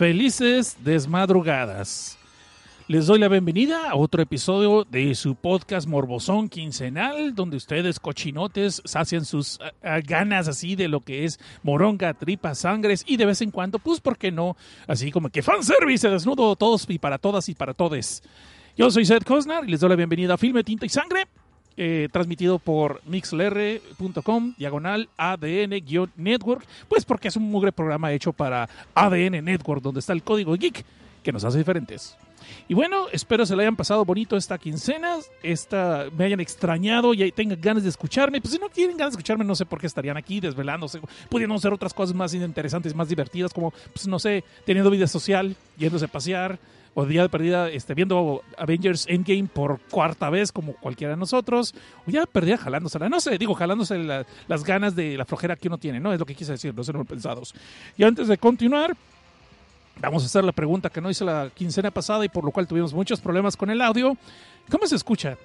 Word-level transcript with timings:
Felices 0.00 0.78
desmadrugadas. 0.82 2.16
Les 2.88 3.06
doy 3.06 3.18
la 3.18 3.28
bienvenida 3.28 3.90
a 3.90 3.96
otro 3.96 4.22
episodio 4.22 4.84
de 4.84 5.14
su 5.14 5.34
podcast 5.34 5.86
Morbosón 5.86 6.48
Quincenal, 6.48 7.34
donde 7.34 7.58
ustedes 7.58 8.00
cochinotes 8.00 8.80
sacian 8.86 9.26
sus 9.26 9.60
ah, 9.60 9.72
ah, 9.82 10.00
ganas 10.00 10.48
así 10.48 10.74
de 10.74 10.88
lo 10.88 11.00
que 11.00 11.26
es 11.26 11.38
moronga, 11.62 12.14
tripas, 12.14 12.60
sangres 12.60 13.04
y 13.06 13.18
de 13.18 13.26
vez 13.26 13.42
en 13.42 13.50
cuando, 13.50 13.78
pues, 13.78 14.00
¿por 14.00 14.16
qué 14.16 14.32
no? 14.32 14.56
Así 14.86 15.10
como 15.10 15.28
que 15.28 15.42
fanservice, 15.42 16.08
desnudo 16.08 16.56
todos 16.56 16.86
y 16.88 16.98
para 16.98 17.18
todas 17.18 17.50
y 17.50 17.54
para 17.54 17.74
todes. 17.74 18.22
Yo 18.78 18.90
soy 18.90 19.04
Seth 19.04 19.24
Cosnar 19.24 19.68
y 19.68 19.70
les 19.70 19.80
doy 19.80 19.90
la 19.90 19.96
bienvenida 19.96 20.32
a 20.32 20.38
Filme, 20.38 20.64
Tinta 20.64 20.86
y 20.86 20.88
Sangre, 20.88 21.26
eh, 21.76 22.08
transmitido 22.12 22.58
por 22.58 23.00
mixlr.com, 23.06 24.54
diagonal 24.58 25.08
ADN-network, 25.16 26.66
pues 26.88 27.04
porque 27.04 27.28
es 27.28 27.36
un 27.36 27.44
mugre 27.44 27.72
programa 27.72 28.12
hecho 28.12 28.32
para 28.32 28.68
ADN 28.94 29.44
Network, 29.44 29.82
donde 29.82 30.00
está 30.00 30.12
el 30.12 30.22
código 30.22 30.54
geek 30.54 30.84
que 31.22 31.32
nos 31.32 31.44
hace 31.44 31.58
diferentes. 31.58 32.16
Y 32.68 32.74
bueno, 32.74 33.06
espero 33.12 33.46
se 33.46 33.54
le 33.56 33.62
hayan 33.62 33.76
pasado 33.76 34.04
bonito 34.04 34.36
esta 34.36 34.58
quincena, 34.58 35.16
esta, 35.42 36.06
me 36.16 36.24
hayan 36.24 36.40
extrañado 36.40 37.14
y 37.14 37.30
tengan 37.32 37.60
ganas 37.60 37.82
de 37.82 37.88
escucharme. 37.88 38.40
Pues 38.40 38.54
si 38.54 38.60
no 38.60 38.68
tienen 38.68 38.96
ganas 38.96 39.12
de 39.12 39.18
escucharme, 39.18 39.44
no 39.44 39.54
sé 39.54 39.66
por 39.66 39.80
qué 39.80 39.86
estarían 39.86 40.16
aquí 40.16 40.40
desvelándose, 40.40 41.00
pudiendo 41.28 41.54
hacer 41.54 41.72
otras 41.72 41.94
cosas 41.94 42.14
más 42.14 42.34
interesantes, 42.34 42.94
más 42.94 43.08
divertidas, 43.08 43.52
como, 43.52 43.72
pues 43.92 44.06
no 44.06 44.18
sé, 44.18 44.44
teniendo 44.64 44.90
vida 44.90 45.06
social, 45.06 45.56
yéndose 45.78 46.06
a 46.06 46.08
pasear, 46.08 46.58
o 46.94 47.06
día 47.06 47.22
de 47.22 47.28
perdida 47.28 47.68
este, 47.68 47.94
viendo 47.94 48.42
Avengers 48.58 49.06
Endgame 49.08 49.48
por 49.52 49.80
cuarta 49.90 50.30
vez 50.30 50.52
como 50.52 50.74
cualquiera 50.74 51.14
de 51.14 51.16
nosotros, 51.18 51.74
o 52.06 52.10
ya 52.10 52.26
perdida 52.26 52.56
jalándosela, 52.56 53.08
no 53.08 53.20
sé, 53.20 53.38
digo, 53.38 53.54
jalándose 53.54 54.24
las 54.48 54.64
ganas 54.64 54.96
de 54.96 55.16
la 55.16 55.24
flojera 55.24 55.56
que 55.56 55.68
uno 55.68 55.78
tiene, 55.78 56.00
¿no? 56.00 56.12
Es 56.12 56.18
lo 56.18 56.26
que 56.26 56.34
quise 56.34 56.52
decir, 56.52 56.74
no 56.74 56.84
ser 56.84 56.96
pensados. 57.04 57.54
Y 57.96 58.04
antes 58.04 58.28
de 58.28 58.38
continuar, 58.38 58.96
vamos 60.00 60.22
a 60.22 60.26
hacer 60.26 60.44
la 60.44 60.52
pregunta 60.52 60.90
que 60.90 61.00
no 61.00 61.10
hice 61.10 61.24
la 61.24 61.50
quincena 61.54 61.90
pasada 61.90 62.24
y 62.24 62.28
por 62.28 62.44
lo 62.44 62.50
cual 62.50 62.66
tuvimos 62.66 62.92
muchos 62.92 63.20
problemas 63.20 63.56
con 63.56 63.70
el 63.70 63.80
audio. 63.80 64.16
¿Cómo 64.70 64.86
se 64.86 64.96
escucha? 64.96 65.36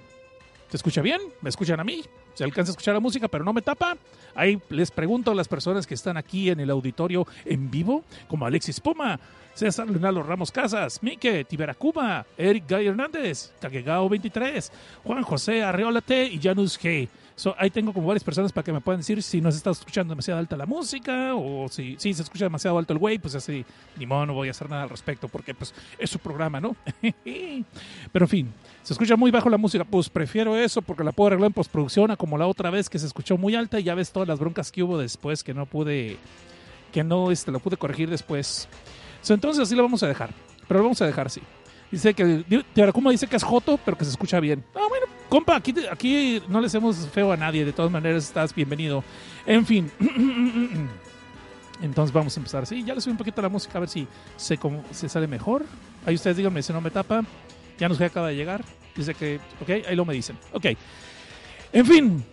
¿Se 0.70 0.78
escucha 0.78 1.02
bien? 1.02 1.22
¿Me 1.42 1.50
escuchan 1.50 1.80
a 1.80 1.84
mí? 1.84 2.04
Se 2.34 2.44
alcanza 2.44 2.72
a 2.72 2.74
escuchar 2.74 2.96
la 2.96 3.00
música, 3.00 3.28
pero 3.28 3.44
no 3.44 3.54
me 3.54 3.62
tapa. 3.62 3.98
Ahí 4.34 4.60
les 4.70 4.92
pregunto 4.92 5.32
a 5.32 5.36
las 5.36 5.48
personas 5.48 5.86
que 5.88 5.94
están 5.94 6.18
aquí 6.18 6.50
en 6.50 6.60
el 6.60 6.70
auditorio 6.70 7.26
en 7.46 7.72
vivo, 7.72 8.04
como 8.28 8.46
Alexis 8.46 8.80
Puma, 8.80 9.20
César 9.56 9.90
Leonardo 9.90 10.22
Ramos 10.22 10.52
Casas, 10.52 11.02
Mike, 11.02 11.46
Tiberacuba, 11.46 12.26
Eric 12.38 12.66
Gay 12.68 12.88
Hernández, 12.88 13.54
Kagegao 13.62 14.10
23, 14.10 14.70
Juan 15.06 15.24
José 15.24 15.64
Arreolate 15.64 16.26
y 16.26 16.42
Janus 16.42 16.78
G. 16.78 17.08
ahí 17.58 17.70
tengo 17.70 17.94
como 17.94 18.08
varias 18.08 18.26
personas 18.26 18.52
para 18.52 18.66
que 18.66 18.74
me 18.74 18.82
puedan 18.82 19.00
decir 19.00 19.24
si 19.24 19.40
nos 19.40 19.56
está 19.56 19.70
escuchando 19.72 20.12
demasiado 20.12 20.42
alta 20.42 20.58
la 20.58 20.66
música 20.66 21.36
o 21.36 21.70
si, 21.70 21.96
si 21.98 22.14
se 22.14 22.24
escucha 22.24 22.44
demasiado 22.44 22.78
alto 22.78 22.92
el 22.92 23.00
güey, 23.00 23.18
pues 23.18 23.34
así, 23.34 23.64
ni 23.98 24.06
modo, 24.06 24.26
no 24.26 24.34
voy 24.34 24.50
a 24.50 24.52
hacer 24.52 24.70
nada 24.70 24.84
al 24.84 24.90
respecto 24.90 25.30
porque 25.30 25.54
pues 25.54 25.74
es 25.98 26.10
su 26.10 26.20
programa, 26.20 26.60
¿no? 26.60 26.76
Pero 28.12 28.26
en 28.26 28.30
fin, 28.30 28.54
se 28.84 28.92
escucha 28.92 29.16
muy 29.16 29.32
bajo 29.32 29.50
la 29.50 29.58
música, 29.58 29.86
pues 29.86 30.10
prefiero 30.10 30.58
eso 30.58 30.82
porque 30.82 31.06
la 31.06 31.14
puedo 31.14 31.28
arreglar 31.28 31.48
en 31.48 31.54
postproducción 31.54 32.12
a 32.12 32.18
como 32.18 32.38
la 32.38 32.48
otra 32.48 32.72
vez 32.72 32.90
que 32.90 33.00
se 33.00 33.08
escuchó 33.08 33.38
muy 33.38 33.56
alta 33.56 33.80
y 33.80 33.84
ya 33.84 33.96
ves 33.96 34.12
todas 34.12 34.28
las 34.28 34.38
broncas 34.38 34.70
que 34.70 34.84
hubo 34.84 34.98
después 34.98 35.46
que 35.46 35.54
no 35.54 35.66
pude, 35.66 36.18
que 36.92 37.06
no 37.06 37.32
este, 37.32 37.54
lo 37.54 37.62
pude 37.62 37.78
corregir 37.78 38.10
después 38.10 38.68
entonces 39.34 39.64
así 39.64 39.76
lo 39.76 39.84
vamos 39.84 40.04
a 40.04 40.08
dejar. 40.08 40.30
Pero 40.68 40.80
lo 40.80 40.86
vamos 40.86 41.02
a 41.02 41.06
dejar 41.06 41.28
así. 41.28 41.42
Dice 41.92 42.14
que 42.14 42.44
Tiaracuma 42.74 43.12
dice 43.12 43.28
que 43.28 43.36
es 43.36 43.44
Joto, 43.44 43.80
pero 43.84 43.98
que 43.98 44.06
se 44.06 44.12
escucha 44.12 44.40
bien. 44.40 44.64
Ah, 44.76 44.86
bueno, 44.90 45.06
compa, 45.30 45.56
aquí, 45.56 45.74
aquí 45.90 46.42
no 46.50 46.60
le 46.60 46.68
hacemos 46.68 47.08
feo 47.14 47.32
a 47.32 47.38
nadie. 47.38 47.64
De 47.64 47.74
todas 47.74 47.92
maneras, 47.92 48.24
estás 48.24 48.54
bienvenido. 48.54 49.04
En 49.46 49.66
fin. 49.66 49.92
Entonces 51.82 52.14
vamos 52.14 52.36
a 52.36 52.40
empezar. 52.40 52.66
Sí, 52.66 52.84
ya 52.84 52.96
le 52.96 53.02
subí 53.02 53.12
un 53.12 53.18
poquito 53.18 53.42
la 53.42 53.50
música 53.50 53.78
a 53.78 53.82
ver 53.82 53.90
si 53.90 54.08
se, 54.38 54.58
se 54.92 55.10
sale 55.10 55.28
mejor. 55.28 55.66
Ahí 56.06 56.16
ustedes 56.16 56.38
díganme 56.38 56.62
si 56.62 56.74
no 56.74 56.82
me 56.82 56.90
tapa. 56.90 57.24
Ya 57.78 57.90
nos 57.90 58.00
acaba 58.02 58.30
de 58.30 58.36
llegar. 58.36 58.64
Dice 58.96 59.14
que, 59.14 59.40
ok, 59.62 59.88
ahí 59.88 59.96
lo 59.96 60.06
me 60.06 60.14
dicen. 60.14 60.38
Ok. 60.54 60.68
En 61.74 61.86
fin, 61.86 62.26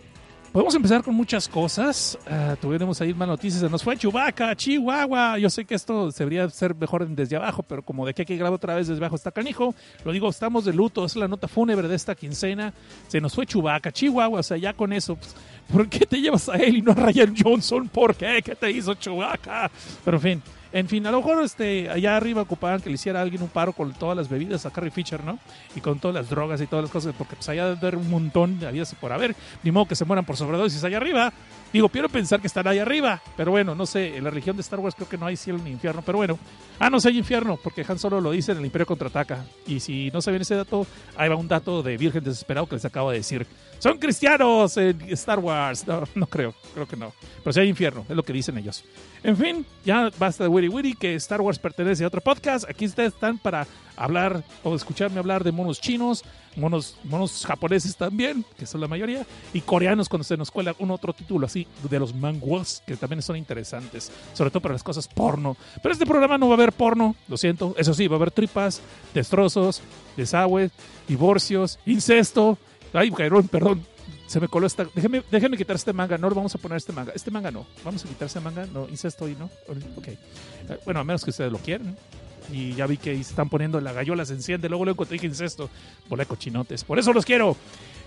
Podemos 0.53 0.75
empezar 0.75 1.01
con 1.01 1.15
muchas 1.15 1.47
cosas. 1.47 2.15
Uh, 2.27 2.55
tuvimos 2.57 3.01
ahí 3.01 3.11
más 3.11 3.27
noticias. 3.27 3.59
Se 3.59 3.69
nos 3.69 3.81
fue 3.81 3.97
Chubaca, 3.97 4.55
Chihuahua. 4.55 5.39
Yo 5.39 5.49
sé 5.49 5.65
que 5.65 5.73
esto 5.73 6.11
debería 6.11 6.47
ser 6.51 6.75
mejor 6.75 7.07
desde 7.07 7.35
abajo, 7.37 7.63
pero 7.63 7.81
como 7.81 8.05
de 8.05 8.13
hay 8.15 8.23
que 8.23 8.37
grabar 8.37 8.53
otra 8.53 8.75
vez 8.75 8.87
desde 8.87 9.01
abajo 9.01 9.15
está 9.15 9.31
canijo. 9.31 9.73
Lo 10.05 10.11
digo, 10.11 10.29
estamos 10.29 10.63
de 10.63 10.71
luto. 10.71 11.05
Es 11.05 11.15
la 11.15 11.27
nota 11.27 11.47
fúnebre 11.47 11.87
de 11.87 11.95
esta 11.95 12.13
quincena. 12.13 12.71
Se 13.07 13.19
nos 13.19 13.33
fue 13.33 13.47
Chubaca, 13.47 13.91
Chihuahua. 13.91 14.41
O 14.41 14.43
sea, 14.43 14.57
ya 14.57 14.73
con 14.73 14.93
eso, 14.93 15.15
pues, 15.15 15.35
¿por 15.71 15.89
qué 15.89 16.05
te 16.05 16.21
llevas 16.21 16.47
a 16.47 16.57
él 16.57 16.77
y 16.77 16.81
no 16.83 16.91
a 16.91 16.95
Ryan 16.95 17.33
Johnson? 17.35 17.87
¿Por 17.87 18.13
qué? 18.13 18.43
¿Qué 18.45 18.53
te 18.53 18.69
hizo 18.69 18.93
Chubaca? 18.93 19.71
Pero 20.05 20.17
en 20.17 20.21
fin. 20.21 20.43
En 20.73 20.87
fin, 20.87 21.05
a 21.05 21.11
lo 21.11 21.17
mejor 21.17 21.43
este, 21.43 21.87
allá 21.87 22.17
arriba 22.17 22.41
ocupaban 22.41 22.81
que 22.81 22.89
le 22.89 22.95
hiciera 22.95 23.21
alguien 23.21 23.43
un 23.43 23.49
paro 23.49 23.73
con 23.73 23.93
todas 23.93 24.17
las 24.17 24.27
bebidas 24.27 24.65
a 24.65 24.71
Carrie 24.71 24.89
Fisher, 24.89 25.23
¿no? 25.23 25.37
Y 25.75 25.81
con 25.81 25.99
todas 25.99 26.15
las 26.15 26.29
drogas 26.31 26.59
y 26.61 26.65
todas 26.65 26.83
las 26.83 26.91
cosas, 26.91 27.13
porque 27.15 27.35
pues 27.35 27.47
allá 27.47 27.65
debe 27.65 27.77
haber 27.77 27.95
un 27.97 28.09
montón 28.09 28.59
de 28.59 28.65
habidas 28.65 28.95
por 28.95 29.13
haber. 29.13 29.35
Ni 29.61 29.71
modo 29.71 29.85
que 29.85 29.95
se 29.95 30.03
mueran 30.03 30.25
por 30.25 30.35
sobredosis 30.35 30.83
allá 30.83 30.97
arriba. 30.97 31.31
Digo, 31.71 31.89
quiero 31.89 32.09
pensar 32.09 32.41
que 32.41 32.47
están 32.47 32.67
ahí 32.67 32.79
arriba, 32.79 33.21
pero 33.37 33.51
bueno, 33.51 33.75
no 33.75 33.85
sé, 33.85 34.17
en 34.17 34.23
la 34.23 34.31
religión 34.31 34.55
de 34.55 34.61
Star 34.61 34.79
Wars 34.79 34.95
creo 34.95 35.07
que 35.07 35.17
no 35.17 35.27
hay 35.27 35.37
cielo 35.37 35.59
ni 35.63 35.69
infierno, 35.69 36.01
pero 36.03 36.17
bueno. 36.17 36.39
Ah, 36.79 36.89
no 36.89 36.99
sé, 36.99 37.09
hay 37.09 37.19
infierno, 37.19 37.59
porque 37.63 37.85
Han 37.87 37.99
Solo 37.99 38.19
lo 38.19 38.31
dice 38.31 38.51
en 38.51 38.57
el 38.57 38.65
Imperio 38.65 38.87
Contraataca. 38.87 39.45
Y 39.67 39.79
si 39.79 40.09
no 40.11 40.21
sabían 40.21 40.41
ese 40.41 40.55
dato, 40.55 40.87
ahí 41.15 41.29
va 41.29 41.35
un 41.35 41.47
dato 41.47 41.83
de 41.83 41.97
Virgen 41.97 42.23
Desesperado 42.23 42.65
que 42.67 42.75
les 42.75 42.85
acabo 42.85 43.11
de 43.11 43.17
decir. 43.17 43.45
Son 43.83 43.97
cristianos 43.97 44.77
en 44.77 44.97
Star 45.09 45.39
Wars. 45.39 45.85
No, 45.85 46.03
no 46.15 46.25
creo, 46.25 46.53
creo 46.73 46.87
que 46.87 46.95
no. 46.95 47.11
Pero 47.43 47.51
si 47.51 47.59
hay 47.59 47.67
infierno, 47.67 48.05
es 48.07 48.15
lo 48.15 48.23
que 48.23 48.31
dicen 48.31 48.57
ellos. 48.57 48.85
En 49.25 49.35
fin, 49.35 49.65
ya 49.83 50.09
basta 50.17 50.45
de 50.45 50.47
Witty 50.47 50.69
Witty, 50.69 50.93
que 50.93 51.15
Star 51.15 51.41
Wars 51.41 51.59
pertenece 51.59 52.05
a 52.05 52.07
otro 52.07 52.21
podcast. 52.21 52.63
Aquí 52.69 52.85
ustedes 52.85 53.11
están 53.13 53.37
para 53.37 53.67
hablar 53.97 54.41
o 54.63 54.73
escucharme 54.73 55.19
hablar 55.19 55.43
de 55.43 55.51
monos 55.51 55.81
chinos, 55.81 56.23
monos, 56.55 56.97
monos 57.03 57.45
japoneses 57.45 57.97
también, 57.97 58.45
que 58.57 58.65
son 58.65 58.79
la 58.79 58.87
mayoría, 58.87 59.25
y 59.53 59.59
coreanos 59.59 60.07
cuando 60.07 60.23
se 60.23 60.37
nos 60.37 60.49
cuela 60.49 60.73
un 60.79 60.89
otro 60.89 61.11
título 61.11 61.45
así, 61.45 61.67
de 61.89 61.99
los 61.99 62.15
manguas, 62.15 62.81
que 62.87 62.95
también 62.95 63.21
son 63.21 63.35
interesantes, 63.35 64.13
sobre 64.33 64.49
todo 64.49 64.61
para 64.61 64.75
las 64.75 64.83
cosas 64.83 65.09
porno. 65.09 65.57
Pero 65.81 65.91
este 65.91 66.05
programa 66.05 66.37
no 66.37 66.47
va 66.47 66.53
a 66.53 66.55
haber 66.55 66.71
porno, 66.71 67.17
lo 67.27 67.35
siento, 67.35 67.75
eso 67.77 67.93
sí, 67.93 68.07
va 68.07 68.15
a 68.15 68.19
haber 68.19 68.31
tripas, 68.31 68.81
destrozos, 69.13 69.81
desagües, 70.15 70.71
divorcios, 71.05 71.79
incesto. 71.85 72.57
Ay, 72.93 73.11
Jairón, 73.11 73.47
perdón, 73.47 73.83
se 74.27 74.39
me 74.39 74.47
coló 74.47 74.67
esta. 74.67 74.87
Déjeme, 74.93 75.23
déjeme 75.29 75.57
quitar 75.57 75.75
este 75.75 75.93
manga. 75.93 76.17
No 76.17 76.29
lo 76.29 76.35
vamos 76.35 76.55
a 76.55 76.57
poner 76.57 76.77
este 76.77 76.93
manga. 76.93 77.11
Este 77.15 77.31
manga 77.31 77.51
no. 77.51 77.65
Vamos 77.83 78.03
a 78.05 78.07
quitar 78.07 78.27
este 78.27 78.39
manga. 78.39 78.65
No, 78.73 78.87
incesto 78.89 79.27
y 79.27 79.35
no. 79.35 79.49
Ok. 79.95 80.07
Eh, 80.07 80.17
bueno, 80.85 80.99
a 80.99 81.03
menos 81.03 81.23
que 81.23 81.31
ustedes 81.31 81.51
lo 81.51 81.59
quieran. 81.59 81.95
Y 82.51 82.73
ya 82.73 82.87
vi 82.87 82.97
que 82.97 83.13
están 83.13 83.49
poniendo 83.49 83.79
la 83.79 83.93
gallola 83.93 84.25
se 84.25 84.33
enciende. 84.33 84.69
Luego 84.69 84.85
lo 84.85 84.91
encontré 84.91 85.15
dije 85.15 85.27
incesto. 85.27 85.69
Bola 86.09 86.25
cochinotes. 86.25 86.83
Por 86.83 86.99
eso 86.99 87.13
los 87.13 87.25
quiero. 87.25 87.55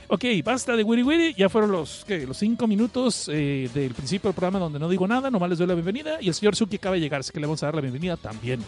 Ok, 0.09 0.25
basta 0.45 0.77
de 0.77 0.85
Wiri 0.85 1.03
Wiri. 1.03 1.35
Ya 1.35 1.49
fueron 1.49 1.73
los, 1.73 2.05
¿qué? 2.07 2.27
los 2.27 2.37
cinco 2.37 2.67
minutos 2.67 3.29
eh, 3.33 3.69
del 3.75 3.93
principio 3.93 4.29
del 4.29 4.35
programa 4.35 4.59
donde 4.59 4.79
no 4.79 4.89
digo 4.89 5.07
nada. 5.07 5.31
Nomás 5.31 5.51
les 5.51 5.59
doy 5.59 5.67
la 5.67 5.75
bienvenida. 5.75 6.19
Y 6.21 6.29
el 6.29 6.35
señor 6.35 6.55
Suki 6.55 6.77
acaba 6.77 6.95
de 6.95 7.01
llegar, 7.01 7.21
así 7.21 7.33
que 7.33 7.41
le 7.41 7.47
vamos 7.47 7.63
a 7.63 7.67
dar 7.67 7.75
la 7.75 7.81
bienvenida 7.81 8.17
también. 8.17 8.61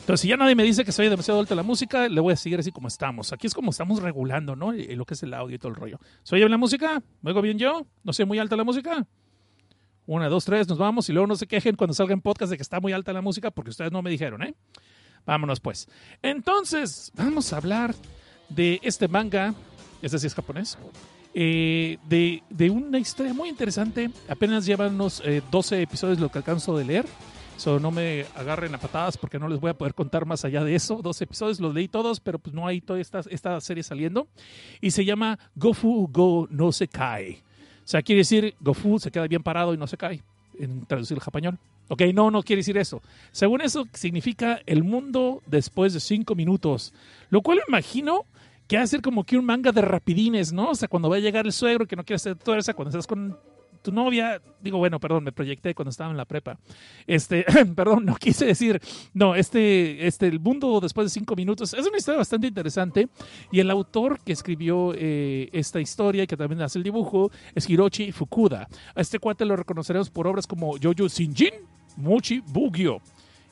Entonces, 0.00 0.22
si 0.22 0.28
ya 0.28 0.36
nadie 0.36 0.54
me 0.54 0.64
dice 0.64 0.84
que 0.84 0.92
soy 0.92 1.08
demasiado 1.08 1.40
alta 1.40 1.54
la 1.54 1.62
música, 1.62 2.08
le 2.08 2.20
voy 2.20 2.32
a 2.32 2.36
seguir 2.36 2.58
así 2.58 2.72
como 2.72 2.88
estamos. 2.88 3.32
Aquí 3.32 3.46
es 3.46 3.54
como 3.54 3.70
estamos 3.70 4.02
regulando, 4.02 4.56
¿no? 4.56 4.72
Lo 4.72 5.04
que 5.04 5.14
es 5.14 5.22
el 5.22 5.34
audio 5.34 5.54
y 5.56 5.58
todo 5.58 5.68
el 5.68 5.76
rollo. 5.76 6.00
¿Soy 6.22 6.40
bien 6.40 6.50
la 6.50 6.56
música? 6.56 7.02
¿Me 7.22 7.30
oigo 7.30 7.42
bien 7.42 7.58
yo? 7.58 7.86
¿No 8.02 8.12
sé 8.12 8.24
muy 8.24 8.38
alta 8.38 8.56
la 8.56 8.64
música? 8.64 9.06
Una, 10.06 10.28
dos, 10.28 10.44
tres, 10.44 10.66
nos 10.68 10.78
vamos 10.78 11.08
y 11.08 11.12
luego 11.12 11.28
no 11.28 11.36
se 11.36 11.46
quejen 11.46 11.76
cuando 11.76 11.94
salga 11.94 12.12
en 12.12 12.20
podcast 12.20 12.50
de 12.50 12.56
que 12.56 12.62
está 12.62 12.80
muy 12.80 12.92
alta 12.92 13.12
la 13.12 13.20
música 13.22 13.50
porque 13.52 13.70
ustedes 13.70 13.92
no 13.92 14.02
me 14.02 14.10
dijeron, 14.10 14.42
¿eh? 14.42 14.54
Vámonos 15.26 15.60
pues. 15.60 15.88
Entonces, 16.22 17.12
vamos 17.14 17.52
a 17.52 17.58
hablar 17.58 17.94
de 18.48 18.80
este 18.82 19.06
manga, 19.06 19.54
este 20.02 20.18
sí 20.18 20.26
es 20.26 20.34
japonés, 20.34 20.78
eh, 21.34 21.98
de, 22.08 22.42
de, 22.50 22.70
una 22.70 22.98
historia 22.98 23.32
muy 23.32 23.48
interesante. 23.48 24.10
Apenas 24.28 24.66
llevan 24.66 24.94
unos 24.94 25.22
12 25.50 25.76
eh, 25.76 25.82
episodios 25.82 26.18
lo 26.18 26.28
que 26.30 26.38
alcanzo 26.38 26.76
de 26.76 26.84
leer. 26.84 27.06
So, 27.60 27.78
no 27.78 27.90
me 27.90 28.24
agarren 28.36 28.74
a 28.74 28.78
patadas 28.78 29.18
porque 29.18 29.38
no 29.38 29.46
les 29.46 29.60
voy 29.60 29.68
a 29.68 29.74
poder 29.74 29.92
contar 29.92 30.24
más 30.24 30.46
allá 30.46 30.64
de 30.64 30.74
eso. 30.74 31.00
Dos 31.02 31.20
episodios, 31.20 31.60
los 31.60 31.74
leí 31.74 31.88
todos, 31.88 32.18
pero 32.18 32.38
pues 32.38 32.54
no 32.54 32.66
hay 32.66 32.80
toda 32.80 32.98
esta, 32.98 33.20
esta 33.28 33.60
serie 33.60 33.82
saliendo. 33.82 34.28
Y 34.80 34.92
se 34.92 35.04
llama 35.04 35.38
Gofu 35.56 36.08
Go 36.10 36.48
No 36.50 36.72
Se 36.72 36.88
Cae. 36.88 37.42
O 37.84 37.86
sea, 37.86 38.00
quiere 38.00 38.20
decir 38.20 38.54
Gofu 38.60 38.98
se 38.98 39.10
queda 39.10 39.26
bien 39.26 39.42
parado 39.42 39.74
y 39.74 39.76
no 39.76 39.86
se 39.86 39.98
cae. 39.98 40.22
en 40.58 40.86
traducir 40.86 41.18
el 41.18 41.22
español. 41.22 41.58
Ok, 41.88 42.00
no, 42.14 42.30
no 42.30 42.42
quiere 42.42 42.60
decir 42.60 42.78
eso. 42.78 43.02
Según 43.30 43.60
eso, 43.60 43.86
significa 43.92 44.62
el 44.64 44.82
mundo 44.82 45.42
después 45.44 45.92
de 45.92 46.00
cinco 46.00 46.34
minutos. 46.34 46.94
Lo 47.28 47.42
cual 47.42 47.60
imagino 47.68 48.24
que 48.68 48.78
va 48.78 48.84
a 48.84 48.86
ser 48.86 49.02
como 49.02 49.24
que 49.24 49.36
un 49.36 49.44
manga 49.44 49.70
de 49.70 49.82
rapidines, 49.82 50.50
¿no? 50.50 50.70
O 50.70 50.74
sea, 50.74 50.88
cuando 50.88 51.10
va 51.10 51.16
a 51.16 51.20
llegar 51.20 51.44
el 51.44 51.52
suegro 51.52 51.86
que 51.86 51.96
no 51.96 52.04
quiere 52.04 52.16
hacer 52.16 52.36
tuerza, 52.36 52.72
cuando 52.72 52.88
estás 52.88 53.06
con 53.06 53.36
tu 53.82 53.92
novia, 53.92 54.40
digo, 54.60 54.78
bueno, 54.78 55.00
perdón, 55.00 55.24
me 55.24 55.32
proyecté 55.32 55.74
cuando 55.74 55.90
estaba 55.90 56.10
en 56.10 56.16
la 56.16 56.24
prepa. 56.24 56.58
Este, 57.06 57.44
perdón, 57.76 58.04
no 58.04 58.16
quise 58.16 58.46
decir, 58.46 58.80
no, 59.14 59.34
este, 59.34 60.06
este, 60.06 60.26
el 60.26 60.40
mundo 60.40 60.80
después 60.80 61.06
de 61.06 61.10
cinco 61.10 61.36
minutos, 61.36 61.74
es 61.74 61.86
una 61.86 61.98
historia 61.98 62.18
bastante 62.18 62.46
interesante 62.46 63.08
y 63.50 63.60
el 63.60 63.70
autor 63.70 64.20
que 64.20 64.32
escribió 64.32 64.92
eh, 64.94 65.48
esta 65.52 65.80
historia 65.80 66.26
que 66.26 66.36
también 66.36 66.62
hace 66.62 66.78
el 66.78 66.84
dibujo 66.84 67.30
es 67.54 67.68
Hiroshi 67.68 68.12
Fukuda. 68.12 68.68
A 68.94 69.00
este 69.00 69.18
cuate 69.18 69.44
lo 69.44 69.56
reconoceremos 69.56 70.10
por 70.10 70.26
obras 70.26 70.46
como 70.46 70.72
Jojo 70.80 71.08
Shinjin, 71.08 71.54
Muchi 71.96 72.40
Bugyo 72.40 73.00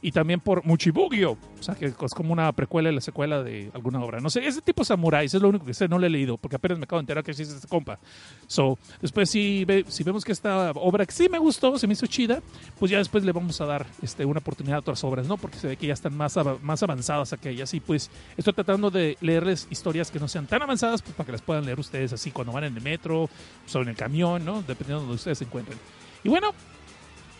y 0.00 0.12
también 0.12 0.40
por 0.40 0.64
Muchibugyo, 0.64 1.32
o 1.32 1.62
sea, 1.62 1.74
que 1.74 1.86
es 1.86 2.14
como 2.14 2.32
una 2.32 2.52
precuela 2.52 2.90
y 2.90 2.94
la 2.94 3.00
secuela 3.00 3.42
de 3.42 3.70
alguna 3.74 4.02
obra. 4.02 4.20
No 4.20 4.30
sé, 4.30 4.46
ese 4.46 4.62
tipo 4.62 4.84
Samurai, 4.84 5.26
es 5.26 5.34
lo 5.34 5.48
único 5.48 5.64
que 5.64 5.74
sé, 5.74 5.88
no 5.88 5.98
lo 5.98 6.06
he 6.06 6.10
leído, 6.10 6.36
porque 6.36 6.56
apenas 6.56 6.78
me 6.78 6.84
acabo 6.84 7.00
de 7.00 7.02
enterar 7.02 7.24
que 7.24 7.32
existe 7.32 7.54
este 7.54 7.66
compa. 7.66 7.98
So, 8.46 8.78
después 9.00 9.28
si, 9.30 9.66
si 9.88 10.04
vemos 10.04 10.24
que 10.24 10.32
esta 10.32 10.70
obra 10.72 11.04
que 11.04 11.12
sí 11.12 11.28
me 11.28 11.38
gustó, 11.38 11.78
se 11.78 11.86
me 11.86 11.94
hizo 11.94 12.06
chida, 12.06 12.40
pues 12.78 12.90
ya 12.90 12.98
después 12.98 13.24
le 13.24 13.32
vamos 13.32 13.60
a 13.60 13.66
dar 13.66 13.86
este, 14.02 14.24
una 14.24 14.38
oportunidad 14.38 14.76
a 14.76 14.80
otras 14.80 15.02
obras, 15.02 15.26
¿no? 15.26 15.36
Porque 15.36 15.58
se 15.58 15.66
ve 15.66 15.76
que 15.76 15.88
ya 15.88 15.94
están 15.94 16.16
más, 16.16 16.36
más 16.62 16.82
avanzadas 16.82 17.32
aquellas. 17.32 17.74
Y 17.74 17.80
pues 17.80 18.10
estoy 18.36 18.52
tratando 18.52 18.90
de 18.90 19.16
leerles 19.20 19.66
historias 19.70 20.10
que 20.10 20.20
no 20.20 20.28
sean 20.28 20.46
tan 20.46 20.62
avanzadas, 20.62 21.02
pues 21.02 21.14
para 21.14 21.26
que 21.26 21.32
las 21.32 21.42
puedan 21.42 21.64
leer 21.64 21.80
ustedes 21.80 22.12
así 22.12 22.30
cuando 22.30 22.52
van 22.52 22.64
en 22.64 22.76
el 22.76 22.82
metro, 22.82 23.24
o 23.24 23.78
en 23.78 23.88
el 23.88 23.96
camión, 23.96 24.44
¿no? 24.44 24.62
Dependiendo 24.62 25.00
de 25.00 25.06
donde 25.06 25.14
ustedes 25.14 25.38
se 25.38 25.44
encuentren. 25.44 25.78
Y 26.24 26.28
bueno, 26.28 26.52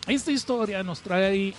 esta 0.07 0.31
historia 0.31 0.83
nos 0.83 1.01
trae 1.01 1.53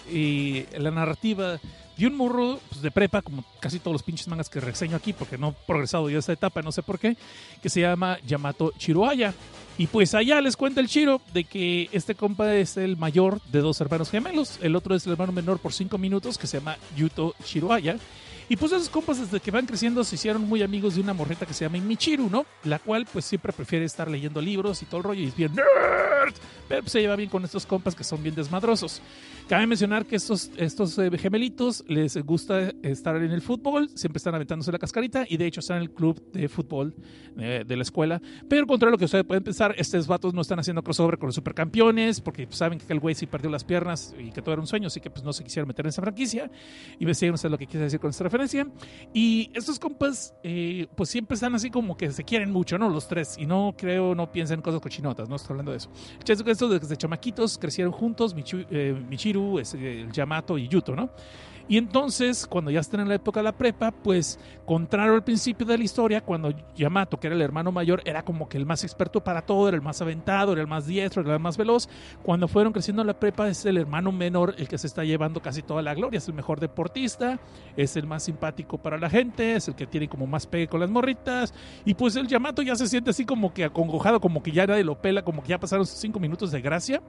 la 0.76 0.90
narrativa 0.90 1.60
de 2.00 2.06
un 2.06 2.16
morro 2.16 2.58
pues, 2.70 2.80
de 2.80 2.90
prepa, 2.90 3.20
como 3.20 3.44
casi 3.60 3.78
todos 3.78 3.92
los 3.92 4.02
pinches 4.02 4.26
mangas 4.26 4.48
que 4.48 4.58
reseño 4.58 4.96
aquí, 4.96 5.12
porque 5.12 5.36
no 5.36 5.50
he 5.50 5.66
progresado 5.66 6.08
yo 6.08 6.18
esta 6.18 6.32
etapa, 6.32 6.62
no 6.62 6.72
sé 6.72 6.82
por 6.82 6.98
qué, 6.98 7.16
que 7.62 7.68
se 7.68 7.82
llama 7.82 8.18
Yamato 8.26 8.72
Chiroaya. 8.78 9.34
Y 9.76 9.86
pues 9.86 10.14
allá 10.14 10.40
les 10.40 10.56
cuenta 10.56 10.80
el 10.80 10.88
Chiro 10.88 11.20
de 11.32 11.44
que 11.44 11.88
este 11.92 12.14
compa 12.14 12.54
es 12.54 12.76
el 12.76 12.96
mayor 12.96 13.40
de 13.52 13.60
dos 13.60 13.80
hermanos 13.80 14.10
gemelos, 14.10 14.58
el 14.62 14.76
otro 14.76 14.94
es 14.94 15.06
el 15.06 15.12
hermano 15.12 15.32
menor 15.32 15.58
por 15.58 15.72
cinco 15.72 15.98
minutos, 15.98 16.38
que 16.38 16.46
se 16.46 16.58
llama 16.58 16.76
Yuto 16.96 17.34
Chiroaya. 17.44 17.98
Y 18.50 18.56
pues 18.56 18.72
esos 18.72 18.88
compas 18.88 19.20
desde 19.20 19.38
que 19.38 19.52
van 19.52 19.64
creciendo 19.64 20.02
se 20.02 20.16
hicieron 20.16 20.42
muy 20.42 20.60
amigos 20.60 20.96
de 20.96 21.00
una 21.00 21.14
morreta 21.14 21.46
que 21.46 21.54
se 21.54 21.64
llama 21.64 21.78
Michiru, 21.78 22.28
¿no? 22.28 22.44
La 22.64 22.80
cual 22.80 23.06
pues 23.10 23.24
siempre 23.24 23.52
prefiere 23.52 23.84
estar 23.84 24.10
leyendo 24.10 24.40
libros 24.40 24.82
y 24.82 24.86
todo 24.86 24.98
el 24.98 25.04
rollo 25.04 25.20
y 25.20 25.26
es 25.26 25.36
bien 25.36 25.54
nerd, 25.54 26.34
pero 26.68 26.80
pues, 26.80 26.90
se 26.90 27.00
lleva 27.00 27.14
bien 27.14 27.30
con 27.30 27.44
estos 27.44 27.64
compas 27.64 27.94
que 27.94 28.02
son 28.02 28.20
bien 28.24 28.34
desmadrosos. 28.34 29.00
Cabe 29.48 29.68
mencionar 29.68 30.04
que 30.04 30.16
estos, 30.16 30.50
estos 30.56 30.98
eh, 30.98 31.16
gemelitos 31.16 31.84
les 31.86 32.16
gusta 32.24 32.72
estar 32.82 33.14
en 33.16 33.30
el 33.30 33.40
fútbol, 33.40 33.88
siempre 33.94 34.18
están 34.18 34.34
aventándose 34.34 34.72
la 34.72 34.78
cascarita 34.78 35.24
y 35.28 35.36
de 35.36 35.46
hecho 35.46 35.60
están 35.60 35.76
en 35.76 35.82
el 35.84 35.90
club 35.92 36.20
de 36.32 36.48
fútbol 36.48 36.92
eh, 37.38 37.62
de 37.64 37.76
la 37.76 37.82
escuela. 37.82 38.20
Pero 38.48 38.66
contra 38.66 38.90
lo 38.90 38.98
que 38.98 39.04
ustedes 39.04 39.24
pueden 39.24 39.44
pensar, 39.44 39.76
estos 39.78 40.08
vatos 40.08 40.34
no 40.34 40.40
están 40.40 40.58
haciendo 40.58 40.82
crossover 40.82 41.18
con 41.18 41.28
los 41.28 41.36
supercampeones 41.36 42.20
porque 42.20 42.48
pues, 42.48 42.58
saben 42.58 42.80
que 42.80 42.92
el 42.92 42.98
güey 42.98 43.14
sí 43.14 43.26
perdió 43.26 43.48
las 43.48 43.62
piernas 43.62 44.12
y 44.18 44.32
que 44.32 44.42
todo 44.42 44.54
era 44.54 44.60
un 44.60 44.66
sueño, 44.66 44.88
así 44.88 45.00
que 45.00 45.10
pues 45.10 45.24
no 45.24 45.32
se 45.32 45.44
quisieron 45.44 45.68
meter 45.68 45.86
en 45.86 45.90
esa 45.90 46.02
franquicia. 46.02 46.50
Y 46.98 47.06
me 47.06 47.14
siguen 47.14 47.34
ustedes 47.34 47.52
lo 47.52 47.58
que 47.58 47.66
quise 47.66 47.78
decir 47.78 48.00
con 48.00 48.10
esta 48.10 48.24
referencia 48.24 48.39
y 49.12 49.50
estos 49.54 49.78
compas, 49.78 50.34
eh, 50.42 50.86
pues 50.96 51.08
siempre 51.10 51.34
están 51.34 51.54
así 51.54 51.70
como 51.70 51.96
que 51.96 52.10
se 52.12 52.24
quieren 52.24 52.50
mucho, 52.50 52.78
¿no? 52.78 52.88
Los 52.88 53.08
tres. 53.08 53.36
Y 53.38 53.46
no 53.46 53.74
creo, 53.76 54.14
no 54.14 54.30
piensen 54.30 54.58
en 54.58 54.62
cosas 54.62 54.80
cochinotas, 54.80 55.28
no 55.28 55.36
estoy 55.36 55.52
hablando 55.52 55.72
de 55.72 55.78
eso. 55.78 55.90
Estos 56.26 56.70
desde 56.70 56.96
chamaquitos 56.96 57.58
crecieron 57.58 57.92
juntos, 57.92 58.34
eh, 58.70 59.00
Michiru, 59.08 59.58
el 59.58 60.12
Yamato 60.12 60.58
y 60.58 60.68
Yuto, 60.68 60.94
¿no? 60.94 61.10
Y 61.70 61.76
entonces, 61.76 62.48
cuando 62.48 62.72
ya 62.72 62.80
están 62.80 62.98
en 62.98 63.08
la 63.08 63.14
época 63.14 63.38
de 63.38 63.44
la 63.44 63.52
prepa, 63.52 63.92
pues, 63.92 64.40
contrario 64.66 65.14
al 65.14 65.22
principio 65.22 65.64
de 65.64 65.78
la 65.78 65.84
historia, 65.84 66.20
cuando 66.20 66.52
Yamato, 66.74 67.20
que 67.20 67.28
era 67.28 67.36
el 67.36 67.42
hermano 67.42 67.70
mayor, 67.70 68.02
era 68.04 68.24
como 68.24 68.48
que 68.48 68.58
el 68.58 68.66
más 68.66 68.82
experto 68.82 69.22
para 69.22 69.42
todo, 69.42 69.68
era 69.68 69.76
el 69.76 69.80
más 69.80 70.02
aventado, 70.02 70.50
era 70.50 70.62
el 70.62 70.66
más 70.66 70.88
diestro, 70.88 71.22
era 71.22 71.34
el 71.34 71.38
más 71.38 71.56
veloz, 71.56 71.88
cuando 72.24 72.48
fueron 72.48 72.72
creciendo 72.72 73.02
en 73.02 73.06
la 73.06 73.20
prepa, 73.20 73.48
es 73.48 73.64
el 73.66 73.76
hermano 73.76 74.10
menor 74.10 74.56
el 74.58 74.66
que 74.66 74.78
se 74.78 74.88
está 74.88 75.04
llevando 75.04 75.40
casi 75.40 75.62
toda 75.62 75.80
la 75.80 75.94
gloria, 75.94 76.18
es 76.18 76.26
el 76.26 76.34
mejor 76.34 76.58
deportista, 76.58 77.38
es 77.76 77.94
el 77.94 78.08
más 78.08 78.24
simpático 78.24 78.78
para 78.78 78.98
la 78.98 79.08
gente, 79.08 79.54
es 79.54 79.68
el 79.68 79.76
que 79.76 79.86
tiene 79.86 80.08
como 80.08 80.26
más 80.26 80.48
pegue 80.48 80.66
con 80.66 80.80
las 80.80 80.90
morritas, 80.90 81.54
y 81.84 81.94
pues 81.94 82.16
el 82.16 82.26
Yamato 82.26 82.62
ya 82.62 82.74
se 82.74 82.88
siente 82.88 83.10
así 83.10 83.24
como 83.24 83.54
que 83.54 83.62
acongojado, 83.62 84.20
como 84.20 84.42
que 84.42 84.50
ya 84.50 84.66
nadie 84.66 84.82
lo 84.82 85.00
pela, 85.00 85.22
como 85.22 85.40
que 85.40 85.50
ya 85.50 85.60
pasaron 85.60 85.86
sus 85.86 85.98
cinco 86.00 86.18
minutos 86.18 86.50
de 86.50 86.60
gracia. 86.60 87.00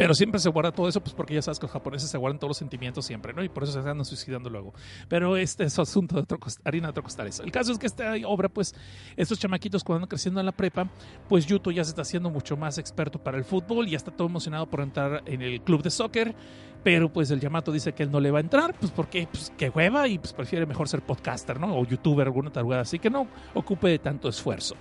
Pero 0.00 0.14
siempre 0.14 0.40
se 0.40 0.48
guarda 0.48 0.72
todo 0.72 0.88
eso, 0.88 1.00
pues 1.00 1.14
porque 1.14 1.34
ya 1.34 1.42
sabes 1.42 1.58
que 1.58 1.66
los 1.66 1.72
japoneses 1.72 2.10
se 2.10 2.16
guardan 2.16 2.38
todos 2.38 2.50
los 2.50 2.56
sentimientos 2.56 3.04
siempre, 3.04 3.34
¿no? 3.34 3.44
Y 3.44 3.48
por 3.48 3.64
eso 3.64 3.72
se 3.72 3.78
andan 3.78 4.04
suicidando 4.04 4.48
luego. 4.48 4.72
Pero 5.08 5.36
este 5.36 5.64
es 5.64 5.78
asunto 5.78 6.14
de 6.16 6.22
otro 6.22 6.38
harina 6.64 6.88
de 6.88 6.90
otro 6.90 7.02
costal. 7.02 7.30
El 7.44 7.52
caso 7.52 7.72
es 7.72 7.78
que 7.78 7.86
esta 7.86 8.14
obra, 8.26 8.48
pues, 8.48 8.74
estos 9.16 9.38
chamaquitos 9.38 9.84
cuando 9.84 9.98
andan 9.98 10.08
creciendo 10.08 10.40
en 10.40 10.46
la 10.46 10.52
prepa, 10.52 10.88
pues 11.28 11.46
Yuto 11.46 11.70
ya 11.70 11.84
se 11.84 11.90
está 11.90 12.02
haciendo 12.02 12.30
mucho 12.30 12.56
más 12.56 12.78
experto 12.78 13.22
para 13.22 13.36
el 13.36 13.44
fútbol 13.44 13.86
ya 13.90 13.96
está 13.96 14.10
todo 14.10 14.28
emocionado 14.28 14.66
por 14.68 14.80
entrar 14.80 15.22
en 15.26 15.42
el 15.42 15.60
club 15.60 15.82
de 15.82 15.90
soccer. 15.90 16.34
Pero 16.82 17.12
pues 17.12 17.30
el 17.30 17.40
Yamato 17.40 17.70
dice 17.70 17.92
que 17.92 18.02
él 18.04 18.10
no 18.10 18.20
le 18.20 18.30
va 18.30 18.38
a 18.38 18.40
entrar, 18.40 18.74
pues 18.78 18.90
porque 18.90 19.28
pues 19.30 19.52
que 19.58 19.68
hueva 19.68 20.08
y 20.08 20.18
pues 20.18 20.32
prefiere 20.32 20.64
mejor 20.64 20.88
ser 20.88 21.02
podcaster, 21.02 21.60
¿no? 21.60 21.76
O 21.76 21.84
youtuber, 21.84 22.26
alguna 22.26 22.50
tarugada 22.50 22.82
así 22.82 22.98
que 22.98 23.10
no 23.10 23.26
ocupe 23.52 23.88
de 23.88 23.98
tanto 23.98 24.30
esfuerzo. 24.30 24.76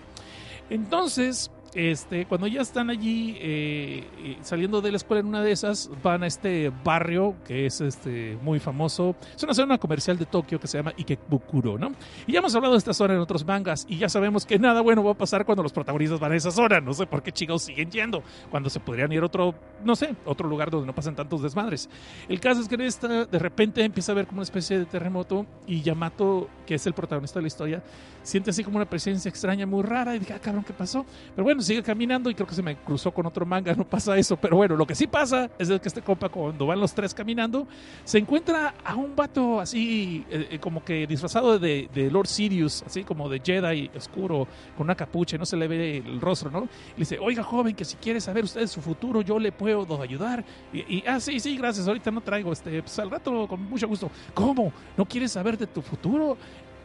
Entonces, 0.69 1.51
este, 1.74 2.25
cuando 2.25 2.48
ya 2.48 2.62
están 2.62 2.89
allí 2.89 3.38
eh, 3.39 4.04
eh, 4.24 4.38
saliendo 4.42 4.81
de 4.81 4.92
la 4.92 4.98
escuela 4.98 5.21
en 5.21 5.27
una 5.27 5.42
de 5.42 5.51
esas, 5.51 5.89
van 6.04 6.24
a 6.24 6.27
este 6.27 6.71
barrio 6.83 7.36
que 7.45 7.66
es 7.66 7.81
este, 7.81 8.38
muy 8.42 8.60
famoso. 8.60 9.16
Es 9.36 9.44
una 9.44 9.54
zona 9.54 9.77
comercial 9.77 10.18
de 10.18 10.25
Tokio 10.25 10.60
que 10.60 10.68
se 10.68 10.77
llama 10.77 10.94
Ikebukuro, 10.98 11.77
¿no? 11.77 11.92
Y 12.27 12.33
ya 12.33 12.39
hemos 12.39 12.56
hablado 12.56 12.74
de 12.74 12.80
esta 12.80 12.94
zona 12.94 13.13
en 13.13 13.19
otros 13.19 13.45
mangas 13.45 13.86
y 13.88 13.98
ya 13.98 14.10
sabemos 14.10 14.45
que 14.45 14.57
nada 14.60 14.81
bueno 14.81 15.04
va 15.04 15.12
a 15.12 15.18
pasar 15.18 15.45
cuando 15.45 15.63
los 15.63 15.74
protagonistas 15.74 16.19
van 16.19 16.31
a 16.31 16.36
esa 16.36 16.51
zona. 16.51 16.80
No 16.80 16.94
sé 16.94 17.06
por 17.06 17.21
qué 17.21 17.31
chicos 17.31 17.63
siguen 17.63 17.92
yendo, 17.92 18.24
cuando 18.50 18.69
se 18.69 18.80
podrían 18.80 19.12
ir 19.12 19.22
a 19.22 19.25
otro, 19.25 19.54
no 19.83 19.95
sé, 19.95 20.15
otro 20.25 20.48
lugar 20.48 20.72
donde 20.72 20.88
no 20.88 20.95
pasan 20.95 21.15
tantos 21.15 21.42
desmadres. 21.42 21.89
El 22.27 22.39
caso 22.39 22.62
es 22.62 22.68
que 22.68 22.75
en 22.75 22.81
esta, 22.81 23.25
de 23.25 23.39
repente 23.39 23.83
empieza 23.83 24.12
a 24.12 24.15
ver 24.15 24.27
como 24.27 24.39
una 24.39 24.44
especie 24.44 24.77
de 24.80 24.86
terremoto 24.86 25.45
y 25.68 25.81
Yamato, 25.81 26.50
que 26.65 26.75
es 26.75 26.86
el 26.88 26.94
protagonista 26.94 27.39
de 27.39 27.44
la 27.44 27.48
historia, 27.48 27.83
siente 28.24 28.50
así 28.51 28.63
como 28.63 28.77
una 28.77 28.89
presencia 28.89 29.30
extraña 29.30 29.65
muy 29.65 29.83
rara 29.83 30.15
y 30.15 30.19
dice, 30.19 30.33
ah, 30.33 30.39
cabrón, 30.39 30.63
¿qué 30.63 30.74
pasó? 30.74 31.06
Pero 31.36 31.44
bueno, 31.44 31.59
sigue 31.62 31.84
caminando 31.84 32.30
y 32.30 32.36
creo 32.36 32.48
que 32.48 32.56
se 32.56 32.62
me 32.62 32.76
cruzó 32.78 33.12
con 33.12 33.26
otro 33.26 33.46
manga, 33.46 33.74
no 33.78 33.84
pasa 33.84 34.18
eso. 34.18 34.38
Pero 34.38 34.58
bueno, 34.58 34.76
lo 34.76 34.86
que 34.86 34.96
sí 34.96 35.08
pasa 35.08 35.50
es 35.58 35.70
que 35.70 35.88
este 35.88 36.02
compa, 36.02 36.30
cuando 36.30 36.66
van 36.66 36.80
los 36.80 36.94
tres 36.94 37.13
caminando, 37.13 37.68
se 38.04 38.18
encuentra 38.18 38.75
a 38.84 38.96
un 38.96 39.16
vato 39.16 39.60
así, 39.60 40.25
eh, 40.30 40.48
eh, 40.51 40.60
como 40.60 40.84
que 40.84 41.08
disfrazado 41.08 41.60
de, 41.60 41.89
Lord 42.12 42.28
Sirius, 42.28 42.84
así 42.84 43.04
como 43.04 43.30
de 43.30 43.39
Jedi 43.39 43.92
oscuro, 43.96 44.48
con 44.75 44.86
una 44.88 44.96
capucha, 44.96 45.38
no 45.38 45.46
se 45.46 45.58
le 45.58 45.68
ve 45.68 45.98
el 45.98 46.20
rostro, 46.20 46.50
¿no? 46.50 46.68
Y 46.96 47.00
dice, 47.00 47.18
oiga, 47.20 47.44
joven, 47.44 47.75
que 47.75 47.86
si 47.86 47.98
quiere 47.98 48.22
saber 48.22 48.44
usted 48.44 48.66
su 48.68 48.82
futuro, 48.82 49.22
yo 49.22 49.39
le 49.39 49.51
puedo 49.51 50.01
ayudar. 50.01 50.44
Y, 50.74 51.04
ah, 51.08 51.20
sí, 51.20 51.39
sí, 51.39 51.58
gracias, 51.58 51.88
ahorita 51.88 52.12
no 52.12 52.22
traigo, 52.22 52.51
este, 52.51 52.82
pues 52.82 52.98
al 53.00 53.12
rato 53.12 53.48
con 53.48 53.63
mucho 53.63 53.88
gusto. 53.88 54.10
¿Cómo? 54.34 54.72
¿No 54.98 55.06
quieres 55.06 55.32
saber 55.32 55.58
de 55.58 55.68
tu 55.68 55.82
futuro? 55.82 56.38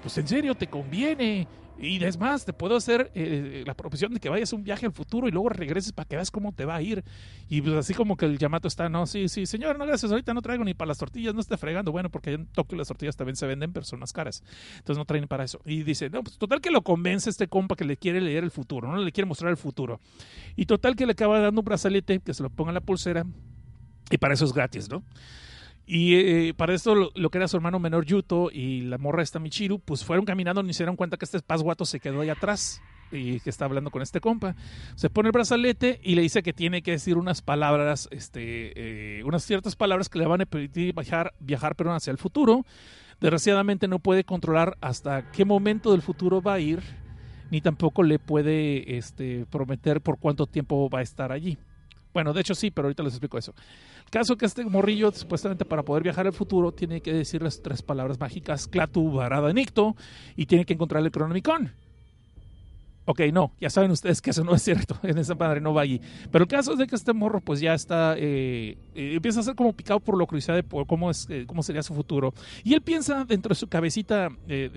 Pues 0.03 0.19
en 0.19 0.29
serio, 0.29 0.55
te 0.55 0.67
conviene. 0.67 1.47
Y 1.79 2.03
es 2.05 2.19
más, 2.19 2.45
te 2.45 2.53
puedo 2.53 2.77
hacer 2.77 3.11
eh, 3.15 3.65
la 3.67 3.75
profesión 3.75 4.15
de 4.15 4.21
que 4.21 4.29
vayas 4.29 4.53
a 4.53 4.57
un 4.57 4.63
viaje 4.63 4.87
al 4.87 4.93
futuro 4.93 5.29
y 5.29 5.33
luego 5.33 5.49
regreses 5.49 5.93
para 5.93 6.09
que 6.09 6.17
veas 6.17 6.31
cómo 6.31 6.53
te 6.53 6.65
va 6.65 6.77
a 6.77 6.83
ir. 6.83 7.05
Y 7.49 7.61
pues 7.63 7.75
así 7.75 7.95
como 7.95 8.17
que 8.17 8.27
el 8.27 8.39
Yamato 8.39 8.69
está, 8.69 8.89
no, 8.89 9.07
sí, 9.07 9.29
sí, 9.29 9.45
señor, 9.47 9.79
no 9.79 9.85
gracias, 9.87 10.11
ahorita 10.11 10.33
no 10.35 10.43
traigo 10.43 10.65
ni 10.65 10.75
para 10.75 10.89
las 10.89 10.99
tortillas, 10.99 11.35
no 11.35 11.41
esté 11.41 11.57
fregando. 11.57 11.91
Bueno, 11.91 12.11
porque 12.11 12.33
en 12.33 12.47
Tokio 12.47 12.79
las 12.79 12.89
tortillas 12.89 13.17
también 13.17 13.37
se 13.37 13.47
venden, 13.47 13.73
pero 13.73 13.85
son 13.85 13.99
más 13.99 14.13
caras. 14.13 14.43
Entonces 14.77 14.99
no 14.99 15.05
traen 15.05 15.27
para 15.27 15.45
eso. 15.45 15.61
Y 15.65 15.83
dice, 15.83 16.11
no, 16.11 16.23
pues 16.23 16.39
total 16.39 16.61
que 16.61 16.71
lo 16.71 16.83
convence 16.83 17.29
este 17.29 17.49
compa 17.49 17.75
que 17.77 17.85
le 17.85 17.97
quiere 17.97 18.21
leer 18.21 18.45
el 18.45 18.51
futuro, 18.51 18.91
no 18.91 18.97
le 18.99 19.13
quiere 19.13 19.27
mostrar 19.27 19.51
el 19.51 19.57
futuro. 19.57 20.01
Y 20.57 20.67
total 20.67 20.95
que 20.97 21.07
le 21.07 21.13
acaba 21.13 21.41
dando 21.41 21.61
un 21.61 21.65
brazalete 21.65 22.21
que 22.21 22.35
se 22.35 22.43
lo 22.43 22.51
ponga 22.51 22.71
en 22.71 22.75
la 22.75 22.81
pulsera 22.81 23.25
y 24.11 24.19
para 24.19 24.35
eso 24.35 24.45
es 24.45 24.53
gratis, 24.53 24.89
¿no? 24.89 25.03
Y 25.87 26.15
eh, 26.15 26.55
para 26.55 26.75
esto, 26.75 26.95
lo, 27.15 27.31
que 27.31 27.39
era 27.39 27.49
su 27.49 27.57
hermano 27.57 27.79
menor 27.79 28.07
Yuto 28.07 28.51
y 28.51 28.83
la 28.83 28.97
morra 28.97 29.23
esta 29.23 29.39
Michiru, 29.39 29.81
pues 29.81 30.05
fueron 30.05 30.25
caminando 30.25 30.63
y 30.63 30.73
se 30.73 30.83
dieron 30.83 30.97
cuenta 30.97 31.17
que 31.19 31.27
este 31.27 31.41
pasguato 31.41 31.85
se 31.85 32.01
quedó 32.01 32.23
ahí 32.23 32.31
atrás 32.31 32.81
y 33.13 33.41
que 33.41 33.51
está 33.51 33.67
hablando 33.67 33.91
con 33.91 34.01
este 34.01 34.21
compa. 34.21 34.57
Se 34.95 35.11
pone 35.11 35.29
el 35.29 35.33
brazalete 35.33 36.01
y 36.03 36.15
le 36.15 36.23
dice 36.23 36.43
que 36.43 36.55
tiene 36.55 36.83
que 36.83 36.93
decir 36.93 37.19
unas 37.19 37.43
palabras, 37.43 38.09
este, 38.11 39.19
eh, 39.19 39.25
unas 39.25 39.45
ciertas 39.45 39.77
palabras 39.77 40.09
que 40.09 40.19
le 40.19 40.27
van 40.27 40.41
a 40.41 40.47
permitir 40.47 40.95
viajar, 40.95 41.35
viajar 41.39 41.77
pero 41.77 41.93
hacia 41.93 42.11
el 42.11 42.19
futuro. 42.19 42.65
Desgraciadamente 43.21 43.87
no 43.87 43.99
puede 43.99 44.25
controlar 44.25 44.77
hasta 44.81 45.31
qué 45.33 45.45
momento 45.45 45.93
del 45.93 46.03
futuro 46.03 46.41
va 46.43 46.55
a 46.55 46.61
ir, 46.61 46.83
ni 47.51 47.61
tampoco 47.61 48.03
le 48.03 48.19
puede 48.19 48.97
este, 48.97 49.47
prometer 49.51 50.01
por 50.01 50.19
cuánto 50.19 50.47
tiempo 50.47 50.89
va 50.89 51.01
a 51.01 51.03
estar 51.03 51.31
allí. 51.31 51.59
Bueno, 52.13 52.33
de 52.33 52.41
hecho 52.41 52.55
sí, 52.55 52.71
pero 52.71 52.87
ahorita 52.87 53.03
les 53.03 53.15
explico 53.15 53.39
eso. 53.39 53.55
Caso 54.15 54.37
que 54.37 54.47
este 54.47 54.65
morrillo, 54.65 55.11
supuestamente 55.11 55.65
para 55.65 55.83
poder 55.83 56.05
viajar 56.05 56.25
al 56.25 56.33
futuro, 56.33 56.71
tiene 56.71 57.01
que 57.01 57.13
decir 57.13 57.43
las 57.43 57.61
tres 57.61 57.83
palabras 57.83 58.21
mágicas, 58.21 58.69
Clatu, 58.69 59.11
Varada, 59.11 59.53
Nicto, 59.53 59.97
y 60.37 60.47
tiene 60.47 60.65
que 60.65 60.75
encontrar 60.75 61.03
el 61.03 61.11
Cronomicon. 61.11 61.73
Ok, 63.07 63.23
no, 63.33 63.51
ya 63.61 63.71
saben 63.71 63.91
ustedes 63.91 64.23
que 64.23 64.31
eso 64.31 64.45
no 64.45 64.55
es 64.55 64.63
cierto, 64.63 64.97
en 65.03 65.19
esa 65.19 65.35
madre 65.35 65.61
no 65.61 65.75
va 65.75 65.83
allí. 65.83 66.01
Pero 66.31 66.45
el 66.45 66.49
caso 66.49 66.75
es 66.75 66.79
de 66.79 66.87
que 66.87 66.95
este 66.95 67.13
morro 67.13 67.41
pues 67.41 67.59
ya 67.59 67.75
está, 67.75 68.15
eh, 68.17 68.79
eh, 68.95 69.15
empieza 69.17 69.41
a 69.41 69.43
ser 69.43 69.57
como 69.57 69.73
picado 69.73 69.99
por 69.99 70.17
la 70.17 70.25
curiosidad 70.27 70.55
de 70.55 70.65
cómo, 70.87 71.11
es, 71.11 71.27
eh, 71.29 71.43
cómo 71.45 71.65
sería 71.65 71.83
su 71.83 71.93
futuro. 71.93 72.33
Y 72.63 72.75
él 72.75 72.83
piensa 72.83 73.25
dentro 73.25 73.49
de 73.49 73.57
su 73.57 73.67
cabecita 73.67 74.29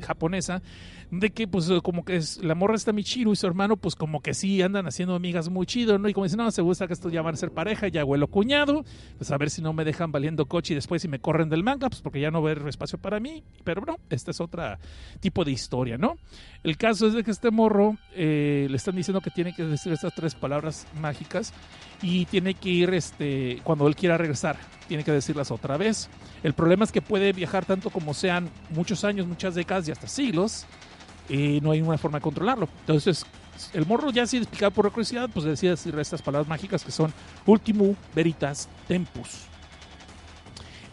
japonesa 0.01 0.63
de 1.11 1.29
que 1.29 1.47
pues 1.47 1.69
como 1.83 2.03
que 2.03 2.17
es, 2.17 2.43
la 2.43 2.53
morra 2.53 2.75
está 2.75 2.91
Michiru 2.91 3.31
y 3.31 3.35
su 3.35 3.47
hermano 3.47 3.77
pues 3.77 3.95
como 3.95 4.21
que 4.21 4.33
sí 4.33 4.61
andan 4.61 4.87
haciendo 4.87 5.15
amigas 5.15 5.49
muy 5.49 5.65
chido, 5.65 5.97
¿no? 5.97 6.09
Y 6.09 6.13
como 6.13 6.25
dicen, 6.25 6.37
no, 6.37 6.51
se 6.51 6.61
gusta 6.61 6.87
que 6.87 6.93
estos 6.93 7.11
ya 7.11 7.21
van 7.21 7.35
a 7.35 7.37
ser 7.37 7.51
pareja, 7.51 7.87
ya 7.87 8.01
abuelo 8.01 8.27
cuñado, 8.27 8.83
pues 9.17 9.31
a 9.31 9.37
ver 9.37 9.49
si 9.49 9.61
no 9.61 9.73
me 9.73 9.85
dejan 9.85 10.11
valiendo 10.11 10.45
coche 10.45 10.73
y 10.73 10.75
después 10.75 11.01
si 11.01 11.07
me 11.07 11.19
corren 11.19 11.49
del 11.49 11.63
manga, 11.63 11.89
pues 11.89 12.01
porque 12.01 12.19
ya 12.19 12.29
no 12.29 12.41
va 12.41 12.49
a 12.49 12.51
haber 12.53 12.67
espacio 12.67 12.99
para 12.99 13.19
mí. 13.19 13.43
Pero 13.63 13.83
no, 13.85 13.97
este 14.09 14.31
es 14.31 14.41
otro 14.41 14.63
tipo 15.19 15.45
de 15.45 15.51
historia, 15.51 15.97
¿no? 15.97 16.17
El 16.63 16.77
caso 16.77 17.07
es 17.07 17.13
de 17.13 17.23
que 17.23 17.31
este 17.31 17.51
morro 17.51 17.97
eh, 18.13 18.67
le 18.69 18.75
están 18.75 18.95
diciendo 18.95 19.21
que 19.21 19.31
tiene 19.31 19.53
que 19.53 19.63
decir 19.63 19.93
estas 19.93 20.13
tres 20.13 20.35
palabras 20.35 20.87
mágicas 20.99 21.53
y 22.01 22.25
tiene 22.25 22.53
que 22.53 22.69
ir 22.69 22.93
este, 22.93 23.61
cuando 23.63 23.87
él 23.87 23.95
quiera 23.95 24.17
regresar, 24.17 24.57
tiene 24.87 25.03
que 25.03 25.11
decirlas 25.11 25.51
otra 25.51 25.77
vez. 25.77 26.09
El 26.43 26.53
problema 26.53 26.83
es 26.83 26.91
que 26.91 27.01
puede 27.01 27.31
viajar 27.33 27.65
tanto 27.65 27.89
como 27.89 28.13
sean 28.13 28.49
muchos 28.69 29.03
años, 29.03 29.25
muchas 29.25 29.55
décadas 29.55 29.87
y 29.87 29.91
hasta 29.91 30.07
siglos 30.07 30.65
y 31.29 31.61
no 31.61 31.71
hay 31.71 31.81
una 31.81 31.97
forma 31.97 32.19
de 32.19 32.23
controlarlo. 32.23 32.69
Entonces, 32.81 33.25
el 33.73 33.85
morro 33.85 34.11
ya 34.11 34.25
si 34.25 34.37
explicado 34.37 34.71
por 34.71 34.89
curiosidad, 34.91 35.29
pues 35.33 35.45
decía 35.45 35.73
estas 35.73 36.21
palabras 36.21 36.47
mágicas 36.47 36.83
que 36.83 36.91
son 36.91 37.13
ultimo 37.45 37.95
veritas 38.15 38.69
tempus. 38.87 39.47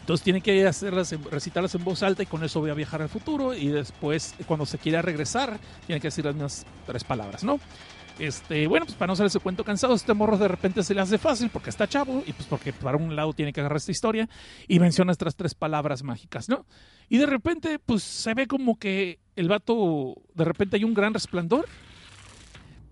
Entonces 0.01 0.23
tiene 0.23 0.41
que 0.41 0.67
hacerlas, 0.67 1.15
recitarlas 1.31 1.73
en 1.73 1.83
voz 1.83 2.03
alta 2.03 2.21
y 2.21 2.27
con 2.27 2.43
eso 2.43 2.59
voy 2.59 2.69
a 2.69 2.75
viajar 2.75 3.01
al 3.01 3.09
futuro 3.09 3.55
y 3.55 3.69
después 3.69 4.35
cuando 4.45 4.67
se 4.67 4.77
quiera 4.77 5.01
regresar 5.01 5.59
tiene 5.87 5.99
que 5.99 6.09
decir 6.09 6.23
las 6.23 6.35
mismas 6.35 6.65
tres 6.85 7.03
palabras, 7.03 7.43
¿no? 7.43 7.59
Este, 8.19 8.67
bueno, 8.67 8.85
pues 8.85 8.95
para 8.95 9.07
no 9.07 9.13
hacer 9.13 9.25
ese 9.25 9.39
cuento 9.39 9.63
cansado, 9.63 9.95
este 9.95 10.13
morro 10.13 10.37
de 10.37 10.47
repente 10.47 10.83
se 10.83 10.93
le 10.93 11.01
hace 11.01 11.17
fácil 11.17 11.49
porque 11.49 11.71
está 11.71 11.87
chavo 11.87 12.23
y 12.25 12.33
pues 12.33 12.47
porque 12.47 12.71
para 12.71 12.97
un 12.97 13.15
lado 13.15 13.33
tiene 13.33 13.51
que 13.51 13.61
agarrar 13.61 13.77
esta 13.77 13.91
historia 13.91 14.29
y 14.67 14.79
menciona 14.79 15.11
estas 15.11 15.35
tres 15.35 15.55
palabras 15.55 16.03
mágicas, 16.03 16.49
¿no? 16.49 16.65
Y 17.09 17.17
de 17.17 17.25
repente, 17.25 17.79
pues 17.79 18.03
se 18.03 18.33
ve 18.33 18.47
como 18.47 18.77
que 18.77 19.19
el 19.35 19.47
vato, 19.47 20.15
de 20.33 20.45
repente 20.45 20.77
hay 20.77 20.83
un 20.83 20.93
gran 20.93 21.13
resplandor, 21.13 21.65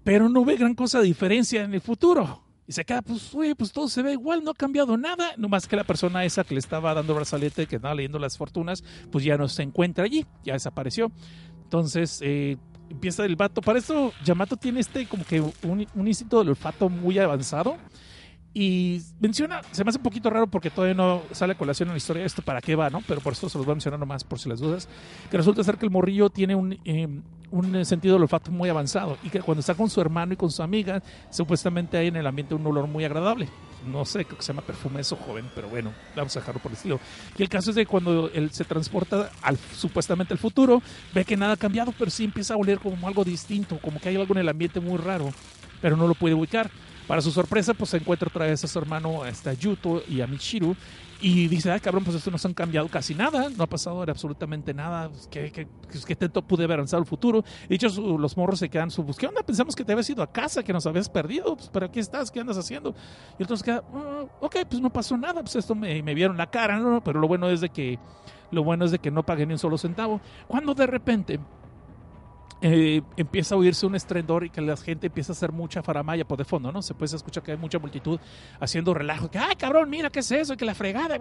pero 0.03 0.29
no 0.29 0.45
ve 0.45 0.57
gran 0.57 0.75
cosa 0.75 0.99
de 0.99 1.05
diferencia 1.05 1.63
en 1.63 1.73
el 1.73 1.81
futuro. 1.81 2.43
Y 2.65 2.71
se 2.71 2.85
queda, 2.85 3.01
pues, 3.01 3.31
güey, 3.33 3.55
pues 3.55 3.71
todo 3.71 3.89
se 3.89 4.01
ve 4.01 4.13
igual, 4.13 4.43
no 4.43 4.51
ha 4.51 4.53
cambiado 4.53 4.95
nada. 4.95 5.31
No 5.37 5.49
más 5.49 5.67
que 5.67 5.75
la 5.75 5.83
persona 5.83 6.23
esa 6.23 6.43
que 6.43 6.53
le 6.53 6.59
estaba 6.59 6.93
dando 6.93 7.13
brazalete, 7.13 7.67
que 7.67 7.75
estaba 7.75 7.93
leyendo 7.93 8.19
las 8.19 8.37
fortunas, 8.37 8.83
pues 9.11 9.23
ya 9.25 9.37
no 9.37 9.49
se 9.49 9.63
encuentra 9.63 10.05
allí, 10.05 10.25
ya 10.43 10.53
desapareció. 10.53 11.11
Entonces, 11.63 12.19
eh, 12.21 12.57
empieza 12.89 13.25
el 13.25 13.35
vato. 13.35 13.61
Para 13.61 13.79
eso, 13.79 14.13
Yamato 14.23 14.55
tiene 14.55 14.79
este 14.79 15.05
como 15.07 15.25
que 15.25 15.41
un, 15.41 15.85
un 15.93 16.07
instinto 16.07 16.39
del 16.39 16.49
olfato 16.49 16.87
muy 16.89 17.19
avanzado. 17.19 17.77
Y 18.53 19.01
menciona, 19.19 19.61
se 19.71 19.83
me 19.83 19.89
hace 19.89 19.97
un 19.97 20.03
poquito 20.03 20.29
raro 20.29 20.45
porque 20.45 20.69
todavía 20.69 20.93
no 20.93 21.23
sale 21.31 21.53
a 21.53 21.57
colación 21.57 21.89
en 21.89 21.93
la 21.93 21.97
historia 21.97 22.23
esto 22.23 22.43
para 22.43 22.61
qué 22.61 22.75
va, 22.75 22.89
¿no? 22.89 23.01
Pero 23.07 23.19
por 23.19 23.33
eso 23.33 23.49
se 23.49 23.57
los 23.57 23.65
voy 23.65 23.73
a 23.73 23.75
mencionar 23.75 23.99
nomás 23.99 24.23
por 24.23 24.39
si 24.39 24.47
las 24.47 24.59
dudas. 24.59 24.87
Que 25.31 25.37
resulta 25.37 25.63
ser 25.63 25.77
que 25.77 25.85
el 25.85 25.91
morrillo 25.91 26.29
tiene 26.29 26.53
un, 26.53 26.77
eh, 26.85 27.07
un 27.53 27.85
sentido 27.85 28.15
del 28.15 28.23
olfato 28.23 28.51
muy 28.51 28.67
avanzado 28.69 29.17
y 29.23 29.29
que 29.29 29.39
cuando 29.39 29.59
está 29.59 29.75
con 29.75 29.89
su 29.89 30.01
hermano 30.01 30.33
y 30.33 30.35
con 30.35 30.51
su 30.51 30.63
amiga, 30.63 31.01
supuestamente 31.29 31.97
hay 31.97 32.07
en 32.07 32.15
el 32.15 32.25
ambiente 32.25 32.55
un 32.55 32.65
olor 32.65 32.87
muy 32.87 33.05
agradable. 33.05 33.47
No 33.91 34.05
sé, 34.05 34.25
creo 34.25 34.37
que 34.37 34.43
se 34.43 34.53
llama 34.53 34.61
perfume 34.61 35.01
eso 35.01 35.15
joven, 35.15 35.45
pero 35.53 35.67
bueno, 35.67 35.91
vamos 36.15 36.35
a 36.35 36.39
dejarlo 36.39 36.61
por 36.61 36.71
el 36.71 36.77
estilo. 36.77 36.99
Y 37.37 37.43
el 37.43 37.49
caso 37.49 37.69
es 37.69 37.75
de 37.75 37.85
cuando 37.85 38.29
él 38.33 38.51
se 38.51 38.63
transporta 38.65 39.29
al, 39.41 39.57
supuestamente 39.57 40.33
al 40.33 40.39
futuro, 40.39 40.81
ve 41.13 41.25
que 41.25 41.37
nada 41.37 41.53
ha 41.53 41.57
cambiado, 41.57 41.93
pero 41.97 42.09
sí 42.09 42.23
empieza 42.23 42.53
a 42.53 42.57
oler 42.57 42.79
como 42.79 43.07
algo 43.07 43.23
distinto, 43.23 43.77
como 43.79 43.99
que 43.99 44.09
hay 44.09 44.15
algo 44.15 44.33
en 44.33 44.39
el 44.39 44.49
ambiente 44.49 44.79
muy 44.79 44.97
raro, 44.97 45.31
pero 45.81 45.95
no 45.97 46.07
lo 46.07 46.15
puede 46.15 46.33
ubicar. 46.33 46.71
Para 47.07 47.21
su 47.21 47.31
sorpresa, 47.31 47.73
pues 47.73 47.89
se 47.89 47.97
encuentra 47.97 48.29
otra 48.29 48.45
vez 48.45 48.63
a 48.63 48.67
su 48.67 48.79
hermano, 48.79 49.23
a 49.23 49.53
Yuto 49.53 50.03
y 50.07 50.21
a 50.21 50.27
Michiru. 50.27 50.75
Y 51.21 51.47
dice, 51.47 51.71
ay 51.71 51.79
cabrón, 51.79 52.03
pues 52.03 52.17
esto 52.17 52.29
no 52.31 52.37
se 52.37 52.49
han 52.49 52.53
cambiado 52.53 52.89
casi 52.89 53.15
nada, 53.15 53.47
no 53.55 53.63
ha 53.63 53.67
pasado 53.67 54.01
absolutamente 54.01 54.73
nada, 54.73 55.09
pues, 55.09 55.27
¿qué, 55.31 55.53
qué, 55.53 55.65
pues, 55.89 56.05
qué 56.05 56.17
tanto 56.17 56.41
pude 56.41 56.65
haber 56.65 56.79
el 56.81 57.05
futuro? 57.05 57.45
Y 57.69 57.77
dicho, 57.77 57.87
los 58.17 58.35
morros 58.35 58.59
se 58.59 58.67
quedan, 58.67 58.91
su, 58.91 59.05
pues, 59.05 59.17
¿qué 59.17 59.27
onda? 59.27 59.41
Pensamos 59.41 59.73
que 59.73 59.85
te 59.85 59.93
habías 59.93 60.09
ido 60.09 60.21
a 60.21 60.29
casa, 60.29 60.63
que 60.63 60.73
nos 60.73 60.85
habías 60.85 61.07
perdido, 61.07 61.55
pues 61.55 61.69
pero 61.71 61.85
aquí 61.85 62.01
estás, 62.01 62.29
¿qué 62.29 62.41
andas 62.41 62.57
haciendo? 62.57 62.93
Y 63.39 63.43
entonces 63.43 63.63
queda, 63.63 63.83
ah, 63.93 64.25
ok, 64.41 64.57
pues 64.69 64.81
no 64.81 64.91
pasó 64.91 65.15
nada, 65.15 65.41
pues 65.41 65.55
esto 65.55 65.73
me, 65.75 66.03
me 66.03 66.13
vieron 66.13 66.35
la 66.35 66.47
cara, 66.47 66.77
¿no? 66.77 67.01
Pero 67.01 67.21
lo 67.21 67.27
bueno 67.29 67.49
es 67.49 67.61
de 67.61 67.69
que, 67.69 67.99
lo 68.51 68.65
bueno 68.65 68.83
es 68.83 68.91
de 68.91 68.99
que 68.99 69.09
no 69.09 69.23
pagué 69.23 69.45
ni 69.45 69.53
un 69.53 69.59
solo 69.59 69.77
centavo. 69.77 70.19
Cuando 70.47 70.73
de 70.73 70.87
repente 70.87 71.39
eh, 72.65 73.01
empieza 73.17 73.55
a 73.55 73.57
oírse 73.57 73.85
un 73.85 73.93
estrendor 73.93 74.45
y 74.45 74.49
que 74.49 74.61
la 74.61 74.77
gente 74.77 75.07
empieza 75.07 75.33
a 75.33 75.35
hacer 75.35 75.51
mucha 75.51 75.83
faramaya 75.83 76.25
por 76.25 76.37
de 76.37 76.45
fondo, 76.45 76.71
¿no? 76.71 76.81
Se 76.81 76.93
puede 76.93 77.13
escuchar 77.13 77.43
que 77.43 77.51
hay 77.51 77.57
mucha 77.57 77.77
multitud 77.77 78.17
haciendo 78.57 78.93
relajo, 78.93 79.29
que, 79.29 79.37
ay, 79.37 79.57
cabrón, 79.57 79.89
mira, 79.89 80.09
¿qué 80.09 80.21
es 80.21 80.31
eso? 80.31 80.55
que 80.55 80.63
la 80.63 80.73
fregada, 80.73 81.17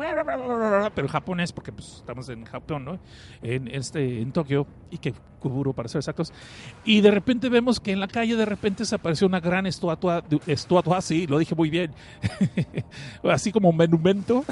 pero 0.95 1.07
en 1.09 1.13
japonés, 1.13 1.53
porque 1.53 1.73
pues, 1.73 1.95
estamos 1.97 2.29
en 2.29 2.45
Japón, 2.45 2.85
¿no? 2.85 3.01
En, 3.43 3.67
este, 3.67 4.21
en 4.21 4.31
Tokio, 4.31 4.69
y 4.89 4.99
que 4.99 5.15
Kuburo, 5.41 5.73
para 5.73 5.89
ser 5.89 5.99
exactos. 5.99 6.33
Y 6.85 7.01
de 7.01 7.11
repente 7.11 7.49
vemos 7.49 7.81
que 7.81 7.91
en 7.91 7.99
la 7.99 8.07
calle 8.07 8.37
de 8.37 8.45
repente 8.45 8.85
se 8.85 8.95
apareció 8.95 9.27
una 9.27 9.41
gran 9.41 9.67
estatua, 9.67 10.23
estatua, 10.47 11.01
sí, 11.01 11.27
lo 11.27 11.41
dije 11.41 11.57
muy 11.57 11.71
bien, 11.71 11.93
así 13.29 13.51
como 13.51 13.71
un 13.71 13.77
monumento, 13.77 14.45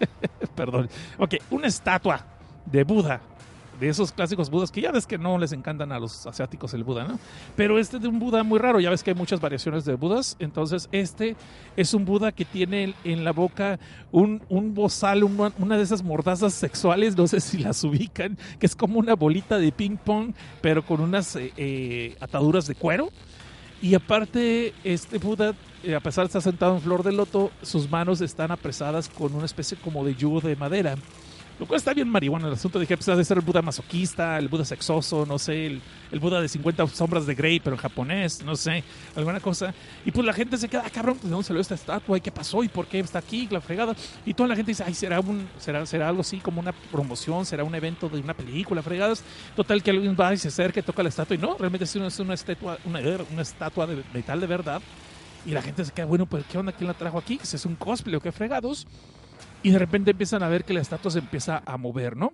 perdón, 0.54 0.88
ok, 1.18 1.34
una 1.50 1.66
estatua 1.66 2.24
de 2.64 2.82
Buda 2.82 3.20
de 3.80 3.88
esos 3.88 4.12
clásicos 4.12 4.50
budas 4.50 4.70
que 4.70 4.82
ya 4.82 4.92
ves 4.92 5.06
que 5.06 5.18
no 5.18 5.38
les 5.38 5.52
encantan 5.52 5.90
a 5.90 5.98
los 5.98 6.26
asiáticos 6.26 6.74
el 6.74 6.84
Buda, 6.84 7.04
¿no? 7.04 7.18
Pero 7.56 7.78
este 7.78 7.98
de 7.98 8.08
un 8.08 8.18
Buda 8.18 8.42
muy 8.42 8.58
raro, 8.58 8.78
ya 8.78 8.90
ves 8.90 9.02
que 9.02 9.10
hay 9.10 9.16
muchas 9.16 9.40
variaciones 9.40 9.84
de 9.84 9.94
Budas, 9.94 10.36
entonces 10.38 10.88
este 10.92 11.34
es 11.76 11.94
un 11.94 12.04
Buda 12.04 12.30
que 12.32 12.44
tiene 12.44 12.94
en 13.04 13.24
la 13.24 13.32
boca 13.32 13.80
un, 14.12 14.42
un 14.48 14.74
bozal, 14.74 15.24
una, 15.24 15.76
de 15.76 15.82
esas 15.82 16.02
mordazas 16.02 16.52
sexuales, 16.52 17.16
no 17.16 17.26
sé 17.26 17.40
si 17.40 17.58
las 17.58 17.82
ubican, 17.82 18.36
que 18.58 18.66
es 18.66 18.76
como 18.76 18.98
una 18.98 19.14
bolita 19.14 19.58
de 19.58 19.72
ping 19.72 19.96
pong, 19.96 20.34
pero 20.60 20.84
con 20.84 21.00
unas 21.00 21.34
eh, 21.36 21.52
eh, 21.56 22.16
ataduras 22.20 22.66
de 22.66 22.74
cuero. 22.74 23.08
Y 23.82 23.94
aparte, 23.94 24.74
este 24.84 25.16
Buda, 25.16 25.54
eh, 25.82 25.94
a 25.94 26.00
pesar 26.00 26.24
de 26.24 26.26
estar 26.26 26.42
sentado 26.42 26.74
en 26.74 26.82
flor 26.82 27.02
de 27.02 27.12
loto, 27.12 27.50
sus 27.62 27.90
manos 27.90 28.20
están 28.20 28.50
apresadas 28.50 29.08
con 29.08 29.34
una 29.34 29.46
especie 29.46 29.78
como 29.78 30.04
de 30.04 30.14
yugo 30.14 30.40
de 30.42 30.54
madera. 30.54 30.96
Lo 31.60 31.66
cual 31.66 31.76
está 31.76 31.92
bien 31.92 32.08
marihuana 32.08 32.48
el 32.48 32.54
asunto. 32.54 32.78
Dije, 32.78 32.96
pues 32.96 33.06
ha 33.10 33.16
de 33.16 33.22
ser 33.22 33.36
el 33.36 33.44
Buda 33.44 33.60
masoquista, 33.60 34.38
el 34.38 34.48
Buda 34.48 34.64
sexoso, 34.64 35.26
no 35.26 35.38
sé, 35.38 35.66
el, 35.66 35.82
el, 36.10 36.18
Buda 36.18 36.40
de 36.40 36.48
50 36.48 36.86
sombras 36.86 37.26
de 37.26 37.34
Grey, 37.34 37.60
pero 37.60 37.76
en 37.76 37.82
japonés, 37.82 38.42
no 38.42 38.56
sé, 38.56 38.82
alguna 39.14 39.40
cosa. 39.40 39.74
Y 40.06 40.10
pues 40.10 40.24
la 40.24 40.32
gente 40.32 40.56
se 40.56 40.70
queda, 40.70 40.84
ah, 40.86 40.90
cabrón, 40.90 41.16
pues, 41.16 41.24
¿de 41.24 41.30
dónde 41.30 41.46
salió 41.46 41.60
esta 41.60 41.74
estatua? 41.74 42.16
¿Y 42.16 42.22
qué 42.22 42.32
pasó? 42.32 42.64
¿Y 42.64 42.68
por 42.68 42.86
qué 42.86 43.00
está 43.00 43.18
aquí? 43.18 43.46
La 43.50 43.60
fregada. 43.60 43.94
Y 44.24 44.32
toda 44.32 44.48
la 44.48 44.56
gente 44.56 44.70
dice, 44.70 44.84
ay, 44.86 44.94
será, 44.94 45.20
un, 45.20 45.46
será, 45.58 45.84
será 45.84 46.08
algo 46.08 46.22
así 46.22 46.38
como 46.38 46.60
una 46.60 46.72
promoción, 46.72 47.44
será 47.44 47.62
un 47.62 47.74
evento 47.74 48.08
de 48.08 48.20
una 48.20 48.32
película, 48.32 48.82
fregadas. 48.82 49.22
Total, 49.54 49.82
que 49.82 49.90
alguien 49.90 50.16
va 50.18 50.32
y 50.32 50.38
se 50.38 50.48
acerca 50.48 50.80
y 50.80 50.82
toca 50.82 51.02
la 51.02 51.10
estatua. 51.10 51.36
Y 51.36 51.38
no, 51.38 51.58
realmente 51.58 51.84
es 51.84 51.94
una, 51.94 52.32
estatua, 52.32 52.78
una, 52.86 53.00
una 53.30 53.42
estatua 53.42 53.86
de 53.86 54.02
metal 54.14 54.40
de 54.40 54.46
verdad. 54.46 54.80
Y 55.44 55.50
la 55.50 55.60
gente 55.60 55.84
se 55.84 55.92
queda, 55.92 56.06
bueno, 56.06 56.24
pues 56.24 56.42
¿qué 56.50 56.56
onda? 56.56 56.72
¿Quién 56.72 56.88
la 56.88 56.94
trajo 56.94 57.18
aquí? 57.18 57.38
¿Es 57.42 57.66
un 57.66 57.76
cosplay 57.76 58.14
o 58.14 58.20
qué 58.20 58.32
fregados? 58.32 58.86
Y 59.62 59.70
de 59.70 59.78
repente 59.78 60.12
empiezan 60.12 60.42
a 60.42 60.48
ver 60.48 60.64
que 60.64 60.72
la 60.72 60.80
estatua 60.80 61.10
se 61.10 61.18
empieza 61.18 61.62
a 61.64 61.76
mover, 61.76 62.16
¿no? 62.16 62.32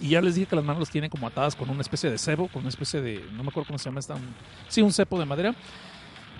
Y 0.00 0.10
ya 0.10 0.20
les 0.20 0.34
dije 0.34 0.46
que 0.46 0.56
las 0.56 0.64
manos 0.64 0.80
las 0.80 0.90
tienen 0.90 1.08
como 1.08 1.26
atadas 1.26 1.56
con 1.56 1.70
una 1.70 1.80
especie 1.80 2.10
de 2.10 2.18
cebo, 2.18 2.48
con 2.48 2.60
una 2.60 2.68
especie 2.68 3.00
de, 3.00 3.24
no 3.32 3.42
me 3.42 3.48
acuerdo 3.48 3.68
cómo 3.68 3.78
se 3.78 3.86
llama 3.86 4.00
esta, 4.00 4.16
sí, 4.68 4.82
un 4.82 4.92
cepo 4.92 5.18
de 5.18 5.24
madera. 5.24 5.54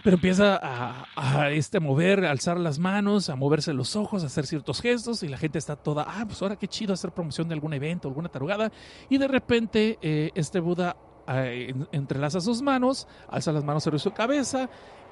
Pero 0.05 0.17
empieza 0.17 0.61
a, 0.63 1.07
a, 1.17 1.51
este, 1.51 1.81
mover, 1.81 2.27
a 2.27 2.31
alzar 2.31 2.59
las 2.61 2.79
manos, 2.79 3.29
a 3.29 3.35
moverse 3.35 3.73
los 3.73 3.97
ojos, 3.97 4.23
a 4.23 4.27
hacer 4.27 4.47
ciertos 4.47 4.81
gestos 4.81 5.23
y 5.23 5.29
la 5.29 5.39
gente 5.39 5.59
está 5.59 5.75
toda, 5.75 6.05
ah, 6.07 6.25
pues 6.27 6.41
ahora 6.43 6.57
qué 6.57 6.69
chido 6.69 6.93
hacer 6.93 7.11
promoción 7.11 7.49
de 7.49 7.55
algún 7.55 7.73
evento, 7.73 8.07
alguna 8.07 8.29
tarugada. 8.29 8.71
Y 9.09 9.19
de 9.19 9.27
repente 9.27 9.99
eh, 10.03 10.31
este 10.35 10.61
Buda 10.61 10.97
eh, 11.27 11.75
entrelaza 11.91 12.41
sus 12.41 12.63
manos, 12.63 13.09
alza 13.29 13.51
las 13.51 13.65
manos 13.65 13.83
sobre 13.83 13.99
su 13.99 14.13
cabeza 14.13 14.69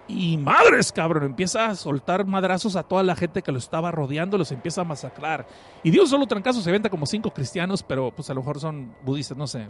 y 0.07 0.37
madres, 0.37 0.93
cabrón, 0.93 1.25
empieza 1.25 1.67
a 1.67 1.75
soltar 1.75 2.27
madrazos 2.27 2.77
a 2.77 2.83
toda 2.83 3.03
la 3.03 3.17
gente 3.17 3.43
que 3.43 3.53
lo 3.53 3.59
estaba 3.59 3.91
rodeando, 3.91 4.37
los 4.37 4.53
empieza 4.53 4.83
a 4.83 4.85
masacrar. 4.85 5.47
Y 5.83 5.91
Dios 5.91 6.11
solo 6.11 6.27
trancazo 6.27 6.61
se 6.61 6.71
venta 6.71 6.91
como 6.91 7.07
cinco 7.07 7.31
cristianos, 7.31 7.83
pero 7.83 8.11
pues 8.11 8.29
a 8.29 8.35
lo 8.35 8.41
mejor 8.41 8.61
son 8.61 8.95
budistas, 9.03 9.37
no 9.37 9.47
sé. 9.47 9.69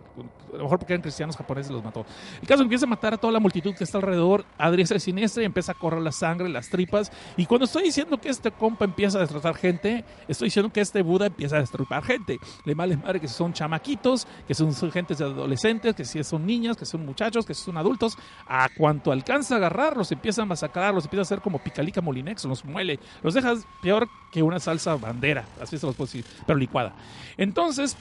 A 0.52 0.56
lo 0.56 0.64
mejor 0.64 0.78
porque 0.78 0.94
eran 0.94 1.02
cristianos 1.02 1.36
japoneses 1.36 1.70
los 1.70 1.84
mató. 1.84 2.04
El 2.40 2.48
caso 2.48 2.62
empieza 2.62 2.84
a 2.86 2.88
matar 2.88 3.14
a 3.14 3.16
toda 3.16 3.32
la 3.32 3.40
multitud 3.40 3.74
que 3.74 3.84
está 3.84 3.98
alrededor, 3.98 4.44
a 4.58 4.70
diestra 4.70 4.98
y 4.98 5.14
y 5.14 5.44
empieza 5.44 5.72
a 5.72 5.74
correr 5.74 6.02
la 6.02 6.12
sangre, 6.12 6.48
las 6.48 6.68
tripas. 6.68 7.12
Y 7.36 7.46
cuando 7.46 7.66
estoy 7.66 7.84
diciendo 7.84 8.20
que 8.20 8.28
este 8.28 8.50
compa 8.50 8.84
empieza 8.84 9.18
a 9.18 9.20
destrozar 9.20 9.54
gente, 9.54 10.04
estoy 10.26 10.46
diciendo 10.46 10.72
que 10.72 10.80
este 10.80 11.02
Buda 11.02 11.26
empieza 11.26 11.56
a 11.56 11.60
destrozar 11.60 12.02
gente. 12.02 12.38
Le 12.64 12.74
male 12.74 12.96
madre 12.96 13.20
que 13.20 13.28
son 13.28 13.52
chamaquitos, 13.52 14.26
que 14.46 14.54
son, 14.54 14.72
son 14.72 14.90
gentes 14.90 15.18
de 15.18 15.24
adolescentes, 15.24 15.94
que 15.94 16.04
si 16.04 16.22
son 16.24 16.44
niñas, 16.44 16.76
que 16.76 16.86
son 16.86 17.04
muchachos, 17.06 17.46
que 17.46 17.54
son 17.54 17.76
adultos. 17.76 18.16
A 18.46 18.68
cuanto 18.76 19.12
alcanza 19.12 19.54
a 19.54 19.58
agarrarlos, 19.58 20.10
empieza 20.12 20.23
a 20.28 20.44
masacrar, 20.44 20.94
los 20.94 21.04
empieza 21.04 21.20
a 21.20 21.22
hacer 21.22 21.40
como 21.40 21.58
picalica 21.58 22.00
molinex, 22.00 22.44
los 22.44 22.64
muele, 22.64 22.98
los 23.22 23.34
dejas 23.34 23.66
peor 23.82 24.08
que 24.32 24.42
una 24.42 24.58
salsa 24.58 24.96
bandera, 24.96 25.44
así 25.60 25.78
se 25.78 25.86
los 25.86 25.94
puedo 25.94 26.06
decir, 26.06 26.24
pero 26.46 26.58
licuada. 26.58 26.94
Entonces, 27.36 27.96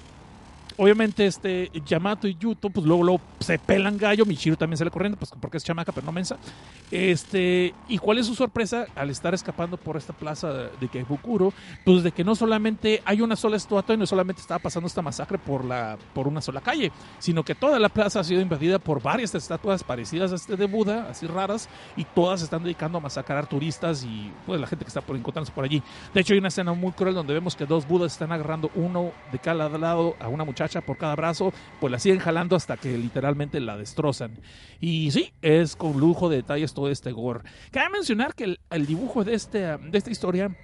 obviamente 0.78 1.26
este 1.26 1.72
Yamato 1.86 2.28
y 2.28 2.36
Yuto, 2.36 2.70
pues 2.70 2.86
luego, 2.86 3.04
luego 3.04 3.22
se 3.40 3.60
pelan 3.60 3.98
gallo, 3.98 4.26
Michiru 4.26 4.56
también 4.56 4.78
sale 4.78 4.92
corriendo, 4.92 5.18
pues 5.18 5.32
porque 5.40 5.58
es 5.58 5.64
chamaca, 5.64 5.92
pero 5.92 6.06
no 6.06 6.12
mensa. 6.12 6.38
Este, 6.92 7.74
¿y 7.88 7.98
cuál 7.98 8.18
es 8.18 8.28
su 8.28 8.36
sorpresa 8.36 8.86
al 8.96 9.10
estar 9.10 9.34
escapando 9.34 9.78
por 9.78 9.98
esta 9.98 10.14
plaza 10.14 10.54
de, 10.54 10.88
Keibukuro? 10.88 11.54
Pues 11.86 12.04
de 12.04 12.12
que 12.12 12.24
no 12.24 12.36
solamente 12.36 13.02
hay 13.06 13.22
una 13.22 13.36
sola 13.36 13.58
estatua 13.58 13.96
y 13.96 13.98
no 13.98 14.06
solamente 14.06 14.42
estaba 14.42 14.60
pasando 14.60 14.88
esta 14.88 15.02
masacre 15.02 15.38
por 15.38 15.66
la 15.66 15.98
por 16.14 16.28
una 16.28 16.42
sola 16.42 16.62
calle, 16.62 16.92
sino 17.20 17.44
que 17.44 17.56
toda 17.56 17.80
la 17.80 17.90
plaza 17.90 18.20
ha 18.20 18.24
sido 18.24 18.42
invadida 18.42 18.80
por 18.80 19.02
varias 19.02 19.34
estatuas 19.36 19.84
parecidas 19.84 20.32
a 20.32 20.36
este 20.36 20.56
de 20.56 20.66
Buda, 20.66 21.08
así 21.10 21.28
raras, 21.28 21.70
y 21.96 22.06
todas 22.06 22.42
están 22.42 22.64
dedicando 22.64 22.98
a 22.98 23.02
masacrar 23.02 23.48
turistas 23.48 24.04
y 24.04 24.32
pues 24.46 24.60
la 24.60 24.68
gente 24.68 24.86
que 24.86 24.90
está 24.90 25.02
por 25.02 25.16
encontrarse 25.16 25.52
por 25.52 25.66
allí. 25.66 25.82
De 26.14 26.22
hecho, 26.22 26.34
hay 26.34 26.40
una 26.40 26.50
escena 26.50 26.74
muy 26.74 26.92
cruel 26.92 27.16
donde 27.16 27.34
vemos 27.34 27.56
que 27.56 27.66
dos 27.66 27.88
Budas 27.88 28.14
están 28.14 28.32
agarrando 28.32 28.70
uno 28.76 29.12
de 29.32 29.40
cada 29.40 29.70
lado 29.70 30.16
a 30.20 30.28
una 30.28 30.44
muchacha 30.44 30.63
por 30.82 30.98
cada 30.98 31.16
brazo, 31.16 31.54
pues 31.80 31.92
la 31.92 32.00
siguen 32.00 32.20
jalando 32.20 32.56
hasta 32.56 32.78
que 32.78 32.98
literalmente 32.98 33.60
la 33.60 33.78
destrozan. 33.78 34.32
Y 34.80 35.12
sí, 35.12 35.34
es 35.42 35.76
con 35.76 36.00
lujo 36.00 36.30
de 36.30 36.38
detalles 36.38 36.74
todo 36.74 36.90
este 36.90 37.12
gore. 37.12 37.42
Cabe 37.72 37.90
mencionar 37.90 38.36
que 38.36 38.58
el, 38.70 38.86
dibujo 38.86 39.24
de, 39.24 39.34
este, 39.36 39.60
de 39.60 39.98
esta 39.98 40.12
historia 40.12 40.56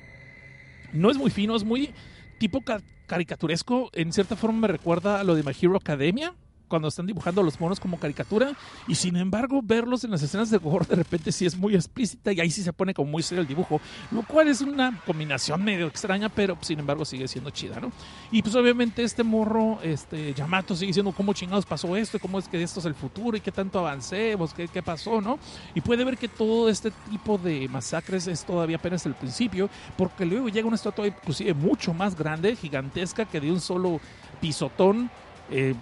no 0.94 1.12
es 1.12 1.18
muy 1.18 1.30
fino, 1.30 1.56
es 1.56 1.64
muy 1.64 1.92
tipo 2.38 2.62
ca 2.62 2.82
caricaturesco. 3.08 3.90
En 3.94 4.14
cierta 4.14 4.36
forma 4.36 4.60
me 4.60 4.68
recuerda 4.68 5.20
a 5.20 5.24
lo 5.24 5.34
de 5.34 5.42
My 5.44 5.52
Hero 5.60 5.76
Academia 5.78 6.36
cuando 6.70 6.88
están 6.88 7.08
dibujando 7.08 7.42
a 7.42 7.44
los 7.44 7.60
monos 7.60 7.80
como 7.80 8.00
caricatura 8.00 8.54
y 8.88 8.96
sin 8.96 9.18
embargo 9.18 9.62
verlos 9.62 10.04
en 10.06 10.12
las 10.12 10.22
escenas 10.22 10.50
de 10.50 10.58
gore 10.58 10.86
de 10.86 10.96
repente 10.96 11.32
sí 11.32 11.46
es 11.46 11.58
muy 11.58 11.76
explícita 11.76 12.32
y 12.32 12.40
ahí 12.40 12.52
sí 12.52 12.64
se 12.64 12.72
pone 12.72 12.94
como 12.94 13.12
muy 13.12 13.24
serio 13.24 13.42
el 13.42 13.48
dibujo, 13.48 13.82
lo 14.12 14.24
cual 14.24 14.48
es 14.48 14.62
una 14.62 15.02
combinación 15.06 15.64
medio 15.64 15.88
extraña, 15.88 16.30
pero 16.30 16.58
sin 16.62 16.80
embargo 16.80 17.04
sigue 17.04 17.28
siendo 17.28 17.50
chida, 17.50 17.80
¿no? 17.80 17.92
Y 18.32 18.42
pues 18.42 18.56
obviamente 18.56 19.04
este 19.04 19.24
morro, 19.24 19.80
este 19.84 20.34
Yamato 20.34 20.76
sigue 20.76 20.88
diciendo 20.88 21.12
cómo 21.12 21.34
chingados 21.34 21.66
pasó 21.66 21.98
esto, 21.98 22.20
cómo 22.20 22.40
es 22.40 22.48
que 22.48 22.62
esto 22.62 22.80
es 22.80 22.86
el 22.86 22.96
futuro 22.96 23.36
y 23.36 23.42
qué 23.42 23.52
tanto 23.52 23.80
avancemos, 23.80 24.54
qué, 24.54 24.68
qué 24.68 24.84
pasó, 24.84 25.20
¿no? 25.20 25.40
Y 25.74 25.82
puede 25.82 26.04
ver 26.04 26.18
que 26.18 26.28
todo 26.28 26.70
este 26.70 26.92
tipo 27.10 27.38
de 27.38 27.68
masacres 27.68 28.28
es 28.28 28.46
todavía 28.46 28.78
apenas 28.78 29.06
el 29.06 29.16
principio, 29.16 29.70
porque 29.98 30.26
luego 30.26 30.50
llega 30.50 30.68
una 30.68 30.76
estatua 30.76 31.08
inclusive 31.08 31.54
mucho 31.54 31.94
más 31.94 32.16
grande, 32.16 32.56
gigantesca, 32.56 33.26
que 33.26 33.40
de 33.40 33.52
un 33.52 33.60
solo 33.60 34.00
pisotón 34.40 35.10
eh, 35.52 35.74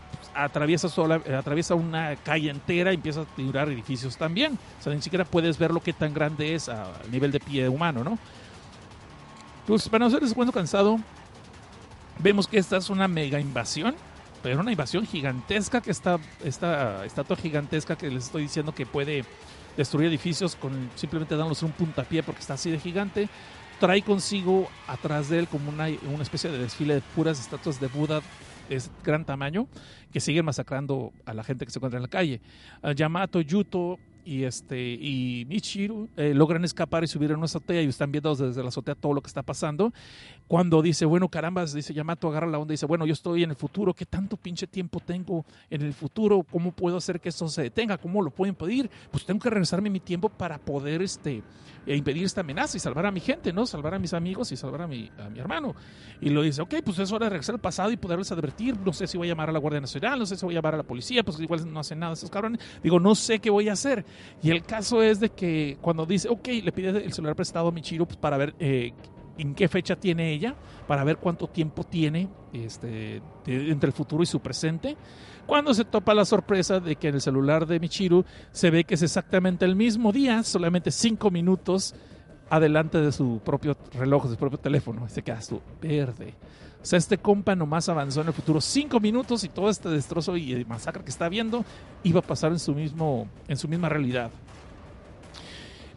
atraviesa, 0.43 0.89
sola, 0.89 1.21
atraviesa 1.37 1.75
una 1.75 2.15
calle 2.15 2.49
entera 2.49 2.91
y 2.91 2.95
empieza 2.95 3.21
a 3.21 3.25
tirar 3.25 3.69
edificios 3.69 4.17
también. 4.17 4.57
O 4.79 4.83
sea, 4.83 4.93
ni 4.93 5.01
siquiera 5.01 5.25
puedes 5.25 5.57
ver 5.57 5.71
lo 5.71 5.81
que 5.81 5.93
tan 5.93 6.13
grande 6.13 6.55
es 6.55 6.69
a 6.69 6.91
nivel 7.11 7.31
de 7.31 7.39
pie 7.39 7.67
humano, 7.67 8.03
¿no? 8.03 8.17
Pues 9.65 9.89
para 9.89 10.05
no 10.05 10.11
ser 10.11 10.21
descuento 10.21 10.53
cansado, 10.53 10.99
vemos 12.19 12.47
que 12.47 12.57
esta 12.57 12.77
es 12.77 12.89
una 12.89 13.07
mega 13.07 13.39
invasión, 13.39 13.95
pero 14.41 14.59
una 14.59 14.71
invasión 14.71 15.05
gigantesca 15.05 15.81
que 15.81 15.91
está, 15.91 16.19
esta 16.43 17.05
estatua 17.05 17.35
gigantesca 17.35 17.97
que 17.97 18.09
les 18.09 18.25
estoy 18.25 18.43
diciendo 18.43 18.73
que 18.73 18.85
puede 18.85 19.25
destruir 19.75 20.07
edificios 20.07 20.55
con 20.55 20.89
simplemente 20.95 21.35
dándoles 21.35 21.61
un 21.63 21.71
puntapié 21.71 22.23
porque 22.23 22.41
está 22.41 22.55
así 22.55 22.71
de 22.71 22.79
gigante 22.79 23.29
trae 23.79 24.01
consigo 24.01 24.69
atrás 24.87 25.29
de 25.29 25.39
él 25.39 25.47
como 25.47 25.69
una, 25.69 25.87
una 26.11 26.23
especie 26.23 26.49
de 26.49 26.57
desfile 26.57 26.95
de 26.95 27.01
puras 27.01 27.39
estatuas 27.39 27.79
de 27.79 27.87
Buda 27.87 28.21
es 28.69 28.91
gran 29.03 29.25
tamaño 29.25 29.67
que 30.11 30.19
siguen 30.19 30.45
masacrando 30.45 31.11
a 31.25 31.33
la 31.33 31.43
gente 31.43 31.65
que 31.65 31.71
se 31.71 31.79
encuentra 31.79 31.97
en 31.97 32.03
la 32.03 32.09
calle. 32.09 32.41
Uh, 32.83 32.91
Yamato, 32.91 33.41
Yuto 33.41 33.99
y 34.27 34.43
este 34.43 34.77
y 34.77 35.45
Michiru 35.47 36.09
eh, 36.17 36.33
logran 36.33 36.65
escapar 36.65 37.01
y 37.01 37.07
subir 37.07 37.31
en 37.31 37.37
una 37.37 37.45
azotea 37.45 37.81
y 37.81 37.87
están 37.87 38.11
viendo 38.11 38.35
desde 38.35 38.61
la 38.61 38.67
azotea 38.67 38.93
todo 38.93 39.13
lo 39.13 39.21
que 39.21 39.27
está 39.27 39.41
pasando. 39.41 39.93
Cuando 40.49 40.81
dice, 40.81 41.05
bueno, 41.05 41.29
caramba, 41.29 41.65
dice 41.65 41.93
Yamato, 41.93 42.27
agarra 42.27 42.47
la 42.47 42.59
onda 42.59 42.73
y 42.73 42.75
dice, 42.75 42.85
bueno, 42.85 43.05
yo 43.05 43.13
estoy 43.13 43.43
en 43.43 43.51
el 43.51 43.55
futuro, 43.55 43.93
¿qué 43.93 44.05
tanto 44.05 44.35
pinche 44.35 44.67
tiempo 44.67 44.99
tengo 44.99 45.45
en 45.69 45.81
el 45.81 45.93
futuro? 45.93 46.43
¿Cómo 46.43 46.73
puedo 46.73 46.97
hacer 46.97 47.21
que 47.21 47.29
esto 47.29 47.47
se 47.47 47.63
detenga? 47.63 47.97
¿Cómo 47.97 48.21
lo 48.21 48.29
puedo 48.29 48.49
impedir? 48.49 48.89
Pues 49.11 49.25
tengo 49.25 49.39
que 49.39 49.49
regresarme 49.49 49.89
mi 49.89 50.01
tiempo 50.01 50.27
para 50.27 50.57
poder 50.57 51.01
este, 51.01 51.41
impedir 51.95 52.25
esta 52.25 52.41
amenaza 52.41 52.77
y 52.77 52.79
salvar 52.79 53.05
a 53.05 53.11
mi 53.11 53.19
gente, 53.19 53.53
¿no? 53.53 53.65
Salvar 53.65 53.93
a 53.93 53.99
mis 53.99 54.13
amigos 54.13 54.51
y 54.51 54.57
salvar 54.57 54.81
a 54.81 54.87
mi, 54.87 55.09
a 55.17 55.29
mi 55.29 55.39
hermano. 55.39 55.75
Y 56.19 56.29
lo 56.29 56.41
dice, 56.41 56.61
ok, 56.61 56.75
pues 56.83 56.99
es 56.99 57.11
hora 57.11 57.25
de 57.25 57.29
regresar 57.31 57.55
al 57.55 57.61
pasado 57.61 57.91
y 57.91 57.97
poderles 57.97 58.31
advertir. 58.31 58.77
No 58.79 58.93
sé 58.93 59.07
si 59.07 59.17
voy 59.17 59.27
a 59.27 59.31
llamar 59.31 59.49
a 59.49 59.51
la 59.51 59.59
Guardia 59.59 59.81
Nacional, 59.81 60.19
no 60.19 60.25
sé 60.25 60.35
si 60.35 60.45
voy 60.45 60.55
a 60.55 60.57
llamar 60.57 60.75
a 60.75 60.77
la 60.77 60.83
policía, 60.83 61.23
pues 61.23 61.39
igual 61.39 61.71
no 61.71 61.79
hacen 61.79 61.99
nada 61.99 62.13
esos 62.13 62.29
cabrones. 62.29 62.61
Digo, 62.83 62.99
no 62.99 63.15
sé 63.15 63.39
qué 63.39 63.49
voy 63.49 63.69
a 63.69 63.73
hacer. 63.73 64.05
Y 64.41 64.51
el 64.51 64.63
caso 64.63 65.01
es 65.01 65.19
de 65.19 65.29
que 65.29 65.77
cuando 65.81 66.05
dice, 66.05 66.29
ok, 66.29 66.47
le 66.63 66.71
pide 66.71 66.89
el 66.89 67.13
celular 67.13 67.35
prestado 67.35 67.67
a 67.69 67.71
Michiro 67.71 68.05
pues, 68.05 68.17
para 68.17 68.37
ver 68.37 68.55
eh, 68.59 68.93
en 69.37 69.53
qué 69.55 69.67
fecha 69.67 69.95
tiene 69.95 70.31
ella, 70.33 70.55
para 70.87 71.03
ver 71.03 71.17
cuánto 71.17 71.47
tiempo 71.47 71.83
tiene 71.83 72.27
este, 72.53 73.21
entre 73.45 73.87
el 73.87 73.93
futuro 73.93 74.23
y 74.23 74.25
su 74.25 74.39
presente. 74.39 74.97
Cuando 75.47 75.73
se 75.73 75.85
topa 75.85 76.13
la 76.13 76.25
sorpresa 76.25 76.81
de 76.81 76.97
que 76.97 77.07
en 77.07 77.15
el 77.15 77.21
celular 77.21 77.65
de 77.65 77.79
Michiru 77.79 78.25
se 78.51 78.69
ve 78.69 78.83
que 78.83 78.95
es 78.95 79.01
exactamente 79.01 79.63
el 79.63 79.77
mismo 79.77 80.11
día, 80.11 80.43
solamente 80.43 80.91
cinco 80.91 81.31
minutos 81.31 81.95
adelante 82.49 82.99
de 82.99 83.13
su 83.13 83.39
propio 83.43 83.77
reloj, 83.93 84.25
de 84.25 84.31
su 84.31 84.37
propio 84.37 84.59
teléfono. 84.59 85.07
Queda 85.23 85.41
su 85.41 85.61
verde. 85.81 86.33
O 86.81 86.85
sea, 86.85 86.99
este 86.99 87.17
compa 87.17 87.55
nomás 87.55 87.87
avanzó 87.87 88.21
en 88.21 88.27
el 88.27 88.33
futuro 88.33 88.59
cinco 88.59 88.99
minutos 88.99 89.45
y 89.45 89.49
todo 89.49 89.69
este 89.69 89.87
destrozo 89.87 90.35
y 90.35 90.65
masacre 90.65 91.03
que 91.05 91.09
está 91.09 91.29
viendo 91.29 91.63
iba 92.03 92.19
a 92.19 92.23
pasar 92.23 92.51
en 92.51 92.59
su, 92.59 92.73
mismo, 92.73 93.29
en 93.47 93.55
su 93.55 93.69
misma 93.69 93.87
realidad. 93.87 94.31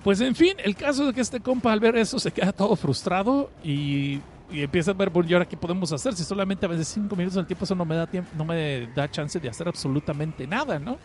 Pues 0.05 0.21
en 0.21 0.37
fin, 0.37 0.55
el 0.59 0.77
caso 0.77 1.07
de 1.09 1.13
que 1.13 1.21
este 1.21 1.41
compa 1.41 1.73
al 1.73 1.81
ver 1.81 1.97
eso 1.97 2.21
se 2.21 2.31
queda 2.31 2.53
todo 2.53 2.77
frustrado 2.77 3.51
y, 3.65 4.21
y 4.51 4.63
empieza 4.63 4.91
a 4.91 4.95
ver, 4.95 5.11
bueno, 5.11 5.29
¿y 5.29 5.33
ahora 5.33 5.47
qué 5.47 5.57
podemos 5.57 5.93
hacer? 5.93 6.15
Si 6.15 6.25
solamente 6.25 6.67
a 6.67 6.69
veces 6.69 6.89
cinco 6.89 7.17
minutos 7.17 7.37
el 7.39 7.47
tiempo, 7.47 7.65
eso 7.65 7.75
no 7.75 7.85
me 7.85 7.95
da 7.95 8.07
tiempo, 8.07 8.31
no 8.37 8.45
me 8.45 8.89
da 8.95 9.11
chance 9.11 9.39
de 9.39 9.49
hacer 9.49 9.69
absolutamente 9.69 10.47
nada, 10.47 10.79
¿no? 10.79 10.99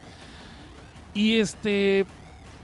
Y 1.13 1.37
este, 1.37 2.05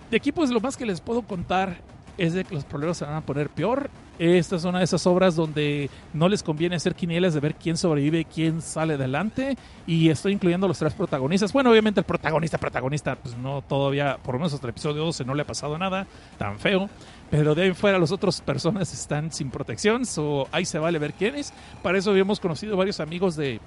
de 0.10 0.18
aquí 0.18 0.32
pues 0.32 0.50
lo 0.50 0.60
más 0.60 0.76
que 0.76 0.86
les 0.86 1.00
puedo 1.02 1.22
contar 1.22 1.78
es 2.18 2.34
de 2.34 2.44
que 2.44 2.56
los 2.56 2.66
problemas 2.66 2.98
se 2.98 3.06
van 3.06 3.16
a 3.16 3.22
poner 3.22 3.50
peor. 3.50 3.90
Esta 4.20 4.58
es 4.58 4.64
una 4.66 4.80
de 4.80 4.84
esas 4.84 5.08
obras 5.08 5.36
donde 5.36 5.90
no 6.14 6.30
les 6.30 6.44
conviene 6.44 6.76
hacer 6.76 6.94
quinielas 6.94 7.34
de 7.34 7.40
ver 7.40 7.56
quién 7.56 7.76
sobrevive, 7.76 8.26
quién 8.26 8.62
sale 8.62 8.94
adelante. 8.94 9.58
Y 9.88 10.10
estoy 10.10 10.34
incluyendo 10.34 10.66
a 10.66 10.68
los 10.68 10.78
tres 10.78 10.94
protagonistas. 10.94 11.52
Bueno, 11.52 11.72
obviamente 11.72 12.02
el 12.02 12.06
protagonista, 12.06 12.60
protagonista, 12.60 13.16
pues 13.16 13.36
no 13.38 13.64
todavía, 13.64 14.18
por 14.22 14.36
lo 14.36 14.40
menos 14.40 14.54
hasta 14.54 14.68
el 14.68 14.72
episodio 14.72 15.06
12 15.06 15.26
no 15.26 15.34
le 15.34 15.42
ha 15.42 15.46
pasado 15.46 15.78
nada 15.78 16.06
tan 16.38 16.60
feo. 16.60 16.90
Pero 17.32 17.56
de 17.56 17.64
ahí 17.64 17.74
fuera 17.74 17.98
las 17.98 18.12
otras 18.12 18.42
personas 18.42 18.94
están 18.94 19.32
sin 19.32 19.50
protección. 19.50 20.06
So 20.06 20.48
ahí 20.52 20.66
se 20.66 20.78
vale 20.78 21.00
ver 21.00 21.14
quiénes. 21.14 21.54
Para 21.82 21.98
eso 21.98 22.12
habíamos 22.12 22.40
conocido 22.40 22.78
varios 22.78 23.00
amigos 23.00 23.36
de 23.36 23.60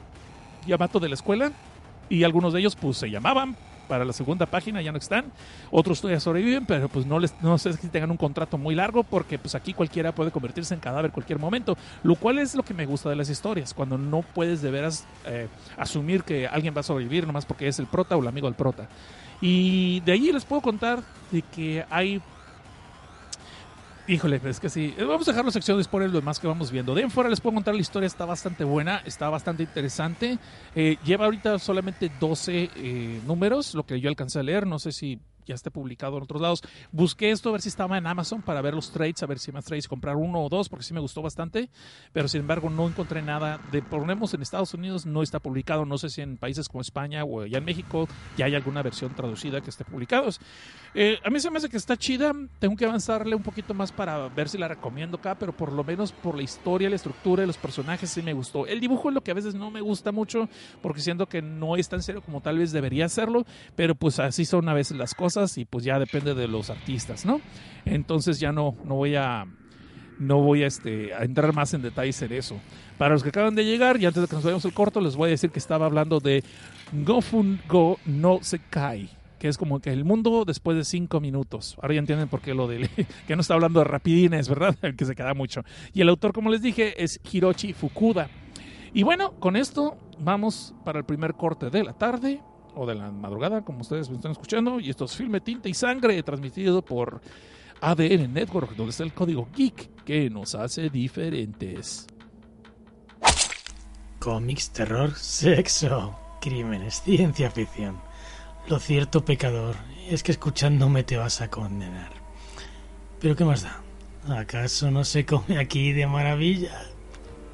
Yamato 0.67 1.01
de 1.01 1.09
la 1.09 1.15
escuela. 1.15 1.51
Y 2.11 2.23
algunos 2.23 2.53
de 2.53 2.61
ellos 2.61 2.77
pues 2.77 2.99
se 2.99 3.11
llamaban 3.11 3.57
para 3.89 4.05
la 4.05 4.13
segunda 4.13 4.47
página 4.47 4.83
ya 4.83 4.93
no 4.93 4.99
están. 4.99 5.27
Otros 5.71 6.01
todavía 6.01 6.21
sobreviven, 6.21 6.67
pero 6.67 6.89
pues 6.89 7.07
no 7.07 7.19
les 7.19 7.35
sé 7.59 7.73
si 7.75 7.89
tengan 7.89 8.11
un 8.11 8.17
contrato 8.17 8.59
muy 8.59 8.75
largo 8.75 9.05
porque 9.05 9.39
pues 9.39 9.55
aquí 9.55 9.73
cualquiera 9.73 10.15
puede 10.15 10.31
convertirse 10.31 10.75
en 10.75 10.81
cadáver 10.81 11.11
cualquier 11.11 11.39
momento, 11.39 11.77
lo 12.03 12.17
cual 12.17 12.39
es 12.39 12.55
lo 12.55 12.63
que 12.63 12.75
me 12.75 12.87
gusta 12.87 13.09
de 13.11 13.17
las 13.17 13.31
historias, 13.31 13.75
cuando 13.75 13.99
no 13.99 14.23
puedes 14.23 14.63
de 14.63 14.71
veras 14.71 15.07
eh, 15.27 15.49
asumir 15.77 16.25
que 16.25 16.47
alguien 16.47 16.75
va 16.75 16.81
a 16.81 16.85
sobrevivir 16.85 17.27
nomás 17.27 17.47
porque 17.47 17.69
es 17.69 17.79
el 17.79 17.87
prota 17.87 18.17
o 18.17 18.21
el 18.21 18.29
amigo 18.29 18.47
del 18.47 18.57
prota. 18.57 18.89
Y 19.41 20.01
de 20.01 20.13
ahí 20.13 20.33
les 20.33 20.45
puedo 20.45 20.63
contar 20.63 21.03
de 21.31 21.43
que 21.43 21.85
hay 21.91 22.21
Híjole, 24.07 24.39
es 24.45 24.61
que 24.61 24.69
sí. 24.69 24.95
Vamos 24.99 25.27
a 25.29 25.31
dejar 25.31 25.47
la 25.47 25.51
sección 25.51 25.79
de 25.79 26.09
lo 26.09 26.11
demás 26.11 26.39
que 26.39 26.47
vamos 26.47 26.71
viendo. 26.71 26.95
De 26.95 27.01
en 27.01 27.11
fuera 27.11 27.31
les 27.31 27.41
puedo 27.41 27.55
contar 27.55 27.75
la 27.75 27.81
historia, 27.81 28.07
está 28.07 28.27
bastante 28.27 28.63
buena, 28.63 28.99
está 29.07 29.31
bastante 29.31 29.63
interesante. 29.63 30.39
Eh, 30.75 30.99
lleva 31.05 31.25
ahorita 31.25 31.59
solamente 31.59 32.11
12 32.21 32.71
eh, 32.77 33.21
números, 33.27 33.75
lo 33.75 33.87
que 33.87 33.99
yo 34.01 34.11
alcancé 34.11 34.41
a 34.41 34.43
leer. 34.43 34.67
No 34.67 34.79
sé 34.79 34.93
si 34.93 35.19
ya 35.47 35.55
esté 35.55 35.71
publicado 35.71 36.17
en 36.17 36.25
otros 36.25 36.41
lados. 36.41 36.63
Busqué 36.93 37.31
esto 37.31 37.51
a 37.51 37.53
ver 37.53 37.63
si 37.63 37.69
estaba 37.69 37.99
en 37.99 38.07
Amazon 38.07 38.43
para 38.43 38.63
ver 38.63 38.75
los 38.75 38.91
trades, 38.91 39.23
a 39.23 39.27
ver 39.27 39.39
si 39.39 39.53
más 39.53 39.65
trades, 39.65 39.89
comprar 39.89 40.17
uno 40.17 40.43
o 40.43 40.49
dos, 40.49 40.69
porque 40.69 40.85
sí 40.85 40.95
me 40.95 41.01
gustó 41.01 41.23
bastante. 41.23 41.71
Pero 42.13 42.29
sin 42.29 42.41
embargo, 42.41 42.71
no 42.71 42.89
encontré 42.89 43.23
nada. 43.23 43.61
De 43.71 43.83
ponemos 43.83 44.35
en 44.35 44.43
Estados 44.43 44.75
Unidos, 44.75 45.07
no 45.07 45.23
está 45.23 45.39
publicado. 45.39 45.85
No 45.85 45.99
sé 45.99 46.09
si 46.11 46.23
en 46.23 46.37
países 46.37 46.69
como 46.69 46.81
España 46.81 47.25
o 47.25 47.43
allá 47.43 47.59
en 47.59 47.65
México 47.65 48.09
ya 48.37 48.47
hay 48.47 48.55
alguna 48.55 48.83
versión 48.83 49.15
traducida 49.15 49.61
que 49.61 49.71
esté 49.71 49.85
publicada. 49.85 50.25
Eh, 50.95 51.19
a 51.25 51.31
mí 51.31 51.41
se 51.41 51.51
me 51.51 51.59
hace 51.59 51.69
que 51.69 51.77
está 51.77 51.97
chida. 51.97 52.33
Tengo 52.59 52.77
que 52.77 52.85
avanzarle 52.85 53.35
un 53.35 53.43
poquito 53.43 53.75
más 53.75 53.93
para 53.93 54.29
ver 54.29 54.49
si 54.49 54.59
la 54.59 54.69
recomiendo 54.69 55.17
acá, 55.17 55.35
pero 55.37 55.57
por 55.57 55.73
lo 55.73 55.83
menos 55.85 56.13
por 56.13 56.37
la 56.37 56.43
historia, 56.43 56.89
la 56.89 56.97
estructura 56.97 57.43
y 57.43 57.47
los 57.47 57.57
personajes 57.57 58.11
sí 58.11 58.23
me 58.23 58.33
gustó. 58.33 58.67
El 58.67 58.81
dibujo 58.81 59.09
es 59.09 59.15
lo 59.15 59.23
que 59.23 59.31
a 59.31 59.35
veces 59.35 59.55
no 59.55 59.71
me 59.71 59.81
gusta 59.81 60.13
mucho, 60.13 60.49
porque 60.83 61.01
siento 61.01 61.29
que 61.29 61.43
no 61.43 61.77
es 61.77 61.89
tan 61.89 62.03
serio 62.03 62.23
como 62.23 62.41
tal 62.41 62.59
vez 62.59 62.73
debería 62.73 63.09
serlo, 63.09 63.45
pero 63.75 63.95
pues 63.95 64.19
así 64.19 64.45
son 64.45 64.69
a 64.69 64.75
veces 64.75 64.97
las 64.97 65.15
cosas 65.15 65.34
y 65.59 65.65
pues 65.65 65.85
ya 65.85 65.99
depende 65.99 66.35
de 66.35 66.49
los 66.49 66.71
artistas, 66.71 67.27
¿no? 67.27 67.41
Entonces 67.85 68.39
ya 68.41 68.53
no, 68.53 68.77
no 68.85 68.95
voy 68.95 69.17
a 69.17 69.47
no 70.19 70.41
voy 70.41 70.63
a, 70.63 70.67
este, 70.67 71.13
a 71.13 71.25
entrar 71.25 71.53
más 71.53 71.75
en 71.75 71.83
detalles 71.83 72.21
en 72.23 72.33
eso. 72.33 72.57
Para 72.99 73.15
los 73.15 73.23
que 73.23 73.31
acaban 73.31 73.55
de 73.55 73.65
llegar, 73.65 74.01
y 74.01 74.07
antes 74.07 74.23
de 74.23 74.29
que 74.29 74.35
nos 74.37 74.45
vayamos 74.45 74.65
el 74.65 74.73
corto, 74.73 75.01
les 75.01 75.17
voy 75.17 75.29
a 75.29 75.31
decir 75.31 75.51
que 75.51 75.59
estaba 75.59 75.87
hablando 75.87 76.21
de 76.21 76.45
Gofun 76.93 77.61
Go 77.69 77.99
no 78.07 78.39
Sekai, 78.41 79.11
que 79.39 79.49
es 79.49 79.59
como 79.59 79.81
que 79.81 79.91
el 79.91 80.05
mundo 80.05 80.45
después 80.45 80.77
de 80.77 80.85
cinco 80.85 81.21
minutos. 81.21 81.77
Ahora 81.83 81.95
ya 81.95 82.01
entienden 82.01 82.29
por 82.29 82.41
qué 82.41 82.55
lo 82.55 82.69
de 82.69 82.89
que 83.27 83.35
no 83.35 83.41
está 83.41 83.55
hablando 83.55 83.81
de 83.81 83.85
rapidines, 83.87 84.49
¿verdad? 84.49 84.77
que 84.97 85.05
se 85.05 85.15
queda 85.15 85.35
mucho. 85.35 85.63
Y 85.93 86.01
el 86.01 86.09
autor, 86.09 86.33
como 86.33 86.51
les 86.51 86.63
dije, 86.63 87.03
es 87.03 87.21
Hiroshi 87.31 87.73
Fukuda. 87.73 88.29
Y 88.93 89.03
bueno, 89.03 89.33
con 89.41 89.57
esto 89.57 89.99
vamos 90.21 90.75
para 90.85 91.01
el 91.01 91.05
primer 91.05 91.35
corte 91.35 91.71
de 91.71 91.83
la 91.83 91.95
tarde 91.95 92.41
o 92.75 92.87
de 92.87 92.95
la 92.95 93.11
madrugada, 93.11 93.65
como 93.65 93.81
ustedes 93.81 94.09
me 94.09 94.17
están 94.17 94.33
escuchando. 94.33 94.81
Y 94.81 94.91
esto 94.91 95.05
es 95.05 95.17
Filme, 95.17 95.41
Tinta 95.41 95.69
y 95.69 95.75
Sangre, 95.75 96.23
transmitido 96.23 96.83
por 96.83 97.21
ADN 97.81 98.33
Network, 98.33 98.77
donde 98.77 98.91
está 98.91 99.05
el 99.05 99.13
código 99.13 99.49
geek 99.55 100.05
que 100.05 100.31
nos 100.31 100.55
hace 100.55 100.91
diferentes. 100.91 102.07
Cómics, 104.19 104.71
terror, 104.71 105.15
sexo, 105.15 106.17
crímenes, 106.41 107.03
ciencia 107.03 107.51
ficción. 107.51 108.01
Lo 108.69 108.79
cierto, 108.79 109.25
pecador, 109.25 109.77
es 110.09 110.23
que 110.23 110.33
escuchándome 110.33 111.05
te 111.05 111.17
vas 111.17 111.41
a 111.43 111.51
condenar. 111.51 112.13
Pero 113.21 113.37
¿qué 113.37 113.45
más 113.45 113.63
da? 113.63 113.83
¿Acaso 114.39 114.91
no 114.91 115.05
se 115.05 115.27
come 115.27 115.59
aquí 115.59 115.93
de 115.93 116.07
maravilla? 116.07 116.81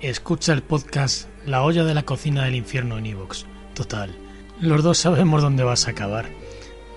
Escucha 0.01 0.53
el 0.53 0.63
podcast 0.63 1.29
La 1.45 1.63
olla 1.63 1.85
de 1.85 1.95
la 1.95 2.05
cocina 2.05 2.45
del 2.45 2.55
infierno 2.55 2.99
en 2.99 3.07
Evox. 3.07 3.45
Total, 3.75 4.15
los 4.61 4.83
dos 4.83 4.99
sabemos 4.99 5.43
dónde 5.43 5.65
vas 5.65 5.87
a 5.87 5.93
acabar. 5.93 6.27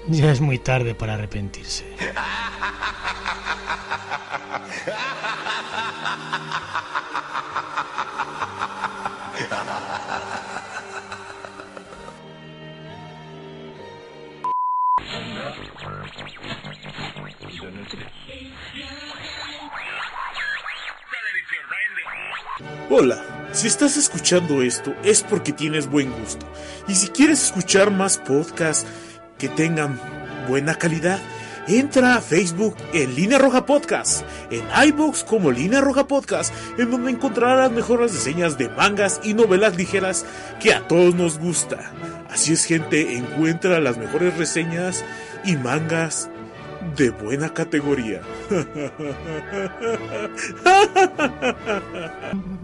Ya 0.07 0.31
es 0.31 0.41
muy 0.41 0.59
tarde 0.59 0.95
para 0.95 1.13
arrepentirse. 1.13 1.85
Hola, 22.89 23.32
si 23.63 23.67
estás 23.67 23.95
escuchando 23.95 24.61
esto 24.61 24.93
es 25.05 25.23
porque 25.23 25.53
tienes 25.53 25.89
buen 25.89 26.11
gusto. 26.11 26.45
Y 26.89 26.95
si 26.95 27.07
quieres 27.07 27.45
escuchar 27.45 27.91
más 27.91 28.17
podcasts 28.17 28.85
que 29.37 29.47
tengan 29.47 29.97
buena 30.49 30.75
calidad, 30.75 31.17
entra 31.65 32.15
a 32.15 32.21
Facebook 32.21 32.75
en 32.91 33.15
Línea 33.15 33.37
Roja 33.37 33.65
Podcast, 33.65 34.25
en 34.51 34.65
iBox 34.89 35.23
como 35.23 35.49
Línea 35.49 35.79
Roja 35.79 36.09
Podcast, 36.09 36.53
en 36.77 36.91
donde 36.91 37.11
encontrarás 37.11 37.71
mejores 37.71 38.11
reseñas 38.11 38.57
de 38.57 38.67
mangas 38.67 39.21
y 39.23 39.33
novelas 39.33 39.77
ligeras 39.77 40.25
que 40.59 40.73
a 40.73 40.85
todos 40.85 41.15
nos 41.15 41.39
gusta. 41.39 41.93
Así 42.29 42.51
es 42.51 42.65
gente, 42.65 43.15
encuentra 43.15 43.79
las 43.79 43.97
mejores 43.97 44.37
reseñas 44.37 45.05
y 45.45 45.55
mangas 45.55 46.29
de 46.97 47.11
buena 47.11 47.53
categoría. 47.53 48.23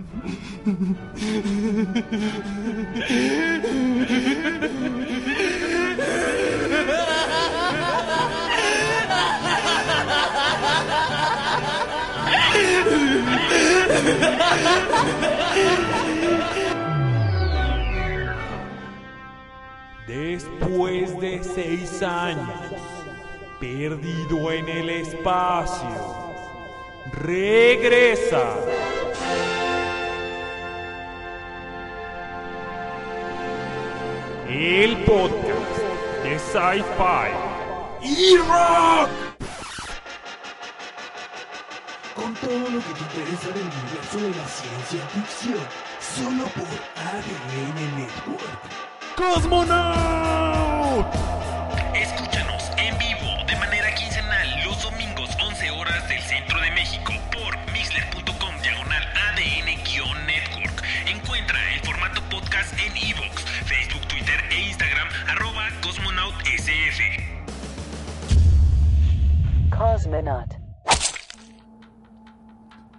Después 20.07 21.19
de 21.19 21.43
seis 21.43 22.01
años, 22.01 22.49
perdido 23.59 24.51
en 24.51 24.67
el 24.67 24.89
espacio, 24.89 26.25
regresa. 27.11 28.55
El 34.49 34.97
podcast 35.03 35.77
de 36.23 36.39
Sci-Fi 36.39 37.29
y 38.01 38.35
Rock. 38.37 39.09
Con 42.15 42.33
todo 42.33 42.57
lo 42.57 42.79
que 42.79 42.93
te 42.93 42.99
interesa 42.99 43.49
del 43.49 43.61
universo 43.61 44.17
de 44.17 44.29
la 44.31 44.47
ciencia 44.47 45.07
ficción, 45.13 45.59
solo 46.01 46.45
por 46.55 46.65
ADN 46.97 47.95
Network. 47.95 48.61
¡Cosmonaut! 49.15 51.05
Escúchanos 51.93 52.38
Cosmonaut. 69.69 70.55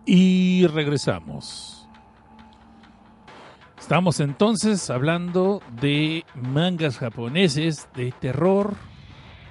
Y 0.07 0.67
regresamos. 0.69 1.89
Estamos 3.79 4.21
entonces 4.21 4.89
hablando 4.89 5.63
de 5.81 6.25
mangas 6.35 6.99
japoneses, 6.99 7.89
de 7.95 8.13
terror, 8.13 8.77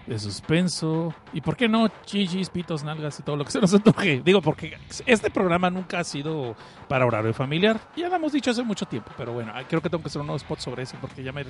de 0.09 0.17
suspenso 0.17 1.13
y, 1.33 1.41
¿por 1.41 1.55
qué 1.55 1.69
no? 1.69 1.87
Chichis, 2.03 2.49
pitos, 2.49 2.83
nalgas 2.83 3.19
y 3.19 3.23
todo 3.23 3.37
lo 3.37 3.45
que 3.45 3.51
se 3.51 3.61
nos 3.61 3.73
antoje. 3.73 4.21
Digo, 4.25 4.41
porque 4.41 4.75
este 5.05 5.29
programa 5.29 5.69
nunca 5.69 5.99
ha 5.99 6.03
sido 6.03 6.55
para 6.87 7.05
horario 7.05 7.31
familiar. 7.31 7.79
Ya 7.95 8.09
lo 8.09 8.15
hemos 8.15 8.33
dicho 8.33 8.49
hace 8.49 8.63
mucho 8.63 8.87
tiempo, 8.87 9.11
pero 9.15 9.33
bueno, 9.33 9.53
creo 9.69 9.81
que 9.81 9.89
tengo 9.89 10.01
que 10.01 10.07
hacer 10.07 10.21
un 10.21 10.27
nuevo 10.27 10.37
spot 10.37 10.59
sobre 10.59 10.83
eso 10.83 10.97
porque 10.99 11.23
ya 11.23 11.31
me 11.31 11.45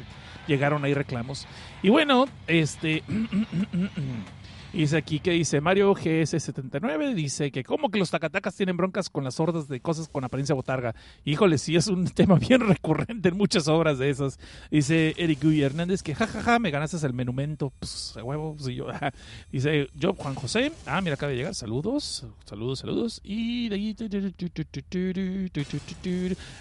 llegaron 0.46 0.84
ahí 0.84 0.94
reclamos. 0.94 1.48
Y 1.82 1.90
bueno, 1.90 2.26
este. 2.48 3.02
Dice 4.74 4.98
aquí 4.98 5.20
que 5.20 5.32
dice 5.32 5.62
Mario 5.62 5.96
GS79, 5.96 7.16
dice 7.16 7.52
que 7.52 7.64
como 7.64 7.90
que 7.90 7.98
los 7.98 8.12
tacatacas 8.12 8.56
tienen 8.56 8.78
broncas 8.78 9.10
con 9.10 9.24
las 9.24 9.40
hordas 9.40 9.68
de 9.68 9.80
cosas 9.80 10.08
con 10.08 10.24
apariencia 10.24 10.54
botarga. 10.54 10.94
Híjole, 11.26 11.58
sí 11.58 11.76
es 11.76 11.88
un 11.88 12.06
tema 12.08 12.36
bien 12.36 12.62
recurrente 12.62 13.30
en 13.30 13.38
muchas 13.38 13.68
obras 13.68 13.98
de 13.98 14.10
esas. 14.10 14.40
Dice 14.70 15.16
Eric 15.18 15.44
Guy 15.44 15.62
Hernández 15.64 16.04
que 16.04 16.14
jajaja, 16.14 16.42
ja, 16.42 16.52
ja, 16.54 16.60
me 16.60 16.70
ganaste 16.70 16.90
el 17.06 17.14
menumento. 17.14 17.72
Pues 17.80 18.16
a 18.18 18.24
huevo, 18.24 18.56
pues, 18.56 18.70
y 18.70 18.76
yo. 18.76 18.88
Dice 19.52 19.90
yo, 19.96 20.14
Juan 20.14 20.36
José. 20.36 20.72
Ah, 20.86 21.02
mira, 21.02 21.16
acaba 21.16 21.32
de 21.32 21.38
llegar. 21.38 21.56
Saludos, 21.56 22.26
saludos, 22.46 22.80
saludos. 22.80 23.22
Y 23.24 23.70
de 23.70 23.76
ahí. 23.76 23.96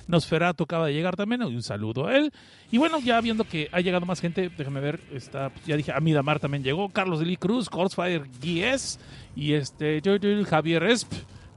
Nosferatu 0.06 0.64
acaba 0.64 0.86
de 0.86 0.94
llegar 0.94 1.16
también. 1.16 1.42
Un 1.42 1.62
saludo 1.62 2.06
a 2.06 2.16
él. 2.16 2.32
Y 2.70 2.78
bueno, 2.78 3.00
ya 3.00 3.20
viendo 3.20 3.44
que 3.44 3.68
ha 3.72 3.80
llegado 3.80 4.06
más 4.06 4.20
gente, 4.20 4.50
déjame 4.56 4.80
ver. 4.80 5.00
Está, 5.12 5.52
ya 5.66 5.76
dije, 5.76 5.92
Amida 5.92 6.22
Mar 6.22 6.40
también 6.40 6.62
llegó. 6.62 6.88
Carlos 6.90 7.20
Lee 7.22 7.36
Cruz, 7.36 7.68
Y 9.34 9.54
este, 9.54 10.00
Javier 10.46 10.82
Esp. 10.84 11.12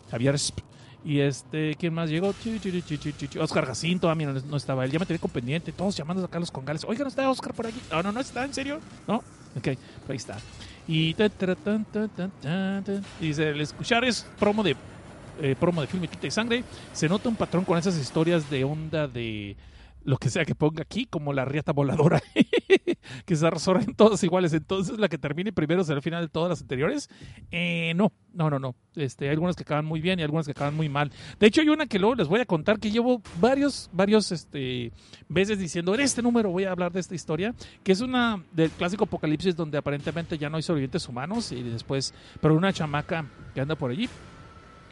Javier 0.09 0.35
Esp. 0.35 0.59
Y 1.03 1.19
este, 1.19 1.75
¿quién 1.75 1.93
más 1.93 2.09
llegó? 2.09 2.33
Oscar 3.39 3.65
Jacinto, 3.65 4.09
ah, 4.09 4.15
mira, 4.15 4.33
no, 4.33 4.57
estaba 4.57 4.85
él. 4.85 4.91
Ya 4.91 4.99
me 4.99 5.05
tenía 5.05 5.19
con 5.19 5.31
pendiente. 5.31 5.71
Todos 5.71 5.97
llamando 5.97 6.23
a 6.23 6.29
Carlos 6.29 6.51
Congales. 6.51 6.83
Oiga, 6.87 7.03
¿no 7.03 7.09
está 7.09 7.27
Oscar 7.29 7.53
por 7.53 7.65
aquí? 7.67 7.81
No, 7.91 8.03
no, 8.03 8.11
no 8.11 8.19
está, 8.19 8.45
¿en 8.45 8.53
serio? 8.53 8.79
¿No? 9.07 9.23
Ok, 9.57 9.67
ahí 10.09 10.15
está. 10.15 10.37
Y 13.19 13.27
dice, 13.27 13.49
el 13.49 13.61
escuchar 13.61 14.03
es 14.03 14.27
promo 14.39 14.63
de 14.63 14.75
eh, 15.41 15.55
promo 15.59 15.81
de 15.81 15.87
Quita 15.87 16.27
y 16.27 16.31
Sangre. 16.31 16.63
Se 16.93 17.09
nota 17.09 17.29
un 17.29 17.35
patrón 17.35 17.65
con 17.65 17.77
esas 17.77 17.97
historias 17.97 18.49
de 18.49 18.63
onda 18.63 19.07
de 19.07 19.55
lo 20.03 20.17
que 20.17 20.29
sea 20.29 20.45
que 20.45 20.55
ponga 20.55 20.81
aquí, 20.81 21.05
como 21.05 21.33
la 21.33 21.45
riata 21.45 21.73
voladora, 21.73 22.21
que 23.25 23.35
se 23.35 23.49
resuelven 23.49 23.93
todas 23.95 24.23
iguales. 24.23 24.53
Entonces, 24.53 24.97
la 24.99 25.09
que 25.09 25.17
termine 25.17 25.51
primero 25.51 25.83
será 25.83 25.97
el 25.97 26.01
final 26.01 26.23
de 26.23 26.29
todas 26.29 26.49
las 26.49 26.61
anteriores. 26.61 27.09
Eh, 27.51 27.93
no, 27.95 28.11
no, 28.33 28.49
no, 28.49 28.59
no. 28.59 28.75
Este, 28.95 29.25
hay 29.25 29.31
algunas 29.31 29.55
que 29.55 29.63
acaban 29.63 29.85
muy 29.85 30.01
bien 30.01 30.19
y 30.19 30.23
algunas 30.23 30.45
que 30.45 30.51
acaban 30.51 30.75
muy 30.75 30.89
mal. 30.89 31.11
De 31.39 31.47
hecho, 31.47 31.61
hay 31.61 31.69
una 31.69 31.85
que 31.85 31.99
luego 31.99 32.15
les 32.15 32.27
voy 32.27 32.41
a 32.41 32.45
contar 32.45 32.79
que 32.79 32.91
llevo 32.91 33.21
varios, 33.39 33.89
varios 33.93 34.31
este, 34.31 34.91
veces 35.29 35.59
diciendo, 35.59 35.93
en 35.93 36.01
este 36.01 36.21
número 36.21 36.49
voy 36.49 36.65
a 36.65 36.71
hablar 36.71 36.91
de 36.91 36.99
esta 36.99 37.15
historia, 37.15 37.53
que 37.83 37.91
es 37.91 38.01
una 38.01 38.43
del 38.51 38.71
clásico 38.71 39.05
apocalipsis 39.05 39.55
donde 39.55 39.77
aparentemente 39.77 40.37
ya 40.37 40.49
no 40.49 40.57
hay 40.57 40.63
sobrevivientes 40.63 41.07
humanos 41.07 41.51
y 41.51 41.61
después, 41.63 42.13
pero 42.41 42.55
una 42.55 42.73
chamaca 42.73 43.25
que 43.53 43.61
anda 43.61 43.75
por 43.75 43.91
allí. 43.91 44.09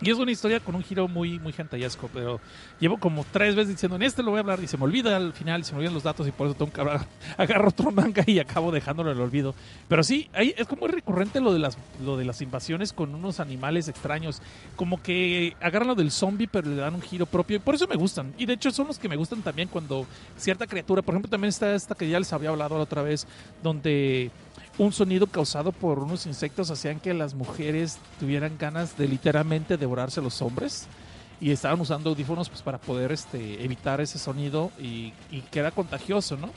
Y 0.01 0.09
es 0.09 0.17
una 0.17 0.31
historia 0.31 0.59
con 0.61 0.75
un 0.75 0.83
giro 0.83 1.07
muy, 1.07 1.39
muy 1.39 1.51
gentayesco, 1.51 2.09
pero 2.13 2.39
llevo 2.79 2.97
como 2.97 3.25
tres 3.29 3.55
veces 3.55 3.73
diciendo, 3.73 3.97
en 3.97 4.03
este 4.03 4.23
lo 4.23 4.31
voy 4.31 4.37
a 4.37 4.41
hablar 4.41 4.63
y 4.63 4.67
se 4.67 4.77
me 4.77 4.85
olvida 4.85 5.17
al 5.17 5.33
final, 5.33 5.65
se 5.65 5.73
me 5.73 5.79
olvidan 5.79 5.93
los 5.93 6.03
datos 6.03 6.25
y 6.27 6.31
por 6.31 6.47
eso 6.47 6.55
tengo 6.55 6.71
que 6.71 6.79
hablar, 6.79 7.05
agarro 7.37 7.67
otro 7.67 7.91
manga 7.91 8.23
y 8.25 8.39
acabo 8.39 8.71
dejándolo 8.71 9.11
en 9.11 9.17
el 9.17 9.23
olvido. 9.23 9.53
Pero 9.89 10.03
sí, 10.03 10.29
ahí 10.33 10.53
es 10.57 10.67
como 10.67 10.87
recurrente 10.87 11.41
lo 11.41 11.51
de 11.51 11.59
las, 11.59 11.77
lo 12.03 12.15
de 12.15 12.23
las 12.23 12.41
invasiones 12.41 12.93
con 12.93 13.13
unos 13.13 13.41
animales 13.41 13.89
extraños, 13.89 14.41
como 14.77 15.03
que 15.03 15.55
agarran 15.61 15.89
lo 15.89 15.95
del 15.95 16.11
zombie 16.11 16.47
pero 16.47 16.69
le 16.69 16.77
dan 16.77 16.95
un 16.95 17.01
giro 17.01 17.25
propio 17.25 17.57
y 17.57 17.59
por 17.59 17.75
eso 17.75 17.87
me 17.87 17.95
gustan. 17.95 18.33
Y 18.37 18.45
de 18.45 18.53
hecho 18.53 18.71
son 18.71 18.87
los 18.87 18.99
que 18.99 19.09
me 19.09 19.17
gustan 19.17 19.41
también 19.41 19.67
cuando 19.67 20.05
cierta 20.37 20.65
criatura, 20.65 21.01
por 21.01 21.13
ejemplo 21.13 21.29
también 21.29 21.49
está 21.49 21.75
esta 21.75 21.95
que 21.95 22.07
ya 22.07 22.19
les 22.19 22.31
había 22.31 22.49
hablado 22.49 22.77
la 22.77 22.83
otra 22.83 23.01
vez, 23.01 23.27
donde 23.61 24.31
un 24.79 24.91
sonido 24.93 25.27
causado 25.27 25.71
por 25.71 25.99
unos 25.99 26.25
insectos 26.25 26.71
hacían 26.71 26.99
que 26.99 27.13
las 27.13 27.35
mujeres 27.35 27.99
tuvieran 28.19 28.57
ganas 28.57 28.97
de 28.97 29.07
literalmente 29.07 29.77
devorarse 29.77 30.19
a 30.19 30.23
los 30.23 30.41
hombres. 30.41 30.87
y 31.41 31.51
estaban 31.51 31.79
usando 31.79 32.09
audífonos 32.09 32.49
pues, 32.49 32.61
para 32.61 32.77
poder 32.79 33.13
este, 33.13 33.63
evitar 33.63 34.01
ese 34.01 34.19
sonido 34.19 34.71
y, 34.77 35.13
y 35.31 35.41
que 35.49 35.59
era 35.59 35.71
contagioso, 35.71 36.35
¿no? 36.35 36.49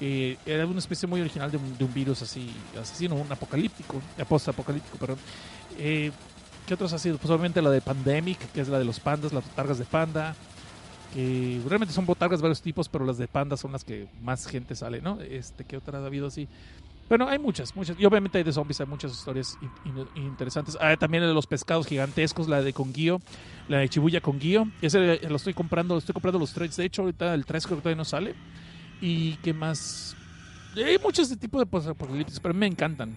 Era 0.00 0.66
una 0.66 0.78
especie 0.78 1.06
muy 1.08 1.20
original 1.20 1.50
de 1.50 1.58
un, 1.58 1.76
de 1.76 1.84
un 1.84 1.92
virus 1.92 2.22
así, 2.22 2.50
asesino, 2.80 3.16
un 3.16 3.30
apocalíptico, 3.30 4.00
eh, 4.16 4.24
post-apocalíptico, 4.24 4.96
perdón. 4.98 5.18
Eh, 5.78 6.10
¿Qué 6.66 6.74
otros 6.74 6.92
ha 6.92 6.98
sido? 6.98 7.18
Pues 7.18 7.30
obviamente 7.30 7.60
la 7.60 7.70
de 7.70 7.80
Pandemic, 7.80 8.38
que 8.52 8.60
es 8.60 8.68
la 8.68 8.78
de 8.78 8.84
los 8.84 9.00
pandas, 9.00 9.32
las 9.32 9.44
botargas 9.44 9.78
de 9.78 9.84
panda, 9.84 10.34
que 11.12 11.60
realmente 11.68 11.92
son 11.92 12.06
botargas 12.06 12.38
de 12.38 12.44
varios 12.44 12.62
tipos, 12.62 12.88
pero 12.88 13.04
las 13.04 13.18
de 13.18 13.26
panda 13.26 13.56
son 13.56 13.72
las 13.72 13.84
que 13.84 14.06
más 14.22 14.46
gente 14.46 14.74
sale, 14.74 15.02
¿no? 15.02 15.20
Este, 15.20 15.64
¿Qué 15.64 15.76
otras 15.76 16.02
ha 16.02 16.06
habido 16.06 16.28
así? 16.28 16.48
Bueno, 17.10 17.28
hay 17.28 17.38
muchas, 17.40 17.74
muchas. 17.76 17.98
Y 17.98 18.04
obviamente 18.06 18.38
hay 18.38 18.44
de 18.44 18.52
zombies, 18.52 18.80
hay 18.80 18.86
muchas 18.86 19.12
historias 19.12 19.58
in- 19.60 19.98
in- 20.16 20.22
interesantes. 20.24 20.78
Ah, 20.80 20.96
también 20.96 21.24
de 21.24 21.34
los 21.34 21.46
pescados 21.46 21.86
gigantescos, 21.88 22.48
la 22.48 22.62
de 22.62 22.72
Conguío, 22.72 23.20
la 23.68 23.78
de 23.78 23.88
Chibuya 23.88 24.20
Conguío. 24.20 24.68
Ese 24.80 25.18
lo 25.28 25.36
estoy 25.36 25.52
comprando, 25.52 25.98
estoy 25.98 26.12
comprando 26.12 26.38
los 26.38 26.54
trades. 26.54 26.76
De 26.76 26.84
hecho, 26.84 27.02
ahorita 27.02 27.34
el 27.34 27.44
3 27.44 27.66
creo 27.66 27.78
que 27.78 27.82
todavía 27.82 27.96
no 27.98 28.04
sale. 28.04 28.34
Y 29.00 29.34
qué 29.42 29.52
más. 29.52 30.16
Hay 30.76 30.98
muchos 31.02 31.28
de 31.28 31.36
tipo 31.36 31.58
de 31.58 31.64
apocalipsis, 31.64 32.38
pero 32.38 32.54
me 32.54 32.66
encantan. 32.68 33.16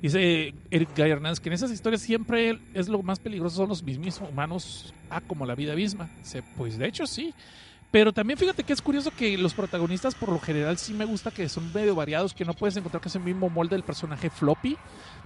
Dice 0.00 0.54
Eric 0.70 0.90
Guy 0.96 1.10
Hernández 1.10 1.40
que 1.40 1.48
en 1.48 1.54
esas 1.54 1.70
historias 1.70 2.00
siempre 2.02 2.58
es 2.74 2.88
lo 2.88 3.02
más 3.02 3.18
peligroso 3.18 3.56
son 3.56 3.68
los 3.68 3.82
mismos 3.82 4.20
humanos, 4.20 4.94
ah, 5.10 5.20
como 5.20 5.44
la 5.44 5.54
vida 5.54 5.74
misma. 5.74 6.08
Dice, 6.22 6.42
pues 6.56 6.78
de 6.78 6.86
hecho 6.88 7.06
sí. 7.06 7.34
Pero 7.90 8.12
también 8.12 8.38
fíjate 8.38 8.64
que 8.64 8.72
es 8.72 8.82
curioso 8.82 9.10
que 9.10 9.38
los 9.38 9.54
protagonistas 9.54 10.14
por 10.14 10.30
lo 10.30 10.38
general 10.38 10.76
sí 10.76 10.92
me 10.92 11.04
gusta 11.04 11.30
que 11.30 11.48
son 11.48 11.72
medio 11.72 11.94
variados, 11.94 12.34
que 12.34 12.44
no 12.44 12.54
puedes 12.54 12.76
encontrar 12.76 13.00
que 13.00 13.08
es 13.08 13.14
el 13.14 13.22
mismo 13.22 13.48
molde 13.48 13.76
del 13.76 13.84
personaje 13.84 14.28
floppy. 14.28 14.76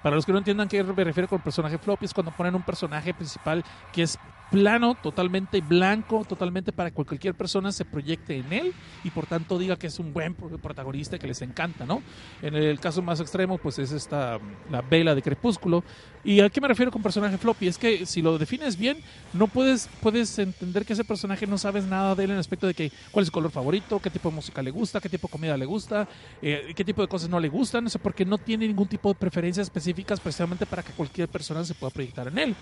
Para 0.03 0.17
los 0.17 0.25
que 0.25 0.33
no 0.33 0.39
entiendan 0.39 0.69
qué 0.69 0.83
me 0.85 1.05
refiero 1.05 1.29
con 1.29 1.41
personaje 1.41 1.79
floppy, 1.79 2.05
es 2.05 2.15
cuando 2.15 2.33
ponen 2.33 2.55
un 2.55 2.63
personaje 2.63 3.15
principal 3.15 3.65
que 3.93 4.03
es 4.03 4.19
plano, 4.51 4.97
totalmente 4.97 5.61
blanco, 5.63 6.25
totalmente 6.25 6.73
para 6.73 6.91
que 6.91 7.05
cualquier 7.05 7.35
persona 7.35 7.73
se 7.73 7.85
proyecte 7.85 8.39
en 8.39 8.53
él 8.53 8.75
y 9.03 9.13
por 9.13 9.27
tanto 9.27 9.59
diga 9.59 9.77
que 9.77 9.87
es 9.87 9.99
un 9.99 10.13
buen 10.13 10.35
pro- 10.35 10.59
protagonista 10.59 11.19
que 11.19 11.27
les 11.29 11.41
encanta, 11.43 11.87
¿no? 11.87 12.05
En 12.43 12.55
el 12.55 12.81
caso 12.81 13.01
más 13.03 13.21
extremo, 13.21 13.59
pues 13.59 13.79
es 13.79 13.93
esta, 13.93 14.39
la 14.69 14.83
vela 14.83 15.15
de 15.15 15.23
Crepúsculo. 15.23 15.85
¿Y 16.23 16.41
a 16.41 16.51
qué 16.51 16.61
me 16.61 16.69
refiero 16.69 16.91
con 16.91 17.03
personaje 17.03 17.39
floppy? 17.39 17.69
Es 17.69 17.79
que 17.79 18.05
si 18.07 18.23
lo 18.23 18.39
defines 18.39 18.77
bien, 18.77 19.03
no 19.33 19.49
puedes, 19.49 19.89
puedes 20.01 20.39
entender 20.39 20.85
que 20.85 20.93
ese 20.95 21.05
personaje 21.05 21.47
no 21.47 21.57
sabes 21.57 21.87
nada 21.87 22.15
de 22.15 22.25
él 22.25 22.31
en 22.31 22.35
el 22.37 22.41
aspecto 22.41 22.67
de 22.67 22.75
que 22.75 22.93
cuál 23.11 23.23
es 23.23 23.27
su 23.29 23.33
color 23.33 23.51
favorito, 23.53 24.01
qué 24.01 24.11
tipo 24.11 24.29
de 24.31 24.35
música 24.35 24.63
le 24.63 24.71
gusta, 24.71 25.01
qué 25.01 25.09
tipo 25.09 25.29
de 25.29 25.33
comida 25.33 25.57
le 25.57 25.65
gusta, 25.67 26.09
eh, 26.41 26.73
qué 26.75 26.85
tipo 26.85 27.03
de 27.03 27.09
cosas 27.09 27.29
no 27.29 27.41
le 27.41 27.49
gustan, 27.49 27.87
eso 27.87 27.99
porque 27.99 28.25
no 28.25 28.39
tiene 28.39 28.67
ningún 28.67 28.89
tipo 28.89 29.09
de 29.11 29.15
preferencias 29.15 29.67
específicas 29.67 30.21
precisamente 30.21 30.67
para 30.67 30.83
que 30.83 30.93
cualquier 30.93 31.29
persona 31.29 31.65
se 31.65 31.75
pueda 31.75 31.91
proyectar 31.91 32.29
en 32.29 32.39
él. 32.39 32.59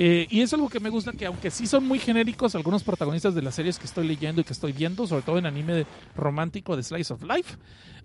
Eh, 0.00 0.28
y 0.30 0.42
es 0.42 0.54
algo 0.54 0.68
que 0.68 0.78
me 0.78 0.90
gusta 0.90 1.10
que 1.10 1.26
aunque 1.26 1.50
sí 1.50 1.66
son 1.66 1.84
muy 1.84 1.98
genéricos 1.98 2.54
algunos 2.54 2.84
protagonistas 2.84 3.34
de 3.34 3.42
las 3.42 3.56
series 3.56 3.80
que 3.80 3.86
estoy 3.86 4.06
leyendo 4.06 4.40
y 4.40 4.44
que 4.44 4.52
estoy 4.52 4.70
viendo, 4.70 5.08
sobre 5.08 5.22
todo 5.22 5.38
en 5.38 5.46
anime 5.46 5.86
romántico 6.14 6.76
de 6.76 6.84
Slice 6.84 7.12
of 7.12 7.24
Life, 7.24 7.56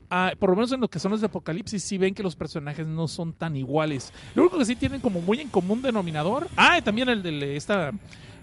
ah, 0.10 0.32
por 0.40 0.50
lo 0.50 0.56
menos 0.56 0.72
en 0.72 0.82
lo 0.82 0.88
que 0.88 0.98
son 0.98 1.12
los 1.12 1.22
de 1.22 1.28
Apocalipsis, 1.28 1.84
sí 1.84 2.00
ven 2.00 2.16
que 2.16 2.24
los 2.24 2.36
personajes 2.36 2.88
no 2.88 3.08
son 3.08 3.32
tan 3.32 3.56
iguales. 3.56 4.12
Lo 4.34 4.42
único 4.42 4.58
que 4.58 4.66
sí 4.66 4.76
tienen 4.76 5.02
como 5.02 5.22
muy 5.22 5.40
en 5.40 5.50
común 5.50 5.84
denominador, 5.84 6.48
ah, 6.58 6.82
también 6.82 7.10
el 7.10 7.22
de 7.22 7.56
esta 7.56 7.92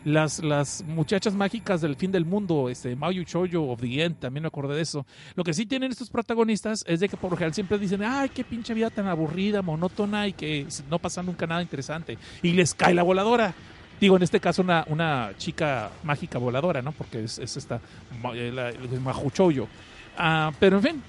las, 0.04 0.42
las 0.42 0.82
muchachas 0.86 1.34
mágicas 1.34 1.80
del 1.80 1.96
fin 1.96 2.10
del 2.10 2.24
mundo, 2.24 2.68
este 2.68 2.96
Mayu 2.96 3.24
Choyo 3.24 3.64
of 3.64 3.80
the 3.80 4.02
End, 4.02 4.16
también 4.18 4.42
me 4.42 4.48
acordé 4.48 4.74
de 4.76 4.82
eso. 4.82 5.04
Lo 5.34 5.44
que 5.44 5.52
sí 5.52 5.66
tienen 5.66 5.90
estos 5.90 6.10
protagonistas 6.10 6.84
es 6.86 7.00
de 7.00 7.08
que 7.08 7.16
por 7.16 7.30
lo 7.30 7.36
general 7.36 7.54
siempre 7.54 7.78
dicen, 7.78 8.02
ay, 8.02 8.30
qué 8.30 8.44
pinche 8.44 8.74
vida 8.74 8.90
tan 8.90 9.06
aburrida, 9.06 9.62
monótona 9.62 10.26
y 10.26 10.32
que 10.32 10.66
no 10.88 10.98
pasa 10.98 11.22
nunca 11.22 11.46
nada 11.46 11.62
interesante. 11.62 12.18
Y 12.42 12.52
les 12.52 12.74
cae 12.74 12.94
la 12.94 13.02
voladora. 13.02 13.54
Digo, 14.00 14.16
en 14.16 14.22
este 14.22 14.40
caso 14.40 14.62
una, 14.62 14.84
una 14.88 15.32
chica 15.36 15.90
mágica 16.04 16.38
voladora, 16.38 16.80
¿no? 16.80 16.92
Porque 16.92 17.24
es, 17.24 17.38
es 17.38 17.58
esta 17.58 17.80
eh, 18.34 18.74
el 18.92 19.00
Mahu 19.00 19.30
Choyo. 19.30 19.68
Ah, 20.16 20.52
pero 20.58 20.78
en 20.78 20.82
fin, 20.82 21.02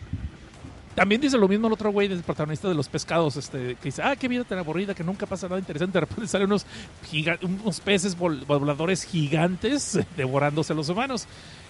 también 0.95 1.21
dice 1.21 1.38
lo 1.38 1.47
mismo 1.47 1.67
el 1.67 1.73
otro 1.73 1.91
güey 1.91 2.08
del 2.08 2.21
protagonista 2.21 2.67
de 2.67 2.75
los 2.75 2.88
pescados, 2.89 3.38
este, 3.38 3.75
que 3.75 3.86
dice, 3.86 4.01
ah, 4.04 4.15
qué 4.15 4.27
vida 4.27 4.43
tan 4.43 4.60
aburrida, 4.60 4.93
que 4.93 5.04
nunca 5.04 5.25
pasa 5.25 5.47
nada 5.47 5.60
interesante. 5.60 5.93
De 5.93 5.99
repente 6.01 6.27
salen 6.27 6.47
unos, 6.47 6.65
unos 7.41 7.80
peces 7.80 8.17
vol- 8.17 8.45
voladores 8.45 9.04
gigantes 9.04 9.99
devorándose 10.17 10.73
a 10.73 10.75
los 10.75 10.89
humanos. 10.89 11.27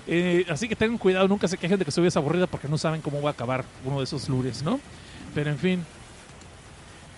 Eh, 0.07 0.45
así 0.49 0.67
que 0.67 0.75
tengan 0.75 0.97
cuidado, 0.97 1.27
nunca 1.27 1.47
se 1.47 1.57
quejen 1.57 1.77
de 1.77 1.85
que 1.85 1.91
su 1.91 2.01
vida 2.01 2.07
es 2.09 2.17
aburrida 2.17 2.47
porque 2.47 2.67
no 2.67 2.77
saben 2.77 3.01
cómo 3.01 3.21
va 3.21 3.29
a 3.29 3.33
acabar 3.33 3.63
uno 3.85 3.99
de 3.99 4.05
esos 4.05 4.27
lures, 4.29 4.63
¿no? 4.63 4.79
Pero 5.35 5.49
en 5.51 5.57
fin. 5.59 5.85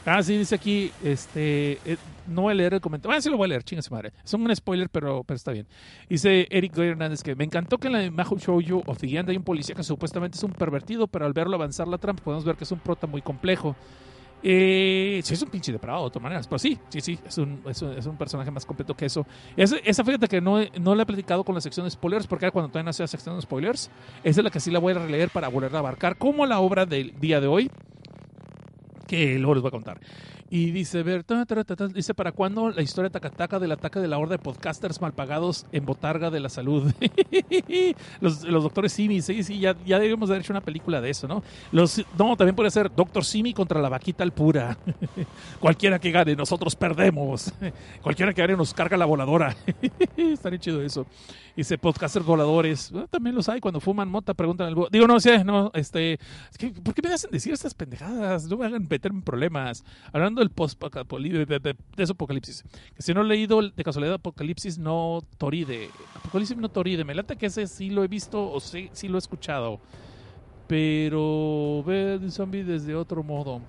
Ah, 0.06 0.22
sí, 0.22 0.38
dice 0.38 0.56
aquí, 0.56 0.92
este, 1.02 1.80
eh, 1.86 1.98
no 2.28 2.44
voy 2.44 2.52
a 2.52 2.56
leer 2.56 2.74
el 2.74 2.82
comentario. 2.82 3.18
Ah, 3.18 3.22
sí 3.22 3.30
lo 3.30 3.38
voy 3.38 3.46
a 3.46 3.50
leer, 3.50 3.64
chinga 3.64 3.82
su 3.82 3.94
madre. 3.94 4.12
Es 4.24 4.34
un 4.34 4.54
spoiler, 4.54 4.90
pero, 4.90 5.24
pero 5.24 5.36
está 5.36 5.52
bien. 5.52 5.66
Dice 6.10 6.46
Eric 6.50 6.76
Goy 6.76 6.88
Hernández 6.88 7.24
que 7.24 7.36
me 7.36 7.46
encantó 7.46 7.78
que 7.78 7.88
en 7.88 7.94
la 7.94 8.12
Mahou 8.12 8.38
Shoujo 8.38 8.84
of 8.86 8.98
the 8.98 9.18
End 9.18 9.30
hay 9.30 9.38
un 9.38 9.44
policía 9.44 9.76
que 9.76 9.84
supuestamente 9.84 10.38
es 10.38 10.44
un 10.44 10.52
pervertido, 10.52 11.08
pero 11.08 11.26
al 11.26 11.32
verlo 11.32 11.56
avanzar 11.56 11.88
la 11.88 11.98
trampa 11.98 12.22
podemos 12.22 12.44
ver 12.44 12.58
que 12.58 12.66
es 12.66 12.72
un 12.72 12.80
prota 12.80 13.08
muy 13.08 13.22
complejo. 13.22 13.76
Eh, 14.46 15.22
sí, 15.24 15.36
es 15.36 15.42
un 15.42 15.50
pinche 15.50 15.72
depravado 15.72 16.04
de 16.04 16.10
todas 16.10 16.24
maneras, 16.24 16.48
pero 16.48 16.60
sí, 16.60 16.78
sí, 16.90 17.00
sí, 17.00 17.18
es 17.26 17.38
un, 17.38 17.62
es 17.66 17.82
un, 17.82 17.94
es 17.94 18.06
personaje 18.20 18.52
más 18.52 18.66
completo 18.66 18.94
que 18.94 19.06
eso. 19.06 19.26
Esa, 19.56 19.78
esa 19.78 20.04
fíjate 20.04 20.28
que 20.28 20.42
no, 20.42 20.58
no 20.82 20.96
la 20.96 21.04
he 21.04 21.06
platicado 21.06 21.46
con 21.46 21.56
la 21.56 21.62
sección 21.62 21.86
de 21.86 21.92
spoilers, 21.92 22.28
porque 22.28 22.52
cuando 22.52 22.68
todavía 22.68 22.84
no 22.84 22.90
hacía 22.90 23.08
sección 23.08 23.38
de 23.38 23.42
spoilers. 23.42 23.90
Esa 24.22 24.42
es 24.42 24.44
la 24.44 24.50
que 24.50 24.60
sí 24.60 24.70
la 24.70 24.80
voy 24.80 24.92
a 24.92 25.00
releer 25.00 25.30
para 25.30 25.48
volver 25.48 25.74
a 25.74 25.80
abarcar, 25.80 26.18
como 26.18 26.46
la 26.46 26.60
obra 26.60 26.86
del 26.86 27.18
día 27.22 27.40
de 27.40 27.48
hoy, 27.48 27.72
que 29.14 29.38
luego 29.38 29.54
les 29.54 29.62
voy 29.62 29.68
a 29.68 29.72
contar. 29.72 30.00
Y 30.56 30.70
dice, 30.70 31.02
ver, 31.02 31.26
dice, 31.96 32.14
¿para 32.14 32.32
cuándo 32.32 32.70
la 32.70 32.84
historia 32.84 33.10
tacataca 33.10 33.58
del 33.58 33.72
ataque 33.72 34.00
de 34.00 34.08
la 34.08 34.20
horda 34.20 34.34
de 34.34 34.38
podcasters 34.38 35.02
malpagados 35.02 35.66
en 35.72 35.84
Botarga 35.84 36.30
de 36.30 36.40
la 36.40 36.48
Salud? 36.48 36.94
los, 38.22 38.44
doctores 38.44 38.94
Simi, 38.94 39.20
sí, 39.24 39.42
sí, 39.42 39.58
ya, 39.60 39.76
ya 39.84 39.96
deberíamos 39.96 40.30
haber 40.30 40.44
hecho 40.44 40.54
una 40.54 40.62
película 40.62 41.02
de 41.02 41.10
eso, 41.10 41.28
¿no? 41.28 41.42
Los, 41.72 42.06
no, 42.20 42.38
también 42.38 42.56
puede 42.56 42.70
ser 42.70 42.94
Doctor 42.94 43.26
Simi 43.26 43.52
contra 43.52 43.82
la 43.82 43.90
vaquita 43.90 44.24
alpura. 44.24 44.78
Cualquiera 45.60 45.98
que 45.98 46.12
gane, 46.12 46.36
nosotros 46.36 46.76
perdemos. 46.76 47.52
Cualquiera 48.04 48.32
que 48.32 48.42
gane 48.44 48.56
nos 48.56 48.76
carga 48.76 48.96
la 48.96 49.06
voladora. 49.06 49.56
Estaría 50.16 50.60
chido 50.60 50.84
eso. 50.84 51.08
Dice, 51.56 51.80
podcasters 51.80 52.26
voladores. 52.28 52.92
Bueno, 52.92 53.08
también 53.08 53.36
los 53.36 53.50
hay 53.50 53.60
cuando 53.60 53.80
fuman 53.80 54.08
mota, 54.08 54.36
preguntan 54.36 54.68
al... 54.68 54.76
Digo, 54.92 55.08
no, 55.08 55.20
sí, 55.20 55.32
no, 55.44 55.72
este... 55.74 56.20
¿Por 56.84 56.94
qué 56.94 57.02
me 57.02 57.12
hacen 57.12 57.32
decir 57.32 57.54
estas 57.54 57.74
pendejadas? 57.74 58.46
No 58.46 58.58
me 58.58 58.68
hagan 58.68 58.88
meterme 58.88 59.18
en 59.18 59.24
problemas. 59.24 59.84
Hablando 60.12 60.43
del 60.44 60.52
post 60.52 60.78
apocalipsis. 62.12 62.64
Que 62.96 63.02
si 63.02 63.14
no 63.14 63.22
he 63.22 63.26
leído 63.26 63.60
el- 63.60 63.74
de 63.76 63.84
casualidad 63.84 64.16
Apocalipsis 64.16 64.78
no 64.78 65.22
Toride. 65.38 65.90
Apocalipsis 66.16 66.58
no 66.58 66.70
Toride. 66.70 67.04
Me 67.04 67.16
late 67.16 67.36
que 67.36 67.48
ese 67.48 67.68
sí 67.68 67.90
lo 67.90 68.04
he 68.04 68.08
visto 68.08 68.52
o 68.52 68.60
sí, 68.60 68.90
sí 68.94 69.08
lo 69.08 69.18
he 69.18 69.20
escuchado. 69.20 69.80
Pero 70.68 71.84
ver 71.86 72.20
un 72.20 72.32
zombie 72.32 72.64
desde 72.64 72.96
otro 72.96 73.24
modo. 73.24 73.62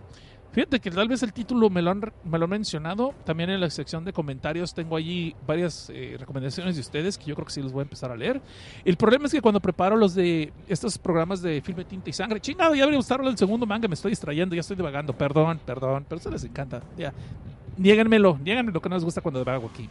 Fíjate 0.55 0.79
que 0.79 0.89
tal 0.93 1.09
vez 1.09 1.21
el 1.25 1.33
título 1.33 1.69
me 1.69 1.83
lo 1.83 1.91
han, 1.91 2.01
me 2.23 2.39
lo 2.39 2.45
han 2.45 2.51
mencionado. 2.51 3.13
También 3.25 3.51
en 3.51 3.61
la 3.61 3.69
sección 3.71 4.05
de 4.05 4.13
comentarios 4.13 4.73
tengo 4.73 4.95
allí 4.95 5.35
varias 5.45 5.91
eh, 5.93 6.15
recomendaciones 6.17 6.77
de 6.77 6.81
ustedes 6.81 7.19
que 7.19 7.25
yo 7.25 7.35
creo 7.35 7.47
que 7.47 7.53
sí 7.53 7.61
los 7.61 7.73
voy 7.73 7.81
a 7.81 7.83
empezar 7.83 8.13
a 8.13 8.17
leer. 8.17 8.41
El 8.85 8.97
problema 8.97 9.27
es 9.27 9.33
que 9.33 9.41
cuando 9.41 9.59
preparo 9.59 9.97
los 9.97 10.15
de 10.15 10.53
estos 10.69 10.97
programas 10.97 11.43
de 11.43 11.61
filme, 11.61 11.85
tinta 11.85 12.09
y 12.09 12.13
sangre, 12.13 12.41
chingado, 12.41 12.73
ya 12.77 12.83
debería 12.83 12.99
gustarlo 12.99 13.29
el 13.29 13.37
segundo 13.37 13.67
manga, 13.67 13.89
me 13.89 13.95
estoy 13.95 14.11
distrayendo, 14.11 14.55
ya 14.55 14.61
estoy 14.61 14.77
divagando. 14.77 15.13
Perdón, 15.13 15.59
perdón, 15.67 16.07
pero 16.09 16.21
eso 16.21 16.31
les 16.31 16.45
encanta. 16.45 16.81
Ya. 16.97 17.13
Niéganmelo, 17.77 18.39
niéganme 18.45 18.71
lo 18.71 18.81
que 18.81 18.89
no 18.89 18.95
les 18.95 19.05
gusta 19.05 19.21
cuando 19.21 19.41
divago 19.41 19.69
aquí. 19.73 19.89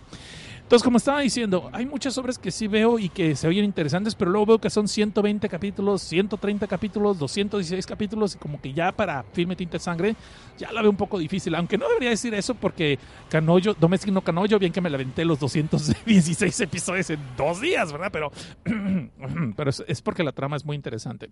Entonces, 0.63 0.83
como 0.83 0.97
estaba 0.97 1.19
diciendo, 1.19 1.69
hay 1.71 1.85
muchas 1.85 2.17
obras 2.17 2.39
que 2.39 2.49
sí 2.49 2.67
veo 2.67 2.97
y 2.97 3.09
que 3.09 3.35
se 3.35 3.47
oyen 3.47 3.65
interesantes, 3.65 4.15
pero 4.15 4.31
luego 4.31 4.45
veo 4.45 4.59
que 4.59 4.69
son 4.69 4.87
120 4.87 5.47
capítulos, 5.49 6.01
130 6.01 6.65
capítulos, 6.67 7.19
216 7.19 7.85
capítulos, 7.85 8.35
y 8.35 8.37
como 8.39 8.59
que 8.59 8.73
ya 8.73 8.91
para 8.91 9.23
Filme 9.33 9.55
Tinta 9.55 9.77
Sangre, 9.77 10.15
ya 10.57 10.71
la 10.71 10.81
veo 10.81 10.89
un 10.89 10.97
poco 10.97 11.19
difícil. 11.19 11.53
Aunque 11.55 11.77
no 11.77 11.87
debería 11.87 12.09
decir 12.09 12.33
eso 12.33 12.55
porque 12.55 12.97
Canoyo, 13.29 13.75
Domestic 13.79 14.11
no 14.11 14.21
Canoyo, 14.21 14.57
bien 14.57 14.71
que 14.71 14.81
me 14.81 14.89
la 14.89 14.95
aventé 14.95 15.25
los 15.25 15.39
216 15.39 16.59
episodios 16.61 17.09
en 17.09 17.19
dos 17.37 17.61
días, 17.61 17.91
¿verdad? 17.91 18.09
Pero, 18.11 18.31
pero 19.55 19.69
es, 19.69 20.01
porque 20.01 20.23
la 20.23 20.31
trama 20.31 20.55
es 20.55 20.65
muy 20.65 20.75
interesante. 20.75 21.29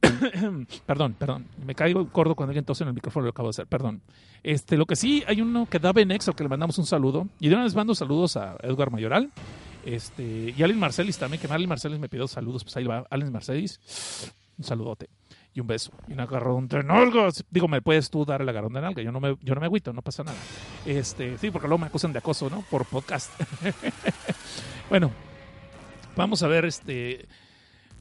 perdón, 0.86 1.14
perdón, 1.18 1.46
me 1.64 1.74
caigo 1.74 2.06
gordo 2.06 2.34
cuando 2.34 2.50
alguien 2.50 2.64
tose 2.64 2.84
en 2.84 2.88
el 2.88 2.94
micrófono, 2.94 3.24
lo 3.24 3.30
acabo 3.30 3.48
de 3.48 3.50
hacer, 3.50 3.66
perdón. 3.66 4.02
Este, 4.42 4.76
lo 4.76 4.86
que 4.86 4.96
sí, 4.96 5.22
hay 5.26 5.40
uno 5.40 5.66
que 5.68 5.78
da 5.78 5.92
Benexo, 5.92 6.34
que 6.34 6.42
le 6.42 6.48
mandamos 6.48 6.78
un 6.78 6.86
saludo, 6.86 7.28
y 7.40 7.48
de 7.48 7.54
una 7.54 7.64
vez 7.64 7.74
mando 7.74 7.94
saludos 7.94 8.36
a 8.36 8.49
Edgar 8.62 8.90
Mayoral, 8.90 9.30
este, 9.84 10.54
y 10.56 10.62
Alin 10.62 10.78
Marcelis 10.78 11.18
también, 11.18 11.40
que 11.40 11.52
Alin 11.52 11.68
Marcelis 11.68 11.98
me 11.98 12.08
pidió 12.08 12.28
saludos, 12.28 12.64
pues 12.64 12.76
ahí 12.76 12.84
va, 12.84 13.06
Alin 13.10 13.32
Marcelis, 13.32 14.32
un 14.58 14.64
saludote. 14.64 15.08
Y 15.52 15.58
un 15.58 15.66
beso. 15.66 15.90
Y 16.06 16.12
un 16.12 16.20
agarrón 16.20 16.68
de 16.68 16.84
nalgas. 16.84 17.44
Digo, 17.50 17.66
me 17.66 17.82
puedes 17.82 18.08
tú 18.08 18.24
dar 18.24 18.40
el 18.40 18.48
agarrón 18.48 18.72
de 18.72 18.82
nalga. 18.82 19.02
Yo 19.02 19.10
no 19.10 19.18
me, 19.18 19.36
yo 19.42 19.54
no 19.56 19.60
me 19.60 19.66
agüito, 19.66 19.92
no 19.92 20.00
pasa 20.00 20.22
nada. 20.22 20.38
Este, 20.86 21.38
sí, 21.38 21.50
porque 21.50 21.66
luego 21.66 21.80
me 21.80 21.86
acusan 21.88 22.12
de 22.12 22.20
acoso, 22.20 22.48
¿no? 22.48 22.62
Por 22.70 22.84
podcast. 22.84 23.32
bueno, 24.88 25.10
vamos 26.14 26.44
a 26.44 26.46
ver 26.46 26.66
este. 26.66 27.26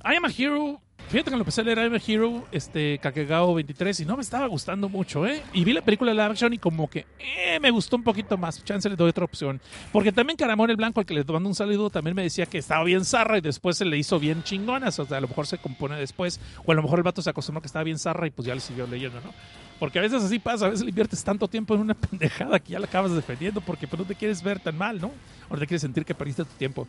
I 0.04 0.16
Am 0.16 0.26
a 0.26 0.30
Hero 0.30 0.80
fíjate 1.08 1.32
que 1.32 1.38
lo 1.38 1.42
empecé 1.42 1.62
a 1.62 1.64
leer 1.64 1.80
a 1.80 1.98
Hero, 2.06 2.46
este, 2.52 3.00
Kakegao 3.00 3.54
23, 3.54 4.02
y 4.02 4.06
no 4.06 4.16
me 4.16 4.22
estaba 4.22 4.48
gustando 4.48 4.90
mucho, 4.90 5.26
¿eh? 5.26 5.42
Y 5.54 5.64
vi 5.64 5.74
la 5.74 5.82
película 5.82 6.14
live 6.14 6.26
action 6.26 6.54
y 6.54 6.58
como 6.58 6.90
que 6.90 7.06
eh, 7.20 7.60
me 7.60 7.72
gustó 7.72 7.96
un 7.96 8.04
poquito 8.04 8.38
más. 8.38 8.64
Chance 8.64 8.90
le 8.90 8.96
doy 8.96 9.10
otra 9.10 9.26
opción. 9.26 9.62
Porque 9.92 10.12
también 10.12 10.38
Caramón 10.38 10.70
el 10.70 10.76
Blanco, 10.76 11.00
al 11.00 11.06
que 11.06 11.14
le 11.14 11.24
mando 11.24 11.50
un 11.50 11.56
saludo, 11.56 11.90
también 11.90 12.16
me 12.16 12.24
decía 12.24 12.46
que 12.46 12.58
estaba 12.58 12.84
bien 12.84 13.06
zarra 13.06 13.38
y 13.38 13.42
después 13.42 13.78
se 13.78 13.86
le 13.86 13.98
hizo 13.98 14.20
bien 14.20 14.44
chingonas. 14.44 15.00
O 15.00 15.06
sea, 15.06 15.18
a 15.18 15.22
lo 15.22 15.28
mejor 15.28 15.48
se 15.48 15.58
compone 15.58 15.96
después. 15.96 16.40
O 16.66 16.72
a 16.72 16.76
lo 16.76 16.84
mejor 16.84 17.00
el 17.00 17.04
vato 17.04 17.22
se 17.22 17.30
acostumbró 17.30 17.62
que 17.62 17.68
estaba 17.68 17.84
bien 17.84 18.00
zarra 18.00 18.28
y 18.28 18.32
pues 18.32 18.48
ya 18.48 18.54
le 18.54 18.62
siguió 18.62 18.88
leyendo, 18.88 19.20
¿no? 19.22 19.34
Porque 19.80 19.98
a 20.00 20.02
veces 20.02 20.22
así 20.24 20.39
pasa, 20.39 20.65
a 20.65 20.70
veces 20.70 20.84
le 20.84 20.89
inviertes 20.89 21.24
tanto 21.24 21.48
tiempo 21.48 21.74
en 21.74 21.82
una 21.82 21.94
pendejada 22.10 22.60
que 22.60 22.74
ya 22.74 22.80
la 22.80 22.86
acabas 22.86 23.13
defendiendo 23.13 23.62
porque 23.62 23.88
pues, 23.88 24.00
no 24.00 24.06
te 24.06 24.15
quieres 24.15 24.44
ver 24.44 24.60
tan 24.60 24.78
mal, 24.78 25.00
¿no? 25.00 25.08
O 25.50 25.54
no 25.54 25.60
te 25.60 25.65
quieres 25.68 25.82
sentir 25.82 26.04
que 26.06 26.13
perdiste 26.13 26.44
tu 26.44 26.54
tiempo. 26.58 26.88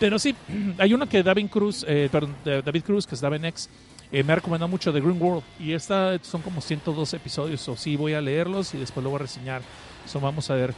Pero 0.00 0.18
sí, 0.18 0.34
hay 0.78 0.92
uno 0.92 1.08
que 1.08 1.22
David 1.22 1.48
Cruz, 1.48 1.84
eh, 1.88 2.10
de- 2.44 2.62
David 2.62 2.82
Cruz, 2.82 3.06
que 3.06 3.14
es 3.14 3.20
David 3.20 3.44
X, 3.44 3.70
eh, 4.10 4.22
me 4.24 4.32
ha 4.32 4.36
recomendado 4.36 4.68
mucho 4.68 4.92
de 4.92 5.00
Green 5.00 5.22
World. 5.22 5.42
Y 5.60 5.72
esta 5.72 6.18
son 6.22 6.42
como 6.42 6.60
102 6.60 7.14
episodios, 7.14 7.66
o 7.68 7.76
sí 7.76 7.96
voy 7.96 8.14
a 8.14 8.20
leerlos 8.20 8.74
y 8.74 8.78
después 8.78 9.02
lo 9.04 9.10
voy 9.10 9.16
a 9.20 9.22
reseñar. 9.22 9.62
So, 10.06 10.18
vamos 10.20 10.50
a 10.50 10.54
ver. 10.54 10.74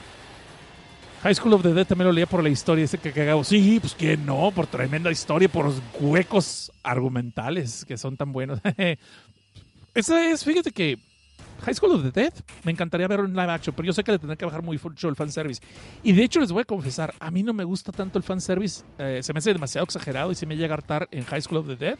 High 1.22 1.34
School 1.36 1.54
of 1.54 1.62
the 1.62 1.72
Dead 1.72 1.86
también 1.86 2.08
lo 2.08 2.12
leía 2.12 2.26
por 2.26 2.42
la 2.42 2.50
historia, 2.50 2.84
ese 2.84 2.98
que 2.98 3.10
cagado. 3.10 3.42
Sí, 3.44 3.78
pues 3.80 3.94
que 3.94 4.14
no, 4.18 4.52
por 4.54 4.66
tremenda 4.66 5.10
historia, 5.10 5.48
por 5.48 5.64
los 5.64 5.80
huecos 5.98 6.70
argumentales 6.82 7.86
que 7.86 7.96
son 7.96 8.18
tan 8.18 8.30
buenos. 8.30 8.60
Esa 9.94 10.30
es, 10.30 10.44
fíjate 10.44 10.70
que 10.70 10.98
High 11.64 11.74
School 11.74 11.92
of 11.92 12.02
the 12.02 12.10
Dead 12.10 12.32
me 12.62 12.72
encantaría 12.72 13.08
verlo 13.08 13.24
en 13.24 13.32
live 13.32 13.50
action, 13.50 13.74
pero 13.74 13.86
yo 13.86 13.92
sé 13.92 14.04
que 14.04 14.12
le 14.12 14.18
tendré 14.18 14.36
que 14.36 14.44
bajar 14.44 14.62
muy 14.62 14.78
mucho 14.82 15.08
el 15.08 15.16
fanservice. 15.16 15.62
Y 16.02 16.12
de 16.12 16.22
hecho 16.22 16.40
les 16.40 16.52
voy 16.52 16.62
a 16.62 16.64
confesar, 16.64 17.14
a 17.18 17.30
mí 17.30 17.42
no 17.42 17.52
me 17.52 17.64
gusta 17.64 17.92
tanto 17.92 18.18
el 18.18 18.24
fanservice, 18.24 18.84
eh, 18.98 19.20
se 19.22 19.32
me 19.32 19.38
hace 19.38 19.52
demasiado 19.52 19.84
exagerado 19.84 20.30
y 20.30 20.34
se 20.34 20.46
me 20.46 20.56
llega 20.56 20.74
a 20.74 20.78
hartar 20.78 21.08
en 21.10 21.24
High 21.24 21.42
School 21.42 21.58
of 21.58 21.66
the 21.66 21.76
Dead. 21.76 21.98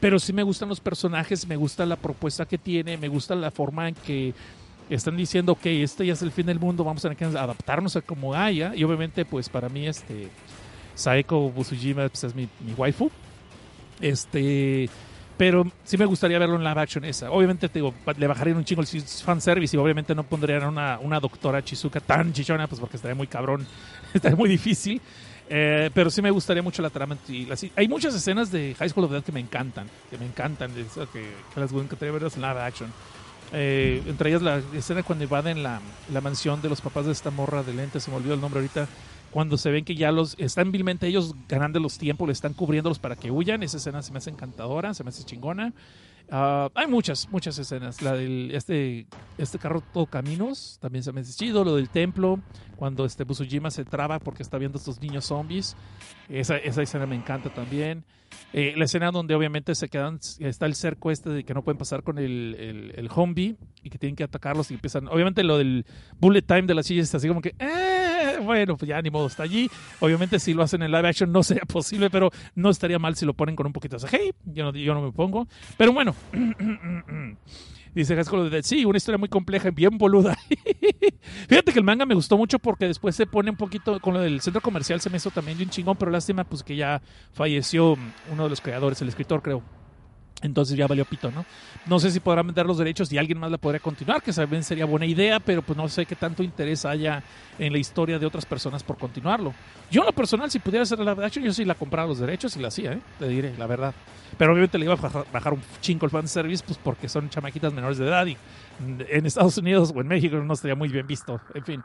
Pero 0.00 0.18
sí 0.18 0.32
me 0.32 0.42
gustan 0.42 0.68
los 0.68 0.80
personajes, 0.80 1.46
me 1.46 1.56
gusta 1.56 1.86
la 1.86 1.96
propuesta 1.96 2.44
que 2.44 2.58
tiene, 2.58 2.96
me 2.98 3.08
gusta 3.08 3.34
la 3.34 3.50
forma 3.50 3.88
en 3.88 3.94
que 3.94 4.34
están 4.90 5.16
diciendo, 5.16 5.52
ok, 5.52 5.66
este 5.66 6.06
ya 6.06 6.12
es 6.12 6.22
el 6.22 6.30
fin 6.30 6.46
del 6.46 6.60
mundo, 6.60 6.84
vamos 6.84 7.04
a 7.04 7.08
tener 7.08 7.16
que 7.16 7.38
adaptarnos 7.38 7.96
a 7.96 8.02
como 8.02 8.34
haya. 8.34 8.74
Y 8.74 8.84
obviamente, 8.84 9.24
pues 9.24 9.48
para 9.48 9.68
mí, 9.68 9.86
este 9.86 10.28
Saeko 10.94 11.50
Busujima 11.50 12.08
pues, 12.08 12.24
es 12.24 12.34
mi, 12.34 12.48
mi 12.60 12.74
waifu. 12.74 13.10
Este, 14.00 14.90
pero 15.36 15.66
sí 15.84 15.96
me 15.96 16.04
gustaría 16.06 16.38
verlo 16.38 16.56
en 16.56 16.64
live 16.64 16.80
action 16.80 17.04
esa. 17.04 17.30
Obviamente, 17.30 17.68
te 17.68 17.78
digo, 17.80 17.92
le 18.16 18.26
bajarían 18.26 18.56
un 18.56 18.64
chingo 18.64 18.82
el 18.82 18.86
fanservice 19.02 19.76
y 19.76 19.80
obviamente 19.80 20.14
no 20.14 20.22
pondrían 20.22 20.64
una, 20.64 20.98
una 21.00 21.18
doctora 21.20 21.62
Chizuka 21.64 22.00
tan 22.00 22.32
chichona, 22.32 22.66
pues 22.68 22.80
porque 22.80 22.96
estaría 22.96 23.14
muy 23.14 23.26
cabrón, 23.26 23.66
estaría 24.14 24.36
muy 24.36 24.48
difícil. 24.48 25.00
Eh, 25.50 25.90
pero 25.92 26.08
sí 26.08 26.22
me 26.22 26.30
gustaría 26.30 26.62
mucho 26.62 26.80
la 26.80 26.88
trama. 26.90 27.18
Y 27.28 27.44
la- 27.46 27.56
sí, 27.56 27.70
hay 27.76 27.86
muchas 27.88 28.14
escenas 28.14 28.50
de 28.50 28.74
High 28.78 28.88
School 28.88 29.04
of 29.04 29.10
Dead 29.12 29.22
que 29.22 29.32
me 29.32 29.40
encantan, 29.40 29.88
que 30.10 30.16
me 30.16 30.24
encantan, 30.24 30.70
que, 30.72 30.84
que 31.12 31.60
las 31.60 31.70
encantaría 31.72 32.12
verlas 32.12 32.36
en 32.36 32.42
live 32.42 32.60
action. 32.60 32.90
Eh, 33.52 34.02
entre 34.06 34.30
ellas 34.30 34.42
la 34.42 34.60
escena 34.74 35.02
cuando 35.02 35.24
invaden 35.24 35.62
la, 35.62 35.80
la 36.12 36.20
mansión 36.20 36.60
de 36.62 36.68
los 36.68 36.80
papás 36.80 37.06
de 37.06 37.12
esta 37.12 37.30
morra 37.30 37.62
de 37.62 37.74
lentes, 37.74 38.02
se 38.02 38.10
me 38.10 38.16
olvidó 38.16 38.34
el 38.34 38.40
nombre 38.40 38.60
ahorita, 38.60 38.88
cuando 39.34 39.56
se 39.56 39.68
ven 39.72 39.84
que 39.84 39.96
ya 39.96 40.12
los 40.12 40.36
están 40.38 40.70
vilmente 40.70 41.08
ellos 41.08 41.34
ganando 41.48 41.80
los 41.80 41.98
tiempos, 41.98 42.28
le 42.28 42.32
están 42.32 42.52
cubriéndolos 42.54 43.00
para 43.00 43.16
que 43.16 43.32
huyan, 43.32 43.64
esa 43.64 43.78
escena 43.78 44.00
se 44.00 44.12
me 44.12 44.18
hace 44.18 44.30
encantadora, 44.30 44.94
se 44.94 45.02
me 45.02 45.08
hace 45.08 45.24
chingona. 45.24 45.74
Ah, 46.30 46.70
hay 46.72 46.86
muchas, 46.86 47.28
muchas 47.32 47.58
escenas. 47.58 48.00
La 48.00 48.12
del 48.12 48.52
este, 48.54 49.08
este 49.36 49.58
carro 49.58 49.82
todo 49.92 50.06
caminos 50.06 50.78
también 50.80 51.02
se 51.02 51.10
me 51.10 51.22
hace 51.22 51.32
chido. 51.32 51.64
Lo 51.64 51.74
del 51.74 51.88
templo, 51.88 52.38
cuando 52.76 53.04
este 53.04 53.24
Busujima 53.24 53.72
se 53.72 53.84
traba 53.84 54.20
porque 54.20 54.44
está 54.44 54.56
viendo 54.56 54.78
estos 54.78 55.00
niños 55.00 55.24
zombies. 55.24 55.76
Esa, 56.28 56.56
esa 56.56 56.82
escena 56.82 57.04
me 57.04 57.16
encanta 57.16 57.52
también. 57.52 58.04
Eh, 58.52 58.74
la 58.76 58.84
escena 58.84 59.10
donde 59.10 59.34
obviamente 59.34 59.74
se 59.74 59.88
quedan, 59.88 60.20
está 60.38 60.66
el 60.66 60.76
cerco 60.76 61.10
este 61.10 61.30
de 61.30 61.42
que 61.42 61.54
no 61.54 61.64
pueden 61.64 61.78
pasar 61.78 62.04
con 62.04 62.18
el, 62.18 62.54
el, 62.56 62.92
el 62.94 63.10
zombie 63.10 63.56
y 63.82 63.90
que 63.90 63.98
tienen 63.98 64.14
que 64.14 64.22
atacarlos 64.22 64.70
y 64.70 64.74
empiezan. 64.74 65.08
Obviamente 65.08 65.42
lo 65.42 65.58
del 65.58 65.84
bullet 66.20 66.42
time 66.42 66.62
de 66.62 66.74
las 66.74 66.86
sillas 66.86 67.08
es 67.08 67.14
así 67.16 67.26
como 67.26 67.40
que, 67.40 67.54
eh, 67.58 68.13
bueno, 68.42 68.76
pues 68.76 68.88
ya 68.88 69.00
ni 69.02 69.10
modo, 69.10 69.26
está 69.26 69.42
allí. 69.42 69.70
Obviamente 70.00 70.38
si 70.38 70.54
lo 70.54 70.62
hacen 70.62 70.82
en 70.82 70.90
live 70.90 71.08
action 71.08 71.32
no 71.32 71.42
sería 71.42 71.64
posible, 71.64 72.10
pero 72.10 72.30
no 72.54 72.70
estaría 72.70 72.98
mal 72.98 73.16
si 73.16 73.26
lo 73.26 73.34
ponen 73.34 73.56
con 73.56 73.66
un 73.66 73.72
poquito 73.72 73.96
de 73.96 74.08
hey, 74.10 74.32
yo 74.44 74.64
no, 74.64 74.72
yo 74.72 74.94
no 74.94 75.02
me 75.02 75.12
pongo. 75.12 75.46
Pero 75.76 75.92
bueno. 75.92 76.14
Dice 77.94 78.16
the 78.16 78.50
Dead. 78.50 78.62
Sí, 78.64 78.84
una 78.84 78.96
historia 78.96 79.18
muy 79.18 79.28
compleja 79.28 79.68
y 79.68 79.70
bien 79.70 79.96
boluda. 79.96 80.36
Fíjate 81.48 81.72
que 81.72 81.78
el 81.78 81.84
manga 81.84 82.04
me 82.04 82.16
gustó 82.16 82.36
mucho 82.36 82.58
porque 82.58 82.88
después 82.88 83.14
se 83.14 83.24
pone 83.24 83.50
un 83.50 83.56
poquito 83.56 84.00
con 84.00 84.14
lo 84.14 84.20
del 84.20 84.40
centro 84.40 84.60
comercial, 84.60 85.00
se 85.00 85.10
me 85.10 85.18
hizo 85.18 85.30
también 85.30 85.56
bien 85.56 85.70
chingón, 85.70 85.96
pero 85.96 86.10
lástima 86.10 86.42
pues 86.42 86.64
que 86.64 86.74
ya 86.74 87.00
falleció 87.32 87.96
uno 88.32 88.44
de 88.44 88.50
los 88.50 88.60
creadores, 88.60 89.00
el 89.00 89.08
escritor 89.08 89.42
creo. 89.42 89.62
Entonces 90.44 90.76
ya 90.76 90.86
valió 90.86 91.04
pito, 91.06 91.30
¿no? 91.32 91.44
No 91.86 91.98
sé 91.98 92.10
si 92.10 92.20
podrán 92.20 92.46
vender 92.46 92.66
los 92.66 92.76
derechos 92.78 93.10
y 93.10 93.18
alguien 93.18 93.38
más 93.38 93.50
la 93.50 93.56
podría 93.58 93.80
continuar, 93.80 94.22
que 94.22 94.32
también 94.32 94.62
sería 94.62 94.84
buena 94.84 95.06
idea, 95.06 95.40
pero 95.40 95.62
pues 95.62 95.76
no 95.76 95.88
sé 95.88 96.04
qué 96.06 96.14
tanto 96.14 96.42
interés 96.42 96.84
haya 96.84 97.22
en 97.58 97.72
la 97.72 97.78
historia 97.78 98.18
de 98.18 98.26
otras 98.26 98.44
personas 98.44 98.82
por 98.82 98.98
continuarlo. 98.98 99.54
Yo 99.90 100.02
en 100.02 100.06
lo 100.06 100.12
personal, 100.12 100.50
si 100.50 100.58
pudiera 100.58 100.82
hacer 100.82 100.98
la 101.00 101.12
action, 101.12 101.44
yo 101.44 101.52
sí 101.52 101.64
la 101.64 101.74
compraba 101.74 102.06
los 102.08 102.18
derechos 102.18 102.54
y 102.56 102.60
la 102.60 102.68
hacía, 102.68 102.92
¿eh? 102.92 103.00
Te 103.18 103.26
diré, 103.26 103.54
la 103.56 103.66
verdad. 103.66 103.94
Pero 104.36 104.52
obviamente 104.52 104.78
le 104.78 104.84
iba 104.84 104.94
a 104.94 105.24
bajar- 105.32 105.52
un 105.54 105.62
chingo 105.80 106.04
el 106.04 106.10
fanservice, 106.10 106.62
pues 106.66 106.78
porque 106.82 107.08
son 107.08 107.30
chamaquitas 107.30 107.72
menores 107.72 107.96
de 107.98 108.06
edad 108.06 108.26
y 108.26 108.36
en 109.08 109.24
Estados 109.26 109.56
Unidos 109.58 109.92
o 109.94 110.00
en 110.00 110.08
México 110.08 110.36
no 110.36 110.52
estaría 110.52 110.74
muy 110.74 110.88
bien 110.90 111.06
visto. 111.06 111.40
En 111.54 111.64
fin. 111.64 111.82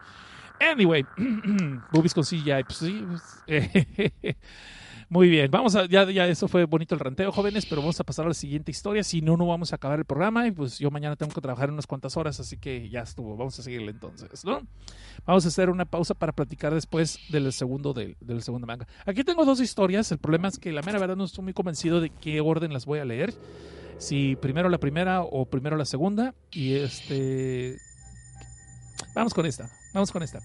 Anyway, 0.59 1.05
boobies 1.91 2.13
con 2.13 2.25
CGI, 2.25 2.63
pues 2.65 2.77
sí. 2.79 3.05
pues, 3.07 3.43
muy 5.09 5.27
bien, 5.27 5.49
vamos 5.49 5.75
a, 5.75 5.87
ya, 5.87 6.09
ya 6.09 6.27
eso 6.27 6.47
fue 6.47 6.65
bonito 6.65 6.93
el 6.93 6.99
ranteo, 6.99 7.31
jóvenes, 7.31 7.65
pero 7.65 7.81
vamos 7.81 7.99
a 7.99 8.03
pasar 8.03 8.25
a 8.25 8.27
la 8.27 8.33
siguiente 8.33 8.69
historia, 8.69 9.03
si 9.03 9.21
no, 9.21 9.37
no 9.37 9.47
vamos 9.47 9.71
a 9.73 9.77
acabar 9.77 9.97
el 9.97 10.05
programa 10.05 10.45
y 10.47 10.51
pues 10.51 10.77
yo 10.77 10.91
mañana 10.91 11.15
tengo 11.15 11.33
que 11.33 11.41
trabajar 11.41 11.71
unas 11.71 11.87
cuantas 11.87 12.15
horas, 12.15 12.39
así 12.39 12.57
que 12.57 12.89
ya 12.89 13.01
estuvo, 13.01 13.35
vamos 13.35 13.57
a 13.57 13.63
seguirle 13.63 13.91
entonces, 13.91 14.45
¿no? 14.45 14.61
Vamos 15.25 15.45
a 15.45 15.47
hacer 15.47 15.69
una 15.69 15.85
pausa 15.85 16.13
para 16.13 16.31
platicar 16.31 16.73
después 16.73 17.19
del 17.29 17.51
segundo, 17.51 17.93
del, 17.93 18.17
del 18.19 18.43
segundo 18.43 18.67
manga. 18.67 18.87
Aquí 19.05 19.23
tengo 19.23 19.45
dos 19.45 19.59
historias, 19.59 20.11
el 20.11 20.19
problema 20.19 20.47
es 20.47 20.59
que 20.59 20.71
la 20.71 20.83
mera 20.83 20.99
verdad 20.99 21.15
no 21.15 21.25
estoy 21.25 21.43
muy 21.43 21.53
convencido 21.53 22.01
de 22.01 22.11
qué 22.11 22.39
orden 22.39 22.71
las 22.71 22.85
voy 22.85 22.99
a 22.99 23.05
leer, 23.05 23.33
si 23.97 24.35
primero 24.35 24.69
la 24.69 24.77
primera 24.77 25.23
o 25.23 25.45
primero 25.45 25.75
la 25.75 25.85
segunda, 25.85 26.35
y 26.51 26.75
este... 26.75 27.77
Vamos 29.15 29.33
con 29.33 29.45
esta, 29.45 29.69
vamos 29.93 30.11
con 30.11 30.21
esta. 30.21 30.39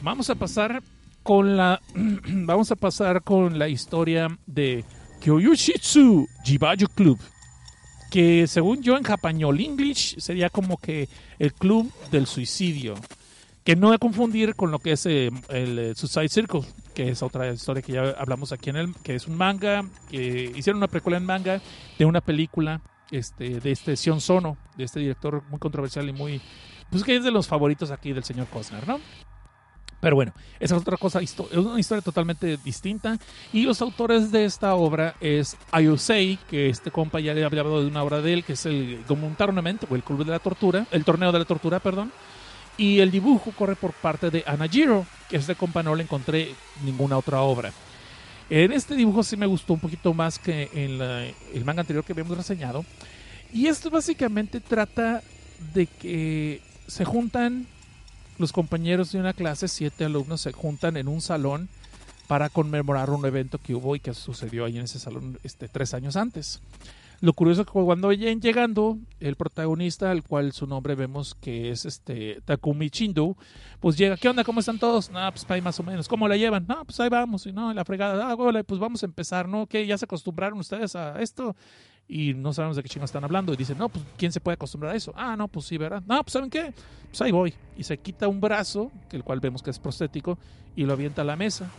Vamos 0.00 0.30
a 0.30 0.34
pasar 0.34 0.82
con 1.22 1.56
la 1.56 1.80
vamos 1.94 2.70
a 2.70 2.76
pasar 2.76 3.22
con 3.22 3.58
la 3.58 3.68
historia 3.68 4.28
de 4.46 4.84
Kyoyoshitsu 5.20 6.26
Jibayo 6.44 6.88
Club 6.88 7.18
que 8.10 8.46
según 8.46 8.82
yo 8.82 8.96
en 8.96 9.06
español 9.06 9.58
English 9.60 10.18
sería 10.18 10.50
como 10.50 10.76
que 10.76 11.08
el 11.38 11.54
club 11.54 11.90
del 12.10 12.26
suicidio 12.26 12.94
que 13.64 13.76
no 13.76 13.90
de 13.90 13.98
confundir 13.98 14.54
con 14.54 14.70
lo 14.70 14.80
que 14.80 14.92
es 14.92 15.06
eh, 15.06 15.30
el 15.48 15.78
eh, 15.78 15.94
Suicide 15.94 16.28
Circle 16.28 16.62
que 16.94 17.08
es 17.08 17.22
otra 17.22 17.52
historia 17.52 17.82
que 17.82 17.92
ya 17.92 18.10
hablamos 18.18 18.52
aquí 18.52 18.70
en 18.70 18.76
el 18.76 18.94
que 19.02 19.14
es 19.14 19.26
un 19.26 19.36
manga 19.36 19.84
que 20.10 20.52
hicieron 20.54 20.78
una 20.78 20.88
precuela 20.88 21.16
en 21.16 21.24
manga 21.24 21.62
de 21.98 22.04
una 22.04 22.20
película 22.20 22.82
este 23.10 23.60
de 23.60 23.70
este 23.70 23.96
Sion 23.96 24.20
Sono 24.20 24.56
de 24.76 24.84
este 24.84 25.00
director 25.00 25.42
muy 25.48 25.58
controversial 25.58 26.08
y 26.08 26.12
muy 26.12 26.40
pues 26.90 27.04
que 27.04 27.16
es 27.16 27.24
de 27.24 27.30
los 27.30 27.46
favoritos 27.46 27.90
aquí 27.90 28.12
del 28.12 28.24
señor 28.24 28.48
Cosner 28.48 28.86
¿no? 28.86 29.00
Pero 30.02 30.16
bueno, 30.16 30.32
esa 30.58 30.74
es 30.74 30.80
otra 30.80 30.96
cosa, 30.96 31.20
es 31.20 31.32
una 31.38 31.78
historia 31.78 32.02
totalmente 32.02 32.56
distinta. 32.64 33.16
Y 33.52 33.62
los 33.62 33.80
autores 33.80 34.32
de 34.32 34.44
esta 34.44 34.74
obra 34.74 35.14
es 35.20 35.56
Ayosei, 35.70 36.40
que 36.50 36.68
este 36.68 36.90
compa 36.90 37.20
ya 37.20 37.32
le 37.32 37.44
había 37.44 37.60
hablado 37.60 37.82
de 37.82 37.86
una 37.86 38.02
obra 38.02 38.20
de 38.20 38.32
él, 38.32 38.42
que 38.42 38.54
es 38.54 38.66
el 38.66 39.04
como 39.06 39.28
un 39.28 39.36
tournament, 39.36 39.84
o 39.88 39.94
el 39.94 40.02
club 40.02 40.24
de 40.24 40.32
la 40.32 40.40
tortura, 40.40 40.88
el 40.90 41.04
torneo 41.04 41.30
de 41.30 41.38
la 41.38 41.44
tortura, 41.44 41.78
perdón. 41.78 42.10
Y 42.76 42.98
el 42.98 43.12
dibujo 43.12 43.52
corre 43.52 43.76
por 43.76 43.92
parte 43.92 44.30
de 44.30 44.42
Anajiro, 44.44 45.06
que 45.30 45.36
este 45.36 45.54
compa 45.54 45.84
no 45.84 45.94
le 45.94 46.02
encontré 46.02 46.52
ninguna 46.84 47.16
otra 47.16 47.40
obra. 47.42 47.72
En 48.50 48.72
este 48.72 48.96
dibujo 48.96 49.22
sí 49.22 49.36
me 49.36 49.46
gustó 49.46 49.74
un 49.74 49.78
poquito 49.78 50.12
más 50.12 50.36
que 50.36 50.68
en 50.74 51.00
el 51.54 51.64
manga 51.64 51.82
anterior 51.82 52.02
que 52.02 52.10
habíamos 52.10 52.36
reseñado. 52.36 52.84
Y 53.52 53.68
esto 53.68 53.88
básicamente 53.88 54.58
trata 54.58 55.22
de 55.72 55.86
que 55.86 56.60
se 56.88 57.04
juntan 57.04 57.68
los 58.38 58.52
compañeros 58.52 59.12
de 59.12 59.20
una 59.20 59.32
clase, 59.32 59.68
siete 59.68 60.04
alumnos, 60.04 60.40
se 60.40 60.52
juntan 60.52 60.96
en 60.96 61.08
un 61.08 61.20
salón 61.20 61.68
para 62.26 62.48
conmemorar 62.48 63.10
un 63.10 63.24
evento 63.26 63.58
que 63.58 63.74
hubo 63.74 63.94
y 63.96 64.00
que 64.00 64.14
sucedió 64.14 64.64
ahí 64.64 64.78
en 64.78 64.84
ese 64.84 64.98
salón 64.98 65.38
este, 65.42 65.68
tres 65.68 65.94
años 65.94 66.16
antes. 66.16 66.60
Lo 67.22 67.34
curioso 67.34 67.60
es 67.60 67.66
que 67.68 67.72
cuando 67.72 68.12
llegando, 68.12 68.98
el 69.20 69.36
protagonista, 69.36 70.10
al 70.10 70.24
cual 70.24 70.52
su 70.52 70.66
nombre 70.66 70.96
vemos 70.96 71.36
que 71.36 71.70
es 71.70 71.84
este 71.84 72.40
Takumi 72.44 72.90
Chindo, 72.90 73.36
pues 73.78 73.96
llega, 73.96 74.16
¿qué 74.16 74.28
onda? 74.28 74.42
¿Cómo 74.42 74.58
están 74.58 74.80
todos? 74.80 75.08
No, 75.08 75.30
pues 75.30 75.48
ahí 75.48 75.60
más 75.60 75.78
o 75.78 75.84
menos. 75.84 76.08
¿Cómo 76.08 76.26
la 76.26 76.36
llevan? 76.36 76.66
No, 76.66 76.84
pues 76.84 76.98
ahí 76.98 77.08
vamos. 77.08 77.46
Y 77.46 77.52
no, 77.52 77.72
la 77.72 77.84
fregada, 77.84 78.28
ah, 78.28 78.34
hola, 78.34 78.64
pues 78.64 78.80
vamos 78.80 79.04
a 79.04 79.06
empezar, 79.06 79.48
¿no? 79.48 79.68
¿Qué? 79.68 79.86
¿Ya 79.86 79.96
se 79.98 80.04
acostumbraron 80.04 80.58
ustedes 80.58 80.96
a 80.96 81.22
esto? 81.22 81.54
Y 82.14 82.34
no 82.34 82.52
sabemos 82.52 82.76
de 82.76 82.82
qué 82.82 82.90
chingo 82.90 83.06
están 83.06 83.24
hablando. 83.24 83.54
Y 83.54 83.56
dicen, 83.56 83.78
no, 83.78 83.88
pues 83.88 84.04
¿quién 84.18 84.30
se 84.32 84.40
puede 84.40 84.56
acostumbrar 84.56 84.92
a 84.92 84.96
eso? 84.96 85.14
Ah, 85.16 85.34
no, 85.34 85.48
pues 85.48 85.64
sí, 85.64 85.78
¿verdad? 85.78 86.02
No, 86.06 86.22
pues 86.22 86.32
¿saben 86.34 86.50
qué? 86.50 86.74
Pues 87.08 87.22
ahí 87.22 87.32
voy. 87.32 87.54
Y 87.78 87.84
se 87.84 87.96
quita 87.96 88.28
un 88.28 88.38
brazo, 88.38 88.92
que 89.08 89.16
el 89.16 89.24
cual 89.24 89.40
vemos 89.40 89.62
que 89.62 89.70
es 89.70 89.78
prostético, 89.78 90.36
y 90.76 90.84
lo 90.84 90.92
avienta 90.92 91.22
a 91.22 91.24
la 91.24 91.36
mesa. 91.36 91.70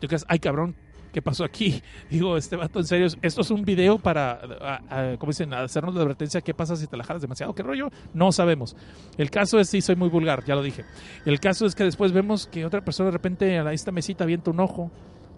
Entonces, 0.00 0.24
ay 0.28 0.40
cabrón, 0.40 0.74
¿qué 1.12 1.22
pasó 1.22 1.44
aquí? 1.44 1.80
Digo, 2.10 2.36
este 2.36 2.56
en 2.56 2.84
serio, 2.84 3.06
esto 3.22 3.40
es 3.40 3.50
un 3.52 3.64
video 3.64 3.98
para, 3.98 4.32
a- 4.60 4.80
a- 5.12 5.16
¿cómo 5.16 5.30
dicen? 5.30 5.54
Hacernos 5.54 5.94
la 5.94 6.02
advertencia, 6.02 6.40
¿qué 6.40 6.54
pasa 6.54 6.74
si 6.74 6.88
te 6.88 6.96
la 6.96 7.04
jalas 7.04 7.22
demasiado? 7.22 7.54
¿Qué 7.54 7.62
rollo? 7.62 7.88
No 8.14 8.32
sabemos. 8.32 8.74
El 9.16 9.30
caso 9.30 9.60
es, 9.60 9.68
sí, 9.70 9.80
soy 9.80 9.94
muy 9.94 10.08
vulgar, 10.08 10.44
ya 10.44 10.56
lo 10.56 10.62
dije. 10.64 10.84
El 11.24 11.38
caso 11.38 11.66
es 11.66 11.76
que 11.76 11.84
después 11.84 12.10
vemos 12.10 12.48
que 12.48 12.66
otra 12.66 12.80
persona 12.80 13.06
de 13.10 13.12
repente 13.12 13.58
a 13.60 13.72
esta 13.72 13.92
mesita 13.92 14.24
avienta 14.24 14.50
un 14.50 14.58
ojo, 14.58 14.90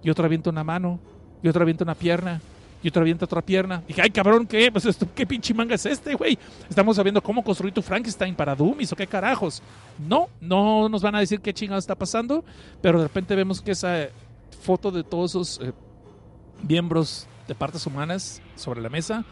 y 0.03 0.09
otra 0.09 0.25
avienta 0.25 0.49
una 0.49 0.65
mano, 0.65 0.99
y 1.43 1.49
otra 1.49 1.61
avienta 1.63 1.85
una 1.85 1.95
pierna, 1.95 2.41
y 2.85 2.89
otra 2.89 3.01
avienta 3.01 3.25
otra 3.25 3.41
pierna. 3.41 3.83
Dije, 3.89 4.03
ay, 4.03 4.11
cabrón, 4.11 4.47
¿qué? 4.47 4.71
Pues 4.71 4.87
¿qué 5.15 5.27
pinche 5.27 5.55
manga 5.55 5.75
es 5.75 5.87
este, 5.87 6.15
güey? 6.15 6.39
Estamos 6.69 6.97
sabiendo 6.97 7.23
cómo 7.23 7.43
construir 7.43 7.73
tu 7.73 7.81
Frankenstein 7.81 8.35
para 8.35 8.55
Doomies 8.55 8.93
o 8.93 8.97
qué 8.97 9.07
carajos. 9.07 9.63
No, 10.07 10.29
no 10.39 10.91
nos 10.91 11.01
van 11.01 11.15
a 11.15 11.21
decir 11.21 11.41
qué 11.41 11.55
chingado 11.55 11.79
está 11.79 11.95
pasando, 11.95 12.45
pero 12.83 12.99
de 12.99 13.07
repente 13.07 13.35
vemos 13.35 13.63
que 13.63 13.71
esa 13.71 14.09
foto 14.61 14.91
de 14.91 15.03
todos 15.03 15.31
esos 15.31 15.61
eh, 15.63 15.73
miembros 16.69 17.27
de 17.49 17.55
partes 17.55 17.87
humanas 17.87 18.43
sobre 18.55 18.83
la 18.83 18.91
mesa, 18.91 19.25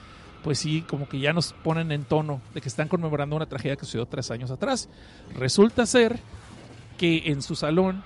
pues 0.42 0.58
sí, 0.58 0.80
como 0.88 1.06
que 1.06 1.20
ya 1.20 1.34
nos 1.34 1.52
ponen 1.52 1.92
en 1.92 2.04
tono 2.04 2.40
de 2.54 2.62
que 2.62 2.70
están 2.70 2.88
conmemorando 2.88 3.36
una 3.36 3.44
tragedia 3.44 3.76
que 3.76 3.84
sucedió 3.84 4.06
tres 4.06 4.30
años 4.30 4.50
atrás. 4.50 4.88
Resulta 5.34 5.84
ser 5.84 6.18
que 6.96 7.24
en 7.26 7.42
su 7.42 7.54
salón, 7.54 8.02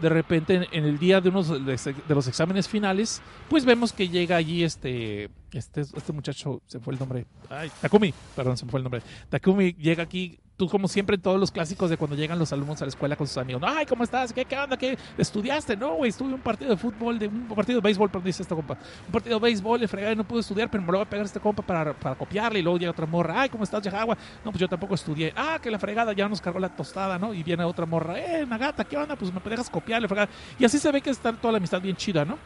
de 0.00 0.08
repente 0.08 0.54
en, 0.54 0.66
en 0.72 0.84
el 0.84 0.98
día 0.98 1.20
de 1.20 1.28
unos 1.28 1.48
de, 1.48 1.76
de 2.08 2.14
los 2.14 2.28
exámenes 2.28 2.68
finales, 2.68 3.22
pues 3.48 3.64
vemos 3.64 3.92
que 3.92 4.08
llega 4.08 4.36
allí 4.36 4.64
este, 4.64 5.30
este, 5.58 5.80
este 5.80 6.12
muchacho, 6.12 6.62
se 6.66 6.80
fue 6.80 6.94
el 6.94 7.00
nombre, 7.00 7.26
ay, 7.48 7.70
Takumi, 7.80 8.12
perdón, 8.34 8.56
se 8.56 8.64
me 8.64 8.70
fue 8.70 8.80
el 8.80 8.84
nombre. 8.84 9.02
Takumi 9.28 9.72
llega 9.74 10.02
aquí, 10.02 10.38
tú 10.56 10.68
como 10.68 10.88
siempre 10.88 11.16
en 11.16 11.22
todos 11.22 11.38
los 11.38 11.50
clásicos 11.50 11.90
de 11.90 11.96
cuando 11.96 12.16
llegan 12.16 12.38
los 12.38 12.52
alumnos 12.52 12.80
a 12.80 12.84
la 12.84 12.88
escuela 12.88 13.16
con 13.16 13.26
sus 13.26 13.36
amigos, 13.36 13.62
ay, 13.64 13.86
¿cómo 13.86 14.04
estás? 14.04 14.32
¿Qué, 14.32 14.44
qué 14.44 14.58
onda? 14.58 14.76
¿Qué 14.76 14.96
estudiaste? 15.18 15.76
No, 15.76 15.94
güey, 15.96 16.10
estuve 16.10 16.32
un 16.32 16.40
partido 16.40 16.70
de 16.70 16.76
fútbol, 16.76 17.18
de 17.18 17.28
un 17.28 17.48
partido 17.48 17.80
de 17.80 17.84
béisbol, 17.84 18.10
perdón, 18.10 18.26
dice 18.26 18.42
esta 18.42 18.54
compa. 18.54 18.78
Un 19.06 19.12
partido 19.12 19.38
de 19.38 19.42
béisbol, 19.42 19.80
le 19.80 19.88
fregué, 19.88 20.16
no 20.16 20.24
pude 20.24 20.40
estudiar, 20.40 20.70
pero 20.70 20.82
me 20.82 20.92
lo 20.92 20.98
voy 20.98 21.06
a 21.06 21.10
pegar 21.10 21.24
a 21.24 21.26
este 21.26 21.40
compa 21.40 21.62
para, 21.62 21.94
para 21.94 22.16
copiarle. 22.16 22.58
Y 22.58 22.62
luego 22.62 22.78
llega 22.78 22.90
otra 22.90 23.06
morra, 23.06 23.42
ay, 23.42 23.48
¿cómo 23.48 23.64
estás, 23.64 23.82
Yajagua? 23.82 24.16
No, 24.44 24.50
pues 24.50 24.60
yo 24.60 24.68
tampoco 24.68 24.94
estudié. 24.94 25.32
Ah, 25.36 25.58
que 25.62 25.70
la 25.70 25.78
fregada 25.78 26.12
ya 26.12 26.28
nos 26.28 26.40
cargó 26.40 26.58
la 26.58 26.74
tostada, 26.74 27.18
¿no? 27.18 27.34
Y 27.34 27.42
viene 27.42 27.64
otra 27.64 27.86
morra, 27.86 28.18
eh, 28.18 28.46
Nagata, 28.46 28.84
¿qué 28.84 28.96
onda? 28.96 29.16
Pues 29.16 29.32
me 29.32 29.40
dejas 29.40 29.68
copiarle, 29.68 30.08
fregada. 30.08 30.30
Y 30.58 30.64
así 30.64 30.78
se 30.78 30.90
ve 30.90 31.00
que 31.00 31.10
está 31.10 31.32
toda 31.32 31.52
la 31.52 31.58
amistad 31.58 31.80
bien 31.80 31.96
chida, 31.96 32.24
¿no? 32.24 32.38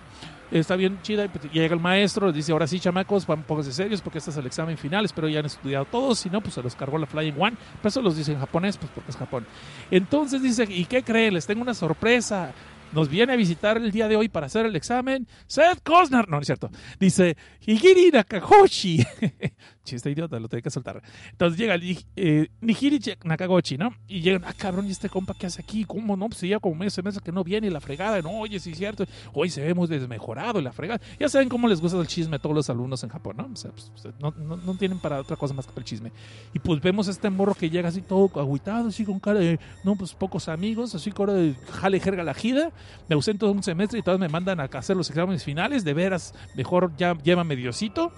Está 0.51 0.74
bien 0.76 1.01
chida 1.03 1.24
y 1.24 1.28
pues 1.28 1.51
llega 1.53 1.74
el 1.74 1.80
maestro, 1.80 2.26
les 2.26 2.34
dice, 2.34 2.53
ahora 2.53 2.66
sí, 2.66 2.80
chamacos, 2.80 3.24
pónganse 3.24 3.72
serios 3.72 4.01
porque 4.01 4.18
este 4.18 4.30
es 4.30 4.36
el 4.36 4.46
examen 4.46 4.76
final, 4.76 5.05
espero 5.05 5.28
ya 5.28 5.38
han 5.40 5.46
estudiado 5.46 5.84
todos, 5.84 6.18
si 6.18 6.28
no, 6.28 6.40
pues 6.40 6.55
se 6.55 6.62
los 6.62 6.74
cargó 6.74 6.98
la 6.98 7.07
Flying 7.07 7.34
One, 7.38 7.57
pero 7.76 7.88
eso 7.88 8.03
los 8.03 8.16
dice 8.16 8.32
en 8.32 8.40
japonés, 8.40 8.76
pues 8.76 8.90
porque 8.92 9.11
es 9.11 9.16
Japón. 9.16 9.46
Entonces 9.90 10.42
dice, 10.42 10.66
¿y 10.68 10.86
qué 10.86 11.03
creen? 11.03 11.34
Les 11.34 11.46
tengo 11.46 11.62
una 11.62 11.74
sorpresa. 11.74 12.53
Nos 12.92 13.09
viene 13.09 13.32
a 13.32 13.36
visitar 13.36 13.76
el 13.76 13.92
día 13.92 14.09
de 14.09 14.16
hoy 14.16 14.28
para 14.28 14.46
hacer 14.46 14.66
el 14.66 14.74
examen. 14.74 15.28
Seth 15.46 15.80
Cosner. 15.84 16.28
No, 16.28 16.36
no 16.36 16.40
es 16.40 16.46
cierto. 16.46 16.70
Dice 16.98 17.36
Higiri 17.64 18.11
Nakagoshi. 18.11 19.07
Chiste 19.85 20.11
idiota, 20.11 20.39
lo 20.39 20.49
tengo 20.49 20.62
que 20.62 20.70
soltar. 20.70 21.03
Entonces 21.31 21.59
llega 21.59 21.76
eh, 22.16 22.49
Nihiri 22.61 23.01
Nakagoshi, 23.24 23.78
¿no? 23.78 23.95
Y 24.07 24.20
llegan, 24.20 24.45
ah, 24.45 24.53
cabrón, 24.53 24.87
¿y 24.87 24.91
este 24.91 25.09
compa 25.09 25.35
qué 25.35 25.47
hace 25.47 25.62
aquí? 25.62 25.85
¿Cómo 25.85 26.16
no? 26.16 26.28
Pues 26.28 26.41
ya 26.43 26.59
como 26.59 26.74
medio 26.74 26.91
semestre 26.91 27.22
que 27.24 27.33
no 27.33 27.43
viene 27.43 27.70
la 27.70 27.81
fregada. 27.81 28.20
No, 28.20 28.31
oye, 28.41 28.61
sí 28.61 28.74
cierto. 28.74 29.05
Hoy 29.33 29.51
se 29.51 29.62
vemos 29.62 29.89
desmejorado 29.89 30.61
la 30.61 30.72
fregada. 30.72 31.01
Ya 31.18 31.28
saben 31.28 31.49
cómo 31.49 31.66
les 31.66 31.81
gusta 31.81 31.99
el 31.99 32.07
chisme 32.07 32.37
a 32.37 32.39
todos 32.39 32.55
los 32.55 32.70
alumnos 32.70 33.03
en 33.03 33.11
Japón, 33.11 33.37
¿no? 33.39 33.49
O 33.53 33.57
sea, 33.57 33.70
pues, 33.70 34.14
no, 34.20 34.35
no, 34.37 34.57
no 34.57 34.74
tienen 34.74 34.99
para 34.99 35.20
otra 35.20 35.37
cosa 35.37 35.55
más 35.55 35.66
que 35.66 35.72
el 35.78 35.85
chisme. 35.85 36.12
Y 36.53 36.59
pues 36.59 36.81
vemos 36.81 37.09
a 37.09 37.11
este 37.11 37.31
morro 37.31 37.55
que 37.55 37.70
llega 37.70 37.89
así 37.89 38.03
todo 38.03 38.31
agüitado, 38.39 38.89
así 38.89 39.05
con 39.05 39.18
cara 39.18 39.41
de, 39.41 39.59
no, 39.83 39.97
pues 39.97 40.14
pocos 40.14 40.49
amigos, 40.49 40.95
así 40.95 41.11
con 41.11 41.26
cara 41.26 41.39
de 41.39 41.55
jale 41.70 42.01
jerga 42.01 42.22
la 42.22 42.35
jida. 42.35 42.70
Me 43.09 43.14
ausento 43.14 43.51
un 43.51 43.62
semestre 43.62 43.99
y 43.99 44.03
todos 44.03 44.18
me 44.18 44.28
mandan 44.28 44.61
a 44.61 44.64
hacer 44.64 44.97
los 44.97 45.09
exámenes 45.09 45.45
finales. 45.45 45.85
De 45.85 45.95
veras, 45.95 46.35
mejor 46.55 46.93
ya 46.97 47.16
llévame 47.16 47.57
Diosito. 47.57 48.12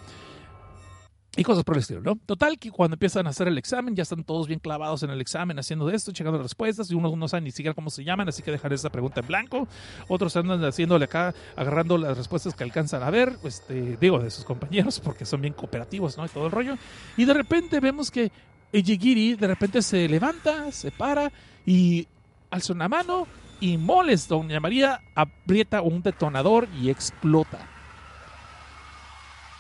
Y 1.35 1.45
cosas 1.45 1.65
por 1.65 1.79
¿no? 2.03 2.17
Total, 2.27 2.59
que 2.59 2.71
cuando 2.71 2.95
empiezan 2.95 3.27
a 3.27 3.31
hacer 3.31 3.49
el 3.49 3.57
examen, 3.57 3.97
ya 3.97 4.03
están 4.03 4.23
todos 4.23 4.47
bien 4.47 4.61
clavados 4.61 5.03
en 5.03 5.09
el 5.09 5.21
examen 5.21 5.59
haciendo 5.59 5.89
esto, 5.89 6.13
checando 6.13 6.43
respuestas, 6.43 6.91
y 6.91 6.95
unos 6.95 7.17
no 7.17 7.27
saben 7.27 7.45
ni 7.45 7.51
siquiera 7.51 7.75
cómo 7.75 7.89
se 7.89 8.05
llaman, 8.05 8.29
así 8.29 8.43
que 8.43 8.51
dejar 8.51 8.75
esa 8.75 8.91
pregunta 8.91 9.21
en 9.21 9.27
blanco. 9.29 9.67
Otros 10.09 10.37
andan 10.37 10.63
haciéndole 10.63 11.07
acá, 11.07 11.35
agarrando 11.57 11.97
las 11.97 12.19
respuestas 12.19 12.55
que 12.55 12.65
alcanzan 12.65 13.03
a 13.03 13.09
ver, 13.09 13.39
este, 13.45 13.97
digo, 13.97 14.19
de 14.19 14.31
sus 14.31 14.45
compañeros, 14.45 15.01
porque 15.01 15.25
son 15.25 15.41
bien 15.41 15.55
cooperativos, 15.55 16.19
¿no? 16.19 16.27
Y 16.27 16.29
todo 16.29 16.45
el 16.47 16.53
rollo. 16.53 16.77
Y 17.17 17.25
de 17.25 17.33
repente 17.33 17.81
vemos 17.81 18.11
que 18.11 18.31
Ejigiri 18.71 19.35
de 19.35 19.47
repente 19.47 19.81
se 19.81 20.09
levanta, 20.09 20.71
se 20.71 20.91
para 20.91 21.33
y 21.65 22.09
alza 22.51 22.75
una 22.75 22.89
mano 22.89 23.27
y 23.59 23.79
moles, 23.79 24.29
doña 24.29 24.61
María 24.61 25.01
aprieta 25.15 25.81
un 25.81 26.03
detonador 26.03 26.69
y 26.79 26.91
explota. 26.91 27.69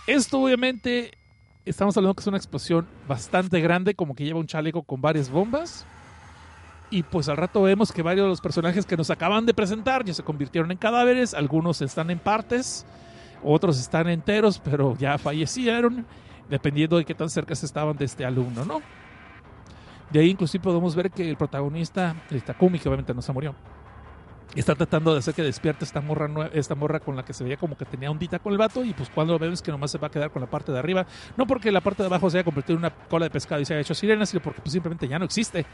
Esto 0.06 0.40
obviamente 0.40 1.12
estamos 1.64 1.96
hablando 1.96 2.14
que 2.14 2.20
es 2.20 2.26
una 2.26 2.36
explosión 2.36 2.86
bastante 3.06 3.60
grande, 3.60 3.94
como 3.94 4.14
que 4.14 4.24
lleva 4.24 4.40
un 4.40 4.46
chaleco 4.46 4.82
con 4.82 5.00
varias 5.00 5.30
bombas. 5.30 5.86
Y 6.90 7.02
pues 7.02 7.28
al 7.28 7.38
rato 7.38 7.62
vemos 7.62 7.90
que 7.90 8.02
varios 8.02 8.24
de 8.24 8.28
los 8.28 8.40
personajes 8.40 8.84
que 8.84 8.96
nos 8.96 9.10
acaban 9.10 9.46
de 9.46 9.54
presentar 9.54 10.04
ya 10.04 10.12
se 10.12 10.22
convirtieron 10.22 10.70
en 10.70 10.76
cadáveres, 10.76 11.32
algunos 11.32 11.80
están 11.80 12.10
en 12.10 12.18
partes, 12.18 12.84
otros 13.42 13.80
están 13.80 14.08
enteros, 14.08 14.58
pero 14.58 14.94
ya 14.98 15.16
fallecieron, 15.16 16.04
dependiendo 16.50 16.98
de 16.98 17.06
qué 17.06 17.14
tan 17.14 17.30
cerca 17.30 17.54
se 17.54 17.64
estaban 17.64 17.96
de 17.96 18.04
este 18.04 18.26
alumno, 18.26 18.66
¿no? 18.66 18.82
De 20.10 20.20
ahí 20.20 20.28
inclusive 20.28 20.62
podemos 20.62 20.94
ver 20.94 21.10
que 21.10 21.30
el 21.30 21.38
protagonista, 21.38 22.14
el 22.30 22.42
Takumi, 22.42 22.78
que 22.78 22.88
obviamente 22.90 23.14
no 23.14 23.22
se 23.22 23.32
murió, 23.32 23.54
está 24.60 24.74
tratando 24.74 25.12
de 25.12 25.20
hacer 25.20 25.34
que 25.34 25.42
despierte 25.42 25.84
esta 25.84 26.00
morra, 26.00 26.50
esta 26.52 26.74
morra 26.74 27.00
con 27.00 27.16
la 27.16 27.24
que 27.24 27.32
se 27.32 27.42
veía 27.42 27.56
como 27.56 27.76
que 27.76 27.84
tenía 27.84 28.10
ondita 28.10 28.38
con 28.38 28.52
el 28.52 28.58
vato 28.58 28.84
y 28.84 28.92
pues 28.92 29.08
cuando 29.08 29.32
lo 29.32 29.38
vemos 29.38 29.62
que 29.62 29.70
nomás 29.70 29.90
se 29.90 29.98
va 29.98 30.08
a 30.08 30.10
quedar 30.10 30.30
con 30.30 30.42
la 30.42 30.50
parte 30.50 30.72
de 30.72 30.78
arriba, 30.78 31.06
no 31.36 31.46
porque 31.46 31.72
la 31.72 31.80
parte 31.80 32.02
de 32.02 32.08
abajo 32.08 32.28
se 32.30 32.38
haya 32.38 32.44
convertido 32.44 32.74
en 32.74 32.84
una 32.84 32.90
cola 32.90 33.26
de 33.26 33.30
pescado 33.30 33.60
y 33.60 33.64
se 33.64 33.74
haya 33.74 33.80
hecho 33.80 33.94
sirena, 33.94 34.26
sino 34.26 34.42
porque 34.42 34.60
pues, 34.60 34.72
simplemente 34.72 35.08
ya 35.08 35.18
no 35.18 35.24
existe. 35.24 35.64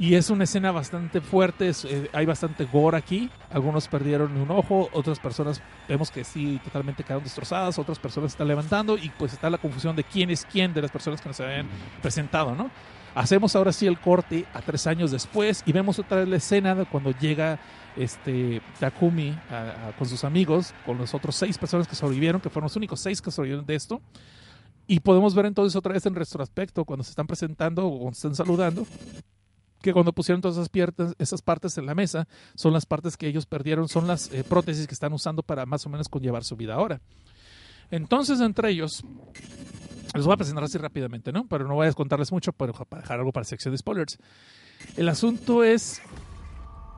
Y 0.00 0.14
es 0.14 0.30
una 0.30 0.44
escena 0.44 0.70
bastante 0.70 1.20
fuerte, 1.20 1.72
eh, 1.84 2.08
hay 2.12 2.24
bastante 2.24 2.64
gore 2.66 2.96
aquí, 2.96 3.28
algunos 3.50 3.88
perdieron 3.88 4.36
un 4.36 4.48
ojo, 4.52 4.88
otras 4.92 5.18
personas 5.18 5.60
vemos 5.88 6.12
que 6.12 6.22
sí, 6.22 6.60
totalmente 6.62 7.02
quedaron 7.02 7.24
destrozadas, 7.24 7.80
otras 7.80 7.98
personas 7.98 8.30
están 8.30 8.46
levantando 8.46 8.96
y 8.96 9.08
pues 9.10 9.32
está 9.32 9.50
la 9.50 9.58
confusión 9.58 9.96
de 9.96 10.04
quién 10.04 10.30
es 10.30 10.46
quién 10.46 10.72
de 10.72 10.82
las 10.82 10.92
personas 10.92 11.20
que 11.20 11.28
nos 11.28 11.40
habían 11.40 11.66
presentado, 12.00 12.54
¿no? 12.54 12.70
Hacemos 13.14 13.56
ahora 13.56 13.72
sí 13.72 13.86
el 13.86 13.98
corte 13.98 14.44
a 14.54 14.60
tres 14.62 14.86
años 14.86 15.10
después 15.10 15.62
y 15.66 15.72
vemos 15.72 15.98
otra 15.98 16.18
vez 16.18 16.28
la 16.28 16.36
escena 16.36 16.74
de 16.74 16.86
cuando 16.86 17.10
llega 17.12 17.58
este 17.96 18.62
Takumi 18.78 19.30
a- 19.50 19.88
a- 19.88 19.96
con 19.98 20.08
sus 20.08 20.22
amigos, 20.24 20.72
con 20.86 20.98
los 20.98 21.14
otros 21.14 21.34
seis 21.34 21.58
personas 21.58 21.88
que 21.88 21.96
sobrevivieron, 21.96 22.40
que 22.40 22.48
fueron 22.50 22.66
los 22.66 22.76
únicos 22.76 23.00
seis 23.00 23.20
que 23.20 23.30
sobrevivieron 23.30 23.66
de 23.66 23.74
esto. 23.74 24.00
Y 24.86 25.00
podemos 25.00 25.34
ver 25.34 25.46
entonces 25.46 25.74
otra 25.76 25.92
vez 25.92 26.06
en 26.06 26.14
retrospecto, 26.14 26.84
cuando 26.84 27.02
se 27.04 27.10
están 27.10 27.26
presentando 27.26 27.88
o 27.90 28.04
se 28.12 28.28
están 28.28 28.34
saludando, 28.36 28.86
que 29.82 29.92
cuando 29.92 30.12
pusieron 30.12 30.40
todas 30.40 30.56
esas, 30.56 30.68
piernas, 30.68 31.14
esas 31.18 31.42
partes 31.42 31.76
en 31.78 31.86
la 31.86 31.94
mesa, 31.94 32.26
son 32.54 32.72
las 32.72 32.86
partes 32.86 33.16
que 33.16 33.26
ellos 33.26 33.46
perdieron, 33.46 33.88
son 33.88 34.06
las 34.06 34.32
eh, 34.32 34.44
prótesis 34.48 34.86
que 34.86 34.94
están 34.94 35.12
usando 35.12 35.42
para 35.42 35.66
más 35.66 35.84
o 35.86 35.88
menos 35.88 36.08
conllevar 36.08 36.42
su 36.44 36.56
vida 36.56 36.74
ahora. 36.74 37.00
Entonces, 37.90 38.40
entre 38.40 38.70
ellos, 38.70 39.04
les 40.14 40.24
voy 40.24 40.34
a 40.34 40.36
presentar 40.36 40.64
así 40.64 40.78
rápidamente, 40.78 41.32
¿no? 41.32 41.46
Pero 41.46 41.66
no 41.66 41.74
voy 41.74 41.86
a 41.86 41.92
contarles 41.92 42.32
mucho 42.32 42.52
para 42.52 42.72
dejar 42.72 43.18
algo 43.18 43.32
para 43.32 43.42
la 43.42 43.48
sección 43.48 43.72
de 43.72 43.78
spoilers. 43.78 44.18
El 44.96 45.08
asunto 45.08 45.64
es 45.64 46.00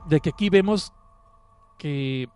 de 0.09 0.21
que 0.21 0.31
aquí 0.31 0.51
vemos 0.51 0.93
que 1.79 2.29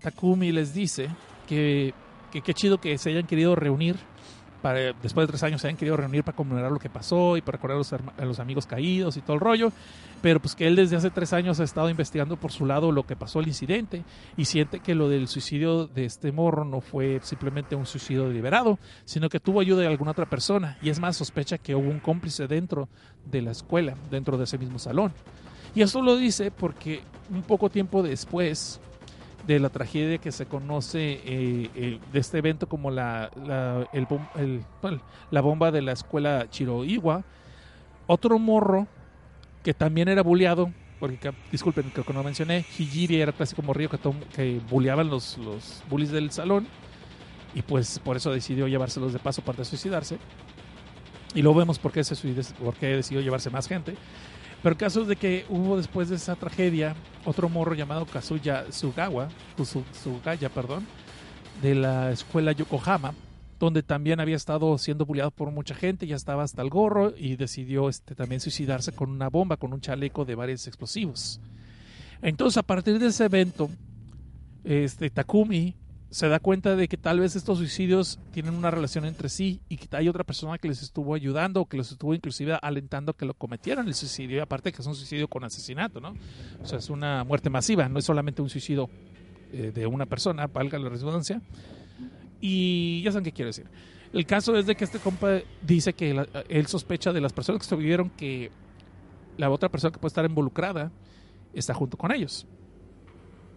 Takumi 0.00 0.52
les 0.52 0.74
dice 0.74 1.08
que 1.48 1.94
que 2.34 2.42
qué 2.42 2.52
chido 2.52 2.78
que 2.78 2.98
se 2.98 3.10
hayan 3.10 3.28
querido 3.28 3.54
reunir 3.54 3.94
después 4.72 5.26
de 5.26 5.26
tres 5.26 5.42
años 5.42 5.60
se 5.60 5.66
hayan 5.66 5.76
querido 5.76 5.96
reunir 5.96 6.24
para 6.24 6.36
conmemorar 6.36 6.72
lo 6.72 6.78
que 6.78 6.88
pasó 6.88 7.36
y 7.36 7.42
para 7.42 7.56
recordar 7.56 7.76
a 7.76 7.78
los, 7.78 7.92
a 7.92 8.24
los 8.24 8.38
amigos 8.38 8.66
caídos 8.66 9.16
y 9.16 9.20
todo 9.20 9.34
el 9.34 9.40
rollo, 9.40 9.72
pero 10.22 10.40
pues 10.40 10.54
que 10.54 10.66
él 10.66 10.76
desde 10.76 10.96
hace 10.96 11.10
tres 11.10 11.32
años 11.32 11.60
ha 11.60 11.64
estado 11.64 11.90
investigando 11.90 12.36
por 12.36 12.50
su 12.50 12.64
lado 12.64 12.92
lo 12.92 13.06
que 13.06 13.16
pasó 13.16 13.40
el 13.40 13.48
incidente 13.48 14.04
y 14.36 14.46
siente 14.46 14.80
que 14.80 14.94
lo 14.94 15.08
del 15.08 15.28
suicidio 15.28 15.86
de 15.86 16.06
este 16.06 16.32
morro 16.32 16.64
no 16.64 16.80
fue 16.80 17.20
simplemente 17.22 17.76
un 17.76 17.86
suicidio 17.86 18.26
deliberado, 18.28 18.78
sino 19.04 19.28
que 19.28 19.40
tuvo 19.40 19.60
ayuda 19.60 19.82
de 19.82 19.88
alguna 19.88 20.12
otra 20.12 20.26
persona 20.26 20.78
y 20.80 20.88
es 20.88 20.98
más 20.98 21.16
sospecha 21.16 21.58
que 21.58 21.74
hubo 21.74 21.90
un 21.90 22.00
cómplice 22.00 22.46
dentro 22.46 22.88
de 23.30 23.42
la 23.42 23.50
escuela, 23.50 23.94
dentro 24.10 24.38
de 24.38 24.44
ese 24.44 24.58
mismo 24.58 24.78
salón. 24.78 25.12
Y 25.74 25.82
esto 25.82 26.00
lo 26.00 26.16
dice 26.16 26.50
porque 26.50 27.02
un 27.30 27.42
poco 27.42 27.68
tiempo 27.68 28.02
después 28.02 28.80
de 29.46 29.60
la 29.60 29.68
tragedia 29.68 30.18
que 30.18 30.32
se 30.32 30.46
conoce 30.46 31.20
eh, 31.24 31.98
de 32.12 32.18
este 32.18 32.38
evento 32.38 32.68
como 32.68 32.90
la, 32.90 33.30
la, 33.46 33.86
el 33.92 34.06
el- 34.36 34.64
la 35.30 35.40
bomba 35.40 35.70
de 35.70 35.82
la 35.82 35.92
escuela 35.92 36.46
Chiroiwa, 36.50 37.22
otro 38.06 38.38
morro 38.38 38.86
que 39.62 39.74
también 39.74 40.08
era 40.08 40.22
bulleado, 40.22 40.70
porque 41.00 41.32
disculpen, 41.50 41.90
creo 41.90 42.04
que 42.04 42.12
no 42.12 42.22
mencioné, 42.22 42.64
Hijiri 42.78 43.20
era 43.20 43.32
clásico 43.32 43.62
morrillo 43.62 43.90
que, 43.90 43.98
tom- 43.98 44.20
que 44.34 44.60
los, 45.10 45.38
los 45.38 45.82
bullies 45.90 46.10
del 46.10 46.30
salón 46.30 46.66
y 47.54 47.62
pues 47.62 47.98
por 47.98 48.16
eso 48.16 48.30
decidió 48.32 48.66
llevárselos 48.66 49.12
de 49.12 49.18
paso 49.18 49.42
para 49.42 49.64
suicidarse. 49.64 50.18
Y 51.34 51.42
luego 51.42 51.58
vemos 51.58 51.78
por 51.78 51.92
qué, 51.92 52.02
se 52.04 52.14
por 52.62 52.74
qué 52.74 52.86
decidió 52.86 53.20
llevarse 53.20 53.50
más 53.50 53.66
gente. 53.66 53.94
Pero 54.64 54.72
el 54.72 54.78
caso 54.78 55.02
es 55.02 55.08
de 55.08 55.16
que 55.16 55.44
hubo 55.50 55.76
después 55.76 56.08
de 56.08 56.16
esa 56.16 56.36
tragedia 56.36 56.96
otro 57.26 57.50
morro 57.50 57.74
llamado 57.74 58.06
Kazuya 58.06 58.72
Sugawa, 58.72 59.28
Sugaya, 60.02 60.48
perdón, 60.48 60.86
de 61.60 61.74
la 61.74 62.10
escuela 62.10 62.52
Yokohama, 62.52 63.12
donde 63.60 63.82
también 63.82 64.20
había 64.20 64.36
estado 64.36 64.78
siendo 64.78 65.04
bulleado 65.04 65.32
por 65.32 65.50
mucha 65.50 65.74
gente, 65.74 66.06
ya 66.06 66.16
estaba 66.16 66.44
hasta 66.44 66.62
el 66.62 66.70
gorro 66.70 67.12
y 67.14 67.36
decidió 67.36 67.90
este, 67.90 68.14
también 68.14 68.40
suicidarse 68.40 68.92
con 68.92 69.10
una 69.10 69.28
bomba, 69.28 69.58
con 69.58 69.74
un 69.74 69.82
chaleco 69.82 70.24
de 70.24 70.34
varios 70.34 70.66
explosivos. 70.66 71.42
Entonces, 72.22 72.56
a 72.56 72.62
partir 72.62 72.98
de 72.98 73.08
ese 73.08 73.26
evento, 73.26 73.68
este, 74.64 75.10
Takumi 75.10 75.74
se 76.14 76.28
da 76.28 76.38
cuenta 76.38 76.76
de 76.76 76.86
que 76.86 76.96
tal 76.96 77.18
vez 77.18 77.34
estos 77.34 77.58
suicidios 77.58 78.20
tienen 78.30 78.54
una 78.54 78.70
relación 78.70 79.04
entre 79.04 79.28
sí 79.28 79.60
y 79.68 79.78
que 79.78 79.88
hay 79.96 80.08
otra 80.08 80.22
persona 80.22 80.58
que 80.58 80.68
les 80.68 80.80
estuvo 80.80 81.12
ayudando 81.12 81.62
o 81.62 81.66
que 81.66 81.76
los 81.76 81.90
estuvo 81.90 82.14
inclusive 82.14 82.56
alentando 82.62 83.14
que 83.14 83.26
lo 83.26 83.34
cometieran 83.34 83.88
el 83.88 83.94
suicidio. 83.94 84.36
Y 84.36 84.40
aparte 84.40 84.70
que 84.70 84.80
es 84.80 84.86
un 84.86 84.94
suicidio 84.94 85.26
con 85.26 85.42
asesinato, 85.42 86.00
¿no? 86.00 86.14
O 86.62 86.66
sea, 86.66 86.78
es 86.78 86.88
una 86.88 87.24
muerte 87.24 87.50
masiva, 87.50 87.88
no 87.88 87.98
es 87.98 88.04
solamente 88.04 88.42
un 88.42 88.48
suicidio 88.48 88.88
eh, 89.52 89.72
de 89.74 89.86
una 89.88 90.06
persona, 90.06 90.46
valga 90.46 90.78
la 90.78 90.88
redundancia. 90.88 91.42
Y 92.40 93.02
ya 93.02 93.10
saben 93.10 93.24
qué 93.24 93.32
quiero 93.32 93.48
decir. 93.48 93.66
El 94.12 94.24
caso 94.24 94.56
es 94.56 94.66
de 94.66 94.76
que 94.76 94.84
este 94.84 95.00
compa 95.00 95.40
dice 95.62 95.94
que 95.94 96.14
la- 96.14 96.28
él 96.48 96.68
sospecha 96.68 97.12
de 97.12 97.20
las 97.20 97.32
personas 97.32 97.60
que 97.62 97.66
sobrevivieron 97.68 98.10
que 98.10 98.52
la 99.36 99.50
otra 99.50 99.68
persona 99.68 99.90
que 99.90 99.98
puede 99.98 100.10
estar 100.10 100.24
involucrada 100.24 100.92
está 101.52 101.74
junto 101.74 101.96
con 101.96 102.12
ellos. 102.12 102.46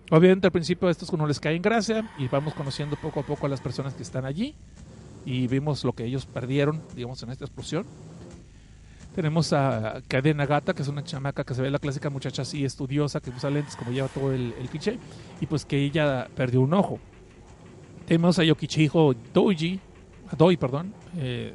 Obviamente 0.10 0.48
al 0.48 0.52
principio 0.52 0.88
a 0.88 0.92
estos 0.92 1.12
no 1.14 1.28
les 1.28 1.40
cae 1.40 1.56
en 1.56 1.62
gracia 1.62 2.10
y 2.18 2.28
vamos 2.28 2.54
conociendo 2.54 2.96
poco 2.96 3.20
a 3.20 3.24
poco 3.24 3.46
a 3.46 3.50
las 3.50 3.60
personas 3.60 3.94
que 3.94 4.04
están 4.04 4.26
allí 4.26 4.56
y 5.26 5.48
vimos 5.48 5.84
lo 5.84 5.92
que 5.92 6.06
ellos 6.06 6.26
perdieron, 6.26 6.82
digamos, 6.96 7.22
en 7.24 7.32
esta 7.32 7.44
explosión. 7.44 7.86
Tenemos 9.14 9.52
a 9.52 10.02
Kade 10.08 10.34
Nagata, 10.34 10.74
que 10.74 10.84
es 10.84 10.88
una 10.88 11.04
chamaca 11.04 11.44
que 11.44 11.54
se 11.54 11.62
ve 11.62 11.72
la 11.72 11.80
clásica 11.80 12.10
muchacha 12.10 12.44
así 12.44 12.64
estudiosa, 12.64 13.20
que 13.20 13.32
usa 13.32 13.50
lentes 13.50 13.76
como 13.76 13.92
lleva 13.92 14.08
todo 14.08 14.32
el, 14.32 14.54
el 14.58 14.70
cliché, 14.70 15.00
y 15.42 15.48
pues 15.48 15.66
que 15.66 15.84
ella 15.84 16.30
perdió 16.36 16.62
un 16.62 16.74
ojo. 16.74 17.00
Tenemos 18.06 18.40
a 18.40 18.44
Yokichiho 18.44 19.16
Doji, 19.34 19.80
Doi, 20.38 20.56
perdón, 20.56 20.94
eh, 21.18 21.54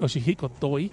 Yoshihiko 0.00 0.50
Doi, 0.60 0.92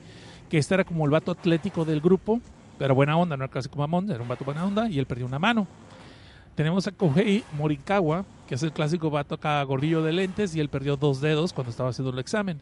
que 0.49 0.57
este 0.57 0.73
era 0.73 0.83
como 0.83 1.05
el 1.05 1.11
vato 1.11 1.31
atlético 1.31 1.85
del 1.85 2.01
grupo, 2.01 2.39
pero 2.79 2.95
buena 2.95 3.17
onda, 3.17 3.37
no 3.37 3.43
era 3.43 3.51
clásico 3.51 3.77
mamón, 3.77 4.09
era 4.09 4.21
un 4.21 4.27
vato 4.27 4.45
buena 4.45 4.65
onda, 4.65 4.89
y 4.89 4.97
él 4.97 5.05
perdió 5.05 5.25
una 5.27 5.37
mano. 5.37 5.67
Tenemos 6.57 6.87
a 6.87 6.91
Kohei 6.91 7.43
Morikawa, 7.55 8.25
que 8.47 8.55
es 8.55 8.63
el 8.63 8.71
clásico 8.71 9.11
vato 9.11 9.35
acá 9.35 9.61
gordillo 9.61 10.01
de 10.01 10.11
lentes, 10.11 10.55
y 10.55 10.59
él 10.59 10.69
perdió 10.69 10.97
dos 10.97 11.21
dedos 11.21 11.53
cuando 11.53 11.69
estaba 11.69 11.91
haciendo 11.91 12.11
el 12.11 12.17
examen 12.17 12.59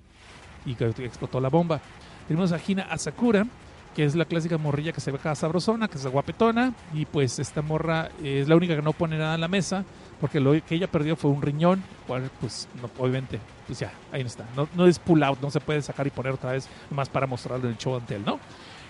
y 0.65 0.75
que 0.75 0.83
explotó 0.83 1.39
la 1.39 1.47
bomba. 1.47 1.79
Tenemos 2.27 2.51
a 2.51 2.59
Hina 2.59 2.83
Asakura, 2.91 3.47
que 3.95 4.03
es 4.03 4.13
la 4.13 4.25
clásica 4.25 4.57
morrilla 4.57 4.91
que 4.91 4.99
se 4.99 5.11
ve 5.11 5.17
acá 5.17 5.33
sabrosona, 5.33 5.87
que 5.87 5.97
es 5.97 6.05
guapetona, 6.05 6.73
y 6.93 7.05
pues 7.05 7.39
esta 7.39 7.61
morra 7.61 8.09
es 8.21 8.49
la 8.49 8.57
única 8.57 8.75
que 8.75 8.81
no 8.81 8.91
pone 8.91 9.17
nada 9.17 9.35
en 9.35 9.39
la 9.39 9.47
mesa, 9.47 9.85
porque 10.19 10.41
lo 10.41 10.51
que 10.65 10.75
ella 10.75 10.87
perdió 10.91 11.15
fue 11.15 11.31
un 11.31 11.41
riñón, 11.41 11.81
cual 12.05 12.29
pues 12.41 12.67
no, 12.81 12.89
obviamente, 13.01 13.39
pues 13.65 13.79
ya, 13.79 13.93
ahí 14.11 14.23
no 14.23 14.27
está. 14.27 14.45
No, 14.57 14.67
no 14.75 14.87
es 14.87 14.99
pull 14.99 15.23
out, 15.23 15.39
no 15.39 15.49
se 15.49 15.61
puede 15.61 15.81
sacar 15.81 16.05
y 16.05 16.09
poner 16.09 16.33
otra 16.33 16.51
vez, 16.51 16.67
más 16.91 17.07
para 17.07 17.27
mostrarlo 17.27 17.67
en 17.67 17.71
el 17.71 17.77
show 17.77 17.95
ante 17.95 18.15
él, 18.15 18.25
¿no? 18.25 18.41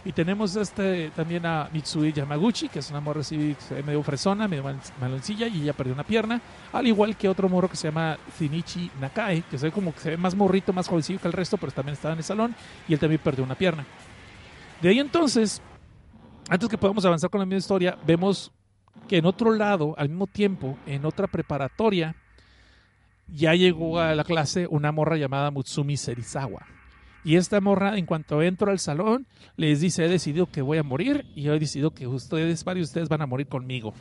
Y 0.05 0.11
tenemos 0.11 0.55
este 0.55 1.09
también 1.15 1.47
a 1.47 1.67
Mitsui 1.73 2.13
Yamaguchi, 2.13 2.69
que 2.69 2.77
es 2.77 2.91
una 2.91 2.99
morra 3.01 3.21
así 3.21 3.55
medio 3.83 4.03
fresona, 4.03 4.47
medio 4.47 4.63
mal- 4.63 4.79
maloncilla, 5.01 5.47
y 5.47 5.63
ella 5.63 5.73
perdió 5.73 5.95
una 5.95 6.03
pierna. 6.03 6.39
Al 6.71 6.85
igual 6.85 7.17
que 7.17 7.27
otro 7.27 7.49
morro 7.49 7.67
que 7.67 7.75
se 7.75 7.87
llama 7.87 8.15
Shinichi 8.39 8.91
Nakai, 9.01 9.41
que 9.49 9.57
se 9.57 9.65
ve 9.65 9.71
como 9.71 9.91
que 9.93 9.99
se 9.99 10.09
ve 10.11 10.17
más 10.17 10.35
morrito, 10.35 10.71
más 10.73 10.87
jovencillo 10.87 11.19
que 11.19 11.27
el 11.27 11.33
resto, 11.33 11.57
pero 11.57 11.71
también 11.71 11.93
estaba 11.93 12.13
en 12.13 12.19
el 12.19 12.23
salón, 12.23 12.55
y 12.87 12.93
él 12.93 12.99
también 12.99 13.19
perdió 13.23 13.43
una 13.43 13.55
pierna. 13.55 13.83
De 14.79 14.89
ahí 14.89 14.99
entonces, 14.99 15.59
antes 16.49 16.69
que 16.69 16.77
podamos 16.77 17.03
avanzar 17.03 17.31
con 17.31 17.39
la 17.39 17.45
misma 17.47 17.57
historia, 17.57 17.97
vemos 18.05 18.51
que 19.07 19.17
en 19.17 19.25
otro 19.25 19.51
lado, 19.53 19.95
al 19.97 20.09
mismo 20.09 20.27
tiempo, 20.27 20.77
en 20.85 21.03
otra 21.05 21.25
preparatoria, 21.25 22.15
ya 23.27 23.55
llegó 23.55 23.99
a 23.99 24.13
la 24.13 24.23
clase 24.23 24.67
una 24.69 24.91
morra 24.91 25.17
llamada 25.17 25.49
Mutsumi 25.49 25.97
Serizawa. 25.97 26.74
Y 27.25 27.37
esta 27.37 27.59
morra, 27.59 27.97
en 27.97 28.05
cuanto 28.05 28.43
entro 28.43 28.69
al 28.69 28.77
salón, 28.77 29.25
les 29.57 29.81
dice, 29.81 30.05
he 30.05 30.07
decidido 30.07 30.45
que 30.45 30.61
voy 30.61 30.77
a 30.77 30.83
morir 30.83 31.25
y 31.35 31.47
he 31.49 31.59
decidido 31.59 31.89
que 31.89 32.05
ustedes, 32.05 32.63
varios 32.63 32.87
de 32.87 32.91
ustedes 32.91 33.09
van 33.09 33.23
a 33.23 33.25
morir 33.25 33.47
conmigo. 33.47 33.95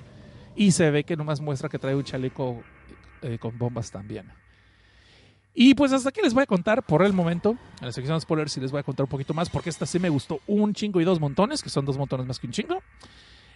Y 0.55 0.73
se 0.73 0.91
ve 0.91 1.05
que 1.05 1.17
nomás 1.17 1.41
muestra 1.41 1.71
que 1.71 1.79
trae 1.79 1.95
un 1.95 2.05
chaleco 2.05 2.63
eh, 3.23 3.39
con 3.39 3.57
bombas 3.59 3.91
también. 3.91 4.31
Y 5.55 5.75
pues 5.75 5.91
hasta 5.93 6.11
aquí 6.11 6.21
les 6.23 6.35
voy 6.35 6.43
a 6.43 6.47
contar 6.47 6.83
por 6.83 7.03
el 7.03 7.15
momento. 7.15 7.57
En 7.81 7.87
la 7.87 7.93
sección 7.93 8.15
de 8.15 8.21
spoilers 8.21 8.53
sí 8.53 8.61
les 8.61 8.71
voy 8.71 8.81
a 8.81 8.83
contar 8.83 9.05
un 9.05 9.11
poquito 9.11 9.33
más 9.33 9.49
porque 9.49 9.71
esta 9.71 9.87
sí 9.87 9.99
me 9.99 10.11
gustó 10.11 10.41
un 10.47 10.75
chingo 10.75 11.01
y 11.01 11.05
dos 11.05 11.19
montones, 11.19 11.63
que 11.63 11.71
son 11.71 11.87
dos 11.87 11.97
montones 11.97 12.27
más 12.27 12.39
que 12.39 12.47
un 12.47 12.53
chingo. 12.53 12.83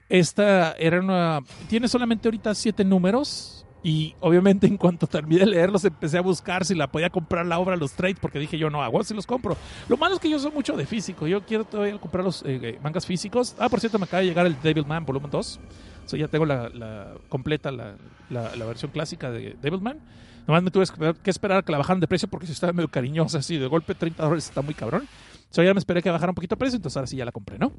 Esta 0.08 0.72
era 0.72 0.98
una... 0.98 1.40
Tiene 1.68 1.88
solamente 1.88 2.26
ahorita 2.26 2.54
siete 2.54 2.84
números. 2.84 3.66
Y 3.82 4.14
obviamente 4.20 4.66
en 4.66 4.76
cuanto 4.76 5.06
terminé 5.06 5.40
de 5.40 5.46
leerlos 5.46 5.84
empecé 5.84 6.18
a 6.18 6.20
buscar 6.20 6.64
si 6.64 6.74
la 6.74 6.88
podía 6.88 7.10
comprar 7.10 7.46
la 7.46 7.58
obra, 7.60 7.76
los 7.76 7.92
trades, 7.92 8.16
porque 8.20 8.38
dije 8.40 8.58
yo 8.58 8.70
no 8.70 8.82
hago, 8.82 9.02
si 9.04 9.14
los 9.14 9.24
compro. 9.26 9.56
Lo 9.88 9.96
malo 9.96 10.14
es 10.16 10.20
que 10.20 10.28
yo 10.28 10.38
soy 10.38 10.50
mucho 10.50 10.76
de 10.76 10.84
físico, 10.84 11.26
yo 11.28 11.42
quiero 11.42 11.64
todavía 11.64 11.96
comprar 11.98 12.24
los 12.24 12.42
eh, 12.42 12.58
eh, 12.62 12.78
mangas 12.82 13.06
físicos. 13.06 13.54
Ah, 13.58 13.68
por 13.68 13.78
cierto, 13.80 13.98
me 13.98 14.04
acaba 14.06 14.20
de 14.22 14.26
llegar 14.26 14.46
el 14.46 14.60
Devilman 14.60 15.06
volumen 15.06 15.30
2. 15.30 15.60
O 16.04 16.08
sea, 16.08 16.18
ya 16.18 16.26
tengo 16.28 16.44
la, 16.46 17.12
completa, 17.28 17.70
la, 17.70 17.94
la- 18.30 18.64
versión 18.64 18.90
clásica 18.90 19.30
de 19.30 19.56
Devilman. 19.62 19.98
Nomás 20.46 20.62
me 20.62 20.70
tuve 20.70 20.84
que 21.22 21.30
esperar- 21.30 21.58
a 21.58 21.62
que 21.62 21.70
la 21.72 21.78
bajaran 21.78 22.00
de 22.00 22.08
precio 22.08 22.26
porque 22.28 22.46
si 22.46 22.52
estaba 22.52 22.72
medio 22.72 22.88
cariñosa, 22.88 23.38
así 23.38 23.58
de 23.58 23.66
golpe 23.66 23.94
30 23.94 24.22
dólares 24.22 24.46
está 24.48 24.60
muy 24.62 24.74
cabrón. 24.74 25.02
O 25.50 25.54
sea, 25.54 25.64
ya 25.64 25.72
me 25.72 25.78
esperé 25.78 26.02
que 26.02 26.10
bajara 26.10 26.30
un 26.30 26.34
poquito 26.34 26.56
de 26.56 26.58
precio, 26.58 26.76
entonces 26.76 26.96
ahora 26.96 27.06
sí 27.06 27.16
ya 27.16 27.24
la 27.24 27.32
compré, 27.32 27.58
¿no? 27.58 27.72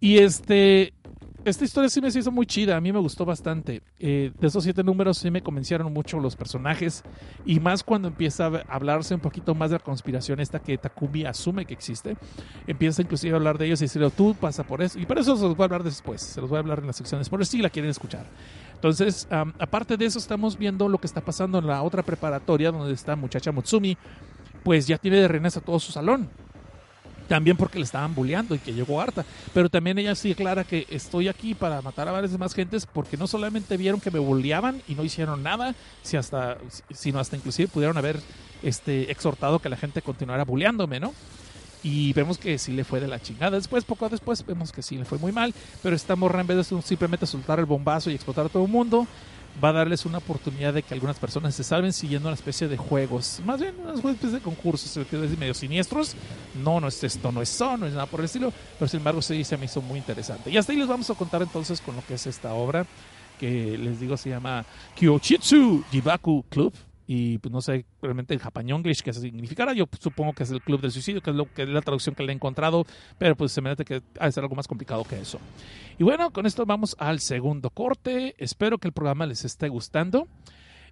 Y 0.00 0.18
este, 0.18 0.92
esta 1.44 1.64
historia 1.64 1.90
sí 1.90 2.00
me 2.00 2.08
hizo 2.08 2.30
muy 2.30 2.46
chida, 2.46 2.76
a 2.76 2.80
mí 2.80 2.92
me 2.92 3.00
gustó 3.00 3.24
bastante. 3.24 3.82
Eh, 3.98 4.32
de 4.38 4.46
esos 4.46 4.62
siete 4.62 4.84
números 4.84 5.18
sí 5.18 5.30
me 5.30 5.42
convencieron 5.42 5.92
mucho 5.92 6.20
los 6.20 6.36
personajes 6.36 7.02
y 7.44 7.58
más 7.58 7.82
cuando 7.82 8.08
empieza 8.08 8.46
a 8.46 8.62
hablarse 8.68 9.14
un 9.14 9.20
poquito 9.20 9.54
más 9.54 9.70
de 9.70 9.76
la 9.78 9.82
conspiración 9.82 10.38
esta 10.40 10.60
que 10.60 10.78
Takumi 10.78 11.24
asume 11.24 11.64
que 11.64 11.74
existe. 11.74 12.16
Empieza 12.66 13.02
inclusive 13.02 13.34
a 13.34 13.36
hablar 13.36 13.58
de 13.58 13.66
ellos 13.66 13.80
y 13.80 13.86
decirle, 13.86 14.10
tú 14.10 14.34
pasa 14.34 14.62
por 14.62 14.82
eso. 14.82 14.98
Y 14.98 15.06
por 15.06 15.18
eso 15.18 15.36
se 15.36 15.42
los 15.42 15.56
voy 15.56 15.64
a 15.64 15.66
hablar 15.66 15.82
después, 15.82 16.22
se 16.22 16.40
los 16.40 16.48
voy 16.48 16.58
a 16.58 16.60
hablar 16.60 16.78
en 16.78 16.86
la 16.86 16.92
sección 16.92 17.20
de 17.20 17.24
spoilers 17.24 17.48
si 17.48 17.58
la 17.58 17.70
quieren 17.70 17.90
escuchar. 17.90 18.24
Entonces, 18.74 19.26
aparte 19.30 19.96
de 19.96 20.04
eso, 20.04 20.18
estamos 20.18 20.58
viendo 20.58 20.88
lo 20.88 20.98
que 20.98 21.06
está 21.06 21.20
pasando 21.20 21.58
en 21.58 21.66
la 21.66 21.82
otra 21.82 22.02
preparatoria 22.02 22.70
donde 22.70 22.92
está 22.94 23.16
muchacha 23.16 23.52
Mutsumi, 23.52 23.96
pues 24.62 24.86
ya 24.86 24.98
tiene 24.98 25.18
de 25.18 25.28
reines 25.28 25.56
a 25.56 25.60
todo 25.60 25.78
su 25.80 25.92
salón 25.92 26.28
también 27.28 27.56
porque 27.56 27.78
le 27.78 27.84
estaban 27.84 28.14
bulleando 28.14 28.54
y 28.54 28.58
que 28.58 28.72
llegó 28.72 29.00
harta. 29.00 29.24
Pero 29.54 29.68
también 29.68 29.98
ella 29.98 30.14
sí 30.14 30.32
aclara 30.32 30.64
que 30.64 30.86
estoy 30.90 31.28
aquí 31.28 31.54
para 31.54 31.82
matar 31.82 32.08
a 32.08 32.12
varias 32.12 32.32
demás 32.32 32.54
gentes 32.54 32.86
porque 32.86 33.16
no 33.16 33.26
solamente 33.26 33.76
vieron 33.76 34.00
que 34.00 34.10
me 34.10 34.18
bulleaban 34.18 34.82
y 34.88 34.94
no 34.94 35.04
hicieron 35.04 35.42
nada, 35.42 35.74
si 36.02 36.16
hasta, 36.16 36.58
sino 36.90 37.18
hasta 37.18 37.36
inclusive 37.36 37.68
pudieron 37.68 37.96
haber 37.96 38.20
este, 38.62 39.10
exhortado 39.10 39.58
que 39.58 39.68
la 39.68 39.76
gente 39.76 40.02
continuara 40.02 40.44
bulleándome, 40.44 41.00
¿no? 41.00 41.12
Y 41.84 42.12
vemos 42.12 42.38
que 42.38 42.58
sí 42.58 42.72
le 42.72 42.84
fue 42.84 43.00
de 43.00 43.08
la 43.08 43.20
chingada. 43.20 43.56
Después, 43.56 43.84
poco 43.84 44.08
después, 44.08 44.46
vemos 44.46 44.70
que 44.70 44.82
sí 44.82 44.96
le 44.96 45.04
fue 45.04 45.18
muy 45.18 45.32
mal. 45.32 45.52
Pero 45.82 45.96
esta 45.96 46.14
morra, 46.14 46.40
en 46.40 46.46
vez 46.46 46.56
de 46.70 46.82
simplemente 46.82 47.26
soltar 47.26 47.58
el 47.58 47.64
bombazo 47.64 48.08
y 48.08 48.14
explotar 48.14 48.46
a 48.46 48.48
todo 48.48 48.64
el 48.64 48.70
mundo, 48.70 49.06
va 49.62 49.68
a 49.68 49.72
darles 49.72 50.04
una 50.04 50.18
oportunidad 50.18 50.74
de 50.74 50.82
que 50.82 50.94
algunas 50.94 51.18
personas 51.18 51.54
se 51.54 51.62
salven 51.62 51.92
siguiendo 51.92 52.28
una 52.28 52.34
especie 52.34 52.68
de 52.68 52.76
juegos, 52.76 53.40
más 53.44 53.60
bien 53.60 53.74
una 53.80 53.94
especie 53.94 54.30
de 54.30 54.40
concursos 54.40 54.96
medio 55.38 55.54
siniestros. 55.54 56.14
No, 56.62 56.80
no 56.80 56.88
es 56.88 57.02
esto, 57.04 57.30
no 57.32 57.42
es 57.42 57.54
eso, 57.54 57.76
no 57.76 57.86
es 57.86 57.92
nada 57.92 58.06
por 58.06 58.20
el 58.20 58.26
estilo, 58.26 58.52
pero 58.78 58.88
sin 58.88 58.98
embargo 58.98 59.22
sí 59.22 59.44
se 59.44 59.56
me 59.56 59.66
hizo 59.66 59.80
muy 59.80 59.98
interesante. 59.98 60.50
Y 60.50 60.56
hasta 60.56 60.72
ahí 60.72 60.78
les 60.78 60.88
vamos 60.88 61.08
a 61.10 61.14
contar 61.14 61.42
entonces 61.42 61.80
con 61.80 61.96
lo 61.96 62.04
que 62.04 62.14
es 62.14 62.26
esta 62.26 62.52
obra, 62.54 62.86
que 63.38 63.76
les 63.78 64.00
digo 64.00 64.16
se 64.16 64.30
llama 64.30 64.64
Kyochitsu 64.96 65.84
Jibaku 65.90 66.44
Club. 66.48 66.72
Y 67.14 67.36
pues 67.36 67.52
no 67.52 67.60
sé 67.60 67.84
realmente 68.00 68.32
en 68.32 68.40
japañonglish 68.40 69.02
qué 69.02 69.12
significará. 69.12 69.74
Yo 69.74 69.84
supongo 70.00 70.32
que 70.32 70.44
es 70.44 70.50
el 70.50 70.62
club 70.62 70.80
del 70.80 70.92
suicidio, 70.92 71.20
que 71.20 71.28
es 71.28 71.36
lo 71.36 71.44
que 71.44 71.64
es 71.64 71.68
la 71.68 71.82
traducción 71.82 72.14
que 72.14 72.22
le 72.22 72.32
he 72.32 72.34
encontrado, 72.34 72.86
pero 73.18 73.36
pues 73.36 73.52
se 73.52 73.60
me 73.60 73.68
hace 73.68 73.84
que 73.84 74.00
ha 74.18 74.24
de 74.24 74.32
ser 74.32 74.42
algo 74.44 74.56
más 74.56 74.66
complicado 74.66 75.04
que 75.04 75.20
eso. 75.20 75.38
Y 75.98 76.04
bueno, 76.04 76.30
con 76.30 76.46
esto 76.46 76.64
vamos 76.64 76.96
al 76.98 77.20
segundo 77.20 77.68
corte. 77.68 78.34
Espero 78.38 78.78
que 78.78 78.88
el 78.88 78.94
programa 78.94 79.26
les 79.26 79.44
esté 79.44 79.68
gustando. 79.68 80.26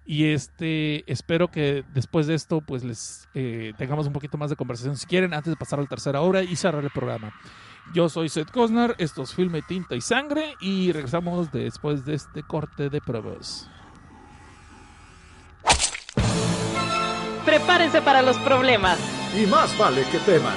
Y 0.05 0.25
este, 0.25 1.11
espero 1.11 1.49
que 1.49 1.83
después 1.91 2.27
de 2.27 2.35
esto, 2.35 2.61
pues 2.61 2.83
les 2.83 3.27
eh, 3.33 3.73
tengamos 3.79 4.05
un 4.05 4.13
poquito 4.13 4.37
más 4.37 4.51
de 4.51 4.55
conversación 4.55 4.97
si 4.97 5.07
quieren, 5.07 5.33
antes 5.33 5.51
de 5.51 5.57
pasar 5.57 5.79
a 5.79 5.81
la 5.81 5.87
tercera 5.87 6.21
hora 6.21 6.43
y 6.43 6.55
cerrar 6.55 6.83
el 6.83 6.91
programa. 6.91 7.33
Yo 7.95 8.09
soy 8.09 8.29
Seth 8.29 8.51
Cosnar, 8.51 8.93
esto 8.99 9.23
es 9.23 9.33
Filme, 9.33 9.63
Tinta 9.63 9.95
y 9.95 10.01
Sangre, 10.01 10.53
y 10.61 10.91
regresamos 10.91 11.51
después 11.51 12.05
de 12.05 12.13
este 12.13 12.43
corte 12.43 12.91
de 12.91 13.01
pruebas. 13.01 13.71
Prepárense 17.51 18.01
para 18.01 18.21
los 18.21 18.37
problemas. 18.37 18.97
Y 19.37 19.45
más 19.45 19.77
vale 19.77 20.05
que 20.09 20.19
teman. 20.19 20.55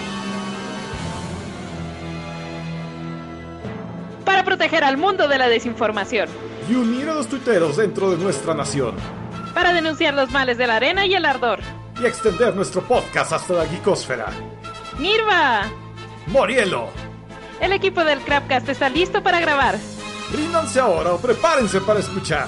Para 4.24 4.44
proteger 4.44 4.84
al 4.84 4.96
mundo 4.96 5.26
de 5.26 5.36
la 5.36 5.48
desinformación. 5.48 6.28
Y 6.70 6.76
unir 6.76 7.08
a 7.08 7.14
los 7.14 7.26
tuiteros 7.26 7.78
dentro 7.78 8.12
de 8.12 8.18
nuestra 8.18 8.54
nación. 8.54 8.94
Para 9.54 9.72
denunciar 9.72 10.14
los 10.14 10.30
males 10.30 10.56
de 10.56 10.68
la 10.68 10.76
arena 10.76 11.04
y 11.04 11.16
el 11.16 11.24
ardor. 11.24 11.58
Y 12.00 12.06
extender 12.06 12.54
nuestro 12.54 12.80
podcast 12.82 13.32
hasta 13.32 13.54
la 13.54 13.66
geekosfera. 13.66 14.26
¡Nirva! 15.00 15.64
¡Morielo! 16.28 16.90
El 17.60 17.72
equipo 17.72 18.04
del 18.04 18.20
Crapcast 18.20 18.68
está 18.68 18.88
listo 18.88 19.20
para 19.20 19.40
grabar. 19.40 19.80
Ríndanse 20.32 20.78
ahora 20.78 21.14
o 21.14 21.18
prepárense 21.18 21.80
para 21.80 21.98
escuchar. 21.98 22.46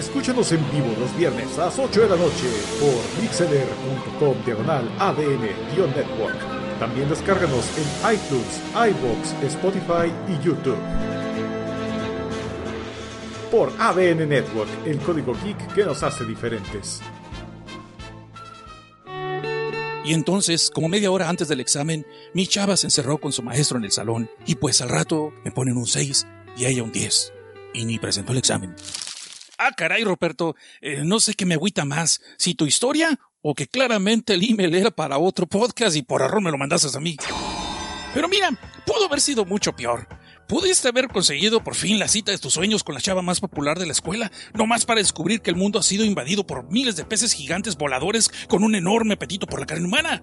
Escúchanos 0.00 0.50
en 0.52 0.70
vivo 0.70 0.86
los 0.98 1.14
viernes 1.14 1.58
a 1.58 1.66
las 1.66 1.78
8 1.78 2.00
de 2.00 2.08
la 2.08 2.16
noche 2.16 2.48
por 2.80 3.22
mixeler.com 3.22 4.34
diagonal 4.46 4.90
ADN-network. 4.98 6.78
También 6.78 7.06
descárganos 7.10 7.66
en 7.76 8.14
iTunes, 8.14 8.62
iBox, 8.72 9.34
Spotify 9.52 10.10
y 10.26 10.42
YouTube. 10.42 10.78
Por 13.50 13.70
ADN 13.78 14.26
Network, 14.26 14.70
el 14.86 14.98
código 15.00 15.34
geek 15.44 15.74
que 15.74 15.84
nos 15.84 16.02
hace 16.02 16.24
diferentes. 16.24 17.02
Y 20.02 20.14
entonces, 20.14 20.70
como 20.70 20.88
media 20.88 21.10
hora 21.10 21.28
antes 21.28 21.48
del 21.48 21.60
examen, 21.60 22.06
mi 22.32 22.46
chava 22.46 22.78
se 22.78 22.86
encerró 22.86 23.18
con 23.18 23.32
su 23.32 23.42
maestro 23.42 23.76
en 23.76 23.84
el 23.84 23.92
salón 23.92 24.30
y 24.46 24.54
pues 24.54 24.80
al 24.80 24.88
rato 24.88 25.30
me 25.44 25.50
ponen 25.50 25.76
un 25.76 25.86
6 25.86 26.26
y 26.56 26.64
ella 26.64 26.82
un 26.84 26.90
10. 26.90 27.34
Y 27.74 27.84
ni 27.84 27.98
presentó 27.98 28.32
el 28.32 28.38
examen. 28.38 28.74
Ah, 29.62 29.72
caray, 29.76 30.04
Roberto, 30.04 30.56
eh, 30.80 31.02
no 31.04 31.20
sé 31.20 31.34
qué 31.34 31.44
me 31.44 31.52
agüita 31.52 31.84
más, 31.84 32.22
si 32.38 32.54
tu 32.54 32.64
historia 32.64 33.20
o 33.42 33.54
que 33.54 33.66
claramente 33.66 34.32
el 34.32 34.42
email 34.42 34.74
era 34.74 34.90
para 34.90 35.18
otro 35.18 35.46
podcast 35.46 35.94
y 35.96 36.02
por 36.02 36.22
error 36.22 36.40
me 36.40 36.50
lo 36.50 36.56
mandaste 36.56 36.88
a 36.96 36.98
mí. 36.98 37.18
Pero 38.14 38.26
mira, 38.26 38.48
pudo 38.86 39.04
haber 39.04 39.20
sido 39.20 39.44
mucho 39.44 39.76
peor. 39.76 40.08
Pudiste 40.48 40.88
haber 40.88 41.08
conseguido 41.08 41.62
por 41.62 41.74
fin 41.74 41.98
la 41.98 42.08
cita 42.08 42.32
de 42.32 42.38
tus 42.38 42.54
sueños 42.54 42.82
con 42.82 42.94
la 42.94 43.02
chava 43.02 43.20
más 43.20 43.40
popular 43.40 43.78
de 43.78 43.84
la 43.84 43.92
escuela, 43.92 44.32
no 44.54 44.66
más 44.66 44.86
para 44.86 45.00
descubrir 45.00 45.42
que 45.42 45.50
el 45.50 45.56
mundo 45.56 45.78
ha 45.78 45.82
sido 45.82 46.06
invadido 46.06 46.46
por 46.46 46.64
miles 46.70 46.96
de 46.96 47.04
peces 47.04 47.34
gigantes 47.34 47.76
voladores 47.76 48.30
con 48.48 48.64
un 48.64 48.74
enorme 48.74 49.12
apetito 49.12 49.46
por 49.46 49.60
la 49.60 49.66
carne 49.66 49.84
humana. 49.84 50.22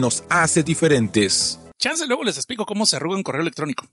nos 0.01 0.25
hace 0.29 0.63
diferentes. 0.63 1.57
Chance 1.77 2.05
luego 2.07 2.25
les 2.25 2.35
explico 2.35 2.65
cómo 2.65 2.85
se 2.85 2.97
arruga 2.97 3.15
un 3.15 3.23
correo 3.23 3.41
electrónico. 3.41 3.87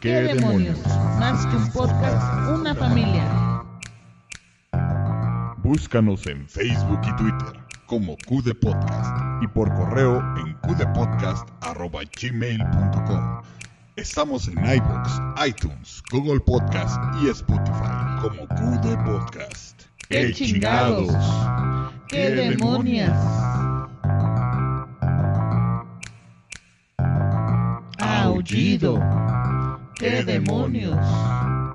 ¿Qué 0.00 0.22
demonios? 0.22 0.78
Más 1.18 1.44
que 1.46 1.56
un 1.56 1.70
podcast, 1.72 2.48
una 2.48 2.74
familia. 2.74 3.62
Búscanos 5.58 6.26
en 6.26 6.48
Facebook 6.48 7.00
y 7.02 7.14
Twitter 7.16 7.60
como 7.86 8.16
QD 8.18 8.58
Podcast 8.60 9.42
y 9.42 9.48
por 9.48 9.74
correo 9.74 10.22
en 10.38 10.54
qdpodcast.gmail.com. 10.62 13.42
Estamos 13.96 14.48
en 14.48 14.58
iBox, 14.58 15.20
iTunes, 15.46 16.02
Google 16.12 16.40
Podcast 16.40 16.98
y 17.20 17.28
Spotify 17.30 18.18
como 18.20 18.46
QD 18.48 18.96
Podcast. 19.04 19.75
¡Qué 20.08 20.32
chingados! 20.32 21.12
¡Qué 22.08 22.30
demonios! 22.30 23.10
Aullido. 27.98 29.00
¡Qué 29.98 30.22
demonios! 30.22 30.96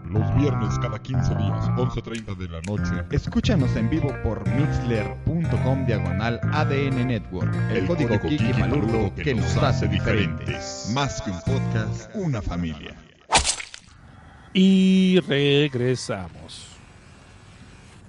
Los 0.09 0.35
viernes 0.35 0.79
cada 0.79 1.01
15 1.01 1.35
días, 1.35 1.69
11.30 1.71 2.37
de 2.37 2.47
la 2.47 2.61
noche. 2.61 3.05
Escúchanos 3.11 3.75
en 3.75 3.89
vivo 3.89 4.13
por 4.23 4.47
mixler.com 4.47 5.85
diagonal 5.85 6.39
ADN 6.53 7.07
Network. 7.07 7.53
El, 7.71 7.85
código, 7.85 8.17
Kiki 8.21 8.53
Malurdo 8.57 9.13
que 9.15 9.35
nos 9.35 9.57
hace 9.57 9.89
diferentes. 9.89 10.89
Más 10.93 11.21
que 11.21 11.31
un 11.31 11.39
podcast, 11.41 12.09
una 12.15 12.41
familia. 12.41 12.95
Y 14.53 15.19
regresamos. 15.27 16.70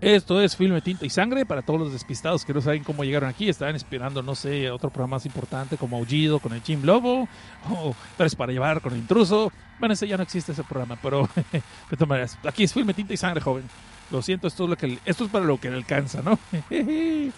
Esto 0.03 0.43
es 0.43 0.57
Filme, 0.57 0.81
Tinta 0.81 1.07
y 1.07 1.11
Sangre 1.11 1.47
para 1.47 1.63
todos 1.63 1.79
los 1.79 1.93
despistados 1.93 2.45
que 2.45 2.53
no 2.53 2.61
saben 2.61 2.83
cómo 2.83 3.05
llegaron 3.05 3.29
aquí. 3.29 3.49
Estaban 3.49 3.77
esperando, 3.77 4.21
no 4.21 4.35
sé, 4.35 4.69
otro 4.69 4.91
programa 4.91 5.15
más 5.15 5.27
importante 5.27 5.77
como 5.77 5.97
Aullido 5.97 6.41
con 6.41 6.53
el 6.53 6.61
Jim 6.61 6.83
Lobo 6.83 7.29
o 7.71 7.95
Tres 8.17 8.35
para 8.35 8.51
llevar 8.51 8.81
con 8.81 8.95
el 8.95 8.99
intruso. 8.99 9.53
Bueno, 9.79 9.93
ese 9.93 10.09
ya 10.09 10.17
no 10.17 10.25
existe 10.25 10.51
ese 10.51 10.65
programa, 10.65 10.99
pero 11.01 11.29
de 11.53 11.63
todas 11.97 12.09
maneras, 12.09 12.39
aquí 12.43 12.65
es 12.65 12.73
Filme, 12.73 12.95
Tinta 12.95 13.15
y 13.15 13.17
Sangre, 13.17 13.41
joven. 13.41 13.63
Lo 14.11 14.23
siento, 14.23 14.49
esto 14.49 14.65
es, 14.65 14.71
lo 14.71 14.77
que, 14.77 14.99
esto 15.05 15.27
es 15.27 15.31
para 15.31 15.45
lo 15.45 15.61
que 15.61 15.71
le 15.71 15.77
alcanza, 15.77 16.21
¿no? 16.21 16.37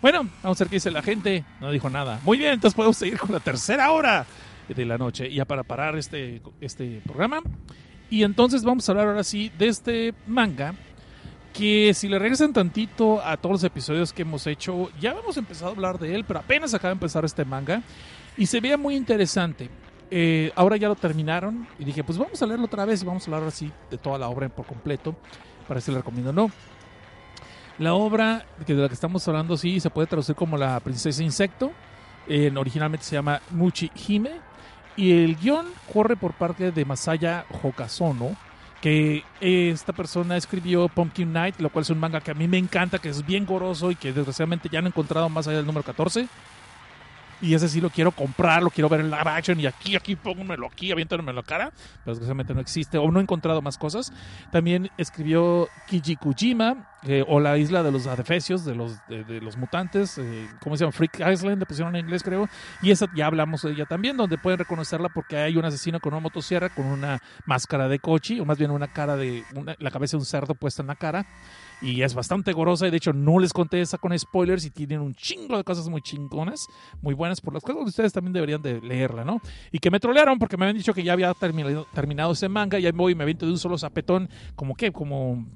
bueno, 0.00 0.26
vamos 0.42 0.58
a 0.58 0.64
ver 0.64 0.70
qué 0.70 0.76
dice 0.76 0.90
la 0.90 1.02
gente. 1.02 1.44
No 1.60 1.70
dijo 1.70 1.90
nada. 1.90 2.18
Muy 2.24 2.38
bien, 2.38 2.54
entonces 2.54 2.74
podemos 2.74 2.96
seguir 2.96 3.18
con 3.18 3.30
la 3.30 3.40
tercera 3.40 3.90
hora 3.90 4.24
de 4.74 4.86
la 4.86 4.96
noche, 4.96 5.30
ya 5.30 5.44
para 5.44 5.64
parar 5.64 5.98
este, 5.98 6.40
este 6.62 7.02
programa. 7.04 7.42
Y 8.08 8.22
entonces 8.22 8.64
vamos 8.64 8.88
a 8.88 8.92
hablar 8.92 9.08
ahora 9.08 9.24
sí 9.24 9.52
de 9.58 9.68
este 9.68 10.14
manga 10.26 10.74
que 11.56 11.94
si 11.94 12.08
le 12.08 12.18
regresan 12.18 12.52
tantito 12.52 13.24
a 13.24 13.36
todos 13.38 13.54
los 13.54 13.64
episodios 13.64 14.12
que 14.12 14.22
hemos 14.22 14.46
hecho, 14.46 14.90
ya 15.00 15.12
hemos 15.12 15.36
empezado 15.38 15.68
a 15.68 15.74
hablar 15.74 15.98
de 15.98 16.14
él, 16.14 16.24
pero 16.24 16.40
apenas 16.40 16.74
acaba 16.74 16.90
de 16.90 16.94
empezar 16.94 17.24
este 17.24 17.44
manga 17.44 17.82
y 18.36 18.46
se 18.46 18.60
veía 18.60 18.76
muy 18.76 18.94
interesante. 18.94 19.70
Eh, 20.10 20.52
ahora 20.54 20.76
ya 20.76 20.88
lo 20.88 20.94
terminaron 20.94 21.66
y 21.78 21.84
dije, 21.84 22.04
pues 22.04 22.18
vamos 22.18 22.40
a 22.42 22.46
leerlo 22.46 22.66
otra 22.66 22.84
vez 22.84 23.02
y 23.02 23.06
vamos 23.06 23.26
a 23.26 23.30
hablar 23.34 23.48
así 23.48 23.72
de 23.90 23.96
toda 23.96 24.18
la 24.18 24.28
obra 24.28 24.48
por 24.50 24.66
completo, 24.66 25.16
para 25.66 25.80
si 25.80 25.90
le 25.90 25.98
recomiendo 25.98 26.30
o 26.30 26.34
no. 26.34 26.50
La 27.78 27.94
obra 27.94 28.44
de 28.66 28.74
la 28.74 28.88
que 28.88 28.94
estamos 28.94 29.26
hablando 29.26 29.56
sí 29.56 29.80
se 29.80 29.90
puede 29.90 30.06
traducir 30.06 30.34
como 30.34 30.58
La 30.58 30.78
Princesa 30.80 31.22
Insecto, 31.22 31.72
eh, 32.28 32.52
originalmente 32.54 33.04
se 33.04 33.16
llama 33.16 33.40
Muchi 33.50 33.90
Hime, 34.06 34.32
y 34.96 35.24
el 35.24 35.36
guion 35.36 35.66
corre 35.92 36.16
por 36.16 36.34
parte 36.34 36.70
de 36.70 36.84
Masaya 36.84 37.46
Hokazono, 37.62 38.36
que 38.86 39.24
esta 39.40 39.92
persona 39.92 40.36
escribió 40.36 40.88
Pumpkin 40.88 41.32
Night, 41.32 41.56
lo 41.58 41.70
cual 41.70 41.82
es 41.82 41.90
un 41.90 41.98
manga 41.98 42.20
que 42.20 42.30
a 42.30 42.34
mí 42.34 42.46
me 42.46 42.56
encanta, 42.56 43.00
que 43.00 43.08
es 43.08 43.26
bien 43.26 43.44
goroso 43.44 43.90
y 43.90 43.96
que 43.96 44.12
desgraciadamente 44.12 44.68
ya 44.70 44.80
no 44.80 44.86
he 44.86 44.90
encontrado 44.90 45.28
más 45.28 45.48
allá 45.48 45.56
del 45.56 45.66
número 45.66 45.82
14. 45.82 46.28
Y 47.42 47.54
ese 47.54 47.68
sí 47.68 47.80
lo 47.80 47.90
quiero 47.90 48.12
comprar, 48.12 48.62
lo 48.62 48.70
quiero 48.70 48.88
ver 48.88 49.00
en 49.00 49.10
live 49.10 49.22
action 49.24 49.58
y 49.58 49.66
aquí, 49.66 49.96
aquí, 49.96 50.14
pónganmelo 50.14 50.68
aquí, 50.68 50.92
aviéntamelo 50.92 51.30
en 51.30 51.34
la 51.34 51.42
cara. 51.42 51.72
Pero 52.04 52.12
desgraciadamente 52.12 52.54
no 52.54 52.60
existe 52.60 52.96
o 52.96 53.10
no 53.10 53.18
he 53.18 53.22
encontrado 53.24 53.60
más 53.60 53.76
cosas. 53.76 54.12
También 54.52 54.88
escribió 54.96 55.68
Kijikujima 55.88 56.88
eh, 57.06 57.24
o 57.26 57.40
la 57.40 57.56
isla 57.56 57.82
de 57.82 57.92
los 57.92 58.06
adefesios, 58.06 58.64
de 58.64 58.74
los, 58.74 58.98
de, 59.08 59.40
los 59.40 59.56
mutantes, 59.56 60.18
eh, 60.18 60.48
¿cómo 60.60 60.76
se 60.76 60.84
llama? 60.84 60.92
Freak 60.92 61.20
Island, 61.20 61.58
le 61.58 61.66
pusieron 61.66 61.94
en 61.94 62.04
inglés 62.04 62.22
creo. 62.22 62.48
Y 62.82 62.90
esa 62.90 63.06
ya 63.14 63.26
hablamos 63.26 63.62
de 63.62 63.72
ella 63.72 63.86
también, 63.86 64.16
donde 64.16 64.38
pueden 64.38 64.58
reconocerla 64.58 65.08
porque 65.08 65.36
hay 65.36 65.56
un 65.56 65.64
asesino 65.64 66.00
con 66.00 66.12
una 66.14 66.20
motosierra, 66.20 66.68
con 66.68 66.86
una 66.86 67.20
máscara 67.44 67.88
de 67.88 67.98
cochi, 67.98 68.40
o 68.40 68.44
más 68.44 68.58
bien 68.58 68.70
una 68.70 68.88
cara 68.88 69.16
de, 69.16 69.44
la 69.78 69.90
cabeza 69.90 70.16
de 70.16 70.22
un 70.22 70.26
cerdo 70.26 70.54
puesta 70.54 70.82
en 70.82 70.88
la 70.88 70.96
cara 70.96 71.26
y 71.82 72.02
es 72.02 72.14
bastante 72.14 72.52
gorosa 72.52 72.86
y 72.86 72.90
de 72.90 72.96
hecho 72.96 73.12
no 73.12 73.38
les 73.38 73.52
conté 73.52 73.80
esa 73.80 73.98
con 73.98 74.18
spoilers 74.18 74.64
y 74.64 74.70
tienen 74.70 75.00
un 75.00 75.14
chingo 75.14 75.56
de 75.56 75.64
cosas 75.64 75.88
muy 75.88 76.00
chingonas, 76.00 76.66
muy 77.02 77.14
buenas 77.14 77.40
por 77.40 77.52
las 77.52 77.62
cuales 77.62 77.84
ustedes 77.86 78.12
también 78.12 78.32
deberían 78.32 78.62
de 78.62 78.80
leerla, 78.80 79.24
¿no? 79.24 79.40
Y 79.70 79.78
que 79.78 79.90
me 79.90 80.00
trolearon 80.00 80.38
porque 80.38 80.56
me 80.56 80.64
habían 80.64 80.78
dicho 80.78 80.94
que 80.94 81.02
ya 81.02 81.12
había 81.12 81.32
terminado, 81.34 81.86
terminado 81.92 82.32
ese 82.32 82.48
manga 82.48 82.78
y 82.78 82.86
ahí 82.86 82.92
voy 82.92 83.12
y 83.12 83.14
me 83.14 83.24
aviento 83.24 83.46
de 83.46 83.52
un 83.52 83.58
solo 83.58 83.76
zapetón, 83.76 84.30
como 84.54 84.74
que, 84.74 84.90
como 84.90 85.46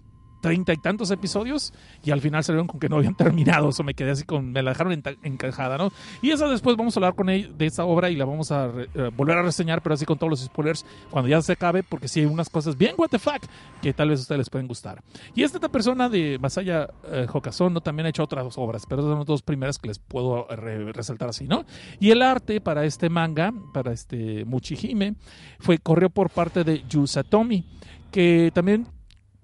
treinta 0.40 0.72
y 0.72 0.76
tantos 0.76 1.10
episodios 1.10 1.72
y 2.04 2.10
al 2.10 2.20
final 2.20 2.42
salieron 2.44 2.66
con 2.66 2.80
que 2.80 2.88
no 2.88 2.96
habían 2.96 3.14
terminado. 3.16 3.68
Eso 3.70 3.82
me 3.82 3.94
quedé 3.94 4.10
así 4.12 4.24
con, 4.24 4.52
me 4.52 4.62
la 4.62 4.70
dejaron 4.70 4.92
encajada, 5.22 5.78
¿no? 5.78 5.92
Y 6.22 6.30
esa 6.30 6.48
después 6.48 6.76
vamos 6.76 6.96
a 6.96 7.00
hablar 7.00 7.14
con 7.14 7.28
ella 7.28 7.48
de 7.56 7.66
esa 7.66 7.84
obra 7.84 8.10
y 8.10 8.16
la 8.16 8.24
vamos 8.24 8.50
a 8.52 8.66
eh, 8.94 9.10
volver 9.16 9.38
a 9.38 9.42
reseñar, 9.42 9.82
pero 9.82 9.94
así 9.94 10.04
con 10.04 10.18
todos 10.18 10.30
los 10.30 10.40
spoilers 10.40 10.84
cuando 11.10 11.28
ya 11.28 11.40
se 11.42 11.52
acabe, 11.52 11.82
porque 11.82 12.08
sí 12.08 12.20
hay 12.20 12.26
unas 12.26 12.48
cosas 12.48 12.76
bien 12.76 12.94
what 12.96 13.08
the 13.08 13.18
fuck 13.18 13.42
que 13.82 13.92
tal 13.92 14.10
vez 14.10 14.20
ustedes 14.20 14.38
les 14.38 14.50
pueden 14.50 14.66
gustar. 14.68 15.02
Y 15.34 15.42
esta 15.42 15.60
persona 15.68 16.08
de 16.08 16.38
Masaya 16.40 16.88
eh, 17.10 17.26
¿no? 17.70 17.80
también 17.80 18.06
ha 18.06 18.08
hecho 18.10 18.22
otras 18.24 18.56
obras, 18.58 18.84
pero 18.88 19.02
esas 19.02 19.10
son 19.10 19.18
las 19.18 19.26
dos 19.26 19.42
primeras 19.42 19.78
que 19.78 19.88
les 19.88 19.98
puedo 19.98 20.46
eh, 20.50 20.56
re- 20.56 20.92
resaltar 20.92 21.28
así, 21.28 21.46
¿no? 21.46 21.64
Y 21.98 22.10
el 22.10 22.22
arte 22.22 22.60
para 22.60 22.84
este 22.84 23.08
manga, 23.08 23.52
para 23.72 23.92
este 23.92 24.44
Muchihime, 24.44 25.14
fue, 25.58 25.78
corrió 25.78 26.10
por 26.10 26.30
parte 26.30 26.64
de 26.64 26.82
Yusatomi, 26.88 27.64
que 28.10 28.50
también 28.54 28.86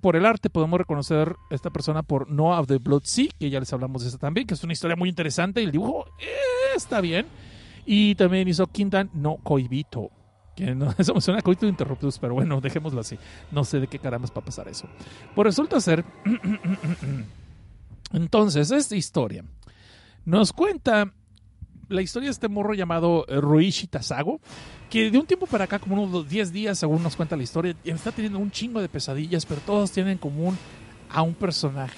por 0.00 0.16
el 0.16 0.26
arte 0.26 0.50
podemos 0.50 0.78
reconocer 0.78 1.36
a 1.50 1.54
esta 1.54 1.70
persona 1.70 2.02
por 2.02 2.30
Noah 2.30 2.60
of 2.60 2.66
the 2.66 2.78
Blood 2.78 3.02
Sea, 3.04 3.28
que 3.38 3.50
ya 3.50 3.60
les 3.60 3.72
hablamos 3.72 4.02
de 4.02 4.08
eso 4.08 4.18
también, 4.18 4.46
que 4.46 4.54
es 4.54 4.64
una 4.64 4.72
historia 4.72 4.96
muy 4.96 5.08
interesante 5.08 5.60
y 5.60 5.64
el 5.64 5.72
dibujo 5.72 6.06
está 6.76 7.00
bien. 7.00 7.26
Y 7.84 8.16
también 8.16 8.48
hizo 8.48 8.66
Kintan 8.66 9.10
no 9.14 9.36
Koibito. 9.36 10.10
Que 10.56 10.74
no, 10.74 10.92
eso 10.98 11.14
me 11.14 11.20
suena 11.20 11.40
a 11.40 11.42
Coito 11.42 11.66
Interruptus, 11.66 12.18
pero 12.18 12.34
bueno, 12.34 12.60
dejémoslo 12.60 13.00
así. 13.00 13.18
No 13.52 13.64
sé 13.64 13.80
de 13.80 13.86
qué 13.86 13.98
caramba 13.98 14.28
va 14.28 14.40
a 14.40 14.44
pasar 14.44 14.68
eso. 14.68 14.88
Pues 15.34 15.44
resulta 15.46 15.80
ser. 15.80 16.04
Entonces, 18.12 18.70
esta 18.70 18.96
historia 18.96 19.44
nos 20.24 20.52
cuenta 20.52 21.12
la 21.88 22.02
historia 22.02 22.28
de 22.28 22.32
este 22.32 22.48
morro 22.48 22.74
llamado 22.74 23.24
eh, 23.28 23.40
Ruichi 23.40 23.86
Tasago, 23.86 24.40
que 24.90 25.10
de 25.10 25.18
un 25.18 25.26
tiempo 25.26 25.46
para 25.46 25.64
acá, 25.64 25.78
como 25.78 26.02
unos 26.02 26.28
10 26.28 26.52
días, 26.52 26.78
según 26.78 27.02
nos 27.02 27.16
cuenta 27.16 27.36
la 27.36 27.42
historia, 27.42 27.74
está 27.84 28.12
teniendo 28.12 28.38
un 28.38 28.50
chingo 28.50 28.80
de 28.80 28.88
pesadillas, 28.88 29.46
pero 29.46 29.60
todos 29.60 29.90
tienen 29.90 30.12
en 30.12 30.18
común 30.18 30.56
a 31.10 31.22
un 31.22 31.34
personaje. 31.34 31.96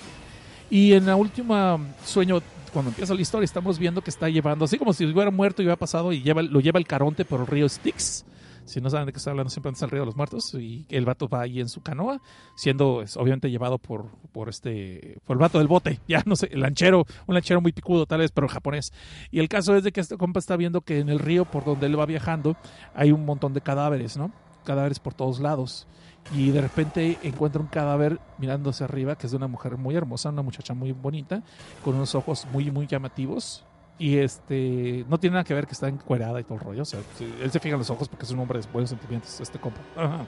Y 0.70 0.93
en 0.93 1.07
la 1.07 1.16
última 1.16 1.78
sueño, 2.05 2.41
cuando 2.72 2.91
empieza 2.91 3.14
la 3.14 3.20
historia, 3.20 3.45
estamos 3.45 3.78
viendo 3.78 4.03
que 4.03 4.11
está 4.11 4.28
llevando, 4.28 4.64
así 4.64 4.78
como 4.78 4.93
si 4.93 5.05
hubiera 5.07 5.30
muerto 5.30 5.62
y 5.62 5.64
hubiera 5.64 5.78
pasado, 5.78 6.12
y 6.12 6.22
lleva, 6.22 6.43
lo 6.43 6.61
lleva 6.61 6.78
el 6.78 6.86
caronte 6.86 7.24
por 7.24 7.41
el 7.41 7.47
río 7.47 7.68
Styx. 7.68 8.24
Si 8.69 8.83
no 8.83 8.91
saben 8.91 9.07
de 9.07 9.12
qué 9.12 9.19
está 9.19 9.31
hablando, 9.31 9.49
siempre 9.49 9.73
es 9.73 9.81
el 9.81 9.89
río 9.89 10.01
de 10.01 10.07
los 10.07 10.16
muertos. 10.16 10.53
Y 10.53 10.85
el 10.91 11.07
vato 11.07 11.27
va 11.27 11.41
ahí 11.41 11.59
en 11.59 11.71
su 11.71 11.81
canoa, 11.81 12.21
siendo 12.55 13.01
es, 13.01 13.16
obviamente 13.16 13.51
llevado 13.51 13.79
por, 13.79 14.11
por 14.31 14.51
este 14.51 15.19
por 15.25 15.37
el 15.37 15.41
vato 15.41 15.59
del 15.59 15.69
bote. 15.69 16.01
Ya 16.09 16.23
no 16.25 16.37
sé, 16.37 16.49
el 16.53 16.61
lanchero, 16.61 17.05
un 17.27 17.35
lanchero 17.35 17.61
muy 17.61 17.73
picudo 17.73 18.07
tal 18.07 18.21
vez, 18.21 18.31
pero 18.31 18.49
japonés. 18.49 18.93
Y 19.31 19.41
el 19.41 19.49
caso 19.49 19.75
es 19.75 19.85
de 19.85 19.93
que 19.93 20.01
este 20.01 20.16
compa 20.16 20.39
está 20.39 20.57
viendo 20.57 20.83
que 20.83 21.01
en 21.01 21.09
el 21.09 21.19
río 21.19 21.45
por 21.45 21.64
donde 21.64 21.87
él 21.87 21.99
va 21.99 22.07
viajando 22.07 22.57
hay 22.95 23.11
un 23.11 23.25
montón 23.25 23.55
de 23.55 23.61
cadáveres, 23.61 24.16
¿no? 24.16 24.33
Cadáveres 24.64 25.01
por 25.01 25.14
todos 25.14 25.41
lados. 25.41 25.87
Y 26.35 26.51
de 26.51 26.61
repente 26.61 27.19
encuentra 27.23 27.61
un 27.62 27.69
cadáver 27.69 28.21
mirando 28.37 28.71
hacia 28.71 28.85
arriba, 28.85 29.16
que 29.16 29.27
es 29.27 29.31
de 29.31 29.39
una 29.39 29.49
mujer 29.49 29.79
muy 29.79 29.95
hermosa, 29.95 30.29
una 30.29 30.43
muchacha 30.43 30.75
muy 30.75 30.93
bonita, 30.93 31.43
con 31.83 31.95
unos 31.95 32.14
ojos 32.14 32.47
muy, 32.53 32.71
muy 32.71 32.87
llamativos. 32.87 33.64
Y 34.01 34.18
este 34.18 35.05
no 35.09 35.18
tiene 35.18 35.34
nada 35.34 35.44
que 35.44 35.55
ver 35.55 35.66
que 35.66 35.72
está 35.72 35.88
encuerada 35.88 36.40
y 36.40 36.44
todo 36.44 36.55
el 36.55 36.61
rollo. 36.61 36.82
O 36.82 36.84
sea, 36.84 37.01
él 37.42 37.51
se 37.51 37.59
fija 37.59 37.74
en 37.74 37.80
los 37.80 37.90
ojos 37.90 38.09
porque 38.09 38.24
es 38.24 38.30
un 38.30 38.38
hombre 38.38 38.61
de 38.61 38.66
buenos 38.72 38.90
sentimientos, 38.90 39.40
este 39.40 39.59
compa. 39.59 39.80
Ajá. 39.96 40.24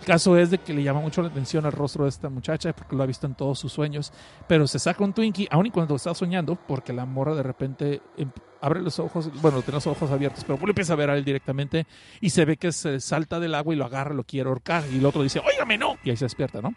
El 0.00 0.06
caso 0.06 0.36
es 0.36 0.50
de 0.50 0.58
que 0.58 0.74
le 0.74 0.82
llama 0.82 1.00
mucho 1.00 1.22
la 1.22 1.28
atención 1.28 1.64
al 1.64 1.70
rostro 1.70 2.02
de 2.02 2.10
esta 2.10 2.28
muchacha 2.28 2.72
porque 2.72 2.96
lo 2.96 3.02
ha 3.04 3.06
visto 3.06 3.28
en 3.28 3.34
todos 3.36 3.60
sus 3.60 3.72
sueños. 3.72 4.12
Pero 4.48 4.66
se 4.66 4.80
saca 4.80 5.04
un 5.04 5.12
Twinkie, 5.12 5.46
aun 5.52 5.66
y 5.66 5.70
cuando 5.70 5.94
está 5.94 6.12
soñando, 6.14 6.56
porque 6.56 6.92
la 6.92 7.06
morra 7.06 7.36
de 7.36 7.44
repente 7.44 8.02
em- 8.16 8.32
abre 8.60 8.82
los 8.82 8.98
ojos, 8.98 9.30
bueno, 9.40 9.62
tiene 9.62 9.74
los 9.76 9.86
ojos 9.86 10.10
abiertos, 10.10 10.42
pero 10.44 10.58
le 10.58 10.70
empieza 10.70 10.94
a 10.94 10.96
ver 10.96 11.10
a 11.10 11.16
él 11.16 11.24
directamente 11.24 11.86
y 12.20 12.30
se 12.30 12.44
ve 12.44 12.56
que 12.56 12.72
se 12.72 12.98
salta 12.98 13.38
del 13.38 13.54
agua 13.54 13.72
y 13.72 13.76
lo 13.76 13.84
agarra, 13.84 14.14
lo 14.14 14.24
quiere 14.24 14.48
ahorcar. 14.48 14.82
Y 14.92 14.98
el 14.98 15.06
otro 15.06 15.22
dice, 15.22 15.40
óigame, 15.40 15.78
no. 15.78 15.96
Y 16.02 16.10
ahí 16.10 16.16
se 16.16 16.24
despierta, 16.24 16.60
¿no? 16.60 16.74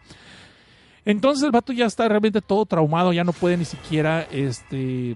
Entonces 1.06 1.44
el 1.44 1.52
vato 1.52 1.74
ya 1.74 1.86
está 1.86 2.08
realmente 2.08 2.42
todo 2.42 2.66
traumado, 2.66 3.14
ya 3.14 3.24
no 3.24 3.34
puede 3.34 3.58
ni 3.58 3.66
siquiera, 3.66 4.24
este, 4.32 5.16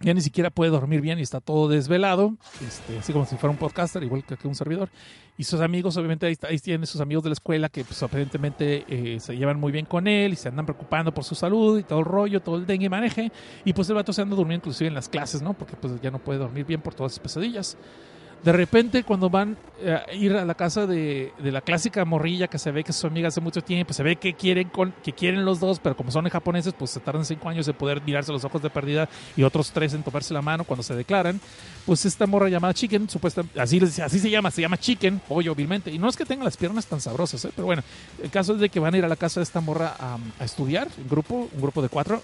ya 0.00 0.14
ni 0.14 0.22
siquiera 0.22 0.50
puede 0.50 0.70
dormir 0.70 1.00
bien 1.02 1.18
y 1.18 1.22
está 1.22 1.40
todo 1.40 1.68
desvelado, 1.68 2.34
este, 2.66 2.98
así 2.98 3.12
como 3.12 3.26
si 3.26 3.36
fuera 3.36 3.50
un 3.50 3.58
podcaster, 3.58 4.02
igual 4.02 4.24
que, 4.24 4.48
un 4.48 4.54
servidor. 4.54 4.88
Y 5.36 5.44
sus 5.44 5.60
amigos, 5.60 5.96
obviamente, 5.96 6.26
ahí, 6.26 6.36
ahí 6.48 6.58
tienen 6.58 6.86
sus 6.86 7.00
amigos 7.00 7.22
de 7.24 7.30
la 7.30 7.34
escuela 7.34 7.68
que 7.68 7.84
pues, 7.84 8.02
aparentemente 8.02 8.84
eh, 8.88 9.20
se 9.20 9.36
llevan 9.36 9.60
muy 9.60 9.72
bien 9.72 9.86
con 9.86 10.06
él 10.06 10.32
y 10.32 10.36
se 10.36 10.48
andan 10.48 10.66
preocupando 10.66 11.12
por 11.12 11.24
su 11.24 11.34
salud 11.34 11.78
y 11.78 11.82
todo 11.82 12.00
el 12.00 12.04
rollo, 12.06 12.40
todo 12.40 12.56
el 12.56 12.66
dengue 12.66 12.88
maneje. 12.88 13.30
Y 13.64 13.72
pues 13.72 13.88
el 13.90 13.94
vato 13.94 14.12
se 14.12 14.22
anda 14.22 14.36
durmiendo 14.36 14.62
inclusive 14.62 14.88
en 14.88 14.94
las 14.94 15.08
clases, 15.08 15.42
¿no? 15.42 15.54
Porque 15.54 15.76
pues 15.76 16.00
ya 16.00 16.10
no 16.10 16.18
puede 16.18 16.38
dormir 16.38 16.64
bien 16.64 16.80
por 16.80 16.94
todas 16.94 17.12
esas 17.12 17.22
pesadillas. 17.22 17.76
De 18.42 18.52
repente, 18.52 19.04
cuando 19.04 19.28
van 19.28 19.58
eh, 19.82 19.92
a 19.92 20.14
ir 20.14 20.32
a 20.34 20.44
la 20.46 20.54
casa 20.54 20.86
de, 20.86 21.32
de 21.38 21.52
la 21.52 21.60
clásica 21.60 22.04
morrilla 22.06 22.48
que 22.48 22.58
se 22.58 22.70
ve 22.70 22.82
que 22.82 22.92
es 22.92 22.96
su 22.96 23.06
amiga 23.06 23.28
hace 23.28 23.40
mucho 23.40 23.60
tiempo, 23.60 23.92
se 23.92 24.02
ve 24.02 24.16
que 24.16 24.32
quieren, 24.32 24.70
con, 24.70 24.94
que 25.02 25.12
quieren 25.12 25.44
los 25.44 25.60
dos, 25.60 25.78
pero 25.78 25.94
como 25.94 26.10
son 26.10 26.26
japoneses, 26.28 26.72
pues 26.72 26.90
se 26.90 27.00
tardan 27.00 27.26
cinco 27.26 27.50
años 27.50 27.68
en 27.68 27.74
poder 27.74 28.00
mirarse 28.02 28.32
los 28.32 28.44
ojos 28.44 28.62
de 28.62 28.70
perdida 28.70 29.08
y 29.36 29.42
otros 29.42 29.70
tres 29.72 29.92
en 29.92 30.02
tomarse 30.02 30.32
la 30.32 30.40
mano 30.40 30.64
cuando 30.64 30.82
se 30.82 30.94
declaran. 30.94 31.38
Pues 31.84 32.06
esta 32.06 32.26
morra 32.26 32.48
llamada 32.48 32.72
Chicken, 32.72 33.10
supuestamente, 33.10 33.60
así, 33.60 33.78
así 33.78 34.18
se 34.18 34.30
llama, 34.30 34.50
se 34.50 34.62
llama 34.62 34.78
Chicken, 34.78 35.20
pollo, 35.28 35.54
vilmente. 35.54 35.90
Y 35.90 35.98
no 35.98 36.08
es 36.08 36.16
que 36.16 36.24
tenga 36.24 36.44
las 36.44 36.56
piernas 36.56 36.86
tan 36.86 37.00
sabrosas, 37.00 37.44
¿eh? 37.44 37.50
pero 37.54 37.66
bueno, 37.66 37.82
el 38.22 38.30
caso 38.30 38.54
es 38.54 38.60
de 38.60 38.70
que 38.70 38.80
van 38.80 38.94
a 38.94 38.98
ir 38.98 39.04
a 39.04 39.08
la 39.08 39.16
casa 39.16 39.40
de 39.40 39.44
esta 39.44 39.60
morra 39.60 39.96
a, 39.98 40.44
estudiar, 40.44 40.88
en 40.96 41.08
grupo, 41.08 41.50
un 41.52 41.60
grupo 41.60 41.82
de 41.82 41.90
cuatro. 41.90 42.22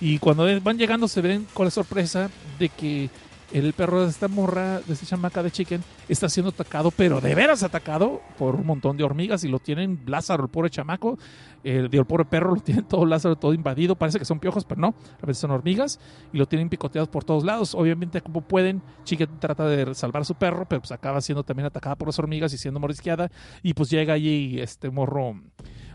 Y 0.00 0.18
cuando 0.18 0.46
van 0.60 0.78
llegando 0.78 1.06
se 1.08 1.20
ven 1.20 1.46
con 1.52 1.66
la 1.66 1.70
sorpresa 1.70 2.30
de 2.58 2.68
que 2.70 3.10
el 3.52 3.72
perro 3.72 4.02
de 4.02 4.10
esta 4.10 4.28
morra, 4.28 4.80
de 4.80 4.92
esta 4.92 5.06
chamaca 5.06 5.42
de 5.42 5.50
Chicken, 5.50 5.82
está 6.08 6.28
siendo 6.28 6.50
atacado, 6.50 6.90
pero 6.90 7.20
de 7.20 7.34
veras 7.34 7.62
atacado 7.62 8.20
por 8.38 8.54
un 8.54 8.66
montón 8.66 8.96
de 8.96 9.04
hormigas 9.04 9.44
y 9.44 9.48
lo 9.48 9.58
tienen 9.58 10.00
Lázaro, 10.06 10.44
el 10.44 10.50
pobre 10.50 10.70
chamaco, 10.70 11.18
el, 11.64 11.88
el 11.92 12.04
pobre 12.04 12.24
perro 12.24 12.54
lo 12.54 12.60
tienen 12.62 12.84
todo 12.84 13.04
Lázaro, 13.06 13.36
todo 13.36 13.52
invadido, 13.52 13.96
parece 13.96 14.18
que 14.18 14.24
son 14.24 14.38
piojos, 14.38 14.64
pero 14.64 14.80
no, 14.80 14.94
a 15.22 15.26
veces 15.26 15.40
son 15.40 15.50
hormigas 15.50 15.98
y 16.32 16.38
lo 16.38 16.46
tienen 16.46 16.68
picoteados 16.68 17.08
por 17.08 17.24
todos 17.24 17.44
lados. 17.44 17.74
Obviamente, 17.74 18.20
como 18.20 18.42
pueden, 18.42 18.82
Chicken 19.04 19.40
trata 19.40 19.66
de 19.66 19.94
salvar 19.94 20.22
a 20.22 20.24
su 20.24 20.34
perro, 20.34 20.66
pero 20.68 20.80
pues 20.80 20.92
acaba 20.92 21.20
siendo 21.20 21.42
también 21.42 21.66
atacada 21.66 21.96
por 21.96 22.08
las 22.08 22.18
hormigas 22.18 22.52
y 22.52 22.58
siendo 22.58 22.80
morisqueada 22.80 23.30
y 23.62 23.74
pues 23.74 23.90
llega 23.90 24.14
allí 24.14 24.60
este 24.60 24.90
morro... 24.90 25.40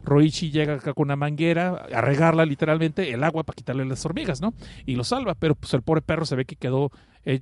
Roichi 0.05 0.51
llega 0.51 0.75
acá 0.75 0.93
con 0.93 1.07
una 1.07 1.15
manguera 1.15 1.85
a 1.91 2.01
regarla 2.01 2.45
literalmente 2.45 3.11
el 3.11 3.23
agua 3.23 3.43
para 3.43 3.55
quitarle 3.55 3.85
las 3.85 4.05
hormigas, 4.05 4.39
¿no? 4.39 4.53
Y 4.85 4.95
lo 4.95 5.03
salva, 5.03 5.33
pero 5.33 5.55
pues 5.55 5.73
el 5.73 5.81
pobre 5.81 6.01
perro 6.01 6.25
se 6.25 6.35
ve 6.35 6.45
que 6.45 6.55
quedó 6.55 6.91
eh, 7.25 7.41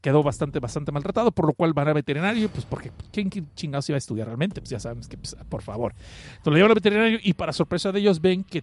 quedó 0.00 0.22
bastante 0.22 0.60
bastante 0.60 0.92
maltratado, 0.92 1.32
por 1.32 1.46
lo 1.46 1.52
cual 1.52 1.72
van 1.72 1.88
al 1.88 1.94
veterinario, 1.94 2.48
pues 2.48 2.64
porque 2.64 2.92
¿quién, 3.12 3.28
quién 3.28 3.48
chingados 3.54 3.88
iba 3.88 3.96
a 3.96 3.98
estudiar 3.98 4.26
realmente? 4.26 4.60
Pues 4.60 4.70
ya 4.70 4.80
sabemos 4.80 5.08
que, 5.08 5.16
pues, 5.16 5.36
por 5.48 5.62
favor. 5.62 5.94
Entonces 6.36 6.52
lo 6.52 6.54
llevan 6.54 6.70
al 6.70 6.76
veterinario 6.76 7.18
y 7.22 7.34
para 7.34 7.52
sorpresa 7.52 7.92
de 7.92 8.00
ellos 8.00 8.20
ven 8.20 8.44
que 8.44 8.62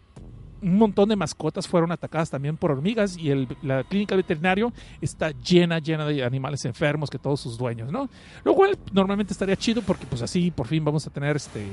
un 0.64 0.78
montón 0.78 1.10
de 1.10 1.16
mascotas 1.16 1.68
fueron 1.68 1.92
atacadas 1.92 2.30
también 2.30 2.56
por 2.56 2.72
hormigas 2.72 3.18
y 3.18 3.48
la 3.62 3.84
clínica 3.84 4.16
veterinario 4.16 4.72
está 5.02 5.32
llena, 5.32 5.80
llena 5.80 6.06
de 6.06 6.24
animales 6.24 6.64
enfermos 6.64 7.10
que 7.10 7.20
todos 7.20 7.42
sus 7.42 7.58
dueños, 7.58 7.92
¿no? 7.92 8.10
Lo 8.46 8.56
cual 8.56 8.78
normalmente 8.94 9.34
estaría 9.34 9.58
chido 9.58 9.82
porque 9.82 10.06
pues 10.06 10.22
así 10.22 10.52
por 10.52 10.68
fin 10.68 10.84
vamos 10.86 11.06
a 11.06 11.10
tener 11.10 11.36
este 11.36 11.68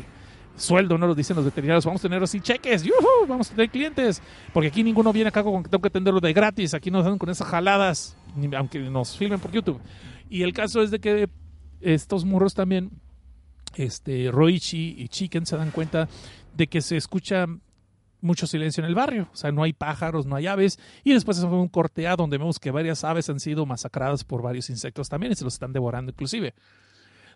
sueldo, 0.57 0.99
¿no? 0.99 1.07
Lo 1.07 1.14
dicen 1.14 1.36
los 1.36 1.45
veterinarios, 1.45 1.84
vamos 1.84 2.05
a 2.05 2.09
tener 2.09 2.22
así 2.22 2.41
cheques, 2.41 2.82
¡yujú! 2.82 3.26
vamos 3.28 3.51
a 3.51 3.55
tener 3.55 3.70
clientes, 3.70 4.20
porque 4.53 4.68
aquí 4.68 4.82
ninguno 4.82 5.12
viene 5.12 5.28
acá 5.28 5.43
con 5.43 5.62
que 5.62 5.70
tengo 5.70 5.82
que 5.82 5.88
atenderlo 5.88 6.20
de 6.20 6.32
gratis, 6.32 6.74
aquí 6.74 6.91
nos 6.91 7.05
dan 7.05 7.16
con 7.16 7.30
esas 7.30 7.47
jaladas, 7.47 8.16
aunque 8.57 8.78
nos 8.78 9.16
filmen 9.16 9.41
por 9.41 9.53
YouTube. 9.53 9.81
Y 10.28 10.43
el 10.43 10.53
caso 10.53 10.83
es 10.83 10.91
de 10.91 11.01
que 11.01 11.28
estos 11.81 12.24
murros 12.24 12.55
también, 12.55 12.91
este, 13.74 14.31
Roichi 14.31 14.97
y 14.99 15.09
Chicken 15.09 15.47
se 15.47 15.57
dan 15.57 15.70
cuenta 15.70 16.09
de 16.57 16.66
que 16.66 16.81
se 16.81 16.97
escucha 16.97 17.47
mucho 18.20 18.47
silencio 18.47 18.83
en 18.83 18.89
el 18.89 18.95
barrio, 18.95 19.28
o 19.33 19.37
sea, 19.37 19.51
no 19.51 19.62
hay 19.62 19.72
pájaros, 19.72 20.26
no 20.26 20.37
hay 20.37 20.47
aves, 20.47 20.78
y 21.05 21.14
después 21.14 21.41
fue 21.41 21.49
un 21.49 21.68
corte 21.68 22.07
donde 22.18 22.37
vemos 22.37 22.59
que 22.59 22.70
varias 22.70 23.03
aves 23.03 23.31
han 23.31 23.41
sido 23.41 23.64
masacradas 23.64 24.24
por 24.24 24.43
varios 24.43 24.68
insectos 24.68 25.09
también 25.09 25.33
y 25.33 25.37
se 25.37 25.45
los 25.45 25.55
están 25.55 25.72
devorando 25.72 26.12
inclusive. 26.12 26.55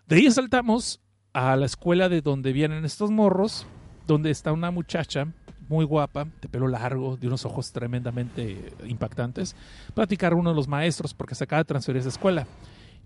De 0.07 0.17
ahí 0.17 0.29
saltamos 0.29 1.01
a 1.33 1.55
la 1.55 1.65
escuela 1.65 2.07
de 2.07 2.21
donde 2.21 2.53
vienen 2.53 2.85
estos 2.85 3.09
morros, 3.09 3.65
donde 4.05 4.29
está 4.29 4.51
una 4.51 4.69
muchacha 4.69 5.27
muy 5.69 5.85
guapa, 5.85 6.27
de 6.41 6.49
pelo 6.49 6.67
largo, 6.67 7.17
de 7.17 7.27
unos 7.27 7.45
ojos 7.45 7.71
tremendamente 7.71 8.73
impactantes, 8.87 9.55
platicar 9.93 10.33
uno 10.33 10.49
de 10.51 10.55
los 10.55 10.67
maestros 10.67 11.13
porque 11.13 11.35
se 11.35 11.43
acaba 11.43 11.61
de 11.61 11.65
transferir 11.65 11.97
a 11.97 12.01
esa 12.01 12.09
escuela. 12.09 12.47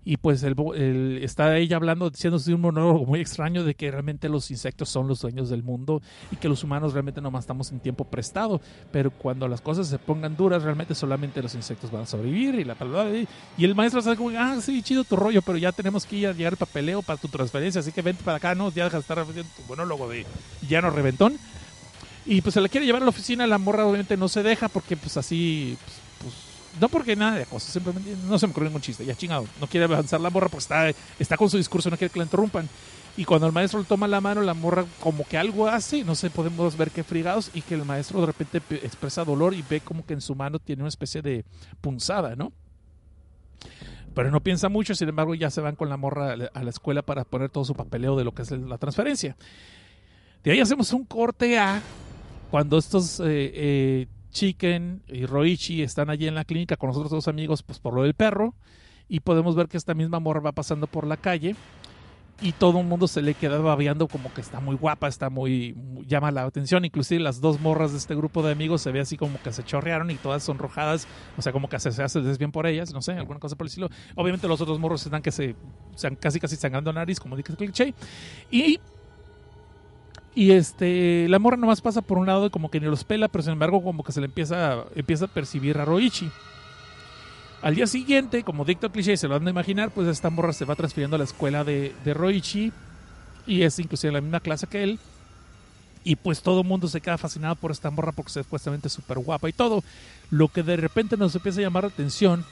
Y 0.02 0.16
pues 0.16 0.42
el, 0.44 0.54
el- 0.76 1.20
está 1.22 1.58
ella 1.58 1.76
hablando, 1.76 2.08
diciéndose 2.08 2.54
un 2.54 2.62
monólogo 2.62 3.04
muy 3.04 3.20
extraño 3.20 3.64
de 3.64 3.74
que 3.74 3.90
realmente 3.90 4.30
los 4.30 4.50
insectos 4.50 4.88
son 4.88 5.06
los 5.06 5.20
dueños 5.20 5.50
del 5.50 5.62
mundo 5.62 6.00
y 6.32 6.36
que 6.36 6.48
los 6.48 6.64
humanos 6.64 6.94
realmente 6.94 7.20
nomás 7.20 7.42
estamos 7.44 7.70
en 7.70 7.80
tiempo 7.80 8.04
prestado. 8.04 8.62
Pero 8.92 9.10
cuando 9.10 9.46
las 9.46 9.60
cosas 9.60 9.88
se 9.88 9.98
pongan 9.98 10.38
duras, 10.38 10.62
realmente 10.62 10.94
solamente 10.94 11.42
los 11.42 11.54
insectos 11.54 11.90
van 11.90 12.04
a 12.04 12.06
sobrevivir. 12.06 12.54
Y 12.54 12.64
la 12.64 12.76
Y 13.58 13.64
el 13.66 13.74
maestro 13.74 14.00
está 14.00 14.16
como, 14.16 14.30
ah, 14.38 14.56
sí, 14.62 14.82
chido 14.82 15.04
tu 15.04 15.16
rollo, 15.16 15.42
pero 15.42 15.58
ya 15.58 15.70
tenemos 15.70 16.06
que 16.06 16.16
ir 16.16 16.28
a 16.28 16.32
llegar 16.32 16.54
el 16.54 16.58
papeleo 16.58 17.02
para 17.02 17.20
tu 17.20 17.28
transferencia. 17.28 17.80
Así 17.82 17.92
que 17.92 18.00
vente 18.00 18.24
para 18.24 18.38
acá, 18.38 18.54
no, 18.54 18.72
ya 18.72 18.84
deja 18.84 18.96
de 18.96 19.02
estar 19.02 19.18
haciendo 19.18 19.44
tu 19.54 19.62
monólogo 19.68 20.08
de 20.08 20.24
llano 20.66 20.88
reventón. 20.88 21.34
Y 22.30 22.42
pues 22.42 22.54
se 22.54 22.60
la 22.60 22.68
quiere 22.68 22.86
llevar 22.86 23.02
a 23.02 23.06
la 23.06 23.08
oficina, 23.10 23.44
la 23.44 23.58
morra 23.58 23.84
obviamente 23.84 24.16
no 24.16 24.28
se 24.28 24.44
deja 24.44 24.68
porque 24.68 24.96
pues 24.96 25.16
así, 25.16 25.76
pues, 26.22 26.32
pues, 26.32 26.80
no 26.80 26.88
porque 26.88 27.16
nada 27.16 27.36
de 27.36 27.44
cosas, 27.44 27.72
simplemente 27.72 28.14
no 28.28 28.38
se 28.38 28.46
me 28.46 28.52
ocurrió 28.52 28.68
ningún 28.68 28.82
chiste, 28.82 29.04
ya 29.04 29.16
chingado, 29.16 29.48
no 29.60 29.66
quiere 29.66 29.86
avanzar 29.86 30.20
la 30.20 30.30
morra 30.30 30.48
porque 30.48 30.62
está, 30.62 30.90
está 31.18 31.36
con 31.36 31.50
su 31.50 31.56
discurso, 31.56 31.90
no 31.90 31.96
quiere 31.96 32.12
que 32.12 32.20
la 32.20 32.26
interrumpan. 32.26 32.68
Y 33.16 33.24
cuando 33.24 33.48
el 33.48 33.52
maestro 33.52 33.80
le 33.80 33.84
toma 33.84 34.06
la 34.06 34.20
mano, 34.20 34.42
la 34.42 34.54
morra 34.54 34.84
como 35.00 35.26
que 35.26 35.36
algo 35.36 35.66
hace, 35.66 36.04
no 36.04 36.14
sé, 36.14 36.30
podemos 36.30 36.76
ver 36.76 36.92
qué 36.92 37.02
frigados, 37.02 37.50
y 37.52 37.62
que 37.62 37.74
el 37.74 37.84
maestro 37.84 38.20
de 38.20 38.26
repente 38.26 38.60
pe- 38.60 38.86
expresa 38.86 39.24
dolor 39.24 39.52
y 39.52 39.64
ve 39.68 39.80
como 39.80 40.06
que 40.06 40.14
en 40.14 40.20
su 40.20 40.36
mano 40.36 40.60
tiene 40.60 40.82
una 40.82 40.88
especie 40.88 41.22
de 41.22 41.44
punzada, 41.80 42.36
¿no? 42.36 42.52
Pero 44.14 44.30
no 44.30 44.40
piensa 44.40 44.68
mucho, 44.68 44.94
sin 44.94 45.08
embargo 45.08 45.34
ya 45.34 45.50
se 45.50 45.60
van 45.60 45.74
con 45.74 45.88
la 45.88 45.96
morra 45.96 46.36
a 46.54 46.62
la 46.62 46.70
escuela 46.70 47.02
para 47.02 47.24
poner 47.24 47.50
todo 47.50 47.64
su 47.64 47.74
papeleo 47.74 48.14
de 48.16 48.22
lo 48.22 48.32
que 48.32 48.42
es 48.42 48.52
la 48.52 48.78
transferencia. 48.78 49.36
De 50.44 50.52
ahí 50.52 50.60
hacemos 50.60 50.92
un 50.92 51.04
corte 51.04 51.58
a 51.58 51.82
cuando 52.50 52.78
estos 52.78 53.20
eh, 53.20 53.24
eh, 53.54 54.06
Chicken 54.30 55.02
y 55.08 55.26
Roichi 55.26 55.82
están 55.82 56.10
allí 56.10 56.26
en 56.26 56.34
la 56.34 56.44
clínica 56.44 56.76
con 56.76 56.88
nosotros 56.88 57.10
dos 57.10 57.28
amigos, 57.28 57.62
pues 57.62 57.78
por 57.78 57.94
lo 57.94 58.02
del 58.02 58.14
perro, 58.14 58.54
y 59.08 59.20
podemos 59.20 59.56
ver 59.56 59.68
que 59.68 59.76
esta 59.76 59.94
misma 59.94 60.20
morra 60.20 60.40
va 60.40 60.52
pasando 60.52 60.86
por 60.86 61.06
la 61.06 61.16
calle 61.16 61.56
y 62.42 62.52
todo 62.52 62.80
el 62.80 62.86
mundo 62.86 63.06
se 63.06 63.22
le 63.22 63.34
queda 63.34 63.58
babeando 63.58 64.08
como 64.08 64.32
que 64.32 64.40
está 64.40 64.60
muy 64.60 64.74
guapa, 64.74 65.08
está 65.08 65.28
muy, 65.30 65.76
llama 66.06 66.30
la 66.30 66.44
atención, 66.44 66.84
inclusive 66.84 67.20
las 67.20 67.40
dos 67.40 67.60
morras 67.60 67.92
de 67.92 67.98
este 67.98 68.14
grupo 68.14 68.42
de 68.42 68.52
amigos 68.52 68.82
se 68.82 68.90
ve 68.92 69.00
así 69.00 69.16
como 69.16 69.40
que 69.42 69.52
se 69.52 69.62
chorrearon 69.62 70.10
y 70.10 70.14
todas 70.14 70.42
sonrojadas, 70.42 71.06
o 71.36 71.42
sea, 71.42 71.52
como 71.52 71.68
que 71.68 71.78
se, 71.78 71.92
se 71.92 72.02
hace 72.02 72.20
desbien 72.20 72.50
por 72.50 72.66
ellas, 72.66 72.92
no 72.92 73.02
sé, 73.02 73.12
alguna 73.12 73.40
cosa 73.40 73.56
por 73.56 73.66
el 73.66 73.68
estilo. 73.68 73.90
Obviamente 74.16 74.48
los 74.48 74.60
otros 74.60 74.78
morros 74.78 75.04
están 75.04 75.22
que 75.22 75.32
se, 75.32 75.54
se 75.96 76.16
casi 76.16 76.40
casi 76.40 76.56
sangrando 76.56 76.92
nariz, 76.92 77.20
como 77.20 77.36
dice 77.36 77.52
el 77.52 77.58
cliché, 77.58 77.94
y 78.50 78.80
y 80.34 80.52
este, 80.52 81.26
la 81.28 81.38
morra 81.38 81.56
nomás 81.56 81.80
pasa 81.80 82.02
por 82.02 82.18
un 82.18 82.26
lado 82.26 82.46
y 82.46 82.50
como 82.50 82.70
que 82.70 82.80
ni 82.80 82.86
los 82.86 83.04
pela, 83.04 83.28
pero 83.28 83.42
sin 83.42 83.52
embargo 83.52 83.82
como 83.82 84.04
que 84.04 84.12
se 84.12 84.20
le 84.20 84.26
empieza, 84.26 84.84
empieza 84.94 85.24
a 85.24 85.28
percibir 85.28 85.78
a 85.78 85.84
Roichi. 85.84 86.30
Al 87.62 87.74
día 87.74 87.86
siguiente, 87.86 88.42
como 88.42 88.64
dicta 88.64 88.86
el 88.86 88.92
cliché, 88.92 89.16
se 89.16 89.28
lo 89.28 89.34
han 89.34 89.44
de 89.44 89.50
imaginar, 89.50 89.90
pues 89.90 90.08
esta 90.08 90.30
morra 90.30 90.52
se 90.52 90.64
va 90.64 90.76
transfiriendo 90.76 91.16
a 91.16 91.18
la 91.18 91.24
escuela 91.24 91.64
de, 91.64 91.94
de 92.04 92.14
Roichi 92.14 92.72
y 93.46 93.62
es 93.62 93.78
inclusive 93.78 94.12
la 94.12 94.20
misma 94.20 94.40
clase 94.40 94.66
que 94.66 94.82
él. 94.82 94.98
Y 96.02 96.16
pues 96.16 96.40
todo 96.40 96.62
el 96.62 96.66
mundo 96.66 96.88
se 96.88 97.02
queda 97.02 97.18
fascinado 97.18 97.56
por 97.56 97.70
esta 97.70 97.90
morra 97.90 98.12
porque 98.12 98.32
supuestamente 98.32 98.88
es 98.88 98.94
súper 98.94 99.18
guapa 99.18 99.48
y 99.50 99.52
todo. 99.52 99.84
Lo 100.30 100.48
que 100.48 100.62
de 100.62 100.76
repente 100.76 101.18
nos 101.18 101.34
empieza 101.34 101.60
a 101.60 101.64
llamar 101.64 101.84
la 101.84 101.90
atención 101.90 102.46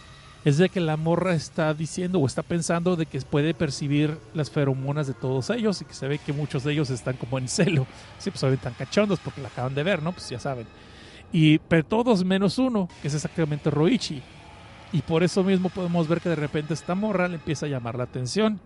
es 0.48 0.56
de 0.56 0.70
que 0.70 0.80
la 0.80 0.96
morra 0.96 1.34
está 1.34 1.74
diciendo 1.74 2.18
o 2.20 2.26
está 2.26 2.42
pensando 2.42 2.96
de 2.96 3.04
que 3.04 3.20
puede 3.20 3.52
percibir 3.52 4.16
las 4.32 4.50
feromonas 4.50 5.06
de 5.06 5.12
todos 5.12 5.50
ellos 5.50 5.82
y 5.82 5.84
que 5.84 5.92
se 5.92 6.08
ve 6.08 6.18
que 6.18 6.32
muchos 6.32 6.64
de 6.64 6.72
ellos 6.72 6.88
están 6.88 7.16
como 7.16 7.36
en 7.38 7.48
celo. 7.48 7.86
Sí, 8.18 8.30
pues 8.30 8.42
obviamente 8.42 8.66
están 8.66 8.86
cachondos 8.86 9.20
porque 9.20 9.42
la 9.42 9.48
acaban 9.48 9.74
de 9.74 9.82
ver, 9.82 10.02
¿no? 10.02 10.12
Pues 10.12 10.30
ya 10.30 10.40
saben. 10.40 10.66
Y 11.32 11.58
pero 11.58 11.84
todos 11.84 12.24
menos 12.24 12.58
uno, 12.58 12.88
que 13.02 13.08
es 13.08 13.14
exactamente 13.14 13.70
Roichi. 13.70 14.22
Y 14.90 15.02
por 15.02 15.22
eso 15.22 15.44
mismo 15.44 15.68
podemos 15.68 16.08
ver 16.08 16.22
que 16.22 16.30
de 16.30 16.36
repente 16.36 16.72
esta 16.72 16.94
morra 16.94 17.28
le 17.28 17.34
empieza 17.34 17.66
a 17.66 17.68
llamar 17.68 17.96
la 17.96 18.04
atención. 18.04 18.58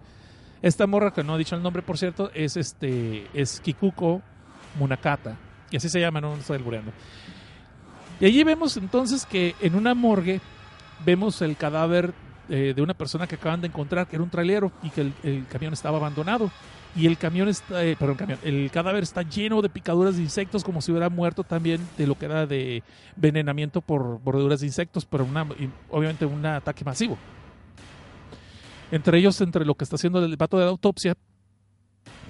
Esta 0.63 0.87
morra, 0.87 1.13
que 1.13 1.25
no 1.25 1.35
he 1.35 1.39
dicho 1.39 1.57
el 1.57 1.63
nombre 1.65 1.83
por 1.83 1.99
cierto, 1.99 2.31
es 2.33 2.57
este 2.57 3.27
es 3.35 3.59
Kikuko 3.61 4.23
Munakata. 4.79 5.37
Y 5.73 5.79
así 5.79 5.89
se 5.89 5.99
llama, 5.99 6.21
no, 6.21 6.37
no 6.37 6.41
estoy 6.41 6.59
albureando. 6.59 6.93
Y 8.21 8.27
allí 8.27 8.45
vemos 8.45 8.77
entonces 8.77 9.27
que 9.27 9.57
en 9.61 9.75
una 9.75 9.95
morgue 9.95 10.41
vemos 11.05 11.43
el 11.43 11.57
cadáver 11.57 12.13
eh, 12.49 12.73
de 12.75 12.83
una 12.83 12.95
persona 12.95 13.27
que 13.27 13.37
acaban 13.37 13.61
de 13.61 13.69
encontrar, 13.69 14.07
que 14.07 14.17
era 14.17 14.23
un 14.23 14.31
trailero, 14.31 14.73
y 14.83 14.91
que 14.91 15.13
el, 15.23 15.47
camión 15.49 15.73
estaba 15.73 15.99
abandonado. 15.99 16.51
Y 16.95 17.07
el 17.07 17.17
camión 17.17 17.49
está, 17.49 17.83
eh, 17.85 17.97
perdón, 17.99 18.17
camión, 18.17 18.39
el 18.43 18.71
cadáver 18.71 19.03
está 19.03 19.23
lleno 19.23 19.63
de 19.63 19.71
picaduras 19.71 20.17
de 20.17 20.23
insectos, 20.23 20.63
como 20.63 20.83
si 20.83 20.91
hubiera 20.93 21.09
muerto 21.09 21.43
también 21.45 21.81
de 21.97 22.07
lo 22.07 22.19
que 22.19 22.27
era 22.27 22.47
de 22.47 22.83
envenenamiento 23.17 23.81
por 23.81 24.21
mordeduras 24.23 24.61
de 24.61 24.67
insectos, 24.67 25.07
pero 25.07 25.25
una, 25.25 25.47
obviamente 25.89 26.27
un 26.27 26.45
ataque 26.45 26.85
masivo. 26.85 27.17
Entre 28.91 29.17
ellos, 29.17 29.41
entre 29.41 29.65
lo 29.65 29.75
que 29.75 29.85
está 29.85 29.97
haciendo 29.97 30.23
el 30.23 30.37
pato 30.37 30.59
de 30.59 30.65
la 30.67 30.71
autopsia, 30.71 31.15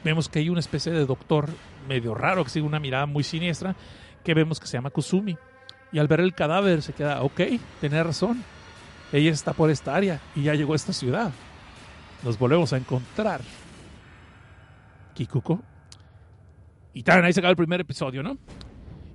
vemos 0.05 0.29
que 0.29 0.39
hay 0.39 0.49
una 0.49 0.61
especie 0.61 0.93
de 0.93 1.07
doctor 1.07 1.49
medio 1.89 2.15
raro, 2.15 2.45
que 2.45 2.51
sigue 2.51 2.67
una 2.67 2.79
mirada 2.79 3.07
muy 3.07 3.25
siniestra, 3.25 3.75
que 4.23 4.35
vemos 4.35 4.61
que 4.61 4.69
se 4.69 4.75
llama 4.75 4.91
Kusumi. 4.91 5.37
Y 5.91 5.99
al 5.99 6.07
ver 6.07 6.21
el 6.21 6.35
cadáver 6.35 6.83
se 6.83 6.93
queda, 6.93 7.23
ok, 7.23 7.41
tenía 7.81 8.05
razón. 8.05 8.45
Ella 9.13 9.31
está 9.31 9.53
por 9.53 9.71
esta 9.71 9.95
área 9.95 10.21
y 10.35 10.45
ya 10.45 10.55
llegó 10.55 10.73
a 10.73 10.77
esta 10.77 10.93
ciudad. 10.93 11.33
Nos 12.23 12.39
volvemos 12.39 12.73
a 12.73 12.77
encontrar. 12.77 13.41
Kikuko. 15.15 15.61
Y 16.95 17.03
tan, 17.03 17.25
ahí 17.25 17.33
se 17.33 17.41
acaba 17.41 17.51
el 17.51 17.57
primer 17.57 17.81
episodio, 17.81 18.23
¿no? 18.23 18.39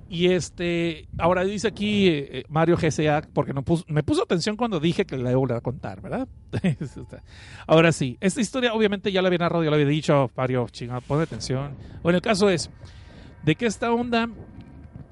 Y 0.09 0.31
este, 0.31 1.07
ahora 1.17 1.43
dice 1.43 1.67
aquí 1.67 2.07
eh, 2.07 2.45
Mario 2.47 2.77
GSA, 2.77 3.23
porque 3.33 3.53
no 3.53 3.63
me 3.87 4.03
puso 4.03 4.23
atención 4.23 4.55
cuando 4.55 4.79
dije 4.79 5.05
que 5.05 5.17
la 5.17 5.31
iba 5.31 5.57
a 5.57 5.61
contar, 5.61 6.01
¿verdad? 6.01 6.27
ahora 7.67 7.91
sí, 7.91 8.17
esta 8.21 8.39
historia 8.39 8.73
obviamente 8.73 9.11
ya 9.11 9.21
la 9.21 9.27
había 9.27 9.39
narrado, 9.39 9.65
ya 9.65 9.69
la 9.69 9.75
había 9.75 9.87
dicho, 9.87 10.31
Mario, 10.35 10.67
chingado, 10.71 11.01
pon 11.01 11.21
atención. 11.21 11.75
Bueno, 12.03 12.17
el 12.17 12.21
caso 12.21 12.49
es 12.49 12.69
de 13.43 13.55
que 13.55 13.65
esta 13.65 13.91
onda, 13.91 14.29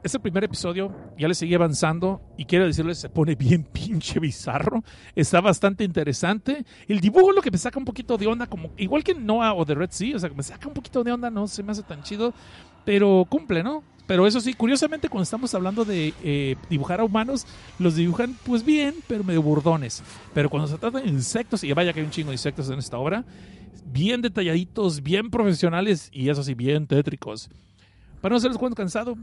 ese 0.06 0.20
primer 0.20 0.44
episodio 0.44 0.94
ya 1.18 1.28
le 1.28 1.34
sigue 1.34 1.56
avanzando 1.56 2.22
y 2.38 2.46
quiero 2.46 2.66
decirles, 2.66 3.00
se 3.00 3.10
pone 3.10 3.36
bien 3.36 3.64
pinche 3.74 4.20
bizarro, 4.20 4.84
está 5.16 5.42
bastante 5.42 5.84
interesante. 5.84 6.64
El 6.88 7.00
dibujo 7.00 7.32
es 7.32 7.36
lo 7.36 7.42
que 7.42 7.52
me 7.52 7.58
saca 7.58 7.80
un 7.80 7.86
poquito 7.86 8.18
de 8.18 8.28
onda, 8.28 8.48
como 8.48 8.72
igual 8.78 9.04
que 9.04 9.16
Noah 9.16 9.54
o 9.54 9.66
The 9.66 9.76
Red 9.76 9.92
Sea, 9.92 10.16
o 10.16 10.20
sea, 10.20 10.30
me 10.30 10.44
saca 10.44 10.68
un 10.68 10.74
poquito 10.74 11.04
de 11.04 11.12
onda, 11.12 11.30
no 11.30 11.48
se 11.48 11.64
me 11.64 11.72
hace 11.72 11.84
tan 11.84 12.04
chido, 12.04 12.34
pero 12.86 13.26
cumple, 13.28 13.64
¿no? 13.64 13.84
Pero 14.06 14.28
eso 14.28 14.40
sí, 14.40 14.54
curiosamente 14.54 15.10
cuando 15.10 15.24
estamos 15.24 15.56
hablando 15.56 15.84
de 15.84 16.14
eh, 16.24 16.56
dibujar 16.70 17.00
a 17.00 17.04
humanos, 17.04 17.48
los 17.80 17.96
dibujan 17.96 18.38
pues 18.46 18.64
bien, 18.64 18.96
pero 19.08 19.24
medio 19.24 19.42
burdones. 19.42 20.04
Pero 20.34 20.50
cuando 20.50 20.68
se 20.68 20.78
trata 20.78 21.00
de 21.00 21.08
insectos, 21.08 21.64
y 21.64 21.74
vaya 21.74 21.92
que 21.92 22.02
hay 22.02 22.06
un 22.06 22.12
chingo 22.12 22.30
de 22.30 22.36
insectos 22.36 22.70
en 22.70 22.78
esta 22.78 23.00
obra, 23.00 23.26
bien 23.86 24.22
detalladitos, 24.22 25.02
bien 25.02 25.32
profesionales 25.32 26.10
y 26.14 26.30
eso 26.30 26.44
sí, 26.44 26.54
bien 26.54 26.86
tétricos. 26.86 27.50
Para 28.22 28.34
no 28.34 28.38
hacerles 28.38 28.60
cuento 28.60 28.76
cansado, 28.76 29.18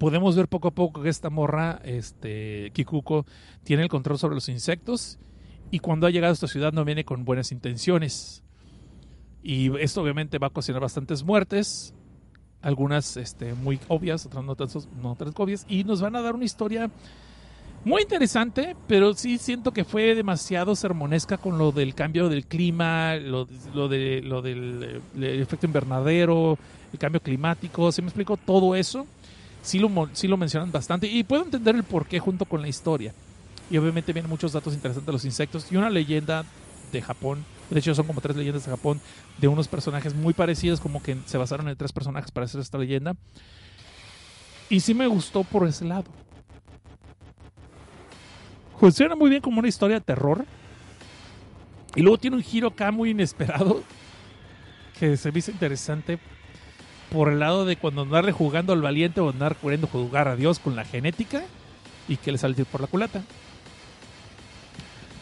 podemos 0.00 0.34
ver 0.34 0.48
poco 0.48 0.68
a 0.68 0.70
poco 0.70 1.02
que 1.02 1.10
esta 1.10 1.28
morra, 1.28 1.78
este 1.84 2.70
Kikuko, 2.72 3.26
tiene 3.64 3.82
el 3.82 3.90
control 3.90 4.18
sobre 4.18 4.34
los 4.34 4.48
insectos 4.48 5.18
y 5.70 5.80
cuando 5.80 6.06
ha 6.06 6.10
llegado 6.10 6.30
a 6.30 6.32
esta 6.32 6.48
ciudad 6.48 6.72
no 6.72 6.86
viene 6.86 7.04
con 7.04 7.26
buenas 7.26 7.52
intenciones. 7.52 8.42
Y 9.42 9.76
esto 9.78 10.00
obviamente 10.00 10.38
va 10.38 10.46
a 10.46 10.48
ocasionar 10.48 10.80
bastantes 10.80 11.22
muertes, 11.22 11.92
algunas 12.62 13.18
este, 13.18 13.52
muy 13.52 13.78
obvias, 13.88 14.24
otras 14.24 14.42
no 14.42 14.56
tan, 14.56 14.68
no 15.02 15.16
tan 15.16 15.34
obvias, 15.36 15.66
y 15.68 15.84
nos 15.84 16.00
van 16.00 16.16
a 16.16 16.22
dar 16.22 16.34
una 16.34 16.46
historia 16.46 16.90
muy 17.84 18.00
interesante, 18.00 18.76
pero 18.86 19.12
sí 19.12 19.36
siento 19.36 19.70
que 19.70 19.84
fue 19.84 20.14
demasiado 20.14 20.76
sermonesca 20.76 21.36
con 21.36 21.58
lo 21.58 21.72
del 21.72 21.94
cambio 21.94 22.30
del 22.30 22.46
clima, 22.46 23.16
lo, 23.16 23.44
de, 23.44 24.22
lo 24.22 24.40
del 24.40 25.02
eh, 25.20 25.40
efecto 25.42 25.66
invernadero, 25.66 26.56
el 26.90 26.98
cambio 26.98 27.20
climático, 27.20 27.92
¿se 27.92 28.00
me 28.00 28.08
explicó 28.08 28.38
todo 28.38 28.74
eso? 28.74 29.06
Sí 29.62 29.78
lo, 29.78 30.08
sí 30.12 30.26
lo 30.26 30.36
mencionan 30.36 30.72
bastante 30.72 31.06
y 31.06 31.22
puedo 31.24 31.44
entender 31.44 31.76
el 31.76 31.84
porqué 31.84 32.18
junto 32.18 32.44
con 32.44 32.62
la 32.62 32.68
historia. 32.68 33.12
Y 33.70 33.78
obviamente 33.78 34.12
vienen 34.12 34.30
muchos 34.30 34.52
datos 34.52 34.74
interesantes 34.74 35.06
de 35.06 35.12
los 35.12 35.24
insectos 35.24 35.70
y 35.70 35.76
una 35.76 35.90
leyenda 35.90 36.44
de 36.92 37.02
Japón. 37.02 37.44
De 37.70 37.78
hecho, 37.78 37.94
son 37.94 38.06
como 38.06 38.20
tres 38.20 38.36
leyendas 38.36 38.64
de 38.64 38.70
Japón 38.70 39.00
de 39.38 39.48
unos 39.48 39.68
personajes 39.68 40.14
muy 40.14 40.34
parecidos, 40.34 40.80
como 40.80 41.02
que 41.02 41.16
se 41.26 41.38
basaron 41.38 41.68
en 41.68 41.76
tres 41.76 41.92
personajes 41.92 42.32
para 42.32 42.46
hacer 42.46 42.60
esta 42.60 42.78
leyenda. 42.78 43.14
Y 44.68 44.80
sí 44.80 44.92
me 44.94 45.06
gustó 45.06 45.44
por 45.44 45.66
ese 45.68 45.84
lado. 45.84 46.10
Funciona 48.78 49.14
muy 49.14 49.30
bien 49.30 49.42
como 49.42 49.58
una 49.58 49.68
historia 49.68 49.96
de 49.98 50.00
terror. 50.00 50.44
Y 51.94 52.02
luego 52.02 52.18
tiene 52.18 52.36
un 52.36 52.42
giro 52.42 52.68
acá 52.68 52.90
muy 52.90 53.10
inesperado 53.10 53.82
que 54.98 55.16
se 55.16 55.32
me 55.32 55.38
hizo 55.38 55.50
interesante 55.50 56.18
por 57.10 57.28
el 57.28 57.40
lado 57.40 57.64
de 57.64 57.76
cuando 57.76 58.02
andarle 58.02 58.32
jugando 58.32 58.72
al 58.72 58.82
valiente 58.82 59.20
o 59.20 59.30
andar 59.30 59.56
queriendo 59.56 59.86
jugar 59.86 60.28
a 60.28 60.36
Dios 60.36 60.58
con 60.58 60.76
la 60.76 60.84
genética 60.84 61.42
y 62.08 62.16
que 62.16 62.32
le 62.32 62.38
salte 62.38 62.64
por 62.64 62.80
la 62.80 62.86
culata. 62.86 63.22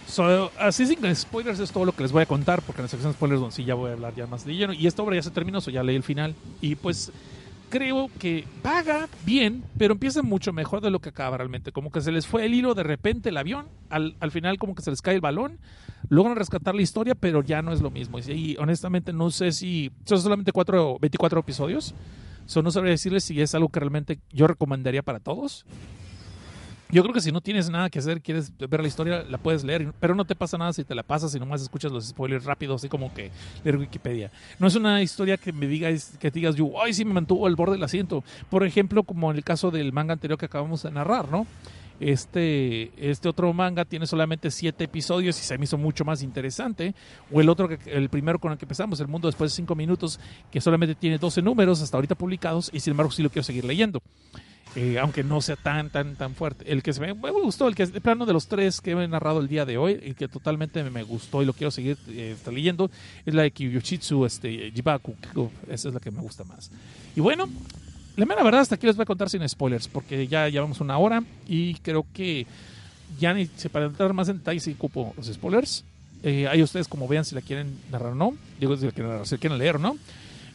So, 0.07 0.51
así 0.59 0.87
sin 0.87 1.15
spoilers 1.15 1.61
es 1.61 1.71
todo 1.71 1.85
lo 1.85 1.93
que 1.93 2.03
les 2.03 2.13
voy 2.13 2.23
a 2.23 2.27
contar, 2.27 2.63
porque 2.63 2.81
en 2.81 2.85
la 2.85 2.89
sección 2.89 3.13
de 3.13 3.17
spoilers 3.17 3.41
donde 3.41 3.55
sí 3.55 3.65
ya 3.65 3.75
voy 3.75 3.91
a 3.91 3.93
hablar 3.93 4.15
ya 4.15 4.27
más 4.27 4.45
de 4.45 4.55
lleno. 4.55 4.73
Y 4.73 4.87
esta 4.87 5.03
obra 5.03 5.17
ya 5.17 5.23
se 5.23 5.31
terminó, 5.31 5.61
so 5.61 5.71
ya 5.71 5.83
leí 5.83 5.97
el 5.97 6.03
final. 6.03 6.35
Y 6.63 6.77
pues 6.77 7.13
creo 7.69 8.11
que 8.19 8.45
paga 8.63 9.09
bien, 9.25 9.65
pero 9.77 9.93
empieza 9.95 10.23
mucho 10.23 10.53
mejor 10.53 10.81
de 10.81 10.91
lo 10.91 11.01
que 11.01 11.11
acaba 11.11 11.37
realmente. 11.37 11.73
Como 11.73 11.91
que 11.91 12.01
se 12.01 12.13
les 12.13 12.27
fue 12.27 12.47
el 12.47 12.55
hilo 12.55 12.75
de 12.75 12.83
repente 12.83 13.29
el 13.29 13.37
avión, 13.37 13.67
al, 13.91 14.17
al 14.21 14.31
final 14.31 14.59
como 14.59 14.75
que 14.75 14.83
se 14.83 14.91
les 14.91 15.03
cae 15.03 15.15
el 15.15 15.21
balón, 15.21 15.59
logran 16.09 16.37
rescatar 16.37 16.75
la 16.75 16.83
historia, 16.83 17.15
pero 17.15 17.43
ya 17.43 17.63
no 17.63 17.73
es 17.73 17.81
lo 17.81 17.91
mismo. 17.91 18.19
Y, 18.19 18.33
y 18.33 18.57
honestamente 18.59 19.13
no 19.13 19.31
sé 19.31 19.53
si... 19.53 19.91
Son 20.05 20.21
solamente 20.21 20.53
cuatro, 20.53 20.99
24 21.01 21.41
episodios. 21.41 21.95
So, 22.47 22.63
no 22.63 22.71
sabría 22.71 22.93
decirles 22.93 23.25
si 23.25 23.41
es 23.43 23.55
algo 23.55 23.69
que 23.69 23.79
realmente 23.79 24.21
yo 24.33 24.47
recomendaría 24.47 25.03
para 25.03 25.21
todos. 25.21 25.67
Yo 26.91 27.03
creo 27.03 27.13
que 27.13 27.21
si 27.21 27.33
no 27.33 27.43
tienes 27.43 27.69
nada 27.69 27.91
que 27.91 27.99
hacer, 27.99 28.23
quieres 28.23 28.51
ver 28.59 28.81
la 28.81 28.89
historia, 28.89 29.23
la 29.29 29.37
puedes 29.37 29.63
leer, 29.63 29.93
pero 30.01 30.15
no 30.15 30.25
te 30.25 30.35
pasa 30.35 30.57
nada 30.57 30.73
si 30.73 30.85
te 30.85 30.95
la 30.95 31.03
pasas 31.03 31.35
y 31.35 31.39
nomás 31.39 31.61
escuchas 31.61 31.93
los 31.93 32.07
spoilers 32.09 32.45
rápidos, 32.45 32.81
así 32.81 32.89
como 32.89 33.13
que 33.13 33.31
leer 33.63 33.77
Wikipedia. 33.77 34.31
No 34.59 34.67
es 34.67 34.75
una 34.75 35.03
historia 35.03 35.37
que 35.37 35.53
me 35.53 35.67
digas, 35.67 36.17
que 36.19 36.31
digas 36.31 36.55
yo, 36.55 36.83
ay, 36.83 36.95
sí 36.95 37.05
me 37.05 37.13
mantuvo 37.13 37.47
al 37.47 37.57
borde 37.57 37.73
del 37.73 37.85
asiento. 37.85 38.25
Por 38.49 38.65
ejemplo, 38.65 39.03
como 39.03 39.31
en 39.31 39.37
el 39.37 39.45
caso 39.45 39.71
del 39.71 39.93
manga 39.93 40.15
anterior 40.15 40.39
que 40.39 40.47
acabamos 40.47 40.83
de 40.83 40.91
narrar, 40.91 41.31
¿no? 41.31 41.47
Este, 42.01 42.93
este 42.97 43.29
otro 43.29 43.53
manga 43.53 43.85
tiene 43.85 44.07
solamente 44.07 44.51
siete 44.51 44.85
episodios 44.85 45.39
y 45.41 45.43
se 45.43 45.59
me 45.59 45.65
hizo 45.65 45.77
mucho 45.77 46.07
más 46.07 46.23
interesante. 46.23 46.95
O 47.31 47.43
el 47.43 47.51
otro, 47.51 47.69
el 47.85 48.09
primero 48.09 48.39
con 48.39 48.53
el 48.53 48.57
que 48.57 48.65
empezamos, 48.65 48.99
El 49.01 49.09
Mundo 49.09 49.29
después 49.29 49.51
de 49.53 49.57
cinco 49.57 49.75
minutos, 49.75 50.19
que 50.51 50.63
solamente 50.63 50.95
tiene 50.95 51.19
12 51.19 51.43
números 51.43 51.83
hasta 51.83 51.99
ahorita 51.99 52.15
publicados 52.15 52.71
y 52.73 52.81
sin 52.81 52.93
embargo 52.93 53.13
sí 53.13 53.23
lo 53.23 53.29
quiero 53.29 53.43
seguir 53.43 53.67
leyendo. 53.67 54.01
Eh, 54.81 54.97
aunque 54.97 55.25
no 55.25 55.41
sea 55.41 55.57
tan, 55.57 55.91
tan, 55.91 56.15
tan 56.15 56.37
fuerte. 56.37 56.71
El 56.71 56.85
que 56.85 56.93
se 56.93 57.01
me, 57.01 57.11
gustó, 57.13 57.67
el 57.67 57.75
que 57.75 57.83
es 57.83 57.93
de 57.93 58.01
plano 58.01 58.27
de 58.27 58.33
los 58.33 58.47
tres 58.47 58.81
que 58.81 58.93
he 58.93 59.09
narrado 59.09 59.41
el 59.41 59.49
día 59.49 59.67
de 59.67 59.77
hoy, 59.77 59.99
el 60.01 60.15
que 60.15 60.29
totalmente 60.29 60.85
me 60.85 61.03
gustó 61.03 61.43
y 61.43 61.47
lo 61.47 61.53
quiero 61.53 61.73
seguir 61.73 61.99
eh, 62.11 62.35
está 62.37 62.53
leyendo, 62.53 62.89
es 63.27 63.35
la 63.35 63.43
de 63.43 63.51
Kyuyoshitsu 63.51 64.25
este, 64.25 64.71
Jibaku. 64.71 65.17
Esa 65.69 65.89
es 65.89 65.95
la 65.95 65.99
que 65.99 66.13
me 66.13 66.21
gusta 66.21 66.45
más. 66.45 66.71
Y 67.17 67.21
bueno, 67.21 67.49
la 68.15 68.25
mera 68.25 68.45
verdad, 68.45 68.61
hasta 68.61 68.77
aquí 68.77 68.87
les 68.87 68.95
voy 68.95 69.03
a 69.03 69.07
contar 69.07 69.29
sin 69.29 69.47
spoilers, 69.49 69.89
porque 69.89 70.29
ya 70.29 70.49
llevamos 70.49 70.81
una 70.81 70.97
hora 70.97 71.25
y 71.49 71.75
creo 71.75 72.07
que 72.13 72.47
ya 73.19 73.35
ni 73.35 73.47
se 73.47 73.69
para 73.71 73.87
entrar 73.87 74.13
más 74.13 74.29
en 74.29 74.39
detalles 74.39 74.69
y 74.69 74.75
cupo 74.75 75.13
los 75.17 75.27
spoilers. 75.27 75.83
Eh, 76.23 76.47
ahí 76.47 76.63
ustedes 76.63 76.87
como 76.87 77.09
vean 77.09 77.25
si 77.25 77.35
la 77.35 77.41
quieren 77.41 77.77
narrar 77.91 78.13
o 78.13 78.15
no. 78.15 78.37
Digo, 78.61 78.77
si 78.77 78.87
quieren, 78.91 79.27
si 79.27 79.35
la 79.35 79.41
quieren 79.41 79.59
leer 79.59 79.75
o 79.75 79.81
no. 79.81 79.97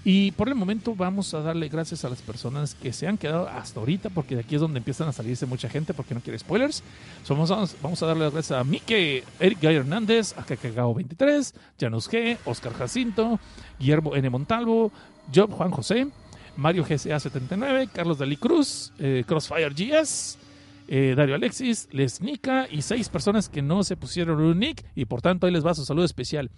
Y 0.06 0.32
por 0.32 0.50
el 0.50 0.56
momento 0.56 0.96
vamos 0.96 1.34
a 1.34 1.42
darle 1.42 1.70
gracias 1.70 2.04
a 2.04 2.10
las 2.10 2.22
personas 2.22 2.76
que 2.76 2.92
se 2.92 3.08
han 3.08 3.18
quedado 3.18 3.48
hasta 3.48 3.80
ahorita, 3.80 4.10
porque 4.10 4.36
de 4.36 4.42
aquí 4.42 4.56
es 4.56 4.62
donde 4.62 4.80
empiezan 4.80 5.08
a 5.08 5.14
salirse 5.14 5.46
mucha 5.46 5.70
gente 5.70 5.94
porque 5.94 6.14
no 6.14 6.20
quiere 6.20 6.38
spoilers. 6.38 6.84
Somos, 7.24 7.50
vamos, 7.82 8.04
a 8.04 8.06
darle 8.08 8.26
las 8.26 8.34
gracias 8.34 8.60
a 8.60 8.64
Mike, 8.66 9.24
Eric 9.40 9.62
Gay 9.62 9.76
Hernández, 9.76 10.38
a 10.38 10.44
Kakagao 10.44 10.94
23, 10.94 11.54
Janus 11.80 12.10
G, 12.10 12.38
Oscar 12.44 12.74
Jacinto, 12.74 13.40
Guillermo 13.80 14.16
N. 14.16 14.30
Montalvo, 14.30 14.92
Job 15.34 15.52
Juan 15.52 15.72
José, 15.72 16.08
Mario 16.58 16.84
GCA 16.84 17.20
79, 17.20 17.90
Carlos 17.94 18.18
Dalí 18.18 18.36
Cruz, 18.36 18.92
eh, 19.00 19.24
Crossfire 19.26 19.70
GS, 19.70 20.38
eh, 20.90 21.14
Dario 21.16 21.36
Alexis, 21.36 21.88
Les 21.92 22.20
Nika 22.20 22.68
y 22.70 22.82
seis 22.82 23.08
personas 23.08 23.48
que 23.48 23.62
no 23.62 23.84
se 23.86 23.96
pusieron 23.96 24.42
un 24.42 24.60
nick 24.60 24.84
y 24.96 25.06
por 25.06 25.22
tanto 25.22 25.48
ahí 25.48 25.54
les 25.54 25.66
va 25.66 25.74
su 25.74 25.86
saludo 25.86 26.04
especial. 26.04 26.52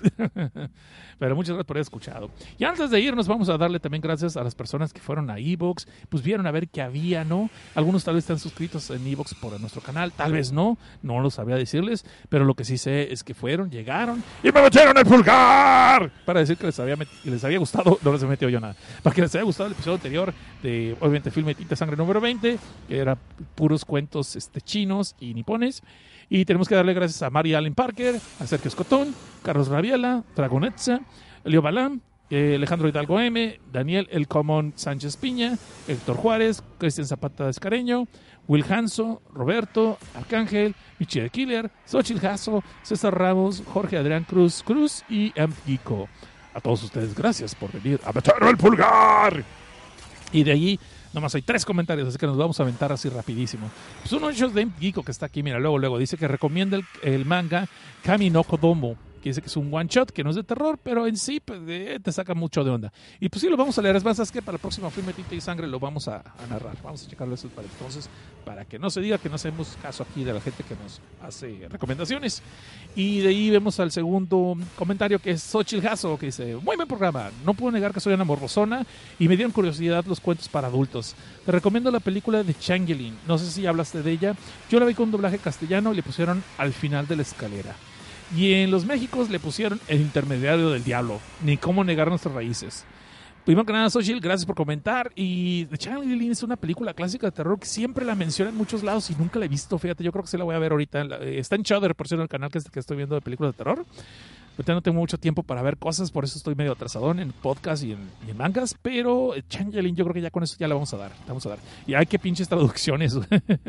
Pero 1.18 1.34
muchas 1.34 1.50
gracias 1.50 1.66
por 1.66 1.76
haber 1.76 1.82
escuchado. 1.82 2.30
Y 2.58 2.64
antes 2.64 2.90
de 2.90 3.00
irnos, 3.00 3.26
vamos 3.26 3.48
a 3.48 3.58
darle 3.58 3.80
también 3.80 4.00
gracias 4.00 4.36
a 4.36 4.44
las 4.44 4.54
personas 4.54 4.92
que 4.92 5.00
fueron 5.00 5.30
a 5.30 5.38
Evox, 5.38 5.88
pues 6.08 6.22
vieron 6.22 6.46
a 6.46 6.50
ver 6.50 6.68
qué 6.68 6.82
había, 6.82 7.24
¿no? 7.24 7.50
Algunos 7.74 8.04
tal 8.04 8.14
vez 8.14 8.24
están 8.24 8.38
suscritos 8.38 8.90
en 8.90 9.06
Evox 9.06 9.34
por 9.34 9.58
nuestro 9.60 9.80
canal, 9.80 10.12
tal 10.12 10.32
vez 10.32 10.52
no, 10.52 10.78
no 11.02 11.20
lo 11.20 11.30
sabía 11.30 11.56
decirles, 11.56 12.04
pero 12.28 12.44
lo 12.44 12.54
que 12.54 12.64
sí 12.64 12.78
sé 12.78 13.12
es 13.12 13.24
que 13.24 13.34
fueron, 13.34 13.70
llegaron 13.70 14.22
y 14.42 14.52
me 14.52 14.62
metieron 14.62 14.96
el 14.96 15.04
pulgar 15.04 16.10
para 16.24 16.40
decir 16.40 16.56
que 16.56 16.66
les 16.66 16.78
había, 16.78 16.96
les 17.24 17.44
había 17.44 17.58
gustado, 17.58 17.98
no 18.02 18.12
les 18.12 18.22
he 18.22 18.26
metido 18.26 18.48
yo 18.48 18.60
nada, 18.60 18.76
para 19.02 19.14
que 19.14 19.22
les 19.22 19.34
haya 19.34 19.44
gustado 19.44 19.66
el 19.68 19.72
episodio 19.72 19.96
anterior 19.96 20.34
de, 20.62 20.96
obviamente, 21.00 21.30
Filme 21.30 21.54
Tinta 21.54 21.76
Sangre 21.76 21.96
número 21.96 22.20
20, 22.20 22.58
que 22.88 22.98
era 22.98 23.16
puros 23.54 23.84
cuentos 23.84 24.36
este, 24.36 24.60
chinos 24.60 25.14
y 25.20 25.34
nipones. 25.34 25.82
Y 26.30 26.44
tenemos 26.44 26.68
que 26.68 26.74
darle 26.74 26.94
gracias 26.94 27.22
a 27.22 27.30
Mary 27.30 27.54
Allen 27.54 27.74
Parker, 27.74 28.16
a 28.40 28.46
Sergio 28.46 28.68
Escotón, 28.68 29.14
Carlos 29.42 29.68
Rabiela, 29.68 30.24
Dragonetza, 30.36 31.00
Leo 31.44 31.62
Balam, 31.62 32.00
eh, 32.30 32.56
Alejandro 32.56 32.88
Hidalgo 32.88 33.18
M, 33.18 33.58
Daniel 33.72 34.06
El 34.10 34.28
Comón 34.28 34.74
Sánchez 34.76 35.16
Piña, 35.16 35.56
Héctor 35.86 36.16
Juárez, 36.16 36.62
Cristian 36.78 37.06
Zapata 37.06 37.46
Descareño, 37.46 38.06
Will 38.46 38.64
Hanso, 38.68 39.22
Roberto, 39.32 39.98
Arcángel, 40.14 40.74
Michelle 40.98 41.30
Killer, 41.30 41.70
Xochitl 41.86 42.20
Jasso, 42.20 42.62
César 42.82 43.18
Ramos, 43.18 43.62
Jorge 43.66 43.96
Adrián 43.96 44.24
Cruz 44.24 44.62
Cruz 44.62 45.04
y 45.08 45.32
M. 45.34 45.52
Gico. 45.64 46.08
A 46.52 46.60
todos 46.60 46.82
ustedes, 46.82 47.14
gracias 47.14 47.54
por 47.54 47.72
venir 47.72 48.00
a 48.04 48.12
meter 48.12 48.34
el 48.42 48.56
pulgar. 48.56 49.42
Y 50.32 50.44
de 50.44 50.52
allí 50.52 50.80
Nomás 51.12 51.34
hay 51.34 51.42
tres 51.42 51.64
comentarios, 51.64 52.08
así 52.08 52.18
que 52.18 52.26
nos 52.26 52.36
vamos 52.36 52.58
a 52.60 52.62
aventar 52.62 52.92
así 52.92 53.08
rapidísimo. 53.08 53.70
Pues 54.02 54.12
uno 54.12 54.28
de 54.28 54.34
ellos 54.34 54.54
de 54.54 54.68
Geeko 54.78 55.02
que 55.02 55.10
está 55.10 55.26
aquí, 55.26 55.42
mira, 55.42 55.58
luego, 55.58 55.78
luego, 55.78 55.98
dice 55.98 56.16
que 56.16 56.28
recomienda 56.28 56.76
el, 56.76 56.84
el 57.02 57.24
manga 57.24 57.66
Kami 58.02 58.30
no 58.30 58.44
Kodomo 58.44 58.96
que 59.18 59.30
dice 59.30 59.40
que 59.40 59.48
es 59.48 59.56
un 59.56 59.72
one 59.72 59.88
shot, 59.88 60.10
que 60.10 60.24
no 60.24 60.30
es 60.30 60.36
de 60.36 60.44
terror, 60.44 60.78
pero 60.82 61.06
en 61.06 61.16
sí 61.16 61.40
pues, 61.40 61.60
eh, 61.66 61.98
te 62.02 62.12
saca 62.12 62.34
mucho 62.34 62.64
de 62.64 62.70
onda. 62.70 62.92
Y 63.20 63.28
pues 63.28 63.42
sí, 63.42 63.48
lo 63.48 63.56
vamos 63.56 63.78
a 63.78 63.82
leer. 63.82 63.96
Es 63.96 64.04
más, 64.04 64.18
es 64.18 64.30
que 64.30 64.42
para 64.42 64.56
el 64.56 64.60
próximo 64.60 64.90
filme 64.90 65.12
Tinta 65.12 65.34
y 65.34 65.40
Sangre 65.40 65.66
lo 65.66 65.78
vamos 65.78 66.08
a, 66.08 66.16
a, 66.18 66.46
narrar. 66.48 66.76
Vamos 66.82 67.04
a 67.04 67.10
checarlo 67.10 67.34
eso 67.34 67.48
para 67.48 67.66
entonces, 67.66 68.08
para 68.44 68.64
que 68.64 68.78
no 68.78 68.90
se 68.90 69.00
diga 69.00 69.18
que 69.18 69.28
no 69.28 69.34
hacemos 69.34 69.76
caso 69.82 70.06
aquí 70.08 70.24
de 70.24 70.32
la 70.32 70.40
gente 70.40 70.62
que 70.62 70.74
nos 70.76 71.00
hace 71.22 71.68
recomendaciones. 71.68 72.42
Y 72.94 73.20
de 73.20 73.28
ahí 73.28 73.50
vemos 73.50 73.78
al 73.80 73.90
segundo 73.90 74.56
comentario 74.76 75.18
que 75.18 75.32
es 75.32 75.42
Xochitl 75.42 75.86
que 76.18 76.26
dice, 76.26 76.56
muy 76.56 76.76
buen 76.76 76.88
programa. 76.88 77.30
No 77.44 77.54
puedo 77.54 77.72
negar 77.72 77.92
que 77.92 78.00
soy 78.00 78.14
una 78.14 78.24
morrosona 78.24 78.84
y 79.18 79.28
me 79.28 79.36
dieron 79.36 79.52
curiosidad 79.52 80.04
los 80.06 80.20
cuentos 80.20 80.48
para 80.48 80.68
adultos. 80.68 81.14
Te 81.44 81.52
recomiendo 81.52 81.90
la 81.90 82.00
película 82.00 82.42
de 82.42 82.54
Changeling. 82.54 83.16
No 83.26 83.38
sé 83.38 83.50
si 83.50 83.66
hablaste 83.66 84.02
de 84.02 84.10
ella. 84.10 84.34
Yo 84.70 84.80
la 84.80 84.86
vi 84.86 84.94
con 84.94 85.06
un 85.06 85.12
doblaje 85.12 85.38
castellano 85.38 85.92
y 85.92 85.96
le 85.96 86.02
pusieron 86.02 86.42
al 86.58 86.72
final 86.72 87.06
de 87.06 87.16
la 87.16 87.22
escalera. 87.22 87.74
Y 88.36 88.52
en 88.54 88.70
los 88.70 88.84
Méxicos 88.84 89.30
le 89.30 89.40
pusieron 89.40 89.80
el 89.88 90.00
intermediario 90.00 90.70
del 90.70 90.84
diablo. 90.84 91.20
Ni 91.42 91.56
cómo 91.56 91.84
negar 91.84 92.08
nuestras 92.08 92.34
raíces. 92.34 92.84
Primero 93.48 93.64
que 93.64 93.72
nada, 93.72 93.88
Social, 93.88 94.20
gracias 94.20 94.44
por 94.44 94.54
comentar. 94.54 95.10
Y 95.14 95.64
The 95.70 95.78
Changeling 95.78 96.32
es 96.32 96.42
una 96.42 96.56
película 96.56 96.92
clásica 96.92 97.28
de 97.28 97.32
terror 97.32 97.58
que 97.58 97.64
siempre 97.64 98.04
la 98.04 98.14
menciona 98.14 98.50
en 98.50 98.56
muchos 98.58 98.82
lados 98.82 99.08
y 99.10 99.14
nunca 99.14 99.38
la 99.38 99.46
he 99.46 99.48
visto. 99.48 99.78
Fíjate, 99.78 100.04
yo 100.04 100.12
creo 100.12 100.22
que 100.22 100.28
sí 100.28 100.36
la 100.36 100.44
voy 100.44 100.54
a 100.54 100.58
ver 100.58 100.72
ahorita. 100.72 101.00
Está 101.22 101.56
en 101.56 101.62
Shudder, 101.62 101.94
por 101.94 102.06
cierto, 102.06 102.22
el 102.22 102.28
canal 102.28 102.50
que, 102.50 102.58
estoy 102.58 102.96
viendo 102.98 103.14
de 103.14 103.22
películas 103.22 103.54
de 103.54 103.56
terror. 103.56 103.86
Ahorita 104.58 104.74
no 104.74 104.82
tengo 104.82 104.98
mucho 104.98 105.16
tiempo 105.16 105.42
para 105.42 105.62
ver 105.62 105.78
cosas, 105.78 106.10
por 106.10 106.24
eso 106.24 106.36
estoy 106.36 106.56
medio 106.56 106.72
atrasadón 106.72 107.20
en 107.20 107.32
podcast 107.32 107.84
y 107.84 107.92
en, 107.92 108.36
mangas. 108.36 108.76
Pero 108.82 109.32
Changeling, 109.48 109.96
yo 109.96 110.04
creo 110.04 110.12
que 110.12 110.20
ya 110.20 110.30
con 110.30 110.42
eso 110.42 110.54
ya 110.58 110.68
le 110.68 110.74
vamos 110.74 110.92
a 110.92 110.98
dar. 110.98 111.12
Vamos 111.26 111.46
a 111.46 111.48
dar. 111.48 111.58
Y 111.86 111.94
hay 111.94 112.04
que 112.04 112.18
pinches 112.18 112.50
traducciones. 112.50 113.16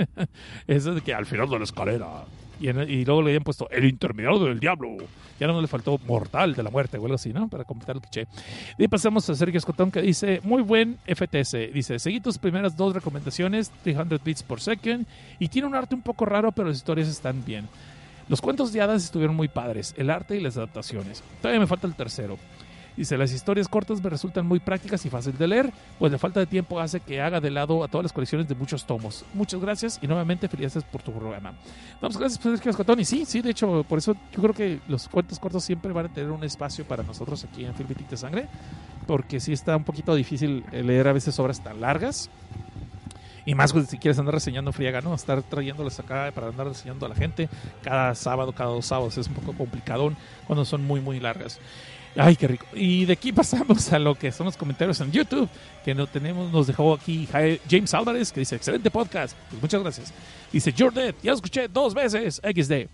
Eso 0.68 0.94
de 0.94 1.00
que 1.00 1.14
al 1.14 1.26
final 1.26 1.50
de 1.50 1.58
la 1.58 1.64
escalera. 1.64 2.26
Y, 2.60 3.06
luego 3.06 3.22
le 3.22 3.30
habían 3.30 3.44
puesto 3.44 3.70
el 3.70 3.86
intermediario 3.86 4.40
del 4.40 4.60
diablo. 4.60 4.98
Ya 5.40 5.48
no 5.48 5.62
le 5.62 5.68
faltó 5.68 5.98
mortal 6.06 6.54
de 6.54 6.64
la 6.64 6.70
muerte 6.70 6.98
o 6.98 7.04
algo 7.04 7.16
así, 7.16 7.32
¿no? 7.32 7.48
Para 7.48 7.64
completar 7.64 7.96
el 7.96 8.02
cliché. 8.02 8.28
Y 8.78 8.88
pasamos 8.88 9.30
a 9.30 9.36
Sergio 9.36 9.58
Escotón 9.58 9.92
que 9.92 10.02
dice, 10.02 10.42
muy 10.44 10.62
buen 10.62 10.98
FTS. 11.06 11.74
Dice, 11.74 12.00
seguí 12.00 12.20
tus 12.20 12.38
primeras 12.38 12.76
dos 12.76 12.94
recomendaciones, 12.94 13.72
300 13.84 14.24
bits 14.24 14.44
por 14.44 14.60
second. 14.60 15.06
Y 15.40 15.48
tiene 15.48 15.68
un 15.68 15.76
arte 15.76 15.96
un 15.96 16.02
poco 16.02 16.26
raro, 16.26 16.52
pero 16.52 16.68
las 16.68 16.78
historias 16.78 17.08
están 17.08 17.46
bien. 17.46 17.68
Los 18.28 18.42
cuentos 18.42 18.72
de 18.74 18.82
hadas 18.82 19.04
estuvieron 19.04 19.36
muy 19.36 19.48
padres, 19.48 19.96
el 19.98 20.10
arte 20.10 20.38
y 20.38 20.42
las 20.42 20.56
adaptaciones. 20.58 21.24
Todavía 21.42 21.60
me 21.60 21.68
falta 21.68 21.88
el 21.88 21.96
tercero. 21.96 22.38
Dice, 23.00 23.18
las 23.18 23.32
historias 23.32 23.70
cortas 23.70 24.04
me 24.04 24.10
resultan 24.10 24.46
muy 24.46 24.60
prácticas 24.60 25.06
y 25.06 25.10
fácil 25.10 25.38
de 25.38 25.48
leer, 25.48 25.72
pues 25.98 26.12
la 26.12 26.18
falta 26.18 26.42
de 26.42 26.46
tiempo 26.46 26.82
hace 26.82 27.00
que 27.00 27.22
haga 27.22 27.40
de 27.40 27.50
lado 27.50 27.82
a 27.82 27.88
todas 27.88 28.04
las 28.04 28.12
colecciones 28.12 28.46
de 28.50 28.56
muchos 28.56 28.86
tomos. 28.86 29.24
Muchas 29.34 29.62
gracias 29.62 30.00
y 30.02 30.08
nuevamente 30.08 30.50
felicidades 30.50 30.84
por 30.84 31.02
tu 31.02 31.14
programa. 31.14 31.54
Vamos, 32.02 32.18
gracias 32.18 32.38
por 32.38 32.52
Sergio 32.52 32.72
Escotón. 32.72 33.00
Y 33.00 33.06
sí, 33.06 33.24
sí, 33.26 33.42
de 33.42 33.52
hecho, 33.52 33.86
por 33.88 34.00
eso 34.00 34.18
yo 34.34 34.42
creo 34.42 34.54
que 34.54 34.82
los 34.90 35.08
cuentos 35.08 35.40
cortos 35.40 35.64
siempre 35.64 35.94
van 35.94 36.08
a 36.08 36.10
tener 36.10 36.30
un 36.30 36.44
espacio 36.44 36.84
para 36.84 37.02
nosotros 37.02 37.42
aquí 37.46 37.64
en 37.64 37.74
Film 37.74 37.88
de 37.88 38.18
Sangre, 38.18 38.48
porque 39.08 39.40
sí 39.40 39.54
está 39.54 39.78
un 39.78 39.86
poquito 39.86 40.14
difícil 40.14 40.66
leer 40.74 41.08
a 41.08 41.14
veces 41.14 41.40
obras 41.40 41.64
tan 41.64 41.80
largas. 41.80 42.30
Y 43.46 43.56
más 43.56 43.74
si 43.88 43.98
quieres 43.98 44.20
andar 44.20 44.36
reseñando 44.36 44.74
friega, 44.74 45.00
¿no? 45.00 45.16
Estar 45.16 45.42
trayéndolas 45.42 46.00
acá 46.00 46.32
para 46.36 46.50
andar 46.50 46.68
reseñando 46.68 47.06
a 47.06 47.10
la 47.10 47.16
gente 47.16 47.50
cada 47.82 48.14
sábado, 48.14 48.52
cada 48.52 48.72
dos 48.72 48.86
sábados. 48.86 49.18
Es 49.18 49.28
un 49.28 49.36
poco 49.36 49.54
complicadón 49.54 50.18
cuando 50.46 50.66
son 50.66 50.86
muy, 50.86 51.00
muy 51.00 51.20
largas. 51.20 51.60
Ay, 52.16 52.36
qué 52.36 52.48
rico. 52.48 52.66
Y 52.74 53.06
de 53.06 53.14
aquí 53.14 53.32
pasamos 53.34 53.92
a 53.94 54.00
lo 54.00 54.16
que 54.16 54.32
son 54.32 54.46
los 54.46 54.58
comentarios 54.58 55.00
en 55.02 55.12
YouTube, 55.12 55.50
que 55.86 55.94
no 55.94 56.08
tenemos, 56.08 56.52
nos 56.52 56.68
dejó 56.68 56.94
aquí 56.94 57.28
James 57.70 57.94
Álvarez, 57.94 58.32
que 58.32 58.42
dice, 58.42 58.56
excelente 58.56 58.92
podcast. 58.92 59.36
Pues 59.50 59.62
muchas 59.62 59.82
gracias. 59.82 60.14
Dice, 60.52 60.74
Jordan, 60.78 61.14
ya 61.22 61.32
lo 61.32 61.36
escuché 61.36 61.68
dos 61.68 61.94
veces, 61.94 62.42
XD. 62.44 62.90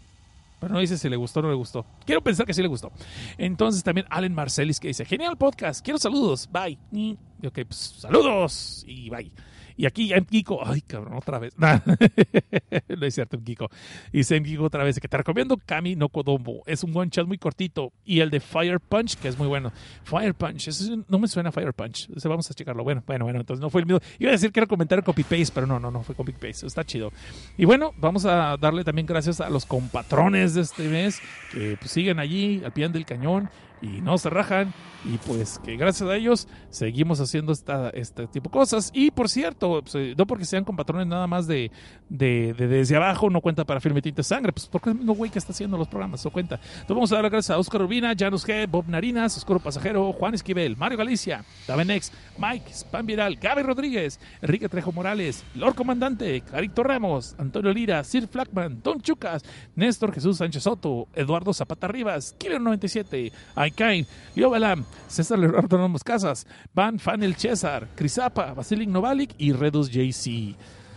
Pero 0.59 0.73
no 0.73 0.79
dice 0.79 0.97
si 0.97 1.09
le 1.09 1.15
gustó 1.15 1.39
o 1.39 1.43
no 1.43 1.49
le 1.49 1.55
gustó. 1.55 1.85
Quiero 2.05 2.21
pensar 2.21 2.45
que 2.45 2.53
sí 2.53 2.61
le 2.61 2.67
gustó. 2.67 2.91
Entonces 3.37 3.83
también 3.83 4.07
Allen 4.09 4.33
Marcelis 4.33 4.79
que 4.79 4.87
dice, 4.87 5.05
genial 5.05 5.37
podcast, 5.37 5.83
quiero 5.83 5.99
saludos, 5.99 6.49
bye. 6.51 6.77
Y, 6.91 7.17
ok, 7.45 7.59
pues 7.67 7.95
saludos 7.99 8.83
y 8.87 9.09
bye. 9.09 9.31
Y 9.77 9.85
aquí 9.85 10.13
en 10.13 10.25
Kiko, 10.25 10.65
ay 10.65 10.81
cabrón, 10.81 11.15
otra 11.15 11.39
vez. 11.39 11.53
no 11.57 13.05
es 13.05 13.13
cierto, 13.13 13.37
Kiko. 13.43 13.69
Dice 14.11 14.35
en 14.37 14.43
Kiko 14.43 14.63
otra 14.63 14.83
vez 14.83 14.99
que 14.99 15.07
te 15.07 15.17
recomiendo 15.17 15.57
Kami 15.65 15.95
no 15.95 16.09
Kodomo. 16.09 16.63
Es 16.65 16.83
un 16.83 16.95
one 16.95 17.09
shot 17.11 17.27
muy 17.27 17.37
cortito. 17.37 17.91
Y 18.05 18.21
el 18.21 18.29
de 18.29 18.39
Fire 18.39 18.79
Punch, 18.79 19.15
que 19.17 19.27
es 19.27 19.37
muy 19.37 19.47
bueno. 19.47 19.71
Fire 20.03 20.33
Punch, 20.33 20.69
eso 20.69 21.03
no 21.07 21.19
me 21.19 21.27
suena 21.27 21.51
Fire 21.51 21.73
Punch. 21.73 22.09
Vamos 22.23 22.49
a 22.49 22.53
checarlo. 22.53 22.83
Bueno, 22.83 23.03
bueno, 23.05 23.25
bueno, 23.25 23.39
entonces 23.41 23.61
no 23.61 23.69
fue 23.69 23.81
el 23.81 23.87
mismo. 23.87 23.99
Iba 24.19 24.29
a 24.29 24.33
decir 24.33 24.51
que 24.51 24.59
era 24.59 24.67
comentar 24.67 25.03
copy 25.03 25.23
paste, 25.23 25.51
pero 25.53 25.67
no, 25.67 25.79
no, 25.79 25.91
no 25.91 26.03
fue 26.03 26.15
copy 26.15 26.31
paste. 26.31 26.67
Está 26.67 26.83
chido. 26.83 27.11
Y 27.57 27.65
bueno, 27.65 27.91
vamos 27.97 28.25
a 28.25 28.57
darle 28.57 28.83
también 28.83 29.05
gracias 29.05 29.41
a 29.41 29.49
los 29.49 29.65
compatrones 29.65 30.53
de 30.53 30.61
este 30.61 30.87
mes 30.87 31.19
que 31.51 31.77
pues, 31.77 31.91
siguen 31.91 32.19
allí 32.19 32.61
al 32.63 32.71
pie 32.71 32.87
del 32.89 33.05
cañón. 33.05 33.49
Y 33.81 34.01
no 34.01 34.17
se 34.17 34.29
rajan. 34.29 34.73
Y 35.03 35.19
pues 35.19 35.59
que 35.59 35.77
gracias 35.77 36.09
a 36.09 36.15
ellos 36.15 36.47
seguimos 36.71 37.19
haciendo 37.19 37.51
esta, 37.51 37.89
este 37.91 38.25
tipo 38.25 38.49
de 38.49 38.53
cosas. 38.53 38.89
Y 38.93 39.11
por 39.11 39.29
cierto, 39.29 39.81
pues, 39.81 39.93
eh, 39.95 40.15
no 40.17 40.25
porque 40.25 40.45
sean 40.45 40.63
con 40.63 40.75
patrones 40.75 41.05
nada 41.05 41.27
más 41.27 41.45
de, 41.45 41.71
de, 42.09 42.53
de 42.53 42.67
desde 42.67 42.95
abajo, 42.95 43.29
no 43.29 43.39
cuenta 43.39 43.65
para 43.65 43.79
Firme 43.79 44.01
Tinte 44.01 44.23
Sangre, 44.23 44.51
pues 44.51 44.67
porque 44.67 44.89
es 44.89 44.93
el 44.93 44.99
mismo 44.99 45.13
güey 45.13 45.29
que 45.29 45.37
está 45.37 45.51
haciendo 45.51 45.77
los 45.77 45.87
programas, 45.87 46.21
eso 46.21 46.31
cuenta. 46.31 46.55
Entonces 46.55 46.89
vamos 46.89 47.11
a 47.11 47.15
dar 47.15 47.23
las 47.23 47.31
gracias 47.31 47.55
a 47.55 47.59
Oscar 47.59 47.83
Urbina, 47.83 48.13
Janus 48.17 48.47
G, 48.47 48.67
Bob 48.67 48.87
Narinas, 48.87 49.37
Oscuro 49.37 49.59
Pasajero, 49.59 50.11
Juan 50.13 50.33
Esquivel, 50.33 50.75
Mario 50.75 50.97
Galicia, 50.97 51.45
Davenex, 51.67 52.11
Mike, 52.39 52.73
Spam 52.73 53.05
Viral, 53.05 53.35
Gaby 53.35 53.61
Rodríguez, 53.61 54.19
Enrique 54.41 54.67
Trejo 54.69 54.91
Morales, 54.91 55.43
Lord 55.53 55.75
Comandante, 55.75 56.41
Carito 56.41 56.81
Ramos, 56.81 57.35
Antonio 57.37 57.71
Lira, 57.71 58.03
Sir 58.03 58.27
Flackman, 58.27 58.81
Don 58.81 58.99
Chucas, 59.01 59.43
Néstor 59.75 60.13
Jesús 60.13 60.37
Sánchez 60.37 60.63
Soto, 60.63 61.07
Eduardo 61.13 61.53
Zapata 61.53 61.87
Rivas, 61.87 62.35
Killer 62.39 62.59
97, 62.59 63.31
Aikain, 63.65 64.05
Leo 64.35 64.49
Balam, 64.49 64.85
César 65.07 65.37
Leonardo 65.37 65.77
Ramos 65.77 66.03
Casas, 66.03 66.47
Van 66.73 66.99
Fanel 66.99 67.35
César, 67.35 67.87
Crisapa, 67.95 68.53
Basilic 68.53 68.89
Novalik 68.89 69.35
y 69.37 69.51
Redus 69.51 69.89
JC. 69.89 70.55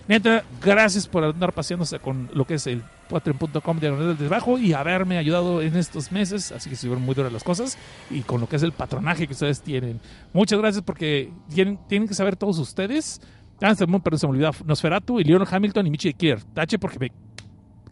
Neta, 0.09 0.43
gracias 0.63 1.07
por 1.07 1.23
andar 1.23 1.53
paseándose 1.53 1.99
con 1.99 2.31
lo 2.33 2.47
que 2.47 2.55
es 2.55 2.67
el 2.67 2.83
patreon.com 3.11 3.79
del 3.79 4.17
debajo 4.17 4.59
y 4.59 4.73
haberme 4.73 5.19
ayudado 5.19 5.61
en 5.61 5.77
estos 5.77 6.11
meses. 6.13 6.51
Así 6.51 6.71
que 6.71 6.77
estuvieron 6.77 7.05
muy 7.05 7.15
duras 7.15 7.31
las 7.31 7.45
cosas 7.45 7.77
y 8.09 8.23
con 8.23 8.41
lo 8.41 8.49
que 8.49 8.57
es 8.57 8.63
el 8.63 8.73
patronaje 8.73 9.27
que 9.27 9.35
ustedes 9.35 9.61
tienen. 9.61 10.01
Muchas 10.33 10.59
gracias 10.59 10.83
porque 10.83 11.31
tienen, 11.53 12.09
que 12.09 12.15
saber 12.15 12.37
todos 12.37 12.59
ustedes. 12.59 13.21
Ah, 13.61 13.75
perdón, 13.77 14.19
se 14.19 14.27
me 14.27 14.33
olvidó. 14.33 14.51
Nosferatu 14.65 15.21
y 15.21 15.25
Leon 15.25 15.45
Hamilton 15.51 15.87
y 15.87 15.91
Michi 15.91 16.15
Kier. 16.15 16.43
Tache 16.43 16.79
porque 16.79 16.99
me 16.99 17.13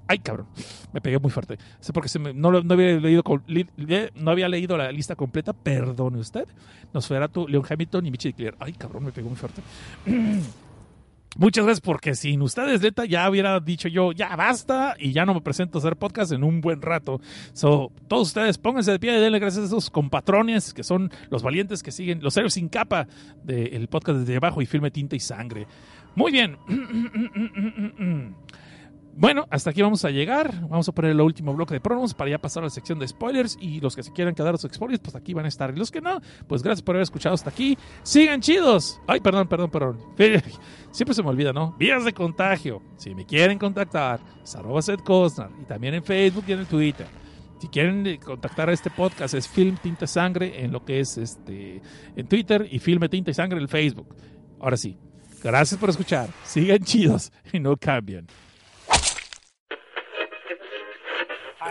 Ay, 0.09 0.19
cabrón. 0.19 0.47
Me 0.93 1.01
pegué 1.01 1.19
muy 1.19 1.31
fuerte. 1.31 1.59
Sé 1.81 1.93
porque 1.93 2.09
no, 2.35 2.53
no 2.63 2.75
había 2.75 2.99
leído 2.99 3.23
leído 4.49 4.77
la 4.77 4.93
lista 4.93 5.17
completa. 5.17 5.53
Perdone 5.53 6.19
usted. 6.19 6.47
Nosferatu, 6.93 7.49
Leon 7.49 7.65
Hamilton 7.69 8.07
y 8.07 8.11
Michi 8.11 8.33
Clear. 8.33 8.57
Ay, 8.61 8.73
cabrón, 8.73 9.05
me 9.05 9.13
pegó 9.13 9.29
muy 9.29 9.37
fuerte. 9.37 9.63
Muchas 11.39 11.67
gracias 11.67 11.83
porque 11.83 12.15
sin 12.15 12.41
ustedes, 12.41 12.81
neta, 12.81 13.05
ya 13.05 13.29
hubiera 13.29 13.61
dicho 13.61 13.89
yo, 13.89 14.13
ya 14.13 14.35
basta 14.37 14.97
y 14.99 15.13
ya 15.13 15.27
no 15.27 15.35
me 15.35 15.43
presento 15.43 15.77
a 15.77 15.81
hacer 15.81 15.97
podcast 15.97 16.33
en 16.33 16.43
un 16.43 16.63
buen 16.63 16.81
rato. 16.81 17.21
So, 17.53 17.93
todos 18.09 18.29
ustedes 18.29 18.57
pónganse 18.57 18.93
de 18.93 18.99
pie 18.99 19.19
y 19.19 19.21
denle 19.21 19.39
gracias 19.39 19.65
a 19.65 19.67
esos 19.67 19.91
compatrones 19.91 20.73
que 20.73 20.83
son 20.83 21.11
los 21.29 21.43
valientes 21.43 21.83
que 21.83 21.93
siguen, 21.93 22.23
los 22.23 22.35
héroes 22.39 22.55
sin 22.55 22.71
capa 22.71 23.07
del 23.45 23.87
podcast 23.89 24.21
desde 24.21 24.37
abajo 24.37 24.63
y 24.63 24.67
filme 24.67 24.91
Tinta 24.91 25.15
y 25.15 25.21
Sangre. 25.21 25.67
Muy 26.15 26.33
bien. 26.33 26.57
Bueno, 29.19 29.47
hasta 29.51 29.71
aquí 29.71 29.81
vamos 29.81 30.05
a 30.05 30.11
llegar. 30.11 30.69
Vamos 30.69 30.87
a 30.91 30.93
poner 30.93 31.12
el 31.12 31.21
último 31.23 31.55
bloque 31.55 31.73
de 31.73 31.81
promos 31.81 32.12
para 32.12 32.31
ya 32.31 32.39
pasar 32.39 32.62
a 32.62 32.67
la 32.67 32.71
sección 32.71 32.99
de 32.99 33.09
spoilers. 33.09 33.57
Y 33.59 33.81
los 33.81 33.97
que 33.97 34.03
se 34.03 34.12
quieran 34.12 34.35
quedar 34.35 34.55
a 34.55 34.59
sus 34.59 34.71
spoilers, 34.71 35.01
pues 35.01 35.17
aquí 35.17 35.33
van 35.33 35.47
a 35.47 35.49
estar. 35.49 35.73
Y 35.75 35.79
los 35.79 35.91
que 35.91 36.03
no, 36.03 36.21
pues 36.47 36.62
gracias 36.62 36.83
por 36.83 36.97
haber 36.97 37.05
escuchado 37.05 37.35
hasta 37.35 37.49
aquí. 37.49 37.79
Sigan 38.03 38.43
chidos. 38.43 39.01
Ay, 39.07 39.21
perdón, 39.21 39.49
perdón, 39.49 39.71
perdón. 39.71 39.99
Siempre 40.91 41.14
se 41.14 41.23
me 41.23 41.31
olvida, 41.31 41.55
¿no? 41.55 41.75
Vías 41.79 42.05
de 42.05 42.12
contagio. 42.12 42.83
Si 42.99 43.14
me 43.14 43.25
quieren 43.25 43.59
contactar, 43.59 44.21
es 44.45 44.55
arroba 44.55 44.83
Seth 44.83 45.03
Cosnar. 45.03 45.51
Y 45.62 45.64
también 45.64 45.95
en 45.95 46.05
Facebook 46.05 46.45
y 46.47 46.53
en 46.53 46.59
el 46.59 46.67
Twitter. 46.67 47.07
Si 47.59 47.69
quieren 47.69 48.07
eh, 48.07 48.19
contactar 48.19 48.69
a 48.69 48.75
este 48.75 48.91
podcast 48.91 49.33
es 49.33 49.49
Film 49.49 49.79
Tinta 49.79 50.07
Sangre 50.07 50.62
en 50.62 50.73
lo 50.73 50.85
que 50.85 51.01
es 51.01 51.17
este 51.17 51.81
en 52.14 52.29
Twitter 52.29 52.69
y 52.71 52.81
Filme 52.81 53.09
Tinta 53.09 53.31
y 53.31 53.35
Sangre 53.35 53.61
en 53.61 53.69
Facebook. 53.69 54.14
Ahora 54.61 54.77
sí, 54.77 54.99
gracias 55.43 55.81
por 55.81 55.89
escuchar. 55.89 56.29
Sigan 56.45 56.81
chidos 56.81 57.33
y 57.51 57.59
no 57.59 57.79
cambian. 57.79 58.27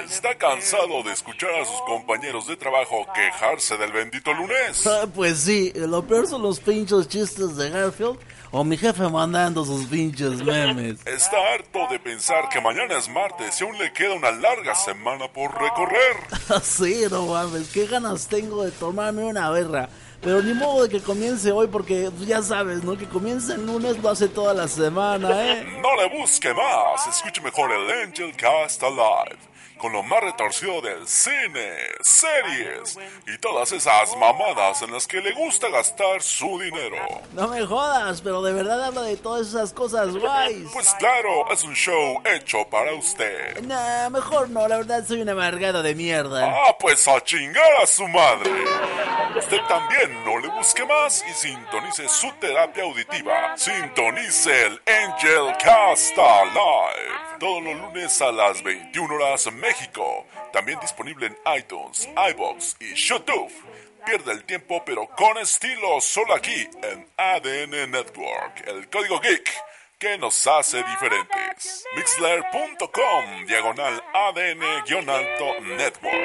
¿Está 0.03 0.35
cansado 0.35 1.03
de 1.03 1.13
escuchar 1.13 1.51
a 1.55 1.65
sus 1.65 1.79
compañeros 1.81 2.47
de 2.47 2.57
trabajo 2.57 3.05
quejarse 3.13 3.77
del 3.77 3.91
bendito 3.91 4.33
lunes? 4.33 4.85
Ah, 4.85 5.07
pues 5.13 5.39
sí, 5.39 5.71
lo 5.75 6.05
peor 6.05 6.27
son 6.27 6.41
los 6.41 6.59
pinchos 6.59 7.07
chistes 7.07 7.55
de 7.55 7.69
Garfield 7.69 8.17
o 8.51 8.63
mi 8.63 8.77
jefe 8.77 9.07
mandando 9.09 9.65
sus 9.65 9.85
pinches 9.85 10.43
memes. 10.43 11.05
¿Está 11.05 11.37
harto 11.53 11.87
de 11.89 11.99
pensar 11.99 12.47
que 12.49 12.61
mañana 12.61 12.97
es 12.97 13.09
martes 13.09 13.59
y 13.59 13.63
aún 13.63 13.77
le 13.77 13.91
queda 13.91 14.13
una 14.13 14.31
larga 14.31 14.75
semana 14.75 15.27
por 15.27 15.51
recorrer? 15.59 16.15
sí, 16.63 17.03
no 17.09 17.25
mames, 17.27 17.69
qué 17.69 17.85
ganas 17.85 18.27
tengo 18.27 18.63
de 18.63 18.71
tomarme 18.71 19.23
una 19.25 19.49
berra. 19.49 19.89
Pero 20.21 20.41
ni 20.41 20.53
modo 20.53 20.83
de 20.83 20.89
que 20.89 21.01
comience 21.01 21.51
hoy 21.51 21.67
porque 21.67 22.09
ya 22.25 22.41
sabes, 22.41 22.83
¿no? 22.83 22.97
Que 22.97 23.05
comience 23.07 23.53
el 23.53 23.65
lunes 23.65 23.97
lo 23.99 24.09
hace 24.09 24.27
toda 24.27 24.53
la 24.53 24.67
semana, 24.67 25.29
¿eh? 25.51 25.79
No 25.81 25.95
le 25.95 26.17
busque 26.17 26.53
más, 26.53 27.07
escuche 27.07 27.41
mejor 27.41 27.71
el 27.71 28.07
Angel 28.07 28.35
Cast 28.35 28.81
Alive, 28.81 29.37
con 29.77 29.91
lo 29.93 30.03
más 30.03 30.21
retorcido 30.21 30.81
del 30.81 31.07
cine, 31.07 31.75
series 32.01 32.97
y 33.27 33.37
todas 33.39 33.71
esas 33.71 34.15
mamadas 34.17 34.81
en 34.81 34.91
las 34.91 35.07
que 35.07 35.21
le 35.21 35.31
gusta 35.33 35.69
gastar 35.69 36.21
su 36.21 36.59
dinero. 36.59 36.97
No 37.33 37.47
me 37.47 37.65
jodas, 37.65 38.21
pero 38.21 38.41
de 38.41 38.53
verdad 38.53 38.83
habla 38.83 39.01
de 39.01 39.17
todas 39.17 39.47
esas 39.47 39.73
cosas 39.73 40.15
guays. 40.15 40.69
Pues 40.73 40.93
claro, 40.99 41.51
es 41.51 41.63
un 41.63 41.73
show 41.73 42.21
hecho 42.25 42.67
para 42.69 42.93
usted. 42.93 43.61
Nah, 43.63 44.09
mejor 44.09 44.49
no, 44.49 44.67
la 44.67 44.77
verdad 44.77 45.05
soy 45.05 45.21
un 45.21 45.29
amargado 45.29 45.83
de 45.83 45.95
mierda. 45.95 46.45
Ah, 46.45 46.75
pues 46.79 47.07
a 47.07 47.21
chingar 47.21 47.75
a 47.81 47.87
su 47.87 48.07
madre. 48.07 48.51
Usted 49.37 49.61
también 49.67 50.23
no 50.23 50.39
le 50.39 50.47
busque 50.47 50.85
más 50.85 51.23
y 51.29 51.33
sintonice 51.33 52.07
su 52.07 52.31
terapia 52.39 52.83
auditiva. 52.83 53.57
Sintonice 53.57 54.67
el 54.67 54.81
Angel 54.87 55.55
Cast 55.61 56.15
Live. 56.15 57.39
Todos 57.39 57.63
los 57.63 57.75
lunes 57.75 58.21
a 58.21 58.31
las 58.31 58.63
21 58.63 59.13
horas 59.13 59.51
México. 59.65 60.25
También 60.53 60.79
disponible 60.79 61.25
en 61.27 61.37
iTunes, 61.57 62.07
iBox 62.31 62.77
y 62.79 62.93
YouTube. 62.93 63.51
Pierde 64.05 64.31
el 64.33 64.43
tiempo 64.43 64.83
pero 64.85 65.07
con 65.07 65.37
estilo 65.39 65.99
solo 65.99 66.35
aquí 66.35 66.69
en 66.83 67.07
ADN 67.17 67.89
Network. 67.89 68.63
El 68.67 68.87
código 68.89 69.19
geek 69.19 69.49
que 69.97 70.17
nos 70.19 70.45
hace 70.45 70.77
diferentes. 70.83 71.83
Mixler.com 71.95 73.45
diagonal 73.47 74.03
ADN-alto 74.13 75.61
Network. 75.61 76.15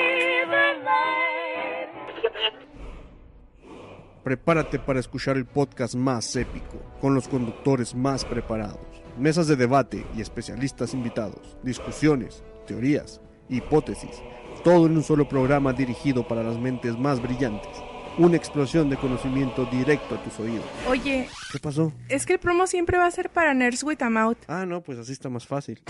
Prepárate 4.22 4.78
para 4.78 5.00
escuchar 5.00 5.38
el 5.38 5.46
podcast 5.46 5.94
más 5.94 6.36
épico, 6.36 6.78
con 7.00 7.14
los 7.14 7.26
conductores 7.26 7.94
más 7.94 8.26
preparados, 8.26 9.02
mesas 9.18 9.48
de 9.48 9.56
debate 9.56 10.06
y 10.14 10.20
especialistas 10.20 10.92
invitados, 10.92 11.56
discusiones, 11.62 12.44
teorías, 12.66 13.22
hipótesis, 13.50 14.22
todo 14.64 14.86
en 14.86 14.96
un 14.96 15.02
solo 15.02 15.28
programa 15.28 15.72
dirigido 15.72 16.26
para 16.26 16.42
las 16.42 16.58
mentes 16.58 16.98
más 16.98 17.20
brillantes. 17.20 17.70
Una 18.18 18.36
explosión 18.36 18.90
de 18.90 18.96
conocimiento 18.96 19.64
directo 19.66 20.14
a 20.16 20.22
tus 20.22 20.38
oídos. 20.40 20.64
Oye, 20.88 21.28
¿Qué 21.52 21.58
pasó? 21.58 21.92
es 22.08 22.26
que 22.26 22.34
el 22.34 22.38
promo 22.40 22.66
siempre 22.66 22.98
va 22.98 23.06
a 23.06 23.10
ser 23.10 23.30
para 23.30 23.54
Nerds 23.54 23.82
with 23.84 24.02
a 24.02 24.10
Mouth. 24.10 24.38
Ah, 24.48 24.66
no, 24.66 24.82
pues 24.82 24.98
así 24.98 25.12
está 25.12 25.28
más 25.28 25.46
fácil. 25.46 25.80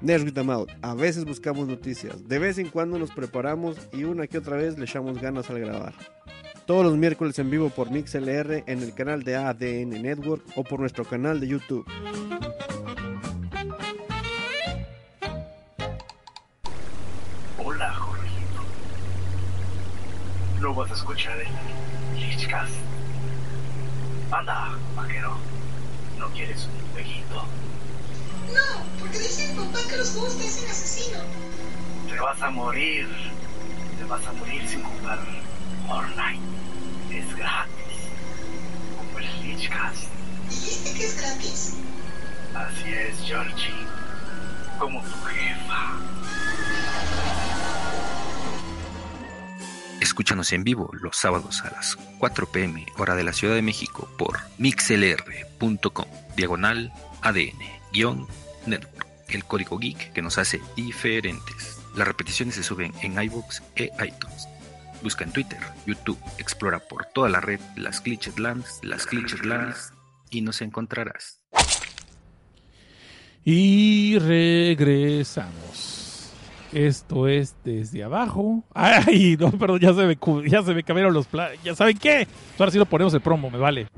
Nerds 0.00 0.24
with 0.24 0.38
a 0.38 0.42
Mouth. 0.42 0.68
A 0.80 0.94
veces 0.94 1.24
buscamos 1.24 1.68
noticias, 1.68 2.26
de 2.26 2.38
vez 2.38 2.58
en 2.58 2.68
cuando 2.70 2.98
nos 2.98 3.12
preparamos 3.12 3.76
y 3.92 4.04
una 4.04 4.26
que 4.26 4.38
otra 4.38 4.56
vez 4.56 4.76
le 4.78 4.84
echamos 4.84 5.20
ganas 5.20 5.48
al 5.50 5.60
grabar. 5.60 5.94
Todos 6.66 6.84
los 6.84 6.96
miércoles 6.96 7.38
en 7.38 7.50
vivo 7.50 7.68
por 7.70 7.90
MixLR 7.90 8.64
en 8.66 8.82
el 8.82 8.94
canal 8.94 9.22
de 9.22 9.36
ADN 9.36 9.90
Network 10.02 10.42
o 10.56 10.64
por 10.64 10.80
nuestro 10.80 11.04
canal 11.04 11.38
de 11.40 11.48
YouTube. 11.48 11.84
No 20.62 20.72
vas 20.72 20.92
a 20.92 20.94
escuchar 20.94 21.36
el 21.40 22.20
Lichcast. 22.20 22.72
Anda, 24.30 24.78
vaquero. 24.94 25.36
¿No 26.20 26.28
quieres 26.28 26.66
un 26.66 26.92
jueguito? 26.92 27.44
No, 28.54 28.84
porque 29.00 29.18
dice 29.18 29.52
papá 29.56 29.80
que 29.90 29.96
los 29.96 30.10
juegos 30.10 30.38
te 30.38 30.46
hacen 30.46 30.70
asesino. 30.70 31.18
Te 32.08 32.20
vas 32.20 32.40
a 32.40 32.50
morir. 32.50 33.08
Te 33.98 34.04
vas 34.04 34.24
a 34.24 34.32
morir 34.34 34.68
sin 34.68 34.84
jugar 34.84 35.18
Fortnite. 35.88 36.38
Es 37.10 37.36
gratis. 37.36 37.72
Como 38.96 39.18
el 39.18 39.42
Lichcast. 39.42 40.04
¿Dijiste 40.48 40.94
que 40.94 41.06
es 41.06 41.20
gratis? 41.20 41.74
Así 42.54 42.94
es, 42.94 43.18
Georgie. 43.26 43.84
Como 44.78 45.02
tu 45.02 45.24
jefa. 45.24 45.98
Escúchanos 50.02 50.52
en 50.52 50.64
vivo 50.64 50.90
los 51.00 51.16
sábados 51.16 51.62
a 51.62 51.70
las 51.70 51.96
4 52.18 52.50
pm 52.50 52.86
hora 52.98 53.14
de 53.14 53.22
la 53.22 53.32
Ciudad 53.32 53.54
de 53.54 53.62
México 53.62 54.10
por 54.18 54.40
mixlr.com 54.58 56.06
diagonal 56.34 56.92
ADN 57.20 58.26
Network, 58.66 59.06
el 59.28 59.44
código 59.44 59.78
geek 59.78 60.12
que 60.12 60.20
nos 60.20 60.38
hace 60.38 60.60
diferentes. 60.74 61.78
Las 61.94 62.08
repeticiones 62.08 62.56
se 62.56 62.64
suben 62.64 62.92
en 63.00 63.22
iBooks 63.22 63.62
e 63.76 63.92
iTunes. 64.04 64.48
Busca 65.04 65.22
en 65.22 65.30
Twitter, 65.30 65.60
YouTube, 65.86 66.18
explora 66.36 66.80
por 66.80 67.04
toda 67.04 67.28
la 67.28 67.40
red 67.40 67.60
las 67.76 68.02
Glitched 68.02 68.38
Lands, 68.38 68.80
las 68.82 69.06
Glitched 69.06 69.44
Lands 69.44 69.92
y 70.30 70.40
nos 70.40 70.62
encontrarás. 70.62 71.38
Y 73.44 74.18
regresamos. 74.18 75.91
Esto 76.72 77.28
es 77.28 77.54
desde 77.64 78.02
abajo. 78.02 78.62
Ay, 78.74 79.36
no, 79.38 79.50
perdón, 79.52 79.80
ya 79.80 79.92
se 79.92 80.02
me, 80.06 80.16
ya 80.48 80.62
se 80.62 80.72
me 80.74 80.82
cambiaron 80.82 81.12
los 81.12 81.26
planes. 81.26 81.58
¿Ya 81.62 81.74
saben 81.74 81.98
qué? 81.98 82.26
Ahora 82.58 82.72
sí 82.72 82.78
lo 82.78 82.86
ponemos 82.86 83.12
el 83.12 83.20
promo, 83.20 83.50
me 83.50 83.58
vale. 83.58 83.88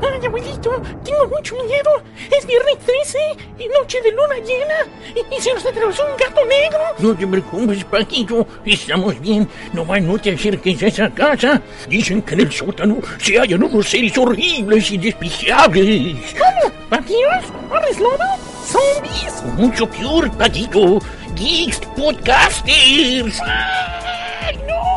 Ay, 0.00 0.26
abuelito, 0.26 0.70
tengo 1.04 1.26
mucho 1.28 1.56
miedo. 1.56 1.90
Es 2.30 2.46
viernes 2.46 2.78
13 2.78 3.18
y 3.58 3.68
noche 3.68 4.00
de 4.02 4.12
luna 4.12 4.36
llena. 4.36 4.74
Y, 5.14 5.34
y 5.34 5.40
se 5.40 5.52
nos 5.54 5.66
atravesó 5.66 6.04
un 6.06 6.16
gato 6.16 6.40
negro. 6.46 6.78
No 7.00 7.14
te 7.16 7.26
preocupes, 7.26 7.84
Paquito. 7.84 8.46
Estamos 8.64 9.20
bien. 9.20 9.48
Nomás 9.72 10.02
no 10.02 10.16
te 10.18 10.32
acerques 10.32 10.82
a 10.82 10.86
esa 10.86 11.10
casa. 11.10 11.60
Dicen 11.88 12.22
que 12.22 12.34
en 12.34 12.40
el 12.40 12.52
sótano 12.52 12.98
se 13.18 13.38
hallan 13.38 13.64
unos 13.64 13.88
seres 13.88 14.16
horribles 14.16 14.90
y 14.92 14.98
despreciables. 14.98 16.34
¿Cómo? 16.38 16.74
¿Vampiros? 16.90 17.44
¿Hombres 17.70 17.98
lobo? 17.98 18.24
¿Zombies? 18.64 19.42
Mucho 19.56 19.90
peor, 19.90 20.30
Paquito. 20.36 21.00
Geeks 21.34 21.80
Podcasters. 21.96 23.40
¡Ay, 23.42 23.46
ah, 23.46 24.52
no! 24.66 24.89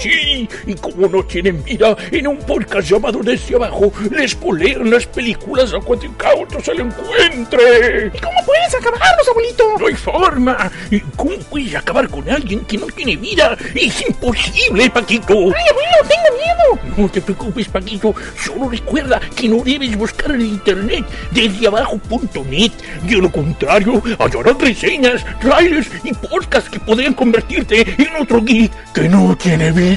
Sí, 0.00 0.48
y 0.66 0.74
como 0.74 1.08
no 1.08 1.24
tienen 1.24 1.62
vida, 1.64 1.96
en 2.12 2.28
un 2.28 2.38
podcast 2.38 2.88
llamado 2.88 3.20
Desde 3.22 3.56
Abajo, 3.56 3.92
les 4.10 4.34
polean 4.34 4.90
las 4.90 5.06
películas 5.06 5.74
a 5.74 5.80
cuanto 5.80 6.06
incauto 6.06 6.60
se 6.62 6.74
lo 6.74 6.84
encuentre. 6.84 8.12
¿Cómo 8.22 8.46
puedes 8.46 8.74
acabarlos, 8.74 9.28
abuelito? 9.28 9.64
No 9.78 9.86
hay 9.86 9.94
forma. 9.94 10.70
¿Y 10.90 11.00
¿Cómo 11.16 11.36
puedes 11.50 11.74
acabar 11.74 12.08
con 12.08 12.28
alguien 12.30 12.60
que 12.60 12.78
no 12.78 12.86
tiene 12.86 13.16
vida? 13.16 13.56
Es 13.74 14.00
imposible, 14.06 14.88
Paquito. 14.90 15.34
¡Ay, 15.34 15.64
abuelo, 15.70 16.08
tengo 16.08 16.36
miedo! 16.36 16.94
No 16.96 17.08
te 17.08 17.20
preocupes, 17.20 17.68
Paquito. 17.68 18.14
Solo 18.36 18.68
recuerda 18.68 19.20
que 19.34 19.48
no 19.48 19.64
debes 19.64 19.96
buscar 19.96 20.32
en 20.32 20.42
internet 20.42 21.04
desde 21.32 21.66
abajo.net. 21.66 22.72
De 23.02 23.16
lo 23.16 23.32
contrario, 23.32 24.02
hallarás 24.18 24.58
reseñas, 24.58 25.24
trailers 25.40 25.88
y 26.04 26.12
podcasts 26.14 26.70
que 26.70 26.78
podrían 26.78 27.14
convertirte 27.14 27.80
en 27.98 28.22
otro 28.22 28.42
geek 28.42 28.70
que 28.92 29.08
no 29.08 29.36
tiene 29.36 29.72
vida. 29.72 29.87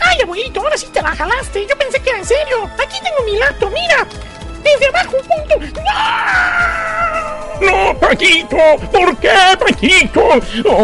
¡Ay, 0.00 0.20
abuelito, 0.22 0.60
ahora 0.60 0.76
sí 0.76 0.86
te 0.92 1.00
la 1.00 1.14
jalaste! 1.14 1.66
Yo 1.66 1.76
pensé 1.76 2.00
que 2.00 2.10
era 2.10 2.18
en 2.18 2.24
serio. 2.24 2.70
Aquí 2.74 2.98
tengo 3.02 3.24
mi 3.24 3.38
laptop, 3.38 3.72
mira. 3.72 4.06
Desde 4.62 4.86
abajo, 4.88 5.16
punto. 5.18 5.82
¡No, 7.60 7.98
Paquito! 7.98 8.56
¿Por 8.92 9.16
qué, 9.18 9.30
Paquito? 9.58 10.28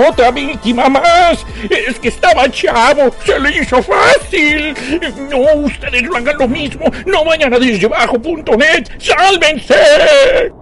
¡Otra 0.08 0.30
víctima 0.30 0.88
más! 0.88 1.44
Es 1.68 1.98
que 1.98 2.08
estaba 2.08 2.48
chavo, 2.50 3.14
se 3.24 3.38
le 3.38 3.58
hizo 3.58 3.82
fácil. 3.82 4.74
No, 5.28 5.66
ustedes 5.66 6.02
no 6.04 6.16
hagan 6.16 6.38
lo 6.38 6.48
mismo. 6.48 6.86
No 7.06 7.24
vayan 7.24 7.52
a 7.52 7.58
desdebajo.net. 7.58 8.88
¡Sálvense! 8.98 10.52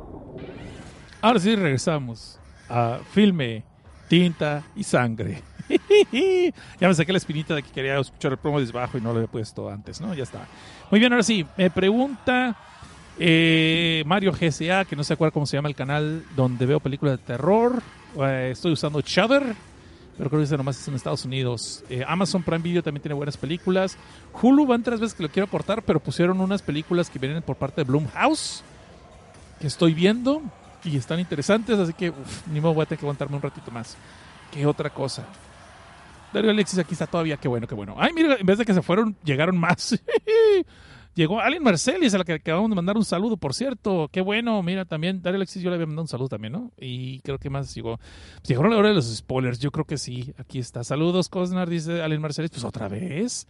Ahora 1.21 1.39
sí 1.39 1.55
regresamos 1.55 2.41
a 2.69 2.99
filme, 3.13 3.63
tinta 4.09 4.63
y 4.75 4.83
sangre. 4.83 5.43
ya 6.81 6.89
me 6.89 6.95
saqué 6.95 7.13
la 7.13 7.19
espinita 7.19 7.55
de 7.55 7.63
que 7.63 7.71
quería 7.71 7.99
escuchar 7.99 8.33
el 8.33 8.39
promo 8.39 8.61
desde 8.61 8.77
abajo 8.77 8.99
y 8.99 9.01
no 9.01 9.11
lo 9.13 9.17
había 9.17 9.31
puesto 9.31 9.69
antes, 9.69 10.01
¿no? 10.01 10.15
Ya 10.15 10.25
está. 10.25 10.47
Muy 10.91 11.01
bien, 11.01 11.13
ahora 11.13 11.23
sí, 11.23 11.47
me 11.57 11.71
pregunta 11.71 12.57
eh, 13.19 14.03
Mario 14.07 14.33
GSA, 14.33 14.85
que 14.85 14.97
no 14.97 15.05
se 15.05 15.13
acuerda 15.13 15.33
cómo 15.33 15.47
se 15.47 15.57
llama 15.57 15.69
el 15.69 15.75
canal 15.75 16.25
donde 16.35 16.67
veo 16.67 16.81
películas 16.81 17.19
de 17.19 17.25
terror. 17.25 17.83
Eh, 18.19 18.51
estoy 18.53 18.73
usando 18.73 19.01
Shudder, 19.01 19.43
pero 20.17 20.31
creo 20.31 20.41
que 20.41 20.45
ese 20.45 20.57
nomás 20.57 20.81
es 20.81 20.89
en 20.89 20.95
Estados 20.95 21.25
Unidos. 21.25 21.85
Eh, 21.91 22.05
Amazon 22.07 22.43
Prime 22.43 22.63
Video 22.63 22.83
también 22.83 23.03
tiene 23.03 23.15
buenas 23.15 23.37
películas. 23.37 23.97
Hulu 24.41 24.67
van 24.67 24.83
tres 24.83 25.01
veces 25.01 25.15
que 25.15 25.23
lo 25.23 25.29
quiero 25.29 25.49
cortar, 25.49 25.83
pero 25.83 26.01
pusieron 26.01 26.41
unas 26.41 26.63
películas 26.63 27.11
que 27.11 27.19
vienen 27.19 27.43
por 27.43 27.57
parte 27.57 27.83
de 27.83 27.85
Blumhouse 27.85 28.63
que 29.61 29.67
estoy 29.67 29.93
viendo 29.93 30.43
y 30.85 30.97
están 30.97 31.21
interesantes, 31.21 31.79
así 31.79 31.93
que 31.93 32.11
uf, 32.11 32.47
ni 32.49 32.61
modo 32.61 32.75
voy 32.75 32.83
a 32.83 32.87
tener 32.87 32.99
que 32.99 33.05
aguantarme 33.05 33.37
un 33.37 33.43
ratito 33.43 33.71
más. 33.71 33.97
¿Qué 34.51 34.67
otra 34.67 34.91
cosa? 34.91 35.27
Dario 36.33 36.51
Alexis 36.51 36.79
aquí 36.79 36.93
está 36.93 37.07
todavía, 37.07 37.37
qué 37.37 37.49
bueno, 37.49 37.67
qué 37.67 37.75
bueno. 37.75 37.95
Ay, 37.99 38.13
mira, 38.15 38.37
en 38.39 38.47
vez 38.47 38.59
de 38.59 38.65
que 38.65 38.75
se 38.75 38.83
fueron, 38.83 39.17
llegaron 39.25 39.59
más. 39.59 40.01
Llegó 41.15 41.41
Alien 41.41 41.65
Marcelis, 41.65 42.15
a 42.15 42.19
la 42.19 42.25
que 42.25 42.35
acabamos 42.35 42.71
de 42.71 42.77
mandar 42.77 42.97
un 42.97 43.05
saludo, 43.05 43.37
por 43.37 43.53
cierto. 43.53 44.09
Qué 44.13 44.21
bueno, 44.21 44.63
mira, 44.63 44.85
también 44.85 45.21
Dario 45.21 45.37
Alexis 45.37 45.61
yo 45.61 45.69
le 45.69 45.75
había 45.75 45.87
mandado 45.87 46.03
un 46.03 46.09
saludo 46.09 46.29
también, 46.29 46.53
¿no? 46.53 46.71
Y 46.79 47.19
creo 47.21 47.39
que 47.39 47.51
más 47.51 47.75
llegó. 47.75 47.99
Pues 47.99 48.49
llegaron 48.49 48.71
la 48.71 48.77
hora 48.77 48.89
de 48.89 48.95
los 48.95 49.13
spoilers, 49.17 49.59
yo 49.59 49.73
creo 49.73 49.85
que 49.85 49.99
sí. 49.99 50.33
Aquí 50.39 50.61
está. 50.61 50.85
Saludos, 50.85 51.29
Cosnar, 51.29 51.69
dice 51.69 52.01
Alien 52.01 52.21
Marcelis. 52.21 52.53
Pues 52.53 52.65
otra 52.65 52.89
vez. 52.89 53.49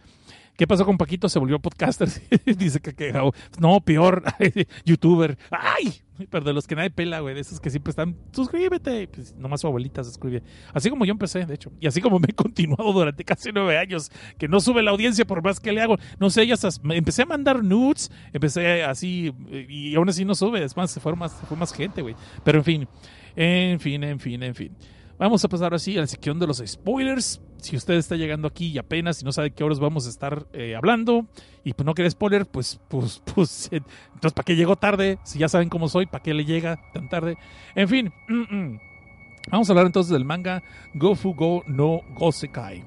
¿Qué 0.57 0.67
pasó 0.67 0.85
con 0.85 0.97
Paquito? 0.97 1.27
Se 1.29 1.39
volvió 1.39 1.59
podcaster. 1.59 2.09
Dice 2.45 2.79
que 2.79 2.93
quejado. 2.93 3.33
No, 3.59 3.81
peor. 3.81 4.23
Youtuber. 4.85 5.37
¡Ay! 5.49 6.01
Pero 6.29 6.45
de 6.45 6.53
los 6.53 6.67
que 6.67 6.75
nadie 6.75 6.91
pela, 6.91 7.19
güey. 7.19 7.33
De 7.33 7.41
esos 7.41 7.59
que 7.59 7.69
siempre 7.69 7.91
están. 7.91 8.15
Suscríbete. 8.31 9.07
Pues 9.07 9.35
nomás 9.35 9.61
su 9.61 9.67
abuelita 9.67 10.03
se 10.03 10.11
suscribe. 10.11 10.43
Así 10.73 10.89
como 10.89 11.05
yo 11.05 11.11
empecé, 11.13 11.45
de 11.45 11.55
hecho. 11.55 11.71
Y 11.79 11.87
así 11.87 12.01
como 12.01 12.19
me 12.19 12.27
he 12.29 12.33
continuado 12.33 12.93
durante 12.93 13.23
casi 13.23 13.51
nueve 13.51 13.77
años. 13.77 14.11
Que 14.37 14.47
no 14.47 14.59
sube 14.59 14.83
la 14.83 14.91
audiencia 14.91 15.25
por 15.25 15.43
más 15.43 15.59
que 15.59 15.71
le 15.71 15.81
hago. 15.81 15.97
No 16.19 16.29
sé, 16.29 16.43
ellas. 16.43 16.79
Empecé 16.83 17.23
a 17.23 17.25
mandar 17.25 17.63
nudes. 17.63 18.11
Empecé 18.33 18.83
así. 18.83 19.33
Y 19.49 19.95
aún 19.95 20.09
así 20.09 20.25
no 20.25 20.35
sube. 20.35 20.63
Es 20.63 20.77
más, 20.77 20.91
se 20.91 20.99
fue 20.99 21.15
más, 21.15 21.33
fue 21.47 21.57
más 21.57 21.73
gente, 21.73 22.01
güey. 22.01 22.15
Pero 22.43 22.59
en 22.59 22.63
fin. 22.63 22.87
En 23.35 23.79
fin, 23.79 24.03
en 24.03 24.19
fin, 24.19 24.43
en 24.43 24.53
fin. 24.53 24.75
Vamos 25.17 25.45
a 25.45 25.47
pasar 25.47 25.73
así 25.73 25.97
a 25.97 26.01
la 26.01 26.07
sección 26.07 26.39
de 26.39 26.47
los 26.47 26.63
spoilers. 26.65 27.39
Si 27.61 27.75
usted 27.75 27.93
está 27.93 28.15
llegando 28.15 28.47
aquí 28.47 28.67
y 28.67 28.77
apenas 28.79 29.21
y 29.21 29.25
no 29.25 29.31
sabe 29.31 29.51
qué 29.51 29.63
horas 29.63 29.79
vamos 29.79 30.07
a 30.07 30.09
estar 30.09 30.47
eh, 30.51 30.75
hablando 30.75 31.27
y 31.63 31.73
pues 31.73 31.85
no 31.85 31.93
quiere 31.93 32.09
spoiler, 32.09 32.47
pues, 32.47 32.79
pues, 32.87 33.21
pues, 33.35 33.69
entonces 33.71 34.33
¿para 34.33 34.43
qué 34.43 34.55
llegó 34.55 34.75
tarde? 34.75 35.19
Si 35.23 35.37
ya 35.37 35.47
saben 35.47 35.69
cómo 35.69 35.87
soy, 35.87 36.07
¿para 36.07 36.23
qué 36.23 36.33
le 36.33 36.43
llega 36.43 36.81
tan 36.91 37.07
tarde? 37.07 37.37
En 37.75 37.87
fin, 37.87 38.11
mm, 38.27 38.55
mm. 38.55 38.79
vamos 39.51 39.69
a 39.69 39.73
hablar 39.73 39.85
entonces 39.85 40.11
del 40.11 40.25
manga 40.25 40.63
Gofu 40.95 41.35
Go 41.35 41.63
no 41.67 42.01
Gosekai. 42.15 42.83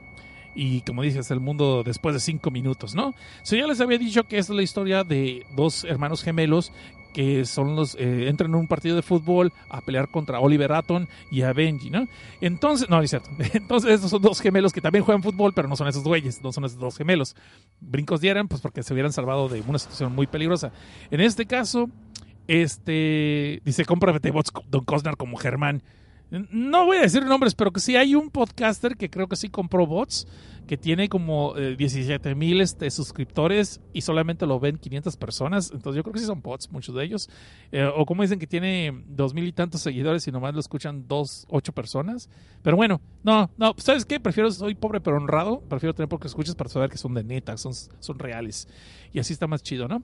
Y 0.56 0.82
como 0.82 1.02
dije, 1.02 1.18
es 1.18 1.30
el 1.30 1.40
mundo 1.40 1.82
después 1.84 2.14
de 2.14 2.20
cinco 2.20 2.50
minutos, 2.50 2.94
¿no? 2.94 3.14
So, 3.42 3.56
ya 3.56 3.66
les 3.66 3.80
había 3.80 3.98
dicho 3.98 4.24
que 4.24 4.38
es 4.38 4.48
la 4.48 4.62
historia 4.62 5.02
de 5.02 5.44
dos 5.54 5.84
hermanos 5.84 6.22
gemelos 6.22 6.72
que 7.14 7.46
son 7.46 7.76
los 7.76 7.94
eh, 7.94 8.28
entran 8.28 8.50
en 8.50 8.56
un 8.56 8.66
partido 8.66 8.96
de 8.96 9.02
fútbol 9.02 9.52
a 9.70 9.80
pelear 9.80 10.08
contra 10.10 10.40
Oliver 10.40 10.72
Atom 10.72 11.06
y 11.30 11.42
a 11.42 11.52
Benji, 11.52 11.88
¿no? 11.88 12.06
Entonces, 12.40 12.90
no, 12.90 12.96
no 12.96 13.02
es 13.02 13.10
cierto. 13.10 13.30
Entonces, 13.54 13.92
estos 13.92 14.10
son 14.10 14.20
dos 14.20 14.40
gemelos 14.40 14.72
que 14.72 14.80
también 14.80 15.04
juegan 15.04 15.22
fútbol, 15.22 15.52
pero 15.54 15.68
no 15.68 15.76
son 15.76 15.86
esos 15.88 16.02
güeyes, 16.02 16.42
no 16.42 16.52
son 16.52 16.64
esos 16.64 16.78
dos 16.78 16.98
gemelos. 16.98 17.36
Brincos 17.80 18.20
dieran, 18.20 18.48
pues 18.48 18.60
porque 18.60 18.82
se 18.82 18.92
hubieran 18.92 19.12
salvado 19.12 19.48
de 19.48 19.62
una 19.66 19.78
situación 19.78 20.14
muy 20.14 20.26
peligrosa. 20.26 20.72
En 21.10 21.20
este 21.20 21.46
caso, 21.46 21.88
este 22.48 23.62
dice, 23.64 23.84
cómprate 23.84 24.30
bots 24.32 24.52
Don 24.68 24.84
Cosnar 24.84 25.16
como 25.16 25.36
Germán. 25.36 25.82
No 26.30 26.86
voy 26.86 26.96
a 26.96 27.02
decir 27.02 27.24
nombres, 27.24 27.54
pero 27.54 27.72
que 27.72 27.80
sí 27.80 27.96
hay 27.96 28.14
un 28.14 28.30
podcaster 28.30 28.96
que 28.96 29.10
creo 29.10 29.28
que 29.28 29.36
sí 29.36 29.48
compró 29.48 29.86
bots, 29.86 30.26
que 30.66 30.76
tiene 30.76 31.08
como 31.08 31.56
eh, 31.56 31.76
17 31.76 32.34
mil 32.34 32.60
este, 32.60 32.90
suscriptores 32.90 33.80
y 33.92 34.00
solamente 34.00 34.46
lo 34.46 34.58
ven 34.58 34.78
500 34.78 35.16
personas. 35.16 35.70
Entonces 35.72 35.96
yo 35.96 36.02
creo 36.02 36.14
que 36.14 36.20
sí 36.20 36.26
son 36.26 36.42
bots, 36.42 36.72
muchos 36.72 36.94
de 36.94 37.04
ellos. 37.04 37.28
Eh, 37.70 37.84
o 37.84 38.06
como 38.06 38.22
dicen 38.22 38.38
que 38.38 38.46
tiene 38.46 39.04
dos 39.06 39.34
mil 39.34 39.46
y 39.46 39.52
tantos 39.52 39.82
seguidores 39.82 40.26
y 40.26 40.32
nomás 40.32 40.54
lo 40.54 40.60
escuchan 40.60 41.06
dos, 41.06 41.46
ocho 41.50 41.72
personas. 41.72 42.30
Pero 42.62 42.76
bueno, 42.76 43.00
no, 43.22 43.50
no, 43.56 43.74
¿sabes 43.76 44.04
qué? 44.04 44.18
Prefiero, 44.18 44.50
soy 44.50 44.74
pobre 44.74 45.00
pero 45.00 45.18
honrado. 45.18 45.60
Prefiero 45.68 45.94
tener 45.94 46.08
pocos 46.08 46.30
escuchas 46.30 46.54
para 46.54 46.70
saber 46.70 46.90
que 46.90 46.98
son 46.98 47.14
de 47.14 47.22
neta, 47.24 47.56
son 47.56 48.18
reales. 48.18 48.66
Y 49.14 49.20
así 49.20 49.32
está 49.32 49.46
más 49.46 49.62
chido, 49.62 49.86
¿no? 49.86 50.02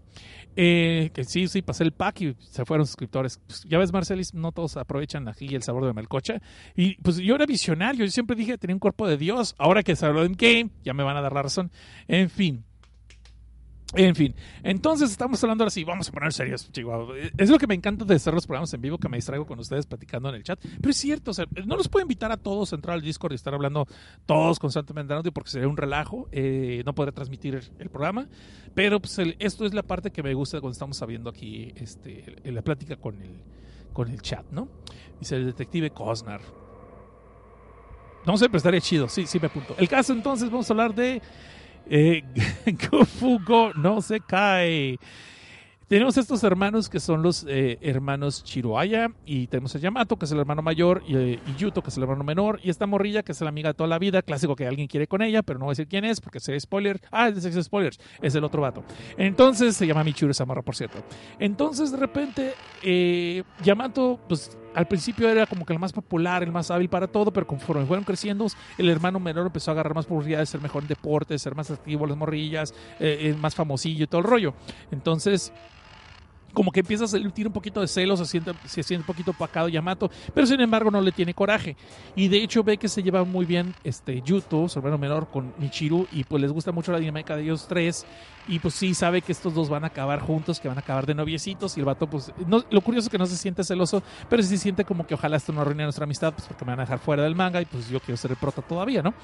Eh, 0.55 1.11
que 1.13 1.25
sí, 1.25 1.49
sí, 1.49 1.63
pasé 1.63 1.83
el 1.83 1.93
pack 1.93 2.21
y 2.21 2.37
se 2.39 2.65
fueron 2.65 2.87
suscriptores. 2.87 3.41
Pues, 3.45 3.65
ya 3.65 3.77
ves, 3.77 3.93
Marcelis, 3.93 4.35
no 4.35 4.53
todos 4.53 4.77
aprovechan 4.77 5.27
aquí 5.27 5.53
el 5.53 5.65
sabor 5.65 5.85
de 5.85 5.93
Melcocha. 5.93 6.41
Y 6.77 6.95
pues 7.03 7.17
yo 7.17 7.35
era 7.35 7.45
visionario, 7.45 8.05
yo 8.05 8.11
siempre 8.13 8.37
dije 8.37 8.53
que 8.53 8.59
tenía 8.59 8.77
un 8.77 8.81
cuerpo 8.81 9.09
de 9.09 9.17
Dios. 9.17 9.57
Ahora 9.59 9.83
que 9.83 9.97
se 9.97 10.07
habló 10.07 10.23
en 10.25 10.35
game, 10.35 10.71
ya 10.85 10.95
me 10.95 11.03
van 11.03 11.17
a 11.17 11.23
dar 11.23 11.33
la 11.33 11.43
razón. 11.43 11.73
En 12.07 12.31
fin. 12.31 12.65
En 13.95 14.15
fin, 14.15 14.37
entonces 14.63 15.11
estamos 15.11 15.43
hablando 15.43 15.65
ahora 15.65 15.71
sí, 15.71 15.83
vamos 15.83 16.09
a 16.09 16.13
poner 16.13 16.33
serios, 16.33 16.71
Chihuahua. 16.71 17.13
Es 17.37 17.51
lo 17.51 17.59
que 17.59 17.67
me 17.67 17.75
encanta 17.75 18.05
de 18.05 18.15
hacer 18.15 18.33
los 18.33 18.47
programas 18.47 18.73
en 18.73 18.81
vivo, 18.81 18.99
que 18.99 19.09
me 19.09 19.17
distraigo 19.17 19.47
con 19.47 19.59
ustedes 19.59 19.85
platicando 19.87 20.29
en 20.29 20.37
el 20.37 20.45
chat. 20.45 20.61
Pero 20.61 20.91
es 20.91 20.97
cierto, 20.97 21.33
o 21.33 21.35
sea, 21.35 21.45
no 21.67 21.77
los 21.77 21.89
puedo 21.89 22.03
invitar 22.03 22.31
a 22.31 22.37
todos 22.37 22.73
a 22.73 22.77
entrar 22.77 22.95
al 22.95 23.03
Discord 23.03 23.33
y 23.33 23.35
estar 23.35 23.53
hablando 23.53 23.89
todos 24.27 24.61
constantemente 24.61 25.13
en 25.13 25.19
audio 25.19 25.33
porque 25.33 25.51
sería 25.51 25.67
un 25.67 25.77
relajo. 25.77 26.29
Eh, 26.31 26.85
no 26.87 26.95
podré 26.95 27.11
transmitir 27.11 27.61
el 27.81 27.91
programa. 27.91 28.29
Pero 28.75 29.01
pues 29.01 29.19
esto 29.41 29.67
es 29.67 29.75
la 29.75 29.83
parte 29.83 30.13
que 30.13 30.23
me 30.23 30.35
gusta 30.35 30.61
cuando 30.61 30.73
estamos 30.73 30.97
sabiendo 30.97 31.29
aquí 31.29 31.73
este, 31.75 32.37
la 32.45 32.63
plática 32.63 32.95
con 32.95 33.21
el, 33.21 33.43
con 33.93 34.09
el 34.09 34.23
chat, 34.23 34.47
¿no? 34.53 34.69
Dice 35.19 35.35
el 35.35 35.47
detective 35.47 35.91
Cosnar. 35.91 36.41
No 38.25 38.37
sé, 38.37 38.47
pero 38.47 38.59
estaría 38.59 38.81
chido. 38.81 39.09
Sí, 39.09 39.27
sí 39.27 39.41
me 39.41 39.47
apunto. 39.47 39.75
El 39.79 39.89
caso 39.89 40.13
entonces, 40.13 40.49
vamos 40.49 40.71
a 40.71 40.73
hablar 40.73 40.95
de 40.95 41.21
eh, 41.91 42.23
Gofugo 42.91 43.73
no 43.75 44.01
se 44.01 44.21
cae. 44.21 44.99
Tenemos 45.91 46.17
estos 46.17 46.45
hermanos 46.45 46.89
que 46.89 47.01
son 47.01 47.21
los 47.21 47.45
eh, 47.49 47.77
hermanos 47.81 48.45
Chiroaya 48.45 49.11
y 49.27 49.49
tenemos 49.49 49.75
a 49.75 49.81
Yamato 49.81 50.17
que 50.17 50.25
es 50.25 50.31
el 50.31 50.39
hermano 50.39 50.63
mayor 50.63 51.03
y, 51.05 51.17
eh, 51.17 51.41
y, 51.45 51.57
Yuto 51.57 51.83
que 51.83 51.91
es 51.91 51.97
el 51.97 52.05
hermano 52.05 52.23
menor 52.23 52.61
y 52.63 52.71
esta 52.71 52.87
morrilla 52.87 53.25
que 53.25 53.33
es 53.33 53.41
la 53.41 53.49
amiga 53.49 53.71
de 53.71 53.75
toda 53.75 53.89
la 53.89 53.99
vida, 53.99 54.23
clásico 54.23 54.55
que 54.55 54.69
alguien 54.69 54.87
quiere 54.87 55.09
con 55.09 55.21
ella, 55.21 55.43
pero 55.43 55.59
no 55.59 55.65
voy 55.65 55.73
a 55.73 55.75
decir 55.75 55.89
quién 55.89 56.05
es 56.05 56.21
porque 56.21 56.39
sería 56.39 56.61
spoiler. 56.61 57.01
Ah, 57.11 57.29
es 57.29 57.65
spoilers, 57.65 57.99
es 58.23 58.37
el 58.37 58.45
otro 58.45 58.63
vato. 58.63 58.85
Entonces 59.19 59.77
se 59.77 59.85
llama 59.85 60.05
Michiru 60.05 60.33
Samara, 60.33 60.63
por 60.63 60.77
cierto. 60.77 61.03
Entonces 61.41 61.91
de 61.91 61.97
repente 61.97 62.53
eh, 62.85 63.43
Yamato 63.65 64.21
pues 64.29 64.57
al 64.75 64.87
principio 64.87 65.29
era 65.29 65.47
como 65.47 65.67
que 65.67 65.73
el 65.73 65.79
más 65.79 65.93
popular, 65.93 66.43
el 66.43 66.53
más 66.53 66.71
hábil 66.71 66.89
para 66.89 67.07
todo, 67.07 67.33
pero 67.33 67.47
conforme 67.47 67.87
fueron 67.87 68.05
creciendo, 68.05 68.47
el 68.79 68.89
hermano 68.89 69.21
menor 69.21 69.47
empezó 69.47 69.71
a 69.71 69.75
agarrar 69.75 69.95
más 69.95 70.07
popularidad, 70.07 70.45
ser 70.45 70.61
mejor 70.61 70.83
en 70.83 70.89
deportes, 70.89 71.43
ser 71.43 71.55
más 71.55 71.71
activo 71.71 72.07
las 72.07 72.17
morrillas, 72.17 72.73
eh, 72.99 73.19
eh, 73.21 73.37
más 73.39 73.55
famosillo 73.55 74.05
y 74.05 74.07
todo 74.07 74.21
el 74.21 74.27
rollo. 74.27 74.55
Entonces, 74.91 75.53
como 76.53 76.73
que 76.73 76.81
empieza 76.81 77.05
a 77.05 77.09
sentir 77.09 77.47
un 77.47 77.53
poquito 77.53 77.81
de 77.81 77.89
celos, 77.89 78.19
se 78.19 78.27
siente, 78.27 78.53
se 78.67 78.83
siente 78.83 79.03
un 79.03 79.07
poquito 79.07 79.31
opacado 79.31 79.69
Yamato, 79.69 80.11
pero 80.35 80.47
sin 80.47 80.61
embargo 80.61 80.91
no 80.91 81.01
le 81.01 81.13
tiene 81.13 81.35
coraje. 81.35 81.77
Y 82.17 82.29
de 82.29 82.43
hecho 82.43 82.63
ve 82.63 82.77
que 82.77 82.89
se 82.89 83.03
lleva 83.03 83.25
muy 83.25 83.47
bien 83.47 83.75
este 83.85 84.21
Yuto, 84.23 84.69
su 84.69 84.79
hermano 84.79 84.99
menor, 84.99 85.29
con 85.31 85.53
Michiru, 85.59 86.07
y 86.13 86.25
pues 86.25 86.43
les 86.43 86.53
gusta 86.53 86.73
mucho 86.73 86.93
la 86.93 86.99
dinámica 86.99 87.37
de 87.37 87.43
ellos 87.43 87.67
tres. 87.69 88.07
Y 88.49 88.59
pues 88.59 88.75
sí 88.75 88.95
sabe 88.95 89.23
que 89.23 89.31
estos 89.31 89.55
dos 89.55 89.69
van 89.69 89.85
a 89.85 89.89
acabar 89.89 90.19
juntos, 90.21 90.59
que 90.59 90.67
van 90.67 90.77
a 90.77 90.81
acabar 90.81 91.07
de 91.07 91.15
noviecitos. 91.15 91.77
Y 91.77 91.81
el 91.81 91.87
vato, 91.87 92.09
pues, 92.09 92.33
no, 92.47 92.65
lo 92.69 92.81
curioso 92.81 93.07
es 93.07 93.11
que 93.11 93.19
no 93.19 93.27
se 93.27 93.37
siente 93.37 93.63
celoso, 93.63 94.03
pero 94.29 94.43
sí 94.43 94.57
siente 94.59 94.85
como 94.85 95.07
que 95.07 95.15
ojalá 95.15 95.37
esto 95.37 95.53
no 95.53 95.61
arruine 95.61 95.85
nuestra 95.85 96.05
amistad, 96.05 96.33
pues 96.33 96.49
porque 96.49 96.65
me 96.65 96.73
van 96.73 96.81
a 96.81 96.83
dejar 96.83 96.99
fuera 96.99 97.23
del 97.23 97.37
manga 97.37 97.61
y 97.61 97.67
pues 97.67 97.89
yo 97.89 98.01
quiero 98.01 98.17
ser 98.17 98.33
el 98.33 98.37
prota 98.39 98.63
todavía, 98.63 99.03
¿no? 99.03 99.15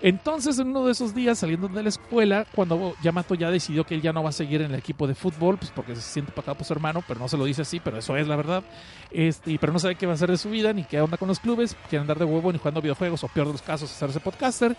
Entonces, 0.00 0.58
en 0.58 0.68
uno 0.68 0.86
de 0.86 0.92
esos 0.92 1.14
días, 1.14 1.38
saliendo 1.38 1.68
de 1.68 1.82
la 1.82 1.90
escuela, 1.90 2.46
cuando 2.54 2.94
Yamato 3.02 3.34
ya 3.34 3.50
decidió 3.50 3.84
que 3.84 3.94
él 3.94 4.02
ya 4.02 4.12
no 4.12 4.22
va 4.22 4.30
a 4.30 4.32
seguir 4.32 4.62
en 4.62 4.72
el 4.72 4.78
equipo 4.78 5.06
de 5.06 5.14
fútbol, 5.14 5.58
pues 5.58 5.70
porque 5.70 5.94
se 5.94 6.00
siente 6.00 6.32
acá 6.36 6.54
por 6.54 6.66
hermano, 6.72 7.02
pero 7.06 7.20
no 7.20 7.28
se 7.28 7.36
lo 7.36 7.44
dice 7.44 7.62
así, 7.62 7.80
pero 7.80 7.98
eso 7.98 8.16
es 8.16 8.26
la 8.26 8.36
verdad. 8.36 8.62
Este, 9.10 9.56
pero 9.60 9.72
no 9.72 9.78
sabe 9.78 9.94
qué 9.94 10.06
va 10.06 10.12
a 10.12 10.14
hacer 10.14 10.30
de 10.30 10.38
su 10.38 10.50
vida, 10.50 10.72
ni 10.72 10.84
qué 10.84 11.00
onda 11.00 11.16
con 11.16 11.28
los 11.28 11.40
clubes, 11.40 11.76
quiere 11.88 12.00
andar 12.00 12.18
de 12.18 12.24
huevo, 12.24 12.52
ni 12.52 12.58
jugando 12.58 12.80
videojuegos, 12.80 13.22
o 13.24 13.28
peor 13.28 13.46
de 13.46 13.52
los 13.52 13.62
casos, 13.62 13.90
hacerse 13.90 14.20
podcaster 14.20 14.76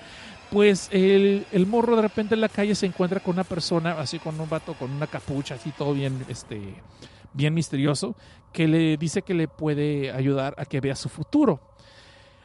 pues 0.53 0.87
el, 0.91 1.47
el, 1.51 1.65
morro 1.65 1.95
de 1.95 2.03
repente 2.03 2.35
en 2.35 2.41
la 2.41 2.47
calle 2.47 2.75
se 2.75 2.85
encuentra 2.85 3.19
con 3.19 3.33
una 3.33 3.43
persona, 3.43 3.93
así 3.99 4.19
con 4.19 4.39
un 4.39 4.47
vato 4.47 4.75
con 4.75 4.91
una 4.91 5.07
capucha, 5.07 5.55
así 5.55 5.71
todo 5.71 5.93
bien, 5.93 6.23
este, 6.29 6.75
bien 7.33 7.55
misterioso, 7.55 8.15
que 8.51 8.67
le 8.67 8.97
dice 8.97 9.23
que 9.23 9.33
le 9.33 9.47
puede 9.47 10.11
ayudar 10.11 10.53
a 10.59 10.65
que 10.65 10.79
vea 10.79 10.95
su 10.95 11.09
futuro. 11.09 11.59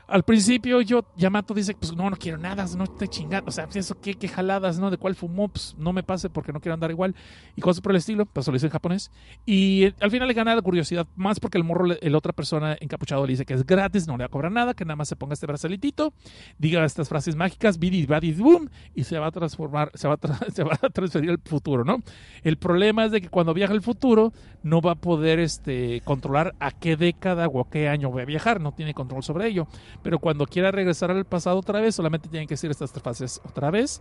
Al 0.09 0.23
principio 0.23 0.81
yo, 0.81 1.05
Yamato 1.19 1.53
dice, 1.53 1.75
pues 1.75 1.95
no, 1.95 2.09
no 2.09 2.17
quiero 2.17 2.39
nada, 2.39 2.65
no 2.79 2.85
estoy 2.85 3.09
chingando, 3.09 3.51
o 3.51 3.53
sea, 3.53 3.67
pues, 3.67 3.77
eso 3.77 4.01
qué, 4.01 4.15
qué 4.15 4.27
jaladas, 4.27 4.79
¿no? 4.79 4.91
De 4.91 4.97
cuál 4.97 5.15
fumó, 5.15 5.49
pues 5.49 5.77
no 5.77 5.93
me 5.93 6.03
pase 6.03 6.31
porque 6.31 6.51
no 6.51 6.61
quiero 6.61 6.73
andar 6.73 6.91
igual 6.91 7.15
y 7.55 7.61
cosas 7.61 7.83
por 7.83 7.93
el 7.93 7.99
estilo, 7.99 8.25
pues 8.25 8.47
lo 8.47 8.55
dice 8.55 8.67
en 8.67 8.73
japonés. 8.73 9.11
Y 9.45 9.85
eh, 9.85 9.95
al 10.01 10.11
final 10.11 10.27
le 10.27 10.33
gana 10.33 10.55
la 10.55 10.63
curiosidad, 10.63 11.07
más 11.15 11.41
porque 11.41 11.59
el 11.59 11.65
morro, 11.65 11.89
el 12.01 12.15
otra 12.15 12.33
persona 12.33 12.75
encapuchado 12.81 13.27
le 13.27 13.33
dice 13.33 13.45
que 13.45 13.53
es 13.53 13.67
gratis, 13.67 14.07
no 14.07 14.17
le 14.17 14.23
va 14.23 14.27
a 14.27 14.31
cobrar 14.31 14.51
nada, 14.51 14.73
que 14.73 14.87
nada 14.87 14.97
más 14.97 15.09
se 15.09 15.17
ponga 15.17 15.35
este 15.35 15.47
bracelitito, 15.47 16.15
diga 16.57 16.83
estas 16.87 17.11
frases 17.11 17.37
mágicas, 17.37 17.79
bidi 17.79 18.07
badi 18.07 18.33
boom, 18.33 18.71
y 18.95 19.05
se 19.05 19.19
va 19.19 19.27
a 19.27 19.31
transformar, 19.31 19.91
se 19.93 20.09
va 20.09 20.15
a, 20.15 20.51
se 20.51 20.65
va 20.65 20.79
a 20.81 20.89
transferir 20.89 21.29
al 21.29 21.41
futuro, 21.45 21.85
¿no? 21.85 21.99
El 22.45 22.57
problema 22.57 23.05
es 23.05 23.13
de 23.13 23.21
que 23.21 23.29
cuando 23.29 23.53
viaja 23.53 23.75
al 23.75 23.83
futuro 23.83 24.33
no 24.63 24.81
va 24.81 24.93
a 24.93 24.95
poder 24.95 25.39
este, 25.39 26.01
controlar 26.07 26.55
a 26.61 26.71
qué 26.71 26.97
década 26.97 27.47
o 27.47 27.61
a 27.61 27.69
qué 27.69 27.91
año 27.91 28.11
va 28.11 28.23
a 28.23 28.25
viajar, 28.25 28.59
no 28.59 28.73
tiene 28.73 28.95
control 28.95 29.23
sobre 29.23 29.49
ello 29.49 29.69
pero 30.03 30.19
cuando 30.19 30.47
quiera 30.47 30.71
regresar 30.71 31.11
al 31.11 31.25
pasado 31.25 31.59
otra 31.59 31.81
vez, 31.81 31.95
solamente 31.95 32.29
tienen 32.29 32.49
que 32.49 32.55
decir 32.55 32.71
estas 32.71 32.93
fases 32.93 33.41
otra 33.45 33.71
vez 33.71 34.01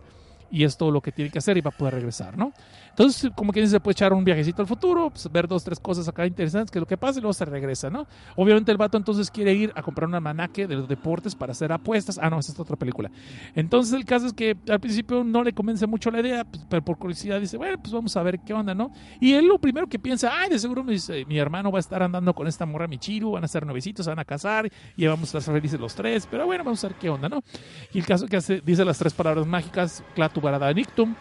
y 0.50 0.64
es 0.64 0.76
todo 0.76 0.90
lo 0.90 1.00
que 1.00 1.12
tiene 1.12 1.30
que 1.30 1.38
hacer 1.38 1.56
y 1.56 1.60
va 1.60 1.70
a 1.70 1.76
poder 1.76 1.94
regresar, 1.94 2.36
¿no? 2.36 2.52
Entonces, 2.98 3.30
como 3.36 3.52
dice, 3.52 3.68
se 3.68 3.78
puede 3.78 3.92
echar 3.92 4.12
un 4.12 4.24
viajecito 4.24 4.60
al 4.60 4.66
futuro, 4.66 5.10
pues, 5.10 5.30
ver 5.30 5.46
dos, 5.46 5.62
tres 5.62 5.78
cosas 5.78 6.08
acá 6.08 6.26
interesantes, 6.26 6.68
que 6.68 6.78
es 6.78 6.80
lo 6.80 6.86
que 6.86 6.96
pasa 6.96 7.20
y 7.20 7.22
luego 7.22 7.32
se 7.32 7.44
regresa, 7.44 7.90
¿no? 7.90 8.08
Obviamente 8.34 8.72
el 8.72 8.76
vato 8.76 8.98
entonces 8.98 9.30
quiere 9.30 9.54
ir 9.54 9.72
a 9.76 9.82
comprar 9.82 10.08
una 10.08 10.18
manaque 10.18 10.66
de 10.66 10.74
los 10.74 10.88
deportes 10.88 11.36
para 11.36 11.52
hacer 11.52 11.70
apuestas. 11.70 12.18
Ah, 12.20 12.28
no, 12.28 12.40
esa 12.40 12.50
es 12.50 12.58
otra 12.58 12.74
película. 12.74 13.08
Entonces 13.54 13.94
el 13.94 14.04
caso 14.04 14.26
es 14.26 14.32
que 14.32 14.56
al 14.68 14.80
principio 14.80 15.22
no 15.22 15.44
le 15.44 15.52
convence 15.52 15.86
mucho 15.86 16.10
la 16.10 16.18
idea, 16.18 16.44
pues, 16.44 16.66
pero 16.68 16.84
por 16.84 16.98
curiosidad 16.98 17.38
dice, 17.40 17.56
bueno, 17.56 17.78
pues 17.78 17.92
vamos 17.92 18.16
a 18.16 18.22
ver 18.24 18.40
qué 18.40 18.52
onda, 18.52 18.74
¿no? 18.74 18.90
Y 19.20 19.34
él 19.34 19.46
lo 19.46 19.60
primero 19.60 19.86
que 19.86 20.00
piensa, 20.00 20.32
ay, 20.36 20.50
de 20.50 20.58
seguro 20.58 20.82
mi, 20.82 20.96
mi 21.28 21.38
hermano 21.38 21.70
va 21.70 21.78
a 21.78 21.80
estar 21.80 22.02
andando 22.02 22.34
con 22.34 22.48
esta 22.48 22.66
morra 22.66 22.88
Michiru, 22.88 23.30
van 23.30 23.44
a 23.44 23.48
ser 23.48 23.64
novecitos, 23.64 24.08
van 24.08 24.18
a 24.18 24.24
casar 24.24 24.68
y 24.96 25.06
vamos 25.06 25.32
a 25.32 25.38
estar 25.38 25.54
felices 25.54 25.78
los 25.78 25.94
tres, 25.94 26.26
pero 26.28 26.46
bueno, 26.46 26.64
vamos 26.64 26.82
a 26.82 26.88
ver 26.88 26.96
qué 26.96 27.08
onda, 27.08 27.28
¿no? 27.28 27.44
Y 27.92 28.00
el 28.00 28.06
caso 28.06 28.26
que 28.26 28.36
hace, 28.36 28.60
dice 28.60 28.84
las 28.84 28.98
tres 28.98 29.14
palabras 29.14 29.46
mágicas, 29.46 30.02
Clatu 30.16 30.37
Barada 30.40 30.72
Nictum, 30.72 31.14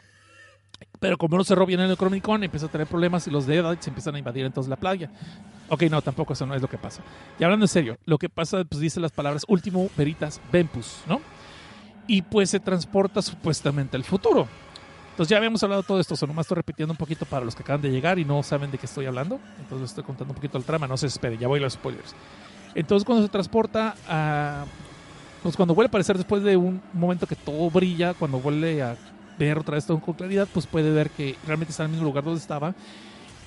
pero 1.00 1.18
como 1.18 1.38
no 1.38 1.44
cerró 1.44 1.66
bien 1.66 1.80
el 1.80 1.90
Necronomicon, 1.90 2.44
empieza 2.44 2.66
a 2.66 2.70
tener 2.70 2.88
problemas 2.88 3.28
y 3.28 3.32
los 3.32 3.46
Deadites 3.46 3.86
se 3.86 3.90
empiezan 3.90 4.16
a 4.16 4.20
invadir 4.20 4.46
entonces 4.46 4.70
la 4.70 4.76
playa. 4.76 5.12
Ok, 5.70 5.84
no, 5.84 6.02
tampoco 6.02 6.34
eso 6.34 6.46
no 6.46 6.56
es 6.56 6.62
lo 6.62 6.68
que 6.68 6.78
pasa. 6.78 7.02
Y 7.40 7.44
hablando 7.44 7.66
en 7.66 7.70
serio, 7.70 7.98
lo 8.06 8.18
que 8.18 8.30
pasa, 8.30 8.64
pues 8.64 8.82
dice 8.82 9.00
las 9.00 9.12
palabras 9.12 9.44
último 9.48 9.90
veritas 9.96 10.42
vempus, 10.52 11.02
¿no? 11.08 11.22
Y 12.08 12.22
pues 12.22 12.50
se 12.50 12.60
transporta 12.60 13.22
supuestamente 13.22 13.98
al 13.98 14.04
futuro. 14.04 14.48
Entonces 15.12 15.30
ya 15.30 15.38
habíamos 15.38 15.62
hablado 15.64 15.82
de 15.82 15.88
todo 15.88 16.00
esto, 16.00 16.16
solo 16.16 16.32
nomás 16.32 16.46
estoy 16.46 16.58
repitiendo 16.58 16.94
un 16.94 16.98
poquito 16.98 17.26
para 17.26 17.44
los 17.44 17.56
que 17.56 17.64
acaban 17.64 17.82
de 17.82 17.90
llegar 17.90 18.20
y 18.20 18.26
no 18.26 18.44
saben 18.44 18.72
de 18.72 18.78
qué 18.78 18.86
estoy 18.86 19.08
hablando. 19.08 19.40
Entonces 19.60 19.82
les 19.82 19.90
estoy 19.90 20.04
contando 20.04 20.32
un 20.32 20.36
poquito 20.36 20.58
el 20.58 20.64
trama, 20.64 20.88
no 20.88 20.96
se 20.96 21.08
espere, 21.08 21.38
ya 21.38 21.48
voy 21.48 21.60
a 21.60 21.64
los 21.64 21.74
spoilers. 21.74 22.16
Entonces 22.76 23.06
cuando 23.06 23.26
se 23.26 23.30
transporta 23.30 23.96
a... 24.08 24.66
Pues 25.48 25.56
cuando 25.56 25.74
vuelve 25.74 25.88
a 25.88 25.92
aparecer 25.92 26.18
después 26.18 26.44
de 26.44 26.58
un 26.58 26.82
momento 26.92 27.26
que 27.26 27.38
todo 27.38 27.70
brilla, 27.70 28.14
cuando 28.14 28.38
vuelve 28.38 28.82
a 28.82 28.98
ver 29.40 29.58
otra 29.58 29.76
vez 29.76 29.86
todo 29.86 29.98
con 29.98 30.14
claridad, 30.14 30.46
pues 30.54 30.68
puede 30.68 30.92
ver 30.92 31.10
que 31.10 31.38
realmente 31.46 31.72
está 31.72 31.84
en 31.84 31.92
el 31.92 31.92
mismo 31.92 32.06
lugar 32.06 32.26
donde 32.26 32.42
estaba 32.42 32.76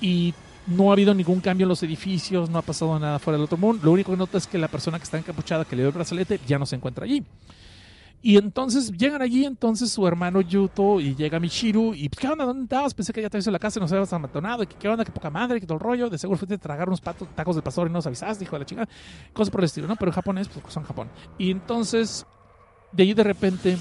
y 0.01 0.33
no 0.65 0.89
ha 0.89 0.93
habido 0.93 1.13
ningún 1.13 1.41
cambio 1.41 1.65
en 1.65 1.69
los 1.69 1.83
edificios, 1.83 2.49
no 2.49 2.57
ha 2.57 2.63
pasado 2.63 2.97
nada 2.97 3.19
fuera 3.19 3.37
del 3.37 3.43
otro 3.43 3.59
mundo. 3.59 3.85
Lo 3.85 3.91
único 3.91 4.13
que 4.13 4.17
nota 4.17 4.39
es 4.39 4.47
que 4.47 4.57
la 4.57 4.67
persona 4.67 4.97
que 4.97 5.03
está 5.03 5.19
encapuchada, 5.19 5.63
que 5.63 5.75
le 5.75 5.83
dio 5.83 5.89
el 5.89 5.93
brazalete, 5.93 6.39
ya 6.47 6.57
no 6.57 6.65
se 6.65 6.75
encuentra 6.75 7.05
allí. 7.05 7.23
Y 8.23 8.37
entonces 8.37 8.91
llegan 8.91 9.21
allí, 9.21 9.45
entonces 9.45 9.91
su 9.91 10.05
hermano 10.07 10.41
Yuto 10.41 10.99
y 10.99 11.15
llega 11.15 11.39
Michiru 11.39 11.93
y 11.95 12.07
¿qué 12.09 12.27
onda? 12.27 12.45
¿Dónde 12.45 12.63
estabas? 12.63 12.93
Pensé 12.93 13.11
que 13.13 13.21
ya 13.21 13.29
te 13.29 13.39
en 13.39 13.51
la 13.51 13.57
casa 13.57 13.79
y 13.79 13.81
nos 13.81 13.91
habías 13.91 14.13
amatonado. 14.13 14.67
¿Qué, 14.67 14.75
¿Qué 14.75 14.87
onda? 14.87 15.03
¿Qué 15.03 15.11
poca 15.11 15.31
madre? 15.31 15.59
¿Qué 15.59 15.65
todo 15.65 15.77
el 15.77 15.83
rollo? 15.83 16.09
De 16.09 16.19
seguro 16.19 16.37
fuiste 16.37 16.55
a 16.55 16.57
tragar 16.59 16.87
unos 16.87 17.01
patos, 17.01 17.27
tacos 17.35 17.55
del 17.55 17.63
pastor 17.63 17.87
y 17.87 17.89
no 17.89 17.97
nos 17.97 18.05
avisaste, 18.05 18.43
hijo 18.43 18.55
de 18.55 18.59
la 18.59 18.65
chingada. 18.65 18.89
Cosas 19.33 19.49
por 19.49 19.61
el 19.61 19.65
estilo, 19.65 19.87
¿no? 19.87 19.95
Pero 19.95 20.11
japonés, 20.11 20.47
pues 20.49 20.71
son 20.71 20.83
Japón. 20.83 21.09
Y 21.39 21.49
entonces, 21.49 22.27
de 22.91 23.03
allí 23.03 23.13
de 23.15 23.23
repente, 23.23 23.77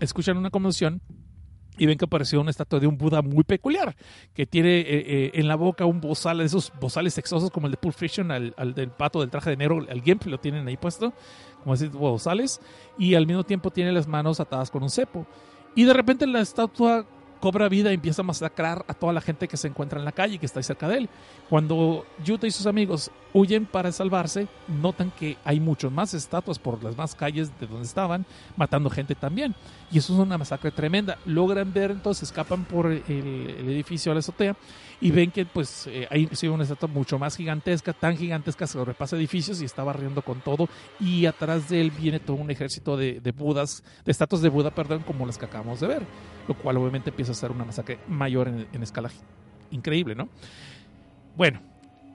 escuchan 0.00 0.36
una 0.36 0.50
conmoción 0.50 1.00
y 1.78 1.86
ven 1.86 1.96
que 1.96 2.04
apareció 2.04 2.40
una 2.40 2.50
estatua 2.50 2.80
de 2.80 2.86
un 2.86 2.98
Buda 2.98 3.22
muy 3.22 3.44
peculiar, 3.44 3.94
que 4.34 4.46
tiene 4.46 4.80
eh, 4.80 4.86
eh, 4.88 5.30
en 5.34 5.46
la 5.46 5.54
boca 5.54 5.84
un 5.86 6.00
bozal, 6.00 6.40
esos 6.40 6.72
bozales 6.80 7.14
sexosos 7.14 7.50
como 7.50 7.68
el 7.68 7.72
de 7.72 7.76
Pulp 7.76 7.94
Fiction, 7.94 8.30
al, 8.30 8.54
al 8.56 8.74
del 8.74 8.90
pato 8.90 9.20
del 9.20 9.30
traje 9.30 9.50
de 9.50 9.56
negro, 9.56 9.86
al 9.88 10.02
Gimp, 10.02 10.26
lo 10.26 10.38
tienen 10.38 10.66
ahí 10.66 10.76
puesto, 10.76 11.14
como 11.68 11.74
así 11.74 11.88
bozales, 11.88 12.60
y 12.96 13.14
al 13.14 13.26
mismo 13.26 13.44
tiempo 13.44 13.70
tiene 13.70 13.92
las 13.92 14.06
manos 14.08 14.40
atadas 14.40 14.70
con 14.70 14.82
un 14.82 14.88
cepo. 14.88 15.26
Y 15.74 15.84
de 15.84 15.92
repente 15.92 16.26
la 16.26 16.40
estatua 16.40 17.04
cobra 17.40 17.68
vida 17.68 17.90
y 17.90 17.94
empieza 17.94 18.22
a 18.22 18.24
masacrar 18.24 18.86
a 18.88 18.94
toda 18.94 19.12
la 19.12 19.20
gente 19.20 19.46
que 19.46 19.58
se 19.58 19.68
encuentra 19.68 19.98
en 19.98 20.06
la 20.06 20.12
calle, 20.12 20.38
que 20.38 20.46
está 20.46 20.62
cerca 20.62 20.88
de 20.88 20.96
él. 20.96 21.08
Cuando 21.50 22.06
Yuta 22.24 22.46
y 22.46 22.50
sus 22.50 22.66
amigos 22.66 23.10
huyen 23.34 23.66
para 23.66 23.92
salvarse, 23.92 24.48
notan 24.66 25.10
que 25.10 25.36
hay 25.44 25.60
muchas 25.60 25.92
más 25.92 26.14
estatuas 26.14 26.58
por 26.58 26.82
las 26.82 26.96
más 26.96 27.14
calles 27.14 27.52
de 27.60 27.66
donde 27.66 27.84
estaban, 27.84 28.24
matando 28.56 28.88
gente 28.88 29.14
también. 29.14 29.54
Y 29.92 29.98
eso 29.98 30.14
es 30.14 30.18
una 30.18 30.38
masacre 30.38 30.70
tremenda. 30.70 31.18
Logran 31.26 31.70
ver, 31.70 31.90
entonces 31.90 32.30
escapan 32.30 32.64
por 32.64 32.86
el, 32.86 33.02
el 33.06 33.68
edificio 33.68 34.10
a 34.10 34.14
la 34.14 34.20
azotea 34.20 34.56
y 35.00 35.10
ven 35.10 35.30
que 35.30 35.44
pues 35.46 35.86
eh, 35.86 36.06
hay 36.10 36.28
sí, 36.32 36.48
una 36.48 36.64
estatua 36.64 36.88
mucho 36.88 37.18
más 37.18 37.36
gigantesca, 37.36 37.92
tan 37.92 38.16
gigantesca 38.16 38.66
que 38.66 38.84
repasa 38.84 39.16
edificios 39.16 39.60
y 39.62 39.64
está 39.64 39.84
barriendo 39.84 40.22
con 40.22 40.40
todo. 40.40 40.68
Y 41.00 41.26
atrás 41.26 41.68
de 41.68 41.80
él 41.80 41.90
viene 41.90 42.20
todo 42.20 42.36
un 42.36 42.50
ejército 42.50 42.96
de, 42.96 43.20
de 43.20 43.32
budas, 43.32 43.82
de 44.04 44.12
estatuas 44.12 44.42
de 44.42 44.48
Buda, 44.48 44.70
perdón, 44.70 45.02
como 45.06 45.26
las 45.26 45.38
que 45.38 45.44
acabamos 45.44 45.80
de 45.80 45.86
ver. 45.86 46.02
Lo 46.46 46.54
cual 46.54 46.76
obviamente 46.78 47.10
empieza 47.10 47.32
a 47.32 47.34
ser 47.34 47.50
una 47.50 47.64
masacre 47.64 47.98
mayor 48.08 48.48
en, 48.48 48.66
en 48.72 48.82
escala 48.82 49.10
increíble, 49.70 50.14
¿no? 50.14 50.28
Bueno, 51.36 51.60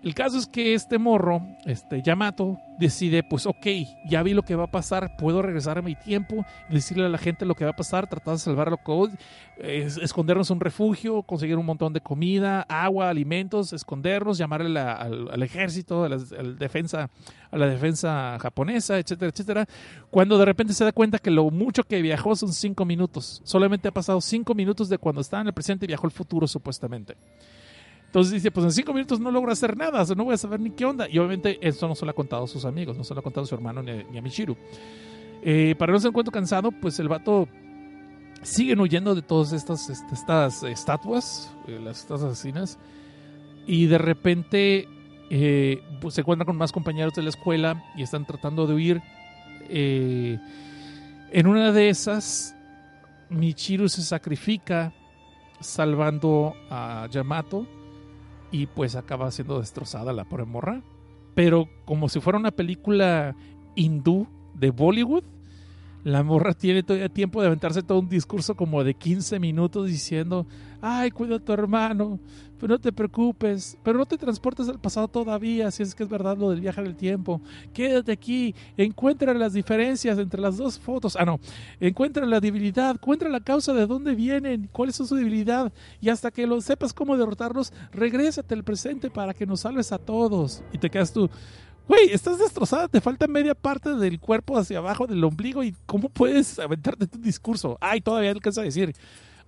el 0.03 0.13
caso 0.13 0.38
es 0.38 0.47
que 0.47 0.73
este 0.73 0.97
morro, 0.97 1.41
este 1.65 2.01
Yamato, 2.01 2.59
decide, 2.77 3.23
pues 3.23 3.45
ok, 3.45 3.65
ya 4.05 4.21
vi 4.21 4.34
lo 4.34 4.43
que 4.43 4.55
va 4.55 4.65
a 4.65 4.71
pasar, 4.71 5.15
puedo 5.17 5.41
regresar 5.41 5.77
a 5.77 5.81
mi 5.81 5.95
tiempo, 5.95 6.45
decirle 6.69 7.05
a 7.05 7.09
la 7.09 7.17
gente 7.17 7.45
lo 7.45 7.55
que 7.55 7.63
va 7.63 7.71
a 7.71 7.75
pasar, 7.75 8.09
tratar 8.09 8.34
de 8.34 8.39
salvar 8.39 8.69
lo 8.69 8.77
que 8.77 9.15
es, 9.59 9.97
escondernos 9.97 10.49
un 10.49 10.59
refugio, 10.59 11.23
conseguir 11.23 11.55
un 11.57 11.65
montón 11.65 11.93
de 11.93 12.01
comida, 12.01 12.65
agua, 12.67 13.09
alimentos, 13.09 13.71
escondernos, 13.71 14.38
llamarle 14.38 14.69
la, 14.69 14.91
al, 14.91 15.30
al, 15.31 15.41
ejército, 15.41 16.03
a 16.03 16.09
la, 16.09 16.15
a 16.15 16.43
la, 16.43 16.51
defensa, 16.51 17.09
a 17.49 17.57
la 17.57 17.67
defensa 17.67 18.38
japonesa, 18.41 18.99
etcétera, 18.99 19.31
etcétera. 19.31 19.65
Cuando 20.09 20.38
de 20.38 20.43
repente 20.43 20.73
se 20.73 20.84
da 20.84 20.91
cuenta 20.91 21.19
que 21.19 21.31
lo 21.31 21.49
mucho 21.49 21.85
que 21.85 22.01
viajó 22.01 22.35
son 22.35 22.51
cinco 22.51 22.84
minutos, 22.84 23.41
solamente 23.45 23.88
ha 23.88 23.91
pasado 23.91 24.19
cinco 24.19 24.53
minutos 24.53 24.89
de 24.89 24.97
cuando 24.97 25.21
estaba 25.21 25.41
en 25.41 25.47
el 25.47 25.53
presente 25.53 25.85
y 25.85 25.88
viajó 25.88 26.07
al 26.07 26.11
futuro 26.11 26.45
supuestamente. 26.45 27.15
Entonces 28.14 28.34
dice, 28.34 28.52
pues 28.52 28.64
en 28.65 28.72
cinco 28.72 28.94
minutos 28.94 29.19
no 29.19 29.31
logro 29.31 29.52
hacer 29.52 29.76
nada, 29.76 30.06
no 30.15 30.26
voy 30.26 30.35
a 30.35 30.38
saber 30.38 30.60
ni 30.60 30.69
qué 30.69 30.85
onda. 30.85 31.10
Y 31.10 31.18
obviamente 31.18 31.57
eso 31.68 31.88
no 31.88 31.95
se 31.95 32.06
lo 32.06 32.11
ha 32.11 32.14
contado 32.14 32.44
a 32.44 32.48
sus 32.48 32.64
amigos, 32.64 32.95
no 32.95 33.03
se 33.03 33.11
lo 33.15 33.22
ha 33.22 33.23
contado 33.23 33.45
a 33.45 33.48
su 33.48 33.56
hermano 33.56 33.81
ni 33.81 34.19
a, 34.19 34.22
Michiru. 34.22 34.56
Eh, 35.41 35.73
para 35.80 35.94
no 35.94 35.99
se 35.99 36.10
encuentro 36.10 36.31
cansado, 36.31 36.72
pues 36.72 36.99
el 36.99 37.07
vato 37.10 37.48
siguen 38.44 38.81
huyendo 38.81 39.15
de 39.15 39.23
todas 39.23 39.52
estas, 39.52 39.90
estas, 39.90 40.11
estas 40.11 40.61
estatuas, 40.61 41.52
eh, 41.68 41.80
las 41.84 42.02
estatuas 42.02 42.34
asesinas. 42.34 42.77
Y 43.65 43.88
de 43.88 43.98
repente 43.98 44.88
eh, 45.31 45.81
pues 45.99 46.14
se 46.14 46.22
encuentran 46.22 46.45
con 46.45 46.56
más 46.56 46.72
compañeros 46.72 47.15
de 47.15 47.23
la 47.23 47.30
escuela 47.30 47.84
y 47.95 48.03
están 48.03 48.27
tratando 48.27 48.68
de 48.68 48.76
huir. 48.76 49.02
En 49.69 51.48
una 51.48 51.72
de 51.72 51.90
esas, 51.90 52.56
Michiru 53.31 53.90
se 53.90 54.03
sacrifica 54.03 54.94
salvando 55.61 56.53
a 56.69 57.07
Yamato 57.10 57.65
y 58.53 58.67
pues 58.67 58.95
acaba 58.95 59.31
siendo 59.31 59.59
destrozada 59.59 60.13
la 60.13 60.23
pobre 60.23 60.45
morra. 60.45 60.81
pero 61.34 61.67
como 61.85 62.07
si 62.07 62.19
fuera 62.21 62.38
una 62.38 62.51
película 62.51 63.35
hindú 63.75 64.27
de 64.53 64.69
Bollywood. 64.69 65.23
La 66.03 66.21
morra 66.21 66.53
tiene 66.53 66.84
todavía 66.84 67.07
tiempo 67.07 67.39
de 67.39 67.47
aventarse 67.47 67.81
todo 67.81 67.99
un 67.99 68.09
discurso 68.09 68.55
como 68.55 68.84
de 68.84 68.93
15 68.93 69.39
minutos 69.39 69.88
diciendo, 69.88 70.45
ay, 70.81 71.11
cuida 71.11 71.38
a 71.38 71.39
tu 71.39 71.53
hermano, 71.53 72.19
pero 72.59 72.73
no 72.73 72.80
te 72.80 72.91
preocupes, 72.91 73.77
pero 73.84 73.97
no 73.97 74.05
te 74.05 74.17
transportes 74.17 74.67
al 74.67 74.80
pasado 74.80 75.07
todavía, 75.07 75.71
si 75.71 75.81
es 75.81 75.95
que 75.95 76.03
es 76.03 76.09
verdad 76.09 76.38
lo 76.38 76.49
del 76.49 76.59
viaje 76.59 76.81
del 76.81 76.97
tiempo. 76.97 77.41
Quédate 77.73 78.11
aquí, 78.11 78.53
encuentra 78.75 79.34
las 79.34 79.53
diferencias 79.53 80.19
entre 80.19 80.41
las 80.41 80.57
dos 80.57 80.77
fotos. 80.77 81.15
Ah, 81.17 81.23
no, 81.23 81.39
encuentra 81.80 82.25
la 82.25 82.41
debilidad, 82.41 82.91
encuentra 82.91 83.30
la 83.30 83.39
causa 83.39 83.73
de 83.73 83.88
dónde 83.88 84.13
vienen, 84.13 84.69
cuál 84.73 84.89
es 84.89 84.97
su 84.97 85.15
debilidad, 85.15 85.71
y 86.01 86.09
hasta 86.09 86.31
que 86.31 86.45
lo 86.45 86.59
sepas 86.59 86.91
cómo 86.91 87.15
derrotarlos, 87.15 87.71
regrésate 87.93 88.53
al 88.53 88.65
presente 88.65 89.09
para 89.09 89.34
que 89.34 89.45
nos 89.45 89.61
salves 89.61 89.93
a 89.93 89.99
todos. 89.99 90.63
Y 90.73 90.80
te 90.80 90.89
quedas 90.89 91.13
tú, 91.13 91.30
Güey, 91.88 92.11
estás 92.11 92.39
destrozada, 92.39 92.88
te 92.88 93.01
falta 93.01 93.27
media 93.27 93.53
parte 93.53 93.93
del 93.95 94.19
cuerpo 94.19 94.57
hacia 94.57 94.77
abajo 94.77 95.05
del 95.05 95.23
ombligo 95.23 95.64
y 95.64 95.76
¿cómo 95.85 96.10
puedes 96.10 96.57
aventarte 96.60 97.07
tu 97.07 97.18
discurso? 97.18 97.77
Ay, 97.81 97.99
todavía 97.99 98.31
alcanza 98.31 98.61
a 98.61 98.64
decir, 98.64 98.95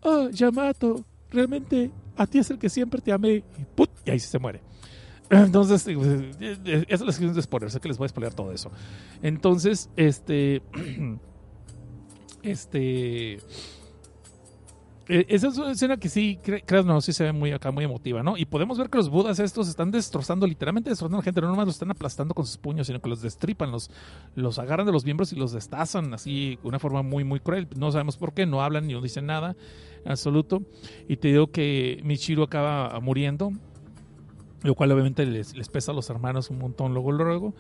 oh, 0.01 0.29
Yamato, 0.29 1.05
realmente 1.31 1.91
a 2.17 2.27
ti 2.27 2.39
es 2.39 2.49
el 2.49 2.59
que 2.59 2.69
siempre 2.69 3.01
te 3.01 3.11
amé. 3.11 3.35
Y, 3.35 3.65
¡put! 3.75 3.89
y 4.05 4.11
ahí 4.11 4.19
se 4.19 4.37
muere. 4.37 4.61
Entonces, 5.29 5.87
eh, 5.87 5.95
eh, 6.39 6.57
eh, 6.65 6.85
eso 6.87 7.03
es 7.03 7.07
la 7.07 7.11
sección 7.11 7.33
de 7.33 7.41
spoilers, 7.41 7.73
sé 7.73 7.79
que 7.79 7.87
les 7.87 7.97
voy 7.97 8.05
a 8.05 8.09
spoiler 8.09 8.33
todo 8.33 8.51
eso. 8.51 8.71
Entonces, 9.21 9.89
este... 9.95 10.61
Este... 12.43 13.39
Eh, 15.07 15.25
esa 15.29 15.49
es 15.49 15.57
una 15.59 15.71
escena 15.71 15.97
que 15.97 16.09
sí, 16.09 16.39
cre- 16.43 16.63
creas 16.65 16.83
no, 16.83 16.99
sí 16.99 17.13
se 17.13 17.23
ve 17.25 17.31
muy 17.31 17.51
acá, 17.51 17.71
muy 17.71 17.83
emotiva, 17.83 18.23
¿no? 18.23 18.37
Y 18.37 18.45
podemos 18.45 18.77
ver 18.79 18.89
que 18.89 18.97
los 18.97 19.09
budas 19.09 19.37
estos 19.37 19.67
están 19.67 19.91
destrozando, 19.91 20.47
literalmente 20.47 20.89
destrozando 20.89 21.17
a 21.17 21.19
la 21.19 21.23
gente, 21.23 21.41
no 21.41 21.47
nomás 21.49 21.67
los 21.67 21.75
están 21.75 21.91
aplastando 21.91 22.33
con 22.33 22.45
sus 22.47 22.57
puños, 22.57 22.87
sino 22.87 22.99
que 22.99 23.09
los 23.09 23.21
destripan, 23.21 23.71
los, 23.71 23.91
los 24.33 24.57
agarran 24.57 24.87
de 24.87 24.91
los 24.91 25.05
miembros 25.05 25.31
y 25.31 25.35
los 25.35 25.51
destazan 25.51 26.11
así, 26.15 26.57
de 26.61 26.67
una 26.67 26.79
forma 26.79 27.03
muy, 27.03 27.23
muy 27.23 27.39
cruel. 27.39 27.67
No 27.77 27.91
sabemos 27.91 28.17
por 28.17 28.33
qué, 28.33 28.47
no 28.47 28.63
hablan 28.63 28.87
ni 28.87 28.93
no 28.93 29.01
dicen 29.01 29.27
nada, 29.27 29.55
en 30.03 30.11
absoluto. 30.11 30.63
Y 31.07 31.17
te 31.17 31.27
digo 31.27 31.51
que 31.51 32.01
Michiro 32.03 32.41
acaba 32.41 32.99
muriendo, 32.99 33.51
lo 34.63 34.75
cual 34.75 34.91
obviamente 34.91 35.25
les, 35.25 35.55
les 35.55 35.69
pesa 35.69 35.91
a 35.91 35.95
los 35.95 36.09
hermanos 36.09 36.49
un 36.49 36.57
montón 36.57 36.93
luego, 36.93 37.11
luego. 37.11 37.53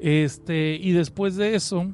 Este, 0.00 0.78
y 0.80 0.92
después 0.92 1.36
de 1.36 1.54
eso, 1.54 1.86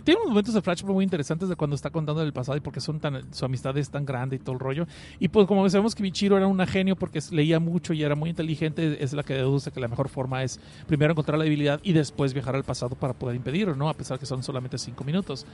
tiene 0.00 0.20
unos 0.20 0.30
momentos 0.30 0.54
de 0.54 0.62
flashback 0.62 0.90
muy 0.90 1.04
interesantes 1.04 1.48
de 1.48 1.56
cuando 1.56 1.76
está 1.76 1.90
contando 1.90 2.22
del 2.22 2.32
pasado 2.32 2.56
y 2.56 2.60
porque 2.60 2.80
son 2.80 3.00
tan, 3.00 3.32
su 3.34 3.44
amistad 3.44 3.76
es 3.76 3.90
tan 3.90 4.04
grande 4.04 4.36
y 4.36 4.38
todo 4.38 4.54
el 4.54 4.60
rollo. 4.60 4.86
Y 5.18 5.28
pues 5.28 5.46
como 5.46 5.68
sabemos 5.68 5.94
que 5.94 6.02
Michiro 6.02 6.36
era 6.36 6.46
un 6.46 6.58
genio 6.66 6.96
porque 6.96 7.20
leía 7.30 7.60
mucho 7.60 7.92
y 7.92 8.02
era 8.02 8.14
muy 8.14 8.30
inteligente, 8.30 9.02
es 9.02 9.12
la 9.12 9.22
que 9.22 9.34
deduce 9.34 9.70
que 9.70 9.80
la 9.80 9.88
mejor 9.88 10.08
forma 10.08 10.42
es 10.42 10.60
primero 10.86 11.12
encontrar 11.12 11.38
la 11.38 11.44
debilidad 11.44 11.80
y 11.82 11.92
después 11.92 12.32
viajar 12.32 12.56
al 12.56 12.64
pasado 12.64 12.96
para 12.96 13.12
poder 13.12 13.36
impedirlo, 13.36 13.74
¿no? 13.74 13.88
A 13.88 13.94
pesar 13.94 14.18
que 14.18 14.26
son 14.26 14.42
solamente 14.42 14.78
cinco 14.78 15.04
minutos. 15.04 15.44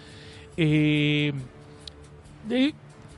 Eh, 0.57 1.33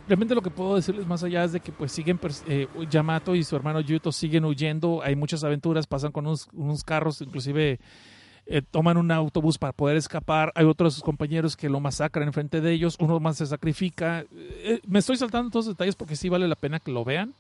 realmente 0.09 0.35
lo 0.35 0.43
que 0.43 0.51
puedo 0.51 0.77
decirles 0.77 1.07
más 1.07 1.23
allá 1.23 1.45
es 1.45 1.53
de 1.53 1.61
que 1.61 1.73
pues 1.73 1.93
siguen 1.93 2.19
eh, 2.49 2.67
Yamato 2.91 3.35
y 3.35 3.45
su 3.45 3.57
hermano 3.57 3.81
Yuto 3.81 4.11
siguen 4.11 4.45
huyendo, 4.45 5.03
hay 5.03 5.17
muchas 5.17 5.45
aventuras, 5.45 5.87
pasan 5.87 6.13
con 6.13 6.27
unos 6.27 6.85
carros, 6.85 7.21
inclusive 7.21 7.79
eh, 8.53 8.63
toman 8.69 8.97
un 8.97 9.11
autobús 9.13 9.57
para 9.59 9.73
poder 9.73 9.97
escapar, 9.97 10.51
hay 10.57 10.65
otros 10.65 11.01
compañeros 11.03 11.57
que 11.57 11.69
lo 11.69 11.79
masacran 11.79 12.27
enfrente 12.27 12.61
de 12.61 12.73
ellos, 12.73 12.97
uno 12.99 13.21
más 13.21 13.37
se 13.39 13.47
sacrifica, 13.47 14.25
Eh, 14.33 14.81
me 14.87 14.99
estoy 14.99 15.17
saltando 15.17 15.51
todos 15.51 15.67
los 15.67 15.77
detalles 15.77 15.95
porque 15.95 16.17
sí 16.17 16.29
vale 16.29 16.49
la 16.49 16.57
pena 16.57 16.81
que 16.81 16.91
lo 16.91 17.05
vean. 17.05 17.33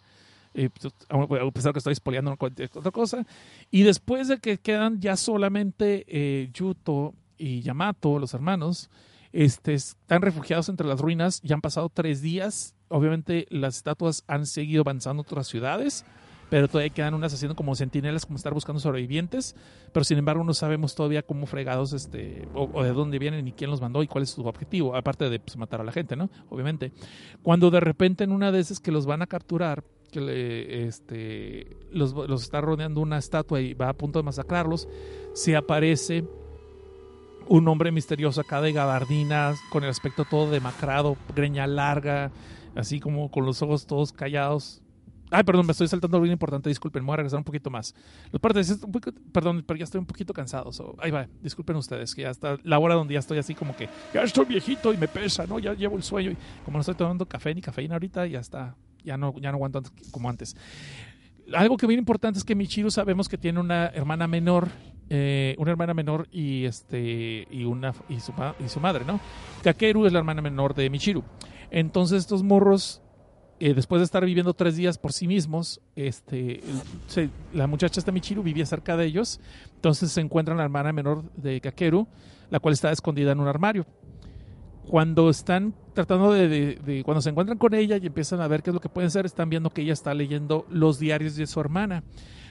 Eh, 0.55 0.69
pues, 0.70 0.93
a 1.11 1.51
pesar 1.51 1.73
que 1.73 1.78
estoy 1.78 1.95
spoileando 1.95 2.37
otra 2.74 2.91
cosa. 2.91 3.24
Y 3.70 3.82
después 3.82 4.28
de 4.28 4.39
que 4.39 4.59
quedan 4.59 5.01
ya 5.01 5.16
solamente 5.16 6.05
eh, 6.09 6.51
Yuto 6.53 7.15
y 7.39 7.62
Yamato, 7.62 8.19
los 8.19 8.35
hermanos, 8.35 8.91
este, 9.32 9.74
están 9.74 10.23
refugiados 10.23 10.69
entre 10.69 10.87
las 10.87 11.01
ruinas. 11.01 11.41
Ya 11.43 11.55
han 11.55 11.61
pasado 11.61 11.89
tres 11.89 12.20
días. 12.20 12.74
Obviamente 12.89 13.47
las 13.51 13.77
estatuas 13.77 14.24
han 14.27 14.47
seguido 14.47 14.82
avanzando 14.82 15.20
a 15.20 15.27
otras 15.27 15.47
ciudades, 15.47 16.05
pero 16.51 16.68
todavía 16.68 16.93
quedan 16.93 17.14
unas 17.14 17.32
haciendo 17.32 17.55
como 17.55 17.74
centinelas, 17.77 18.27
como 18.27 18.36
estar 18.36 18.52
buscando 18.52 18.81
sobrevivientes. 18.81 19.55
Pero 19.93 20.05
sin 20.05 20.18
embargo 20.18 20.44
no 20.44 20.52
sabemos 20.52 20.94
todavía 20.94 21.22
cómo 21.22 21.47
fregados, 21.47 21.93
este, 21.93 22.48
o, 22.55 22.82
de 22.82 22.93
dónde 22.93 23.18
vienen, 23.18 23.44
ni 23.44 23.52
quién 23.52 23.70
los 23.70 23.81
mandó 23.81 24.02
y 24.02 24.09
cuál 24.09 24.24
es 24.24 24.31
su 24.31 24.44
objetivo, 24.44 24.97
aparte 24.97 25.31
de 25.31 25.39
pues, 25.39 25.56
matar 25.56 25.81
a 25.81 25.85
la 25.85 25.93
gente, 25.93 26.16
¿no? 26.16 26.28
Obviamente. 26.51 26.93
Cuando 27.43 27.70
de 27.70 27.81
repente 27.81 28.24
en 28.24 28.32
una 28.32 28.51
de 28.51 28.60
esas 28.60 28.81
que 28.81 28.90
los 28.90 29.06
van 29.06 29.22
a 29.22 29.27
capturar, 29.27 29.85
que 30.10 30.86
este, 30.86 31.77
los, 31.93 32.12
los 32.12 32.43
está 32.43 32.60
rodeando 32.60 33.01
una 33.01 33.16
estatua 33.16 33.60
y 33.60 33.74
va 33.74 33.89
a 33.89 33.93
punto 33.93 34.18
de 34.18 34.24
masacrarlos, 34.24 34.89
se 35.35 35.55
aparece 35.56 36.24
un 37.47 37.66
hombre 37.68 37.93
misterioso 37.93 38.40
acá 38.40 38.60
de 38.60 38.72
gabardinas, 38.72 39.60
con 39.70 39.85
el 39.85 39.90
aspecto 39.90 40.24
todo 40.24 40.51
demacrado, 40.51 41.16
greña 41.35 41.68
larga, 41.68 42.32
así 42.74 42.98
como 42.98 43.31
con 43.31 43.47
los 43.47 43.62
ojos 43.62 43.86
todos 43.86 44.12
callados. 44.12 44.82
Ay, 45.31 45.44
perdón, 45.44 45.66
me 45.66 45.73
estoy 45.73 45.86
saltando 45.86 46.16
algo 46.16 46.24
bien 46.24 46.32
importante, 46.32 46.69
disculpen, 46.69 47.07
voy 47.07 47.15
a 47.15 47.16
regresar 47.19 47.39
un 47.39 47.44
poquito 47.44 47.70
más. 47.70 47.94
Los 48.32 48.40
partes, 48.40 48.81
perdón, 49.32 49.62
pero 49.66 49.78
ya 49.78 49.85
estoy 49.85 50.01
un 50.01 50.07
poquito 50.07 50.35
cansado. 50.35 50.73
so, 50.73 50.97
ahí 50.98 51.11
va, 51.11 51.28
disculpen 51.40 51.77
ustedes, 51.77 52.15
que 52.15 52.23
ya 52.23 52.31
está 52.31 52.59
la 52.65 52.78
hora 52.78 52.94
donde 52.94 53.15
ya 53.15 53.20
estoy 53.20 53.39
así 53.39 53.55
como 53.55 53.77
que 53.77 53.89
ya 54.12 54.23
estoy 54.23 54.44
viejito 54.47 54.93
y 54.93 54.97
me 54.97 55.07
pesa, 55.09 55.47
¿no? 55.47 55.59
Ya 55.59 55.74
llevo 55.74 55.97
el 55.97 56.02
sueño 56.02 56.32
y 56.32 56.36
como 56.65 56.78
no 56.78 56.81
estoy 56.81 56.97
tomando 56.97 57.27
café 57.27 57.55
ni 57.55 57.61
cafeína 57.61 57.94
ahorita, 57.94 58.27
ya 58.27 58.40
está, 58.40 58.74
ya 59.05 59.16
no, 59.16 59.35
ya 59.39 59.51
no 59.51 59.57
aguanto 59.57 59.82
como 60.11 60.28
antes. 60.28 60.57
Algo 61.55 61.77
que 61.77 61.86
bien 61.86 61.98
importante 61.98 62.39
es 62.39 62.44
que 62.44 62.55
Michiru 62.55 62.90
sabemos 62.90 63.28
que 63.28 63.39
tiene 63.39 63.61
una 63.61 63.86
hermana 63.86 64.28
menor, 64.28 64.69
eh, 65.09 65.55
una 65.59 65.73
hermana 65.73 65.94
menor 65.94 66.28
y 66.31 66.65
este 66.65 67.47
y 67.51 67.65
una 67.65 67.93
y 68.09 68.20
su, 68.20 68.32
y 68.65 68.69
su 68.69 68.81
madre, 68.81 69.05
¿no? 69.05 69.20
Kakeru 69.62 70.07
es 70.07 70.12
la 70.12 70.20
hermana 70.20 70.43
menor 70.43 70.74
de 70.74 70.89
Michiru. 70.90 71.24
Entonces 71.70 72.19
estos 72.19 72.43
morros, 72.43 73.02
eh, 73.61 73.74
después 73.74 74.01
de 74.01 74.05
estar 74.05 74.24
viviendo 74.24 74.55
tres 74.55 74.77
días 74.77 74.99
por 74.99 75.12
sí 75.12 75.28
mismos, 75.28 75.81
este, 75.95 76.61
la 77.55 77.66
muchacha 77.66 78.01
esta 78.01 78.11
Michiru 78.11 78.43
vivía 78.43 78.66
cerca 78.66 78.97
de 78.97 79.07
ellos. 79.07 79.41
Entonces 79.77 80.11
se 80.11 80.20
encuentran 80.20 80.57
la 80.57 80.65
hermana 80.65 80.93
menor 80.93 81.23
de 81.37 81.61
Kakeru, 81.61 82.09
la 82.51 82.59
cual 82.59 82.74
está 82.74 82.91
escondida 82.91 83.32
en 83.32 83.41
un 83.41 83.49
armario 83.49 83.87
cuando 84.91 85.31
están 85.31 85.73
tratando 85.95 86.32
de, 86.32 87.03
cuando 87.05 87.23
se 87.23 87.31
encuentran 87.31 87.59
con 87.59 87.74
ella 87.74 87.97
y 87.97 88.07
empiezan 88.07 88.41
a 88.41 88.49
ver 88.49 88.62
qué 88.62 88.70
es 88.70 88.74
lo 88.74 88.81
que 88.81 88.89
pueden 88.89 89.07
hacer, 89.07 89.24
están 89.24 89.49
viendo 89.49 89.70
que 89.70 89.82
ella 89.82 89.93
está 89.93 90.12
leyendo 90.15 90.66
los 90.69 90.99
diarios 90.99 91.37
de 91.37 91.47
su 91.47 91.61
hermana. 91.61 92.03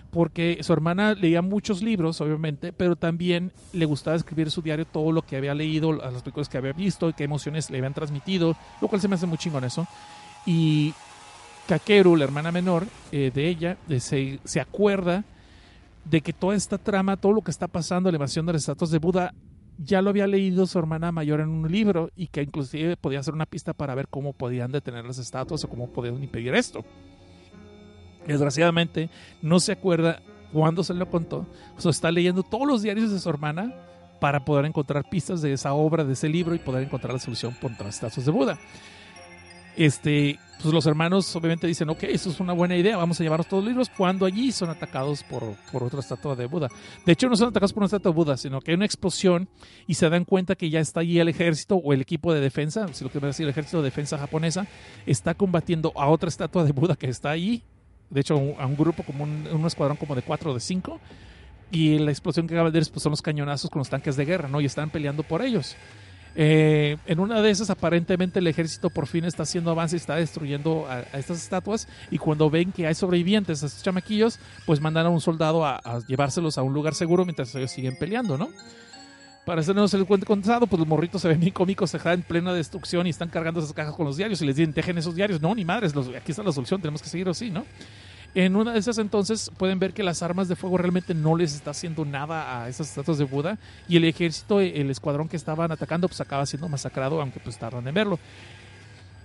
Porque 0.10 0.58
su 0.62 0.72
hermana 0.72 1.14
leía 1.14 1.42
muchos 1.42 1.84
libros, 1.84 2.20
obviamente, 2.22 2.72
pero 2.72 2.96
también 2.96 3.52
le 3.74 3.86
gustaba 3.86 4.16
escribir 4.16 4.50
su 4.50 4.62
diario 4.62 4.86
todo 4.86 5.12
lo 5.12 5.22
que 5.22 5.36
había 5.36 5.54
leído, 5.54 5.92
las 5.92 6.24
películas 6.24 6.48
que 6.48 6.58
había 6.58 6.72
visto, 6.72 7.14
qué 7.16 7.26
emociones 7.26 7.70
le 7.70 7.78
habían 7.78 7.94
transmitido, 7.94 8.56
lo 8.82 8.88
cual 8.88 9.02
se 9.02 9.08
me 9.08 9.16
hace 9.16 9.28
muy 9.28 9.38
chingón 9.38 9.66
eso. 9.66 9.86
Y 10.50 10.96
Kakeru, 11.68 12.16
la 12.16 12.24
hermana 12.24 12.52
menor 12.52 12.88
eh, 13.12 13.30
de 13.32 13.48
ella, 13.48 13.78
se, 14.00 14.60
acuerda 14.60 15.24
de 16.06 16.22
que 16.22 16.34
toda 16.34 16.56
esta 16.56 16.80
trama, 16.80 17.18
todo 17.18 17.34
lo 17.34 17.44
que 17.44 17.52
está 17.52 17.68
pasando, 17.68 18.10
la 18.10 18.16
invasión 18.16 18.48
de 18.48 18.54
las 18.54 18.64
estatuas 18.64 18.90
de 18.90 18.98
Buda, 18.98 19.36
ya 19.78 20.02
lo 20.02 20.10
había 20.10 20.26
leído 20.26 20.66
su 20.66 20.80
hermana 20.80 21.12
mayor 21.12 21.42
en 21.42 21.50
un 21.50 21.72
libro 21.72 22.10
y 22.16 22.26
que 22.26 22.42
inclusive 22.42 22.98
podía 22.98 23.22
ser 23.22 23.36
una 23.36 23.46
pista 23.46 23.74
para 23.74 23.94
ver 23.94 24.08
cómo 24.08 24.34
podían 24.34 24.72
detener 24.72 25.06
las 25.06 25.20
estatuas 25.20 25.64
o 25.64 25.70
cómo 25.70 25.92
podían 25.92 26.24
impedir 26.24 26.56
esto. 26.56 26.84
Desgraciadamente 28.26 29.12
no 29.44 29.60
se 29.60 29.74
acuerda 29.74 30.24
cuándo 30.52 30.84
se 30.84 30.96
lo 30.96 31.08
contó. 31.12 31.46
Está 31.78 32.10
leyendo 32.10 32.42
todos 32.42 32.68
los 32.68 32.82
diarios 32.82 33.12
de 33.12 33.20
su 33.20 33.30
hermana 33.30 33.72
para 34.20 34.46
poder 34.46 34.66
encontrar 34.66 35.08
pistas 35.08 35.44
de 35.44 35.54
esa 35.54 35.74
obra, 35.74 36.04
de 36.04 36.14
ese 36.14 36.28
libro 36.28 36.56
y 36.56 36.60
poder 36.60 36.82
encontrar 36.82 37.14
la 37.14 37.20
solución 37.20 37.56
contra 37.62 37.86
las 37.86 37.94
estatuas 37.94 38.26
de 38.26 38.32
Buda. 38.32 38.58
Este, 39.80 40.38
pues 40.62 40.74
los 40.74 40.86
hermanos 40.88 41.34
obviamente 41.38 41.66
dicen, 41.66 41.90
ok, 41.90 42.04
eso 42.04 42.30
es 42.30 42.42
una 42.42 42.52
buena 42.52 42.76
idea, 42.76 42.98
vamos 42.98 43.18
a 43.18 43.24
llevarnos 43.24 43.48
todos 43.48 43.64
los 43.64 43.72
libros, 43.72 43.90
cuando 43.90 44.26
allí 44.26 44.52
son 44.52 44.70
atacados 44.70 45.24
por, 45.24 45.56
por 45.72 45.84
otra 45.84 46.02
estatua 46.02 46.36
de 46.36 46.48
Buda. 46.48 46.68
De 47.06 47.14
hecho, 47.14 47.30
no 47.30 47.38
son 47.38 47.48
atacados 47.48 47.72
por 47.72 47.80
una 47.80 47.86
estatua 47.86 48.12
de 48.12 48.16
Buda, 48.18 48.36
sino 48.36 48.60
que 48.60 48.72
hay 48.72 48.76
una 48.76 48.84
explosión 48.84 49.48
y 49.88 49.94
se 49.94 50.10
dan 50.10 50.26
cuenta 50.26 50.56
que 50.56 50.70
ya 50.70 50.82
está 50.82 51.00
allí 51.00 51.18
el 51.18 51.30
ejército 51.30 51.78
o 51.78 51.94
el 51.94 52.02
equipo 52.02 52.34
de 52.34 52.42
defensa, 52.42 52.94
si 52.94 53.06
lo 53.06 53.10
que 53.10 53.22
me 53.22 53.28
decir, 53.28 53.46
el 53.46 53.52
ejército 53.52 53.78
de 53.78 53.86
defensa 53.86 54.18
japonesa, 54.18 54.68
está 55.06 55.34
combatiendo 55.34 55.94
a 55.96 56.10
otra 56.10 56.28
estatua 56.28 56.66
de 56.66 56.74
Buda 56.74 56.98
que 56.98 57.08
está 57.08 57.30
allí. 57.30 57.64
De 58.10 58.20
hecho, 58.20 58.34
a 58.60 58.66
un 58.66 58.76
grupo 58.76 59.04
como 59.04 59.24
un, 59.24 59.48
un 59.48 59.66
escuadrón 59.66 59.96
como 59.96 60.14
de 60.14 60.24
cuatro 60.24 60.52
o 60.52 60.54
de 60.54 60.60
cinco. 60.60 61.00
Y 61.72 62.00
la 62.00 62.12
explosión 62.12 62.48
que 62.48 62.54
acaba 62.54 62.70
de 62.70 62.78
ver 62.78 62.90
pues, 62.92 63.02
son 63.02 63.12
los 63.12 63.22
cañonazos 63.22 63.70
con 63.70 63.80
los 63.80 63.90
tanques 63.90 64.18
de 64.18 64.26
guerra, 64.26 64.50
¿no? 64.50 64.60
Y 64.60 64.66
están 64.66 64.90
peleando 64.90 65.24
por 65.24 65.42
ellos. 65.42 65.78
Eh, 66.42 66.96
en 67.06 67.20
una 67.20 67.42
de 67.42 67.50
esas, 67.50 67.70
aparentemente, 67.70 68.40
el 68.40 68.48
ejército 68.48 68.90
por 68.90 69.08
fin 69.08 69.26
está 69.26 69.44
haciendo 69.44 69.72
avance 69.72 69.98
y 69.98 70.00
está 70.00 70.16
destruyendo 70.16 70.88
a, 70.90 71.02
estas 71.18 71.38
estatuas. 71.44 71.86
Y 72.12 72.18
cuando 72.18 72.50
ven 72.50 72.72
que 72.72 72.88
hay 72.88 72.96
sobrevivientes, 72.96 73.62
a 73.62 73.66
estos 73.66 73.84
chamaquillos, 73.84 74.40
pues 74.66 74.80
mandan 74.80 75.06
a 75.06 75.10
un 75.10 75.20
soldado 75.20 75.66
a, 75.66 75.76
a 75.84 76.00
llevárselos 76.08 76.58
a 76.58 76.64
un 76.64 76.74
lugar 76.74 76.96
seguro 76.96 77.26
mientras 77.26 77.54
ellos 77.56 77.72
siguen 77.72 77.98
peleando, 78.00 78.38
¿no? 78.38 78.48
Para 79.46 79.60
hacernos 79.60 79.94
el 79.94 80.06
cuento 80.06 80.26
contado, 80.26 80.66
pues 80.66 80.80
los 80.80 80.88
morritos 80.88 81.22
se 81.22 81.28
ven 81.28 81.42
bien 81.42 81.52
cómicos, 81.52 81.90
se 81.90 81.98
están 81.98 82.14
en 82.14 82.22
plena 82.22 82.54
destrucción 82.54 83.06
y 83.06 83.10
están 83.10 83.28
cargando 83.28 83.60
esas 83.60 83.74
cajas 83.74 83.94
con 83.96 84.06
los 84.06 84.16
diarios 84.16 84.42
y 84.42 84.46
les 84.46 84.56
dicen, 84.56 84.74
dejen 84.74 84.98
esos 84.98 85.16
diarios. 85.16 85.42
No, 85.42 85.54
ni 85.54 85.66
madres, 85.66 85.94
los- 85.94 86.08
aquí 86.16 86.32
está 86.32 86.42
la 86.44 86.54
solución, 86.54 86.80
tenemos 86.80 87.02
que 87.02 87.10
seguir 87.10 87.28
así, 87.28 87.50
¿no? 87.50 87.66
En 88.36 88.56
una 88.56 88.74
de 88.74 88.80
esas 88.80 88.98
entonces 89.00 89.52
pueden 89.58 89.80
ver 89.80 89.94
que 89.94 90.04
las 90.04 90.22
armas 90.22 90.48
de 90.48 90.56
fuego 90.56 90.78
realmente 90.78 91.14
no 91.14 91.36
les 91.36 91.56
está 91.56 91.72
haciendo 91.72 92.06
nada 92.06 92.64
a 92.64 92.70
esas 92.70 92.90
estatuas 92.90 93.18
de 93.18 93.26
Buda 93.26 93.58
y 93.88 93.98
el 93.98 94.06
ejército, 94.06 94.60
el 94.60 94.90
escuadrón 94.92 95.28
que 95.28 95.36
estaban 95.36 95.72
atacando, 95.72 96.08
pues 96.08 96.22
acaba 96.22 96.46
siendo 96.46 96.70
masacrado, 96.70 97.22
aunque 97.22 97.40
pues 97.40 97.58
tardan 97.58 97.88
en 97.88 97.94
verlo. 97.94 98.20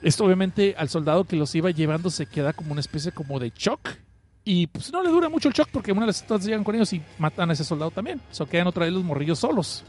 Esto 0.02 0.24
obviamente 0.24 0.74
al 0.78 0.88
soldado 0.88 1.24
que 1.24 1.36
los 1.36 1.54
iba 1.54 1.70
llevando 1.70 2.10
se 2.10 2.26
queda 2.26 2.52
como 2.52 2.72
una 2.72 2.80
especie 2.80 3.12
como 3.12 3.38
de 3.38 3.52
shock 3.54 3.88
y 4.44 4.66
pues 4.66 4.92
no 4.92 5.02
le 5.02 5.08
dura 5.08 5.28
mucho 5.28 5.48
el 5.48 5.54
shock 5.54 5.68
porque 5.72 5.92
una 5.92 6.02
de 6.02 6.08
las 6.08 6.16
estatuas 6.16 6.44
llegan 6.44 6.64
con 6.64 6.74
ellos 6.74 6.92
y 6.92 7.02
matan 7.18 7.48
a 7.48 7.54
ese 7.54 7.64
soldado 7.64 7.90
también. 7.90 8.20
O 8.38 8.46
quedan 8.46 8.66
otra 8.66 8.84
vez 8.84 8.92
los 8.92 9.02
morrillos 9.02 9.38
solos. 9.38 9.84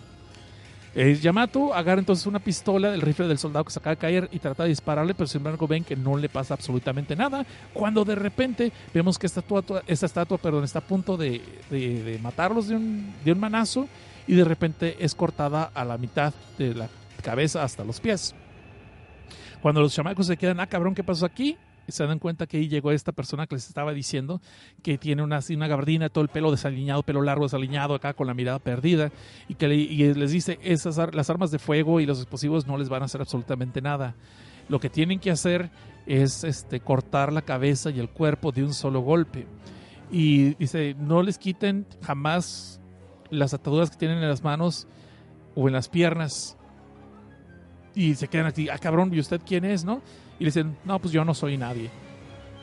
Eh, 0.97 1.15
Yamato 1.21 1.73
agarra 1.73 1.99
entonces 1.99 2.25
una 2.25 2.39
pistola 2.39 2.89
del 2.89 3.01
rifle 3.01 3.27
del 3.27 3.37
soldado 3.37 3.65
que 3.65 3.71
se 3.71 3.79
acaba 3.79 3.95
de 3.95 3.99
caer 3.99 4.29
y 4.31 4.39
trata 4.39 4.63
de 4.63 4.69
dispararle, 4.69 5.13
pero 5.13 5.27
sin 5.27 5.39
embargo 5.39 5.67
ven 5.67 5.83
que 5.83 5.95
no 5.97 6.15
le 6.15 6.29
pasa 6.29 6.53
absolutamente 6.53 7.17
nada. 7.17 7.45
Cuando 7.73 8.05
de 8.05 8.15
repente 8.15 8.71
vemos 8.93 9.19
que 9.19 9.27
esta 9.27 9.41
estatua, 9.41 9.83
esta 9.87 10.05
estatua 10.05 10.37
perdón, 10.37 10.63
está 10.63 10.79
a 10.79 10.87
punto 10.87 11.17
de, 11.17 11.41
de- 11.69 12.17
matarlos 12.23 12.69
de 12.69 12.77
un, 12.77 13.13
de 13.25 13.31
un 13.33 13.39
manazo 13.41 13.89
y 14.25 14.35
de 14.35 14.45
repente 14.45 14.95
es 14.99 15.13
cortada 15.13 15.69
a 15.73 15.83
la 15.83 15.97
mitad 15.97 16.33
de 16.57 16.73
la 16.73 16.87
cabeza 17.21 17.61
hasta 17.63 17.83
los 17.83 17.99
pies. 17.99 18.33
Cuando 19.61 19.81
los 19.81 19.93
chamacos 19.93 20.27
se 20.27 20.37
quedan, 20.37 20.61
ah, 20.61 20.67
cabrón, 20.67 20.95
¿qué 20.95 21.03
pasó 21.03 21.25
aquí? 21.25 21.57
Se 21.87 22.05
dan 22.05 22.19
cuenta 22.19 22.47
que 22.47 22.57
ahí 22.57 22.67
llegó 22.67 22.91
esta 22.91 23.11
persona 23.11 23.47
que 23.47 23.55
les 23.55 23.67
estaba 23.67 23.93
diciendo 23.93 24.41
que 24.83 24.97
tiene 24.97 25.21
una, 25.23 25.39
una 25.49 25.67
gabardina, 25.67 26.09
todo 26.09 26.23
el 26.23 26.29
pelo 26.29 26.51
desaliñado, 26.51 27.03
pelo 27.03 27.21
largo 27.21 27.45
desaliñado, 27.45 27.93
acá 27.95 28.13
con 28.13 28.27
la 28.27 28.33
mirada 28.33 28.59
perdida, 28.59 29.11
y 29.47 29.55
que 29.55 29.67
le- 29.67 30.13
les 30.15 30.31
dice, 30.31 30.59
esas 30.63 30.97
las 31.13 31.29
armas 31.29 31.51
de 31.51 31.59
fuego 31.59 31.99
y 31.99 32.05
los 32.05 32.19
explosivos 32.19 32.67
no 32.67 32.77
les 32.77 32.89
van 32.89 33.01
a 33.01 33.05
hacer 33.05 33.21
absolutamente 33.21 33.81
nada. 33.81 34.15
Lo 34.67 34.79
que 34.79 34.89
tienen 34.89 35.19
que 35.19 35.29
hacer 35.31 35.69
es 36.07 36.43
este, 36.43 36.79
cortar 36.79 37.31
la 37.31 37.43
cabeza 37.43 37.89
y 37.91 37.99
el 37.99 38.09
cuerpo 38.09 38.51
de 38.51 38.63
un 38.63 38.73
solo 38.73 39.01
golpe. 39.01 39.45
Y 40.11 40.55
dice, 40.55 40.95
no 40.99 41.23
les 41.23 41.37
quiten 41.37 41.85
jamás 42.01 42.79
las 43.29 43.53
ataduras 43.53 43.89
que 43.91 43.97
tienen 43.97 44.19
en 44.19 44.29
las 44.29 44.43
manos 44.43 44.87
o 45.55 45.67
en 45.67 45.73
las 45.73 45.89
piernas. 45.89 46.57
Y 47.93 48.15
se 48.15 48.27
quedan 48.27 48.45
aquí, 48.47 48.69
ah, 48.69 48.77
cabrón, 48.77 49.13
¿y 49.13 49.19
usted 49.19 49.41
quién 49.45 49.65
es, 49.65 49.85
no? 49.85 50.01
Y 50.39 50.43
le 50.43 50.47
dicen, 50.47 50.77
no, 50.85 50.99
pues 50.99 51.13
yo 51.13 51.23
no 51.23 51.33
soy 51.33 51.57
nadie. 51.57 51.89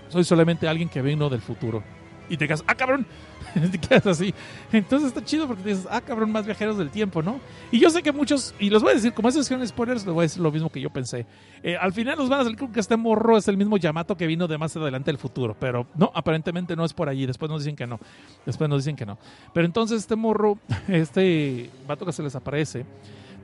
Soy 0.08 0.24
solamente 0.24 0.68
alguien 0.68 0.88
que 0.88 1.00
vino 1.00 1.28
del 1.30 1.40
futuro. 1.40 1.82
Y 2.28 2.36
te 2.36 2.46
quedas, 2.46 2.64
ah, 2.66 2.74
cabrón. 2.74 3.06
te 3.70 3.78
quedas 3.78 4.06
así. 4.06 4.32
Entonces 4.72 5.08
está 5.08 5.24
chido 5.24 5.46
porque 5.46 5.62
dices, 5.64 5.86
ah, 5.90 6.00
cabrón, 6.00 6.30
más 6.30 6.46
viajeros 6.46 6.78
del 6.78 6.90
tiempo, 6.90 7.22
¿no? 7.22 7.40
Y 7.70 7.78
yo 7.78 7.90
sé 7.90 8.02
que 8.02 8.12
muchos, 8.12 8.54
y 8.58 8.70
los 8.70 8.82
voy 8.82 8.92
a 8.92 8.94
decir, 8.94 9.12
como 9.12 9.28
esas 9.28 9.46
son 9.46 9.66
spoilers, 9.66 10.06
les 10.06 10.14
voy 10.14 10.22
a 10.22 10.24
decir 10.24 10.42
lo 10.42 10.50
mismo 10.50 10.70
que 10.70 10.80
yo 10.80 10.90
pensé. 10.90 11.26
Eh, 11.62 11.76
al 11.76 11.92
final 11.92 12.16
nos 12.16 12.28
van 12.28 12.40
a 12.40 12.44
salir 12.44 12.58
que 12.58 12.80
este 12.80 12.96
morro 12.96 13.36
es 13.36 13.48
el 13.48 13.56
mismo 13.56 13.76
Yamato 13.76 14.16
que 14.16 14.26
vino 14.26 14.48
de 14.48 14.58
más 14.58 14.76
adelante 14.76 15.10
del 15.10 15.18
futuro. 15.18 15.56
Pero 15.58 15.86
no, 15.94 16.10
aparentemente 16.14 16.76
no 16.76 16.84
es 16.84 16.92
por 16.92 17.08
allí. 17.08 17.26
Después 17.26 17.50
nos 17.50 17.62
dicen 17.62 17.76
que 17.76 17.86
no. 17.86 17.98
Después 18.46 18.70
nos 18.70 18.78
dicen 18.84 18.96
que 18.96 19.06
no. 19.06 19.18
Pero 19.52 19.66
entonces 19.66 19.98
este 19.98 20.16
morro, 20.16 20.58
este 20.88 21.70
vato 21.86 22.06
que 22.06 22.12
se 22.12 22.22
les 22.22 22.34
aparece, 22.34 22.86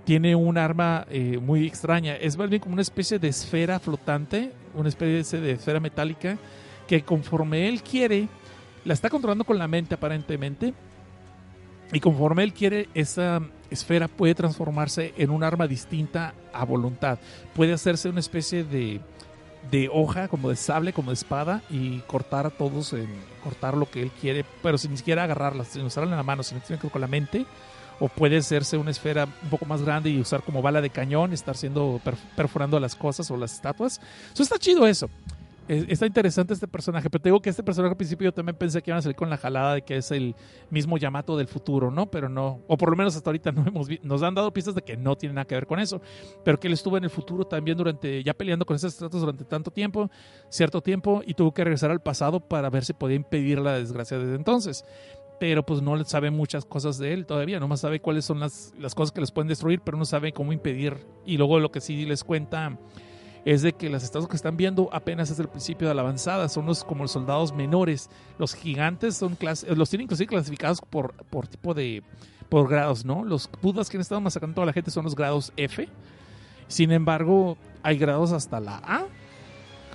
tiene 0.08 0.34
un 0.34 0.56
arma 0.56 1.04
eh, 1.10 1.36
muy 1.36 1.66
extraña. 1.66 2.16
Es 2.16 2.38
más 2.38 2.48
bien 2.48 2.62
como 2.62 2.72
una 2.72 2.80
especie 2.80 3.18
de 3.18 3.28
esfera 3.28 3.78
flotante, 3.78 4.54
una 4.72 4.88
especie 4.88 5.38
de 5.38 5.52
esfera 5.52 5.80
metálica 5.80 6.38
que 6.86 7.02
conforme 7.02 7.68
él 7.68 7.82
quiere, 7.82 8.26
la 8.86 8.94
está 8.94 9.10
controlando 9.10 9.44
con 9.44 9.58
la 9.58 9.68
mente 9.68 9.96
aparentemente. 9.96 10.72
Y 11.92 12.00
conforme 12.00 12.42
él 12.42 12.54
quiere, 12.54 12.88
esa 12.94 13.42
esfera 13.68 14.08
puede 14.08 14.34
transformarse 14.34 15.12
en 15.18 15.28
un 15.28 15.44
arma 15.44 15.66
distinta 15.66 16.32
a 16.54 16.64
voluntad. 16.64 17.18
Puede 17.54 17.74
hacerse 17.74 18.08
una 18.08 18.20
especie 18.20 18.64
de, 18.64 19.02
de 19.70 19.90
hoja, 19.92 20.28
como 20.28 20.48
de 20.48 20.56
sable, 20.56 20.94
como 20.94 21.10
de 21.10 21.16
espada, 21.16 21.60
y 21.68 21.98
cortar 22.06 22.46
a 22.46 22.50
todos, 22.50 22.94
en, 22.94 23.08
cortar 23.44 23.76
lo 23.76 23.90
que 23.90 24.04
él 24.04 24.10
quiere, 24.18 24.46
pero 24.62 24.78
sin 24.78 24.92
ni 24.92 24.96
siquiera 24.96 25.24
agarrarla, 25.24 25.64
sin 25.64 25.84
usarla 25.84 26.12
en 26.12 26.16
la 26.16 26.22
mano, 26.22 26.42
sino 26.42 26.60
con 26.90 27.02
la 27.02 27.08
mente 27.08 27.44
o 28.00 28.08
puede 28.08 28.36
hacerse 28.38 28.76
una 28.76 28.90
esfera 28.90 29.26
un 29.42 29.50
poco 29.50 29.64
más 29.66 29.82
grande 29.82 30.10
y 30.10 30.20
usar 30.20 30.42
como 30.42 30.62
bala 30.62 30.80
de 30.80 30.90
cañón, 30.90 31.32
estar 31.32 31.56
siendo 31.56 32.00
per- 32.04 32.16
perforando 32.36 32.78
las 32.80 32.94
cosas 32.94 33.30
o 33.30 33.36
las 33.36 33.54
estatuas. 33.54 34.00
Eso 34.32 34.42
está 34.42 34.58
chido 34.58 34.86
eso. 34.86 35.08
Eh, 35.70 35.84
Está 35.90 36.06
interesante 36.06 36.54
este 36.54 36.66
personaje, 36.66 37.10
pero 37.10 37.20
te 37.20 37.28
digo 37.28 37.42
que 37.42 37.50
este 37.50 37.62
personaje 37.62 37.90
al 37.90 37.96
principio 37.98 38.24
yo 38.24 38.32
también 38.32 38.56
pensé 38.56 38.80
que 38.80 38.90
iban 38.90 39.00
a 39.00 39.02
salir 39.02 39.16
con 39.16 39.28
la 39.28 39.36
jalada 39.36 39.74
de 39.74 39.82
que 39.82 39.98
es 39.98 40.10
el 40.12 40.34
mismo 40.70 40.96
Yamato 40.96 41.36
del 41.36 41.46
futuro, 41.46 41.90
¿no? 41.90 42.06
Pero 42.10 42.30
no, 42.30 42.60
o 42.68 42.78
por 42.78 42.88
lo 42.88 42.96
menos 42.96 43.14
hasta 43.16 43.28
ahorita 43.28 43.52
no 43.52 43.66
hemos 43.66 43.86
nos 44.02 44.22
han 44.22 44.34
dado 44.34 44.50
pistas 44.50 44.74
de 44.74 44.80
que 44.80 44.96
no 44.96 45.16
tiene 45.16 45.34
nada 45.34 45.44
que 45.44 45.56
ver 45.56 45.66
con 45.66 45.78
eso, 45.78 46.00
pero 46.42 46.58
que 46.58 46.68
él 46.68 46.72
estuvo 46.72 46.96
en 46.96 47.04
el 47.04 47.10
futuro 47.10 47.44
también 47.46 47.76
durante, 47.76 48.24
ya 48.24 48.32
peleando 48.32 48.64
con 48.64 48.76
esas 48.76 48.94
estatuas 48.94 49.20
durante 49.20 49.44
tanto 49.44 49.70
tiempo, 49.70 50.10
cierto 50.48 50.80
tiempo, 50.80 51.20
y 51.26 51.34
tuvo 51.34 51.52
que 51.52 51.64
regresar 51.64 51.90
al 51.90 52.00
pasado 52.00 52.40
para 52.40 52.70
ver 52.70 52.86
si 52.86 52.94
podía 52.94 53.16
impedir 53.16 53.58
la 53.58 53.74
desgracia 53.74 54.18
desde 54.18 54.36
entonces 54.36 54.86
pero 55.38 55.64
pues 55.64 55.82
no 55.82 56.02
sabe 56.04 56.30
muchas 56.30 56.64
cosas 56.64 56.98
de 56.98 57.12
él 57.12 57.26
todavía, 57.26 57.60
nomás 57.60 57.80
sabe 57.80 58.00
cuáles 58.00 58.24
son 58.24 58.40
las, 58.40 58.74
las 58.78 58.94
cosas 58.94 59.12
que 59.12 59.20
les 59.20 59.30
pueden 59.30 59.48
destruir, 59.48 59.80
pero 59.80 59.96
no 59.96 60.04
sabe 60.04 60.32
cómo 60.32 60.52
impedir. 60.52 61.06
Y 61.24 61.36
luego 61.36 61.60
lo 61.60 61.70
que 61.70 61.80
sí 61.80 62.04
les 62.04 62.24
cuenta 62.24 62.78
es 63.44 63.62
de 63.62 63.72
que 63.72 63.88
las 63.88 64.02
estatuas 64.04 64.28
que 64.28 64.36
están 64.36 64.56
viendo 64.56 64.88
apenas 64.92 65.30
es 65.30 65.38
el 65.38 65.48
principio 65.48 65.88
de 65.88 65.94
la 65.94 66.02
avanzada, 66.02 66.48
son 66.48 66.66
los 66.66 66.84
como 66.84 67.04
los 67.04 67.12
soldados 67.12 67.54
menores, 67.54 68.10
los 68.38 68.54
gigantes 68.54 69.16
son 69.16 69.36
clase, 69.36 69.74
los 69.74 69.88
tienen 69.90 70.04
inclusive 70.04 70.28
clasificados 70.28 70.80
por, 70.80 71.14
por 71.30 71.46
tipo 71.46 71.72
de, 71.72 72.02
por 72.48 72.68
grados, 72.68 73.04
¿no? 73.04 73.24
Los 73.24 73.48
budas 73.62 73.88
que 73.88 73.96
han 73.96 74.02
estado 74.02 74.20
masacrando 74.20 74.52
a 74.52 74.56
toda 74.56 74.66
la 74.66 74.72
gente 74.72 74.90
son 74.90 75.04
los 75.04 75.14
grados 75.14 75.52
F, 75.56 75.88
sin 76.66 76.92
embargo 76.92 77.56
hay 77.82 77.96
grados 77.96 78.32
hasta 78.32 78.60
la 78.60 78.76
A, 78.84 79.06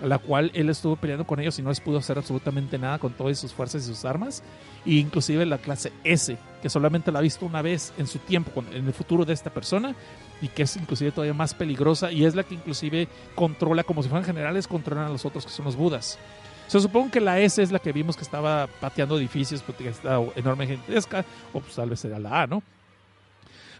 la 0.03 0.17
cual 0.17 0.51
él 0.53 0.69
estuvo 0.69 0.95
peleando 0.95 1.25
con 1.25 1.39
ellos 1.39 1.57
y 1.59 1.61
no 1.61 1.69
les 1.69 1.79
pudo 1.79 1.97
hacer 1.99 2.17
absolutamente 2.17 2.77
nada 2.77 2.97
con 2.97 3.13
todas 3.13 3.37
sus 3.37 3.53
fuerzas 3.53 3.83
y 3.83 3.85
sus 3.85 4.05
armas. 4.05 4.43
E 4.85 4.95
inclusive 4.95 5.45
la 5.45 5.57
clase 5.57 5.91
S, 6.03 6.37
que 6.61 6.69
solamente 6.69 7.11
la 7.11 7.19
ha 7.19 7.21
visto 7.21 7.45
una 7.45 7.61
vez 7.61 7.93
en 7.97 8.07
su 8.07 8.19
tiempo, 8.19 8.63
en 8.71 8.85
el 8.85 8.93
futuro 8.93 9.25
de 9.25 9.33
esta 9.33 9.49
persona, 9.49 9.95
y 10.41 10.47
que 10.49 10.63
es 10.63 10.75
inclusive 10.75 11.11
todavía 11.11 11.33
más 11.33 11.53
peligrosa, 11.53 12.11
y 12.11 12.25
es 12.25 12.35
la 12.35 12.43
que 12.43 12.55
inclusive 12.55 13.07
controla, 13.35 13.83
como 13.83 14.03
si 14.03 14.09
fueran 14.09 14.25
generales, 14.25 14.67
controlan 14.67 15.05
a 15.05 15.09
los 15.09 15.25
otros 15.25 15.45
que 15.45 15.51
son 15.51 15.65
los 15.65 15.75
budas. 15.75 16.19
Se 16.67 16.79
supongo 16.79 17.11
que 17.11 17.19
la 17.19 17.39
S 17.39 17.61
es 17.61 17.71
la 17.71 17.79
que 17.79 17.91
vimos 17.91 18.15
que 18.15 18.23
estaba 18.23 18.67
pateando 18.79 19.17
edificios, 19.17 19.61
porque 19.61 19.89
está 19.89 20.21
enorme 20.35 20.65
gigantesca, 20.65 21.25
o 21.53 21.59
pues 21.59 21.75
tal 21.75 21.89
vez 21.89 22.03
era 22.05 22.19
la 22.19 22.43
A, 22.43 22.47
¿no? 22.47 22.63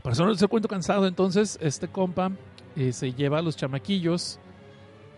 Por 0.01 0.11
eso 0.11 0.25
no 0.25 0.35
se 0.35 0.47
cuento 0.47 0.67
cansado, 0.67 1.07
entonces 1.07 1.57
este 1.61 1.87
compa 1.87 2.31
eh, 2.75 2.91
se 2.91 3.13
lleva 3.13 3.39
a 3.39 3.41
los 3.41 3.55
chamaquillos 3.55 4.37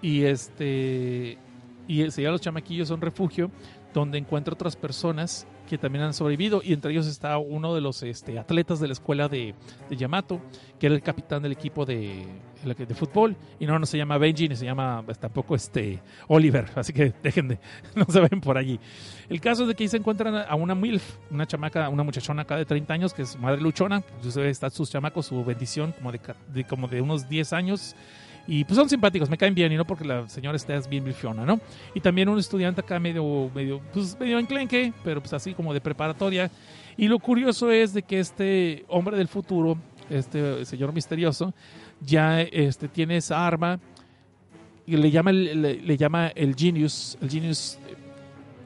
y 0.01 0.23
este 0.23 1.39
y 1.87 2.11
se 2.11 2.21
lleva 2.21 2.29
a 2.29 2.33
los 2.33 2.41
chamaquillos 2.41 2.91
a 2.91 2.93
un 2.93 3.01
refugio 3.01 3.49
donde 3.93 4.19
encuentra 4.19 4.53
otras 4.53 4.75
personas 4.75 5.47
que 5.65 5.77
también 5.77 6.03
han 6.03 6.13
sobrevivido 6.13 6.61
y 6.63 6.73
entre 6.73 6.91
ellos 6.91 7.07
está 7.07 7.37
uno 7.37 7.73
de 7.73 7.81
los 7.81 8.03
este, 8.03 8.37
atletas 8.39 8.79
de 8.79 8.87
la 8.87 8.93
escuela 8.93 9.27
de, 9.27 9.53
de 9.89 9.95
Yamato 9.97 10.41
que 10.79 10.87
era 10.87 10.95
el 10.95 11.01
capitán 11.01 11.43
del 11.43 11.51
equipo 11.51 11.85
de, 11.85 12.25
de 12.63 12.95
fútbol 12.95 13.35
y 13.59 13.65
no, 13.65 13.77
no 13.79 13.85
se 13.85 13.97
llama 13.97 14.17
Benji 14.17 14.47
ni 14.47 14.55
se 14.55 14.65
llama 14.65 15.01
pues, 15.05 15.19
tampoco 15.19 15.55
este 15.55 15.99
Oliver 16.27 16.65
así 16.75 16.93
que 16.93 17.13
dejen 17.23 17.47
de 17.47 17.59
no 17.95 18.05
se 18.09 18.19
ven 18.21 18.41
por 18.41 18.57
allí. 18.57 18.79
El 19.29 19.41
caso 19.41 19.63
es 19.63 19.69
de 19.69 19.75
que 19.75 19.83
ahí 19.83 19.87
se 19.87 19.97
encuentran 19.97 20.35
a 20.35 20.55
una 20.55 20.75
MILF 20.75 21.17
una 21.31 21.45
chamaca 21.45 21.89
una 21.89 22.03
muchachona 22.03 22.43
acá 22.43 22.57
de 22.57 22.65
30 22.65 22.93
años 22.93 23.13
que 23.13 23.23
es 23.23 23.37
madre 23.39 23.61
luchona 23.61 24.01
pues, 24.21 24.37
está 24.37 24.69
sus 24.69 24.89
chamacos 24.89 25.27
su 25.27 25.43
bendición 25.43 25.93
como 25.93 26.11
de, 26.11 26.19
de 26.53 26.63
como 26.63 26.87
de 26.87 27.01
unos 27.01 27.27
10 27.27 27.53
años 27.53 27.95
y 28.47 28.63
pues 28.63 28.77
son 28.77 28.87
simpáticos, 28.87 29.29
me 29.29 29.37
caen 29.37 29.55
bien, 29.55 29.71
y 29.71 29.75
no 29.75 29.85
porque 29.85 30.05
la 30.05 30.29
señora 30.29 30.55
esté 30.55 30.79
bien 30.89 31.03
bifiona, 31.03 31.45
¿no? 31.45 31.59
Y 31.93 31.99
también 31.99 32.29
un 32.29 32.37
estudiante 32.37 32.81
acá 32.81 32.99
medio, 32.99 33.49
medio, 33.55 33.81
pues 33.91 34.17
medio 34.19 34.37
enclenque, 34.37 34.93
pero 35.03 35.19
pues 35.19 35.33
así 35.33 35.53
como 35.53 35.73
de 35.73 35.81
preparatoria. 35.81 36.51
Y 36.97 37.07
lo 37.07 37.19
curioso 37.19 37.71
es 37.71 37.93
de 37.93 38.03
que 38.03 38.19
este 38.19 38.85
hombre 38.87 39.17
del 39.17 39.27
futuro, 39.27 39.77
este 40.09 40.63
señor 40.65 40.93
misterioso, 40.93 41.53
ya 42.01 42.41
este, 42.41 42.87
tiene 42.87 43.17
esa 43.17 43.45
arma 43.45 43.79
y 44.85 44.95
le 44.97 45.09
llama 45.09 45.31
le, 45.31 45.81
le 45.81 45.97
llama 45.97 46.27
el 46.27 46.55
Genius, 46.55 47.17
el 47.21 47.29
Genius 47.29 47.79
eh, 47.87 47.95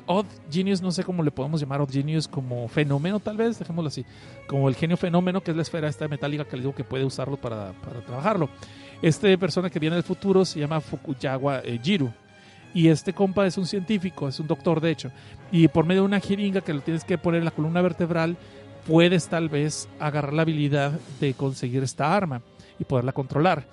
Odd 0.06 0.26
Genius, 0.52 0.82
no 0.82 0.92
sé 0.92 1.04
cómo 1.04 1.24
le 1.24 1.32
podemos 1.32 1.62
llamar 1.62 1.82
Odd 1.82 1.92
Genius, 1.92 2.28
como 2.28 2.68
fenómeno 2.68 3.20
tal 3.20 3.38
vez, 3.38 3.60
dejémoslo 3.60 3.88
así, 3.88 4.04
como 4.48 4.68
el 4.68 4.76
genio 4.76 4.98
fenómeno, 4.98 5.42
que 5.42 5.52
es 5.52 5.58
la 5.58 5.62
esfera 5.62 5.88
esta 5.88 6.08
metálica 6.08 6.46
que 6.46 6.58
les 6.58 6.64
digo 6.66 6.76
que 6.76 6.84
puede 6.84 7.06
usarlo 7.06 7.38
para, 7.38 7.74
para 7.74 8.02
trabajarlo. 8.02 8.50
Este 9.02 9.38
persona 9.38 9.70
que 9.70 9.80
viene 9.80 9.96
del 9.96 10.04
futuro 10.04 10.44
se 10.44 10.60
llama 10.60 10.82
Fukuyawa 10.82 11.62
eh, 11.64 11.80
Jiru. 11.82 12.12
Y 12.74 12.90
este 12.90 13.14
compa 13.14 13.48
es 13.48 13.58
un 13.58 13.66
científico, 13.66 14.28
es 14.28 14.40
un 14.40 14.48
doctor 14.48 14.82
de 14.82 14.92
hecho. 14.92 15.12
Y 15.52 15.68
por 15.70 15.86
medio 15.86 16.02
de 16.02 16.08
una 16.08 16.20
jeringa 16.20 16.62
que 16.62 16.74
lo 16.74 16.82
tienes 16.82 17.04
que 17.04 17.18
poner 17.18 17.40
en 17.40 17.46
la 17.46 17.52
columna 17.52 17.82
vertebral, 17.82 18.38
puedes 18.86 19.28
tal 19.28 19.50
vez 19.50 19.88
agarrar 20.00 20.34
la 20.34 20.42
habilidad 20.42 20.92
de 21.20 21.34
conseguir 21.34 21.82
esta 21.82 22.16
arma 22.16 22.42
y 22.78 22.84
poderla 22.84 23.14
controlar. 23.14 23.66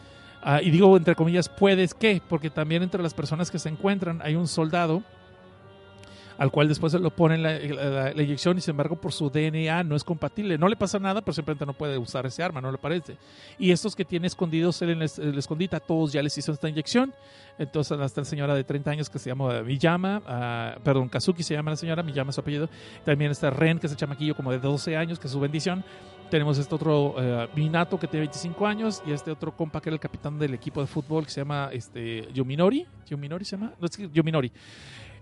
Ah, 0.42 0.62
y 0.62 0.70
digo 0.70 0.96
entre 0.96 1.16
comillas, 1.16 1.48
puedes 1.48 1.92
que, 1.92 2.22
porque 2.28 2.48
también 2.48 2.84
entre 2.84 3.02
las 3.02 3.12
personas 3.12 3.50
que 3.50 3.58
se 3.58 3.68
encuentran 3.68 4.20
hay 4.22 4.36
un 4.36 4.46
soldado 4.46 5.02
al 6.38 6.50
cual 6.50 6.68
después 6.68 6.92
se 6.92 6.98
lo 6.98 7.10
ponen 7.10 7.42
la, 7.42 7.58
la- 7.58 8.12
la 8.12 8.22
inyección 8.22 8.58
y 8.58 8.60
sin 8.60 8.72
embargo 8.72 8.96
por 8.96 9.12
su 9.12 9.30
DNA 9.30 9.82
no 9.84 9.96
es 9.96 10.04
compatible. 10.04 10.58
No 10.58 10.68
le 10.68 10.76
pasa 10.76 10.98
nada, 10.98 11.20
pero 11.22 11.32
simplemente 11.32 11.64
no 11.66 11.72
puede 11.72 11.96
usar 11.98 12.26
ese 12.26 12.42
arma, 12.42 12.60
no 12.60 12.70
le 12.70 12.78
parece. 12.78 13.16
Y 13.58 13.70
estos 13.70 13.96
que 13.96 14.04
tiene 14.04 14.26
escondidos 14.26 14.80
él 14.82 14.90
en 14.90 15.02
el, 15.02 15.10
el 15.18 15.38
escondite, 15.38 15.76
a 15.76 15.80
todos 15.80 16.12
ya 16.12 16.22
les 16.22 16.36
hizo 16.36 16.52
esta 16.52 16.68
inyección. 16.68 17.14
Entonces 17.58 17.98
hasta 17.98 18.20
la 18.20 18.24
señora 18.26 18.54
de 18.54 18.64
30 18.64 18.90
años 18.90 19.08
que 19.08 19.18
se 19.18 19.30
llama 19.30 19.62
Miyama, 19.62 20.20
ah, 20.26 20.76
perdón, 20.84 21.08
Kazuki 21.08 21.42
se 21.42 21.54
llama 21.54 21.70
la 21.70 21.76
señora, 21.76 22.02
Miyama 22.02 22.28
es 22.30 22.34
su 22.34 22.40
apellido. 22.42 22.68
También 23.04 23.30
está 23.30 23.48
Ren, 23.48 23.78
que 23.78 23.86
es 23.86 23.92
el 23.92 23.98
chamaquillo 23.98 24.34
como 24.36 24.52
de 24.52 24.58
12 24.58 24.94
años, 24.96 25.18
que 25.18 25.26
es 25.28 25.32
su 25.32 25.40
bendición. 25.40 25.82
Tenemos 26.28 26.58
este 26.58 26.74
otro 26.74 27.14
eh, 27.18 27.48
Minato 27.54 27.98
que 28.00 28.08
tiene 28.08 28.26
25 28.26 28.66
años 28.66 29.00
y 29.06 29.12
este 29.12 29.30
otro 29.30 29.56
compa 29.56 29.80
que 29.80 29.88
era 29.88 29.94
el 29.94 30.00
capitán 30.00 30.38
del 30.38 30.52
equipo 30.54 30.80
de 30.80 30.86
fútbol 30.88 31.24
que 31.24 31.30
se 31.30 31.40
llama 31.40 31.70
este, 31.72 32.28
Yominori. 32.34 32.84
¿Yominori 33.08 33.44
se 33.44 33.56
llama? 33.56 33.72
No, 33.80 33.86
es 33.86 33.96
que 33.96 34.10
Yominori. 34.12 34.50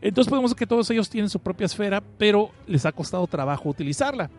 Entonces 0.00 0.28
podemos 0.28 0.52
ver 0.52 0.58
que 0.58 0.66
todos 0.66 0.90
ellos 0.90 1.08
tienen 1.08 1.30
su 1.30 1.38
propia 1.38 1.66
esfera, 1.66 2.02
pero 2.18 2.50
les 2.66 2.84
ha 2.86 2.92
costado 2.92 3.26
trabajo 3.26 3.68
utilizarla. 3.68 4.30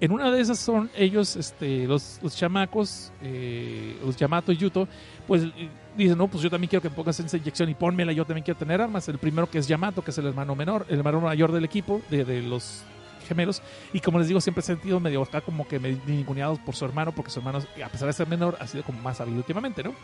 En 0.00 0.10
una 0.10 0.30
de 0.30 0.40
esas 0.40 0.58
son 0.58 0.90
ellos, 0.96 1.36
este, 1.36 1.86
los, 1.86 2.18
los 2.22 2.36
chamacos, 2.36 3.12
eh, 3.22 3.96
los 4.04 4.16
Yamato 4.16 4.50
y 4.50 4.56
Yuto, 4.56 4.88
pues 5.26 5.44
eh, 5.44 5.68
dicen, 5.96 6.18
no, 6.18 6.26
pues 6.26 6.42
yo 6.42 6.50
también 6.50 6.68
quiero 6.68 6.82
que 6.82 6.90
pongas 6.90 7.18
esa 7.20 7.36
inyección 7.36 7.70
y 7.70 7.74
pónmela, 7.74 8.12
yo 8.12 8.24
también 8.24 8.44
quiero 8.44 8.58
tener 8.58 8.80
armas. 8.80 9.08
El 9.08 9.18
primero 9.18 9.48
que 9.48 9.58
es 9.58 9.68
Yamato, 9.68 10.02
que 10.02 10.10
es 10.10 10.18
el 10.18 10.26
hermano 10.26 10.56
menor, 10.56 10.84
el 10.88 10.98
hermano 10.98 11.20
mayor 11.20 11.52
del 11.52 11.64
equipo, 11.64 12.02
de, 12.10 12.42
los 12.42 12.82
gemelos. 13.28 13.62
Y 13.92 14.00
como 14.00 14.18
les 14.18 14.28
digo, 14.28 14.40
siempre 14.40 14.60
he 14.60 14.64
sentido 14.64 14.98
medio 14.98 15.22
acá 15.22 15.40
como 15.40 15.66
que 15.66 15.78
ninguneados 15.78 16.58
por 16.58 16.74
su 16.74 16.84
hermano, 16.84 17.12
porque 17.12 17.30
su 17.30 17.38
hermano, 17.38 17.60
a 17.82 17.88
pesar 17.88 18.08
de 18.08 18.12
ser 18.12 18.26
menor, 18.26 18.56
ha 18.60 18.66
sido 18.66 18.82
como 18.82 19.00
más 19.00 19.20
hábil 19.20 19.36
últimamente, 19.36 19.82
¿no? 19.82 19.94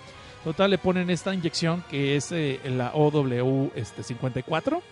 Total, 0.44 0.70
le 0.70 0.78
ponen 0.78 1.10
esta 1.10 1.34
inyección 1.34 1.84
que 1.90 2.16
es 2.16 2.30
eh, 2.32 2.60
la 2.64 2.92
OW 2.94 3.72
este, 3.74 4.02
54 4.02 4.82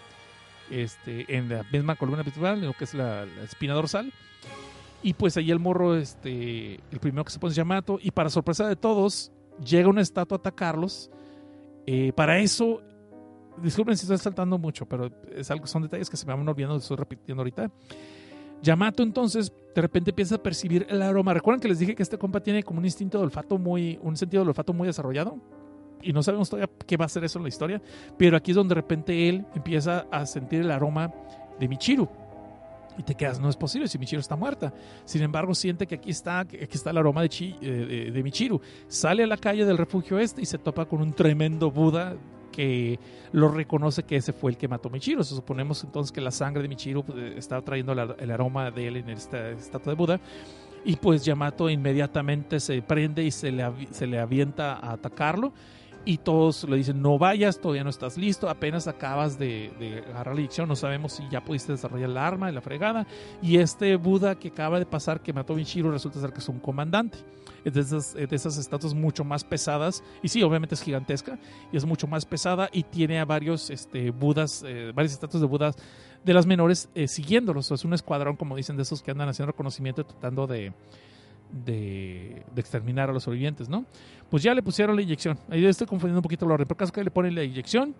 este, 0.71 1.25
en 1.35 1.49
la 1.49 1.65
misma 1.73 1.97
columna 1.97 2.23
vertebral, 2.23 2.61
lo 2.61 2.73
que 2.73 2.85
es 2.85 2.95
la, 2.95 3.25
espina 3.43 3.75
dorsal. 3.75 4.13
Y 5.03 5.15
pues 5.15 5.37
ahí 5.37 5.51
el 5.51 5.61
morro, 5.61 5.97
este, 5.97 6.75
el 6.91 6.99
primero 7.01 7.25
que 7.25 7.31
se 7.31 7.39
pone 7.39 7.51
es 7.51 7.57
Yamato. 7.57 7.99
Y 8.03 8.11
para 8.11 8.31
sorpresa 8.31 8.67
de 8.67 8.77
todos, 8.77 9.31
llega 9.65 9.89
una 9.89 10.01
estatua 10.01 10.37
a 10.37 10.39
atacarlos. 10.41 11.11
Eh, 11.87 12.13
para 12.15 12.39
eso, 12.39 12.83
disculpen 13.63 13.97
si 13.97 14.03
estoy 14.03 14.19
saltando 14.19 14.59
mucho, 14.59 14.87
pero 14.87 15.11
son 15.65 15.83
detalles 15.83 16.11
que 16.11 16.17
se 16.17 16.27
me 16.27 16.35
van 16.35 16.49
olvidando, 16.49 16.77
estoy 16.77 16.97
repitiendo 16.97 17.43
ahorita. 17.43 17.71
Yamato 18.63 19.03
entonces 19.03 19.53
de 19.75 19.83
repente 19.83 20.11
empieza 20.11 20.37
a 20.37 20.43
percibir 20.43 20.87
el 20.89 21.01
aroma. 21.03 21.33
Recuerdan 21.33 21.61
que 21.61 21.69
les 21.69 21.79
dije 21.79 21.95
que 21.95 22.03
este 22.03 22.19
compa 22.19 22.41
tiene 22.41 22.63
como 22.63 22.81
un 22.81 22.85
instinto 22.85 23.19
de 23.19 23.25
olfato 23.25 23.59
muy, 23.59 23.99
un 24.03 24.17
sentido 24.17 24.43
del 24.43 24.49
olfato 24.49 24.73
muy 24.73 24.87
desarrollado. 24.87 25.39
Y 26.03 26.13
no 26.13 26.23
sabemos 26.23 26.49
todavía 26.49 26.71
qué 26.87 26.97
va 26.97 27.07
a 27.07 27.09
ser 27.09 27.25
eso 27.25 27.39
en 27.39 27.45
la 27.45 27.49
historia. 27.49 27.83
Pero 28.17 28.37
aquí 28.37 28.53
es 28.53 28.57
donde 28.57 28.75
de 28.75 28.81
repente 28.81 29.29
él 29.29 29.45
empieza 29.55 30.07
a 30.11 30.27
sentir 30.27 30.61
el 30.61 30.71
aroma 30.71 31.13
de 31.59 31.69
Michiru. 31.69 32.09
Y 32.99 33.05
te 33.05 33.15
quedas, 33.15 33.39
no 33.39 33.49
es 33.49 33.57
posible 33.57 33.87
si 33.87 33.97
Michiru 33.97 34.21
está 34.21 34.35
muerta. 34.35 34.73
Sin 35.05 35.23
embargo, 35.23 35.55
siente 35.55 35.87
que 35.87 35.95
aquí 35.95 36.11
está, 36.11 36.45
que 36.45 36.69
está 36.71 36.91
el 36.91 36.99
aroma 36.99 37.25
eh, 37.25 38.11
de, 38.13 38.23
Michiru. 38.25 38.61
Sale 38.89 39.23
a 39.23 39.27
la 39.27 39.37
calle 39.37 39.65
del 39.65 39.79
refugio 39.79 40.19
este 40.19 40.43
y 40.43 40.47
se 40.47 40.59
topa 40.59 40.85
con 40.87 41.01
un 41.01 41.13
tremendo 41.13 41.71
Buda 41.71 42.17
que 42.51 42.99
lo 43.31 43.51
reconoce 43.51 44.03
que 44.03 44.17
ese 44.17 44.33
fue 44.33 44.51
el 44.51 44.57
que 44.57 44.67
mató 44.67 44.89
a 44.89 44.93
Michiru. 44.93 45.23
So, 45.23 45.37
suponemos 45.37 45.85
entonces 45.85 46.11
que 46.11 46.21
la 46.21 46.33
sangre 46.33 46.63
de 46.63 46.69
Michiru 46.69 47.05
pues, 47.05 47.37
está 47.37 47.63
trayendo 47.63 47.93
el 47.93 48.31
aroma 48.33 48.73
de 48.73 48.89
él 48.89 48.97
en 48.97 49.11
esta 49.11 49.51
estatua 49.51 49.93
de 49.93 49.97
Buda. 49.97 50.21
Y 50.85 50.97
pues 50.97 51.25
Yamato 51.25 51.71
inmediatamente 51.71 52.59
se 52.59 52.83
prende 52.83 53.23
y 53.23 53.31
se 53.31 53.53
le, 53.53 53.65
se 53.93 54.09
le 54.09 54.19
avienta 54.19 54.75
a 54.75 54.95
atacarlo. 54.95 55.53
Y 56.05 56.19
todos 56.19 56.65
le 56.65 56.77
dicen, 56.77 57.03
no 57.03 57.19
vayas, 57.19 57.61
todavía 57.61 57.85
no 57.85 57.91
estás 57.91 58.17
listo, 58.17 58.49
apenas 58.49 58.89
acabas 58.89 59.39
de, 59.39 59.71
de 59.79 59.99
agarrar 60.11 60.35
la 60.35 60.41
inyección, 60.41 60.69
no 60.69 60.77
sabemos 60.77 61.13
si 61.13 61.29
ya 61.29 61.45
pudiste 61.45 61.73
desarrollar 61.73 62.09
la 62.09 62.27
arma 62.27 62.51
y 62.51 62.55
la 62.55 62.61
fregada. 62.61 63.07
Y 63.43 63.59
este 63.59 63.97
Buda 63.97 64.37
que 64.37 64.49
acaba 64.49 64.79
de 64.79 64.87
pasar, 64.87 65.21
que 65.21 65.33
mató 65.33 65.53
a 65.53 65.57
Michiru, 65.57 65.91
resulta 65.91 66.21
ser 66.21 66.33
que 66.33 66.39
es 66.39 66.49
un 66.49 66.61
comandante. 66.61 67.19
Es 67.65 67.75
de 67.75 67.81
esas, 67.81 68.15
de 68.15 68.29
esas 68.31 68.57
estatuas 68.57 68.95
mucho 68.95 69.25
más 69.25 69.45
pesadas. 69.45 70.03
Y 70.23 70.29
sí, 70.29 70.43
obviamente 70.43 70.75
es 70.75 70.83
gigantesca 70.83 71.39
y 71.73 71.77
es 71.77 71.85
mucho 71.85 72.07
más 72.07 72.25
pesada 72.25 72.69
y 72.73 72.85
tiene 72.85 73.19
a 73.19 73.25
varios 73.25 73.71
este, 73.71 74.11
Budas, 74.11 74.65
eh, 74.67 74.93
varias 74.95 75.13
estatuas 75.13 75.41
de 75.41 75.47
Budas 75.47 75.77
de 76.25 76.35
las 76.35 76.47
menores 76.47 76.89
eh, 76.95 77.09
siguiéndolos. 77.09 77.71
Es 77.71 77.85
un 77.85 77.95
escuadrón, 77.95 78.37
como 78.37 78.57
dicen, 78.57 78.77
de 78.77 78.83
esos 78.83 79.03
que 79.03 79.11
andan 79.11 79.29
haciendo 79.29 79.53
reconocimiento 79.53 80.03
y 80.03 80.05
tratando 80.05 80.47
de, 80.47 80.73
de, 81.51 82.43
exterminar 82.57 83.11
a 83.11 83.13
los 83.13 83.23
sobrevivientes, 83.23 83.69
¿no? 83.69 83.85
Pues 84.31 84.43
ya 84.43 84.55
le 84.55 84.63
pusieron 84.63 84.97
la 84.97 85.03
inyección. 85.03 85.39
Ahí 85.51 85.65
estoy 85.65 85.87
confundiendo 85.87 86.19
un 86.19 86.23
poquito 86.23 86.45
el 86.45 86.53
orden. 86.53 86.67
Por 86.67 86.77
caso 86.77 86.93
que 86.93 87.03
le 87.03 87.11
ponen 87.11 87.35
la 87.35 87.45
inyección 87.45 87.95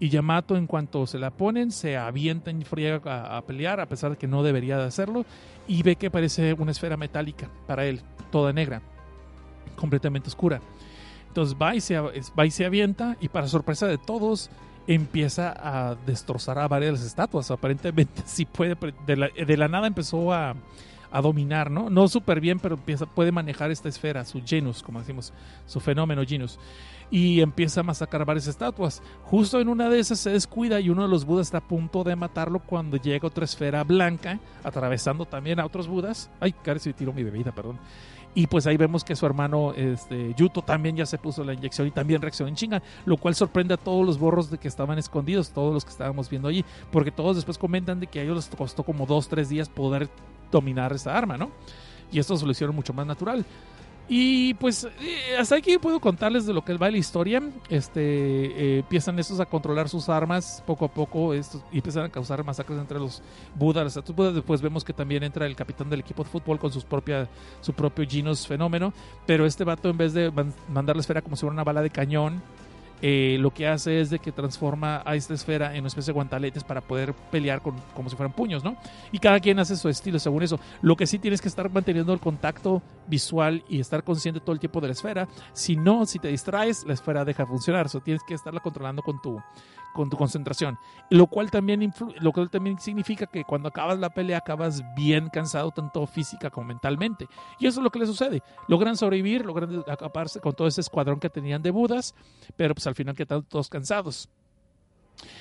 y 0.00 0.08
Yamato 0.08 0.56
en 0.56 0.66
cuanto 0.66 1.06
se 1.06 1.18
la 1.18 1.30
ponen 1.30 1.70
se 1.70 1.96
avienta 1.96 2.50
en 2.50 2.62
friega 2.62 3.36
a, 3.36 3.42
pelear 3.42 3.80
a 3.80 3.86
pesar 3.86 4.10
de 4.10 4.16
que 4.16 4.26
no 4.26 4.42
debería 4.42 4.76
de 4.76 4.84
hacerlo 4.84 5.24
y 5.68 5.82
ve 5.82 5.96
que 5.96 6.10
parece 6.10 6.52
una 6.54 6.72
esfera 6.72 6.96
metálica 6.96 7.48
para 7.66 7.86
él, 7.86 8.00
toda 8.30 8.52
negra, 8.52 8.82
completamente 9.76 10.28
oscura. 10.28 10.60
Entonces 11.28 11.56
va 11.60 11.74
y 11.74 11.80
se, 11.80 11.98
va 11.98 12.46
y 12.46 12.50
se 12.50 12.64
avienta 12.64 13.16
y 13.20 13.28
para 13.28 13.48
sorpresa 13.48 13.86
de 13.86 13.98
todos 13.98 14.50
empieza 14.86 15.54
a 15.56 15.94
destrozar 16.06 16.58
a 16.58 16.68
varias 16.68 17.02
estatuas. 17.02 17.50
Aparentemente 17.50 18.22
sí 18.26 18.44
puede, 18.44 18.76
de 19.06 19.56
la 19.56 19.68
nada 19.68 19.86
empezó 19.86 20.32
a, 20.32 20.54
a 21.14 21.22
dominar, 21.22 21.70
¿no? 21.70 21.90
No 21.90 22.08
súper 22.08 22.40
bien, 22.40 22.58
pero 22.58 22.74
empieza, 22.74 23.06
puede 23.06 23.30
manejar 23.30 23.70
esta 23.70 23.88
esfera, 23.88 24.24
su 24.24 24.42
genus, 24.44 24.82
como 24.82 24.98
decimos, 24.98 25.32
su 25.64 25.78
fenómeno 25.78 26.24
genus. 26.26 26.58
Y 27.08 27.40
empieza 27.40 27.80
a 27.80 27.84
masacrar 27.84 28.24
varias 28.24 28.48
estatuas. 28.48 29.00
Justo 29.22 29.60
en 29.60 29.68
una 29.68 29.88
de 29.88 30.00
esas 30.00 30.18
se 30.18 30.30
descuida 30.30 30.80
y 30.80 30.90
uno 30.90 31.02
de 31.02 31.08
los 31.08 31.24
budas 31.24 31.46
está 31.46 31.58
a 31.58 31.68
punto 31.68 32.02
de 32.02 32.16
matarlo 32.16 32.58
cuando 32.58 32.96
llega 32.96 33.28
otra 33.28 33.44
esfera 33.44 33.84
blanca, 33.84 34.40
atravesando 34.64 35.24
también 35.24 35.60
a 35.60 35.66
otros 35.66 35.86
budas. 35.86 36.30
Ay, 36.40 36.52
casi 36.52 36.92
tiró 36.92 37.12
mi 37.12 37.22
bebida, 37.22 37.52
perdón. 37.52 37.78
Y 38.34 38.48
pues 38.48 38.66
ahí 38.66 38.76
vemos 38.76 39.04
que 39.04 39.14
su 39.14 39.24
hermano 39.24 39.72
este, 39.76 40.34
Yuto 40.34 40.62
también 40.62 40.96
ya 40.96 41.06
se 41.06 41.18
puso 41.18 41.44
la 41.44 41.54
inyección 41.54 41.86
y 41.86 41.92
también 41.92 42.20
reaccionó 42.20 42.48
en 42.48 42.56
chinga, 42.56 42.82
lo 43.04 43.16
cual 43.18 43.36
sorprende 43.36 43.74
a 43.74 43.76
todos 43.76 44.04
los 44.04 44.18
borros 44.18 44.50
de 44.50 44.58
que 44.58 44.66
estaban 44.66 44.98
escondidos, 44.98 45.52
todos 45.52 45.72
los 45.72 45.84
que 45.84 45.92
estábamos 45.92 46.28
viendo 46.28 46.48
allí, 46.48 46.64
porque 46.90 47.12
todos 47.12 47.36
después 47.36 47.56
comentan 47.56 48.00
de 48.00 48.08
que 48.08 48.18
a 48.18 48.22
ellos 48.24 48.34
les 48.34 48.48
costó 48.48 48.82
como 48.82 49.06
dos, 49.06 49.28
tres 49.28 49.48
días 49.48 49.68
poder 49.68 50.08
dominar 50.54 50.92
esa 50.92 51.16
arma, 51.16 51.36
¿no? 51.36 51.50
Y 52.10 52.18
esto 52.18 52.36
se 52.36 52.44
lo 52.46 52.52
hicieron 52.52 52.74
mucho 52.74 52.92
más 52.92 53.06
natural. 53.06 53.44
Y 54.06 54.52
pues 54.54 54.84
eh, 54.84 55.36
hasta 55.38 55.56
aquí 55.56 55.78
puedo 55.78 55.98
contarles 55.98 56.44
de 56.44 56.52
lo 56.52 56.62
que 56.62 56.74
va 56.74 56.90
la 56.90 56.98
historia. 56.98 57.42
Este, 57.70 58.02
eh, 58.02 58.78
empiezan 58.80 59.18
estos 59.18 59.40
a 59.40 59.46
controlar 59.46 59.88
sus 59.88 60.10
armas 60.10 60.62
poco 60.66 60.84
a 60.84 60.88
poco 60.88 61.32
estos, 61.32 61.62
y 61.72 61.76
empiezan 61.76 62.04
a 62.04 62.08
causar 62.10 62.44
masacres 62.44 62.78
entre 62.78 62.98
los 62.98 63.22
budas. 63.54 63.96
Los 63.96 64.14
budas. 64.14 64.34
Después 64.34 64.60
vemos 64.60 64.84
que 64.84 64.92
también 64.92 65.22
entra 65.22 65.46
el 65.46 65.56
capitán 65.56 65.88
del 65.88 66.00
equipo 66.00 66.22
de 66.22 66.28
fútbol 66.28 66.58
con 66.58 66.70
sus 66.70 66.84
propia, 66.84 67.28
su 67.62 67.72
propio 67.72 68.06
Genos 68.06 68.46
fenómeno. 68.46 68.92
Pero 69.26 69.46
este 69.46 69.64
vato 69.64 69.88
en 69.88 69.96
vez 69.96 70.12
de 70.12 70.30
man 70.30 70.52
mandar 70.68 70.96
la 70.96 71.00
esfera 71.00 71.22
como 71.22 71.36
si 71.36 71.40
fuera 71.40 71.54
una 71.54 71.64
bala 71.64 71.80
de 71.80 71.90
cañón, 71.90 72.42
eh, 73.02 73.36
lo 73.40 73.52
que 73.52 73.66
hace 73.66 74.00
es 74.00 74.10
de 74.10 74.18
que 74.18 74.32
transforma 74.32 75.02
a 75.04 75.14
esta 75.14 75.34
esfera 75.34 75.72
en 75.74 75.80
una 75.80 75.88
especie 75.88 76.12
de 76.12 76.14
guantaletes 76.14 76.64
para 76.64 76.80
poder 76.80 77.14
pelear 77.30 77.60
con, 77.60 77.74
como 77.94 78.08
si 78.08 78.16
fueran 78.16 78.32
puños, 78.32 78.64
¿no? 78.64 78.76
Y 79.12 79.18
cada 79.18 79.40
quien 79.40 79.58
hace 79.58 79.76
su 79.76 79.88
estilo 79.88 80.18
según 80.18 80.42
eso. 80.42 80.58
Lo 80.82 80.96
que 80.96 81.06
sí 81.06 81.18
tienes 81.18 81.40
que 81.40 81.48
estar 81.48 81.70
manteniendo 81.70 82.12
el 82.12 82.20
contacto 82.20 82.82
visual 83.06 83.64
y 83.68 83.80
estar 83.80 84.04
consciente 84.04 84.40
todo 84.40 84.52
el 84.52 84.60
tiempo 84.60 84.80
de 84.80 84.88
la 84.88 84.92
esfera. 84.92 85.28
Si 85.52 85.76
no, 85.76 86.06
si 86.06 86.18
te 86.18 86.28
distraes, 86.28 86.84
la 86.86 86.94
esfera 86.94 87.24
deja 87.24 87.44
de 87.44 87.48
funcionar. 87.48 87.86
O 87.94 88.00
tienes 88.00 88.22
que 88.26 88.34
estarla 88.34 88.60
controlando 88.60 89.02
con 89.02 89.20
tu, 89.20 89.40
con 89.94 90.10
tu 90.10 90.18
concentración. 90.18 90.76
Lo 91.08 91.28
cual, 91.28 91.50
también 91.50 91.90
lo 92.20 92.32
cual 92.32 92.50
también 92.50 92.78
significa 92.78 93.26
que 93.26 93.44
cuando 93.44 93.68
acabas 93.68 93.98
la 93.98 94.10
pelea 94.10 94.38
acabas 94.38 94.82
bien 94.94 95.30
cansado, 95.30 95.70
tanto 95.70 96.06
física 96.06 96.50
como 96.50 96.66
mentalmente. 96.66 97.26
Y 97.58 97.66
eso 97.66 97.80
es 97.80 97.84
lo 97.84 97.90
que 97.90 98.00
le 98.00 98.06
sucede. 98.06 98.42
Logran 98.68 98.96
sobrevivir, 98.96 99.46
logran 99.46 99.84
acaparse 99.88 100.40
con 100.40 100.52
todo 100.52 100.66
ese 100.68 100.82
escuadrón 100.82 101.20
que 101.20 101.30
tenían 101.30 101.62
de 101.62 101.70
Budas, 101.70 102.14
pero 102.56 102.74
pues 102.74 102.86
al 102.86 102.94
final 102.94 103.14
quedan 103.14 103.44
todos 103.44 103.68
cansados. 103.68 104.28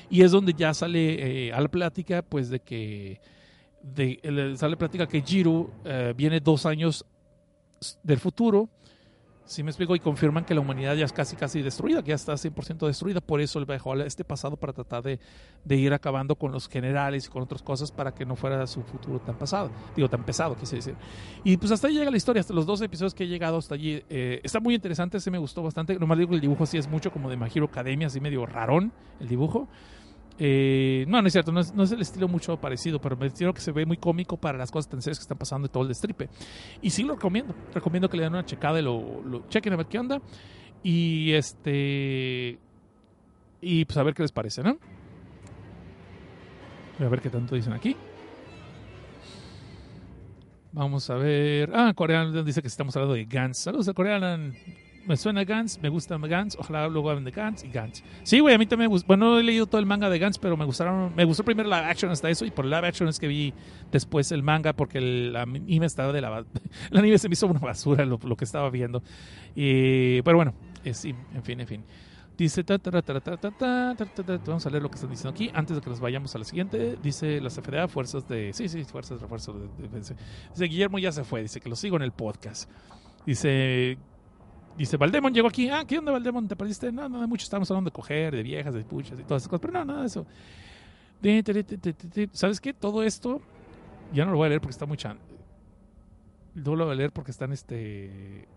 Y 0.10 0.22
es 0.22 0.32
donde 0.32 0.54
ya 0.54 0.74
sale 0.74 1.48
eh, 1.48 1.52
a 1.52 1.60
la 1.60 1.68
plática, 1.68 2.22
pues 2.22 2.50
de 2.50 2.60
que 2.60 3.20
de, 3.82 4.54
sale 4.56 4.78
plática 4.78 5.08
que 5.08 5.22
Jiru 5.22 5.70
eh, 5.84 6.14
viene 6.16 6.40
dos 6.40 6.66
años 6.68 7.06
del 8.04 8.20
futuro. 8.20 8.70
Si 9.46 9.62
me 9.62 9.72
explico, 9.72 9.94
y 9.94 10.00
confirman 10.00 10.46
que 10.46 10.56
la 10.56 10.62
humanidad 10.62 10.96
ya 10.96 11.04
es 11.04 11.12
casi 11.12 11.36
casi 11.36 11.62
destruida, 11.62 12.02
que 12.02 12.10
ya 12.10 12.16
está 12.16 12.34
100% 12.34 12.88
destruida. 12.88 13.20
Por 13.20 13.42
eso 13.42 13.60
él 13.60 13.68
a 13.70 14.06
este 14.06 14.24
pasado 14.24 14.56
para 14.56 14.72
tratar 14.72 15.04
de, 15.04 15.20
de, 15.66 15.76
ir 15.76 15.94
acabando 15.94 16.36
con 16.36 16.54
los 16.54 16.70
generales 16.70 17.26
y 17.26 17.30
con 17.30 17.44
otras 17.44 17.62
cosas 17.62 17.92
para 17.92 18.14
que 18.14 18.26
no 18.26 18.38
fuera 18.38 18.66
su 18.68 18.82
futuro 18.84 19.20
tan 19.20 19.36
pasado. 19.36 19.70
Digo, 19.96 20.10
tan 20.10 20.24
pesado, 20.24 20.56
quise 20.56 20.78
decir. 20.78 20.96
Y 21.44 21.58
pues 21.58 21.72
hasta 21.74 21.88
ahí 21.88 21.96
llega 21.96 22.10
la 22.10 22.18
historia, 22.18 22.40
hasta 22.40 22.54
los 22.54 22.66
dos 22.66 22.82
episodios 22.82 23.14
que 23.14 23.26
he 23.26 23.28
llegado 23.28 23.58
hasta 23.58 23.76
allí. 23.76 24.02
Eh, 24.10 24.40
está 24.44 24.62
muy 24.62 24.76
interesante, 24.76 25.20
se 25.20 25.30
me 25.30 25.38
gustó 25.38 25.62
bastante. 25.62 26.00
Nomás 26.00 26.18
digo 26.18 26.30
que 26.30 26.36
el 26.36 26.42
dibujo 26.42 26.66
sí 26.66 26.78
es 26.78 26.88
mucho 26.88 27.12
como 27.12 27.30
de 27.30 27.36
My 27.36 27.50
Hero 27.54 27.66
Academia, 27.66 28.08
así 28.08 28.22
medio 28.22 28.46
rarón 28.46 28.94
el 29.20 29.28
dibujo. 29.28 29.68
Eh, 30.40 31.06
no, 31.08 31.22
no 31.22 31.28
es 31.28 31.34
cierto, 31.34 31.52
no 31.52 31.60
es, 31.60 31.74
no 31.74 31.84
es, 31.84 31.92
el 31.92 32.02
estilo 32.02 32.28
mucho 32.28 32.58
parecido, 32.58 33.00
pero 33.00 33.16
me 33.16 33.30
refiero 33.30 33.54
que 33.54 33.62
se 33.62 33.72
ve 33.72 33.86
muy 33.86 33.98
cómico 33.98 34.36
para 34.36 34.58
las 34.58 34.72
cosas 34.72 34.90
tan 34.90 35.02
serias 35.02 35.20
que 35.20 35.24
están 35.24 35.38
pasando 35.38 35.68
y 35.68 35.70
todo 35.70 35.84
el 35.84 35.90
destripe. 35.90 36.30
Y 36.82 36.90
sí 36.90 37.04
lo 37.04 37.16
recomiendo, 37.16 37.54
recomiendo 37.74 38.10
que 38.10 38.18
le 38.18 38.24
den 38.24 38.34
una 38.34 38.46
checada 38.46 38.80
y 38.80 38.84
lo, 38.84 39.22
lo 39.24 39.48
chequen 39.48 39.74
a 39.74 39.76
ver 39.76 39.86
qué 39.86 40.00
onda. 40.00 40.22
Y 40.82 41.32
este. 41.34 42.60
Y 43.62 43.86
pues 43.86 43.98
a 43.98 44.04
ver 44.04 44.14
qué 44.14 44.24
les 44.24 44.32
parece, 44.32 44.62
¿no? 44.64 44.78
Voy 46.98 47.08
a 47.08 47.10
ver 47.10 47.22
qué 47.22 47.30
tanto 47.30 47.56
dicen 47.56 47.74
aquí. 47.74 47.96
Vamos 50.74 51.10
a 51.10 51.16
ver. 51.16 51.72
Ah, 51.74 51.94
Coreano 51.96 52.44
dice 52.44 52.62
que 52.62 52.68
estamos 52.68 52.96
hablando 52.96 53.14
de 53.14 53.26
Gans. 53.26 53.60
Saludos 53.60 53.88
a 53.88 53.94
Coreano 53.94 54.54
me 55.06 55.18
suena 55.18 55.44
Gantz, 55.44 55.80
me 55.82 55.90
gusta 55.90 56.18
Gantz, 56.18 56.56
ojalá 56.58 56.88
luego 56.88 57.10
hablen 57.10 57.26
de 57.26 57.32
Gantz 57.32 57.64
y 57.64 57.70
Gantz. 57.70 58.04
Sí, 58.24 58.40
güey, 58.40 58.56
a 58.56 58.58
mí 58.58 58.66
también 58.66 58.90
me 58.90 58.94
gusta. 58.94 59.08
Bueno, 59.08 59.32
no 59.32 59.40
he 59.40 59.44
leído 59.44 59.66
todo 59.66 59.80
el 59.80 59.86
manga 59.86 60.10
de 60.10 60.20
Gantz, 60.20 60.38
pero 60.38 60.56
me 60.56 60.66
gustaron, 60.66 61.14
me 61.16 61.26
gustó 61.26 61.44
primero 61.44 61.68
la 61.70 61.90
action 61.90 62.12
hasta 62.12 62.30
eso 62.30 62.46
y 62.46 62.52
por 62.52 62.66
la 62.66 62.80
action 62.80 63.08
es 63.10 63.20
que 63.20 63.28
vi 63.28 63.54
después 63.92 64.32
el 64.32 64.44
manga 64.44 64.74
porque 64.74 65.00
el 65.00 65.36
anime 65.36 65.86
estaba 65.86 66.14
de 66.14 66.22
la 66.22 66.46
el 66.92 66.98
anime 66.98 67.18
se 67.18 67.28
me 67.30 67.34
hizo 67.34 67.48
una 67.48 67.60
basura 67.60 68.06
lo, 68.06 68.20
que 68.20 68.46
estaba 68.46 68.70
viendo. 68.70 69.04
Y 69.56 70.22
pero 70.22 70.38
bueno, 70.38 70.54
eh, 70.84 70.94
sí, 70.94 71.14
en 71.34 71.44
fin, 71.44 71.60
en 71.60 71.68
fin. 71.68 71.84
Dice, 72.36 72.64
vamos 72.68 74.66
a 74.66 74.70
leer 74.72 74.82
lo 74.82 74.90
que 74.90 74.96
están 74.96 75.12
diciendo 75.12 75.30
aquí 75.30 75.52
antes 75.54 75.76
de 75.76 75.82
que 75.84 75.90
nos 75.90 76.00
vayamos 76.00 76.34
a 76.34 76.40
la 76.40 76.46
siguiente. 76.46 76.98
Dice 77.04 77.40
las 77.40 77.60
FDA, 77.60 77.88
fuerzas 77.88 78.28
de. 78.28 78.54
Sí, 78.54 78.68
sí, 78.68 78.84
fuerzas 78.86 79.20
de 79.20 79.24
refuerzo. 79.24 79.54
De, 79.54 79.68
defensa. 79.84 80.16
dice 80.50 80.66
Guillermo 80.66 80.98
ya 80.98 81.12
se 81.12 81.24
fue, 81.24 81.44
dice 81.44 81.62
que 81.62 81.70
lo 81.70 81.76
sigo 81.76 81.96
en 81.98 82.02
el 82.02 82.12
podcast. 82.12 82.72
Dice 83.26 84.00
Dice, 84.78 84.98
Valdemon 84.98 85.34
llegó 85.34 85.48
aquí. 85.48 85.70
Ah, 85.70 85.84
¿qué 85.88 86.00
onda, 86.00 86.12
Valdemon? 86.12 86.48
¿Te 86.48 86.56
perdiste? 86.56 86.92
No, 86.92 87.08
no, 87.08 87.22
de 87.22 87.28
mucho. 87.28 87.44
Estamos 87.44 87.70
hablando 87.70 87.90
de 87.90 87.94
coger, 87.94 88.36
de 88.36 88.42
viejas, 88.44 88.74
de 88.74 88.84
puchas 88.84 89.20
y 89.20 89.24
todas 89.24 89.44
esas 89.44 89.50
cosas. 89.50 89.62
Pero 89.62 89.74
no, 89.74 89.86
nada 89.86 90.02
de 90.02 90.08
eso. 90.08 90.26
¿Sabes 92.34 92.60
qué? 92.60 92.74
Todo 92.74 93.04
esto. 93.04 93.42
Ya 94.14 94.26
no 94.26 94.32
lo 94.32 94.38
voy 94.38 94.48
a 94.48 94.50
leer 94.50 94.62
porque 94.62 94.72
está 94.72 94.86
muy 94.86 94.98
chan. 94.98 95.18
No 96.56 96.76
lo 96.76 96.86
voy 96.86 96.94
a 96.94 96.96
leer 96.96 97.12
porque 97.12 97.32
están 97.32 97.52
este. 97.52 98.48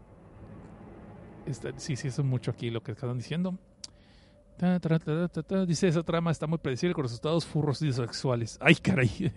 está- 1.47 1.73
sí, 1.79 1.97
sí, 1.97 2.09
es 2.09 2.19
mucho 2.25 2.51
aquí 2.51 2.71
lo 2.71 2.83
que 2.83 2.93
están 2.93 3.17
diciendo. 3.17 3.59
Dice, 5.67 5.89
esa 5.89 6.03
trama 6.03 6.31
está 6.31 6.47
muy 6.47 6.57
predecible 6.59 6.95
con 6.95 7.05
resultados 7.05 7.45
furros 7.45 7.83
y 7.83 7.93
sexuales. 7.93 8.59
Ay, 8.63 8.75
caray. 8.77 9.11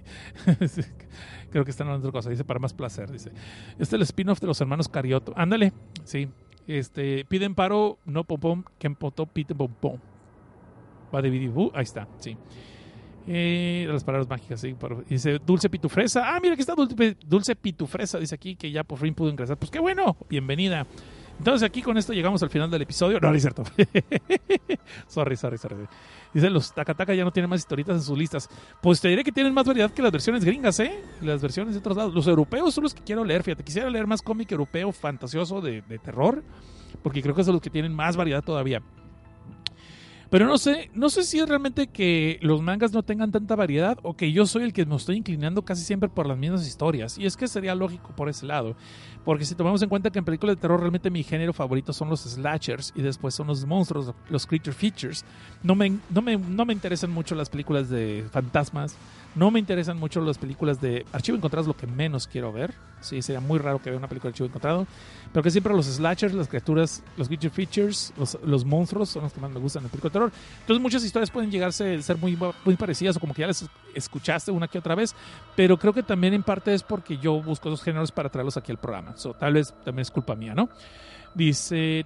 Creo 1.51 1.65
que 1.65 1.71
están 1.71 1.87
hablando 1.87 2.03
de 2.05 2.09
otra 2.09 2.19
cosa. 2.19 2.29
Dice, 2.29 2.45
para 2.45 2.59
más 2.59 2.73
placer. 2.73 3.11
Dice, 3.11 3.31
este 3.73 3.83
es 3.83 3.93
el 3.93 4.01
spin-off 4.03 4.39
de 4.39 4.47
los 4.47 4.59
hermanos 4.61 4.87
Carioto. 4.87 5.33
Ándale, 5.35 5.73
sí. 6.05 6.29
Este, 6.69 7.25
piden 7.25 7.55
paro, 7.55 7.97
no 8.05 8.23
pom 8.25 8.39
pom, 8.39 8.63
Kempoto, 8.77 9.25
piten 9.25 9.57
pom 9.57 9.71
pom. 9.73 9.97
Va 11.13 11.19
de 11.19 11.31
video. 11.31 11.71
Ahí 11.73 11.81
está, 11.81 12.07
sí. 12.19 12.37
Eh, 13.27 13.87
las 13.89 14.03
palabras 14.03 14.29
mágicas, 14.29 14.61
sí. 14.61 14.75
pero- 14.79 15.03
Dice 15.07 15.39
Dulce 15.43 15.67
Pitufresa. 15.69 16.35
Ah, 16.35 16.39
mira 16.39 16.55
que 16.55 16.61
está 16.61 16.75
Dulce 16.75 17.55
Pitufresa. 17.55 18.19
Dice 18.19 18.35
aquí 18.35 18.55
que 18.55 18.69
ya 18.71 18.83
por 18.83 18.99
fin 18.99 19.15
pudo 19.15 19.29
ingresar. 19.29 19.57
Pues 19.57 19.71
qué 19.71 19.79
bueno, 19.79 20.15
bienvenida. 20.29 20.85
Entonces 21.39 21.65
aquí 21.65 21.81
con 21.81 21.97
esto 21.97 22.11
llegamos 22.13 22.43
al 22.43 22.49
final 22.49 22.69
del 22.69 22.81
episodio. 22.81 23.17
No, 23.19 23.29
no 23.29 23.35
es 23.35 23.41
cierto. 23.41 23.63
sorry, 25.07 25.37
sorry, 25.37 25.57
sorry. 25.57 25.75
Dice, 26.33 26.49
los 26.49 26.73
Takataka 26.73 27.13
ya 27.13 27.23
no 27.23 27.31
tienen 27.31 27.49
más 27.49 27.61
historietas 27.61 27.95
en 27.95 28.01
sus 28.03 28.17
listas. 28.17 28.49
Pues 28.81 28.99
te 28.99 29.07
diré 29.07 29.23
que 29.23 29.31
tienen 29.31 29.53
más 29.53 29.65
variedad 29.65 29.89
que 29.89 30.01
las 30.01 30.11
versiones 30.11 30.43
gringas, 30.43 30.79
¿eh? 30.81 31.01
Las 31.21 31.41
versiones 31.41 31.73
de 31.73 31.79
otros 31.79 31.95
lados. 31.95 32.13
Los 32.13 32.27
europeos 32.27 32.73
son 32.73 32.83
los 32.83 32.93
que 32.93 33.01
quiero 33.01 33.23
leer, 33.23 33.43
fíjate. 33.43 33.63
Quisiera 33.63 33.89
leer 33.89 34.05
más 34.05 34.21
cómic 34.21 34.51
europeo 34.51 34.91
fantasioso 34.91 35.61
de, 35.61 35.81
de 35.81 35.97
terror, 35.97 36.43
porque 37.01 37.21
creo 37.21 37.33
que 37.33 37.43
son 37.45 37.53
los 37.53 37.61
que 37.61 37.69
tienen 37.69 37.95
más 37.95 38.17
variedad 38.17 38.43
todavía. 38.43 38.83
Pero 40.29 40.45
no 40.45 40.59
sé, 40.59 40.91
no 40.93 41.09
sé 41.09 41.23
si 41.23 41.39
es 41.39 41.49
realmente 41.49 41.87
que 41.87 42.37
los 42.41 42.61
mangas 42.61 42.93
no 42.93 43.01
tengan 43.01 43.31
tanta 43.31 43.55
variedad 43.55 43.97
o 44.03 44.15
que 44.15 44.31
yo 44.31 44.45
soy 44.45 44.63
el 44.63 44.73
que 44.73 44.85
me 44.85 44.95
estoy 44.95 45.17
inclinando 45.17 45.63
casi 45.63 45.83
siempre 45.83 46.07
por 46.07 46.27
las 46.27 46.37
mismas 46.37 46.67
historias. 46.67 47.17
Y 47.17 47.25
es 47.25 47.35
que 47.35 47.47
sería 47.47 47.73
lógico 47.73 48.13
por 48.15 48.29
ese 48.29 48.45
lado. 48.45 48.75
Porque 49.25 49.43
si 49.43 49.55
tomamos 49.55 49.81
en 49.81 49.89
cuenta 49.89 50.11
que 50.11 50.19
en 50.19 50.25
películas 50.25 50.55
de 50.55 50.61
terror 50.61 50.79
realmente 50.79 51.09
mi 51.09 51.23
género 51.23 51.51
favorito 51.51 51.93
son 51.93 52.09
los 52.09 52.21
slashers 52.21 52.93
y 52.95 53.01
después 53.01 53.33
son 53.33 53.47
los 53.47 53.65
monstruos, 53.65 54.13
los 54.29 54.45
creature 54.45 54.75
features. 54.75 55.25
No 55.63 55.73
me, 55.73 55.97
no 56.11 56.21
me, 56.21 56.37
no 56.37 56.63
me 56.63 56.73
interesan 56.73 57.09
mucho 57.09 57.33
las 57.33 57.49
películas 57.49 57.89
de 57.89 58.25
fantasmas. 58.31 58.95
No 59.35 59.51
me 59.51 59.59
interesan 59.59 59.97
mucho 59.97 60.21
las 60.21 60.37
películas 60.37 60.81
de 60.81 61.05
Archivo 61.11 61.37
Encontrado, 61.37 61.61
es 61.61 61.67
lo 61.67 61.77
que 61.77 61.87
menos 61.87 62.27
quiero 62.27 62.51
ver. 62.51 62.73
Sí, 62.99 63.21
sería 63.21 63.39
muy 63.39 63.59
raro 63.59 63.81
que 63.81 63.89
vea 63.89 63.97
una 63.97 64.07
película 64.07 64.29
de 64.29 64.33
Archivo 64.33 64.47
Encontrado. 64.47 64.87
Pero 65.31 65.43
que 65.43 65.51
siempre 65.51 65.73
los 65.73 65.85
slashers, 65.85 66.33
las 66.33 66.47
criaturas, 66.47 67.03
los 67.15 67.27
creature 67.27 67.51
features, 67.51 68.11
los, 68.17 68.65
monstruos 68.65 69.09
son 69.09 69.23
los 69.23 69.33
que 69.33 69.39
más 69.39 69.51
me 69.51 69.59
gustan 69.59 69.81
en 69.81 69.85
el 69.85 69.91
película 69.91 70.09
de 70.09 70.13
terror. 70.13 70.31
Entonces 70.61 70.81
muchas 70.81 71.03
historias 71.03 71.29
pueden 71.29 71.51
llegarse 71.51 71.95
a 71.95 72.01
ser 72.01 72.17
muy, 72.17 72.37
muy 72.65 72.75
parecidas 72.75 73.17
o 73.17 73.19
como 73.19 73.33
que 73.33 73.41
ya 73.41 73.47
las 73.47 73.69
escuchaste 73.93 74.51
una 74.51 74.67
que 74.67 74.79
otra 74.79 74.95
vez. 74.95 75.15
Pero 75.55 75.77
creo 75.77 75.93
que 75.93 76.03
también 76.03 76.33
en 76.33 76.43
parte 76.43 76.73
es 76.73 76.81
porque 76.81 77.17
yo 77.17 77.41
busco 77.41 77.69
esos 77.69 77.83
géneros 77.83 78.11
para 78.11 78.29
traerlos 78.29 78.57
aquí 78.57 78.71
al 78.71 78.79
programa. 78.79 79.15
So, 79.15 79.33
tal 79.33 79.53
vez 79.53 79.73
también 79.85 80.01
es 80.01 80.11
culpa 80.11 80.35
mía, 80.35 80.55
¿no? 80.55 80.69
Dice, 81.33 82.05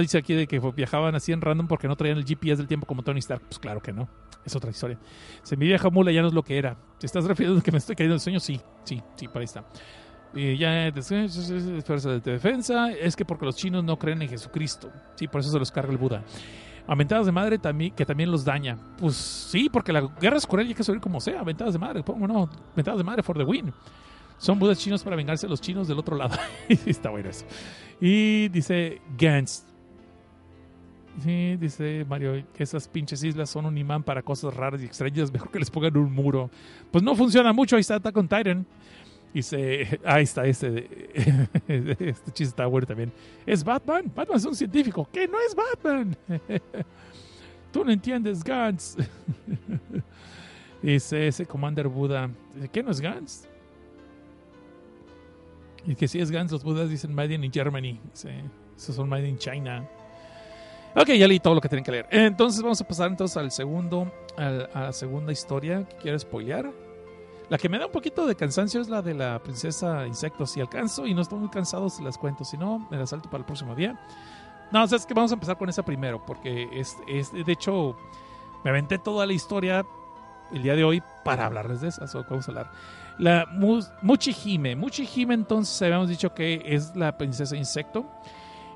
dice 0.00 0.18
aquí 0.18 0.34
de 0.34 0.46
que 0.46 0.58
viajaban 0.58 1.14
así 1.14 1.32
en 1.32 1.40
random 1.40 1.68
porque 1.68 1.86
no 1.86 1.96
traían 1.96 2.18
el 2.18 2.24
GPS 2.24 2.56
del 2.56 2.66
tiempo 2.66 2.86
como 2.86 3.02
Tony 3.02 3.18
Stark. 3.18 3.42
Pues 3.42 3.58
claro 3.58 3.80
que 3.80 3.92
no. 3.92 4.08
Es 4.44 4.54
otra 4.56 4.70
historia. 4.70 4.98
Se 5.42 5.56
mi 5.56 5.66
vieja 5.66 5.88
mula 5.90 6.12
ya 6.12 6.20
no 6.20 6.28
es 6.28 6.34
lo 6.34 6.42
que 6.42 6.58
era. 6.58 6.76
¿Te 6.98 7.06
estás 7.06 7.24
refiriendo 7.24 7.60
a 7.60 7.62
que 7.62 7.72
me 7.72 7.78
estoy 7.78 7.96
cayendo 7.96 8.14
del 8.14 8.20
sueño? 8.20 8.40
Sí, 8.40 8.60
sí, 8.84 9.02
sí, 9.16 9.28
por 9.28 9.38
ahí 9.38 9.44
está. 9.44 9.64
Y 10.34 10.56
ya 10.56 10.92
fuerza 11.84 12.10
de 12.10 12.20
defensa 12.20 12.90
es 12.90 13.14
que 13.14 13.24
porque 13.24 13.46
los 13.46 13.56
chinos 13.56 13.84
no 13.84 13.98
creen 13.98 14.20
en 14.22 14.28
Jesucristo. 14.28 14.90
Sí, 15.14 15.28
por 15.28 15.40
eso 15.40 15.50
se 15.50 15.58
los 15.58 15.70
carga 15.70 15.92
el 15.92 15.98
Buda. 15.98 16.24
Aventadas 16.86 17.24
de 17.24 17.32
madre 17.32 17.58
también, 17.58 17.94
que 17.94 18.04
también 18.04 18.30
los 18.30 18.44
daña. 18.44 18.76
Pues 18.98 19.14
sí, 19.14 19.70
porque 19.72 19.92
la 19.92 20.02
guerra 20.20 20.36
es 20.36 20.46
cruel 20.46 20.66
y 20.66 20.70
hay 20.70 20.74
que 20.74 20.84
subir 20.84 21.00
como 21.00 21.20
sea. 21.20 21.40
Aventadas 21.40 21.72
de 21.72 21.78
madre, 21.78 22.02
pongo 22.02 22.26
no. 22.26 22.50
Aventadas 22.72 22.98
de 22.98 23.04
madre 23.04 23.22
for 23.22 23.38
the 23.38 23.44
win. 23.44 23.72
Son 24.38 24.58
budas 24.58 24.78
chinos 24.78 25.02
para 25.02 25.16
vengarse 25.16 25.46
de 25.46 25.50
los 25.50 25.60
chinos 25.60 25.88
del 25.88 25.98
otro 25.98 26.16
lado. 26.16 26.36
Está 26.86 27.10
bueno 27.10 27.30
eso. 27.30 27.44
Y 28.00 28.48
dice 28.48 29.00
Gantz. 29.16 29.64
Sí, 31.22 31.56
dice 31.56 32.04
Mario 32.08 32.44
esas 32.58 32.88
pinches 32.88 33.22
islas 33.22 33.48
son 33.48 33.66
un 33.66 33.78
imán 33.78 34.02
para 34.02 34.22
cosas 34.22 34.54
raras 34.54 34.82
y 34.82 34.84
extrañas. 34.84 35.32
Mejor 35.32 35.50
que 35.50 35.58
les 35.58 35.70
pongan 35.70 35.96
un 35.96 36.12
muro. 36.12 36.50
Pues 36.90 37.04
no 37.04 37.14
funciona 37.14 37.52
mucho. 37.52 37.76
Ahí 37.76 37.80
está 37.80 37.96
Attack 37.96 38.16
on 38.16 38.28
Titan. 38.28 38.66
Dice, 39.32 40.00
ahí 40.04 40.24
está 40.24 40.44
este. 40.44 41.10
este 41.68 42.32
chiste 42.32 42.44
está 42.44 42.66
bueno 42.66 42.86
también. 42.86 43.12
Es 43.46 43.62
Batman. 43.62 44.10
Batman 44.14 44.36
es 44.36 44.44
un 44.44 44.56
científico. 44.56 45.08
Que 45.12 45.28
no 45.28 45.38
es 45.40 45.54
Batman. 45.54 46.16
Tú 47.72 47.84
no 47.84 47.92
entiendes, 47.92 48.42
Gantz. 48.42 48.96
Dice 50.82 51.28
ese 51.28 51.46
Commander 51.46 51.88
Buda. 51.88 52.28
¿Qué 52.72 52.82
no 52.82 52.90
es 52.90 53.00
Gantz? 53.00 53.48
Y 55.86 55.94
que 55.94 56.08
si 56.08 56.20
es 56.20 56.30
Gantz, 56.30 56.52
los 56.52 56.64
Budas 56.64 56.88
dicen 56.88 57.14
Made 57.14 57.34
in 57.34 57.52
Germany. 57.52 58.00
Dice, 58.12 58.42
esos 58.76 58.96
son 58.96 59.08
Made 59.08 59.28
in 59.28 59.38
China. 59.38 59.86
Ok, 60.96 61.08
ya 61.08 61.26
leí 61.26 61.40
todo 61.40 61.54
lo 61.54 61.60
que 61.60 61.68
tienen 61.68 61.84
que 61.84 61.90
leer. 61.90 62.06
Entonces 62.10 62.62
vamos 62.62 62.80
a 62.80 62.86
pasar 62.86 63.10
entonces 63.10 63.36
al 63.36 63.50
segundo, 63.50 64.12
a 64.36 64.80
la 64.80 64.92
segunda 64.92 65.32
historia 65.32 65.84
que 65.88 65.96
quiero 65.96 66.18
spoilear. 66.18 66.70
La 67.48 67.58
que 67.58 67.68
me 67.68 67.78
da 67.78 67.86
un 67.86 67.92
poquito 67.92 68.26
de 68.26 68.34
cansancio 68.36 68.80
es 68.80 68.88
la 68.88 69.02
de 69.02 69.12
la 69.12 69.42
princesa 69.42 70.06
insectos. 70.06 70.52
Si 70.52 70.60
alcanzo 70.60 71.06
y 71.06 71.12
no 71.12 71.22
estoy 71.22 71.40
muy 71.40 71.50
cansado, 71.50 71.90
se 71.90 72.02
las 72.02 72.16
cuento. 72.16 72.44
Si 72.44 72.56
no, 72.56 72.86
me 72.90 72.96
las 72.96 73.10
salto 73.10 73.28
para 73.28 73.40
el 73.40 73.44
próximo 73.44 73.74
día. 73.74 74.00
No, 74.72 74.84
o 74.84 74.86
sea, 74.86 74.96
es 74.96 75.04
que 75.04 75.14
vamos 75.14 75.30
a 75.30 75.34
empezar 75.34 75.58
con 75.58 75.68
esa 75.68 75.84
primero, 75.84 76.24
porque 76.24 76.68
es, 76.72 76.96
es 77.06 77.32
de 77.32 77.52
hecho, 77.52 77.96
me 78.64 78.70
aventé 78.70 78.98
toda 78.98 79.26
la 79.26 79.32
historia 79.32 79.84
el 80.52 80.62
día 80.62 80.74
de 80.74 80.84
hoy 80.84 81.02
para 81.24 81.46
hablarles 81.46 81.80
de 81.80 81.88
esa. 81.88 82.06
vamos 82.28 82.48
a 82.48 82.50
hablar. 82.50 82.72
La 83.18 83.46
Mu- 83.50 83.82
Muchihime. 84.02 84.74
Muchihime, 84.76 85.34
entonces, 85.34 85.80
habíamos 85.82 86.08
dicho 86.08 86.34
que 86.34 86.62
es 86.66 86.94
la 86.96 87.16
princesa 87.16 87.56
insecto. 87.56 88.06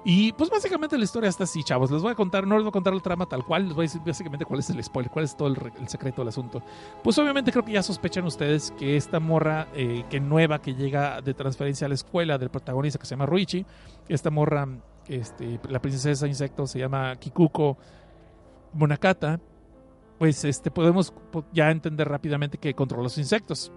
Y 0.05 0.33
pues 0.33 0.49
básicamente 0.49 0.97
la 0.97 1.05
historia 1.05 1.29
está 1.29 1.45
así, 1.45 1.63
chavos. 1.65 1.91
Les 1.91 2.01
voy 2.01 2.13
a 2.13 2.15
contar, 2.15 2.47
no 2.47 2.55
les 2.55 2.63
voy 2.63 2.69
a 2.71 2.73
contar 2.73 2.95
la 2.95 3.01
trama 3.01 3.27
tal 3.27 3.45
cual, 3.45 3.65
les 3.67 3.75
voy 3.75 3.83
a 3.83 3.87
decir 3.89 4.01
básicamente 4.07 4.45
cuál 4.47 4.61
es 4.61 4.71
el 4.71 4.83
spoiler, 4.83 5.11
cuál 5.11 5.25
es 5.25 5.37
todo 5.37 5.49
el, 5.49 5.57
re- 5.57 5.73
el 5.79 5.89
secreto 5.89 6.23
del 6.23 6.29
asunto. 6.29 6.63
Pues 7.03 7.19
obviamente 7.19 7.51
creo 7.51 7.65
que 7.65 7.73
ya 7.73 7.83
sospechan 7.83 8.25
ustedes 8.25 8.71
que 8.79 8.97
esta 8.97 9.19
morra 9.19 9.67
eh, 9.75 10.05
que 10.09 10.21
nueva 10.21 10.63
que 10.63 10.75
llega 10.75 11.21
de 11.21 11.35
transferencia 11.35 11.87
a 11.87 11.89
la 11.89 11.95
escuela 11.97 12.39
del 12.39 12.49
protagonista 12.49 12.99
que 12.99 13.07
se 13.07 13.11
llama 13.11 13.27
Ruichi, 13.27 13.67
esta 14.09 14.31
morra, 14.31 14.69
este, 15.09 15.61
la 15.69 15.81
princesa 15.83 16.27
insecto 16.29 16.67
se 16.67 16.79
llama 16.79 17.17
Kikuko 17.17 17.77
Monakata, 18.73 19.41
pues 20.19 20.45
este, 20.45 20.71
podemos 20.71 21.11
po- 21.11 21.45
ya 21.53 21.71
entender 21.71 22.09
rápidamente 22.09 22.57
que 22.57 22.73
controla 22.73 23.03
los 23.03 23.19
insectos. 23.19 23.73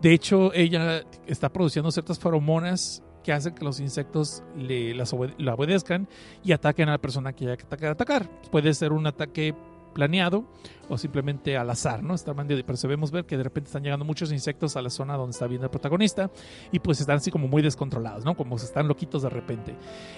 De 0.00 0.12
hecho, 0.12 0.52
ella 0.52 1.04
está 1.26 1.52
produciendo 1.52 1.90
ciertas 1.90 2.18
feromonas 2.18 3.02
que 3.22 3.32
hacen 3.32 3.54
que 3.54 3.64
los 3.64 3.80
insectos 3.80 4.42
le, 4.56 4.94
las 4.94 5.14
la 5.38 5.54
obedezcan 5.54 6.08
y 6.44 6.52
ataquen 6.52 6.88
a 6.88 6.92
la 6.92 6.98
persona 6.98 7.32
que 7.32 7.46
haya 7.46 7.56
que 7.56 7.86
atacar. 7.86 8.28
Puede 8.50 8.74
ser 8.74 8.92
un 8.92 9.06
ataque 9.06 9.54
planeado 9.94 10.44
o 10.90 10.98
simplemente 10.98 11.56
al 11.56 11.70
azar, 11.70 12.02
¿no? 12.02 12.14
Está 12.14 12.34
pero 12.34 12.76
sabemos 12.76 13.10
ver 13.10 13.24
que 13.24 13.38
de 13.38 13.44
repente 13.44 13.68
están 13.68 13.82
llegando 13.82 14.04
muchos 14.04 14.32
insectos 14.32 14.76
a 14.76 14.82
la 14.82 14.90
zona 14.90 15.16
donde 15.16 15.30
está 15.30 15.46
viendo 15.46 15.64
el 15.66 15.70
protagonista 15.70 16.30
y 16.72 16.80
pues 16.80 17.00
están 17.00 17.16
así 17.16 17.30
como 17.30 17.48
muy 17.48 17.62
descontrolados, 17.62 18.24
¿no? 18.24 18.36
Como 18.36 18.58
se 18.58 18.66
están 18.66 18.86
loquitos 18.86 19.22
de 19.22 19.30
repente. 19.30 19.74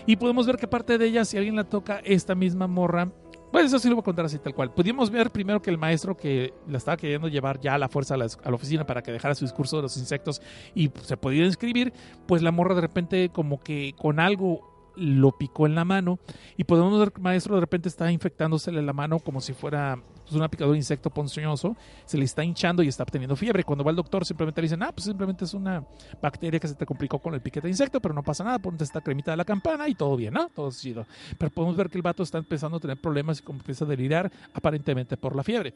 Y 0.06 0.16
podemos 0.16 0.47
ver 0.47 0.56
que 0.56 0.66
parte 0.66 0.98
de 0.98 1.06
ella, 1.06 1.24
si 1.24 1.36
alguien 1.36 1.55
la 1.55 1.64
toca, 1.64 2.01
esta 2.05 2.35
misma 2.35 2.66
morra 2.66 3.12
pues 3.57 3.69
eso 3.69 3.78
sí 3.78 3.89
lo 3.89 3.95
voy 3.95 4.03
a 4.03 4.05
contar 4.05 4.27
así 4.27 4.39
tal 4.39 4.55
cual. 4.55 4.70
Pudimos 4.74 5.09
ver 5.11 5.31
primero 5.31 5.62
que 5.62 5.70
el 5.70 5.78
maestro 5.78 6.15
que 6.15 6.53
la 6.69 6.77
estaba 6.77 6.99
queriendo 6.99 7.27
llevar 7.28 7.59
ya 7.59 7.73
a 7.73 7.78
la 7.78 7.89
fuerza 7.89 8.12
a 8.12 8.19
la, 8.19 8.55
oficina 8.55 8.85
para 8.85 9.01
que 9.01 9.11
dejara 9.11 9.35
su 9.35 9.47
discurso 9.47 9.77
de 9.77 9.83
los 9.83 9.97
insectos 9.97 10.43
y 10.74 10.89
pues, 10.89 11.07
se 11.07 11.16
pudiera 11.16 11.47
inscribir, 11.47 11.95
pues 12.27 12.43
la 12.43 12.53
morra 12.53 12.74
de 12.74 12.83
repente 12.83 13.31
como 13.31 13.59
que 13.59 13.95
con 13.97 14.20
algo 14.20 14.93
lo 14.95 15.33
picó 15.39 15.65
en 15.65 15.74
la 15.74 15.87
mano 15.87 16.19
y 16.59 16.65
podemos 16.65 16.99
ver 16.99 17.12
que 17.12 17.16
el 17.16 17.23
maestro 17.23 17.55
de 17.55 17.62
repente 17.62 17.89
está 17.89 18.12
infectándosele 18.12 18.83
la 18.83 18.93
mano 18.93 19.20
como 19.20 19.41
si 19.41 19.55
fuera 19.55 20.03
pues, 20.27 20.36
una 20.36 20.48
picadura 20.48 20.73
de 20.73 20.78
insecto 20.78 21.09
ponzoñoso, 21.11 21.77
se 22.05 22.19
le 22.19 22.24
está 22.24 22.43
hinchando 22.43 22.82
y 22.82 22.89
está 22.89 23.05
teniendo 23.05 23.36
fiebre. 23.36 23.62
Cuando 23.62 23.85
va 23.85 23.90
al 23.90 23.97
doctor 23.97 24.24
simplemente 24.24 24.61
le 24.61 24.66
dicen, 24.66 24.82
ah, 24.82 24.90
pues 24.93 25.05
simplemente 25.05 25.44
es 25.44 25.55
una 25.55 25.85
bacteria 26.20 26.59
que 26.59 26.66
se 26.66 26.74
te 26.74 26.85
complicó 26.85 27.20
con 27.20 27.35
el 27.35 27.40
piquete 27.40 27.69
de 27.69 27.70
insecto, 27.70 28.01
pero 28.01 28.12
no 28.12 28.23
pasa 28.23 28.43
nada, 28.43 28.59
ponte 28.59 28.82
esta 28.82 29.01
cremita 29.01 29.31
de 29.31 29.36
la 29.36 29.44
campana 29.44 29.89
y 29.89 29.94
todo 29.94 30.16
bien, 30.16 30.35
¿no? 30.35 30.48
Todo 30.48 30.70
chido. 30.73 31.07
Pero 31.39 31.51
podemos 31.53 31.77
ver 31.77 31.89
que 31.89 31.98
el 31.98 32.03
vato 32.03 32.23
está 32.23 32.39
empezando 32.39 32.78
a 32.78 32.81
tener 32.81 33.01
problemas 33.01 33.39
y 33.39 33.43
como 33.43 33.61
empieza 33.61 33.85
a 33.85 33.89
delirar 33.89 34.31
aparentemente 34.53 35.16
por 35.16 35.36
la 35.36 35.44
fiebre. 35.44 35.74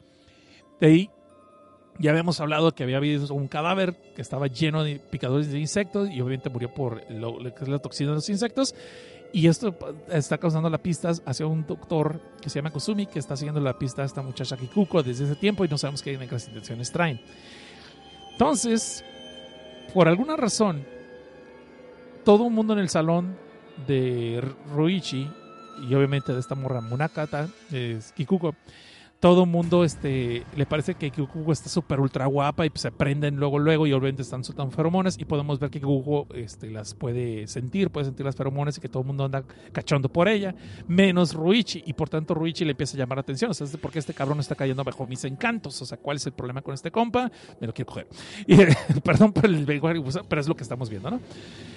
De 0.79 0.87
ahí 0.87 1.09
ya 1.99 2.11
habíamos 2.11 2.39
hablado 2.39 2.73
que 2.73 2.83
había 2.83 2.97
habido 2.97 3.33
un 3.33 3.47
cadáver 3.47 3.95
que 4.15 4.21
estaba 4.21 4.47
lleno 4.47 4.83
de 4.83 4.99
picadores 4.99 5.51
de 5.51 5.59
insectos 5.59 6.09
y 6.09 6.21
obviamente 6.21 6.49
murió 6.49 6.73
por 6.73 7.09
lo 7.11 7.37
que 7.53 7.63
es 7.63 7.67
la 7.67 7.79
toxina 7.79 8.09
de 8.09 8.15
los 8.15 8.29
insectos. 8.29 8.75
Y 9.33 9.47
esto 9.47 9.77
está 10.09 10.37
causando 10.37 10.69
la 10.69 10.77
pista 10.77 11.11
hacia 11.25 11.47
un 11.47 11.65
doctor 11.65 12.19
que 12.41 12.49
se 12.49 12.59
llama 12.59 12.71
Kusumi, 12.71 13.05
que 13.05 13.19
está 13.19 13.37
siguiendo 13.37 13.61
la 13.61 13.77
pista 13.77 14.01
a 14.01 14.05
esta 14.05 14.21
muchacha 14.21 14.57
Kikuko 14.57 15.01
desde 15.03 15.23
ese 15.23 15.35
tiempo 15.35 15.63
y 15.63 15.69
no 15.69 15.77
sabemos 15.77 16.01
qué 16.01 16.17
negras 16.17 16.47
intenciones 16.47 16.91
traen. 16.91 17.21
Entonces, 18.33 19.05
por 19.93 20.09
alguna 20.09 20.35
razón, 20.35 20.85
todo 22.25 22.47
el 22.47 22.53
mundo 22.53 22.73
en 22.73 22.79
el 22.79 22.89
salón 22.89 23.37
de 23.87 24.43
Ruichi 24.73 25.29
y 25.89 25.95
obviamente 25.95 26.33
de 26.33 26.39
esta 26.39 26.55
morra 26.55 26.81
Munakata, 26.81 27.47
es 27.71 28.11
Kikuko, 28.11 28.55
todo 29.21 29.45
mundo 29.45 29.83
este, 29.83 30.43
le 30.55 30.65
parece 30.65 30.95
que 30.95 31.11
Kikuko 31.11 31.51
está 31.51 31.69
súper 31.69 31.99
ultra 31.99 32.25
guapa 32.25 32.65
y 32.65 32.71
se 32.73 32.91
prenden 32.91 33.35
luego 33.35 33.59
luego 33.59 33.85
y 33.85 33.93
obviamente 33.93 34.23
están 34.23 34.43
soltando 34.43 34.75
feromonas 34.75 35.15
y 35.19 35.25
podemos 35.25 35.59
ver 35.59 35.69
que 35.69 35.79
Kikuko 35.79 36.25
este, 36.33 36.71
las 36.71 36.95
puede 36.95 37.45
sentir, 37.45 37.91
puede 37.91 38.07
sentir 38.07 38.25
las 38.25 38.35
feromonas 38.35 38.79
y 38.79 38.81
que 38.81 38.89
todo 38.89 39.01
el 39.03 39.07
mundo 39.07 39.25
anda 39.25 39.43
cachando 39.71 40.09
por 40.09 40.27
ella, 40.27 40.55
menos 40.87 41.35
Ruichi 41.35 41.83
y 41.85 41.93
por 41.93 42.09
tanto 42.09 42.33
Ruichi 42.33 42.65
le 42.65 42.71
empieza 42.71 42.97
a 42.97 42.99
llamar 42.99 43.19
la 43.19 43.21
atención, 43.21 43.51
o 43.51 43.53
sea, 43.53 43.67
¿por 43.79 43.91
qué 43.91 43.99
este 43.99 44.15
cabrón 44.15 44.39
está 44.39 44.55
cayendo 44.55 44.83
bajo 44.83 45.05
mis 45.05 45.23
encantos? 45.23 45.79
O 45.83 45.85
sea, 45.85 45.99
¿cuál 45.99 46.17
es 46.17 46.25
el 46.25 46.33
problema 46.33 46.63
con 46.63 46.73
este 46.73 46.89
compa? 46.89 47.31
Me 47.59 47.67
lo 47.67 47.73
quiero 47.73 47.89
coger. 47.89 48.07
Y, 48.47 48.55
perdón 49.01 49.33
por 49.33 49.45
el 49.45 49.65
pero 50.27 50.41
es 50.41 50.47
lo 50.47 50.55
que 50.55 50.63
estamos 50.63 50.89
viendo, 50.89 51.11
¿no? 51.11 51.19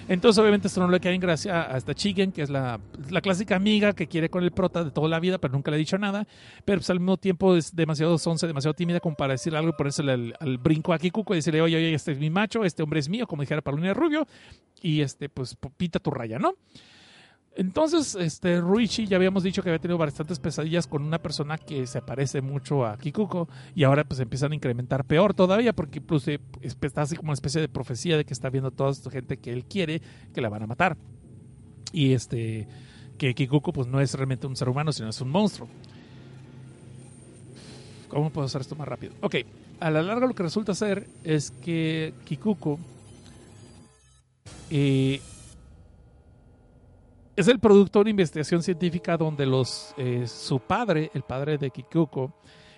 Entonces 0.09 0.39
obviamente 0.41 0.69
esto 0.69 0.81
no 0.81 0.89
le 0.89 0.99
cae 0.99 1.15
en 1.15 1.21
gracia 1.21 1.73
a 1.73 1.77
esta 1.77 1.95
Chigen, 1.95 2.33
que 2.33 2.43
es 2.43 2.51
la, 2.51 2.81
la 3.11 3.21
clásica 3.21 3.55
amiga 3.55 3.93
que 3.93 4.07
quiere 4.07 4.31
con 4.31 4.43
el 4.43 4.51
prota 4.51 4.83
de 4.83 4.91
toda 4.91 5.09
la 5.09 5.21
vida, 5.21 5.39
pero 5.39 5.53
nunca 5.53 5.71
le 5.71 5.77
ha 5.77 5.79
dicho 5.79 5.99
nada, 5.99 6.27
pero 6.65 6.79
pues, 6.79 6.89
al 6.91 7.01
mismo 7.01 7.17
tiempo 7.19 7.34
es 7.57 7.75
demasiado 7.75 8.19
sonce, 8.19 8.47
demasiado 8.47 8.75
tímida 8.75 9.01
como 9.01 9.17
para 9.17 9.35
decir 9.35 9.55
algo 9.55 9.71
y 9.71 9.73
ponerse 9.73 10.03
al, 10.03 10.35
al, 10.39 10.59
brinco 10.59 10.93
a 10.93 10.99
Kikuko 10.99 11.35
y 11.35 11.39
decirle, 11.39 11.61
oye, 11.61 11.77
oye, 11.77 11.95
este 11.95 12.13
es 12.13 12.19
mi 12.19 12.31
macho, 12.31 12.65
este 12.65 12.83
hombre 12.83 13.01
es 13.01 13.09
mío, 13.09 13.27
como 13.27 13.43
dijera 13.43 13.63
Paulina 13.63 13.95
Rubio, 13.95 14.27
y 14.81 15.01
este, 15.01 15.29
pues 15.29 15.57
pita 15.77 15.99
tu 15.99 16.11
raya, 16.11 16.39
¿no? 16.39 16.55
Entonces, 17.57 18.17
este, 18.17 18.61
Ruichi 18.61 19.07
ya 19.07 19.17
habíamos 19.17 19.45
dicho 19.45 19.63
que 19.63 19.69
había 19.69 19.79
tenido 19.79 19.97
bastantes 19.97 20.41
pesadillas 20.41 20.89
con 20.89 21.05
una 21.05 21.21
persona 21.21 21.57
que 21.57 21.87
se 21.87 22.03
parece 22.03 22.41
mucho 22.41 22.85
a 22.85 22.99
Kikuko 22.99 23.49
y 23.77 23.85
ahora 23.85 24.03
pues 24.03 24.19
empiezan 24.19 24.53
a 24.53 24.55
incrementar 24.57 25.05
peor 25.05 25.35
todavía 25.35 25.73
porque 25.73 26.01
pues, 26.01 26.27
está 26.61 27.03
así 27.03 27.15
como 27.15 27.29
una 27.29 27.35
especie 27.35 27.61
de 27.61 27.69
profecía 27.69 28.17
de 28.17 28.25
que 28.25 28.33
está 28.33 28.51
viendo 28.51 28.73
toda 28.73 28.91
esta 28.91 29.09
gente 29.09 29.37
que 29.37 29.53
él 29.53 29.65
quiere 29.67 30.03
que 30.33 30.41
la 30.41 30.49
van 30.49 30.65
a 30.65 30.67
matar. 30.67 30.97
Y 31.93 32.13
este, 32.13 32.67
que 33.19 33.35
Kikuko 33.35 33.73
pues 33.73 33.87
no 33.87 34.01
es 34.01 34.15
realmente 34.15 34.49
un 34.49 34.57
ser 34.57 34.69
humano, 34.69 34.91
sino 34.91 35.09
es 35.09 35.21
un 35.21 35.31
monstruo. 35.31 35.69
¿Cómo 38.15 38.31
puedo 38.31 38.47
hacer 38.47 38.61
esto 38.61 38.77
más 38.77 38.87
rápido? 38.87 39.13
Ok, 39.23 39.35
a 39.81 39.91
la 39.91 40.01
larga 40.01 40.29
lo 40.29 40.35
que 40.35 40.45
resulta 40.45 40.73
ser 40.73 41.09
es 41.25 41.51
que 41.51 42.15
Kikuko 42.25 42.79
eh, 44.71 45.21
es 47.35 47.49
el 47.49 47.59
producto 47.59 47.99
de 47.99 48.03
una 48.03 48.11
investigación 48.11 48.63
científica 48.63 49.17
donde 49.17 49.47
los, 49.47 49.97
eh, 49.99 50.29
su 50.29 50.61
padre, 50.61 51.11
el 51.13 51.23
padre 51.23 51.59
de 51.59 51.71
Kikuko, 51.71 52.33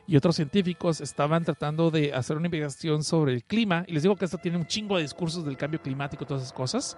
y 0.07 0.17
otros 0.17 0.37
científicos 0.37 1.03
estaban 1.03 1.45
tratando 1.45 1.91
de 1.91 2.15
hacer 2.15 2.39
una 2.39 2.47
investigación 2.47 3.05
sobre 3.05 3.35
el 3.35 3.45
clima. 3.45 3.85
Y 3.87 3.93
les 3.93 4.05
digo 4.05 4.17
que 4.17 4.25
esto 4.25 4.39
tiene 4.39 4.57
un 4.57 4.67
chingo 4.67 4.97
de 4.97 5.03
discursos 5.03 5.45
del 5.45 5.59
cambio 5.59 5.83
climático 5.83 6.25
y 6.25 6.27
todas 6.27 6.45
esas 6.45 6.55
cosas. 6.55 6.97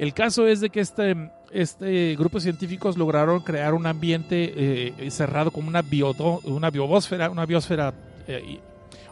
El 0.00 0.14
caso 0.14 0.46
es 0.46 0.62
de 0.62 0.70
que 0.70 0.80
este, 0.80 1.14
este 1.52 2.16
grupo 2.18 2.38
de 2.38 2.44
científicos 2.44 2.96
lograron 2.96 3.40
crear 3.40 3.74
un 3.74 3.84
ambiente 3.84 4.54
eh, 4.56 5.10
cerrado 5.10 5.50
como 5.50 5.68
una, 5.68 5.82
biodo, 5.82 6.40
una 6.44 6.70
biobósfera, 6.70 7.28
una 7.28 7.44
biosfera, 7.44 7.92
eh, 8.26 8.60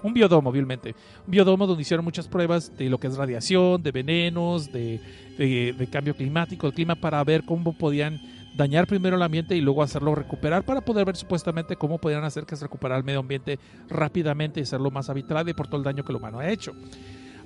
un 0.02 0.15
biodomo, 0.15 0.48
obviamente. 0.48 0.94
Un 1.27 1.32
biodomo 1.32 1.66
donde 1.66 1.82
hicieron 1.82 2.06
muchas 2.06 2.27
pruebas 2.27 2.74
de 2.78 2.89
lo 2.89 2.97
que 2.97 3.09
es 3.09 3.19
radiación, 3.19 3.82
de 3.82 3.93
venenos, 3.93 4.73
de, 4.73 4.98
de, 5.36 5.74
de 5.74 5.86
cambio 5.89 6.16
climático, 6.16 6.66
el 6.66 6.73
clima, 6.73 6.94
para 6.94 7.23
ver 7.23 7.44
cómo 7.44 7.77
podían 7.77 8.19
dañar 8.56 8.86
primero 8.86 9.16
el 9.16 9.23
ambiente 9.23 9.55
y 9.55 9.60
luego 9.60 9.82
hacerlo 9.82 10.15
recuperar 10.15 10.65
para 10.65 10.81
poder 10.81 11.05
ver 11.05 11.16
supuestamente 11.16 11.77
cómo 11.77 11.98
podían 11.98 12.24
hacer 12.24 12.47
que 12.47 12.56
se 12.56 12.65
recuperara 12.65 12.97
el 12.97 13.05
medio 13.05 13.20
ambiente 13.20 13.59
rápidamente 13.90 14.60
y 14.60 14.62
hacerlo 14.62 14.90
más 14.90 15.10
habitable 15.10 15.52
por 15.52 15.66
todo 15.66 15.77
el 15.77 15.85
daño 15.85 16.02
que 16.02 16.12
el 16.12 16.16
humano 16.16 16.39
ha 16.39 16.48
hecho. 16.48 16.73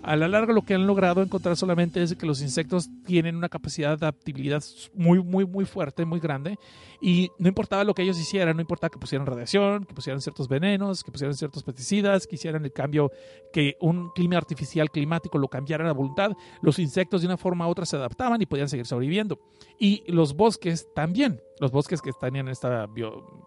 A 0.02 0.16
la 0.16 0.26
larga 0.26 0.52
lo 0.52 0.62
que 0.62 0.74
han 0.74 0.84
logrado 0.84 1.22
encontrar 1.22 1.56
solamente 1.56 2.02
es 2.02 2.16
que 2.16 2.26
los 2.26 2.42
insectos 2.42 2.90
tienen 3.06 3.36
una 3.36 3.48
capacidad 3.48 3.90
de 3.90 4.06
adaptabilidad 4.06 4.64
muy, 4.94 5.22
muy, 5.22 5.46
muy 5.46 5.64
fuerte, 5.64 6.04
muy 6.04 6.18
grande. 6.18 6.58
Y 7.00 7.30
no 7.38 7.46
importaba 7.46 7.84
lo 7.84 7.94
que 7.94 8.02
ellos 8.02 8.18
hicieran, 8.18 8.56
no 8.56 8.62
importaba 8.62 8.90
que 8.90 8.98
pusieran 8.98 9.26
radiación, 9.26 9.84
que 9.84 9.94
pusieran 9.94 10.20
ciertos 10.20 10.48
venenos, 10.48 11.04
que 11.04 11.12
pusieran 11.12 11.36
ciertos 11.36 11.62
pesticidas, 11.62 12.26
que 12.26 12.34
hicieran 12.34 12.64
el 12.64 12.72
cambio, 12.72 13.12
que 13.52 13.76
un 13.80 14.10
clima 14.10 14.36
artificial 14.38 14.90
climático 14.90 15.38
lo 15.38 15.46
cambiara 15.46 15.88
a 15.88 15.92
voluntad, 15.92 16.32
los 16.62 16.80
insectos 16.80 17.20
de 17.20 17.28
una 17.28 17.36
forma 17.36 17.68
u 17.68 17.70
otra 17.70 17.86
se 17.86 17.94
adaptaban 17.94 18.42
y 18.42 18.46
podían 18.46 18.68
seguir 18.68 18.86
sobreviviendo. 18.86 19.38
Y 19.78 20.02
los 20.08 20.34
bosques 20.34 20.88
también, 20.96 21.40
los 21.60 21.70
bosques 21.70 22.02
que 22.02 22.10
están 22.10 22.34
en 22.34 22.48
esta 22.48 22.88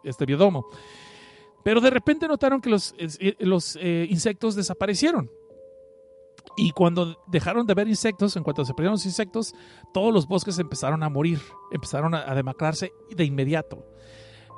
este 0.06 0.26
biodomo. 0.26 0.68
Pero 1.66 1.82
de 1.82 1.90
repente 1.90 2.30
notaron 2.30 2.62
que 2.62 2.70
los, 2.70 2.96
los 3.40 3.78
eh, 3.82 4.08
insectos 4.10 4.56
desaparecieron. 4.56 5.30
Y 6.58 6.72
cuando 6.72 7.18
dejaron 7.28 7.66
de 7.68 7.74
ver 7.74 7.88
insectos, 7.88 8.36
en 8.36 8.44
cuanto 8.44 8.64
se 8.64 8.74
perdieron 8.74 8.94
los 8.94 9.06
insectos, 9.06 9.54
todos 9.94 10.14
los 10.14 10.28
bosques 10.28 10.58
empezaron 10.60 11.04
a 11.04 11.10
morir, 11.10 11.42
empezaron 11.72 12.16
a, 12.16 12.34
demacrarse 12.34 12.94
de 13.10 13.26
inmediato. 13.26 13.86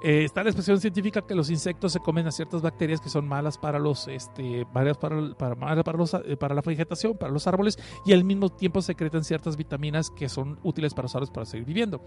Eh, 0.04 0.24
está 0.24 0.44
la 0.44 0.52
expresión 0.52 0.80
científica 0.80 1.24
que 1.24 1.34
los 1.34 1.50
insectos 1.50 1.92
se 1.92 2.00
comen 2.00 2.28
a 2.28 2.32
ciertas 2.32 2.62
bacterias 2.62 3.02
que 3.02 3.10
son 3.10 3.28
malas 3.28 3.58
para 3.58 3.80
los 3.80 4.08
este 4.08 4.64
para, 4.72 4.94
para, 4.94 5.84
para, 5.84 5.98
los, 5.98 6.14
eh, 6.14 6.38
para 6.38 6.54
la 6.54 6.62
vegetación, 6.62 7.18
para 7.18 7.32
los 7.32 7.48
árboles 7.48 7.80
y 8.06 8.14
al 8.14 8.24
mismo 8.24 8.50
tiempo 8.50 8.84
secretan 8.84 9.24
ciertas 9.24 9.58
vitaminas 9.58 10.12
que 10.12 10.30
son 10.30 10.60
útiles 10.62 10.94
para 10.94 11.06
los 11.06 11.16
árboles 11.16 11.32
para 11.32 11.46
seguir 11.48 11.66
viviendo. 11.66 12.06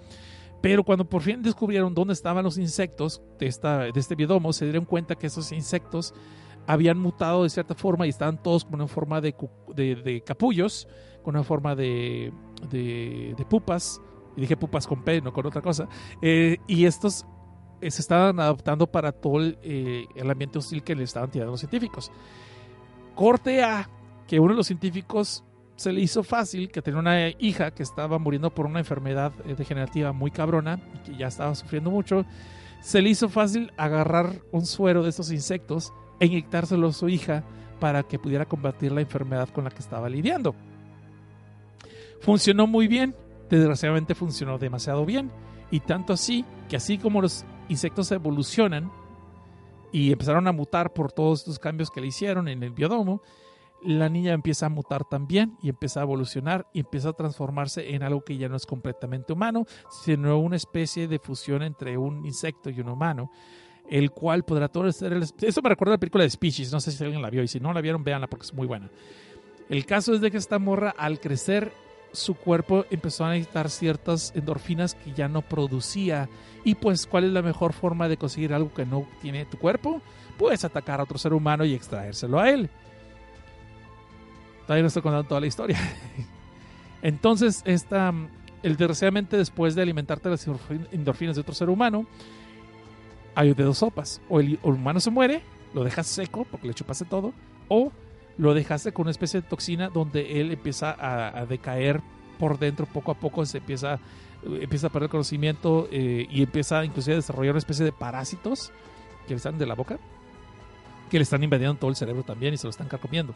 Pero 0.61 0.85
cuando 0.85 1.05
por 1.05 1.23
fin 1.23 1.43
descubrieron 1.43 1.95
dónde 1.95 2.13
estaban 2.13 2.45
los 2.45 2.59
insectos 2.59 3.23
de, 3.39 3.47
esta, 3.47 3.79
de 3.79 3.99
este 3.99 4.15
biodomo, 4.15 4.53
se 4.53 4.67
dieron 4.67 4.85
cuenta 4.85 5.17
que 5.17 5.27
esos 5.27 5.53
insectos 5.53 6.15
habían 6.71 6.99
mutado 6.99 7.43
de 7.43 7.51
cierta 7.51 7.75
forma 7.75 8.07
y 8.07 8.11
estaban 8.11 8.41
todos 8.41 8.65
con 8.65 8.77
una 8.77 8.87
forma 8.87 9.21
de, 9.21 9.35
de, 9.75 10.23
capullos, 10.25 10.87
con 11.25 11.35
una 11.35 11.43
forma 11.43 11.75
de, 11.75 12.33
de, 12.71 13.47
pupas. 13.49 14.01
Y 14.37 14.43
dije 14.43 14.57
pupas 14.57 14.87
con 14.87 15.03
P, 15.03 15.21
no 15.21 15.33
con 15.33 15.45
otra 15.47 15.61
cosa. 15.61 15.89
Eh, 16.23 16.59
y 16.69 16.85
estos 16.85 17.27
eh, 17.81 17.91
se 17.91 18.01
estaban 18.01 18.39
adaptando 18.39 18.87
para 18.87 19.11
todo 19.11 19.41
el, 19.41 19.59
eh, 19.63 20.07
el, 20.15 20.31
ambiente 20.31 20.59
hostil 20.59 20.85
que 20.85 20.95
le 20.95 21.03
estaban 21.03 21.29
tirando 21.29 21.51
los 21.51 21.61
científicos. 21.61 22.13
Corte 23.17 23.65
A, 23.65 23.91
que 24.29 24.39
uno 24.39 24.53
de 24.53 24.59
los 24.59 24.69
científicos 24.69 25.43
se 25.75 25.93
le 25.93 26.01
hizo 26.01 26.23
fácil, 26.23 26.71
que 26.71 26.83
tenía 26.83 27.01
una 27.01 27.31
hija 27.31 27.73
que 27.73 27.83
estaba 27.83 28.21
muriendo 28.21 28.51
por 28.51 28.67
una 28.67 28.79
enfermedad 28.79 29.33
degenerativa 29.45 30.13
muy 30.13 30.31
cabrona 30.31 30.79
que 31.05 31.17
ya 31.17 31.27
estaba 31.27 31.55
sufriendo 31.57 31.91
mucho, 31.91 32.25
se 32.81 33.03
le 33.03 33.11
hizo 33.11 33.29
fácil 33.29 33.73
agarrar 33.77 34.43
un 34.53 34.67
suero 34.67 35.03
de 35.03 35.11
estos 35.11 35.33
insectos 35.33 35.93
e 36.21 36.27
inyectárselo 36.27 36.89
a 36.89 36.93
su 36.93 37.09
hija 37.09 37.43
para 37.81 38.03
que 38.05 38.19
pudiera 38.19 38.45
combatir 38.45 38.93
la 38.93 39.01
enfermedad 39.01 39.49
con 39.49 39.65
la 39.65 39.71
que 39.71 39.81
estaba 39.81 40.09
lidiando. 40.09 40.55
Funcionó 42.21 42.67
muy 42.67 42.87
bien, 42.87 43.17
desgraciadamente 43.49 44.15
funcionó 44.15 44.59
demasiado 44.59 45.05
bien, 45.07 45.33
y 45.71 45.81
tanto 45.81 46.13
así 46.13 46.45
que 46.69 46.77
así 46.77 46.99
como 46.99 47.23
los 47.23 47.45
insectos 47.69 48.13
evolucionan 48.13 48.93
y 49.93 50.13
empezaron 50.13 50.47
a 50.47 50.53
mutar 50.53 50.93
por 50.93 51.11
todos 51.11 51.41
estos 51.41 51.59
cambios 51.59 51.91
que 51.91 52.01
le 52.01 52.09
hicieron 52.09 52.49
en 52.49 52.63
el 52.63 52.71
biodomo, 52.71 53.23
la 53.83 54.11
niña 54.11 54.35
empieza 54.35 54.67
a 54.67 54.69
mutar 54.69 55.05
también 55.05 55.57
y 55.63 55.71
empieza 55.71 56.01
a 56.01 56.03
evolucionar 56.03 56.67
y 56.75 56.81
empieza 56.81 57.09
a 57.09 57.13
transformarse 57.15 57.95
en 57.95 58.03
algo 58.03 58.23
que 58.23 58.37
ya 58.37 58.49
no 58.49 58.57
es 58.57 58.67
completamente 58.67 59.33
humano, 59.33 59.65
sino 59.89 60.39
una 60.39 60.57
especie 60.57 61.09
de 61.09 61.19
fusión 61.19 61.63
entre 61.63 61.97
un 61.97 62.27
insecto 62.27 62.69
y 62.69 62.81
un 62.81 62.91
humano 62.91 63.31
el 63.89 64.11
cual 64.11 64.45
podrá 64.45 64.69
todo 64.69 64.91
ser 64.93 65.13
el... 65.13 65.25
Eso 65.41 65.63
me 65.63 65.69
recuerda 65.69 65.95
a 65.95 65.97
la 65.97 66.01
película 66.01 66.25
de 66.25 66.31
Species, 66.31 66.73
no 66.73 66.81
sé 66.81 66.93
si 66.93 67.03
alguien 67.03 67.23
la 67.23 67.31
vio 67.31 67.43
y 67.43 67.49
si 67.49 67.61
no 67.61 67.73
la 67.73 67.81
vieron, 67.81 68.05
véanla 68.05 68.27
porque 68.27 68.45
es 68.47 68.55
muy 68.55 68.67
buena. 68.67 68.89
El 69.69 69.87
caso 69.87 70.15
es 70.15 70.21
de 70.21 70.31
que 70.31 70.37
esta 70.37 70.59
morra 70.59 70.95
al 70.97 71.21
crecer 71.21 71.73
su 72.13 72.35
cuerpo 72.35 72.87
empezó 72.91 73.25
a 73.25 73.31
necesitar 73.31 73.71
ciertas 73.71 74.33
endorfinas 74.35 74.95
que 74.95 75.13
ya 75.13 75.29
no 75.29 75.43
producía. 75.43 76.29
Y 76.65 76.75
pues, 76.75 77.07
¿cuál 77.07 77.25
es 77.25 77.31
la 77.31 77.43
mejor 77.43 77.73
forma 77.73 78.09
de 78.09 78.17
conseguir 78.17 78.53
algo 78.53 78.75
que 78.75 78.85
no 78.85 79.07
tiene 79.23 79.45
tu 79.45 79.59
cuerpo? 79.59 80.03
Puedes 80.37 80.65
atacar 80.65 81.01
a 81.01 81.05
otro 81.05 81.19
ser 81.19 81.33
humano 81.33 81.65
y 81.65 81.75
extraérselo 81.75 82.41
a 82.41 82.51
él. 82.51 82.69
Todavía 84.67 84.83
no 84.83 84.89
estoy 84.89 85.03
contando 85.03 85.29
toda 85.29 85.41
la 85.41 85.47
historia. 85.47 85.79
Entonces, 87.03 87.63
esta 87.65 88.13
el, 88.63 88.77
desgraciadamente 88.77 89.37
después 89.37 89.75
de 89.75 89.83
alimentarte 89.83 90.29
las 90.29 90.47
endorfin- 90.47 90.87
endorfinas 90.93 91.37
de 91.37 91.43
otro 91.43 91.55
ser 91.55 91.71
humano, 91.71 92.07
hay 93.35 93.55
de 93.55 93.65
dos 93.65 93.79
sopas. 93.79 94.21
O 94.29 94.41
el, 94.41 94.59
humano 94.63 95.01
se 95.01 95.11
muere, 95.11 95.43
lo 95.75 95.85
dejas 95.85 96.07
seco 96.07 96.47
porque 96.51 96.69
le 96.69 96.75
chupaste 96.75 97.05
todo, 97.05 97.33
o 97.69 97.93
lo 98.39 98.55
dejaste 98.55 98.93
con 98.93 99.03
una 99.03 99.11
especie 99.11 99.41
de 99.41 99.49
toxina 99.49 99.89
donde 99.89 100.41
él 100.41 100.51
empieza 100.51 100.97
a, 100.99 101.45
decaer 101.47 102.01
por 102.39 102.59
dentro 102.59 102.87
poco 102.87 103.13
a 103.13 103.15
poco, 103.15 103.45
se 103.45 103.59
empieza, 103.59 103.99
empieza 104.43 104.87
a 104.87 104.91
perder 104.91 105.11
conocimiento 105.11 105.89
eh, 105.93 106.27
y 106.31 106.43
empieza 106.43 106.85
inclusive 106.85 107.15
a 107.15 107.17
desarrollar 107.17 107.53
una 107.53 107.59
especie 107.59 107.85
de 107.85 107.93
parásitos 107.93 108.73
que 109.27 109.35
le 109.35 109.37
están 109.37 109.59
de 109.59 109.67
la 109.67 109.75
boca, 109.75 109.99
que 111.11 111.19
le 111.19 111.23
están 111.23 111.43
invadiendo 111.43 111.75
todo 111.75 111.91
el 111.91 111.97
cerebro 111.97 112.23
también 112.23 112.55
y 112.55 112.57
se 112.57 112.67
lo 112.67 112.71
están 112.71 112.89
carcomiendo. 112.89 113.35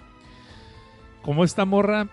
Como 1.22 1.44
esta 1.44 1.66
morra, 1.66 2.08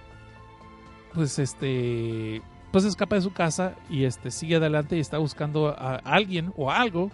pues 1.13 1.39
este, 1.39 2.41
pues 2.71 2.83
escapa 2.83 3.15
de 3.15 3.21
su 3.21 3.31
casa 3.31 3.75
y 3.89 4.03
este 4.03 4.31
sigue 4.31 4.57
adelante 4.57 4.97
y 4.97 4.99
está 4.99 5.17
buscando 5.17 5.69
a 5.69 5.95
alguien 5.95 6.53
o 6.57 6.71
algo 6.71 7.09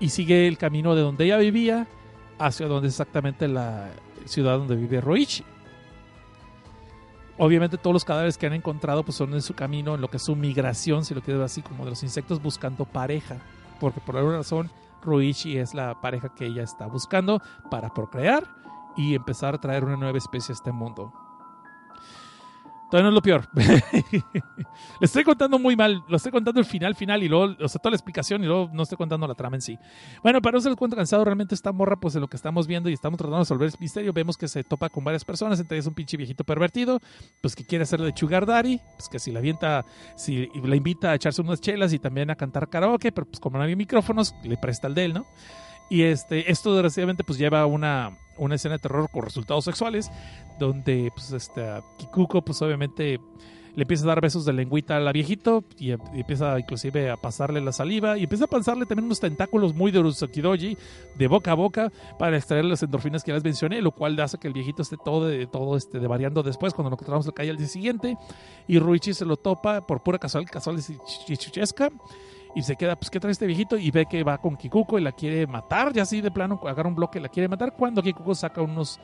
y 0.00 0.08
sigue 0.08 0.48
el 0.48 0.58
camino 0.58 0.94
de 0.94 1.02
donde 1.02 1.26
ella 1.26 1.36
vivía 1.36 1.86
hacia 2.38 2.66
donde 2.66 2.88
es 2.88 2.94
exactamente 2.94 3.46
la 3.46 3.90
ciudad 4.24 4.58
donde 4.58 4.74
vive 4.74 5.00
Roichi. 5.00 5.44
Obviamente 7.38 7.78
todos 7.78 7.94
los 7.94 8.04
cadáveres 8.04 8.36
que 8.36 8.46
han 8.46 8.54
encontrado 8.54 9.04
pues 9.04 9.16
son 9.16 9.32
en 9.34 9.42
su 9.42 9.54
camino, 9.54 9.94
en 9.94 10.00
lo 10.00 10.08
que 10.08 10.16
es 10.16 10.24
su 10.24 10.34
migración, 10.34 11.04
si 11.04 11.14
lo 11.14 11.20
quieres 11.20 11.38
ver 11.38 11.46
así, 11.46 11.62
como 11.62 11.84
de 11.84 11.90
los 11.90 12.02
insectos 12.02 12.42
buscando 12.42 12.84
pareja. 12.84 13.36
Porque 13.78 14.00
por 14.00 14.16
alguna 14.16 14.38
razón 14.38 14.70
Roichi 15.02 15.56
es 15.56 15.74
la 15.74 16.00
pareja 16.00 16.34
que 16.34 16.46
ella 16.46 16.62
está 16.62 16.86
buscando 16.86 17.40
para 17.70 17.92
procrear 17.94 18.44
y 18.96 19.14
empezar 19.14 19.54
a 19.54 19.60
traer 19.60 19.84
una 19.84 19.96
nueva 19.96 20.18
especie 20.18 20.52
a 20.52 20.56
este 20.56 20.72
mundo. 20.72 21.12
Todavía 22.90 23.04
no 23.04 23.08
es 23.10 23.14
lo 23.14 23.22
peor. 23.22 23.48
Le 23.54 25.04
estoy 25.06 25.22
contando 25.22 25.58
muy 25.58 25.76
mal. 25.76 26.02
Lo 26.08 26.16
estoy 26.16 26.32
contando 26.32 26.60
el 26.60 26.66
final, 26.66 26.94
final 26.96 27.22
y 27.22 27.28
luego, 27.28 27.54
o 27.60 27.68
sea, 27.68 27.80
toda 27.80 27.92
la 27.92 27.96
explicación 27.96 28.42
y 28.42 28.46
luego 28.46 28.68
no 28.72 28.82
estoy 28.82 28.98
contando 28.98 29.26
la 29.28 29.34
trama 29.34 29.56
en 29.56 29.62
sí. 29.62 29.78
Bueno, 30.22 30.42
para 30.42 30.56
no 30.56 30.60
ser 30.60 30.70
el 30.70 30.76
cuento 30.76 30.96
cansado, 30.96 31.24
realmente 31.24 31.54
esta 31.54 31.72
morra, 31.72 31.96
pues 31.96 32.16
en 32.16 32.20
lo 32.20 32.28
que 32.28 32.36
estamos 32.36 32.66
viendo 32.66 32.90
y 32.90 32.92
estamos 32.92 33.16
tratando 33.16 33.36
de 33.38 33.42
resolver 33.42 33.68
el 33.68 33.74
misterio, 33.78 34.12
vemos 34.12 34.36
que 34.36 34.48
se 34.48 34.64
topa 34.64 34.88
con 34.88 35.04
varias 35.04 35.24
personas. 35.24 35.60
Entre 35.60 35.76
ellas 35.76 35.86
un 35.86 35.94
pinche 35.94 36.16
viejito 36.16 36.42
pervertido, 36.42 36.98
pues 37.40 37.54
que 37.54 37.64
quiere 37.64 37.84
hacerle 37.84 38.06
de 38.06 38.12
Sugar 38.16 38.40
pues 38.44 39.08
que 39.10 39.18
si 39.18 39.30
la 39.30 39.38
avienta, 39.38 39.84
si 40.16 40.48
la 40.64 40.76
invita 40.76 41.12
a 41.12 41.14
echarse 41.14 41.40
unas 41.42 41.60
chelas 41.60 41.92
y 41.92 41.98
también 41.98 42.30
a 42.30 42.34
cantar 42.34 42.68
karaoke, 42.68 43.12
pero 43.12 43.26
pues 43.26 43.38
como 43.38 43.58
no 43.58 43.64
había 43.64 43.76
micrófonos, 43.76 44.34
le 44.42 44.56
presta 44.56 44.88
el 44.88 44.94
de 44.94 45.04
él, 45.04 45.14
¿no? 45.14 45.26
Y 45.88 46.02
este, 46.02 46.50
esto 46.50 46.72
desgraciadamente 46.72 47.24
pues 47.24 47.38
lleva 47.38 47.66
una, 47.66 48.16
una 48.40 48.56
escena 48.56 48.76
de 48.76 48.80
terror 48.80 49.08
con 49.10 49.22
resultados 49.22 49.64
sexuales, 49.64 50.10
donde 50.58 51.12
pues 51.14 51.32
este, 51.32 51.68
a 51.68 51.82
Kikuko 51.98 52.42
pues 52.42 52.60
obviamente 52.62 53.20
le 53.76 53.82
empieza 53.82 54.04
a 54.04 54.08
dar 54.08 54.20
besos 54.20 54.44
de 54.44 54.52
lengüita 54.52 54.96
al 54.96 55.12
viejito 55.12 55.64
y, 55.78 55.90
empieza 55.90 56.58
inclusive 56.58 57.10
a 57.10 57.16
pasarle 57.16 57.60
la 57.60 57.72
saliva 57.72 58.18
y 58.18 58.24
empieza 58.24 58.44
a 58.44 58.48
pasarle 58.48 58.86
también 58.86 59.06
unos 59.06 59.20
tentáculos 59.20 59.74
muy 59.74 59.92
de 59.92 60.00
Urusakidoji 60.00 60.76
de 61.16 61.28
boca 61.28 61.52
a 61.52 61.54
boca 61.54 61.92
para 62.18 62.36
extraer 62.36 62.64
las 62.64 62.82
endorfinas 62.82 63.22
que 63.22 63.30
ya 63.30 63.34
les 63.34 63.44
mencioné, 63.44 63.80
lo 63.80 63.92
cual 63.92 64.18
hace 64.20 64.38
que 64.38 64.48
el 64.48 64.54
viejito 64.54 64.82
esté 64.82 64.96
todo, 65.02 65.30
todo 65.48 65.76
este, 65.76 66.00
de 66.00 66.06
variando 66.06 66.42
después 66.42 66.74
cuando 66.74 66.90
lo 66.90 66.94
encontramos 66.94 67.26
la 67.26 67.32
calle 67.32 67.50
al 67.50 67.56
día 67.56 67.68
siguiente 67.68 68.16
y 68.66 68.78
Ruichi 68.78 69.14
se 69.14 69.24
lo 69.24 69.36
topa 69.36 69.86
por 69.86 70.02
pura 70.02 70.18
casual, 70.18 70.44
casual 70.50 70.78
y 70.78 71.26
chichuchesca 71.26 71.90
y 72.54 72.62
se 72.62 72.76
queda, 72.76 72.96
pues, 72.96 73.10
¿qué 73.10 73.20
trae 73.20 73.32
este 73.32 73.46
viejito? 73.46 73.76
Y 73.76 73.90
ve 73.90 74.06
que 74.06 74.24
va 74.24 74.38
con 74.38 74.56
Kikuko 74.56 74.98
y 74.98 75.02
la 75.02 75.12
quiere 75.12 75.46
matar, 75.46 75.92
ya 75.92 76.02
así 76.02 76.20
de 76.20 76.30
plano, 76.30 76.60
agarra 76.66 76.88
un 76.88 76.94
bloque 76.94 77.18
y 77.18 77.22
la 77.22 77.28
quiere 77.28 77.48
matar, 77.48 77.74
cuando 77.76 78.02
Kikuko 78.02 78.34
saca 78.34 78.60
unos, 78.60 78.98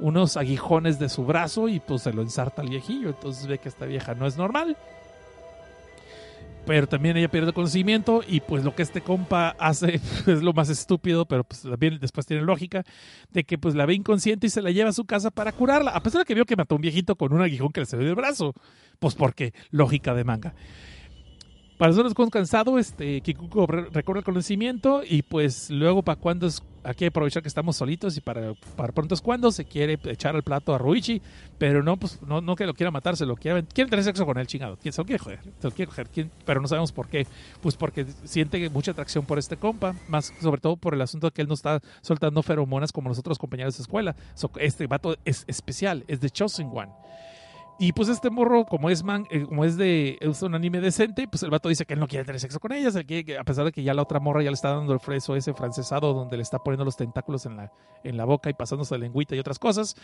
unos 0.00 0.36
aguijones 0.36 0.98
de 0.98 1.08
su 1.08 1.24
brazo 1.24 1.68
y 1.68 1.80
pues 1.80 2.02
se 2.02 2.12
lo 2.12 2.22
ensarta 2.22 2.62
al 2.62 2.70
viejillo, 2.70 3.10
entonces 3.10 3.46
ve 3.46 3.58
que 3.58 3.68
esta 3.68 3.86
vieja 3.86 4.14
no 4.14 4.26
es 4.26 4.36
normal. 4.36 4.76
Pero 6.66 6.86
también 6.86 7.16
ella 7.16 7.30
pierde 7.30 7.54
conocimiento 7.54 8.22
y 8.26 8.40
pues 8.40 8.62
lo 8.62 8.74
que 8.74 8.82
este 8.82 9.00
compa 9.00 9.56
hace 9.58 9.94
es 10.26 10.42
lo 10.42 10.52
más 10.52 10.68
estúpido, 10.68 11.26
pero 11.26 11.44
pues 11.44 11.62
también 11.62 11.98
después 11.98 12.26
tiene 12.26 12.42
lógica, 12.42 12.84
de 13.30 13.44
que 13.44 13.58
pues 13.58 13.74
la 13.74 13.86
ve 13.86 13.94
inconsciente 13.94 14.46
y 14.46 14.50
se 14.50 14.60
la 14.60 14.70
lleva 14.70 14.90
a 14.90 14.92
su 14.92 15.04
casa 15.04 15.30
para 15.30 15.52
curarla, 15.52 15.92
a 15.92 16.02
pesar 16.02 16.20
de 16.20 16.24
que 16.24 16.34
vio 16.34 16.44
que 16.44 16.56
mató 16.56 16.74
a 16.74 16.76
un 16.76 16.82
viejito 16.82 17.16
con 17.16 17.32
un 17.32 17.42
aguijón 17.42 17.70
que 17.70 17.80
le 17.80 17.86
salió 17.86 18.06
del 18.06 18.16
brazo, 18.16 18.54
pues 18.98 19.14
porque 19.14 19.54
lógica 19.70 20.14
de 20.14 20.24
manga. 20.24 20.54
Para 21.78 21.90
nosotros 21.92 22.12
con 22.14 22.28
cansado, 22.28 22.76
este, 22.76 23.20
Kikuko 23.20 23.64
re- 23.68 23.86
recorre 23.92 24.18
el 24.18 24.24
conocimiento 24.24 25.02
y 25.08 25.22
pues 25.22 25.70
luego 25.70 26.02
para 26.02 26.18
cuando 26.18 26.48
es, 26.48 26.60
aquí 26.82 27.04
aprovechar 27.04 27.40
que 27.40 27.48
estamos 27.48 27.76
solitos 27.76 28.16
y 28.16 28.20
para, 28.20 28.54
para 28.74 28.92
pronto 28.92 29.14
es 29.14 29.20
cuando 29.20 29.52
se 29.52 29.64
quiere 29.64 29.96
echar 30.06 30.34
al 30.34 30.42
plato 30.42 30.74
a 30.74 30.78
Ruichi, 30.78 31.22
pero 31.56 31.84
no, 31.84 31.96
pues 31.96 32.20
no, 32.22 32.40
no 32.40 32.56
que 32.56 32.66
lo 32.66 32.74
quiera 32.74 32.90
matar, 32.90 33.16
se 33.16 33.24
lo 33.26 33.36
quiere, 33.36 33.62
quiere 33.62 33.88
tener 33.88 34.04
sexo 34.04 34.26
con 34.26 34.38
él, 34.38 34.48
chingado, 34.48 34.76
¿quién 34.82 34.92
se 34.92 35.00
lo 35.00 35.04
quiere 35.06 35.22
joder? 35.22 35.38
Se 35.60 35.68
lo 35.68 35.70
quiere 35.70 35.88
coger, 35.88 36.08
pero 36.44 36.60
no 36.60 36.66
sabemos 36.66 36.90
por 36.90 37.06
qué, 37.06 37.28
pues 37.60 37.76
porque 37.76 38.06
siente 38.24 38.68
mucha 38.70 38.90
atracción 38.90 39.24
por 39.24 39.38
este 39.38 39.56
compa, 39.56 39.94
más 40.08 40.32
sobre 40.40 40.60
todo 40.60 40.76
por 40.76 40.94
el 40.94 41.00
asunto 41.00 41.28
de 41.28 41.30
que 41.30 41.42
él 41.42 41.48
no 41.48 41.54
está 41.54 41.80
soltando 42.00 42.42
feromonas 42.42 42.90
como 42.90 43.08
los 43.08 43.20
otros 43.20 43.38
compañeros 43.38 43.76
de 43.76 43.82
escuela, 43.82 44.16
So, 44.34 44.50
este 44.58 44.88
vato 44.88 45.16
es 45.24 45.44
especial, 45.46 46.02
es 46.08 46.20
de 46.20 46.28
Chosen 46.30 46.70
One. 46.74 46.90
Y 47.80 47.92
pues 47.92 48.08
este 48.08 48.28
morro, 48.28 48.64
como 48.64 48.90
es 48.90 49.04
man, 49.04 49.24
eh, 49.30 49.44
como 49.46 49.64
es 49.64 49.76
de 49.76 50.18
es 50.20 50.42
un 50.42 50.56
anime 50.56 50.80
decente, 50.80 51.28
pues 51.28 51.44
el 51.44 51.50
vato 51.50 51.68
dice 51.68 51.86
que 51.86 51.94
él 51.94 52.00
no 52.00 52.08
quiere 52.08 52.24
tener 52.24 52.40
sexo 52.40 52.58
con 52.58 52.72
ella, 52.72 52.90
se 52.90 53.04
quiere 53.04 53.24
que- 53.24 53.38
a 53.38 53.44
pesar 53.44 53.64
de 53.66 53.70
que 53.70 53.84
ya 53.84 53.94
la 53.94 54.02
otra 54.02 54.18
morra 54.18 54.42
ya 54.42 54.50
le 54.50 54.54
está 54.54 54.70
dando 54.74 54.92
el 54.92 54.98
freso 54.98 55.36
ese 55.36 55.54
francesado 55.54 56.12
donde 56.12 56.36
le 56.36 56.42
está 56.42 56.58
poniendo 56.58 56.84
los 56.84 56.96
tentáculos 56.96 57.46
en 57.46 57.56
la, 57.56 57.72
en 58.02 58.16
la 58.16 58.24
boca 58.24 58.50
y 58.50 58.54
pasándose 58.54 58.94
la 58.94 58.98
lengüita 59.04 59.36
y 59.36 59.38
otras 59.38 59.60
cosas. 59.60 59.94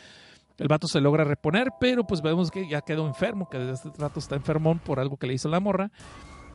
El 0.56 0.68
vato 0.68 0.86
se 0.86 1.01
logra 1.01 1.24
reponer, 1.24 1.72
pero 1.80 2.06
pues 2.06 2.22
vemos 2.22 2.52
que 2.52 2.68
ya 2.68 2.80
quedó 2.80 3.09
enfermo, 3.09 3.48
que 3.48 3.59
desde 3.59 3.88
este 3.88 4.01
rato 4.01 4.20
está 4.20 4.36
enfermón 4.36 4.78
por 4.78 5.01
algo 5.01 5.16
que 5.16 5.26
le 5.26 5.34
hizo 5.34 5.48
la 5.48 5.59
morra 5.59 5.90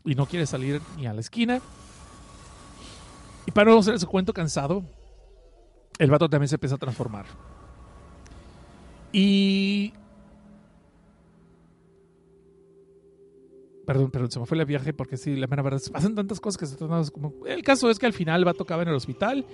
y 0.06 0.14
no 0.14 0.24
quiere 0.24 0.46
salir 0.46 0.80
ni 0.96 1.06
a 1.06 1.12
la 1.12 1.20
esquina. 1.20 1.60
Y 3.44 3.50
para 3.50 3.70
no 3.70 3.78
hacer 3.78 4.00
su 4.00 4.06
cuento 4.06 4.32
cansado, 4.32 4.82
el 5.98 6.10
vato 6.10 6.30
también 6.30 6.48
se 6.48 6.54
empieza 6.56 6.76
a 6.76 6.78
transformar. 6.78 7.26
Y 9.12 9.92
Perdón, 13.90 14.12
perdón, 14.12 14.30
se 14.30 14.38
me 14.38 14.46
fue 14.46 14.56
el 14.56 14.64
viaje 14.66 14.92
porque 14.92 15.16
sí, 15.16 15.34
la 15.34 15.48
mera 15.48 15.64
verdad, 15.64 15.82
pasan 15.92 16.14
tantas 16.14 16.38
cosas 16.38 16.56
que 16.56 16.66
se 16.66 16.76
tornan 16.76 17.04
como... 17.08 17.34
El 17.44 17.64
caso 17.64 17.90
es 17.90 17.98
que 17.98 18.06
al 18.06 18.12
final 18.12 18.46
va 18.46 18.52
a 18.52 18.54
tocar 18.54 18.80
en 18.82 18.86
el 18.86 18.94
hospital, 18.94 19.44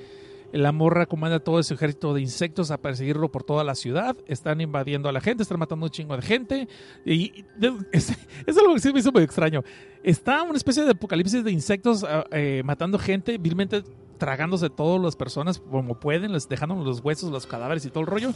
la 0.53 0.73
morra 0.73 1.07
comanda 1.07 1.41
todo 1.41 1.59
ese 1.59 1.73
ejército 1.73 2.13
de 2.13 2.21
insectos 2.21 2.71
a 2.71 2.77
perseguirlo 2.77 3.33
por 3.33 3.45
toda 3.45 3.65
la 3.65 3.75
ciudad, 3.75 4.15
están 4.27 4.61
invadiendo 4.61 5.09
a 5.09 5.13
la 5.13 5.23
gente, 5.23 5.43
están 5.43 5.59
matando 5.59 5.87
un 5.87 5.91
chingo 5.91 6.15
de 6.15 6.21
gente, 6.21 6.69
y 7.07 7.47
es, 7.93 8.15
algo 8.47 8.75
que 8.75 8.81
sí 8.81 8.93
me 8.93 8.99
hizo 8.99 9.11
muy 9.11 9.23
extraño. 9.23 9.65
Está 10.03 10.43
una 10.43 10.59
especie 10.59 10.85
de 10.85 10.91
apocalipsis 10.91 11.43
de 11.43 11.51
insectos 11.51 12.05
ah, 12.05 12.27
eh, 12.31 12.61
matando 12.63 12.99
gente, 12.99 13.39
vilmente 13.39 13.85
tragándose 14.19 14.69
todas 14.69 15.01
las 15.01 15.17
personas 15.17 15.61
como 15.61 15.99
pueden, 15.99 16.35
les 16.35 16.47
dejando 16.47 16.75
los 16.85 17.01
huesos, 17.01 17.31
los 17.31 17.47
cadáveres 17.47 17.87
y 17.87 17.89
todo 17.89 18.03
el 18.03 18.07
rollo, 18.07 18.33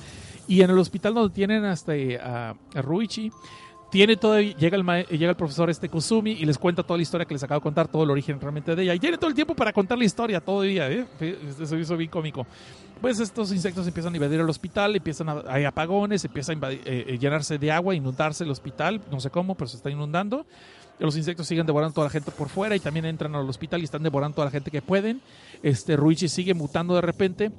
y 0.48 0.62
en 0.62 0.70
el 0.70 0.78
hospital 0.78 1.12
donde 1.12 1.35
tienen 1.35 1.66
hasta 1.66 1.94
eh, 1.94 2.18
a, 2.18 2.55
a 2.74 2.81
Ruichi, 2.81 3.31
tiene 3.91 4.17
todo, 4.17 4.41
llega 4.41 4.77
el, 4.77 5.07
llega 5.07 5.31
el 5.31 5.37
profesor 5.37 5.69
este 5.69 5.89
Kusumi 5.89 6.33
y 6.33 6.45
les 6.45 6.59
cuenta 6.59 6.83
toda 6.83 6.97
la 6.97 7.03
historia 7.03 7.27
que 7.27 7.35
les 7.35 7.43
acabo 7.43 7.59
de 7.59 7.62
contar, 7.65 7.89
todo 7.89 8.05
el 8.05 8.11
origen 8.11 8.41
realmente 8.41 8.75
de 8.77 8.85
ella. 8.85 8.95
Y 8.95 9.01
tiene 9.01 9.19
todo 9.19 9.29
el 9.29 9.35
tiempo 9.35 9.55
para 9.55 9.73
contar 9.73 9.99
la 9.99 10.05
historia, 10.05 10.41
día, 10.62 10.91
¿eh? 10.91 11.07
Eso 11.61 11.77
hizo 11.77 11.97
bien 11.97 12.11
cómico. 12.11 12.47
Pues 13.01 13.19
estos 13.19 13.51
insectos 13.53 13.87
empiezan 13.87 14.12
a 14.12 14.17
invadir 14.17 14.41
el 14.41 14.49
hospital, 14.49 14.95
empiezan 14.95 15.29
a, 15.29 15.43
hay 15.49 15.65
apagones, 15.65 16.25
empieza 16.25 16.53
a 16.53 16.73
eh, 16.73 16.81
eh, 16.85 17.19
llenarse 17.19 17.59
de 17.59 17.73
agua, 17.73 17.95
inundarse 17.95 18.45
el 18.45 18.51
hospital, 18.51 19.01
no 19.11 19.21
sé 19.21 19.31
cómo, 19.31 19.55
pero 19.55 19.69
se 19.69 19.77
está 19.77 19.91
inundando. 19.91 20.47
Los 20.99 21.17
insectos 21.17 21.47
siguen 21.47 21.65
devorando 21.65 21.93
a 21.93 21.95
toda 21.95 22.07
la 22.09 22.11
gente 22.11 22.31
por 22.31 22.51
fuera 22.51 22.77
y 22.77 22.81
también 22.81 23.07
entran 23.07 23.35
al 23.35 23.49
hospital 23.49 23.81
y 23.81 23.85
están 23.85 24.03
devorando 24.03 24.35
a 24.35 24.37
toda 24.37 24.45
la 24.47 24.51
gente 24.51 24.71
que 24.71 24.83
pueden. 24.83 25.23
Este 25.62 25.97
Ruichi 25.97 26.29
sigue 26.29 26.53
mutando 26.53 26.95
de 26.95 27.01
repente. 27.01 27.51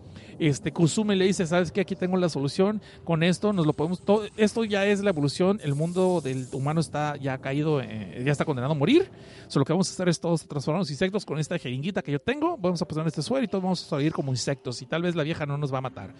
Este 0.42 0.72
Kusume 0.72 1.16
le 1.16 1.26
dice, 1.26 1.46
"¿Sabes 1.46 1.72
qué? 1.72 1.82
Aquí 1.82 1.96
tengo 1.96 2.18
la 2.18 2.28
solución. 2.28 2.82
Con 3.04 3.22
esto 3.22 3.54
nos 3.54 3.68
lo 3.68 3.74
podemos 3.74 4.02
todo 4.02 4.26
esto 4.38 4.64
ya 4.64 4.88
es 4.88 5.04
la 5.04 5.12
evolución. 5.12 5.60
El 5.64 5.76
mundo 5.76 6.20
del 6.20 6.48
humano 6.52 6.80
está 6.80 7.16
ya 7.18 7.38
caído, 7.38 7.80
eh, 7.80 8.24
ya 8.26 8.32
está 8.32 8.44
condenado 8.44 8.74
a 8.74 8.76
morir. 8.76 9.08
Solo 9.48 9.62
lo 9.62 9.66
que 9.66 9.74
vamos 9.74 9.88
a 9.90 9.94
hacer 9.94 10.10
es 10.10 10.20
todos 10.20 10.48
transformar 10.48 10.80
los 10.80 10.90
insectos 10.90 11.28
con 11.28 11.38
esta 11.38 11.60
jeringuita 11.60 12.02
que 12.02 12.12
yo 12.12 12.20
tengo. 12.20 12.58
Vamos 12.58 12.82
a 12.82 12.88
pasar 12.88 13.06
este 13.06 13.22
suero 13.22 13.44
y 13.44 13.48
todos 13.48 13.64
vamos 13.64 13.86
a 13.86 13.90
salir 13.90 14.12
como 14.14 14.32
insectos 14.32 14.82
y 14.82 14.88
tal 14.88 15.04
vez 15.04 15.14
la 15.14 15.22
vieja 15.22 15.46
no 15.46 15.60
nos 15.60 15.72
va 15.72 15.78
a 15.78 15.82
matar." 15.82 16.12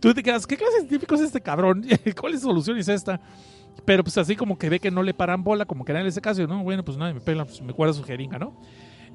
Tú 0.00 0.14
te 0.14 0.22
quedas, 0.22 0.46
¿qué 0.46 0.56
clase 0.56 0.72
de 0.72 0.78
científico 0.80 1.14
es 1.14 1.20
este 1.20 1.42
cabrón? 1.42 1.84
¿Cuál 2.18 2.32
es 2.32 2.40
su 2.40 2.46
solución 2.46 2.78
es 2.78 2.88
esta? 2.88 3.20
Pero 3.84 4.02
pues 4.02 4.16
así 4.16 4.36
como 4.36 4.56
que 4.56 4.70
ve 4.70 4.80
que 4.80 4.90
no 4.90 5.02
le 5.02 5.12
paran 5.12 5.44
bola, 5.44 5.66
como 5.66 5.84
que 5.84 5.92
nadie 5.92 6.04
le 6.04 6.08
hace 6.08 6.22
caso, 6.22 6.46
no, 6.46 6.62
bueno, 6.62 6.82
pues 6.82 6.96
nadie 6.96 7.12
me 7.12 7.20
pela, 7.20 7.44
pues 7.44 7.60
me 7.60 7.74
cuadra 7.74 7.92
su 7.92 8.02
jeringa, 8.02 8.38
¿no? 8.38 8.54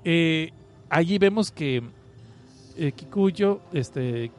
Eh, 0.06 0.52
allí 0.88 1.18
vemos 1.18 1.52
que 1.52 1.82
eh, 2.78 2.92
Kikuyo, 2.92 3.62
este, 3.74 4.32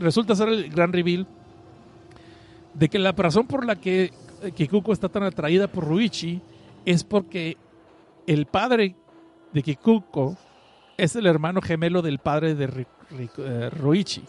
resulta 0.00 0.34
ser 0.34 0.48
el 0.48 0.70
gran 0.70 0.92
reveal 0.92 1.26
de 2.74 2.88
que 2.88 2.98
la 2.98 3.12
razón 3.12 3.46
por 3.46 3.64
la 3.64 3.76
que 3.76 4.12
eh, 4.42 4.52
Kikuko 4.52 4.92
está 4.92 5.08
tan 5.08 5.22
atraída 5.22 5.68
por 5.68 5.84
Ruichi 5.84 6.40
es 6.84 7.04
porque 7.04 7.56
el 8.26 8.46
padre 8.46 8.96
de 9.52 9.62
Kikuko 9.62 10.36
es 10.96 11.16
el 11.16 11.26
hermano 11.26 11.60
gemelo 11.60 12.02
del 12.02 12.18
padre 12.18 12.54
de 12.54 12.86
eh, 13.38 13.70
Ruichi. 13.70 14.22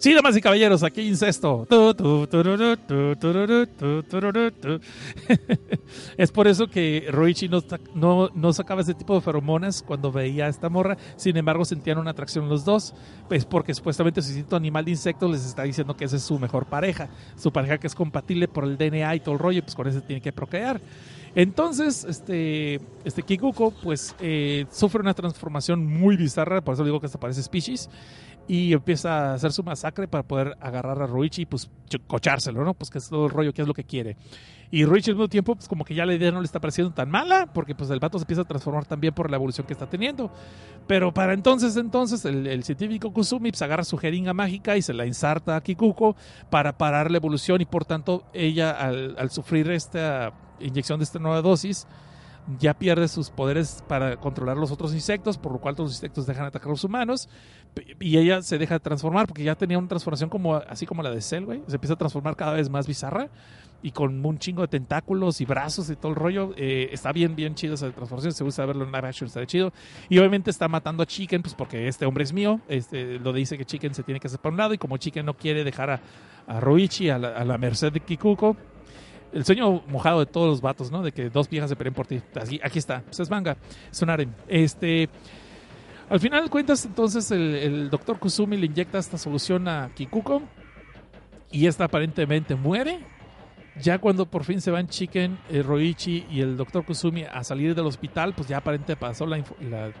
Sí, 0.00 0.14
damas 0.14 0.34
y 0.34 0.40
caballeros, 0.40 0.82
aquí 0.82 1.02
incesto. 1.02 1.66
Es 6.16 6.32
por 6.32 6.48
eso 6.48 6.68
que 6.68 7.06
Roichi 7.10 7.50
no, 7.50 7.62
no, 7.94 8.30
no 8.34 8.52
sacaba 8.54 8.80
ese 8.80 8.94
tipo 8.94 9.14
de 9.14 9.20
feromonas 9.20 9.82
cuando 9.82 10.10
veía 10.10 10.46
a 10.46 10.48
esta 10.48 10.70
morra. 10.70 10.96
Sin 11.16 11.36
embargo, 11.36 11.66
sentían 11.66 11.98
una 11.98 12.12
atracción 12.12 12.48
los 12.48 12.64
dos. 12.64 12.94
Pues 13.28 13.44
porque 13.44 13.74
supuestamente 13.74 14.22
su 14.22 14.30
instinto 14.30 14.56
animal 14.56 14.86
de 14.86 14.92
insectos 14.92 15.30
les 15.30 15.44
está 15.44 15.64
diciendo 15.64 15.94
que 15.94 16.06
esa 16.06 16.16
es 16.16 16.22
su 16.22 16.38
mejor 16.38 16.64
pareja. 16.64 17.10
Su 17.36 17.52
pareja 17.52 17.76
que 17.76 17.86
es 17.86 17.94
compatible 17.94 18.48
por 18.48 18.64
el 18.64 18.78
DNA 18.78 19.16
y 19.16 19.20
todo 19.20 19.34
el 19.34 19.38
rollo, 19.38 19.62
pues 19.62 19.74
con 19.74 19.86
ese 19.86 20.00
tiene 20.00 20.22
que 20.22 20.32
procrear. 20.32 20.80
Entonces, 21.34 22.04
este, 22.04 22.80
este 23.04 23.22
Kikuko, 23.22 23.70
pues, 23.70 24.16
eh, 24.18 24.66
sufre 24.72 25.00
una 25.00 25.14
transformación 25.14 25.86
muy 25.86 26.16
bizarra, 26.16 26.60
por 26.60 26.74
eso 26.74 26.84
digo 26.84 26.98
que 26.98 27.06
hasta 27.06 27.20
parece 27.20 27.42
species, 27.42 27.88
y 28.48 28.72
empieza 28.72 29.30
a 29.30 29.34
hacer 29.34 29.52
su 29.52 29.62
masacre 29.62 30.08
para 30.08 30.24
poder 30.24 30.56
agarrar 30.60 31.00
a 31.02 31.06
Ruichi 31.06 31.42
y, 31.42 31.46
pues, 31.46 31.70
ch- 31.88 32.00
cochárselo, 32.06 32.64
¿no? 32.64 32.74
Pues 32.74 32.90
que 32.90 32.98
es 32.98 33.08
todo 33.08 33.26
el 33.26 33.30
rollo, 33.32 33.52
que 33.52 33.62
es 33.62 33.68
lo 33.68 33.74
que 33.74 33.84
quiere. 33.84 34.16
Y 34.72 34.84
Ruichi 34.84 35.10
al 35.10 35.16
mismo 35.16 35.28
tiempo, 35.28 35.54
pues, 35.54 35.68
como 35.68 35.84
que 35.84 35.94
ya 35.94 36.04
la 36.06 36.14
idea 36.14 36.30
no 36.32 36.40
le 36.40 36.46
está 36.46 36.60
pareciendo 36.60 36.92
tan 36.92 37.10
mala, 37.10 37.48
porque, 37.52 37.74
pues, 37.76 37.90
el 37.90 38.00
vato 38.00 38.18
se 38.18 38.24
empieza 38.24 38.42
a 38.42 38.44
transformar 38.44 38.86
también 38.86 39.14
por 39.14 39.30
la 39.30 39.36
evolución 39.36 39.66
que 39.66 39.72
está 39.72 39.88
teniendo. 39.88 40.32
Pero 40.88 41.12
para 41.14 41.32
entonces, 41.32 41.76
entonces, 41.76 42.24
el, 42.24 42.46
el 42.46 42.64
científico 42.64 43.12
Kusumi, 43.12 43.50
pues, 43.50 43.62
agarra 43.62 43.84
su 43.84 43.96
jeringa 43.98 44.32
mágica 44.34 44.76
y 44.76 44.82
se 44.82 44.94
la 44.94 45.06
inserta 45.06 45.54
a 45.56 45.60
Kikuko 45.60 46.16
para 46.50 46.76
parar 46.76 47.10
la 47.10 47.18
evolución 47.18 47.60
y, 47.60 47.66
por 47.66 47.84
tanto, 47.84 48.24
ella, 48.32 48.70
al, 48.72 49.14
al 49.18 49.30
sufrir 49.30 49.70
esta 49.70 50.32
inyección 50.60 50.98
de 50.98 51.04
esta 51.04 51.18
nueva 51.20 51.40
dosis, 51.40 51.86
ya 52.58 52.74
pierde 52.74 53.08
sus 53.08 53.30
poderes 53.30 53.84
para 53.86 54.16
controlar 54.16 54.56
los 54.56 54.70
otros 54.70 54.94
insectos, 54.94 55.38
por 55.38 55.52
lo 55.52 55.58
cual 55.58 55.76
todos 55.76 55.90
los 55.90 55.96
insectos 55.96 56.26
dejan 56.26 56.44
de 56.44 56.48
atacar 56.48 56.68
a 56.68 56.70
los 56.70 56.84
humanos 56.84 57.28
y 58.00 58.18
ella 58.18 58.42
se 58.42 58.58
deja 58.58 58.74
de 58.74 58.80
transformar 58.80 59.26
porque 59.26 59.44
ya 59.44 59.54
tenía 59.54 59.78
una 59.78 59.88
transformación 59.88 60.30
como 60.30 60.56
así 60.56 60.86
como 60.86 61.02
la 61.02 61.10
de 61.10 61.20
Cell. 61.20 61.44
Se 61.66 61.76
empieza 61.76 61.94
a 61.94 61.98
transformar 61.98 62.36
cada 62.36 62.54
vez 62.54 62.68
más 62.68 62.86
bizarra 62.86 63.28
y 63.82 63.92
con 63.92 64.24
un 64.24 64.38
chingo 64.38 64.62
de 64.62 64.68
tentáculos 64.68 65.40
y 65.40 65.44
brazos 65.44 65.88
y 65.90 65.96
todo 65.96 66.10
el 66.12 66.16
rollo. 66.16 66.52
Eh, 66.56 66.88
está 66.92 67.12
bien, 67.12 67.34
bien 67.34 67.54
chido 67.54 67.74
esa 67.74 67.90
transformación. 67.90 68.32
Se 68.32 68.44
gusta 68.44 68.66
verlo 68.66 68.84
en 68.84 68.92
live 68.92 69.08
action, 69.08 69.26
está 69.26 69.46
chido. 69.46 69.72
Y 70.08 70.18
obviamente 70.18 70.50
está 70.50 70.68
matando 70.68 71.02
a 71.02 71.06
Chicken, 71.06 71.42
pues 71.42 71.54
porque 71.54 71.88
este 71.88 72.04
hombre 72.04 72.24
es 72.24 72.32
mío. 72.32 72.60
Este, 72.68 73.18
lo 73.18 73.32
dice 73.32 73.56
que 73.56 73.64
Chicken 73.64 73.94
se 73.94 74.02
tiene 74.02 74.20
que 74.20 74.26
hacer 74.26 74.40
para 74.40 74.52
un 74.52 74.58
lado 74.58 74.74
y 74.74 74.78
como 74.78 74.96
Chicken 74.96 75.24
no 75.24 75.34
quiere 75.34 75.64
dejar 75.64 75.90
a, 75.90 76.00
a 76.46 76.60
Roichi 76.60 77.08
a 77.10 77.18
la, 77.18 77.28
a 77.28 77.44
la 77.44 77.58
merced 77.58 77.92
de 77.92 78.00
Kikuko, 78.00 78.56
el 79.32 79.44
sueño 79.44 79.82
mojado 79.88 80.20
de 80.20 80.26
todos 80.26 80.48
los 80.48 80.60
vatos, 80.60 80.90
¿no? 80.90 81.02
De 81.02 81.12
que 81.12 81.30
dos 81.30 81.48
viejas 81.48 81.70
se 81.70 81.76
peleen 81.76 81.94
por 81.94 82.06
ti. 82.06 82.20
Así, 82.34 82.60
aquí 82.62 82.78
está. 82.78 83.02
Pues 83.02 83.20
es 83.20 83.30
manga. 83.30 83.56
Es 83.90 84.02
un. 84.02 84.10
Este. 84.48 85.08
Al 86.08 86.18
final 86.18 86.50
cuentas, 86.50 86.84
entonces 86.84 87.30
el, 87.30 87.54
el 87.54 87.90
doctor 87.90 88.18
Kusumi 88.18 88.56
le 88.56 88.66
inyecta 88.66 88.98
esta 88.98 89.16
solución 89.16 89.68
a 89.68 89.90
Kikuko. 89.94 90.42
Y 91.52 91.66
esta 91.66 91.84
aparentemente 91.84 92.54
muere. 92.54 93.00
Ya 93.82 93.98
cuando 93.98 94.26
por 94.26 94.44
fin 94.44 94.60
se 94.60 94.70
van 94.70 94.88
Chicken, 94.88 95.38
eh, 95.50 95.62
Roichi 95.62 96.26
y 96.30 96.40
el 96.40 96.56
doctor 96.56 96.84
Kusumi 96.84 97.24
a 97.24 97.42
salir 97.44 97.74
del 97.74 97.86
hospital, 97.86 98.34
pues 98.34 98.48
ya 98.48 98.58
aparentemente 98.58 98.96
pasó 98.96 99.26
la 99.26 99.42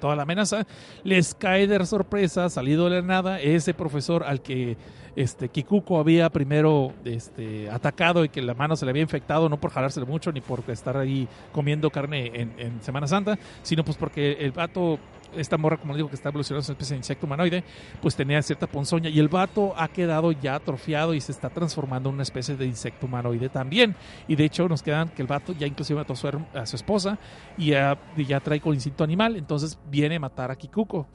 toda 0.00 0.16
la 0.16 0.22
amenaza. 0.22 0.66
Les 1.04 1.34
cae 1.34 1.66
de 1.66 1.84
sorpresa, 1.86 2.48
salido 2.50 2.88
de 2.88 3.00
la 3.00 3.06
nada, 3.06 3.40
ese 3.40 3.74
profesor 3.74 4.24
al 4.24 4.42
que 4.42 4.76
este, 5.16 5.48
Kikuko 5.48 5.98
había 5.98 6.30
primero 6.30 6.92
este, 7.04 7.70
atacado 7.70 8.24
y 8.24 8.28
que 8.28 8.42
la 8.42 8.54
mano 8.54 8.76
se 8.76 8.84
le 8.84 8.90
había 8.90 9.02
infectado, 9.02 9.48
no 9.48 9.58
por 9.58 9.70
jalárselo 9.70 10.06
mucho 10.06 10.32
ni 10.32 10.40
por 10.40 10.62
estar 10.68 10.96
ahí 10.96 11.28
comiendo 11.52 11.90
carne 11.90 12.30
en, 12.34 12.54
en 12.58 12.82
Semana 12.82 13.06
Santa, 13.06 13.38
sino 13.62 13.84
pues 13.84 13.96
porque 13.96 14.32
el 14.40 14.52
vato, 14.52 14.98
esta 15.36 15.56
morra, 15.58 15.76
como 15.76 15.94
digo, 15.96 16.08
que 16.08 16.14
está 16.14 16.28
evolucionando, 16.30 16.62
es 16.62 16.68
una 16.68 16.74
especie 16.74 16.94
de 16.94 16.98
insecto 16.98 17.26
humanoide, 17.26 17.64
pues 18.00 18.16
tenía 18.16 18.40
cierta 18.42 18.66
ponzoña 18.66 19.08
y 19.08 19.18
el 19.18 19.28
vato 19.28 19.74
ha 19.76 19.88
quedado 19.88 20.32
ya 20.32 20.54
atrofiado 20.54 21.14
y 21.14 21.20
se 21.20 21.32
está 21.32 21.50
transformando 21.50 22.08
en 22.08 22.14
una 22.14 22.22
especie 22.22 22.56
de 22.56 22.66
insecto 22.66 23.06
humanoide 23.06 23.48
también. 23.48 23.94
Y 24.28 24.36
de 24.36 24.44
hecho 24.44 24.68
nos 24.68 24.82
quedan 24.82 25.08
que 25.08 25.22
el 25.22 25.28
vato 25.28 25.52
ya 25.52 25.66
inclusive 25.66 25.98
mató 26.00 26.12
a 26.12 26.16
su, 26.16 26.28
a 26.54 26.66
su 26.66 26.76
esposa 26.76 27.18
y 27.56 27.66
ya, 27.70 27.98
ya 28.16 28.40
trae 28.40 28.60
con 28.60 28.74
instinto 28.74 29.04
animal, 29.04 29.36
entonces 29.36 29.78
viene 29.90 30.16
a 30.16 30.20
matar 30.20 30.50
a 30.50 30.56
Kikuko. 30.56 31.06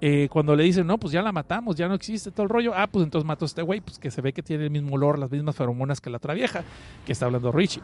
Eh, 0.00 0.28
cuando 0.30 0.54
le 0.54 0.64
dicen, 0.64 0.86
no, 0.86 0.98
pues 0.98 1.12
ya 1.12 1.22
la 1.22 1.32
matamos, 1.32 1.76
ya 1.76 1.88
no 1.88 1.94
existe 1.94 2.30
todo 2.30 2.42
el 2.42 2.48
rollo, 2.50 2.72
ah, 2.74 2.86
pues 2.88 3.04
entonces 3.04 3.26
mató 3.26 3.44
a 3.44 3.46
este 3.46 3.62
güey, 3.62 3.80
pues 3.80 3.98
que 3.98 4.10
se 4.10 4.20
ve 4.20 4.32
que 4.32 4.42
tiene 4.42 4.64
el 4.64 4.70
mismo 4.70 4.96
olor, 4.96 5.18
las 5.18 5.30
mismas 5.30 5.56
feromonas 5.56 6.00
que 6.00 6.10
la 6.10 6.18
otra 6.18 6.34
vieja, 6.34 6.62
que 7.06 7.12
está 7.12 7.26
hablando 7.26 7.50
Richie. 7.52 7.80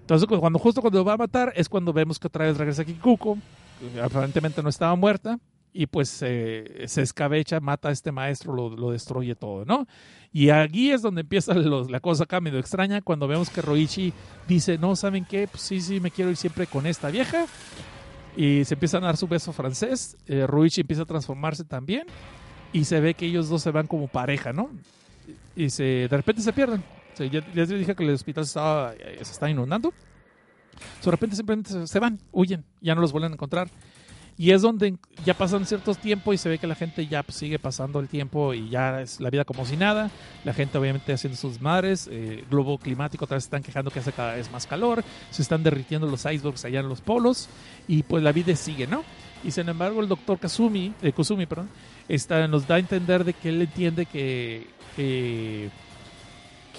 Entonces, 0.00 0.28
cu- 0.28 0.38
cuando 0.38 0.58
justo 0.58 0.82
cuando 0.82 1.04
va 1.04 1.14
a 1.14 1.16
matar, 1.16 1.52
es 1.56 1.68
cuando 1.68 1.92
vemos 1.92 2.18
que 2.18 2.26
otra 2.26 2.44
vez 2.44 2.58
regresa 2.58 2.84
Kikuko, 2.84 3.38
aparentemente 4.02 4.62
no 4.62 4.68
estaba 4.68 4.94
muerta, 4.96 5.38
y 5.72 5.86
pues 5.86 6.22
eh, 6.22 6.84
se 6.86 7.02
escabecha, 7.02 7.60
mata 7.60 7.90
a 7.90 7.92
este 7.92 8.10
maestro, 8.10 8.54
lo, 8.54 8.70
lo 8.70 8.92
destruye 8.92 9.34
todo, 9.34 9.64
¿no? 9.66 9.86
Y 10.32 10.50
aquí 10.50 10.90
es 10.90 11.02
donde 11.02 11.22
empieza 11.22 11.54
la 11.54 12.00
cosa 12.00 12.24
acá 12.24 12.40
medio 12.40 12.58
extraña, 12.58 13.00
cuando 13.02 13.28
vemos 13.28 13.50
que 13.50 13.62
Roichi 13.62 14.12
dice, 14.48 14.78
no, 14.78 14.96
¿saben 14.96 15.24
qué? 15.24 15.48
Pues 15.48 15.62
sí, 15.62 15.80
sí, 15.80 16.00
me 16.00 16.10
quiero 16.10 16.30
ir 16.30 16.36
siempre 16.36 16.66
con 16.66 16.86
esta 16.86 17.10
vieja. 17.10 17.46
Y 18.36 18.64
se 18.66 18.74
empiezan 18.74 19.02
a 19.04 19.06
dar 19.06 19.16
su 19.16 19.28
beso 19.28 19.52
francés. 19.52 20.16
Eh, 20.26 20.46
Ruichi 20.46 20.82
empieza 20.82 21.04
a 21.04 21.06
transformarse 21.06 21.64
también. 21.64 22.06
Y 22.72 22.84
se 22.84 23.00
ve 23.00 23.14
que 23.14 23.24
ellos 23.24 23.48
dos 23.48 23.62
se 23.62 23.70
van 23.70 23.86
como 23.86 24.08
pareja, 24.08 24.52
¿no? 24.52 24.68
Y 25.56 25.70
se, 25.70 25.84
de 25.84 26.08
repente 26.08 26.42
se 26.42 26.52
pierden. 26.52 26.84
O 27.14 27.16
sea, 27.16 27.26
ya, 27.26 27.40
ya 27.40 27.64
les 27.64 27.70
dije 27.70 27.94
que 27.94 28.04
el 28.04 28.10
hospital 28.10 28.44
estaba, 28.44 28.92
eh, 28.92 29.18
se 29.22 29.32
está 29.32 29.48
inundando. 29.48 29.94
De 31.04 31.10
repente 31.10 31.36
simplemente 31.36 31.86
se, 31.86 31.98
van, 31.98 32.18
huyen, 32.32 32.64
ya 32.80 32.94
no 32.94 33.00
los 33.00 33.12
vuelven 33.12 33.32
a 33.32 33.34
encontrar. 33.34 33.68
Y 34.38 34.50
es 34.50 34.60
donde 34.60 34.96
ya 35.24 35.32
pasan 35.32 35.64
ciertos 35.64 35.96
tiempos 35.96 36.34
y 36.34 36.38
se 36.38 36.50
ve 36.50 36.58
que 36.58 36.66
la 36.66 36.74
gente 36.74 37.06
ya 37.06 37.22
pues, 37.22 37.38
sigue 37.38 37.58
pasando 37.58 38.00
el 38.00 38.08
tiempo 38.08 38.52
y 38.52 38.68
ya 38.68 39.00
es 39.00 39.18
la 39.18 39.30
vida 39.30 39.46
como 39.46 39.64
si 39.64 39.78
nada. 39.78 40.10
La 40.44 40.52
gente 40.52 40.76
obviamente 40.76 41.14
haciendo 41.14 41.38
sus 41.38 41.58
madres. 41.60 42.06
Eh, 42.12 42.44
globo 42.50 42.76
climático 42.76 43.24
otra 43.24 43.36
vez 43.36 43.44
están 43.44 43.62
quejando 43.62 43.90
que 43.90 44.00
hace 44.00 44.12
cada 44.12 44.34
vez 44.34 44.50
más 44.50 44.66
calor. 44.66 45.02
Se 45.30 45.40
están 45.40 45.62
derritiendo 45.62 46.06
los 46.06 46.26
icebergs 46.26 46.66
allá 46.66 46.80
en 46.80 46.88
los 46.90 47.00
polos. 47.00 47.48
Y 47.88 48.02
pues 48.02 48.22
la 48.22 48.32
vida 48.32 48.54
sigue, 48.56 48.86
¿no? 48.86 49.04
Y 49.42 49.52
sin 49.52 49.70
embargo 49.70 50.02
el 50.02 50.08
doctor 50.08 50.38
Kazumi, 50.38 50.92
eh, 51.00 51.12
Kusumi, 51.12 51.46
perdón, 51.46 51.70
nos 52.50 52.66
da 52.66 52.74
a 52.74 52.78
entender 52.78 53.24
de 53.24 53.32
que 53.32 53.48
él 53.48 53.62
entiende 53.62 54.04
que, 54.04 54.66
que 54.96 55.70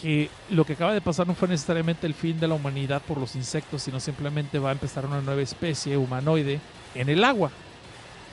que 0.01 0.29
lo 0.49 0.65
que 0.65 0.73
acaba 0.73 0.93
de 0.93 1.01
pasar 1.01 1.27
no 1.27 1.33
fue 1.33 1.47
necesariamente 1.47 2.05
el 2.07 2.13
fin 2.13 2.39
de 2.39 2.47
la 2.47 2.55
humanidad 2.55 3.01
por 3.01 3.17
los 3.17 3.35
insectos, 3.35 3.81
sino 3.83 3.99
simplemente 3.99 4.59
va 4.59 4.69
a 4.69 4.73
empezar 4.73 5.05
una 5.05 5.21
nueva 5.21 5.41
especie 5.41 5.97
humanoide 5.97 6.59
en 6.93 7.09
el 7.09 7.23
agua, 7.23 7.51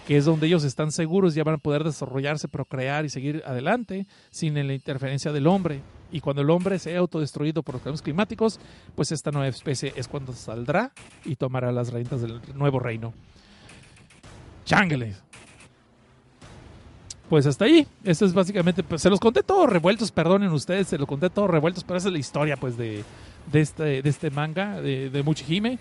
que 0.07 0.17
es 0.17 0.27
donde 0.27 0.47
ellos 0.47 0.65
están 0.65 0.93
seguros, 0.93 1.35
ya 1.35 1.45
van 1.45 1.55
a 1.55 1.59
poder 1.59 1.83
desarrollarse, 1.83 2.49
procrear 2.49 3.05
y 3.05 3.09
seguir 3.09 3.43
adelante 3.47 4.07
sin 4.31 4.55
la 4.55 4.75
interferencia 4.75 5.33
del 5.33 5.47
hombre. 5.47 5.81
Y 6.13 6.21
cuando 6.21 6.43
el 6.43 6.51
hombre 6.51 6.79
sea 6.79 6.99
autodestruido 6.99 7.63
por 7.63 7.77
los 7.77 7.83
cambios 7.83 8.03
climáticos, 8.03 8.61
pues 8.95 9.11
esta 9.11 9.31
nueva 9.31 9.49
especie 9.49 9.93
es 9.97 10.07
cuando 10.07 10.33
saldrá 10.33 10.93
y 11.25 11.37
tomará 11.37 11.73
las 11.73 11.93
reinas 11.93 12.21
del 12.21 12.41
nuevo 12.55 12.79
reino. 12.79 13.15
Chángeles. 14.65 15.24
Pues 17.35 17.47
hasta 17.47 17.65
ahí. 17.65 17.85
Eso 18.05 18.27
es 18.27 18.33
básicamente. 18.33 18.85
Pues, 18.85 19.03
se 19.03 19.11
los 19.11 19.19
conté 19.19 19.43
todos 19.43 19.69
revueltos, 19.69 20.13
perdonen 20.13 20.53
ustedes, 20.53 20.87
se 20.87 20.97
los 20.99 21.09
conté 21.09 21.31
todos 21.31 21.51
revueltos, 21.51 21.83
pero 21.83 21.97
esa 21.99 22.07
es 22.07 22.13
la 22.13 22.21
historia 22.21 22.57
pues 22.57 22.77
de, 22.77 23.03
de, 23.51 23.61
este, 23.61 24.03
de 24.03 24.09
este 24.09 24.31
manga, 24.31 24.81
de, 24.81 25.11
de 25.11 25.23
Muchihime. 25.25 25.81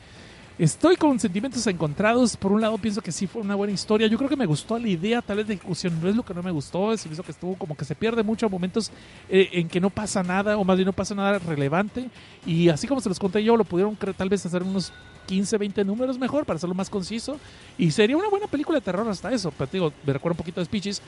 Estoy 0.57 0.95
con 0.95 1.19
sentimientos 1.19 1.65
encontrados. 1.67 2.37
Por 2.37 2.51
un 2.51 2.61
lado, 2.61 2.77
pienso 2.79 3.01
que 3.01 3.11
sí 3.11 3.27
fue 3.27 3.43
una 3.43 3.53
buena 3.53 3.71
historia. 3.71 4.07
Yo 4.07 4.17
creo 4.17 4.29
que 4.29 4.35
me 4.35 4.47
gustó 4.47 4.79
la 4.79 4.87
idea, 4.87 5.21
tal 5.21 5.37
vez 5.37 5.47
de 5.47 5.53
ejecución. 5.53 5.99
No 6.01 6.09
es 6.09 6.15
lo 6.15 6.23
que 6.23 6.33
no 6.33 6.41
me 6.41 6.49
gustó. 6.49 6.87
Me 6.87 6.93
hizo 6.93 7.21
que 7.21 7.31
estuvo 7.31 7.55
como 7.55 7.77
que 7.77 7.85
se 7.85 7.93
pierde 7.93 8.23
mucho 8.23 8.47
a 8.47 8.49
momentos 8.49 8.91
eh, 9.29 9.49
en 9.53 9.67
que 9.67 9.79
no 9.79 9.91
pasa 9.91 10.23
nada, 10.23 10.57
o 10.57 10.63
más 10.63 10.77
bien 10.77 10.87
no 10.87 10.93
pasa 10.93 11.13
nada 11.13 11.37
relevante. 11.37 12.09
Y 12.47 12.69
así 12.69 12.87
como 12.87 12.99
se 12.99 13.09
los 13.09 13.19
conté 13.19 13.43
yo, 13.43 13.57
lo 13.57 13.63
pudieron 13.63 13.95
tal 13.95 14.29
vez 14.29 14.43
hacer 14.43 14.63
unos 14.63 14.91
15, 15.25 15.57
20 15.57 15.85
números 15.85 16.19
mejor 16.19 16.45
para 16.45 16.57
hacerlo 16.57 16.75
más 16.75 16.89
conciso. 16.89 17.39
Y 17.77 17.91
sería 17.91 18.17
una 18.17 18.29
buena 18.29 18.47
película 18.47 18.79
de 18.79 18.85
terror 18.85 19.07
hasta 19.07 19.31
eso. 19.31 19.51
Pero 19.57 19.67
te 19.67 19.77
digo, 19.77 19.93
me 20.05 20.13
recuerda 20.13 20.33
un 20.33 20.37
poquito 20.37 20.61
de 20.61 20.65
Speeches. 20.65 21.01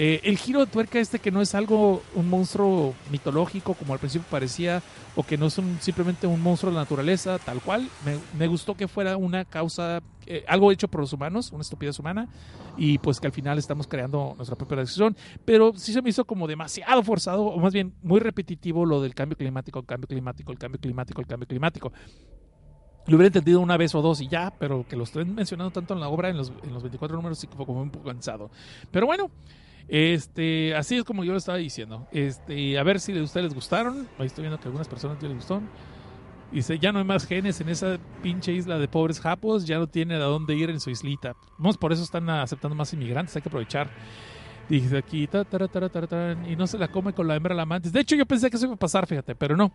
Eh, 0.00 0.20
el 0.22 0.38
giro 0.38 0.60
de 0.60 0.66
tuerca 0.66 1.00
este 1.00 1.18
que 1.18 1.32
no 1.32 1.42
es 1.42 1.56
algo, 1.56 2.04
un 2.14 2.30
monstruo 2.30 2.94
mitológico 3.10 3.74
como 3.74 3.94
al 3.94 3.98
principio 3.98 4.28
parecía, 4.30 4.80
o 5.16 5.24
que 5.24 5.36
no 5.36 5.46
es 5.46 5.60
simplemente 5.80 6.28
un 6.28 6.40
monstruo 6.40 6.70
de 6.70 6.76
la 6.76 6.82
naturaleza, 6.82 7.36
tal 7.40 7.60
cual, 7.60 7.88
me, 8.06 8.16
me 8.38 8.46
gustó 8.46 8.76
que 8.76 8.86
fuera 8.86 9.16
una 9.16 9.44
causa, 9.44 10.00
eh, 10.26 10.44
algo 10.46 10.70
hecho 10.70 10.86
por 10.86 11.00
los 11.00 11.12
humanos, 11.12 11.50
una 11.50 11.62
estupidez 11.62 11.98
humana, 11.98 12.28
y 12.76 12.98
pues 12.98 13.18
que 13.18 13.26
al 13.26 13.32
final 13.32 13.58
estamos 13.58 13.88
creando 13.88 14.34
nuestra 14.36 14.54
propia 14.54 14.76
decisión, 14.76 15.16
pero 15.44 15.72
sí 15.74 15.92
se 15.92 16.00
me 16.00 16.10
hizo 16.10 16.24
como 16.24 16.46
demasiado 16.46 17.02
forzado, 17.02 17.46
o 17.46 17.58
más 17.58 17.72
bien 17.72 17.92
muy 18.00 18.20
repetitivo 18.20 18.86
lo 18.86 19.02
del 19.02 19.16
cambio 19.16 19.36
climático, 19.36 19.80
el 19.80 19.86
cambio 19.86 20.06
climático, 20.06 20.52
el 20.52 20.58
cambio 20.58 20.80
climático, 20.80 21.20
el 21.20 21.26
cambio 21.26 21.48
climático. 21.48 21.92
Lo 23.08 23.16
hubiera 23.16 23.26
entendido 23.26 23.58
una 23.58 23.76
vez 23.76 23.96
o 23.96 24.00
dos 24.00 24.20
y 24.20 24.28
ya, 24.28 24.54
pero 24.60 24.86
que 24.88 24.94
lo 24.94 25.02
estén 25.02 25.34
mencionando 25.34 25.72
tanto 25.72 25.94
en 25.94 25.98
la 25.98 26.08
obra, 26.08 26.28
en 26.28 26.36
los, 26.36 26.52
en 26.62 26.72
los 26.72 26.84
24 26.84 27.16
números, 27.16 27.40
sí 27.40 27.48
que 27.48 27.56
fue 27.56 27.66
como 27.66 27.82
un 27.82 27.90
poco 27.90 28.04
cansado. 28.04 28.48
Pero 28.92 29.06
bueno, 29.06 29.32
este, 29.88 30.74
así 30.74 30.96
es 30.96 31.04
como 31.04 31.24
yo 31.24 31.32
lo 31.32 31.38
estaba 31.38 31.58
diciendo. 31.58 32.06
Este, 32.12 32.78
a 32.78 32.82
ver 32.82 33.00
si 33.00 33.18
a 33.18 33.22
ustedes 33.22 33.44
les 33.44 33.54
gustaron. 33.54 34.06
Ahí 34.18 34.26
estoy 34.26 34.42
viendo 34.42 34.58
que 34.58 34.64
a 34.64 34.68
algunas 34.68 34.88
personas 34.88 35.22
les 35.22 35.34
gustó. 35.34 35.62
Dice, 36.52 36.78
ya 36.78 36.92
no 36.92 36.98
hay 36.98 37.04
más 37.04 37.26
genes 37.26 37.60
en 37.60 37.68
esa 37.68 37.98
pinche 38.22 38.52
isla 38.52 38.78
de 38.78 38.88
pobres 38.88 39.20
japos, 39.20 39.66
ya 39.66 39.78
no 39.78 39.86
tiene 39.86 40.14
a 40.14 40.18
dónde 40.18 40.54
ir 40.54 40.70
en 40.70 40.80
su 40.80 40.88
islita. 40.88 41.34
Vamos, 41.58 41.76
por 41.76 41.92
eso 41.92 42.02
están 42.02 42.28
aceptando 42.30 42.74
más 42.74 42.92
inmigrantes, 42.94 43.36
hay 43.36 43.42
que 43.42 43.48
aprovechar. 43.48 43.90
Dice 44.68 44.98
aquí, 44.98 45.26
ta, 45.26 45.44
tara, 45.44 45.66
taran, 45.66 46.50
y 46.50 46.54
no 46.54 46.66
se 46.66 46.76
la 46.76 46.88
come 46.88 47.14
con 47.14 47.26
la 47.26 47.36
hembra 47.36 47.54
la 47.54 47.62
amante. 47.62 47.90
De 47.90 48.00
hecho, 48.00 48.16
yo 48.16 48.26
pensé 48.26 48.50
que 48.50 48.56
eso 48.56 48.66
iba 48.66 48.74
a 48.74 48.78
pasar, 48.78 49.06
fíjate, 49.06 49.34
pero 49.34 49.56
no. 49.56 49.72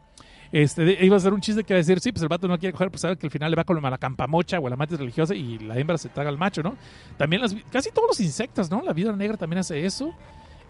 Este, 0.51 1.03
iba 1.03 1.17
a 1.17 1.19
ser 1.19 1.33
un 1.33 1.41
chiste 1.41 1.63
que 1.63 1.73
iba 1.73 1.77
a 1.77 1.81
decir, 1.81 1.99
sí, 1.99 2.11
pues 2.11 2.21
el 2.21 2.29
vato 2.29 2.47
no 2.47 2.59
quiere 2.59 2.73
coger, 2.73 2.91
pues 2.91 3.01
sabe 3.01 3.17
que 3.17 3.25
al 3.25 3.31
final 3.31 3.49
le 3.49 3.55
va 3.55 3.63
con 3.63 3.81
la 3.81 3.97
campamocha 3.97 4.59
o 4.59 4.69
la 4.69 4.75
amante 4.75 4.95
religiosa 4.95 5.33
y 5.33 5.57
la 5.57 5.79
hembra 5.79 5.97
se 5.97 6.09
traga 6.09 6.29
al 6.29 6.37
macho, 6.37 6.61
¿no? 6.61 6.75
También 7.17 7.41
las, 7.41 7.55
casi 7.71 7.89
todos 7.89 8.07
los 8.09 8.19
insectos, 8.19 8.69
¿no? 8.69 8.83
La 8.83 8.93
vida 8.93 9.11
negra 9.13 9.35
también 9.35 9.59
hace 9.59 9.83
eso. 9.83 10.13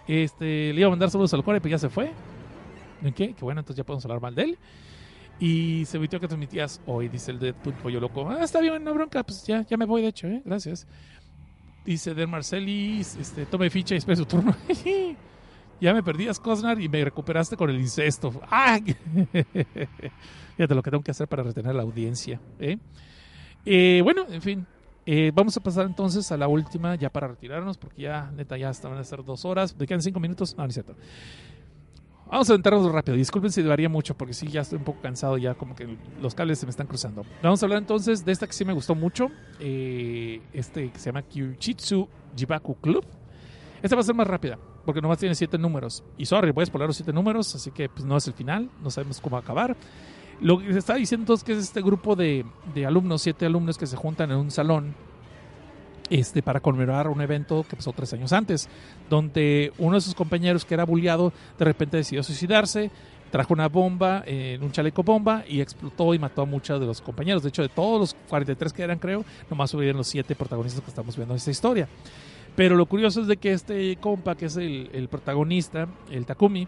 Este, 0.08 0.72
le 0.72 0.80
iba 0.80 0.88
a 0.88 0.90
mandar 0.92 1.10
saludos 1.10 1.34
al 1.34 1.44
core, 1.44 1.60
pero 1.60 1.72
ya 1.72 1.80
se 1.80 1.90
fue. 1.90 2.12
¿En 3.04 3.14
qué? 3.14 3.34
Qué 3.34 3.42
bueno, 3.42 3.60
entonces 3.60 3.78
ya 3.78 3.84
podemos 3.84 4.06
hablar 4.06 4.22
mal 4.22 4.36
de 4.36 4.44
él. 4.44 4.58
Y 5.40 5.84
se 5.86 6.00
metió 6.00 6.22
que 6.22 6.28
transmitías 6.28 6.80
hoy, 6.86 7.10
dice 7.10 7.32
el 7.32 7.40
de 7.40 7.54
Pollo 7.54 8.00
Loco. 8.00 8.30
Ah, 8.30 8.44
está 8.44 8.62
bien, 8.62 8.82
no 8.84 8.94
bronca, 8.94 9.24
pues 9.24 9.46
ya, 9.46 9.64
ya 9.64 9.76
me 9.76 9.86
voy, 9.86 10.02
de 10.02 10.08
hecho, 10.08 10.28
¿eh? 10.28 10.42
Gracias. 10.46 10.88
Dice 11.86 12.14
Der 12.14 12.28
Marcelis, 12.28 13.16
este, 13.18 13.46
tome 13.46 13.70
ficha 13.70 13.94
y 13.96 13.98
espere 13.98 14.16
su 14.16 14.26
turno. 14.26 14.56
ya 15.82 15.94
me 15.94 16.02
perdías, 16.02 16.40
Cosnar, 16.40 16.80
y 16.80 16.88
me 16.88 17.04
recuperaste 17.04 17.58
con 17.58 17.70
el 17.70 17.80
incesto. 17.80 18.32
¡Ah! 18.50 18.80
Fíjate 20.58 20.76
lo 20.76 20.82
que 20.84 20.92
tengo 20.92 21.04
que 21.04 21.12
hacer 21.12 21.28
para 21.28 21.44
retener 21.44 21.76
la 21.76 21.84
audiencia. 21.84 22.40
¿eh? 22.60 22.78
Eh, 23.66 24.02
bueno, 24.04 24.26
en 24.30 24.42
fin. 24.42 24.66
eh, 25.06 25.32
vamos 25.34 25.58
a 25.58 25.60
pasar 25.62 25.86
entonces 25.86 26.32
a 26.32 26.38
la 26.38 26.48
última, 26.48 26.96
ya 26.96 27.10
para 27.10 27.28
retirarnos, 27.28 27.78
porque 27.78 28.04
ya, 28.04 28.32
neta, 28.32 28.56
ya 28.58 28.70
estaban 28.70 28.98
a 28.98 29.04
ser 29.04 29.24
dos 29.26 29.44
horas. 29.44 29.76
¿Me 29.78 29.86
quedan 29.86 30.02
cinco 30.02 30.20
minutos? 30.22 30.56
No, 30.56 30.64
no 30.64 30.70
es 30.70 30.74
cierto. 30.76 30.96
Vamos 32.34 32.50
a 32.50 32.54
aventarnos 32.54 32.92
rápido. 32.92 33.16
Disculpen 33.16 33.52
si 33.52 33.62
varía 33.62 33.90
mucho, 33.90 34.18
porque 34.18 34.34
sí, 34.34 34.48
ya 34.48 34.62
estoy 34.62 34.80
un 34.80 34.84
poco 34.84 35.00
cansado, 35.02 35.38
ya 35.38 35.54
como 35.54 35.76
que 35.76 35.98
los 36.20 36.34
cables 36.34 36.58
se 36.58 36.66
me 36.66 36.72
están 36.72 36.88
cruzando. 36.88 37.24
Vamos 37.44 37.62
a 37.62 37.66
hablar 37.68 37.78
entonces 37.78 38.26
de 38.26 38.32
esta 38.32 38.48
que 38.48 38.54
sí 38.54 38.66
me 38.66 38.74
gustó 38.74 38.96
mucho, 38.96 39.28
eh, 39.60 40.42
este 40.52 40.90
que 40.90 40.98
se 40.98 41.12
llama 41.12 41.22
Kyuchitsu 41.22 42.10
Jibaku 42.36 42.74
Club. 42.78 43.06
Esta 43.84 43.96
va 43.96 44.00
a 44.00 44.04
ser 44.04 44.16
más 44.16 44.26
rápida, 44.26 44.58
porque 44.84 45.00
nomás 45.00 45.20
tiene 45.20 45.36
siete 45.36 45.60
números. 45.60 46.04
Y 46.18 46.26
sorry, 46.26 46.50
voy 46.50 46.64
a 46.64 46.66
spoiler 46.66 46.88
los 46.88 46.96
siete 46.96 47.14
números, 47.14 47.54
así 47.54 47.70
que 47.70 47.88
pues, 47.88 48.04
no 48.04 48.18
es 48.18 48.26
el 48.26 48.34
final, 48.34 48.68
no 48.82 48.90
sabemos 48.90 49.22
cómo 49.22 49.38
acabar. 49.38 49.78
Lo 50.42 50.58
que 50.58 50.74
se 50.74 50.80
está 50.80 50.96
diciendo 50.96 51.26
entonces 51.26 51.44
que 51.44 51.52
es 51.52 51.60
este 51.60 51.84
grupo 51.84 52.16
de, 52.16 52.48
de 52.74 52.88
alumnos, 52.88 53.22
siete 53.22 53.46
alumnos 53.46 53.78
que 53.78 53.86
se 53.86 53.96
juntan 53.96 54.32
en 54.32 54.38
un 54.38 54.50
salón 54.50 54.96
este, 56.10 56.42
para 56.42 56.60
conmemorar 56.60 57.08
un 57.08 57.22
evento 57.22 57.66
que 57.68 57.76
pasó 57.76 57.92
tres 57.94 58.14
años 58.14 58.34
antes, 58.34 58.70
donde 59.10 59.72
uno 59.78 59.96
de 59.96 60.02
sus 60.02 60.16
compañeros 60.16 60.66
que 60.66 60.74
era 60.74 60.86
bulleado 60.86 61.34
de 61.58 61.66
repente 61.66 61.98
decidió 61.98 62.24
suicidarse, 62.24 62.92
trajo 63.32 63.54
una 63.54 63.68
bomba, 63.68 64.24
eh, 64.28 64.60
un 64.62 64.72
chaleco 64.72 65.02
bomba 65.02 65.44
y 65.48 65.60
explotó 65.60 66.14
y 66.14 66.20
mató 66.20 66.44
a 66.44 66.46
muchos 66.46 66.80
de 66.80 66.86
los 66.86 67.02
compañeros. 67.02 67.42
De 67.42 67.50
hecho, 67.50 67.64
de 67.64 67.70
todos 67.70 68.00
los 68.00 68.16
43 68.30 68.74
que 68.74 68.84
eran, 68.84 69.00
creo, 69.00 69.26
nomás 69.50 69.72
sobrevivieron 69.72 69.98
los 69.98 70.08
siete 70.08 70.36
protagonistas 70.36 70.84
que 70.84 70.90
estamos 70.90 71.16
viendo 71.16 71.34
en 71.34 71.38
esta 71.38 71.50
historia. 71.50 71.88
Pero 72.56 72.76
lo 72.76 72.86
curioso 72.86 73.22
es 73.22 73.28
de 73.28 73.38
que 73.38 73.54
este 73.54 73.96
compa, 73.96 74.36
que 74.36 74.46
es 74.46 74.58
el, 74.58 74.90
el 74.94 75.08
protagonista, 75.08 75.88
el 76.12 76.28
Takumi, 76.28 76.68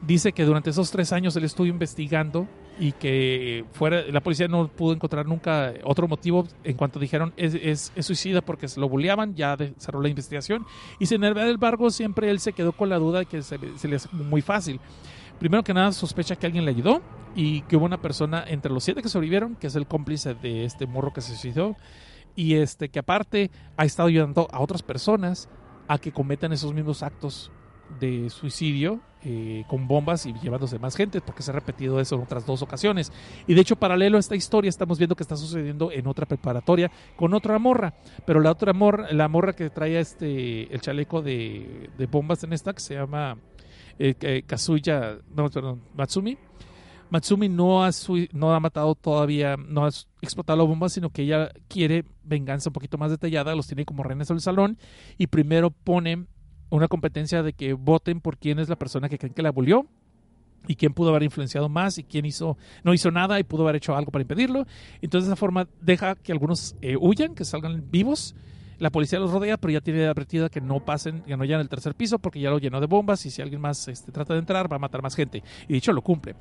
dice 0.00 0.32
que 0.32 0.44
durante 0.44 0.70
esos 0.70 0.90
tres 0.90 1.12
años 1.12 1.36
él 1.36 1.44
estuvo 1.44 1.66
investigando 1.66 2.48
y 2.78 2.92
que 2.92 3.64
fuera 3.72 4.02
la 4.10 4.20
policía 4.20 4.48
no 4.48 4.68
pudo 4.68 4.94
encontrar 4.94 5.26
nunca 5.26 5.74
otro 5.84 6.08
motivo 6.08 6.46
en 6.64 6.76
cuanto 6.76 6.98
dijeron 6.98 7.32
es, 7.36 7.54
es, 7.94 8.06
suicida 8.06 8.40
porque 8.40 8.68
se 8.68 8.80
lo 8.80 8.88
bulleaban, 8.88 9.34
ya 9.34 9.56
de- 9.56 9.74
cerró 9.78 10.00
la 10.00 10.08
investigación 10.08 10.64
y 10.98 11.06
sin 11.06 11.22
embargo 11.24 11.90
siempre 11.90 12.30
él 12.30 12.40
se 12.40 12.52
quedó 12.52 12.72
con 12.72 12.88
la 12.88 12.98
duda 12.98 13.20
de 13.20 13.26
que 13.26 13.42
se, 13.42 13.58
se 13.76 13.88
le 13.88 13.96
hace 13.96 14.08
muy 14.12 14.40
fácil. 14.40 14.80
Primero 15.38 15.62
que 15.62 15.72
nada 15.74 15.92
sospecha 15.92 16.36
que 16.36 16.46
alguien 16.46 16.64
le 16.64 16.70
ayudó 16.70 17.02
y 17.34 17.62
que 17.62 17.76
hubo 17.76 17.86
una 17.86 18.00
persona 18.00 18.44
entre 18.46 18.72
los 18.72 18.84
siete 18.84 19.02
que 19.02 19.08
sobrevivieron, 19.08 19.56
que 19.56 19.68
es 19.68 19.74
el 19.76 19.86
cómplice 19.86 20.34
de 20.34 20.64
este 20.64 20.86
morro 20.86 21.12
que 21.12 21.20
se 21.22 21.30
suicidó 21.30 21.76
y 22.36 22.54
este 22.54 22.88
que 22.88 22.98
aparte 22.98 23.50
ha 23.76 23.84
estado 23.84 24.08
ayudando 24.08 24.48
a 24.52 24.60
otras 24.60 24.82
personas 24.82 25.48
a 25.88 25.98
que 25.98 26.12
cometan 26.12 26.52
esos 26.52 26.72
mismos 26.72 27.02
actos 27.02 27.50
de 27.98 28.30
suicidio 28.30 29.00
eh, 29.22 29.64
con 29.68 29.86
bombas 29.86 30.24
y 30.26 30.32
llevándose 30.34 30.78
más 30.78 30.96
gente, 30.96 31.20
porque 31.20 31.42
se 31.42 31.50
ha 31.50 31.54
repetido 31.54 32.00
eso 32.00 32.14
en 32.14 32.22
otras 32.22 32.46
dos 32.46 32.62
ocasiones. 32.62 33.12
Y 33.46 33.54
de 33.54 33.60
hecho, 33.60 33.76
paralelo 33.76 34.16
a 34.16 34.20
esta 34.20 34.36
historia, 34.36 34.68
estamos 34.68 34.98
viendo 34.98 35.16
que 35.16 35.22
está 35.22 35.36
sucediendo 35.36 35.92
en 35.92 36.06
otra 36.06 36.26
preparatoria 36.26 36.90
con 37.16 37.34
otra 37.34 37.58
morra, 37.58 37.94
pero 38.24 38.40
la 38.40 38.50
otra 38.50 38.72
morra, 38.72 39.12
la 39.12 39.28
morra 39.28 39.54
que 39.54 39.68
trae 39.70 39.98
este 39.98 40.72
el 40.72 40.80
chaleco 40.80 41.22
de, 41.22 41.90
de 41.98 42.06
bombas 42.06 42.44
en 42.44 42.52
esta, 42.52 42.72
que 42.72 42.80
se 42.80 42.94
llama 42.94 43.36
eh, 43.98 44.14
eh, 44.22 44.42
Kazuya, 44.46 45.18
no, 45.34 45.50
perdón, 45.50 45.82
Matsumi. 45.94 46.38
Matsumi 47.10 47.50
no 47.50 47.84
ha, 47.84 47.90
no 48.32 48.54
ha 48.54 48.60
matado 48.60 48.94
todavía, 48.94 49.56
no 49.58 49.84
ha 49.84 49.90
explotado 50.22 50.56
la 50.56 50.64
bomba, 50.64 50.88
sino 50.88 51.10
que 51.10 51.22
ella 51.22 51.50
quiere 51.68 52.04
venganza 52.22 52.70
un 52.70 52.72
poquito 52.72 52.96
más 52.96 53.10
detallada, 53.10 53.54
los 53.54 53.66
tiene 53.66 53.84
como 53.84 54.02
rehenes 54.02 54.30
en 54.30 54.36
el 54.36 54.40
salón 54.40 54.78
y 55.18 55.26
primero 55.26 55.70
pone 55.70 56.24
una 56.70 56.88
competencia 56.88 57.42
de 57.42 57.52
que 57.52 57.74
voten 57.74 58.20
por 58.20 58.38
quién 58.38 58.58
es 58.58 58.68
la 58.68 58.76
persona 58.76 59.08
que 59.08 59.18
creen 59.18 59.34
que 59.34 59.42
la 59.42 59.50
abolió 59.50 59.86
y 60.68 60.76
quién 60.76 60.92
pudo 60.92 61.10
haber 61.10 61.22
influenciado 61.22 61.68
más 61.68 61.98
y 61.98 62.04
quién 62.04 62.26
hizo 62.26 62.56
no 62.84 62.92
hizo 62.94 63.10
nada 63.10 63.40
y 63.40 63.44
pudo 63.44 63.62
haber 63.62 63.76
hecho 63.76 63.96
algo 63.96 64.10
para 64.10 64.22
impedirlo. 64.22 64.66
Entonces 65.02 65.28
de 65.28 65.32
esa 65.32 65.36
forma 65.36 65.68
deja 65.80 66.14
que 66.16 66.32
algunos 66.32 66.76
eh, 66.82 66.96
huyan, 66.98 67.34
que 67.34 67.44
salgan 67.44 67.90
vivos. 67.90 68.34
La 68.78 68.88
policía 68.88 69.18
los 69.18 69.30
rodea, 69.30 69.58
pero 69.58 69.72
ya 69.72 69.82
tiene 69.82 70.06
advertida 70.06 70.48
que 70.48 70.62
no 70.62 70.82
pasen, 70.82 71.20
que 71.22 71.36
no 71.36 71.44
llegan 71.44 71.60
al 71.60 71.68
tercer 71.68 71.94
piso 71.94 72.18
porque 72.18 72.40
ya 72.40 72.48
lo 72.48 72.58
llenó 72.58 72.80
de 72.80 72.86
bombas 72.86 73.26
y 73.26 73.30
si 73.30 73.42
alguien 73.42 73.60
más 73.60 73.88
este, 73.88 74.10
trata 74.10 74.32
de 74.32 74.40
entrar 74.40 74.72
va 74.72 74.76
a 74.76 74.78
matar 74.78 75.02
más 75.02 75.14
gente. 75.14 75.42
Y 75.68 75.74
dicho 75.74 75.92
lo 75.92 76.00
cumple. 76.00 76.34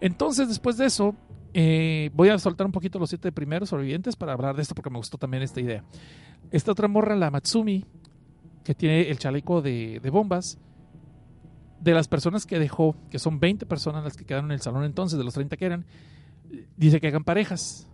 Entonces 0.00 0.46
después 0.48 0.76
de 0.76 0.86
eso 0.86 1.16
eh, 1.54 2.10
voy 2.14 2.28
a 2.28 2.38
soltar 2.38 2.66
un 2.66 2.72
poquito 2.72 2.98
los 2.98 3.08
siete 3.08 3.32
primeros 3.32 3.70
sobrevivientes 3.70 4.14
para 4.14 4.32
hablar 4.32 4.54
de 4.54 4.62
esto 4.62 4.74
porque 4.74 4.90
me 4.90 4.98
gustó 4.98 5.18
también 5.18 5.42
esta 5.42 5.60
idea. 5.60 5.82
Esta 6.52 6.72
otra 6.72 6.86
morra, 6.86 7.16
la 7.16 7.30
Matsumi, 7.30 7.84
que 8.64 8.74
tiene 8.74 9.08
el 9.10 9.18
chaleco 9.18 9.62
de, 9.62 10.00
bombas, 10.12 10.58
de 11.80 11.92
las 11.92 12.08
personas 12.08 12.46
que 12.46 12.58
dejó, 12.58 12.96
que 13.10 13.18
son 13.18 13.40
20 13.40 13.66
personas 13.66 14.04
las 14.04 14.16
que 14.16 14.24
quedaron 14.24 14.50
en 14.50 14.54
el 14.54 14.60
salón 14.60 14.84
entonces, 14.84 15.18
de 15.18 15.24
los 15.24 15.34
30 15.34 15.56
que 15.56 15.64
eran, 15.64 15.86
dice 16.76 17.00
que 17.00 17.08
hagan 17.08 17.24
parejas. 17.24 17.88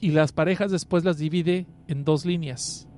Y 0.00 0.10
las 0.10 0.32
parejas 0.32 0.70
después 0.70 1.04
las 1.04 1.18
divide 1.18 1.66
en 1.86 2.04
dos 2.04 2.24
líneas. 2.24 2.88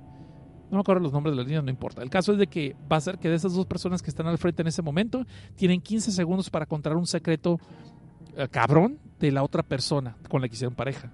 No 0.70 0.78
me 0.78 0.80
acuerdo 0.80 1.02
los 1.02 1.12
nombres 1.12 1.32
de 1.32 1.36
las 1.36 1.46
líneas, 1.46 1.64
no 1.64 1.70
importa. 1.70 2.02
El 2.02 2.10
caso 2.10 2.32
es 2.32 2.38
de 2.38 2.46
que 2.46 2.74
va 2.90 2.96
a 2.96 3.00
ser 3.00 3.18
que 3.18 3.28
de 3.28 3.34
esas 3.34 3.52
dos 3.52 3.66
personas 3.66 4.02
que 4.02 4.10
están 4.10 4.26
al 4.26 4.38
frente 4.38 4.62
en 4.62 4.68
ese 4.68 4.82
momento, 4.82 5.26
tienen 5.56 5.80
15 5.80 6.10
segundos 6.10 6.48
para 6.48 6.66
contar 6.66 6.96
un 6.96 7.06
secreto 7.06 7.60
eh, 8.36 8.48
cabrón 8.50 8.98
de 9.20 9.30
la 9.30 9.42
otra 9.42 9.62
persona 9.62 10.16
con 10.28 10.40
la 10.40 10.48
que 10.48 10.54
hicieron 10.54 10.74
pareja. 10.74 11.12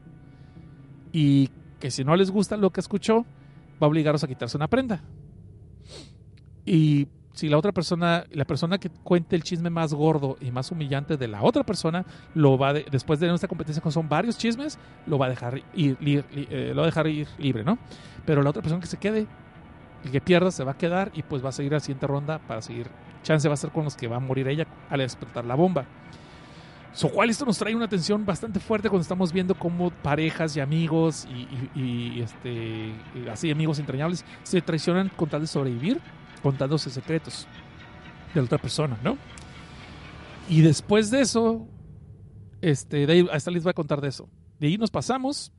Y 1.12 1.50
que 1.80 1.90
si 1.90 2.04
no 2.04 2.14
les 2.14 2.30
gusta 2.30 2.56
lo 2.56 2.70
que 2.70 2.80
escuchó, 2.80 3.24
va 3.82 3.86
a 3.86 3.90
obligarlos 3.90 4.22
a 4.22 4.28
quitarse 4.28 4.56
una 4.56 4.68
prenda. 4.68 5.02
Y 6.72 7.08
si 7.32 7.48
la 7.48 7.58
otra 7.58 7.72
persona, 7.72 8.24
la 8.30 8.44
persona 8.44 8.78
que 8.78 8.90
cuente 8.90 9.34
el 9.34 9.42
chisme 9.42 9.70
más 9.70 9.92
gordo 9.92 10.36
y 10.40 10.52
más 10.52 10.70
humillante 10.70 11.16
de 11.16 11.26
la 11.26 11.42
otra 11.42 11.64
persona, 11.64 12.04
lo 12.34 12.56
va 12.56 12.72
de- 12.72 12.86
después 12.88 13.18
de 13.18 13.32
esta 13.34 13.48
competencia, 13.48 13.82
con 13.82 13.90
son 13.90 14.08
varios 14.08 14.38
chismes, 14.38 14.78
lo 15.06 15.18
va 15.18 15.26
a 15.26 15.30
dejar 15.30 15.60
ir, 15.74 15.96
li- 16.00 16.22
eh, 16.32 16.70
lo 16.72 16.82
va 16.82 16.82
a 16.84 16.86
dejar 16.86 17.08
ir 17.08 17.26
libre, 17.38 17.64
¿no? 17.64 17.76
Pero 18.24 18.42
la 18.42 18.50
otra 18.50 18.62
persona 18.62 18.80
que 18.80 18.86
se 18.86 18.98
quede, 18.98 19.26
el 20.04 20.10
que 20.12 20.20
pierda, 20.20 20.52
se 20.52 20.62
va 20.62 20.72
a 20.72 20.76
quedar 20.76 21.10
y 21.12 21.22
pues 21.24 21.44
va 21.44 21.48
a 21.48 21.52
seguir 21.52 21.72
a 21.72 21.76
la 21.76 21.80
siguiente 21.80 22.06
ronda 22.06 22.38
para 22.38 22.62
seguir. 22.62 22.86
Chance 23.24 23.48
va 23.48 23.54
a 23.54 23.56
ser 23.56 23.70
con 23.70 23.82
los 23.82 23.96
que 23.96 24.06
va 24.06 24.16
a 24.16 24.20
morir 24.20 24.46
ella 24.46 24.66
al 24.90 25.00
explotar 25.00 25.44
la 25.44 25.56
bomba. 25.56 25.86
So 26.92 27.08
cual 27.08 27.30
esto 27.30 27.44
nos 27.46 27.58
trae 27.58 27.74
una 27.74 27.88
tensión 27.88 28.24
bastante 28.26 28.60
fuerte 28.60 28.88
cuando 28.88 29.02
estamos 29.02 29.32
viendo 29.32 29.54
cómo 29.54 29.90
parejas 29.90 30.56
y 30.56 30.60
amigos 30.60 31.26
y, 31.76 32.20
este 32.20 32.92
y 33.14 33.28
así 33.28 33.50
amigos 33.50 33.78
entrañables 33.78 34.24
se 34.42 34.60
traicionan 34.60 35.08
con 35.16 35.28
tal 35.28 35.40
de 35.42 35.46
sobrevivir, 35.46 36.00
contándose 36.42 36.90
secretos 36.90 37.46
de 38.34 38.40
la 38.40 38.44
otra 38.44 38.58
persona, 38.58 38.98
¿no? 39.02 39.16
Y 40.48 40.62
después 40.62 41.10
de 41.10 41.20
eso, 41.20 41.68
este, 42.60 43.06
de 43.06 43.12
ahí, 43.12 43.28
a 43.30 43.36
esta 43.36 43.50
les 43.50 43.62
voy 43.62 43.70
a 43.70 43.74
contar 43.74 44.00
de 44.00 44.08
eso. 44.08 44.28
De 44.58 44.66
ahí 44.66 44.78
nos 44.78 44.90
pasamos 44.90 45.52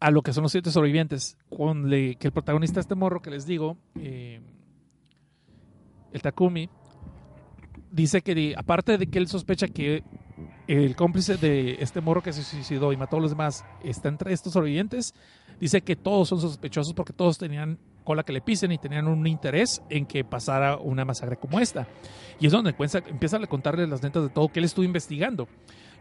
a 0.00 0.10
lo 0.10 0.22
que 0.22 0.32
son 0.32 0.42
los 0.42 0.52
siete 0.52 0.70
sobrevivientes, 0.70 1.36
con 1.48 1.88
que 1.90 2.18
el 2.20 2.32
protagonista 2.32 2.80
este 2.80 2.94
morro 2.94 3.20
que 3.20 3.30
les 3.30 3.46
digo, 3.46 3.76
eh, 3.96 4.40
el 6.12 6.22
Takumi, 6.22 6.70
dice 7.90 8.22
que 8.22 8.54
aparte 8.56 8.96
de 8.96 9.06
que 9.06 9.18
él 9.18 9.28
sospecha 9.28 9.68
que 9.68 10.02
el 10.66 10.96
cómplice 10.96 11.36
de 11.36 11.76
este 11.80 12.00
morro 12.00 12.22
que 12.22 12.32
se 12.32 12.42
suicidó 12.42 12.92
y 12.92 12.96
mató 12.96 13.18
a 13.18 13.20
los 13.20 13.30
demás 13.30 13.64
está 13.84 14.08
entre 14.08 14.32
estos 14.32 14.54
sobrevivientes, 14.54 15.14
dice 15.60 15.82
que 15.82 15.96
todos 15.96 16.28
son 16.28 16.40
sospechosos 16.40 16.94
porque 16.94 17.12
todos 17.12 17.36
tenían 17.36 17.78
cola 18.04 18.22
que 18.22 18.32
le 18.32 18.40
pisen 18.40 18.72
y 18.72 18.78
tenían 18.78 19.08
un 19.08 19.26
interés 19.26 19.82
en 19.88 20.06
que 20.06 20.24
pasara 20.24 20.76
una 20.76 21.04
masacre 21.04 21.36
como 21.36 21.60
esta. 21.60 21.86
Y 22.38 22.46
es 22.46 22.52
donde 22.52 22.70
empieza, 22.70 22.98
empieza 22.98 23.36
a 23.36 23.46
contarle 23.46 23.86
las 23.86 24.02
netas 24.02 24.22
de 24.22 24.28
todo 24.30 24.48
que 24.48 24.58
él 24.60 24.64
estuvo 24.64 24.84
investigando. 24.84 25.48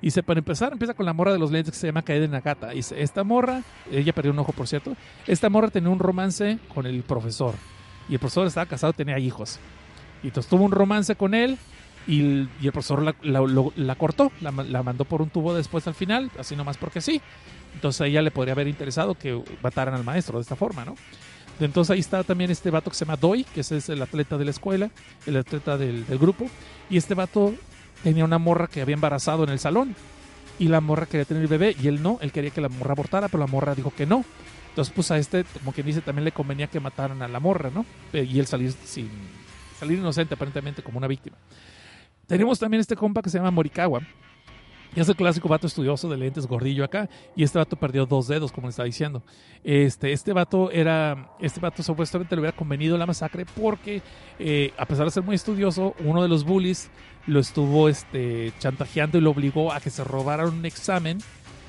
Y 0.01 0.07
dice, 0.07 0.23
para 0.23 0.39
empezar, 0.39 0.71
empieza 0.71 0.93
con 0.93 1.05
la 1.05 1.11
morra 1.13 1.33
de 1.33 1.39
los 1.39 1.51
lentes 1.51 1.73
que 1.73 1.79
se 1.79 1.87
llama 1.87 2.01
Kaede 2.03 2.27
Nagata. 2.29 2.69
Dice, 2.69 3.01
esta 3.01 3.23
morra, 3.25 3.61
ella 3.91 4.13
perdió 4.13 4.31
un 4.31 4.39
ojo, 4.39 4.53
por 4.53 4.67
cierto, 4.67 4.95
esta 5.27 5.49
morra 5.49 5.69
tenía 5.69 5.89
un 5.89 5.99
romance 5.99 6.57
con 6.73 6.85
el 6.85 7.03
profesor. 7.03 7.53
Y 8.07 8.13
el 8.13 8.19
profesor 8.19 8.47
estaba 8.47 8.65
casado, 8.65 8.93
tenía 8.93 9.19
hijos. 9.19 9.59
Y 10.23 10.27
entonces 10.27 10.49
tuvo 10.49 10.63
un 10.63 10.71
romance 10.71 11.15
con 11.15 11.33
él 11.33 11.57
y 12.07 12.21
el, 12.21 12.49
y 12.61 12.67
el 12.67 12.71
profesor 12.71 13.03
la, 13.03 13.13
la- 13.21 13.71
la 13.75 13.95
cortó, 13.95 14.31
la, 14.39 14.51
la 14.51 14.83
mandó 14.83 15.03
por 15.05 15.21
un 15.21 15.29
tubo 15.29 15.53
después 15.53 15.85
al 15.87 15.93
final, 15.93 16.31
así 16.39 16.55
nomás 16.55 16.77
porque 16.77 17.01
sí. 17.01 17.21
Entonces 17.75 18.01
a 18.01 18.07
ella 18.07 18.21
le 18.21 18.31
podría 18.31 18.53
haber 18.53 18.67
interesado 18.69 19.15
que 19.15 19.39
mataran 19.61 19.93
al 19.95 20.03
maestro 20.05 20.39
de 20.39 20.43
esta 20.43 20.55
forma, 20.55 20.85
¿no? 20.85 20.95
Entonces 21.59 21.91
ahí 21.91 21.99
está 21.99 22.23
también 22.23 22.51
este 22.51 22.69
vato 22.71 22.89
que 22.89 22.95
se 22.95 23.05
llama 23.05 23.17
Doi, 23.17 23.43
que 23.43 23.61
ese 23.61 23.77
es 23.77 23.89
el 23.89 24.01
atleta 24.01 24.37
de 24.37 24.45
la 24.45 24.51
escuela, 24.51 24.89
el 25.25 25.37
atleta 25.37 25.77
del, 25.77 26.05
del 26.05 26.17
grupo. 26.17 26.49
Y 26.89 26.97
este 26.97 27.13
vato 27.13 27.53
tenía 28.03 28.23
una 28.25 28.37
morra 28.37 28.67
que 28.67 28.81
había 28.81 28.95
embarazado 28.95 29.43
en 29.43 29.49
el 29.49 29.59
salón. 29.59 29.95
Y 30.57 30.67
la 30.67 30.81
morra 30.81 31.05
quería 31.05 31.25
tener 31.25 31.43
el 31.43 31.47
bebé 31.49 31.75
y 31.81 31.87
él 31.87 32.01
no, 32.03 32.17
él 32.21 32.31
quería 32.31 32.51
que 32.51 32.59
la 32.61 32.69
morra 32.69 32.91
abortara, 32.91 33.27
pero 33.29 33.39
la 33.39 33.47
morra 33.47 33.75
dijo 33.75 33.93
que 33.95 34.05
no. 34.05 34.25
Entonces, 34.69 34.93
pues 34.93 35.09
a 35.11 35.17
este, 35.17 35.43
como 35.45 35.71
quien 35.71 35.87
dice, 35.87 36.01
también 36.01 36.25
le 36.25 36.31
convenía 36.31 36.67
que 36.67 36.79
mataran 36.79 37.21
a 37.21 37.27
la 37.27 37.39
morra, 37.39 37.71
¿no? 37.73 37.85
Eh, 38.13 38.23
Y 38.23 38.39
él 38.39 38.45
salir 38.47 38.73
sin 38.85 39.09
salir 39.79 39.99
inocente, 39.99 40.33
aparentemente, 40.33 40.83
como 40.83 40.97
una 40.97 41.07
víctima. 41.07 41.37
Tenemos 42.27 42.59
también 42.59 42.81
este 42.81 42.95
compa 42.95 43.21
que 43.21 43.29
se 43.29 43.37
llama 43.37 43.51
Morikawa. 43.51 44.01
Y 44.95 44.99
es 44.99 45.07
el 45.07 45.15
clásico 45.15 45.47
vato 45.47 45.67
estudioso 45.67 46.09
de 46.09 46.17
lentes 46.17 46.47
gordillo 46.47 46.83
acá. 46.83 47.09
Y 47.35 47.43
este 47.43 47.59
vato 47.59 47.75
perdió 47.75 48.05
dos 48.05 48.27
dedos, 48.27 48.51
como 48.51 48.67
le 48.67 48.71
estaba 48.71 48.85
diciendo. 48.85 49.21
Este, 49.63 50.11
este 50.11 50.33
vato 50.33 50.71
era. 50.71 51.31
Este 51.39 51.59
vato 51.59 51.83
supuestamente 51.83 52.35
le 52.35 52.41
hubiera 52.41 52.57
convenido 52.57 52.97
la 52.97 53.05
masacre 53.05 53.45
porque, 53.45 54.01
eh, 54.39 54.73
a 54.77 54.85
pesar 54.85 55.05
de 55.05 55.11
ser 55.11 55.23
muy 55.23 55.35
estudioso, 55.35 55.95
uno 56.03 56.21
de 56.21 56.27
los 56.27 56.43
bullies 56.43 56.89
lo 57.27 57.39
estuvo 57.39 57.89
este, 57.89 58.51
chantajeando 58.59 59.17
y 59.17 59.21
lo 59.21 59.31
obligó 59.31 59.71
a 59.71 59.79
que 59.79 59.89
se 59.89 60.03
robara 60.03 60.47
un 60.47 60.65
examen, 60.65 61.19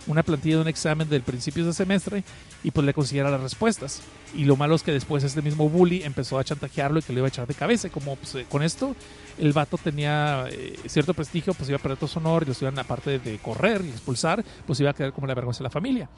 una 0.06 0.22
plantilla 0.22 0.56
de 0.56 0.62
un 0.62 0.68
examen 0.68 1.08
del 1.08 1.22
principio 1.22 1.64
de 1.64 1.72
semestre, 1.72 2.24
y 2.62 2.70
pues 2.70 2.84
le 2.86 2.94
consiguiera 2.94 3.30
las 3.30 3.40
respuestas. 3.40 4.02
Y 4.34 4.44
lo 4.44 4.56
malo 4.56 4.74
es 4.74 4.82
que 4.82 4.92
después 4.92 5.24
este 5.24 5.42
mismo 5.42 5.68
bully 5.68 6.02
empezó 6.02 6.38
a 6.38 6.44
chantajearlo 6.44 6.98
y 6.98 7.02
que 7.02 7.12
lo 7.12 7.20
iba 7.20 7.26
a 7.26 7.28
echar 7.28 7.46
de 7.46 7.54
cabeza. 7.54 7.88
Como 7.88 8.16
pues, 8.16 8.34
eh, 8.34 8.46
con 8.48 8.62
esto 8.62 8.94
el 9.38 9.52
vato 9.52 9.78
tenía 9.78 10.46
eh, 10.50 10.78
cierto 10.86 11.14
prestigio, 11.14 11.54
pues 11.54 11.68
iba 11.68 11.78
a 11.78 11.82
perder 11.82 11.98
todo 11.98 12.08
su 12.08 12.18
honor 12.18 12.42
y 12.42 12.46
los 12.46 12.60
iban, 12.62 12.78
aparte 12.78 13.18
de 13.18 13.38
correr 13.38 13.82
y 13.84 13.88
expulsar, 13.88 14.44
pues 14.66 14.78
iba 14.80 14.90
a 14.90 14.94
quedar 14.94 15.12
como 15.12 15.26
la 15.26 15.34
vergüenza 15.34 15.58
de 15.58 15.64
la 15.64 15.70
familia. 15.70 16.08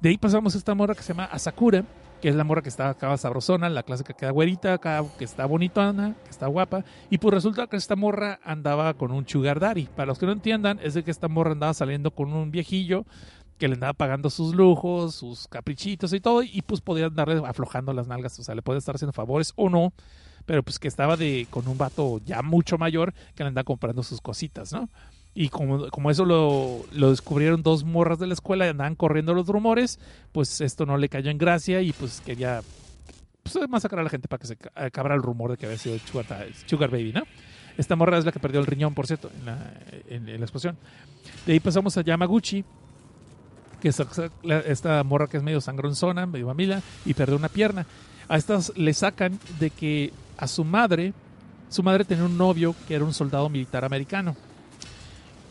De 0.00 0.10
ahí 0.10 0.18
pasamos 0.18 0.54
a 0.54 0.58
esta 0.58 0.74
morra 0.74 0.94
que 0.94 1.02
se 1.02 1.12
llama 1.12 1.24
Asakura, 1.24 1.84
que 2.20 2.28
es 2.28 2.34
la 2.34 2.44
morra 2.44 2.62
que 2.62 2.68
está 2.68 2.88
acá 2.88 3.16
sabrosona, 3.16 3.68
la 3.68 3.82
clásica 3.82 4.14
que 4.14 4.26
da 4.26 4.32
güerita, 4.32 4.78
que 4.78 5.24
está 5.24 5.46
bonitona, 5.46 6.14
que 6.24 6.30
está 6.30 6.46
guapa. 6.46 6.84
Y 7.10 7.18
pues 7.18 7.34
resulta 7.34 7.66
que 7.66 7.76
esta 7.76 7.96
morra 7.96 8.40
andaba 8.44 8.94
con 8.94 9.12
un 9.12 9.28
sugar 9.28 9.60
daddy. 9.60 9.88
Para 9.94 10.06
los 10.06 10.18
que 10.18 10.26
no 10.26 10.32
entiendan, 10.32 10.78
es 10.82 10.94
de 10.94 11.04
que 11.04 11.10
esta 11.10 11.28
morra 11.28 11.52
andaba 11.52 11.74
saliendo 11.74 12.10
con 12.10 12.32
un 12.32 12.50
viejillo 12.50 13.04
que 13.58 13.68
le 13.68 13.74
andaba 13.74 13.92
pagando 13.92 14.30
sus 14.30 14.54
lujos, 14.54 15.14
sus 15.14 15.48
caprichitos 15.48 16.12
y 16.12 16.20
todo, 16.20 16.42
y 16.42 16.62
pues 16.62 16.80
podía 16.80 17.06
andarle 17.06 17.42
aflojando 17.46 17.92
las 17.92 18.08
nalgas, 18.08 18.38
o 18.38 18.42
sea, 18.42 18.54
le 18.54 18.62
puede 18.62 18.78
estar 18.78 18.94
haciendo 18.94 19.12
favores 19.12 19.52
o 19.56 19.70
no, 19.70 19.92
pero 20.44 20.62
pues 20.62 20.78
que 20.78 20.88
estaba 20.88 21.16
de 21.16 21.46
con 21.50 21.68
un 21.68 21.78
vato 21.78 22.20
ya 22.24 22.42
mucho 22.42 22.78
mayor 22.78 23.14
que 23.34 23.44
le 23.44 23.48
andaba 23.48 23.64
comprando 23.64 24.02
sus 24.02 24.20
cositas, 24.20 24.72
¿no? 24.72 24.88
Y 25.34 25.48
como, 25.48 25.88
como 25.90 26.10
eso 26.10 26.24
lo, 26.24 26.82
lo 26.92 27.10
descubrieron 27.10 27.62
dos 27.62 27.82
morras 27.84 28.18
de 28.20 28.26
la 28.28 28.34
escuela 28.34 28.66
y 28.66 28.68
andaban 28.68 28.94
corriendo 28.94 29.34
los 29.34 29.48
rumores, 29.48 29.98
pues 30.32 30.60
esto 30.60 30.86
no 30.86 30.96
le 30.96 31.08
cayó 31.08 31.30
en 31.30 31.38
gracia 31.38 31.80
y 31.82 31.92
pues 31.92 32.20
quería 32.24 32.62
pues, 33.42 33.68
masacrar 33.68 34.00
a 34.00 34.04
la 34.04 34.10
gente 34.10 34.28
para 34.28 34.40
que 34.40 34.46
se 34.46 34.56
ca- 34.56 34.70
acabara 34.74 35.16
el 35.16 35.22
rumor 35.22 35.50
de 35.50 35.56
que 35.56 35.66
había 35.66 35.78
sido 35.78 35.98
Sugar, 35.98 36.46
Sugar 36.66 36.88
Baby, 36.90 37.12
¿no? 37.14 37.22
Esta 37.76 37.96
morra 37.96 38.16
es 38.18 38.24
la 38.24 38.30
que 38.30 38.38
perdió 38.38 38.60
el 38.60 38.66
riñón, 38.66 38.94
por 38.94 39.08
cierto, 39.08 39.28
en 39.36 39.46
la, 39.46 39.74
en- 40.08 40.26
la 40.26 40.44
explosión. 40.44 40.76
De 41.44 41.52
ahí 41.54 41.58
pasamos 41.58 41.96
a 41.98 42.02
Yamaguchi, 42.02 42.64
que 43.82 43.88
es 43.88 44.00
esta 44.66 45.02
morra 45.02 45.26
que 45.26 45.36
es 45.38 45.42
medio 45.42 45.60
sangronzona, 45.60 46.26
medio 46.26 46.46
mamila, 46.46 46.80
y 47.04 47.12
perdió 47.14 47.34
una 47.36 47.48
pierna. 47.48 47.84
A 48.28 48.36
estas 48.36 48.72
le 48.78 48.94
sacan 48.94 49.40
de 49.58 49.70
que 49.70 50.12
a 50.38 50.46
su 50.46 50.62
madre, 50.64 51.12
su 51.68 51.82
madre 51.82 52.04
tenía 52.04 52.24
un 52.24 52.38
novio 52.38 52.74
que 52.86 52.94
era 52.94 53.04
un 53.04 53.12
soldado 53.12 53.48
militar 53.48 53.84
americano. 53.84 54.36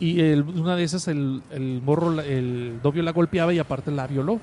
Y 0.04 0.20
el- 0.20 0.42
una 0.42 0.76
de 0.76 0.84
esas, 0.84 1.08
el, 1.08 1.40
el 1.50 1.80
morro, 1.82 2.20
el 2.20 2.78
novio 2.82 3.02
la 3.02 3.12
golpeaba 3.12 3.54
y 3.54 3.58
aparte 3.58 3.90
la 3.90 4.06
violó. 4.06 4.40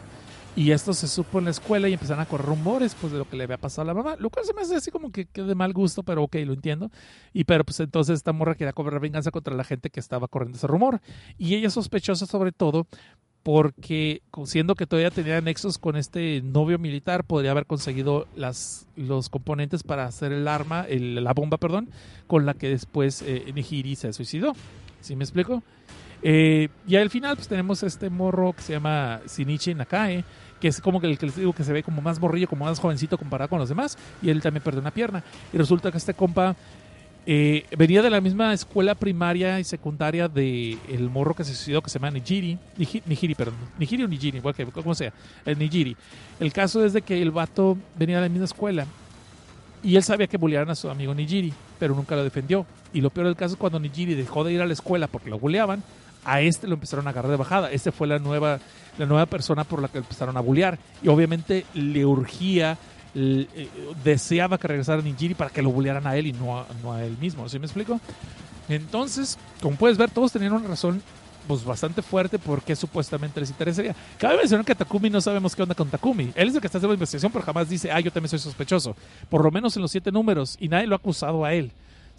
Y 0.55 0.71
esto 0.71 0.93
se 0.93 1.07
supo 1.07 1.39
en 1.39 1.45
la 1.45 1.51
escuela 1.51 1.87
y 1.87 1.93
empezaron 1.93 2.21
a 2.21 2.25
correr 2.25 2.45
rumores 2.47 2.93
pues 2.99 3.13
de 3.13 3.19
lo 3.19 3.29
que 3.29 3.37
le 3.37 3.45
había 3.45 3.57
pasado 3.57 3.83
a 3.83 3.93
la 3.93 3.93
mamá, 3.93 4.17
lo 4.19 4.29
cual 4.29 4.45
se 4.45 4.53
me 4.53 4.61
hace 4.61 4.75
así 4.75 4.91
como 4.91 5.09
que, 5.09 5.25
que 5.25 5.43
de 5.43 5.55
mal 5.55 5.71
gusto, 5.71 6.03
pero 6.03 6.23
ok, 6.23 6.35
lo 6.45 6.51
entiendo. 6.53 6.91
Y 7.31 7.45
pero 7.45 7.63
pues 7.63 7.79
entonces 7.79 8.15
esta 8.15 8.33
morra 8.33 8.55
quería 8.55 8.73
cobrar 8.73 8.99
venganza 8.99 9.31
contra 9.31 9.55
la 9.55 9.63
gente 9.63 9.89
que 9.89 10.01
estaba 10.01 10.27
corriendo 10.27 10.57
ese 10.57 10.67
rumor. 10.67 10.99
Y 11.37 11.55
ella 11.55 11.67
es 11.67 11.73
sospechosa 11.73 12.25
sobre 12.25 12.51
todo 12.51 12.85
porque 13.43 14.21
siendo 14.45 14.75
que 14.75 14.85
todavía 14.85 15.09
tenía 15.09 15.41
nexos 15.41 15.77
con 15.77 15.95
este 15.95 16.41
novio 16.43 16.77
militar, 16.77 17.23
podría 17.23 17.51
haber 17.51 17.65
conseguido 17.65 18.27
las, 18.35 18.87
los 18.95 19.29
componentes 19.29 19.83
para 19.83 20.05
hacer 20.05 20.31
el 20.31 20.47
arma, 20.47 20.85
el- 20.87 21.23
la 21.23 21.33
bomba, 21.33 21.57
perdón, 21.57 21.89
con 22.27 22.45
la 22.45 22.53
que 22.53 22.67
después 22.69 23.21
eh, 23.23 23.51
Nihiri 23.55 23.95
se 23.95 24.11
suicidó. 24.13 24.53
¿Sí 25.01 25.15
me 25.15 25.23
explico? 25.23 25.61
Eh, 26.23 26.69
y 26.87 26.95
al 26.95 27.09
final 27.09 27.35
pues 27.35 27.47
tenemos 27.47 27.81
este 27.83 28.09
morro 28.09 28.53
que 28.53 28.61
se 28.61 28.73
llama 28.73 29.21
Shinichi 29.27 29.73
Nakae, 29.73 30.23
que 30.59 30.67
es 30.67 30.79
como 30.79 31.01
que 31.01 31.07
el 31.07 31.17
que 31.17 31.25
les 31.25 31.35
digo 31.35 31.51
que 31.53 31.63
se 31.63 31.73
ve 31.73 31.81
como 31.81 32.01
más 32.01 32.19
morrillo, 32.19 32.47
como 32.47 32.65
más 32.65 32.79
jovencito 32.79 33.17
comparado 33.17 33.49
con 33.49 33.59
los 33.59 33.69
demás, 33.69 33.97
y 34.21 34.29
él 34.29 34.41
también 34.41 34.63
perdió 34.63 34.79
una 34.81 34.91
pierna. 34.91 35.23
Y 35.51 35.57
resulta 35.57 35.91
que 35.91 35.97
este 35.97 36.13
compa 36.13 36.55
eh, 37.25 37.65
venía 37.75 38.01
de 38.03 38.09
la 38.11 38.21
misma 38.21 38.53
escuela 38.53 38.93
primaria 38.93 39.59
y 39.59 39.63
secundaria 39.63 40.27
de 40.27 40.77
morro 41.11 41.33
que 41.33 41.43
se 41.43 41.55
suicidó, 41.55 41.81
que 41.81 41.89
se 41.89 41.97
llama 41.97 42.11
Nijiri, 42.11 42.57
Niji- 42.77 43.01
Nijiri, 43.05 43.33
perdón, 43.33 43.55
Nijiri 43.79 44.03
o 44.03 44.07
Nijiri, 44.07 44.37
igual 44.37 44.53
que 44.53 44.65
como 44.67 44.93
sea, 44.93 45.11
el 45.45 45.57
Nijiri. 45.57 45.97
El 46.39 46.53
caso 46.53 46.85
es 46.85 46.93
de 46.93 47.01
que 47.01 47.19
el 47.19 47.31
vato 47.31 47.77
venía 47.97 48.17
de 48.17 48.23
la 48.23 48.29
misma 48.29 48.45
escuela 48.45 48.85
y 49.83 49.95
él 49.95 50.03
sabía 50.03 50.27
que 50.27 50.37
bullearan 50.37 50.69
a 50.69 50.75
su 50.75 50.89
amigo 50.89 51.13
Nijiri, 51.13 51.53
pero 51.79 51.95
nunca 51.95 52.15
lo 52.15 52.23
defendió. 52.23 52.65
Y 52.93 53.01
lo 53.01 53.09
peor 53.09 53.27
del 53.27 53.35
caso 53.35 53.53
es 53.53 53.59
cuando 53.59 53.79
Nijiri 53.79 54.13
dejó 54.13 54.43
de 54.43 54.53
ir 54.53 54.61
a 54.61 54.65
la 54.65 54.73
escuela 54.73 55.07
porque 55.07 55.29
lo 55.29 55.39
bulleaban, 55.39 55.83
a 56.23 56.41
este 56.41 56.67
lo 56.67 56.75
empezaron 56.75 57.07
a 57.07 57.09
agarrar 57.09 57.31
de 57.31 57.37
bajada. 57.37 57.71
Este 57.71 57.91
fue 57.91 58.07
la 58.07 58.19
nueva, 58.19 58.59
la 58.97 59.05
nueva 59.05 59.25
persona 59.25 59.63
por 59.63 59.81
la 59.81 59.87
que 59.87 59.99
empezaron 59.99 60.37
a 60.37 60.41
bullear. 60.41 60.77
Y 61.01 61.07
obviamente 61.07 61.65
le 61.73 62.05
urgía, 62.05 62.77
eh, 63.15 63.47
deseaba 64.03 64.57
que 64.57 64.67
regresara 64.67 65.01
Nijiri 65.01 65.33
para 65.33 65.49
que 65.49 65.61
lo 65.61 65.71
bullearan 65.71 66.05
a 66.05 66.15
él 66.15 66.27
y 66.27 66.33
no 66.33 66.59
a, 66.59 66.67
no 66.83 66.93
a 66.93 67.03
él 67.03 67.17
mismo. 67.19 67.49
¿Sí 67.49 67.57
me 67.57 67.65
explico? 67.65 67.99
Entonces, 68.69 69.37
como 69.61 69.75
puedes 69.77 69.97
ver, 69.97 70.11
todos 70.11 70.31
tenían 70.31 70.53
una 70.53 70.67
razón 70.67 71.01
pues 71.51 71.65
bastante 71.65 72.01
fuerte 72.01 72.39
porque 72.39 72.77
supuestamente 72.77 73.41
les 73.41 73.49
interesaría. 73.49 73.93
Cabe 74.17 74.37
mencionar 74.37 74.65
que 74.65 74.73
Takumi 74.73 75.09
no 75.09 75.19
sabemos 75.19 75.53
qué 75.53 75.61
onda 75.61 75.75
con 75.75 75.89
Takumi. 75.89 76.31
Él 76.33 76.47
es 76.47 76.55
el 76.55 76.61
que 76.61 76.67
está 76.67 76.77
haciendo 76.77 76.93
la 76.93 76.93
investigación, 76.93 77.29
pero 77.29 77.43
jamás 77.43 77.67
dice, 77.67 77.91
ah, 77.91 77.99
yo 77.99 78.09
también 78.09 78.29
soy 78.29 78.39
sospechoso. 78.39 78.95
Por 79.29 79.43
lo 79.43 79.51
menos 79.51 79.75
en 79.75 79.81
los 79.81 79.91
siete 79.91 80.13
números. 80.13 80.55
Y 80.61 80.69
nadie 80.69 80.87
lo 80.87 80.95
ha 80.95 80.99
acusado 80.99 81.43
a 81.43 81.53
él. 81.53 81.73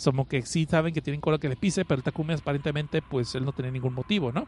Como 0.05 0.29
que 0.29 0.43
sí 0.43 0.67
saben 0.71 0.93
que 0.93 1.01
tienen 1.01 1.23
cola 1.23 1.39
que 1.39 1.49
le 1.49 1.57
pise, 1.57 1.87
pero 1.87 2.03
Takumi 2.03 2.35
aparentemente, 2.35 3.01
pues 3.01 3.35
él 3.35 3.47
no 3.47 3.53
tenía 3.53 3.71
ningún 3.71 3.95
motivo, 3.95 4.33
¿no? 4.33 4.47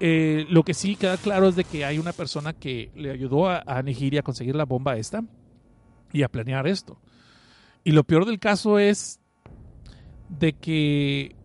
Eh, 0.00 0.46
lo 0.48 0.62
que 0.62 0.72
sí 0.72 0.96
queda 0.96 1.18
claro 1.18 1.48
es 1.48 1.56
de 1.56 1.64
que 1.64 1.84
hay 1.84 1.98
una 1.98 2.14
persona 2.14 2.54
que 2.54 2.90
le 2.96 3.10
ayudó 3.10 3.50
a, 3.50 3.62
a 3.66 3.82
Nihiri 3.82 4.16
a 4.16 4.22
conseguir 4.22 4.56
la 4.56 4.64
bomba 4.64 4.96
esta 4.96 5.22
y 6.14 6.22
a 6.22 6.30
planear 6.30 6.66
esto. 6.66 6.96
Y 7.84 7.90
lo 7.90 8.04
peor 8.04 8.24
del 8.24 8.38
caso 8.38 8.78
es 8.78 9.20
de 10.30 10.54
que 10.54 11.36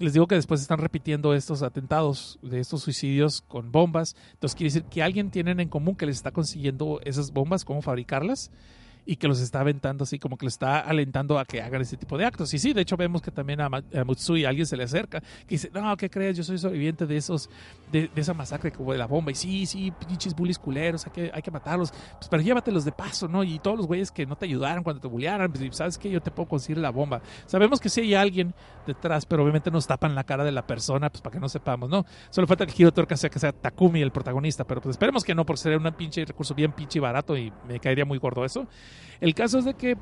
les 0.00 0.14
digo 0.14 0.26
que 0.26 0.34
después 0.34 0.60
están 0.60 0.78
repitiendo 0.78 1.34
estos 1.34 1.62
atentados, 1.62 2.38
de 2.42 2.58
estos 2.58 2.82
suicidios 2.82 3.42
con 3.42 3.70
bombas. 3.70 4.16
Entonces 4.32 4.56
quiere 4.56 4.72
decir 4.72 4.84
que 4.84 5.02
alguien 5.02 5.30
tienen 5.30 5.60
en 5.60 5.68
común 5.68 5.94
que 5.94 6.06
les 6.06 6.16
está 6.16 6.32
consiguiendo 6.32 7.00
esas 7.04 7.32
bombas, 7.32 7.64
cómo 7.64 7.82
fabricarlas 7.82 8.50
y 9.06 9.16
que 9.16 9.28
los 9.28 9.40
está 9.40 9.60
aventando 9.60 10.04
así, 10.04 10.18
como 10.18 10.36
que 10.36 10.46
los 10.46 10.54
está 10.54 10.80
alentando 10.80 11.38
a 11.38 11.44
que 11.44 11.62
hagan 11.62 11.82
ese 11.82 11.96
tipo 11.96 12.18
de 12.18 12.24
actos. 12.24 12.52
Y 12.54 12.58
sí, 12.58 12.72
de 12.72 12.82
hecho 12.82 12.96
vemos 12.96 13.22
que 13.22 13.30
también 13.30 13.60
a, 13.60 13.68
Mutsui 14.04 14.44
alguien 14.44 14.66
se 14.66 14.76
le 14.76 14.84
acerca, 14.84 15.20
que 15.20 15.54
dice, 15.54 15.70
no, 15.72 15.96
¿qué 15.96 16.10
crees? 16.10 16.36
Yo 16.36 16.44
soy 16.44 16.58
sobreviviente 16.58 17.06
de 17.06 17.16
esos, 17.16 17.48
de, 17.90 18.08
de 18.08 18.20
esa 18.20 18.34
masacre 18.34 18.72
hubo 18.78 18.92
de 18.92 18.98
la 18.98 19.06
bomba. 19.06 19.30
Y 19.30 19.34
sí, 19.34 19.66
sí, 19.66 19.92
pinches 20.06 20.34
bullies 20.34 20.58
culeros, 20.58 21.06
hay 21.06 21.12
que, 21.12 21.30
hay 21.32 21.42
que 21.42 21.50
matarlos. 21.50 21.92
Pues 21.92 22.28
pero 22.28 22.42
llévatelos 22.42 22.84
de 22.84 22.92
paso, 22.92 23.28
¿no? 23.28 23.44
Y 23.44 23.58
todos 23.58 23.76
los 23.76 23.86
güeyes 23.86 24.10
que 24.10 24.26
no 24.26 24.36
te 24.36 24.46
ayudaron 24.46 24.82
cuando 24.82 25.00
te 25.00 25.08
bullearan, 25.08 25.52
pues, 25.52 25.76
¿sabes 25.76 25.98
qué? 25.98 26.10
Yo 26.10 26.20
te 26.20 26.30
puedo 26.30 26.48
conseguir 26.48 26.78
la 26.78 26.90
bomba. 26.90 27.20
Sabemos 27.46 27.80
que 27.80 27.88
sí 27.88 28.00
hay 28.00 28.14
alguien 28.14 28.54
detrás, 28.86 29.26
pero 29.26 29.42
obviamente 29.42 29.70
nos 29.70 29.86
tapan 29.86 30.14
la 30.14 30.24
cara 30.24 30.44
de 30.44 30.52
la 30.52 30.66
persona, 30.66 31.10
pues 31.10 31.20
para 31.22 31.34
que 31.34 31.40
no 31.40 31.48
sepamos, 31.48 31.88
¿no? 31.88 32.04
Solo 32.30 32.46
falta 32.46 32.66
que 32.66 32.74
Hiro 32.76 32.92
Torca 32.92 33.16
sea 33.16 33.30
que 33.30 33.38
sea 33.38 33.52
Takumi 33.52 34.00
el 34.00 34.10
protagonista, 34.10 34.64
pero 34.64 34.80
pues 34.80 34.94
esperemos 34.94 35.24
que 35.24 35.34
no, 35.34 35.44
porque 35.44 35.62
sería 35.62 35.78
un 35.78 35.90
pinche 35.92 36.24
recurso 36.24 36.54
bien 36.54 36.72
pinche 36.72 37.00
barato 37.00 37.36
y 37.36 37.52
me 37.68 37.80
caería 37.80 38.04
muy 38.04 38.18
gordo 38.18 38.44
eso. 38.44 38.66
El 39.20 39.34
caso 39.34 39.58
es 39.58 39.64
de 39.64 39.74
que 39.74 39.96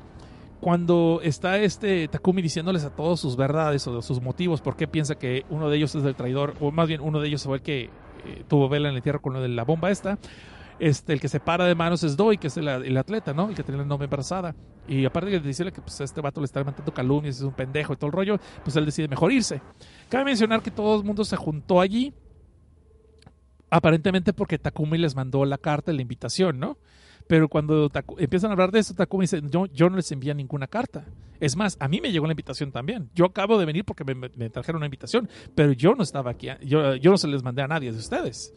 cuando 0.59 1.21
está 1.23 1.57
este 1.57 2.07
Takumi 2.07 2.41
diciéndoles 2.41 2.83
a 2.83 2.89
todos 2.89 3.19
sus 3.19 3.35
verdades 3.35 3.87
o 3.87 4.01
sus 4.01 4.21
motivos, 4.21 4.61
por 4.61 4.75
qué 4.75 4.87
piensa 4.87 5.15
que 5.15 5.45
uno 5.49 5.69
de 5.69 5.77
ellos 5.77 5.95
es 5.95 6.03
el 6.03 6.15
traidor, 6.15 6.55
o 6.59 6.71
más 6.71 6.87
bien 6.87 7.01
uno 7.01 7.19
de 7.19 7.27
ellos 7.27 7.43
fue 7.43 7.57
el 7.57 7.63
que 7.63 7.83
eh, 8.25 8.43
tuvo 8.47 8.67
vela 8.67 8.89
en 8.89 8.95
el 8.95 9.01
tierra 9.01 9.19
con 9.19 9.33
lo 9.33 9.41
de 9.41 9.47
la 9.47 9.63
bomba 9.63 9.89
esta, 9.89 10.17
este, 10.79 11.13
el 11.13 11.19
que 11.19 11.27
se 11.27 11.39
para 11.39 11.65
de 11.65 11.75
manos 11.75 12.03
es 12.03 12.15
Doi, 12.15 12.37
que 12.37 12.47
es 12.47 12.57
el, 12.57 12.67
el 12.67 12.97
atleta, 12.97 13.33
¿no? 13.33 13.49
El 13.49 13.55
que 13.55 13.63
tiene 13.63 13.79
la 13.79 13.85
novia 13.85 14.05
embarazada. 14.05 14.55
Y 14.87 15.05
aparte 15.05 15.29
de 15.29 15.39
decirle 15.39 15.71
que 15.71 15.81
pues, 15.81 15.99
a 16.01 16.03
este 16.03 16.21
vato 16.21 16.41
le 16.41 16.45
está 16.45 16.61
levantando 16.61 16.93
calumnias, 16.93 17.37
es 17.37 17.41
un 17.41 17.53
pendejo 17.53 17.93
y 17.93 17.95
todo 17.97 18.07
el 18.07 18.13
rollo, 18.13 18.39
pues 18.63 18.75
él 18.75 18.85
decide 18.85 19.07
mejor 19.07 19.31
irse. 19.31 19.61
Cabe 20.09 20.25
mencionar 20.25 20.61
que 20.61 20.71
todo 20.71 20.97
el 20.97 21.05
mundo 21.05 21.23
se 21.25 21.35
juntó 21.35 21.81
allí, 21.81 22.13
aparentemente 23.69 24.33
porque 24.33 24.57
Takumi 24.57 24.97
les 24.97 25.15
mandó 25.15 25.45
la 25.45 25.57
carta, 25.57 25.93
la 25.93 26.01
invitación, 26.01 26.59
¿no? 26.59 26.77
Pero 27.29 27.47
cuando 27.47 27.91
empiezan 28.17 28.49
a 28.49 28.53
hablar 28.53 28.71
de 28.71 28.79
esto, 28.79 28.95
Takumi 28.95 29.25
dice, 29.25 29.39
yo, 29.51 29.67
yo 29.67 29.87
no 29.87 29.97
les 29.97 30.11
envía 30.11 30.33
ninguna 30.33 30.65
carta. 30.65 31.05
Es 31.39 31.55
más, 31.55 31.77
a 31.79 31.87
mí 31.87 32.01
me 32.01 32.11
llegó 32.11 32.25
la 32.25 32.33
invitación 32.33 32.71
también. 32.71 33.11
Yo 33.13 33.25
acabo 33.25 33.59
de 33.59 33.67
venir 33.67 33.85
porque 33.85 34.03
me, 34.03 34.49
trajeron 34.49 34.77
una 34.77 34.87
invitación, 34.87 35.29
pero 35.53 35.71
yo 35.73 35.93
no 35.93 36.01
estaba 36.01 36.31
aquí. 36.31 36.47
Yo, 36.65 36.95
yo 36.95 37.11
no 37.11 37.17
se 37.19 37.27
les 37.27 37.43
mandé 37.43 37.61
a 37.61 37.67
nadie 37.67 37.91
de 37.91 37.99
ustedes. 37.99 38.51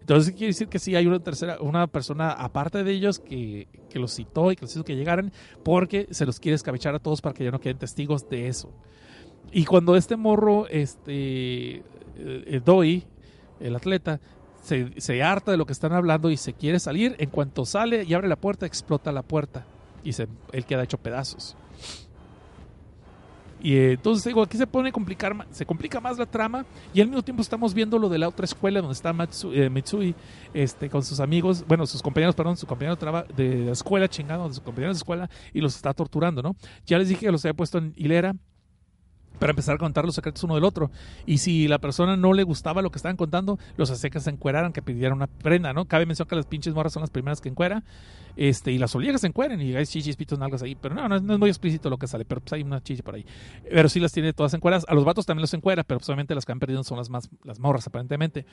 Entonces 0.00 0.32
quiere 0.32 0.46
decir 0.46 0.68
que 0.68 0.78
sí 0.78 0.96
hay 0.96 1.06
una 1.06 1.18
tercera, 1.18 1.58
una 1.60 1.88
persona 1.88 2.30
aparte 2.30 2.84
de 2.84 2.90
ellos 2.90 3.18
que, 3.18 3.68
que 3.90 3.98
los 3.98 4.14
citó 4.14 4.50
y 4.50 4.56
que 4.56 4.64
les 4.64 4.74
hizo 4.74 4.82
que 4.82 4.96
llegaran 4.96 5.30
porque 5.62 6.08
se 6.10 6.24
los 6.24 6.40
quiere 6.40 6.56
escabechar 6.56 6.94
a 6.94 7.00
todos 7.00 7.20
para 7.20 7.34
que 7.34 7.44
ya 7.44 7.50
no 7.50 7.60
queden 7.60 7.76
testigos 7.76 8.30
de 8.30 8.48
eso. 8.48 8.72
Y 9.52 9.66
cuando 9.66 9.94
este 9.94 10.16
morro, 10.16 10.66
este, 10.68 11.82
eh, 12.16 12.62
Doi, 12.64 13.04
el 13.60 13.76
atleta, 13.76 14.20
se, 14.66 15.00
se 15.00 15.22
harta 15.22 15.52
de 15.52 15.56
lo 15.56 15.64
que 15.64 15.72
están 15.72 15.92
hablando 15.92 16.28
y 16.30 16.36
se 16.36 16.52
quiere 16.52 16.80
salir, 16.80 17.14
en 17.18 17.30
cuanto 17.30 17.64
sale 17.64 18.02
y 18.02 18.12
abre 18.14 18.26
la 18.28 18.36
puerta, 18.36 18.66
explota 18.66 19.12
la 19.12 19.22
puerta 19.22 19.64
y 20.02 20.12
se, 20.12 20.26
él 20.52 20.64
queda 20.66 20.82
hecho 20.82 20.98
pedazos. 20.98 21.56
Y 23.58 23.74
eh, 23.74 23.92
entonces 23.92 24.24
digo, 24.24 24.42
aquí 24.42 24.58
se 24.58 24.66
pone 24.66 24.92
complicar, 24.92 25.46
se 25.50 25.64
complica 25.64 26.00
más 26.00 26.18
la 26.18 26.26
trama 26.26 26.66
y 26.92 27.00
al 27.00 27.06
mismo 27.08 27.22
tiempo 27.22 27.42
estamos 27.42 27.72
viendo 27.72 27.98
lo 27.98 28.08
de 28.08 28.18
la 28.18 28.28
otra 28.28 28.44
escuela 28.44 28.80
donde 28.80 28.92
está 28.92 29.12
Matsu- 29.12 29.52
eh, 29.54 29.70
Mitsui 29.70 30.14
este, 30.52 30.90
con 30.90 31.02
sus 31.02 31.20
amigos, 31.20 31.64
bueno, 31.66 31.86
sus 31.86 32.02
compañeros, 32.02 32.34
perdón, 32.34 32.56
su 32.56 32.66
compañero 32.66 32.96
de 33.36 33.64
la 33.66 33.72
escuela 33.72 34.08
chingado, 34.08 34.48
de 34.48 34.54
sus 34.54 34.62
compañeros 34.62 34.96
de 34.96 34.98
escuela 34.98 35.30
y 35.54 35.60
los 35.60 35.74
está 35.74 35.94
torturando, 35.94 36.42
¿no? 36.42 36.54
Ya 36.84 36.98
les 36.98 37.08
dije 37.08 37.26
que 37.26 37.32
los 37.32 37.44
había 37.44 37.54
puesto 37.54 37.78
en 37.78 37.92
hilera 37.96 38.34
para 39.38 39.50
empezar 39.50 39.74
a 39.74 39.78
contar 39.78 40.04
los 40.04 40.14
secretos 40.14 40.42
uno 40.44 40.54
del 40.54 40.64
otro. 40.64 40.90
Y 41.26 41.38
si 41.38 41.68
la 41.68 41.78
persona 41.78 42.16
no 42.16 42.32
le 42.32 42.42
gustaba 42.42 42.82
lo 42.82 42.90
que 42.90 42.96
estaban 42.98 43.16
contando, 43.16 43.58
los 43.76 43.90
hacía 43.90 44.10
se 44.20 44.30
encueraran, 44.30 44.72
que 44.72 44.82
pidieran 44.82 45.16
una 45.16 45.26
prenda, 45.26 45.72
¿no? 45.72 45.84
Cabe 45.84 46.06
mencionar 46.06 46.28
que 46.28 46.36
las 46.36 46.46
pinches 46.46 46.74
morras 46.74 46.92
son 46.92 47.02
las 47.02 47.10
primeras 47.10 47.40
que 47.40 47.48
encuera. 47.48 47.82
Este, 48.36 48.70
y 48.70 48.78
las 48.78 48.92
que 48.92 49.18
se 49.18 49.26
encueren 49.26 49.60
y 49.62 49.74
hay 49.74 49.86
chichis, 49.86 50.16
pitos, 50.16 50.38
nalgas 50.38 50.62
ahí. 50.62 50.74
Pero 50.74 50.94
no, 50.94 51.08
no, 51.08 51.16
es- 51.16 51.22
muy 51.38 51.48
explícito 51.48 51.88
lo 51.90 51.98
que 51.98 52.06
sale, 52.06 52.24
pero 52.24 52.40
pues 52.40 52.52
hay 52.52 52.62
una 52.62 52.82
chichi 52.82 53.02
por 53.02 53.14
ahí. 53.14 53.24
Pero 53.68 53.88
sí 53.88 54.00
las 54.00 54.12
tiene 54.12 54.32
todas 54.32 54.52
encueradas. 54.54 54.84
A 54.88 54.94
los 54.94 55.04
vatos 55.04 55.26
también 55.26 55.42
los 55.42 55.54
encuera, 55.54 55.84
pero 55.84 55.98
pues, 56.00 56.08
obviamente 56.08 56.34
las 56.34 56.44
que 56.44 56.52
han 56.52 56.58
perdido 56.58 56.82
son 56.84 56.98
las 56.98 57.10
más, 57.10 57.28
las 57.44 57.58
morras, 57.58 57.86
aparentemente. 57.86 58.46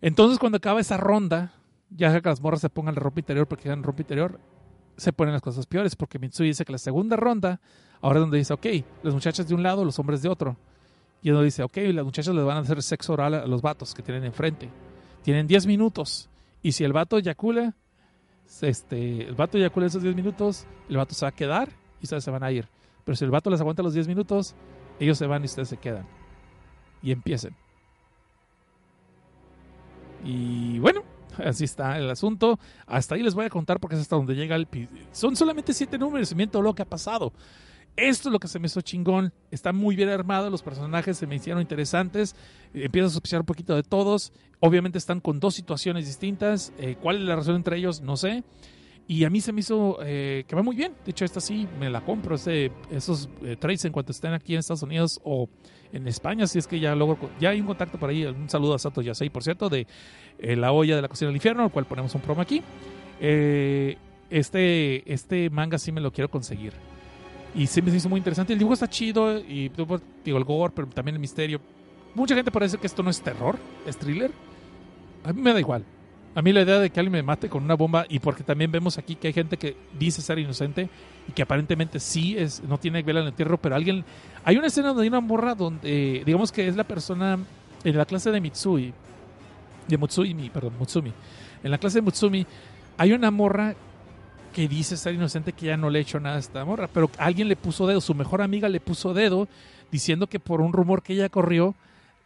Entonces, 0.00 0.38
cuando 0.38 0.56
acaba 0.58 0.80
esa 0.80 0.96
ronda, 0.96 1.52
ya 1.90 2.20
que 2.20 2.28
las 2.28 2.40
morras 2.40 2.60
se 2.60 2.70
pongan 2.70 2.94
la 2.94 3.00
ropa 3.00 3.20
interior 3.20 3.46
porque 3.48 3.64
quedan 3.64 3.82
ropa 3.82 4.02
interior, 4.02 4.40
se 4.96 5.12
ponen 5.12 5.32
las 5.32 5.42
cosas 5.42 5.66
peores, 5.66 5.96
porque 5.96 6.18
Mitsui 6.18 6.46
dice 6.46 6.64
que 6.64 6.72
la 6.72 6.78
segunda 6.78 7.16
ronda, 7.16 7.60
ahora 8.00 8.18
es 8.18 8.22
donde 8.22 8.38
dice, 8.38 8.52
ok, 8.52 8.66
las 9.02 9.14
muchachas 9.14 9.48
de 9.48 9.54
un 9.54 9.62
lado, 9.62 9.84
los 9.84 9.98
hombres 9.98 10.22
de 10.22 10.28
otro. 10.28 10.56
Y 11.22 11.30
donde 11.30 11.46
dice, 11.46 11.62
ok, 11.62 11.76
las 11.92 12.04
muchachas 12.04 12.34
les 12.34 12.44
van 12.44 12.58
a 12.58 12.60
hacer 12.60 12.82
sexo 12.82 13.12
oral 13.12 13.34
a 13.34 13.46
los 13.46 13.62
vatos 13.62 13.94
que 13.94 14.02
tienen 14.02 14.24
enfrente. 14.24 14.68
Tienen 15.22 15.46
10 15.46 15.66
minutos. 15.66 16.28
Y 16.62 16.72
si 16.72 16.84
el 16.84 16.92
vato 16.92 17.18
eyacula, 17.18 17.74
este, 18.62 19.26
el 19.26 19.34
vato 19.34 19.58
eyacula 19.58 19.86
esos 19.86 20.02
10 20.02 20.14
minutos, 20.14 20.66
el 20.88 20.96
vato 20.96 21.14
se 21.14 21.24
va 21.24 21.30
a 21.30 21.32
quedar 21.32 21.70
y 22.00 22.04
ustedes 22.04 22.24
se 22.24 22.30
van 22.30 22.44
a 22.44 22.52
ir. 22.52 22.68
Pero 23.04 23.16
si 23.16 23.24
el 23.24 23.30
vato 23.30 23.50
les 23.50 23.60
aguanta 23.60 23.82
los 23.82 23.94
10 23.94 24.06
minutos, 24.08 24.54
ellos 25.00 25.18
se 25.18 25.26
van 25.26 25.42
y 25.42 25.46
ustedes 25.46 25.68
se 25.68 25.76
quedan. 25.76 26.06
Y 27.02 27.12
empiecen. 27.12 27.54
Y 30.24 30.78
bueno, 30.78 31.02
así 31.44 31.64
está 31.64 31.98
el 31.98 32.10
asunto. 32.10 32.58
Hasta 32.86 33.14
ahí 33.14 33.22
les 33.22 33.34
voy 33.34 33.44
a 33.44 33.50
contar 33.50 33.80
porque 33.80 33.96
es 33.96 34.02
hasta 34.02 34.16
donde 34.16 34.34
llega 34.34 34.56
el... 34.56 34.68
Son 35.12 35.36
solamente 35.36 35.72
siete 35.72 35.98
números 35.98 36.30
y 36.32 36.34
miren 36.34 36.50
todo 36.50 36.62
lo 36.62 36.74
que 36.74 36.82
ha 36.82 36.88
pasado. 36.88 37.32
Esto 37.98 38.28
es 38.28 38.32
lo 38.32 38.38
que 38.38 38.46
se 38.46 38.60
me 38.60 38.66
hizo 38.66 38.80
chingón. 38.80 39.32
Está 39.50 39.72
muy 39.72 39.96
bien 39.96 40.08
armado, 40.08 40.50
los 40.50 40.62
personajes 40.62 41.18
se 41.18 41.26
me 41.26 41.34
hicieron 41.34 41.60
interesantes. 41.60 42.36
Empiezo 42.72 43.08
a 43.08 43.10
sospechar 43.10 43.40
un 43.40 43.46
poquito 43.46 43.74
de 43.74 43.82
todos. 43.82 44.32
Obviamente 44.60 44.98
están 44.98 45.18
con 45.18 45.40
dos 45.40 45.56
situaciones 45.56 46.06
distintas. 46.06 46.72
Eh, 46.78 46.96
¿Cuál 47.02 47.16
es 47.16 47.22
la 47.22 47.34
relación 47.34 47.56
entre 47.56 47.76
ellos? 47.76 48.00
No 48.00 48.16
sé. 48.16 48.44
Y 49.08 49.24
a 49.24 49.30
mí 49.30 49.40
se 49.40 49.52
me 49.52 49.62
hizo 49.62 49.98
eh, 50.00 50.44
que 50.46 50.54
va 50.54 50.62
muy 50.62 50.76
bien. 50.76 50.92
De 51.04 51.10
hecho, 51.10 51.24
esta 51.24 51.40
sí 51.40 51.66
me 51.80 51.90
la 51.90 52.04
compro. 52.04 52.36
Ese, 52.36 52.70
esos 52.92 53.28
eh, 53.42 53.56
trades 53.56 53.84
en 53.84 53.90
cuanto 53.90 54.12
estén 54.12 54.32
aquí 54.32 54.52
en 54.52 54.60
Estados 54.60 54.84
Unidos 54.84 55.20
o 55.24 55.48
en 55.92 56.06
España, 56.06 56.46
si 56.46 56.60
es 56.60 56.68
que 56.68 56.78
ya 56.78 56.94
logro. 56.94 57.18
Ya 57.40 57.48
hay 57.48 57.60
un 57.60 57.66
contacto 57.66 57.98
por 57.98 58.10
ahí. 58.10 58.24
Un 58.26 58.48
saludo 58.48 58.74
a 58.74 58.78
Sato 58.78 59.02
Yasei, 59.02 59.28
por 59.28 59.42
cierto, 59.42 59.68
de 59.68 59.88
eh, 60.38 60.54
La 60.54 60.70
olla 60.70 60.94
de 60.94 61.02
la 61.02 61.08
cocina 61.08 61.30
del 61.30 61.36
infierno, 61.36 61.64
al 61.64 61.72
cual 61.72 61.86
ponemos 61.86 62.14
un 62.14 62.20
promo 62.20 62.42
aquí. 62.42 62.62
Este, 63.18 65.12
este 65.12 65.50
manga 65.50 65.78
sí 65.78 65.90
me 65.90 66.00
lo 66.00 66.12
quiero 66.12 66.30
conseguir. 66.30 66.74
Y 67.54 67.66
sí 67.66 67.82
me 67.82 67.94
hizo 67.94 68.08
muy 68.08 68.18
interesante. 68.18 68.52
El 68.52 68.58
dibujo 68.58 68.74
está 68.74 68.88
chido 68.88 69.38
y 69.38 69.70
digo 70.24 70.38
el 70.38 70.44
gore, 70.44 70.72
pero 70.74 70.88
también 70.88 71.16
el 71.16 71.20
misterio. 71.20 71.60
Mucha 72.14 72.34
gente 72.34 72.50
parece 72.50 72.78
que 72.78 72.86
esto 72.86 73.02
no 73.02 73.10
es 73.10 73.20
terror, 73.20 73.58
es 73.86 73.96
thriller. 73.96 74.30
A 75.24 75.32
mí 75.32 75.40
me 75.40 75.52
da 75.52 75.60
igual. 75.60 75.84
A 76.34 76.42
mí 76.42 76.52
la 76.52 76.62
idea 76.62 76.78
de 76.78 76.90
que 76.90 77.00
alguien 77.00 77.12
me 77.12 77.22
mate 77.22 77.48
con 77.48 77.64
una 77.64 77.74
bomba 77.74 78.06
y 78.08 78.18
porque 78.20 78.44
también 78.44 78.70
vemos 78.70 78.96
aquí 78.98 79.16
que 79.16 79.26
hay 79.26 79.32
gente 79.32 79.56
que 79.56 79.76
dice 79.98 80.22
ser 80.22 80.38
inocente 80.38 80.88
y 81.26 81.32
que 81.32 81.42
aparentemente 81.42 81.98
sí 81.98 82.36
es 82.38 82.62
no 82.62 82.78
tiene 82.78 83.02
vela 83.02 83.20
en 83.20 83.26
el 83.26 83.30
entierro, 83.30 83.58
pero 83.58 83.74
alguien 83.74 84.04
hay 84.44 84.56
una 84.56 84.68
escena 84.68 84.88
donde 84.88 85.02
hay 85.02 85.08
una 85.08 85.20
morra 85.20 85.54
donde 85.54 86.22
digamos 86.24 86.52
que 86.52 86.68
es 86.68 86.76
la 86.76 86.84
persona 86.84 87.38
en 87.82 87.96
la 87.96 88.04
clase 88.04 88.30
de 88.30 88.40
Mitsui 88.40 88.92
de 89.88 89.96
Mutsumi, 89.96 90.50
perdón, 90.50 90.74
Mutsumi. 90.78 91.12
En 91.62 91.70
la 91.70 91.78
clase 91.78 91.98
de 91.98 92.02
Mutsumi 92.02 92.46
hay 92.98 93.12
una 93.12 93.30
morra 93.30 93.74
que 94.52 94.68
dice 94.68 94.96
ser 94.96 95.14
inocente 95.14 95.52
que 95.52 95.66
ya 95.66 95.76
no 95.76 95.90
le 95.90 95.98
ha 95.98 96.02
hecho 96.02 96.20
nada 96.20 96.36
a 96.36 96.40
esta 96.40 96.64
morra, 96.64 96.88
pero 96.92 97.10
alguien 97.18 97.48
le 97.48 97.56
puso 97.56 97.86
dedo, 97.86 98.00
su 98.00 98.14
mejor 98.14 98.42
amiga 98.42 98.68
le 98.68 98.80
puso 98.80 99.14
dedo 99.14 99.48
diciendo 99.90 100.26
que 100.26 100.40
por 100.40 100.60
un 100.60 100.72
rumor 100.72 101.02
que 101.02 101.14
ella 101.14 101.28
corrió, 101.28 101.74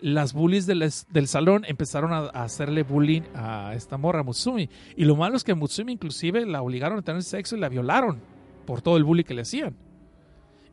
las 0.01 0.33
bullies 0.33 0.67
del, 0.67 0.91
del 1.11 1.29
salón 1.29 1.65
empezaron 1.67 2.13
a, 2.13 2.19
a 2.19 2.43
hacerle 2.43 2.83
bullying 2.83 3.23
a 3.35 3.73
esta 3.75 3.97
morra, 3.97 4.23
Mutsumi. 4.25 4.69
Y 4.97 5.05
lo 5.05 5.15
malo 5.15 5.37
es 5.37 5.45
que 5.45 5.55
Mutsumi 5.55 5.93
inclusive 5.93 6.45
la 6.45 6.61
obligaron 6.61 6.99
a 6.99 7.03
tener 7.03 7.23
sexo 7.23 7.57
y 7.57 7.61
la 7.61 7.69
violaron 7.69 8.21
por 8.67 8.83
todo 8.83 8.97
el 8.97 9.05
bullying 9.05 9.25
que 9.25 9.35
le 9.35 9.43
hacían. 9.43 9.77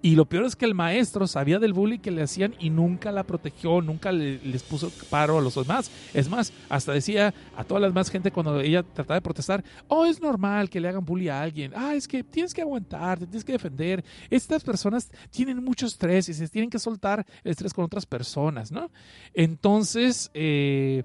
Y 0.01 0.15
lo 0.15 0.23
peor 0.25 0.45
es 0.45 0.55
que 0.55 0.63
el 0.65 0.73
maestro 0.75 1.27
sabía 1.27 1.59
del 1.59 1.73
bullying 1.73 1.99
que 1.99 2.09
le 2.11 2.21
hacían 2.21 2.55
y 2.57 2.69
nunca 2.69 3.11
la 3.11 3.23
protegió, 3.25 3.81
nunca 3.81 4.13
le- 4.13 4.39
les 4.45 4.63
puso 4.63 4.89
paro 5.09 5.37
a 5.39 5.41
los 5.41 5.55
demás. 5.55 5.91
Es 6.13 6.29
más, 6.29 6.53
hasta 6.69 6.93
decía 6.93 7.33
a 7.57 7.65
toda 7.65 7.81
la 7.81 7.87
demás 7.87 8.09
gente 8.09 8.31
cuando 8.31 8.61
ella 8.61 8.81
trataba 8.83 9.15
de 9.15 9.21
protestar, 9.21 9.61
oh, 9.89 10.05
es 10.05 10.21
normal 10.21 10.69
que 10.69 10.79
le 10.79 10.87
hagan 10.87 11.03
bullying 11.03 11.27
a 11.29 11.41
alguien. 11.41 11.73
Ah, 11.75 11.95
es 11.95 12.07
que 12.07 12.23
tienes 12.23 12.53
que 12.53 12.61
aguantar, 12.61 13.19
te 13.19 13.25
tienes 13.25 13.43
que 13.43 13.51
defender. 13.51 14.03
Estas 14.29 14.63
personas 14.63 15.09
tienen 15.31 15.61
mucho 15.61 15.85
estrés 15.85 16.29
y 16.29 16.33
se 16.33 16.47
tienen 16.47 16.69
que 16.69 16.79
soltar 16.79 17.25
el 17.43 17.51
estrés 17.51 17.73
con 17.73 17.83
otras 17.83 18.05
personas, 18.05 18.71
¿no? 18.71 18.89
Entonces, 19.33 20.31
eh, 20.33 21.03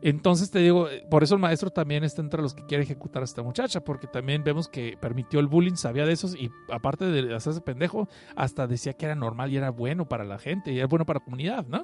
entonces 0.00 0.50
te 0.50 0.60
digo, 0.60 0.88
eh, 0.88 1.04
por 1.10 1.22
eso 1.22 1.34
el 1.34 1.40
maestro 1.40 1.70
también 1.70 2.04
está 2.04 2.22
entre 2.22 2.40
los 2.40 2.54
que 2.54 2.64
quiere 2.66 2.84
ejecutar 2.84 3.22
a 3.22 3.24
esta 3.24 3.42
muchacha, 3.42 3.80
porque 3.80 4.06
también 4.06 4.44
vemos 4.44 4.68
que 4.68 4.96
permitió 5.00 5.40
el 5.40 5.48
bullying, 5.48 5.74
sabía 5.74 6.06
de 6.06 6.12
esos 6.12 6.34
y 6.34 6.50
aparte 6.70 7.06
de 7.06 7.34
hacerse 7.34 7.60
pendejo, 7.60 8.08
hasta 8.36 8.66
decía 8.66 8.92
que 8.92 9.06
era 9.06 9.14
normal 9.14 9.52
y 9.52 9.56
era 9.56 9.70
bueno 9.70 10.08
para 10.08 10.24
la 10.24 10.38
gente 10.38 10.72
y 10.72 10.78
era 10.78 10.86
bueno 10.86 11.04
para 11.04 11.18
la 11.18 11.24
comunidad, 11.24 11.66
¿no? 11.66 11.82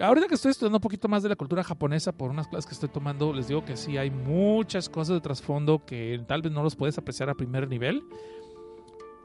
Ahorita 0.00 0.28
que 0.28 0.36
estoy 0.36 0.52
estudiando 0.52 0.76
un 0.78 0.82
poquito 0.82 1.08
más 1.08 1.24
de 1.24 1.28
la 1.28 1.34
cultura 1.34 1.64
japonesa 1.64 2.12
por 2.12 2.30
unas 2.30 2.46
clases 2.46 2.66
que 2.66 2.74
estoy 2.74 2.88
tomando, 2.88 3.32
les 3.32 3.48
digo 3.48 3.64
que 3.64 3.76
sí 3.76 3.96
hay 3.96 4.10
muchas 4.10 4.88
cosas 4.88 5.14
de 5.16 5.20
trasfondo 5.20 5.84
que 5.84 6.22
tal 6.28 6.40
vez 6.40 6.52
no 6.52 6.62
los 6.62 6.76
puedes 6.76 6.96
apreciar 6.98 7.28
a 7.30 7.34
primer 7.34 7.68
nivel. 7.68 8.04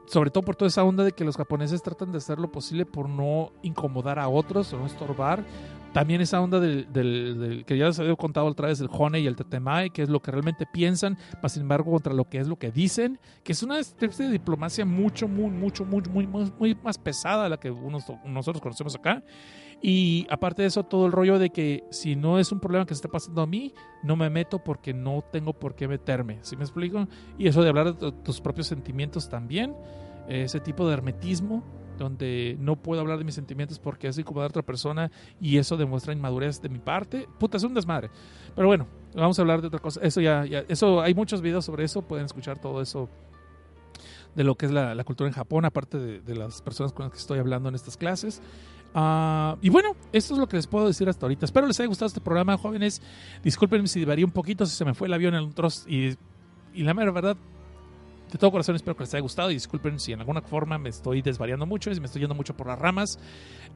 Sobre 0.06 0.30
todo 0.30 0.42
por 0.42 0.56
toda 0.56 0.68
esa 0.68 0.82
onda 0.82 1.04
de 1.04 1.12
que 1.12 1.24
los 1.24 1.36
japoneses 1.36 1.80
tratan 1.82 2.10
de 2.10 2.18
hacer 2.18 2.38
lo 2.38 2.50
posible 2.50 2.84
por 2.84 3.08
no 3.08 3.52
incomodar 3.62 4.18
a 4.18 4.28
otros 4.28 4.72
o 4.72 4.78
no 4.78 4.86
estorbar. 4.86 5.44
También 5.94 6.20
esa 6.20 6.40
onda 6.40 6.58
del, 6.60 7.64
que 7.66 7.78
ya 7.78 7.86
les 7.86 8.00
había 8.00 8.16
contado 8.16 8.46
otra 8.46 8.66
vez, 8.66 8.80
el 8.80 8.88
Honey 8.90 9.22
y 9.22 9.26
el 9.28 9.36
Tetemai, 9.36 9.90
que 9.90 10.02
es 10.02 10.08
lo 10.08 10.20
que 10.20 10.32
realmente 10.32 10.66
piensan, 10.70 11.16
más 11.40 11.52
sin 11.52 11.62
embargo 11.62 11.92
contra 11.92 12.12
lo 12.12 12.28
que 12.28 12.38
es 12.38 12.48
lo 12.48 12.56
que 12.56 12.72
dicen, 12.72 13.20
que 13.44 13.52
es 13.52 13.62
una 13.62 13.78
especie 13.78 14.26
de 14.26 14.32
diplomacia 14.32 14.84
mucho, 14.84 15.28
muy, 15.28 15.50
mucho, 15.50 15.84
muy, 15.84 16.02
muy, 16.10 16.26
muy, 16.26 16.74
más 16.82 16.98
pesada 16.98 17.46
a 17.46 17.48
la 17.48 17.58
que 17.58 17.70
unos- 17.70 18.04
nosotros 18.26 18.60
conocemos 18.60 18.96
acá. 18.96 19.22
Y 19.80 20.26
aparte 20.30 20.62
de 20.62 20.68
eso, 20.68 20.82
todo 20.82 21.06
el 21.06 21.12
rollo 21.12 21.38
de 21.38 21.50
que 21.50 21.84
si 21.90 22.16
no 22.16 22.38
es 22.40 22.50
un 22.50 22.58
problema 22.58 22.86
que 22.86 22.94
se 22.94 22.98
esté 22.98 23.08
pasando 23.08 23.42
a 23.42 23.46
mí, 23.46 23.72
no 24.02 24.16
me 24.16 24.30
meto 24.30 24.58
porque 24.64 24.92
no 24.94 25.22
tengo 25.30 25.52
por 25.52 25.76
qué 25.76 25.86
meterme. 25.86 26.38
¿Sí 26.42 26.56
me 26.56 26.64
explico? 26.64 27.06
Y 27.38 27.46
eso 27.46 27.62
de 27.62 27.68
hablar 27.68 27.92
de 27.92 27.92
tu- 27.94 28.12
tus 28.12 28.40
propios 28.40 28.66
sentimientos 28.66 29.28
también, 29.28 29.76
ese 30.26 30.58
tipo 30.58 30.88
de 30.88 30.94
hermetismo, 30.94 31.62
donde 31.98 32.56
no 32.60 32.76
puedo 32.76 33.00
hablar 33.00 33.18
de 33.18 33.24
mis 33.24 33.34
sentimientos 33.34 33.78
porque 33.78 34.08
es 34.08 34.18
incomodar 34.18 34.46
a 34.46 34.50
otra 34.50 34.62
persona 34.62 35.10
y 35.40 35.58
eso 35.58 35.76
demuestra 35.76 36.12
inmadurez 36.12 36.60
de 36.60 36.68
mi 36.68 36.78
parte. 36.78 37.28
Puta, 37.38 37.56
es 37.56 37.62
un 37.62 37.74
desmadre. 37.74 38.10
Pero 38.54 38.66
bueno, 38.66 38.86
vamos 39.14 39.38
a 39.38 39.42
hablar 39.42 39.60
de 39.60 39.68
otra 39.68 39.80
cosa. 39.80 40.00
Eso 40.02 40.20
ya, 40.20 40.44
ya 40.44 40.64
eso 40.68 41.00
hay 41.00 41.14
muchos 41.14 41.40
videos 41.40 41.64
sobre 41.64 41.84
eso, 41.84 42.02
pueden 42.02 42.26
escuchar 42.26 42.58
todo 42.58 42.80
eso 42.80 43.08
de 44.34 44.44
lo 44.44 44.56
que 44.56 44.66
es 44.66 44.72
la, 44.72 45.02
cultura 45.04 45.28
en 45.28 45.34
Japón, 45.34 45.64
aparte 45.64 45.98
de, 45.98 46.34
las 46.34 46.60
personas 46.62 46.92
con 46.92 47.04
las 47.04 47.12
que 47.12 47.18
estoy 47.18 47.38
hablando 47.38 47.68
en 47.68 47.74
estas 47.74 47.96
clases. 47.96 48.42
Ah, 48.94 49.56
y 49.60 49.70
bueno, 49.70 49.96
esto 50.12 50.34
es 50.34 50.40
lo 50.40 50.48
que 50.48 50.56
les 50.56 50.66
puedo 50.66 50.86
decir 50.86 51.08
hasta 51.08 51.26
ahorita. 51.26 51.44
Espero 51.46 51.66
les 51.66 51.78
haya 51.80 51.88
gustado 51.88 52.06
este 52.06 52.20
programa, 52.20 52.56
jóvenes. 52.56 53.02
Disculpen 53.42 53.86
si 53.88 54.04
varía 54.04 54.24
un 54.24 54.32
poquito, 54.32 54.66
si 54.66 54.76
se 54.76 54.84
me 54.84 54.94
fue 54.94 55.08
el 55.08 55.14
avión 55.14 55.34
en 55.34 55.44
un 55.44 55.52
trozo. 55.52 55.88
Y, 55.88 56.16
y 56.72 56.82
la 56.82 56.94
mera 56.94 57.10
verdad, 57.10 57.36
de 58.34 58.38
todo 58.38 58.50
corazón 58.50 58.74
espero 58.74 58.96
que 58.96 59.04
les 59.04 59.14
haya 59.14 59.22
gustado. 59.22 59.48
Y 59.52 59.54
disculpen 59.54 60.00
si 60.00 60.12
en 60.12 60.18
alguna 60.18 60.42
forma 60.42 60.76
me 60.76 60.88
estoy 60.88 61.22
desvariando 61.22 61.66
mucho, 61.66 61.94
si 61.94 62.00
me 62.00 62.06
estoy 62.06 62.20
yendo 62.20 62.34
mucho 62.34 62.56
por 62.56 62.66
las 62.66 62.76
ramas. 62.76 63.16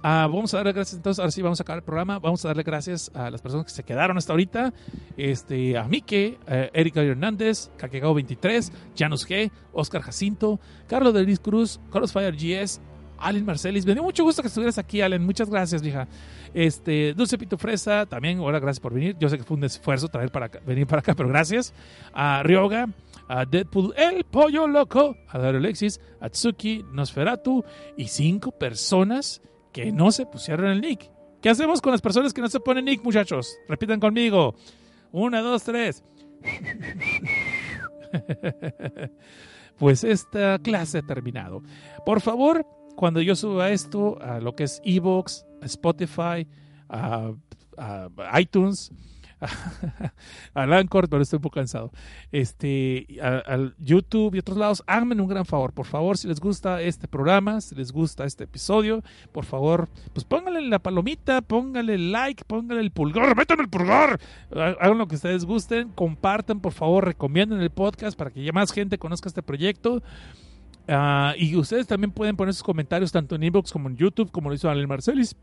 Ah, 0.03 0.27
vamos 0.29 0.53
a 0.53 0.57
darle 0.57 0.73
gracias, 0.73 0.97
entonces, 0.97 1.21
ahora 1.21 1.31
sí 1.31 1.43
vamos 1.43 1.61
a 1.61 1.63
acabar 1.63 1.79
el 1.79 1.85
programa. 1.85 2.19
Vamos 2.19 2.45
a 2.45 2.49
darle 2.49 2.65
gracias 2.65 3.09
a 3.15 3.31
las 3.31 3.41
personas 3.41 3.67
que 3.67 3.73
se 3.73 3.85
quedaron 3.85 4.19
hasta 4.19 4.33
ahorita. 4.33 4.75
Este, 5.17 5.79
a 5.79 5.85
Mike, 5.85 6.41
Erika 6.75 7.03
Hernández, 7.03 7.71
Kakegao23, 7.79 8.73
Janus 8.97 9.29
G, 9.29 9.53
Oscar 9.73 10.03
Jacinto, 10.03 10.59
Carlos 10.89 11.15
de 11.15 11.23
Luis 11.23 11.39
Cruz, 11.39 11.79
Carlos 11.93 12.13
Fire 12.13 12.35
GS, 12.35 12.81
Allen 13.19 13.45
Marcelis. 13.45 13.87
Me 13.87 13.95
dio 13.95 14.03
mucho 14.03 14.25
gusto 14.25 14.43
que 14.43 14.49
estuvieras 14.49 14.79
aquí, 14.79 15.01
Allen. 15.01 15.25
Muchas 15.25 15.49
gracias, 15.51 15.83
vieja. 15.83 16.09
Este, 16.55 17.15
Dulce 17.15 17.39
Pito 17.39 17.59
Fresa, 17.59 18.07
también, 18.07 18.39
ahora 18.39 18.59
gracias 18.59 18.81
por 18.81 18.95
venir. 18.95 19.17
Yo 19.19 19.29
sé 19.29 19.37
que 19.39 19.45
fue 19.45 19.57
un 19.57 19.65
esfuerzo 19.65 20.09
traer 20.09 20.31
para 20.31 20.47
acá- 20.47 20.61
venir 20.67 20.87
para 20.87 21.01
acá, 21.01 21.15
pero 21.15 21.29
gracias. 21.29 21.75
A 22.13 22.43
Ryoga, 22.43 22.89
a 23.29 23.45
Deadpool, 23.45 23.95
el 23.97 24.25
pollo 24.25 24.67
loco, 24.67 25.17
a 25.29 25.39
Dario 25.39 25.59
Alexis, 25.59 26.01
a 26.21 26.29
Tsuki, 26.31 26.85
Nosferatu 26.93 27.65
y 27.97 28.09
cinco 28.09 28.51
personas 28.53 29.43
que 29.73 29.93
no 29.93 30.11
se 30.11 30.27
pusieron 30.27 30.67
el 30.67 30.81
nick. 30.81 31.11
¿Qué 31.43 31.51
hacemos 31.51 31.81
con 31.81 31.93
las 31.93 32.01
personas 32.01 32.33
que 32.33 32.41
no 32.41 32.49
se 32.49 32.59
ponen 32.61 32.87
nick, 32.87 33.05
muchachos? 33.05 33.57
Repitan 33.69 34.01
conmigo. 34.01 34.55
Una, 35.13 35.41
dos, 35.41 35.63
tres. 35.63 36.03
pues 39.79 40.05
esta 40.05 40.59
clase 40.59 40.99
ha 40.99 41.03
terminado. 41.03 41.63
Por 42.05 42.21
favor, 42.21 42.67
cuando 42.99 43.23
yo 43.23 43.37
suba 43.37 43.71
esto 43.71 44.21
a 44.21 44.41
lo 44.41 44.57
que 44.57 44.65
es 44.65 44.83
Evox, 44.85 45.47
a 45.63 45.67
Spotify, 45.67 46.49
a, 46.89 47.31
iTunes, 48.41 48.91
al 50.55 50.73
Anchor, 50.73 51.09
pero 51.09 51.23
estoy 51.23 51.37
un 51.37 51.43
poco 51.43 51.55
cansado, 51.61 51.93
este, 52.33 53.07
al 53.23 53.77
YouTube 53.79 54.35
y 54.35 54.41
otros 54.41 54.59
lados, 54.59 54.83
háganme 54.89 55.15
un 55.23 55.29
gran 55.29 55.45
favor, 55.47 55.73
por 55.73 55.87
favor, 55.87 56.19
si 56.19 56.27
les 56.27 56.41
gusta 56.41 56.83
este 56.83 57.07
programa, 57.07 57.61
si 57.61 57.77
les 57.77 57.93
gusta 57.93 58.25
este 58.25 58.45
episodio, 58.45 59.05
por 59.31 59.45
favor, 59.45 59.89
pues 60.13 60.25
pónganle 60.25 60.63
la 60.63 60.81
palomita, 60.81 61.41
pónganle 61.41 61.99
like, 61.99 62.43
pónganle 62.49 62.83
el 62.83 62.91
pulgar, 62.91 63.37
métanme 63.37 63.63
el 63.63 63.69
pulgar, 63.71 64.19
Ha- 64.53 64.75
hagan 64.85 64.99
lo 64.99 65.07
que 65.07 65.15
ustedes 65.15 65.45
gusten, 65.45 65.91
compartan, 65.91 66.59
por 66.59 66.73
favor, 66.73 67.05
recomienden 67.05 67.61
el 67.61 67.71
podcast 67.71 68.19
para 68.19 68.33
que 68.33 68.43
ya 68.43 68.51
más 68.51 68.73
gente 68.73 68.99
conozca 68.99 69.29
este 69.29 69.45
proyecto. 69.45 70.03
Ah, 70.89 71.35
y 71.37 71.55
ustedes 71.55 71.87
también 71.87 72.11
pueden 72.11 72.37
poner 72.37 72.55
sus 72.55 72.63
comentarios 72.63 73.13
tanto 73.13 73.35
en 73.35 73.43
inbox 73.43 73.73
como 73.73 73.89
en 73.89 73.97
YouTube, 73.97 74.31
como 74.31 74.49
lo 74.49 74.55
hizo 74.55 74.71
Allen 74.71 74.89
Marcelis 74.89 75.37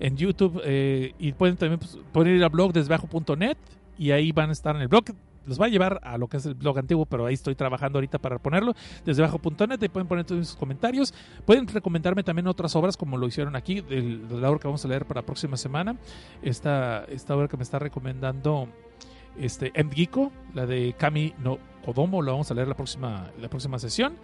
en 0.00 0.16
YouTube. 0.16 0.60
eh, 0.64 1.14
y 1.18 1.32
pueden 1.32 1.56
también 1.56 1.78
pues, 1.78 1.98
pueden 2.12 2.36
ir 2.36 2.44
a 2.44 2.48
blog 2.48 2.72
desbajo.net 2.72 3.56
y 3.98 4.10
ahí 4.10 4.32
van 4.32 4.48
a 4.48 4.52
estar 4.52 4.74
en 4.74 4.82
el 4.82 4.88
blog. 4.88 5.04
Los 5.46 5.60
va 5.60 5.66
a 5.66 5.68
llevar 5.68 6.00
a 6.02 6.18
lo 6.18 6.28
que 6.28 6.36
es 6.36 6.46
el 6.46 6.54
blog 6.54 6.78
antiguo, 6.78 7.06
pero 7.06 7.26
ahí 7.26 7.34
estoy 7.34 7.54
trabajando 7.54 7.98
ahorita 7.98 8.18
para 8.18 8.38
ponerlo. 8.38 8.74
Desdebajo.net, 9.04 9.82
ahí 9.82 9.88
pueden 9.88 10.06
poner 10.06 10.24
todos 10.24 10.48
sus 10.48 10.56
comentarios. 10.56 11.14
Pueden 11.44 11.66
recomendarme 11.66 12.22
también 12.22 12.46
otras 12.46 12.76
obras, 12.76 12.96
como 12.96 13.16
lo 13.16 13.26
hicieron 13.26 13.56
aquí, 13.56 13.80
de 13.80 14.20
la 14.30 14.50
obra 14.50 14.60
que 14.60 14.68
vamos 14.68 14.84
a 14.84 14.88
leer 14.88 15.06
para 15.06 15.22
la 15.22 15.26
próxima 15.26 15.56
semana. 15.56 15.96
Esta, 16.42 17.04
esta 17.04 17.34
obra 17.34 17.48
que 17.48 17.56
me 17.56 17.62
está 17.62 17.78
recomendando 17.78 18.68
este, 19.38 19.72
M. 19.74 19.90
Giko, 19.92 20.32
la 20.54 20.66
de 20.66 20.94
Kami 20.98 21.34
no 21.38 21.58
Kodomo, 21.84 22.22
lo 22.22 22.32
vamos 22.32 22.50
a 22.50 22.54
leer 22.54 22.68
la 22.68 22.74
próxima, 22.74 23.30
la 23.40 23.48
próxima 23.48 23.78
sesión. 23.78 24.14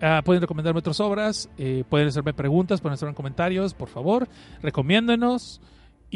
Ah, 0.00 0.22
pueden 0.24 0.42
recomendarme 0.42 0.80
otras 0.80 1.00
obras, 1.00 1.48
eh, 1.56 1.84
pueden 1.88 2.08
hacerme 2.08 2.34
preguntas, 2.34 2.80
pueden 2.80 2.94
hacerme 2.94 3.14
comentarios, 3.14 3.74
por 3.74 3.88
favor, 3.88 4.28
recomiéndenos. 4.62 5.60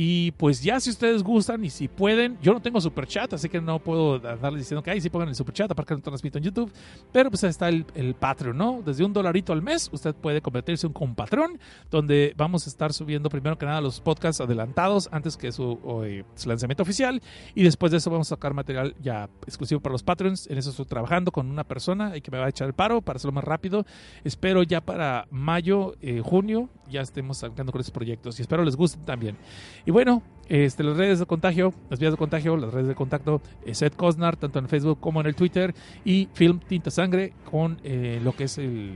Y 0.03 0.31
pues 0.31 0.63
ya 0.63 0.81
si 0.81 0.89
ustedes 0.89 1.23
gustan 1.23 1.63
y 1.63 1.69
si 1.69 1.87
pueden, 1.87 2.39
yo 2.41 2.55
no 2.55 2.63
tengo 2.63 2.81
super 2.81 3.07
chat, 3.07 3.35
así 3.35 3.51
que 3.51 3.61
no 3.61 3.81
puedo 3.81 4.19
darles 4.19 4.61
diciendo 4.61 4.83
que 4.83 4.91
ahí 4.91 4.99
sí 4.99 5.11
pongan 5.11 5.29
el 5.29 5.35
super 5.35 5.53
chat, 5.53 5.71
aparte 5.71 5.89
que 5.89 5.97
no 5.97 6.01
transmito 6.01 6.39
en 6.39 6.45
YouTube. 6.45 6.73
Pero 7.13 7.29
pues 7.29 7.45
está 7.45 7.69
el, 7.69 7.85
el 7.95 8.15
Patreon, 8.15 8.57
¿no? 8.57 8.81
Desde 8.83 9.05
un 9.05 9.13
dolarito 9.13 9.53
al 9.53 9.61
mes, 9.61 9.91
usted 9.93 10.15
puede 10.15 10.41
convertirse 10.41 10.87
en 10.87 10.89
un 10.89 10.95
compatrón, 10.95 11.59
donde 11.91 12.33
vamos 12.39 12.67
a 12.67 12.71
estar 12.71 12.95
subiendo 12.95 13.29
primero 13.29 13.59
que 13.59 13.67
nada 13.67 13.83
los 13.83 14.01
podcasts 14.01 14.41
adelantados 14.41 15.07
antes 15.13 15.37
que 15.37 15.49
eh, 15.49 15.53
su 15.53 16.49
lanzamiento 16.49 16.83
oficial. 16.83 17.21
Y 17.55 17.63
después 17.63 17.93
de 17.93 17.99
eso 17.99 18.09
vamos 18.09 18.29
a 18.29 18.37
sacar 18.37 18.55
material 18.55 18.95
ya 19.03 19.29
exclusivo 19.47 19.83
para 19.83 19.93
los 19.93 20.03
Patreons. 20.03 20.47
En 20.47 20.57
eso 20.57 20.71
estoy 20.71 20.87
trabajando 20.87 21.31
con 21.31 21.51
una 21.51 21.65
persona 21.65 22.17
y 22.17 22.23
que 22.23 22.31
me 22.31 22.39
va 22.39 22.47
a 22.47 22.49
echar 22.49 22.69
el 22.69 22.73
paro 22.73 23.03
para 23.03 23.19
hacerlo 23.19 23.33
más 23.33 23.45
rápido. 23.45 23.85
Espero 24.25 24.63
ya 24.63 24.81
para 24.81 25.27
mayo, 25.31 25.95
eh, 26.01 26.23
junio, 26.25 26.71
ya 26.89 27.03
estemos 27.03 27.37
sacando 27.37 27.71
con 27.71 27.83
esos 27.83 27.93
proyectos 27.93 28.39
y 28.39 28.43
espero 28.43 28.65
les 28.65 28.77
gusten 28.77 29.05
también. 29.05 29.37
Bueno, 29.91 30.23
este, 30.49 30.83
las 30.83 30.97
redes 30.97 31.21
de 31.21 31.27
contagio, 31.27 31.73
las 31.89 32.01
vías 32.01 32.13
de 32.13 32.19
contagio, 32.19 32.57
las 32.57 32.73
redes 32.73 32.89
de 32.89 32.95
contacto, 32.95 33.41
eh, 33.65 33.75
Seth 33.75 33.95
Cosnar, 33.95 34.37
tanto 34.37 34.59
en 34.59 34.69
Facebook 34.69 34.99
como 34.99 35.21
en 35.21 35.29
el 35.29 35.37
Twitter, 35.37 35.73
y 36.05 36.29
Film 36.35 36.59
Tinta 36.59 36.91
Sangre 36.91 37.33
con 37.49 37.79
eh, 37.85 38.21
lo 38.23 38.33
que 38.33 38.45
es 38.45 38.59
el 38.59 38.95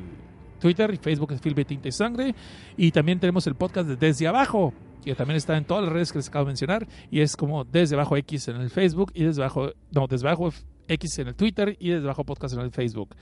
Twitter 0.61 0.93
y 0.93 0.97
Facebook 0.97 1.33
es 1.33 1.41
Film 1.41 1.63
Tinta 1.65 1.89
y 1.89 1.93
Sangre. 1.93 2.35
Y 2.77 2.91
también 2.91 3.21
tenemos 3.21 3.47
el 3.47 3.55
podcast 3.55 3.89
de 3.89 3.97
Desde 3.97 4.27
Abajo, 4.27 4.73
que 5.05 5.15
también 5.15 5.37
está 5.37 5.57
en 5.57 5.65
todas 5.65 5.85
las 5.85 5.93
redes 5.93 6.11
que 6.11 6.19
les 6.19 6.29
acabo 6.29 6.47
de 6.47 6.49
mencionar, 6.49 6.89
y 7.11 7.21
es 7.21 7.37
como 7.37 7.65
Desde 7.65 7.95
Abajo 7.95 8.17
X 8.17 8.49
en 8.49 8.57
el 8.57 8.71
Facebook 8.71 9.13
y 9.15 9.23
Desde 9.23 9.43
Abajo, 9.43 9.71
no, 9.93 10.07
Desde 10.09 10.27
Abajo 10.27 10.51
X 10.89 11.19
en 11.19 11.29
el 11.29 11.35
Twitter 11.35 11.77
y 11.79 11.91
Desde 11.91 12.05
Abajo 12.05 12.25
Podcast 12.25 12.55
en 12.55 12.61
el 12.61 12.71
Facebook. 12.71 13.15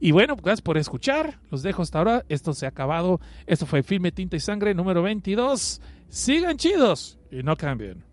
Y 0.00 0.12
bueno, 0.12 0.36
pues, 0.36 0.44
gracias 0.44 0.62
por 0.62 0.78
escuchar. 0.78 1.40
Los 1.50 1.62
dejo 1.62 1.82
hasta 1.82 1.98
ahora. 1.98 2.24
Esto 2.28 2.52
se 2.52 2.66
ha 2.66 2.70
acabado. 2.70 3.20
Esto 3.46 3.66
fue 3.66 3.82
Filme 3.82 4.12
Tinta 4.12 4.36
y 4.36 4.40
Sangre 4.40 4.74
número 4.74 5.02
22. 5.02 5.80
Sigan 6.08 6.56
chidos 6.56 7.18
y 7.30 7.42
no 7.42 7.56
cambien. 7.56 8.07